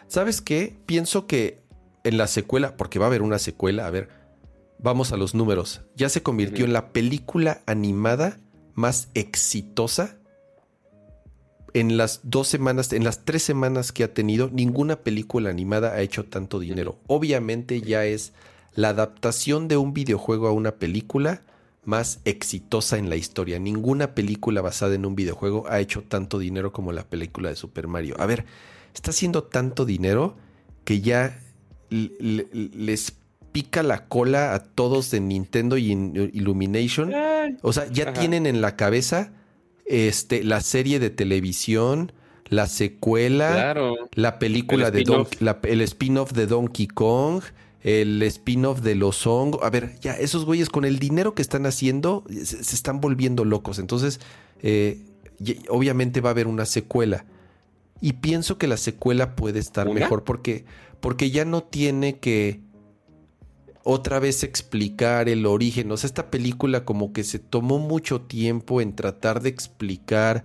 ¿sabes 0.09 0.41
qué? 0.41 0.75
Pienso 0.85 1.27
que 1.27 1.61
en 2.03 2.17
la 2.17 2.27
secuela, 2.27 2.75
porque 2.75 2.99
va 2.99 3.05
a 3.05 3.07
haber 3.07 3.21
una 3.21 3.39
secuela, 3.39 3.87
a 3.87 3.89
ver, 3.89 4.09
vamos 4.79 5.11
a 5.11 5.17
los 5.17 5.35
números. 5.35 5.81
Ya 5.95 6.09
se 6.09 6.23
convirtió 6.23 6.65
en 6.65 6.73
la 6.73 6.91
película 6.91 7.61
animada 7.65 8.39
más 8.73 9.09
exitosa 9.13 10.17
en 11.79 11.97
las 11.97 12.21
dos 12.23 12.47
semanas, 12.47 12.91
en 12.93 13.03
las 13.03 13.23
tres 13.23 13.43
semanas 13.43 13.91
que 13.91 14.03
ha 14.03 14.13
tenido, 14.13 14.49
ninguna 14.51 14.97
película 14.97 15.49
animada 15.49 15.93
ha 15.93 16.01
hecho 16.01 16.25
tanto 16.25 16.59
dinero. 16.59 16.97
Obviamente 17.07 17.81
ya 17.81 18.05
es 18.05 18.33
la 18.73 18.89
adaptación 18.89 19.67
de 19.67 19.77
un 19.77 19.93
videojuego 19.93 20.47
a 20.47 20.51
una 20.51 20.75
película 20.75 21.41
más 21.83 22.19
exitosa 22.25 22.97
en 22.97 23.09
la 23.09 23.15
historia. 23.15 23.59
Ninguna 23.59 24.15
película 24.15 24.61
basada 24.61 24.95
en 24.95 25.05
un 25.05 25.15
videojuego 25.15 25.65
ha 25.69 25.79
hecho 25.79 26.03
tanto 26.03 26.39
dinero 26.39 26.71
como 26.71 26.91
la 26.91 27.03
película 27.03 27.49
de 27.49 27.55
Super 27.55 27.87
Mario. 27.87 28.15
A 28.19 28.25
ver, 28.25 28.45
está 28.93 29.11
haciendo 29.11 29.43
tanto 29.43 29.85
dinero 29.85 30.35
que 30.83 31.01
ya 31.01 31.39
les 31.89 33.13
pica 33.57 33.81
la 33.81 34.05
cola 34.05 34.53
a 34.53 34.59
todos 34.59 35.09
de 35.09 35.19
Nintendo 35.19 35.79
y 35.79 35.91
Illumination. 35.91 37.11
O 37.63 37.73
sea, 37.73 37.87
ya 37.91 38.13
tienen 38.13 38.45
en 38.45 38.61
la 38.61 38.75
cabeza 38.75 39.31
este, 39.87 40.43
la 40.43 40.61
serie 40.61 40.99
de 40.99 41.09
televisión, 41.09 42.11
la 42.49 42.67
secuela, 42.67 43.75
la 44.13 44.37
película 44.37 44.91
de 44.91 45.03
el 45.63 45.81
spin-off 45.81 46.33
de 46.33 46.45
Donkey 46.45 46.85
Kong 46.85 47.41
el 47.81 48.21
spin-off 48.21 48.81
de 48.81 48.93
los 48.93 49.25
hongos. 49.25 49.63
A 49.63 49.71
ver, 49.71 49.97
ya, 50.01 50.13
esos 50.13 50.45
güeyes 50.45 50.69
con 50.69 50.85
el 50.85 50.99
dinero 50.99 51.33
que 51.33 51.41
están 51.41 51.65
haciendo 51.65 52.25
se, 52.29 52.75
están 52.75 53.01
volviendo 53.01 53.43
locos. 53.43 53.79
Entonces, 53.79 54.19
eh, 54.61 55.01
obviamente 55.67 56.21
va 56.21 56.29
a 56.29 56.33
haber 56.33 56.45
una 56.45 56.67
secuela. 56.67 57.25
Y 58.01 58.13
pienso 58.13 58.59
que 58.59 58.67
la 58.67 58.77
secuela 58.77 59.35
puede 59.35 59.57
estar 59.57 59.91
mejor 59.91 60.23
porque, 60.23 60.65
porque 60.99 61.31
ya 61.31 61.43
no 61.43 61.63
tiene 61.63 62.19
que 62.19 62.59
otra 63.89 64.19
vez 64.19 64.43
explicar 64.43 65.29
el 65.29 65.45
origen. 65.45 65.89
O 65.93 65.97
sea, 65.97 66.09
esta 66.09 66.29
película 66.29 66.83
como 66.83 67.13
que 67.13 67.23
se 67.23 67.39
tomó 67.39 67.79
mucho 67.79 68.19
tiempo 68.19 68.81
en 68.81 68.93
tratar 68.93 69.41
de 69.41 69.47
explicar 69.47 70.43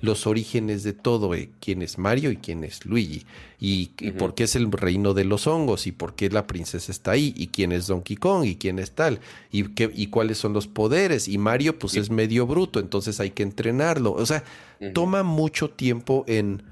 los 0.00 0.26
orígenes 0.26 0.82
de 0.82 0.92
todo, 0.92 1.34
eh, 1.34 1.48
quién 1.60 1.80
es 1.80 1.96
Mario 1.96 2.32
y 2.32 2.36
quién 2.36 2.64
es 2.64 2.84
Luigi, 2.84 3.24
y, 3.60 3.86
por 4.18 4.34
qué 4.34 4.44
es 4.44 4.56
el 4.56 4.70
reino 4.70 5.14
de 5.14 5.24
los 5.24 5.46
hongos, 5.46 5.86
y 5.86 5.92
por 5.92 6.16
qué 6.16 6.28
la 6.28 6.48
princesa 6.48 6.90
está 6.90 7.12
ahí, 7.12 7.32
y 7.36 7.46
quién 7.46 7.70
es 7.70 7.86
Donkey 7.86 8.16
Kong, 8.16 8.44
y 8.44 8.56
quién 8.56 8.80
es 8.80 8.90
tal, 8.90 9.20
y, 9.52 9.62
qué, 9.74 9.90
y 9.94 10.08
cuáles 10.08 10.38
son 10.38 10.52
los 10.52 10.66
poderes, 10.66 11.28
y 11.28 11.38
Mario 11.38 11.78
pues 11.78 11.94
es 11.94 12.10
medio 12.10 12.48
bruto, 12.48 12.80
entonces 12.80 13.20
hay 13.20 13.30
que 13.30 13.44
entrenarlo, 13.44 14.12
o 14.12 14.26
sea, 14.26 14.42
toma 14.92 15.22
mucho 15.22 15.70
tiempo 15.70 16.24
en, 16.26 16.64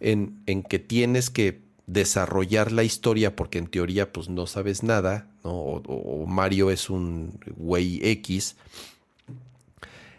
en, 0.00 0.40
en 0.46 0.62
que 0.62 0.78
tienes 0.78 1.28
que 1.28 1.60
desarrollar 1.88 2.70
la 2.70 2.84
historia 2.84 3.34
porque 3.34 3.58
en 3.58 3.66
teoría 3.66 4.12
pues 4.12 4.28
no 4.28 4.46
sabes 4.46 4.82
nada, 4.82 5.26
¿no? 5.48 5.82
o 5.86 6.26
Mario 6.26 6.70
es 6.70 6.90
un 6.90 7.38
güey 7.56 8.00
X, 8.02 8.56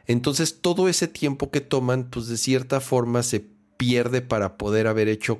entonces 0.09 0.59
todo 0.59 0.89
ese 0.89 1.07
tiempo 1.07 1.51
que 1.51 1.61
toman, 1.61 2.09
pues 2.09 2.27
de 2.27 2.37
cierta 2.37 2.81
forma 2.81 3.21
se 3.21 3.45
pierde 3.77 4.21
para 4.21 4.57
poder 4.57 4.87
haber 4.87 5.07
hecho 5.07 5.39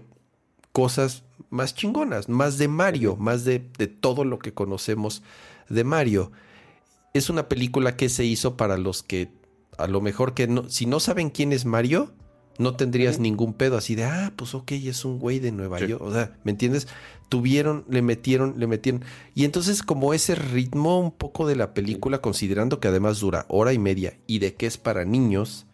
cosas 0.72 1.24
más 1.50 1.74
chingonas, 1.74 2.30
más 2.30 2.60
de 2.60 2.68
Mario, 2.68 3.16
más 3.16 3.46
de, 3.46 3.68
de 3.80 3.88
todo 3.88 4.26
lo 4.26 4.38
que 4.38 4.54
conocemos 4.54 5.24
de 5.70 5.84
Mario. 5.84 6.32
Es 7.16 7.32
una 7.32 7.50
película 7.50 7.98
que 7.98 8.10
se 8.10 8.26
hizo 8.26 8.58
para 8.58 8.78
los 8.78 9.02
que 9.02 9.32
a 9.80 9.88
lo 9.88 10.02
mejor 10.02 10.36
que 10.36 10.48
no, 10.48 10.70
si 10.70 10.86
no 10.86 11.00
saben 11.00 11.32
quién 11.32 11.52
es 11.52 11.66
Mario, 11.66 12.14
no 12.60 12.76
tendrías 12.76 13.20
ningún 13.20 13.54
pedo 13.54 13.78
así 13.78 13.96
de, 13.96 14.04
ah, 14.04 14.34
pues 14.36 14.54
ok, 14.54 14.74
es 14.74 15.06
un 15.06 15.18
güey 15.18 15.40
de 15.40 15.52
Nueva 15.52 15.80
York. 15.80 16.04
O 16.04 16.14
sea, 16.14 16.38
¿me 16.44 16.52
entiendes? 16.52 16.90
Tuvieron, 17.30 17.86
le 17.90 18.02
metieron, 18.02 18.56
le 18.58 18.68
metieron. 18.68 19.04
Y 19.34 19.46
entonces 19.46 19.82
como 19.82 20.14
ese 20.14 20.36
ritmo 20.36 21.00
un 21.00 21.12
poco 21.12 21.48
de 21.48 21.56
la 21.56 21.74
película, 21.74 22.20
considerando 22.20 22.82
que 22.82 22.90
además 22.90 23.22
dura 23.22 23.46
hora 23.48 23.72
y 23.72 23.80
media 23.80 24.20
y 24.28 24.40
de 24.40 24.56
que 24.56 24.68
es 24.68 24.78
para 24.78 25.06
niños, 25.06 25.66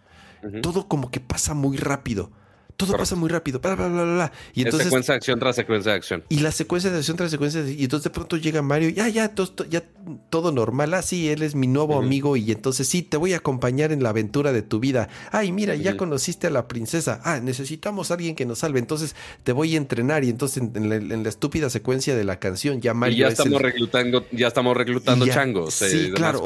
todo 0.62 0.88
como 0.88 1.10
que 1.10 1.20
pasa 1.20 1.56
muy 1.56 1.76
rápido. 1.76 2.30
Todo 2.78 2.98
pasa 2.98 3.16
muy 3.16 3.30
rápido, 3.30 3.60
bla, 3.60 3.76
bla, 3.76 3.88
bla, 3.88 4.04
bla. 4.04 4.32
Y 4.54 4.64
entonces, 4.64 4.88
secuencia 4.88 5.14
de 5.14 5.18
acción 5.18 5.40
tras 5.40 5.56
secuencia 5.56 5.92
de 5.94 5.98
acción. 5.98 6.24
Y 6.28 6.40
la 6.40 6.52
secuencia 6.52 6.92
de 6.92 6.98
acción 6.98 7.16
tras 7.16 7.32
secuencia 7.32 7.64
de, 7.64 7.72
Y 7.74 7.84
entonces 7.84 8.04
de 8.06 8.10
pronto 8.10 8.36
llega 8.36 8.62
Mario, 8.62 8.90
ya, 8.90 9.08
ya, 9.08 9.30
todo, 9.30 9.66
ya, 9.70 9.84
todo 10.30 10.52
normal. 10.52 10.94
Ah, 10.94 11.02
sí, 11.02 11.30
él 11.30 11.42
es 11.42 11.56
mi 11.56 11.68
nuevo 11.68 11.98
amigo 11.98 12.36
y 12.36 12.52
entonces 12.52 12.88
sí, 12.88 13.02
te 13.02 13.16
voy 13.16 13.34
a 13.34 13.38
acompañar 13.38 13.94
en 13.94 14.04
la 14.04 14.10
aventura 14.10 14.52
de 14.52 14.62
tu 14.62 14.82
vida. 14.82 15.08
Ay, 15.32 15.54
mira, 15.54 15.76
ya 15.76 15.96
conociste 15.96 16.48
a 16.48 16.50
la 16.50 16.68
princesa. 16.68 17.22
Ah, 17.24 17.40
necesitamos 17.40 18.12
a 18.12 18.16
alguien 18.16 18.36
que 18.36 18.46
nos 18.46 18.60
salve. 18.60 18.80
Entonces 18.80 19.16
te 19.44 19.54
voy 19.54 19.76
a 19.76 19.78
entrenar 19.78 20.26
y 20.26 20.30
entonces 20.30 20.62
en, 20.62 21.24
la, 21.24 21.30
estúpida 21.30 21.70
secuencia 21.70 22.16
de 22.16 22.26
la 22.26 22.40
canción 22.40 22.82
ya 22.82 22.94
Mario... 22.94 23.16
Y 23.16 23.20
ya 23.20 23.28
estamos 23.30 23.62
reclutando, 23.62 24.26
ya 24.32 24.48
estamos 24.48 24.76
reclutando 24.76 25.26
changos. 25.28 25.76
Sí, 25.76 26.12
claro. 26.14 26.44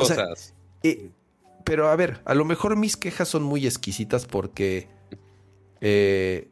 Eh, 0.83 1.09
pero 1.63 1.89
a 1.89 1.95
ver, 1.95 2.21
a 2.25 2.35
lo 2.35 2.45
mejor 2.45 2.75
mis 2.75 2.97
quejas 2.97 3.27
son 3.27 3.43
muy 3.43 3.65
exquisitas 3.65 4.25
porque 4.25 4.87
eh, 5.81 6.49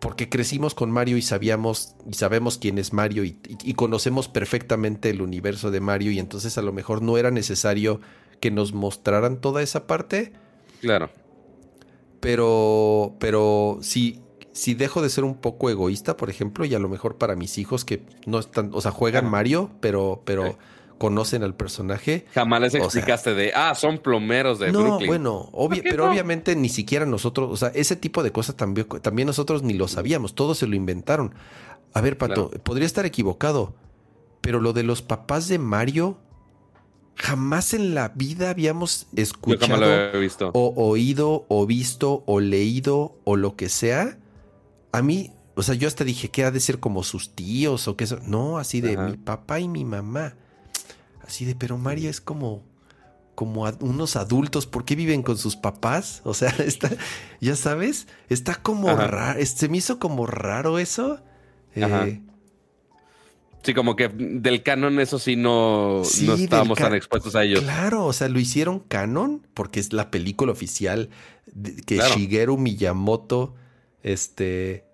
porque 0.00 0.28
crecimos 0.28 0.74
con 0.74 0.90
Mario 0.90 1.16
y 1.16 1.22
sabíamos 1.22 1.96
y 2.08 2.14
sabemos 2.14 2.58
quién 2.58 2.78
es 2.78 2.92
Mario 2.92 3.24
y, 3.24 3.34
conocemos 3.74 4.28
perfectamente 4.28 5.10
el 5.10 5.22
universo 5.22 5.70
de 5.70 5.80
Mario 5.80 6.12
y 6.12 6.18
entonces 6.18 6.56
a 6.58 6.62
lo 6.62 6.72
mejor 6.72 7.02
no 7.02 7.18
era 7.18 7.30
necesario 7.30 8.00
que 8.40 8.50
nos 8.50 8.72
mostraran 8.72 9.40
toda 9.40 9.62
esa 9.62 9.86
parte. 9.86 10.32
Claro. 10.80 11.10
Pero, 12.20 13.16
pero 13.18 13.78
si, 13.82 14.20
si 14.52 14.74
dejo 14.74 15.02
de 15.02 15.10
ser 15.10 15.24
un 15.24 15.36
poco 15.36 15.70
egoísta, 15.70 16.16
por 16.16 16.30
ejemplo, 16.30 16.64
y 16.64 16.74
a 16.74 16.78
lo 16.78 16.88
mejor 16.88 17.16
para 17.16 17.34
mis 17.34 17.58
hijos 17.58 17.84
que 17.84 18.02
no 18.26 18.38
están, 18.38 18.70
o 18.72 18.80
sea, 18.80 18.92
juegan 18.92 19.28
Mario, 19.28 19.70
pero, 19.80 20.22
pero 20.24 20.56
conocen 20.98 21.42
al 21.42 21.54
personaje. 21.54 22.26
Jamás 22.34 22.60
les 22.60 22.74
explicaste 22.74 23.34
de, 23.34 23.52
ah, 23.54 23.74
son 23.74 23.98
plomeros 23.98 24.58
de 24.58 24.72
no, 24.72 24.98
bueno, 25.06 25.50
pero 25.82 26.10
obviamente 26.10 26.54
ni 26.56 26.68
siquiera 26.68 27.06
nosotros, 27.06 27.48
o 27.50 27.56
sea, 27.56 27.68
ese 27.68 27.96
tipo 27.96 28.22
de 28.22 28.32
cosas 28.32 28.56
también, 28.56 28.86
también 29.00 29.26
nosotros 29.26 29.62
ni 29.62 29.74
lo 29.74 29.88
sabíamos, 29.88 30.34
todos 30.34 30.58
se 30.58 30.66
lo 30.66 30.76
inventaron. 30.76 31.34
A 31.94 32.00
ver, 32.00 32.18
Pato, 32.18 32.50
podría 32.62 32.86
estar 32.86 33.06
equivocado, 33.06 33.74
pero 34.40 34.60
lo 34.60 34.72
de 34.72 34.82
los 34.82 35.02
papás 35.02 35.48
de 35.48 35.58
Mario, 35.58 36.18
jamás 37.14 37.74
en 37.74 37.94
la 37.94 38.10
vida 38.10 38.50
habíamos 38.50 39.06
escuchado 39.16 40.12
o 40.52 40.72
oído 40.76 41.46
o 41.48 41.66
visto 41.66 42.22
o 42.26 42.40
leído 42.40 43.18
o 43.24 43.36
lo 43.36 43.56
que 43.56 43.68
sea. 43.68 44.18
A 44.92 45.02
mí, 45.02 45.32
o 45.54 45.62
sea, 45.62 45.74
yo 45.74 45.88
hasta 45.88 46.04
dije 46.04 46.30
que 46.30 46.44
ha 46.44 46.50
de 46.50 46.60
ser 46.60 46.78
como 46.78 47.02
sus 47.02 47.34
tíos 47.34 47.88
o 47.88 47.96
que 47.96 48.04
eso. 48.04 48.18
No, 48.24 48.58
así 48.58 48.80
de 48.80 48.96
mi 48.96 49.16
papá 49.16 49.60
y 49.60 49.68
mi 49.68 49.84
mamá. 49.84 50.36
Así 51.28 51.44
de, 51.44 51.54
pero 51.54 51.76
María 51.76 52.08
es 52.08 52.22
como, 52.22 52.64
como 53.34 53.70
unos 53.80 54.16
adultos, 54.16 54.66
¿por 54.66 54.86
qué 54.86 54.96
viven 54.96 55.22
con 55.22 55.36
sus 55.36 55.56
papás? 55.56 56.22
O 56.24 56.32
sea, 56.32 56.48
está, 56.58 56.90
ya 57.38 57.54
sabes, 57.54 58.08
está 58.30 58.54
como 58.54 58.96
raro, 58.96 59.44
se 59.44 59.68
me 59.68 59.76
hizo 59.76 59.98
como 59.98 60.26
raro 60.26 60.78
eso. 60.78 61.20
Eh, 61.74 62.22
sí, 63.62 63.74
como 63.74 63.94
que 63.94 64.08
del 64.08 64.62
canon 64.62 65.00
eso 65.00 65.18
sí 65.18 65.36
no, 65.36 66.02
no 66.22 66.34
estábamos 66.34 66.78
tan 66.78 66.94
expuestos 66.94 67.36
a 67.36 67.44
ellos. 67.44 67.60
Claro, 67.60 68.06
o 68.06 68.14
sea, 68.14 68.30
lo 68.30 68.40
hicieron 68.40 68.80
canon 68.80 69.46
porque 69.52 69.80
es 69.80 69.92
la 69.92 70.10
película 70.10 70.50
oficial 70.50 71.10
que 71.84 71.98
Shigeru 71.98 72.56
Miyamoto 72.56 73.54
este, 74.02 74.87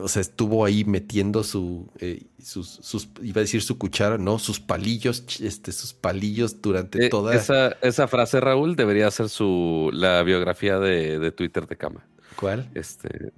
o 0.00 0.08
sea, 0.08 0.22
estuvo 0.22 0.64
ahí 0.64 0.84
metiendo 0.84 1.42
su, 1.42 1.90
eh, 1.98 2.26
sus, 2.40 3.08
iba 3.22 3.40
a 3.40 3.42
decir 3.42 3.62
su 3.62 3.76
cuchara, 3.76 4.18
no, 4.18 4.38
sus 4.38 4.60
palillos, 4.60 5.40
este, 5.40 5.72
sus 5.72 5.92
palillos 5.92 6.62
durante 6.62 7.06
eh, 7.06 7.08
toda. 7.08 7.34
Esa, 7.34 7.76
esa 7.82 8.06
frase, 8.06 8.40
Raúl, 8.40 8.76
debería 8.76 9.10
ser 9.10 9.28
su, 9.28 9.90
la 9.92 10.22
biografía 10.22 10.78
de, 10.78 11.32
Twitter 11.32 11.66
de 11.66 11.76
Cama. 11.76 12.06
¿Cuál? 12.36 12.70
Este, 12.74 13.32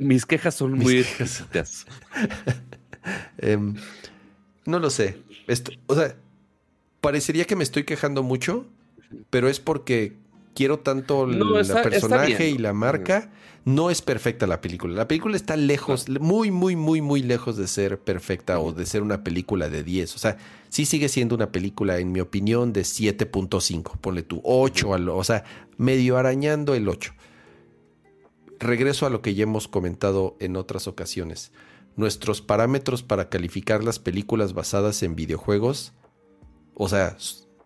mis 0.00 0.24
quejas 0.24 0.54
son 0.54 0.72
muy 0.72 1.04
em, 3.38 3.74
no 4.64 4.78
lo 4.78 4.88
sé. 4.88 5.18
o 5.86 5.94
sea, 5.94 6.16
parecería 7.02 7.44
que 7.44 7.54
me 7.54 7.64
estoy 7.64 7.84
quejando 7.84 8.22
mucho, 8.22 8.66
pero 9.28 9.48
es 9.48 9.60
porque 9.60 10.16
quiero 10.54 10.80
tanto 10.80 11.24
el 11.24 11.38
personaje 11.82 12.50
y 12.50 12.58
la 12.58 12.72
marca 12.72 13.30
no 13.64 13.90
es 13.90 14.02
perfecta 14.02 14.46
la 14.46 14.60
película. 14.60 14.94
La 14.94 15.08
película 15.08 15.36
está 15.36 15.56
lejos, 15.56 16.08
muy, 16.08 16.50
muy, 16.50 16.74
muy, 16.74 17.00
muy 17.00 17.22
lejos 17.22 17.56
de 17.56 17.68
ser 17.68 18.00
perfecta 18.00 18.58
o 18.58 18.72
de 18.72 18.86
ser 18.86 19.02
una 19.02 19.22
película 19.22 19.68
de 19.68 19.84
10. 19.84 20.16
O 20.16 20.18
sea, 20.18 20.36
sí 20.68 20.84
sigue 20.84 21.08
siendo 21.08 21.34
una 21.34 21.52
película, 21.52 21.98
en 21.98 22.10
mi 22.12 22.20
opinión, 22.20 22.72
de 22.72 22.82
7.5. 22.82 23.98
Ponle 24.00 24.22
tú 24.22 24.40
8, 24.44 24.90
o 24.90 25.24
sea, 25.24 25.44
medio 25.76 26.16
arañando 26.16 26.74
el 26.74 26.88
8. 26.88 27.14
Regreso 28.58 29.06
a 29.06 29.10
lo 29.10 29.22
que 29.22 29.34
ya 29.34 29.44
hemos 29.44 29.68
comentado 29.68 30.36
en 30.40 30.56
otras 30.56 30.88
ocasiones. 30.88 31.52
Nuestros 31.94 32.40
parámetros 32.40 33.02
para 33.02 33.28
calificar 33.28 33.84
las 33.84 33.98
películas 33.98 34.54
basadas 34.54 35.02
en 35.02 35.14
videojuegos, 35.14 35.92
o 36.74 36.88
sea, 36.88 37.16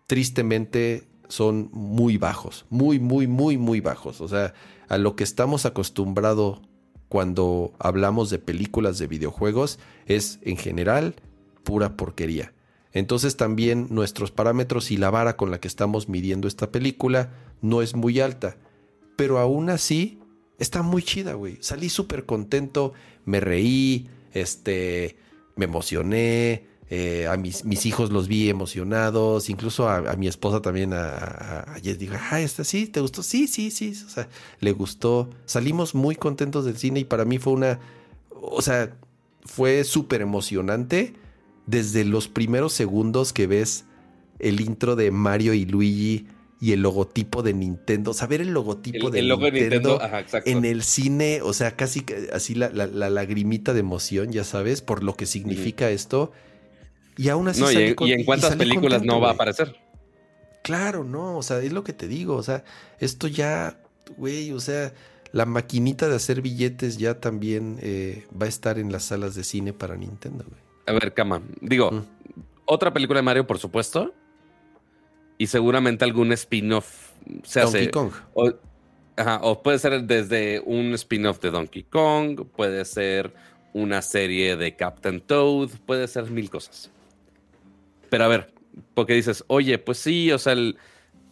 tristemente 0.05 1.07
son 1.27 1.69
muy 1.71 2.17
bajos, 2.17 2.65
muy, 2.69 2.99
muy, 2.99 3.27
muy, 3.27 3.57
muy 3.57 3.81
bajos. 3.81 4.21
O 4.21 4.27
sea, 4.27 4.53
a 4.87 4.97
lo 4.97 5.15
que 5.15 5.23
estamos 5.23 5.65
acostumbrados 5.65 6.61
cuando 7.09 7.73
hablamos 7.79 8.29
de 8.29 8.39
películas 8.39 8.97
de 8.97 9.07
videojuegos 9.07 9.79
es 10.05 10.39
en 10.43 10.57
general 10.57 11.15
pura 11.63 11.95
porquería. 11.95 12.53
Entonces 12.93 13.37
también 13.37 13.87
nuestros 13.89 14.31
parámetros 14.31 14.91
y 14.91 14.97
la 14.97 15.09
vara 15.09 15.37
con 15.37 15.51
la 15.51 15.59
que 15.59 15.67
estamos 15.67 16.09
midiendo 16.09 16.47
esta 16.47 16.71
película 16.71 17.31
no 17.61 17.81
es 17.81 17.95
muy 17.95 18.19
alta. 18.19 18.57
Pero 19.15 19.39
aún 19.39 19.69
así 19.69 20.19
está 20.57 20.81
muy 20.81 21.03
chida, 21.03 21.33
güey. 21.33 21.57
Salí 21.61 21.89
súper 21.89 22.25
contento, 22.25 22.93
me 23.25 23.39
reí, 23.39 24.09
este, 24.33 25.17
me 25.55 25.65
emocioné, 25.65 26.67
eh, 26.89 27.27
a 27.27 27.35
mis, 27.35 27.65
mis, 27.65 27.85
hijos 27.85 28.11
los 28.11 28.29
vi 28.29 28.49
emocionados, 28.49 29.49
incluso 29.49 29.89
a, 29.89 30.15
mi 30.15 30.27
esposa 30.27 30.61
también, 30.61 30.93
a, 30.93 31.59
a, 31.59 31.79
Jess, 31.81 31.99
digo, 31.99 32.15
ah, 32.31 32.39
¿esta 32.39 32.63
sí? 32.63 32.87
¿Te 32.87 33.01
gustó? 33.01 33.23
Sí, 33.23 33.47
sí, 33.47 33.71
sí, 33.71 33.93
o 34.05 34.09
sea, 34.09 34.29
le 34.61 34.71
gustó. 34.71 35.29
Salimos 35.45 35.95
muy 35.95 36.15
contentos 36.15 36.63
del 36.63 36.77
cine 36.77 37.01
y 37.01 37.03
para 37.03 37.25
mí 37.25 37.39
fue 37.39 37.53
una, 37.53 37.79
o 38.31 38.61
sea, 38.61 38.95
fue 39.43 39.83
súper 39.83 40.21
emocionante 40.21 41.13
desde 41.65 42.05
los 42.05 42.29
primeros 42.29 42.71
segundos 42.73 43.33
que 43.33 43.47
ves 43.47 43.85
el 44.39 44.61
intro 44.61 44.95
de 44.95 45.11
Mario 45.11 45.53
y 45.53 45.65
Luigi 45.65 46.27
y 46.59 46.71
el 46.71 46.81
logotipo 46.81 47.43
de 47.43 47.53
Nintendo. 47.53 48.13
Saber 48.13 48.41
el 48.41 48.51
logotipo 48.51 49.09
de, 49.09 49.21
Nintendo, 49.21 49.99
en 50.45 50.65
el 50.65 50.83
cine, 50.83 51.41
o 51.43 51.53
sea, 51.53 51.75
casi 51.75 52.05
así 52.33 52.55
la, 52.55 52.69
la, 52.69 53.09
lagrimita 53.09 53.73
de 53.73 53.81
emoción, 53.81 54.31
ya 54.31 54.43
sabes, 54.43 54.81
por 54.81 55.03
lo 55.03 55.15
que 55.15 55.25
significa 55.25 55.89
esto. 55.89 56.31
Y 57.17 57.29
aún 57.29 57.47
así. 57.47 57.61
No, 57.61 57.71
y, 57.71 58.13
en 58.13 58.23
cuántas 58.23 58.55
películas 58.55 59.03
no 59.03 59.19
va 59.19 59.29
a 59.29 59.33
aparecer. 59.33 59.75
Claro, 60.67 61.03
no, 61.03 61.37
o 61.37 61.43
sea, 61.43 61.59
es 61.59 61.71
lo 61.71 61.83
que 61.83 61.93
te 61.93 62.07
digo, 62.07 62.35
o 62.35 62.43
sea, 62.43 62.63
esto 62.99 63.27
ya, 63.27 63.79
güey, 64.17 64.51
o 64.51 64.59
sea, 64.59 64.93
la 65.31 65.45
maquinita 65.45 66.09
de 66.09 66.15
hacer 66.15 66.41
billetes 66.41 66.97
ya 66.97 67.21
también 67.21 67.79
eh, 67.81 68.27
va 68.39 68.47
a 68.47 68.49
estar 68.49 68.77
en 68.77 68.91
las 68.91 69.05
salas 69.05 69.33
de 69.33 69.45
cine 69.45 69.71
para 69.71 69.95
Nintendo, 69.95 70.43
güey. 70.45 70.61
A 70.85 70.91
ver, 70.91 71.13
cama, 71.13 71.41
digo, 71.61 71.91
mm. 71.91 72.03
otra 72.65 72.91
película 72.91 73.19
de 73.19 73.23
Mario, 73.23 73.47
por 73.47 73.59
supuesto, 73.59 74.13
y 75.37 75.47
seguramente 75.47 76.03
algún 76.03 76.33
spin-off 76.33 77.11
se 77.43 77.61
Donkey 77.61 77.89
Kong. 77.89 78.11
O, 78.33 78.51
ajá, 79.15 79.39
o 79.43 79.63
puede 79.63 79.79
ser 79.79 80.03
desde 80.03 80.61
un 80.65 80.93
spin-off 80.95 81.39
de 81.39 81.51
Donkey 81.51 81.83
Kong, 81.83 82.45
puede 82.45 82.83
ser 82.83 83.33
una 83.71 84.01
serie 84.01 84.57
de 84.57 84.75
Captain 84.75 85.21
Toad, 85.21 85.69
puede 85.85 86.09
ser 86.09 86.29
mil 86.29 86.49
cosas. 86.49 86.91
Pero 88.09 88.23
a 88.23 88.27
ver, 88.27 88.53
porque 88.93 89.13
dices, 89.13 89.43
oye, 89.47 89.77
pues 89.77 89.97
sí, 89.97 90.31
o 90.31 90.39
sea, 90.39 90.55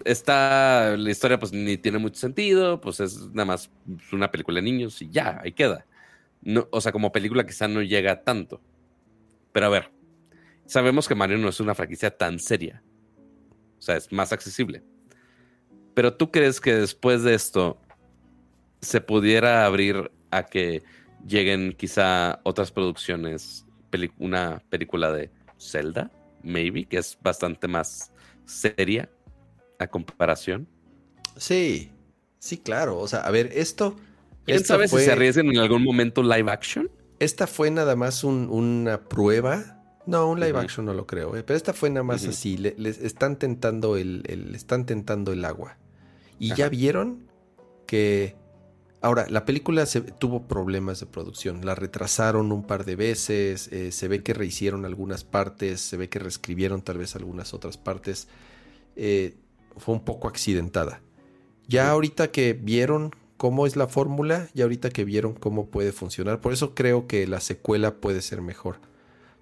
esta, 0.04 0.95
la 0.98 1.12
historia 1.12 1.40
pues 1.40 1.54
ni 1.54 1.78
tiene 1.78 1.98
mucho 1.98 2.20
sentido, 2.20 2.82
pues 2.82 3.00
es 3.00 3.28
nada 3.30 3.45
más 3.45 3.72
una 4.12 4.32
película 4.32 4.58
de 4.58 4.64
niños 4.64 5.02
y 5.02 5.10
ya, 5.10 5.40
ahí 5.44 5.52
queda. 5.52 5.86
No, 6.42 6.68
o 6.72 6.82
sea, 6.82 6.92
como 6.92 7.12
película 7.12 7.45
quizá 7.45 7.68
no 7.68 7.82
llega 7.82 8.24
tanto. 8.24 8.62
Pero 9.52 9.68
a 9.68 9.70
ver, 9.70 9.92
sabemos 10.66 11.08
que 11.08 11.16
Mario 11.16 11.38
no 11.38 11.50
es 11.50 11.60
una 11.60 11.76
franquicia 11.76 12.12
tan 12.16 12.40
seria. 12.40 12.84
O 13.80 13.82
sea, 13.82 13.95
es 13.95 14.12
más 14.12 14.32
accesible. 14.32 14.84
Pero 15.94 16.14
tú 16.14 16.30
crees 16.30 16.60
que 16.60 16.76
después 16.76 17.24
de 17.24 17.34
esto 17.34 17.80
se 18.82 19.02
pudiera 19.02 19.66
abrir 19.66 20.12
a 20.30 20.44
que 20.44 20.84
lleguen 21.26 21.74
quizá 21.74 22.40
otras 22.44 22.72
producciones, 22.72 23.66
una 24.20 24.62
película 24.70 25.12
de 25.12 25.32
Zelda, 25.58 26.12
maybe, 26.45 26.85
que 26.85 26.98
es 26.98 27.17
bastante 27.22 27.67
más 27.67 28.11
seria 28.45 29.09
a 29.80 29.88
comparación. 29.88 30.67
Sí, 31.38 31.91
sí, 32.40 32.57
claro. 32.57 32.99
O 32.99 33.07
sea, 33.07 33.22
a 33.22 33.32
ver, 33.32 33.51
esto. 33.53 33.95
¿Quién 34.45 34.64
sabe 34.64 34.88
si 34.88 34.98
se 34.98 35.11
arriesgan 35.11 35.48
en 35.48 35.57
algún 35.57 35.83
momento 35.83 36.22
live 36.22 36.51
action? 36.51 36.90
Esta 37.19 37.48
fue 37.48 37.72
nada 37.72 37.95
más 37.95 38.24
una 38.24 39.01
prueba. 39.01 39.82
No, 40.06 40.30
un 40.30 40.40
live 40.40 40.59
action 40.59 40.85
no 40.85 40.93
lo 40.93 41.07
creo, 41.07 41.35
eh, 41.35 41.43
pero 41.43 41.57
esta 41.57 41.74
fue 41.74 41.90
nada 41.90 42.03
más 42.03 42.27
así. 42.27 42.57
Les 42.57 42.99
están 42.99 43.40
tentando 43.40 43.98
el, 43.98 44.24
están 44.53 44.85
tentando 44.85 45.33
el 45.33 45.43
agua. 45.45 45.77
Y 46.38 46.53
ya 46.53 46.69
vieron 46.69 47.27
que 47.88 48.35
Ahora, 49.06 49.27
la 49.30 49.45
película 49.45 49.85
se, 49.85 50.01
tuvo 50.01 50.48
problemas 50.48 51.00
de 51.00 51.06
producción, 51.06 51.64
la 51.64 51.75
retrasaron 51.75 52.51
un 52.51 52.64
par 52.64 52.85
de 52.85 52.95
veces, 52.95 53.67
eh, 53.67 53.92
se 53.92 54.08
ve 54.08 54.24
que 54.24 54.34
rehicieron 54.34 54.84
algunas 54.84 55.24
partes, 55.24 55.80
se 55.80 55.95
ve 55.95 56.09
que 56.09 56.17
reescribieron 56.17 56.82
tal 56.82 56.98
vez 56.98 57.16
algunas 57.16 57.53
otras 57.53 57.77
partes, 57.77 58.27
eh, 58.95 59.35
fue 59.77 59.93
un 59.93 60.03
poco 60.03 60.27
accidentada. 60.27 61.03
Ya 61.67 61.92
ahorita 61.92 62.32
que 62.32 62.53
vieron 62.53 63.16
cómo 63.38 63.67
es 63.67 63.75
la 63.75 63.88
fórmula, 63.88 64.50
ya 64.56 64.64
ahorita 64.64 64.90
que 64.90 65.06
vieron 65.06 65.35
cómo 65.35 65.67
puede 65.67 65.92
funcionar, 65.92 66.42
por 66.42 66.51
eso 66.51 66.74
creo 66.74 67.06
que 67.06 67.27
la 67.27 67.42
secuela 67.42 67.98
puede 67.98 68.24
ser 68.24 68.42
mejor. 68.42 68.80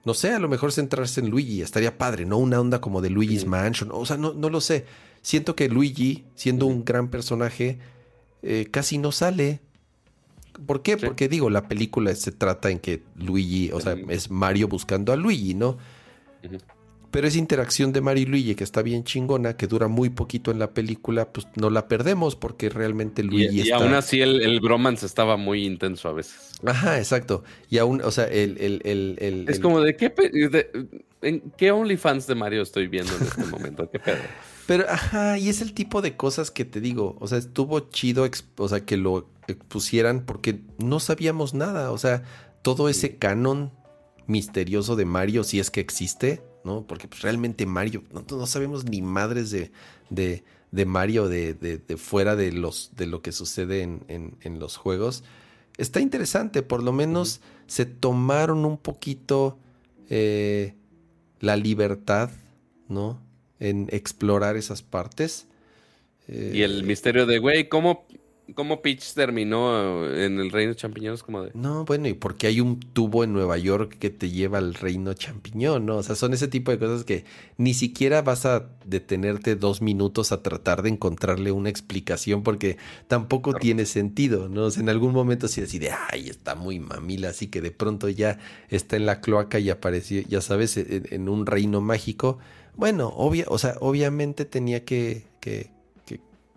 No 0.04 0.14
sé, 0.14 0.34
a 0.34 0.40
lo 0.40 0.50
mejor 0.50 0.74
centrarse 0.74 1.22
en 1.22 1.30
Luigi, 1.30 1.62
estaría 1.62 1.98
padre, 1.98 2.26
¿no? 2.26 2.38
Una 2.38 2.60
onda 2.60 2.82
como 2.82 3.00
de 3.00 3.12
Luigi's 3.12 3.46
Mansion, 3.46 3.92
o 3.94 4.06
sea, 4.06 4.18
no, 4.18 4.34
no 4.34 4.50
lo 4.50 4.60
sé. 4.60 4.86
Siento 5.22 5.56
que 5.56 5.70
Luigi, 5.70 6.26
siendo 6.36 6.66
un 6.66 6.84
gran 6.84 7.08
personaje, 7.08 7.80
eh, 8.44 8.68
casi 8.70 8.98
no 8.98 9.12
sale. 9.12 9.62
¿Por 10.66 10.84
qué? 10.84 10.98
Porque 10.98 11.28
digo, 11.28 11.50
la 11.50 11.68
película 11.68 12.14
se 12.14 12.32
trata 12.32 12.70
en 12.70 12.80
que 12.80 13.02
Luigi, 13.16 13.72
o 13.72 13.80
sea, 13.80 13.96
es 14.10 14.30
Mario 14.30 14.68
buscando 14.68 15.12
a 15.12 15.16
Luigi, 15.16 15.56
¿no? 15.56 15.78
Pero 17.10 17.28
esa 17.28 17.38
interacción 17.38 17.94
de 17.94 18.02
Mario 18.02 18.24
y 18.24 18.26
Luigi, 18.26 18.56
que 18.56 18.64
está 18.64 18.82
bien 18.82 19.04
chingona, 19.04 19.56
que 19.56 19.68
dura 19.68 19.88
muy 19.88 20.10
poquito 20.10 20.52
en 20.52 20.60
la 20.60 20.72
película, 20.72 21.32
pues 21.32 21.48
no 21.56 21.70
la 21.70 21.88
perdemos 21.88 22.36
porque 22.36 22.70
realmente 22.70 23.24
Luigi 23.24 23.62
y, 23.62 23.68
y 23.68 23.72
aún 23.72 23.94
así 23.94 24.22
el, 24.22 24.42
el, 24.42 24.60
bromance 24.60 25.06
estaba 25.06 25.38
muy 25.38 25.66
intenso 25.66 26.10
a 26.10 26.14
veces. 26.14 26.52
Ajá, 26.66 26.98
exacto. 26.98 27.44
Y 27.70 27.78
aún, 27.78 28.02
o 28.02 28.12
sea, 28.12 28.26
el... 28.26 28.58
el, 28.60 28.82
el 29.20 29.46
es 29.48 29.60
como 29.60 29.82
de 29.82 29.96
qué... 29.96 30.14
¿En 31.22 31.42
qué 31.56 31.72
OnlyFans 31.72 32.28
de 32.28 32.36
Mario 32.36 32.62
estoy 32.62 32.88
viendo 32.88 33.16
en 33.16 33.24
este 33.24 33.46
momento? 33.46 33.90
¿Qué 33.90 34.00
pedo? 34.00 34.18
Pero, 34.66 34.90
ajá, 34.90 35.38
y 35.38 35.50
es 35.50 35.62
el 35.62 35.74
tipo 35.74 36.02
de 36.02 36.16
cosas 36.16 36.52
que 36.52 36.66
te 36.66 36.80
digo. 36.80 37.18
O 37.20 37.28
sea, 37.28 37.38
estuvo 37.38 37.80
chido, 37.90 38.30
o 38.58 38.70
sea, 38.70 38.86
que 38.86 38.98
lo 38.98 39.30
pusieran 39.68 40.26
porque 40.26 40.62
no 40.78 41.00
sabíamos 41.00 41.54
nada. 41.54 41.92
O 41.92 41.98
sea, 41.98 42.24
todo 42.62 42.90
ese 42.90 43.18
canon 43.18 43.72
misterioso 44.28 44.96
de 44.96 45.06
Mario, 45.06 45.44
si 45.44 45.60
es 45.60 45.70
que 45.70 45.82
existe, 45.82 46.42
¿no? 46.64 46.86
Porque 46.88 47.08
pues, 47.08 47.22
realmente 47.22 47.66
Mario, 47.66 48.04
no, 48.12 48.46
sabemos 48.48 48.86
ni 48.86 49.02
madres 49.02 49.52
de, 49.52 49.72
de, 50.10 50.44
de 50.72 50.86
Mario 50.86 51.28
de, 51.28 51.54
de, 51.54 51.98
fuera 51.98 52.36
de, 52.36 52.52
los, 52.52 52.92
de 52.96 53.06
lo 53.08 53.22
que 53.22 53.32
sucede 53.32 53.82
en, 53.82 54.06
en, 54.08 54.60
los 54.60 54.78
juegos. 54.78 55.24
Está 55.78 56.00
interesante, 56.00 56.62
por 56.62 56.84
lo 56.84 56.94
menos 56.94 57.42
se 57.68 57.86
tomaron 57.86 58.64
un 58.66 58.78
poquito 58.78 59.58
eh, 60.10 60.76
la 61.40 61.58
libertad, 61.58 62.30
¿no? 62.88 63.20
En 63.64 63.88
explorar 63.92 64.58
esas 64.58 64.84
partes. 64.84 65.48
y 66.28 66.62
el 66.62 66.82
eh, 66.82 66.84
misterio 66.84 67.26
de, 67.26 67.40
güey, 67.40 67.70
¿cómo, 67.70 68.06
¿cómo 68.56 68.82
Peach 68.82 69.14
terminó 69.14 70.06
en 70.14 70.40
el 70.40 70.52
reino 70.52 70.74
champiñones? 70.74 71.24
Como 71.24 71.44
de... 71.44 71.52
No, 71.54 71.86
bueno, 71.86 72.10
y 72.10 72.14
porque 72.14 72.48
hay 72.48 72.60
un 72.60 72.80
tubo 72.80 73.24
en 73.24 73.32
Nueva 73.32 73.58
York 73.58 73.98
que 74.00 74.10
te 74.10 74.30
lleva 74.30 74.58
al 74.58 74.74
reino 74.74 75.14
champiñón, 75.14 75.86
¿no? 75.86 75.98
O 75.98 76.04
sea, 76.04 76.16
son 76.16 76.34
ese 76.34 76.50
tipo 76.50 76.72
de 76.72 76.78
cosas 76.78 77.06
que 77.06 77.24
ni 77.58 77.74
siquiera 77.74 78.22
vas 78.22 78.46
a 78.46 78.70
detenerte 78.86 79.56
dos 79.56 79.82
minutos 79.82 80.34
a 80.34 80.44
tratar 80.44 80.82
de 80.82 80.90
encontrarle 80.90 81.54
una 81.54 81.70
explicación 81.70 82.44
porque 82.44 82.78
tampoco 83.08 83.54
tiene 83.54 83.86
sentido, 83.86 84.50
¿no? 84.50 84.66
O 84.66 84.72
sea, 84.72 84.84
en 84.84 84.90
algún 84.90 85.14
momento 85.14 85.48
sí 85.48 85.62
decide, 85.62 85.92
ay, 86.12 86.28
está 86.28 86.56
muy 86.56 86.80
mamila, 86.80 87.30
así 87.30 87.48
que 87.48 87.62
de 87.62 87.72
pronto 87.72 88.10
ya 88.10 88.40
está 88.68 88.98
en 88.98 89.06
la 89.06 89.22
cloaca 89.22 89.58
y 89.60 89.70
apareció, 89.70 90.22
ya 90.22 90.42
sabes, 90.42 90.76
en 90.78 91.30
un 91.30 91.46
reino 91.46 91.80
mágico 91.80 92.40
bueno, 92.76 93.10
obvia, 93.10 93.46
o 93.48 93.58
sea, 93.58 93.76
obviamente 93.80 94.46
tenía 94.46 94.84
que, 94.84 95.24
que, 95.40 95.70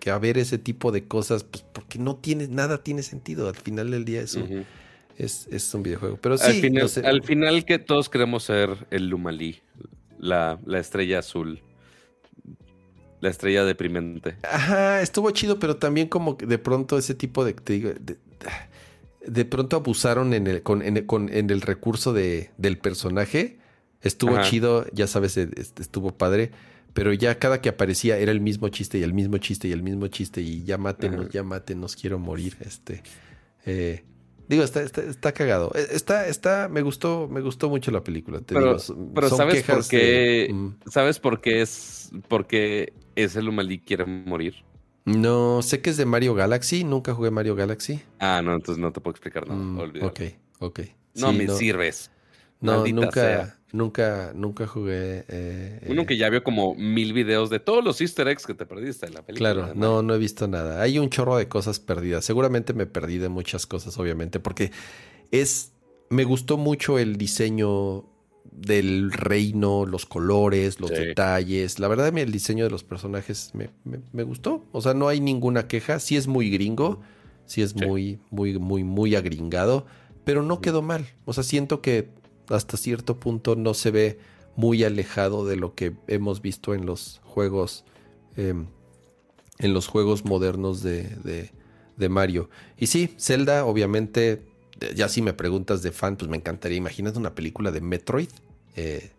que, 0.01 0.11
haber 0.11 0.39
ese 0.39 0.57
tipo 0.57 0.93
de 0.93 1.05
cosas, 1.05 1.43
pues 1.43 1.65
porque 1.73 1.99
no 1.99 2.17
tiene, 2.17 2.47
nada 2.47 2.83
tiene 2.83 3.03
sentido. 3.03 3.49
Al 3.49 3.57
final 3.57 3.91
del 3.91 4.05
día 4.05 4.23
eso 4.23 4.47
es, 5.19 5.49
es, 5.51 5.75
un 5.75 5.83
videojuego. 5.83 6.17
Pero 6.20 6.39
sí, 6.39 6.47
al 6.47 6.61
final, 6.61 6.91
al 7.05 7.23
final 7.25 7.65
que 7.65 7.81
todos 7.81 8.09
queremos 8.09 8.45
ser 8.45 8.86
el 8.91 9.09
Lumalí, 9.09 9.61
la, 10.19 10.61
la 10.65 10.78
estrella 10.78 11.19
azul. 11.19 11.61
La 13.20 13.31
estrella 13.31 13.65
deprimente. 13.65 14.36
Ajá, 14.49 15.03
estuvo 15.03 15.31
chido, 15.33 15.59
pero 15.59 15.77
también 15.77 16.07
como 16.07 16.35
de 16.35 16.59
pronto 16.59 16.99
ese 16.99 17.15
tipo 17.15 17.45
de, 17.45 17.55
de, 17.55 18.19
de, 19.27 19.45
pronto 19.45 19.77
abusaron 19.77 20.35
en 20.35 20.47
el, 20.47 20.62
con, 20.62 20.83
en, 20.83 21.05
con, 21.07 21.33
en 21.33 21.51
el 21.51 21.62
recurso 21.62 22.12
de, 22.12 22.51
del 22.59 22.78
personaje 22.78 23.59
Estuvo 24.07 24.41
chido, 24.43 24.86
ya 24.93 25.07
sabes, 25.07 25.36
e, 25.36 25.49
estuvo 25.57 26.17
padre. 26.17 26.51
Pero 26.93 27.12
ya 27.12 27.39
cada 27.39 27.60
que 27.60 27.68
aparecía 27.68 28.17
era 28.17 28.33
el 28.33 28.41
mismo 28.41 28.68
chiste 28.70 28.97
y 28.97 29.02
el 29.02 29.12
mismo 29.12 29.36
chiste 29.36 29.68
y 29.68 29.73
el 29.73 29.83
mismo 29.83 30.07
chiste. 30.09 30.41
Y 30.41 30.65
ya 30.65 30.78
mátenos, 30.78 31.28
ya 31.28 31.43
mátenos, 31.43 31.94
quiero 31.94 32.18
morir. 32.18 32.57
Este. 32.60 33.02
Eh, 33.67 34.02
digo, 34.49 34.62
está, 34.62 34.83
está, 34.83 35.33
cagado. 35.33 35.73
E, 35.75 35.89
está, 35.94 36.26
está, 36.26 36.68
me 36.68 36.81
gustó, 36.81 37.28
me 37.28 37.43
gustó 37.43 37.68
mucho 37.68 37.91
la 37.91 38.02
película. 38.02 38.41
pero, 38.47 38.78
pero 39.15 39.28
¿sabes 39.28 39.62
por 39.62 39.86
qué? 39.86 40.49
Mm. 40.51 40.68
¿Sabes 40.91 41.18
por 41.18 41.43
qué 41.43 41.60
es 41.60 42.10
porque 42.28 42.94
ese 43.15 43.43
Lumalí 43.43 43.78
quiere 43.78 44.07
morir? 44.07 44.55
No, 45.05 45.62
sé 45.62 45.83
que 45.83 45.91
es 45.91 45.97
de 45.99 46.07
Mario 46.07 46.35
Galaxy. 46.35 46.83
Nunca 46.83 47.15
jugué 47.15 47.31
Mario 47.31 47.55
Galaxy. 47.55 48.01
Ah, 48.18 48.41
no, 48.43 48.55
entonces 48.55 48.81
no 48.83 48.91
te 48.93 49.01
puedo 49.01 49.12
explicar 49.12 49.47
nada. 49.47 49.60
Mm, 49.60 50.02
ok, 50.02 50.20
ok. 50.60 50.81
No 51.15 51.33
me 51.33 51.49
sirves. 51.49 52.10
No, 52.60 52.86
nunca, 52.86 53.56
nunca, 53.73 54.33
nunca 54.35 54.67
jugué. 54.67 55.25
Eh, 55.28 55.86
Uno 55.89 56.03
eh, 56.03 56.07
que 56.07 56.17
ya 56.17 56.28
vio 56.31 56.43
como 56.43 56.75
mil 56.75 57.12
videos 57.12 57.51
de 57.51 57.61
todos 57.61 57.85
los 57.85 58.01
Easter 58.01 58.28
eggs 58.28 58.47
que 58.47 58.55
te 58.55 58.67
perdiste 58.67 59.07
en 59.07 59.15
la 59.15 59.23
película. 59.23 59.53
Claro, 59.53 59.75
no, 59.75 60.03
no 60.03 60.15
he 60.15 60.19
visto 60.19 60.49
nada. 60.49 60.83
Hay 60.83 60.99
un 60.99 61.11
chorro 61.11 61.36
de 61.36 61.49
cosas 61.49 61.81
perdidas. 61.81 62.25
Seguramente 62.25 62.73
me 62.75 62.86
perdí 62.86 63.19
de 63.19 63.28
muchas 63.28 63.67
cosas, 63.67 63.99
obviamente, 63.99 64.41
porque 64.41 64.70
es. 65.31 65.73
Me 66.09 66.23
gustó 66.23 66.57
mucho 66.57 67.01
el 67.01 67.17
diseño 67.17 68.05
del 68.53 69.12
reino, 69.12 69.86
los 69.86 70.07
colores, 70.07 70.81
los 70.81 70.91
detalles. 70.91 71.78
La 71.78 71.89
verdad, 71.89 72.17
el 72.17 72.33
diseño 72.33 72.65
de 72.65 72.70
los 72.70 72.85
personajes 72.85 73.51
me, 73.55 73.70
me, 74.12 74.23
gustó. 74.23 74.65
O 74.73 74.81
sea, 74.81 74.95
no 74.95 75.09
hay 75.09 75.20
ninguna 75.20 75.69
queja. 75.69 75.99
Sí 75.99 76.17
es 76.17 76.27
muy 76.27 76.51
gringo, 76.51 77.01
sí 77.45 77.62
es 77.62 77.75
muy, 77.75 78.19
muy, 78.31 78.59
muy, 78.59 78.85
muy 78.85 79.15
agringado, 79.15 79.86
pero 80.25 80.43
no 80.43 80.61
quedó 80.61 80.81
mal. 80.81 81.07
O 81.25 81.33
sea, 81.33 81.43
siento 81.43 81.83
que 81.83 82.09
hasta 82.49 82.76
cierto 82.76 83.18
punto 83.18 83.57
no 83.57 83.75
se 83.75 83.91
ve 83.91 84.18
muy 84.57 84.84
alejado 84.84 85.47
de 85.47 85.57
lo 85.57 85.75
que 85.75 85.94
hemos 86.07 86.41
visto 86.41 86.75
en 86.75 86.86
los 86.86 87.20
juegos 87.25 87.84
em, 88.36 88.66
en 89.58 89.75
los 89.75 89.86
juegos 89.86 90.25
modernos 90.25 90.83
de, 90.83 91.50
de, 91.97 92.08
Mario. 92.08 92.50
Y 92.76 92.89
sí, 92.89 93.15
Zelda, 93.18 93.65
obviamente, 93.65 94.42
ya 94.94 95.08
si 95.08 95.23
me 95.23 95.33
preguntas 95.33 95.83
de 95.83 95.92
fan, 95.92 96.16
pues 96.16 96.31
me 96.31 96.36
encantaría. 96.36 96.76
Imagínate 96.76 97.18
una 97.18 97.34
película 97.34 97.70
de 97.70 97.81
Metroid. 97.81 98.28
Eh, 98.76 99.10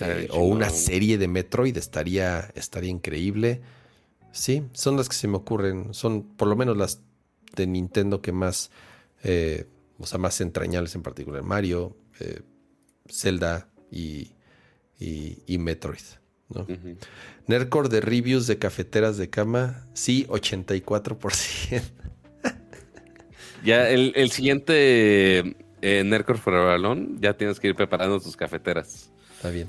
eh, 0.00 0.28
o 0.30 0.44
una 0.44 0.70
serie 0.70 1.18
de 1.18 1.28
Metroid 1.28 1.76
estaría, 1.76 2.52
estaría 2.54 2.90
increíble. 2.90 3.62
Sí, 4.32 4.62
son 4.72 4.96
las 4.96 5.08
que 5.08 5.16
se 5.16 5.28
me 5.28 5.36
ocurren. 5.36 5.92
Son 5.92 6.22
por 6.22 6.48
lo 6.48 6.56
menos 6.56 6.76
las 6.76 7.00
de 7.56 7.66
Nintendo 7.66 8.22
que 8.22 8.32
más, 8.32 8.70
eh, 9.22 9.66
o 9.98 10.06
sea, 10.06 10.18
más 10.18 10.40
entrañables 10.40 10.94
en 10.94 11.02
particular. 11.02 11.42
Mario, 11.42 11.96
Zelda 13.08 13.68
y, 13.90 14.32
y, 14.98 15.58
Metroid. 15.58 16.04
¿no? 16.48 16.66
de 17.88 18.00
reviews 18.00 18.46
de 18.46 18.58
cafeteras 18.58 19.16
de 19.16 19.30
cama, 19.30 19.86
sí, 19.92 20.26
84%. 20.28 21.82
ya 23.64 23.88
el, 23.90 24.12
el 24.14 24.30
siguiente 24.30 25.56
eh, 25.82 26.04
Nerdcore 26.04 26.38
Forever 26.38 26.70
Alone, 26.70 27.16
ya 27.20 27.36
tienes 27.36 27.60
que 27.60 27.68
ir 27.68 27.74
preparando 27.74 28.20
tus 28.20 28.36
cafeteras. 28.36 29.10
Está 29.36 29.50
bien. 29.50 29.68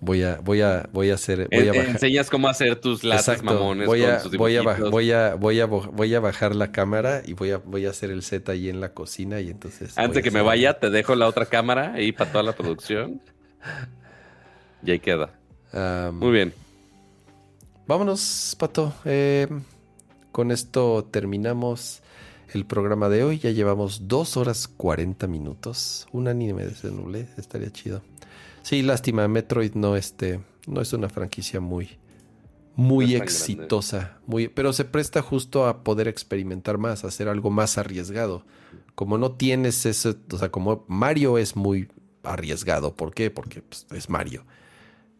Voy 0.00 0.22
a, 0.22 0.38
voy 0.42 0.60
a, 0.60 0.88
voy 0.92 1.10
a 1.10 1.14
hacer. 1.14 1.48
Voy 1.50 1.68
a 1.68 1.72
bajar. 1.72 1.88
Enseñas 1.90 2.28
cómo 2.28 2.48
hacer 2.48 2.76
tus 2.76 3.02
latas 3.02 3.42
mamones. 3.42 3.86
Voy 3.86 4.04
a, 4.04 4.22
voy 4.36 4.56
a, 4.56 4.62
voy 4.62 5.12
a, 5.12 5.34
voy 5.34 5.60
a, 5.60 5.66
voy 5.66 6.14
a 6.14 6.20
bajar 6.20 6.54
la 6.54 6.70
cámara 6.70 7.22
y 7.24 7.32
voy 7.32 7.52
a, 7.52 7.58
voy 7.58 7.86
a 7.86 7.90
hacer 7.90 8.10
el 8.10 8.22
set 8.22 8.48
ahí 8.48 8.68
en 8.68 8.80
la 8.80 8.92
cocina 8.92 9.40
y 9.40 9.48
entonces. 9.48 9.96
Antes 9.96 10.22
que 10.22 10.30
me 10.30 10.42
vaya, 10.42 10.78
te 10.78 10.90
dejo 10.90 11.14
la 11.14 11.26
otra 11.26 11.46
cámara 11.46 11.94
ahí 11.94 12.12
para 12.12 12.30
toda 12.30 12.44
la 12.44 12.52
producción. 12.52 13.20
y 14.84 14.90
ahí 14.90 14.98
queda. 14.98 15.30
Muy 16.12 16.32
bien. 16.32 16.52
Vámonos, 17.86 18.56
Pato. 18.58 18.92
Eh, 19.04 19.46
con 20.32 20.50
esto 20.50 21.08
terminamos 21.10 22.02
el 22.52 22.66
programa 22.66 23.08
de 23.08 23.24
hoy. 23.24 23.38
Ya 23.38 23.50
llevamos 23.50 24.08
dos 24.08 24.36
horas 24.36 24.68
40 24.68 25.26
minutos. 25.26 26.06
Un 26.12 26.28
anime 26.28 26.64
de 26.64 26.74
Xenoblade, 26.74 27.28
estaría 27.36 27.70
chido. 27.70 28.02
Sí, 28.66 28.82
lástima, 28.82 29.28
Metroid 29.28 29.74
no, 29.74 29.94
este, 29.94 30.40
no 30.66 30.80
es 30.80 30.92
una 30.92 31.08
franquicia 31.08 31.60
muy, 31.60 32.00
muy 32.74 33.14
exitosa, 33.14 34.18
muy, 34.26 34.48
pero 34.48 34.72
se 34.72 34.84
presta 34.84 35.22
justo 35.22 35.66
a 35.68 35.84
poder 35.84 36.08
experimentar 36.08 36.76
más, 36.76 37.04
a 37.04 37.06
hacer 37.06 37.28
algo 37.28 37.48
más 37.50 37.78
arriesgado. 37.78 38.44
Como 38.96 39.18
no 39.18 39.30
tienes 39.30 39.86
ese, 39.86 40.16
o 40.32 40.36
sea, 40.36 40.50
como 40.50 40.84
Mario 40.88 41.38
es 41.38 41.54
muy 41.54 41.86
arriesgado, 42.24 42.96
¿por 42.96 43.14
qué? 43.14 43.30
Porque 43.30 43.62
pues, 43.62 43.86
es 43.92 44.10
Mario. 44.10 44.44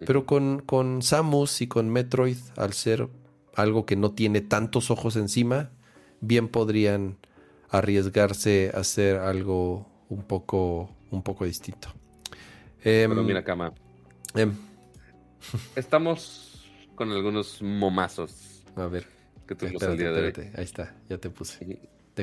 Pero 0.01 0.27
con, 0.27 0.61
con 0.67 1.03
Samus 1.03 1.61
y 1.61 1.69
con 1.69 1.89
Metroid, 1.89 2.39
al 2.57 2.73
ser 2.73 3.09
algo 3.55 3.87
que 3.87 3.95
no 3.95 4.11
tiene 4.11 4.41
tantos 4.41 4.91
ojos 4.91 5.15
encima, 5.15 5.71
bien 6.21 6.49
podrían 6.49 7.17
arriesgarse 7.71 8.73
a 8.75 8.81
hacer 8.81 9.19
algo 9.19 9.87
un 10.09 10.25
poco, 10.25 10.91
un 11.13 11.23
poco 11.23 11.45
distinto. 11.45 11.95
Eh, 12.89 13.09
mira, 13.09 13.43
Cama. 13.43 13.75
Em. 14.37 14.55
Estamos 15.75 16.71
con 16.95 17.11
algunos 17.11 17.61
momazos. 17.61 18.63
A 18.77 18.87
ver. 18.87 19.05
Que 19.45 19.57
tuvimos 19.57 19.83
el 19.83 19.99
día 19.99 20.13
de 20.13 20.27
hoy. 20.27 20.51
Ahí 20.57 20.63
está, 20.63 20.95
ya 21.09 21.19
te 21.19 21.29
puse. 21.29 21.81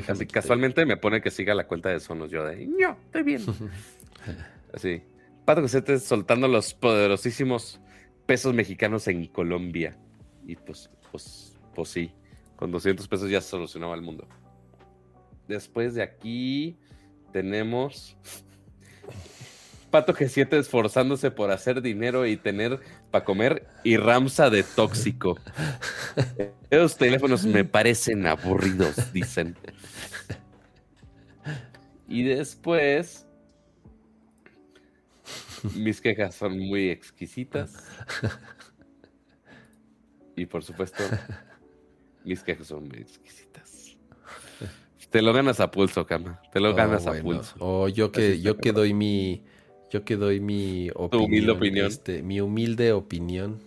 Así, 0.08 0.26
casualmente 0.26 0.86
me 0.86 0.96
pone 0.96 1.20
que 1.20 1.30
siga 1.30 1.54
la 1.54 1.66
cuenta 1.66 1.90
de 1.90 2.00
sonos. 2.00 2.30
Yo 2.30 2.46
de, 2.46 2.66
no, 2.66 2.96
estoy 3.04 3.22
bien. 3.22 3.42
Así. 4.72 5.02
Pato 5.44 5.60
Cosete 5.60 5.98
soltando 5.98 6.48
los 6.48 6.72
poderosísimos 6.72 7.78
pesos 8.24 8.54
mexicanos 8.54 9.06
en 9.08 9.26
Colombia. 9.26 9.98
Y 10.46 10.56
pues, 10.56 10.88
pues, 11.12 11.58
pues 11.74 11.90
sí. 11.90 12.10
Con 12.56 12.70
200 12.70 13.06
pesos 13.06 13.28
ya 13.28 13.42
se 13.42 13.50
solucionaba 13.50 13.94
el 13.94 14.00
mundo. 14.00 14.26
Después 15.46 15.92
de 15.94 16.02
aquí 16.02 16.78
tenemos 17.34 18.16
Pato 19.94 20.12
G7 20.12 20.58
esforzándose 20.58 21.30
por 21.30 21.52
hacer 21.52 21.80
dinero 21.80 22.26
y 22.26 22.36
tener 22.36 22.80
para 23.12 23.24
comer 23.24 23.68
y 23.84 23.96
Ramsa 23.96 24.50
de 24.50 24.64
tóxico. 24.64 25.38
Esos 26.68 26.96
teléfonos 26.96 27.44
me 27.44 27.64
parecen 27.64 28.26
aburridos, 28.26 29.12
dicen. 29.12 29.56
Y 32.08 32.24
después, 32.24 33.24
mis 35.76 36.00
quejas 36.00 36.34
son 36.34 36.58
muy 36.58 36.88
exquisitas. 36.88 37.86
Y 40.34 40.46
por 40.46 40.64
supuesto, 40.64 41.04
mis 42.24 42.42
quejas 42.42 42.66
son 42.66 42.88
muy 42.88 42.98
exquisitas. 42.98 43.96
Te 45.08 45.22
lo 45.22 45.32
ganas 45.32 45.60
a 45.60 45.70
pulso, 45.70 46.04
Cama. 46.04 46.42
Te 46.52 46.58
lo 46.58 46.72
oh, 46.72 46.74
ganas 46.74 47.06
a 47.06 47.12
pulso. 47.12 47.54
O 47.60 47.86
yo 47.86 48.10
que, 48.10 48.40
yo 48.40 48.56
que 48.56 48.72
doy 48.72 48.92
mi 48.92 49.44
yo 49.94 50.04
que 50.04 50.16
doy 50.16 50.40
mi 50.40 50.90
opinión. 50.96 51.24
humilde 51.24 51.52
opinión. 51.52 51.86
Este, 51.86 52.20
mi 52.20 52.40
humilde 52.40 52.92
opinión. 52.92 53.60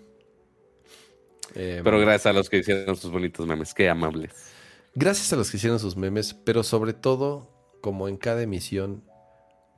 Em, 1.56 1.82
pero 1.86 2.02
gracias 2.02 2.26
a 2.26 2.34
los 2.34 2.50
que 2.50 2.58
hicieron 2.58 2.98
sus 2.98 3.12
bonitos 3.12 3.48
memes, 3.48 3.74
qué 3.74 3.88
amables. 3.88 4.34
Gracias 4.94 5.32
a 5.32 5.38
los 5.38 5.50
que 5.50 5.56
hicieron 5.56 5.80
sus 5.80 5.96
memes, 5.96 6.34
pero 6.34 6.64
sobre 6.64 6.92
todo, 6.92 7.50
como 7.80 8.10
en 8.10 8.18
cada 8.18 8.42
emisión, 8.42 9.06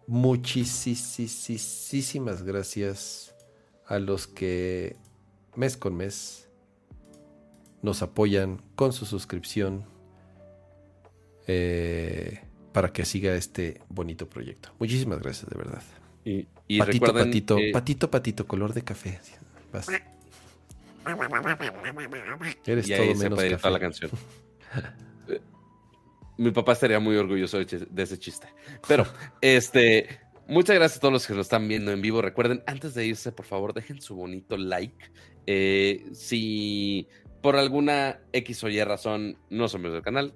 muchísimas 0.07 2.41
gracias 2.41 3.35
a 3.85 3.99
los 3.99 4.25
que 4.25 4.95
mes 5.55 5.77
con 5.77 5.95
mes 5.95 6.49
nos 7.83 8.01
apoyan 8.01 8.59
con 8.75 8.91
su 8.91 9.05
suscripción 9.05 9.85
eh, 11.45 12.39
para 12.73 12.91
que 12.91 13.05
siga 13.05 13.35
este 13.35 13.81
bonito 13.87 14.27
proyecto. 14.27 14.71
Muchísimas 14.79 15.19
gracias, 15.19 15.47
de 15.47 15.55
verdad. 15.55 15.83
Y, 16.67 16.77
patito, 16.77 17.13
patito, 17.13 17.57
patito, 17.73 18.11
patito, 18.11 18.47
color 18.47 18.73
de 18.73 18.83
café. 18.83 19.19
Eres 22.65 22.87
todo 22.87 23.15
menos 23.15 23.39
café. 23.39 23.69
la 23.71 23.79
canción. 23.79 24.11
Mi 26.37 26.51
papá 26.51 26.73
estaría 26.73 26.99
muy 26.99 27.15
orgulloso 27.17 27.57
de 27.57 28.03
ese 28.03 28.19
chiste. 28.19 28.47
Pero, 28.87 29.05
este, 29.41 30.19
muchas 30.47 30.75
gracias 30.75 30.97
a 30.97 31.01
todos 31.01 31.13
los 31.13 31.27
que 31.27 31.33
lo 31.33 31.41
están 31.41 31.67
viendo 31.67 31.91
en 31.91 32.01
vivo. 32.01 32.21
Recuerden, 32.21 32.63
antes 32.67 32.93
de 32.93 33.05
irse, 33.07 33.31
por 33.31 33.45
favor, 33.45 33.73
dejen 33.73 34.01
su 34.01 34.15
bonito 34.15 34.55
like. 34.55 35.11
Eh, 35.47 36.05
si 36.13 37.07
por 37.41 37.55
alguna 37.55 38.19
X 38.31 38.63
o 38.63 38.69
Y 38.69 38.81
razón 38.83 39.37
no 39.49 39.67
son 39.67 39.81
miembros 39.81 39.95
del 39.95 40.03
canal, 40.03 40.33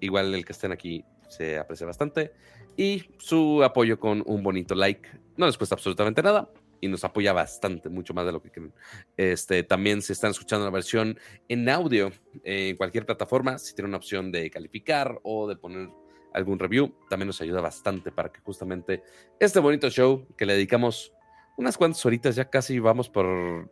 igual 0.00 0.34
el 0.34 0.44
que 0.44 0.52
estén 0.52 0.72
aquí 0.72 1.04
se 1.28 1.58
aprecia 1.58 1.86
bastante. 1.86 2.32
Y 2.76 3.04
su 3.18 3.62
apoyo 3.62 3.98
con 3.98 4.22
un 4.24 4.42
bonito 4.42 4.74
like 4.74 5.08
no 5.36 5.46
les 5.46 5.56
cuesta 5.56 5.74
absolutamente 5.74 6.22
nada 6.22 6.50
y 6.80 6.88
nos 6.88 7.04
apoya 7.04 7.32
bastante, 7.32 7.88
mucho 7.88 8.12
más 8.12 8.26
de 8.26 8.32
lo 8.32 8.42
que 8.42 8.50
creen. 8.50 8.72
Este, 9.16 9.62
también 9.62 10.02
si 10.02 10.12
están 10.12 10.32
escuchando 10.32 10.64
la 10.64 10.70
versión 10.70 11.18
en 11.48 11.68
audio 11.68 12.10
en 12.42 12.76
cualquier 12.76 13.06
plataforma, 13.06 13.58
si 13.58 13.74
tienen 13.74 13.90
una 13.90 13.98
opción 13.98 14.32
de 14.32 14.50
calificar 14.50 15.20
o 15.22 15.46
de 15.46 15.56
poner 15.56 15.88
algún 16.34 16.58
review, 16.58 16.94
también 17.08 17.28
nos 17.28 17.40
ayuda 17.40 17.60
bastante 17.60 18.10
para 18.10 18.32
que 18.32 18.40
justamente 18.40 19.02
este 19.38 19.60
bonito 19.60 19.90
show 19.90 20.26
que 20.36 20.46
le 20.46 20.54
dedicamos 20.54 21.12
unas 21.56 21.76
cuantas 21.76 22.04
horitas, 22.04 22.34
ya 22.34 22.48
casi 22.48 22.78
vamos 22.78 23.08
por 23.08 23.70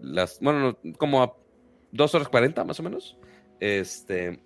las, 0.00 0.38
bueno, 0.40 0.78
como 0.98 1.22
a 1.22 1.34
dos 1.90 2.14
horas 2.14 2.28
cuarenta 2.28 2.64
más 2.64 2.78
o 2.78 2.82
menos. 2.82 3.16
Este, 3.58 4.40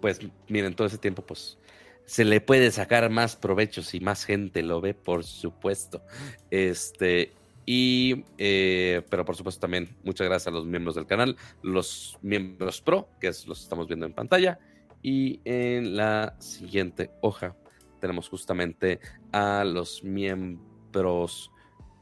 pues 0.00 0.18
miren, 0.48 0.74
todo 0.74 0.86
ese 0.86 0.98
tiempo, 0.98 1.22
pues 1.24 1.58
se 2.06 2.24
le 2.24 2.40
puede 2.40 2.70
sacar 2.70 3.10
más 3.10 3.36
provecho 3.36 3.82
si 3.82 4.00
más 4.00 4.24
gente 4.24 4.62
lo 4.62 4.80
ve, 4.80 4.94
por 4.94 5.24
supuesto. 5.24 6.02
Este, 6.50 7.32
y, 7.66 8.24
eh, 8.38 9.02
pero 9.10 9.24
por 9.24 9.36
supuesto 9.36 9.60
también 9.60 9.96
muchas 10.04 10.26
gracias 10.26 10.46
a 10.46 10.56
los 10.56 10.64
miembros 10.64 10.94
del 10.94 11.06
canal, 11.06 11.36
los 11.62 12.16
miembros 12.22 12.80
pro, 12.80 13.08
que 13.20 13.26
los 13.26 13.60
estamos 13.60 13.88
viendo 13.88 14.06
en 14.06 14.12
pantalla. 14.12 14.58
Y 15.02 15.40
en 15.44 15.96
la 15.96 16.36
siguiente 16.38 17.10
hoja 17.20 17.56
tenemos 18.00 18.28
justamente 18.28 19.00
a 19.32 19.64
los 19.64 20.02
miembros 20.04 21.50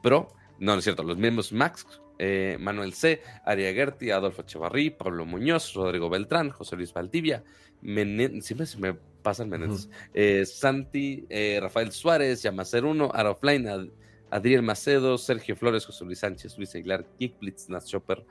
pro, 0.02 0.28
no, 0.58 0.72
no 0.72 0.78
es 0.78 0.84
cierto, 0.84 1.02
los 1.02 1.16
miembros 1.16 1.52
max, 1.52 1.86
eh, 2.18 2.56
Manuel 2.60 2.92
C., 2.92 3.22
Aria 3.44 3.70
Adolfo 4.14 4.42
Echevarrí, 4.42 4.90
Pablo 4.90 5.24
Muñoz, 5.24 5.72
Rodrigo 5.74 6.10
Beltrán, 6.10 6.50
José 6.50 6.76
Luis 6.76 6.92
Valdivia, 6.92 7.42
siempre 7.82 8.66
se 8.66 8.78
me 8.78 8.96
Menéndez. 9.46 9.88
Eh, 10.12 10.44
Santi, 10.46 11.26
eh, 11.28 11.58
Rafael 11.60 11.90
Suárez, 11.92 12.42
Yamacer 12.42 12.84
1, 12.84 13.10
Arofline, 13.12 13.90
Adriel 14.30 14.62
Macedo, 14.62 15.18
Sergio 15.18 15.56
Flores, 15.56 15.86
José 15.86 16.04
Luis 16.04 16.18
Sánchez, 16.18 16.56
Luis 16.58 16.74
Aguilar, 16.74 17.04
Kickblitz, 17.18 17.68
Nat 17.68 17.84
Chopper, 17.84 18.24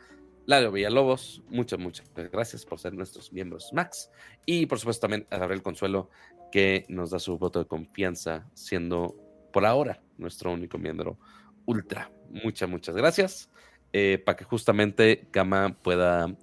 Lario 0.46 0.72
Villalobos. 0.72 1.42
Muchas, 1.50 1.80
muchas 1.80 2.06
gracias 2.14 2.66
por 2.66 2.80
ser 2.80 2.94
nuestros 2.94 3.34
miembros 3.34 3.72
Max. 3.74 4.10
Y 4.46 4.66
por 4.66 4.80
supuesto 4.80 5.02
también 5.02 5.28
a 5.30 5.38
Gabriel 5.38 5.64
Consuelo, 5.64 6.10
que 6.52 6.86
nos 6.88 7.10
da 7.10 7.20
su 7.20 7.38
voto 7.38 7.60
de 7.60 7.66
confianza, 7.66 8.50
siendo 8.54 9.16
por 9.52 9.66
ahora 9.66 10.02
nuestro 10.18 10.52
único 10.52 10.78
miembro 10.78 11.18
Ultra. 11.66 12.12
Muchas, 12.30 12.70
muchas 12.70 12.96
gracias. 12.96 13.50
Eh, 13.94 14.22
para 14.24 14.36
que 14.36 14.44
justamente 14.44 15.28
Gama 15.32 15.78
pueda 15.82 16.36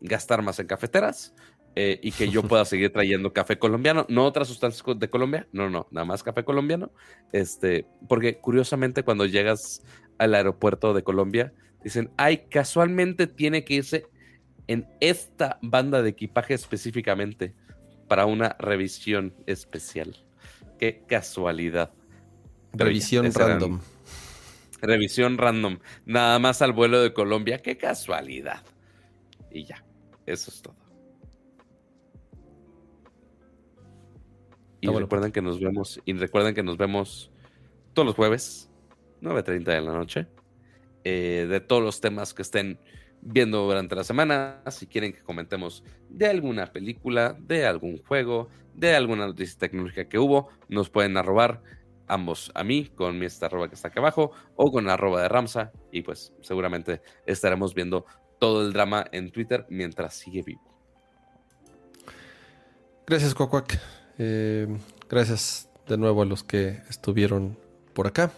gastar 0.00 0.42
más 0.42 0.58
en 0.58 0.66
cafeteras 0.66 1.34
eh, 1.74 1.98
y 2.02 2.12
que 2.12 2.28
yo 2.28 2.42
pueda 2.48 2.64
seguir 2.64 2.92
trayendo 2.92 3.32
café 3.32 3.58
colombiano, 3.58 4.06
no 4.08 4.24
otras 4.24 4.48
sustancias 4.48 4.84
de 4.98 5.10
Colombia, 5.10 5.46
no, 5.52 5.70
no, 5.70 5.86
nada 5.90 6.04
más 6.04 6.22
café 6.22 6.44
colombiano. 6.44 6.90
Este, 7.32 7.86
porque 8.08 8.38
curiosamente 8.38 9.02
cuando 9.02 9.26
llegas 9.26 9.82
al 10.18 10.34
aeropuerto 10.34 10.94
de 10.94 11.02
Colombia, 11.02 11.52
dicen, 11.82 12.10
ay, 12.16 12.46
casualmente 12.50 13.26
tiene 13.26 13.64
que 13.64 13.74
irse 13.74 14.06
en 14.66 14.86
esta 15.00 15.58
banda 15.62 16.02
de 16.02 16.10
equipaje 16.10 16.54
específicamente 16.54 17.54
para 18.08 18.26
una 18.26 18.56
revisión 18.58 19.34
especial. 19.46 20.16
Qué 20.78 21.04
casualidad. 21.06 21.92
revisión 22.72 23.32
random. 23.32 23.80
Revisión 24.80 25.38
random. 25.38 25.78
Nada 26.04 26.38
más 26.38 26.60
al 26.60 26.72
vuelo 26.72 27.00
de 27.00 27.12
Colombia. 27.12 27.58
Qué 27.58 27.76
casualidad. 27.76 28.62
Y 29.50 29.64
ya. 29.64 29.84
Eso 30.26 30.50
es 30.50 30.62
todo. 30.62 30.81
Y 34.82 34.88
recuerden 34.88 35.30
que 35.30 35.40
nos 35.40 35.60
vemos, 35.60 36.00
y 36.04 36.12
recuerden 36.12 36.54
que 36.54 36.62
nos 36.64 36.76
vemos 36.76 37.30
todos 37.94 38.04
los 38.04 38.16
jueves, 38.16 38.68
9.30 39.22 39.64
de 39.64 39.80
la 39.80 39.92
noche, 39.92 40.26
eh, 41.04 41.46
de 41.48 41.60
todos 41.60 41.82
los 41.82 42.00
temas 42.00 42.34
que 42.34 42.42
estén 42.42 42.80
viendo 43.20 43.62
durante 43.62 43.94
la 43.94 44.02
semana. 44.02 44.60
Si 44.70 44.88
quieren 44.88 45.12
que 45.12 45.22
comentemos 45.22 45.84
de 46.08 46.26
alguna 46.26 46.66
película, 46.66 47.36
de 47.38 47.64
algún 47.64 48.02
juego, 48.02 48.48
de 48.74 48.96
alguna 48.96 49.26
noticia 49.26 49.56
tecnológica 49.56 50.08
que 50.08 50.18
hubo, 50.18 50.48
nos 50.68 50.90
pueden 50.90 51.16
arrobar 51.16 51.62
ambos 52.08 52.50
a 52.56 52.64
mí 52.64 52.86
con 52.86 53.18
mi 53.20 53.26
esta 53.26 53.46
arroba 53.46 53.68
que 53.68 53.76
está 53.76 53.88
aquí 53.88 54.00
abajo 54.00 54.32
o 54.56 54.72
con 54.72 54.84
la 54.84 54.94
arroba 54.94 55.22
de 55.22 55.28
Ramsa 55.28 55.72
y 55.92 56.02
pues 56.02 56.32
seguramente 56.40 57.00
estaremos 57.24 57.72
viendo 57.72 58.04
todo 58.40 58.66
el 58.66 58.72
drama 58.72 59.06
en 59.12 59.30
Twitter 59.30 59.64
mientras 59.70 60.14
sigue 60.14 60.42
vivo. 60.42 60.62
Gracias, 63.06 63.34
Cuacuac. 63.34 64.01
Eh, 64.18 64.68
gracias 65.08 65.68
de 65.88 65.98
nuevo 65.98 66.22
a 66.22 66.24
los 66.24 66.44
que 66.44 66.80
estuvieron 66.88 67.58
por 67.94 68.06
acá 68.06 68.32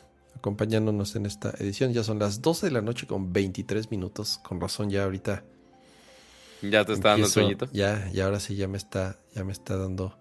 acompañándonos 0.44 1.16
en 1.16 1.24
esta 1.24 1.54
edición. 1.58 1.94
Ya 1.94 2.04
son 2.04 2.18
las 2.18 2.42
12 2.42 2.66
de 2.66 2.72
la 2.72 2.82
noche 2.82 3.06
con 3.06 3.32
23 3.32 3.90
minutos. 3.90 4.38
Con 4.42 4.60
razón, 4.60 4.90
ya 4.90 5.04
ahorita. 5.04 5.42
¿Ya 6.60 6.84
te 6.84 6.92
está 6.92 7.10
dando 7.10 7.26
sueñito? 7.28 7.66
Ya, 7.72 8.10
y 8.12 8.20
ahora 8.20 8.40
sí 8.40 8.54
ya 8.54 8.68
me 8.68 8.76
está, 8.76 9.18
ya 9.34 9.42
me 9.42 9.52
está 9.52 9.78
dando, 9.78 10.18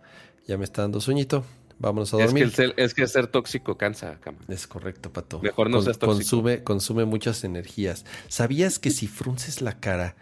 ya 0.48 0.58
me 0.58 0.64
está 0.64 0.84
dando 0.84 1.02
sueñito. 1.02 1.44
Vámonos 1.78 2.14
a 2.14 2.18
dormir. 2.18 2.44
Es 2.46 2.50
que, 2.52 2.56
ser, 2.56 2.74
es 2.78 2.94
que 2.94 3.08
ser 3.08 3.28
tóxico 3.28 3.78
cansa, 3.78 4.18
cama. 4.22 4.40
Es 4.48 4.66
correcto, 4.66 5.12
Pato. 5.12 5.42
Mejor 5.42 5.70
no 5.70 5.82
seas 5.82 6.00
tóxico. 6.00 6.20
Consume, 6.20 6.64
consume 6.64 7.04
muchas 7.04 7.44
energías. 7.44 8.06
¿Sabías 8.30 8.80
que 8.80 8.92
si 8.92 9.08
frunces 9.08 9.62
la 9.62 9.80
cara, 9.82 10.16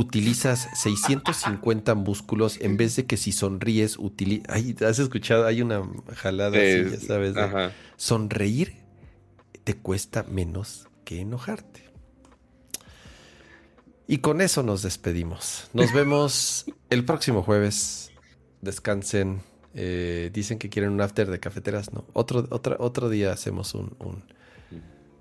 utilizas 0.00 0.68
650 0.74 1.94
músculos 1.94 2.58
en 2.60 2.76
vez 2.76 2.96
de 2.96 3.04
que 3.04 3.16
si 3.16 3.32
sonríes, 3.32 3.98
utilizas... 3.98 4.82
¿Has 4.82 4.98
escuchado? 4.98 5.46
Hay 5.46 5.60
una 5.60 5.82
jalada 6.16 6.56
así, 6.56 6.90
ya 6.90 7.00
sabes. 7.06 7.34
Sonreír 7.96 8.76
te 9.64 9.74
cuesta 9.74 10.22
menos 10.22 10.88
que 11.04 11.20
enojarte. 11.20 11.90
Y 14.06 14.18
con 14.18 14.40
eso 14.40 14.62
nos 14.62 14.82
despedimos. 14.82 15.68
Nos 15.74 15.92
vemos 15.92 16.64
el 16.90 17.04
próximo 17.04 17.42
jueves. 17.42 18.10
Descansen. 18.62 19.42
Eh, 19.74 20.30
dicen 20.32 20.58
que 20.58 20.68
quieren 20.68 20.92
un 20.92 21.00
after 21.02 21.30
de 21.30 21.38
cafeteras. 21.38 21.92
No, 21.92 22.06
otro, 22.14 22.48
otro 22.50 23.08
día 23.10 23.32
hacemos 23.32 23.74
un, 23.74 24.24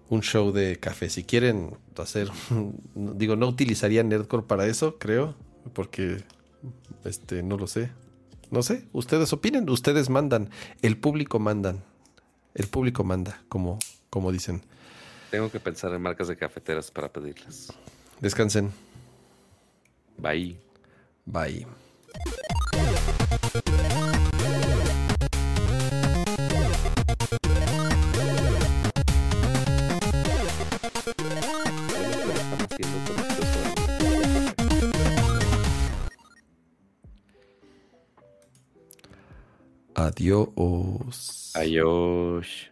un, 0.10 0.22
show 0.22 0.52
de 0.52 0.78
café. 0.78 1.10
Si 1.10 1.24
quieren 1.24 1.78
hacer, 1.98 2.30
digo, 2.96 3.36
no 3.36 3.48
utilizaría 3.48 4.04
Nerdcore 4.04 4.44
para 4.44 4.66
eso, 4.68 4.98
creo, 4.98 5.36
porque 5.74 6.24
este, 7.04 7.44
no 7.44 7.58
lo 7.58 7.68
sé. 7.68 7.92
No 8.52 8.64
sé, 8.64 8.88
ustedes 8.94 9.32
opinen, 9.32 9.70
ustedes 9.70 10.10
mandan, 10.10 10.50
el 10.82 10.98
público 10.98 11.38
mandan, 11.38 11.84
el 12.56 12.68
público 12.68 13.04
manda, 13.04 13.42
como, 13.48 13.78
como 14.10 14.32
dicen. 14.32 14.64
Tengo 15.30 15.52
que 15.52 15.60
pensar 15.60 15.94
en 15.94 16.02
marcas 16.02 16.28
de 16.28 16.36
cafeteras 16.36 16.90
para 16.90 17.10
pedirlas. 17.10 17.72
Descansen. 18.20 18.72
Bye. 20.18 20.58
Bye. 21.26 21.68
Adiós. 40.10 41.52
Adiós. 41.56 42.72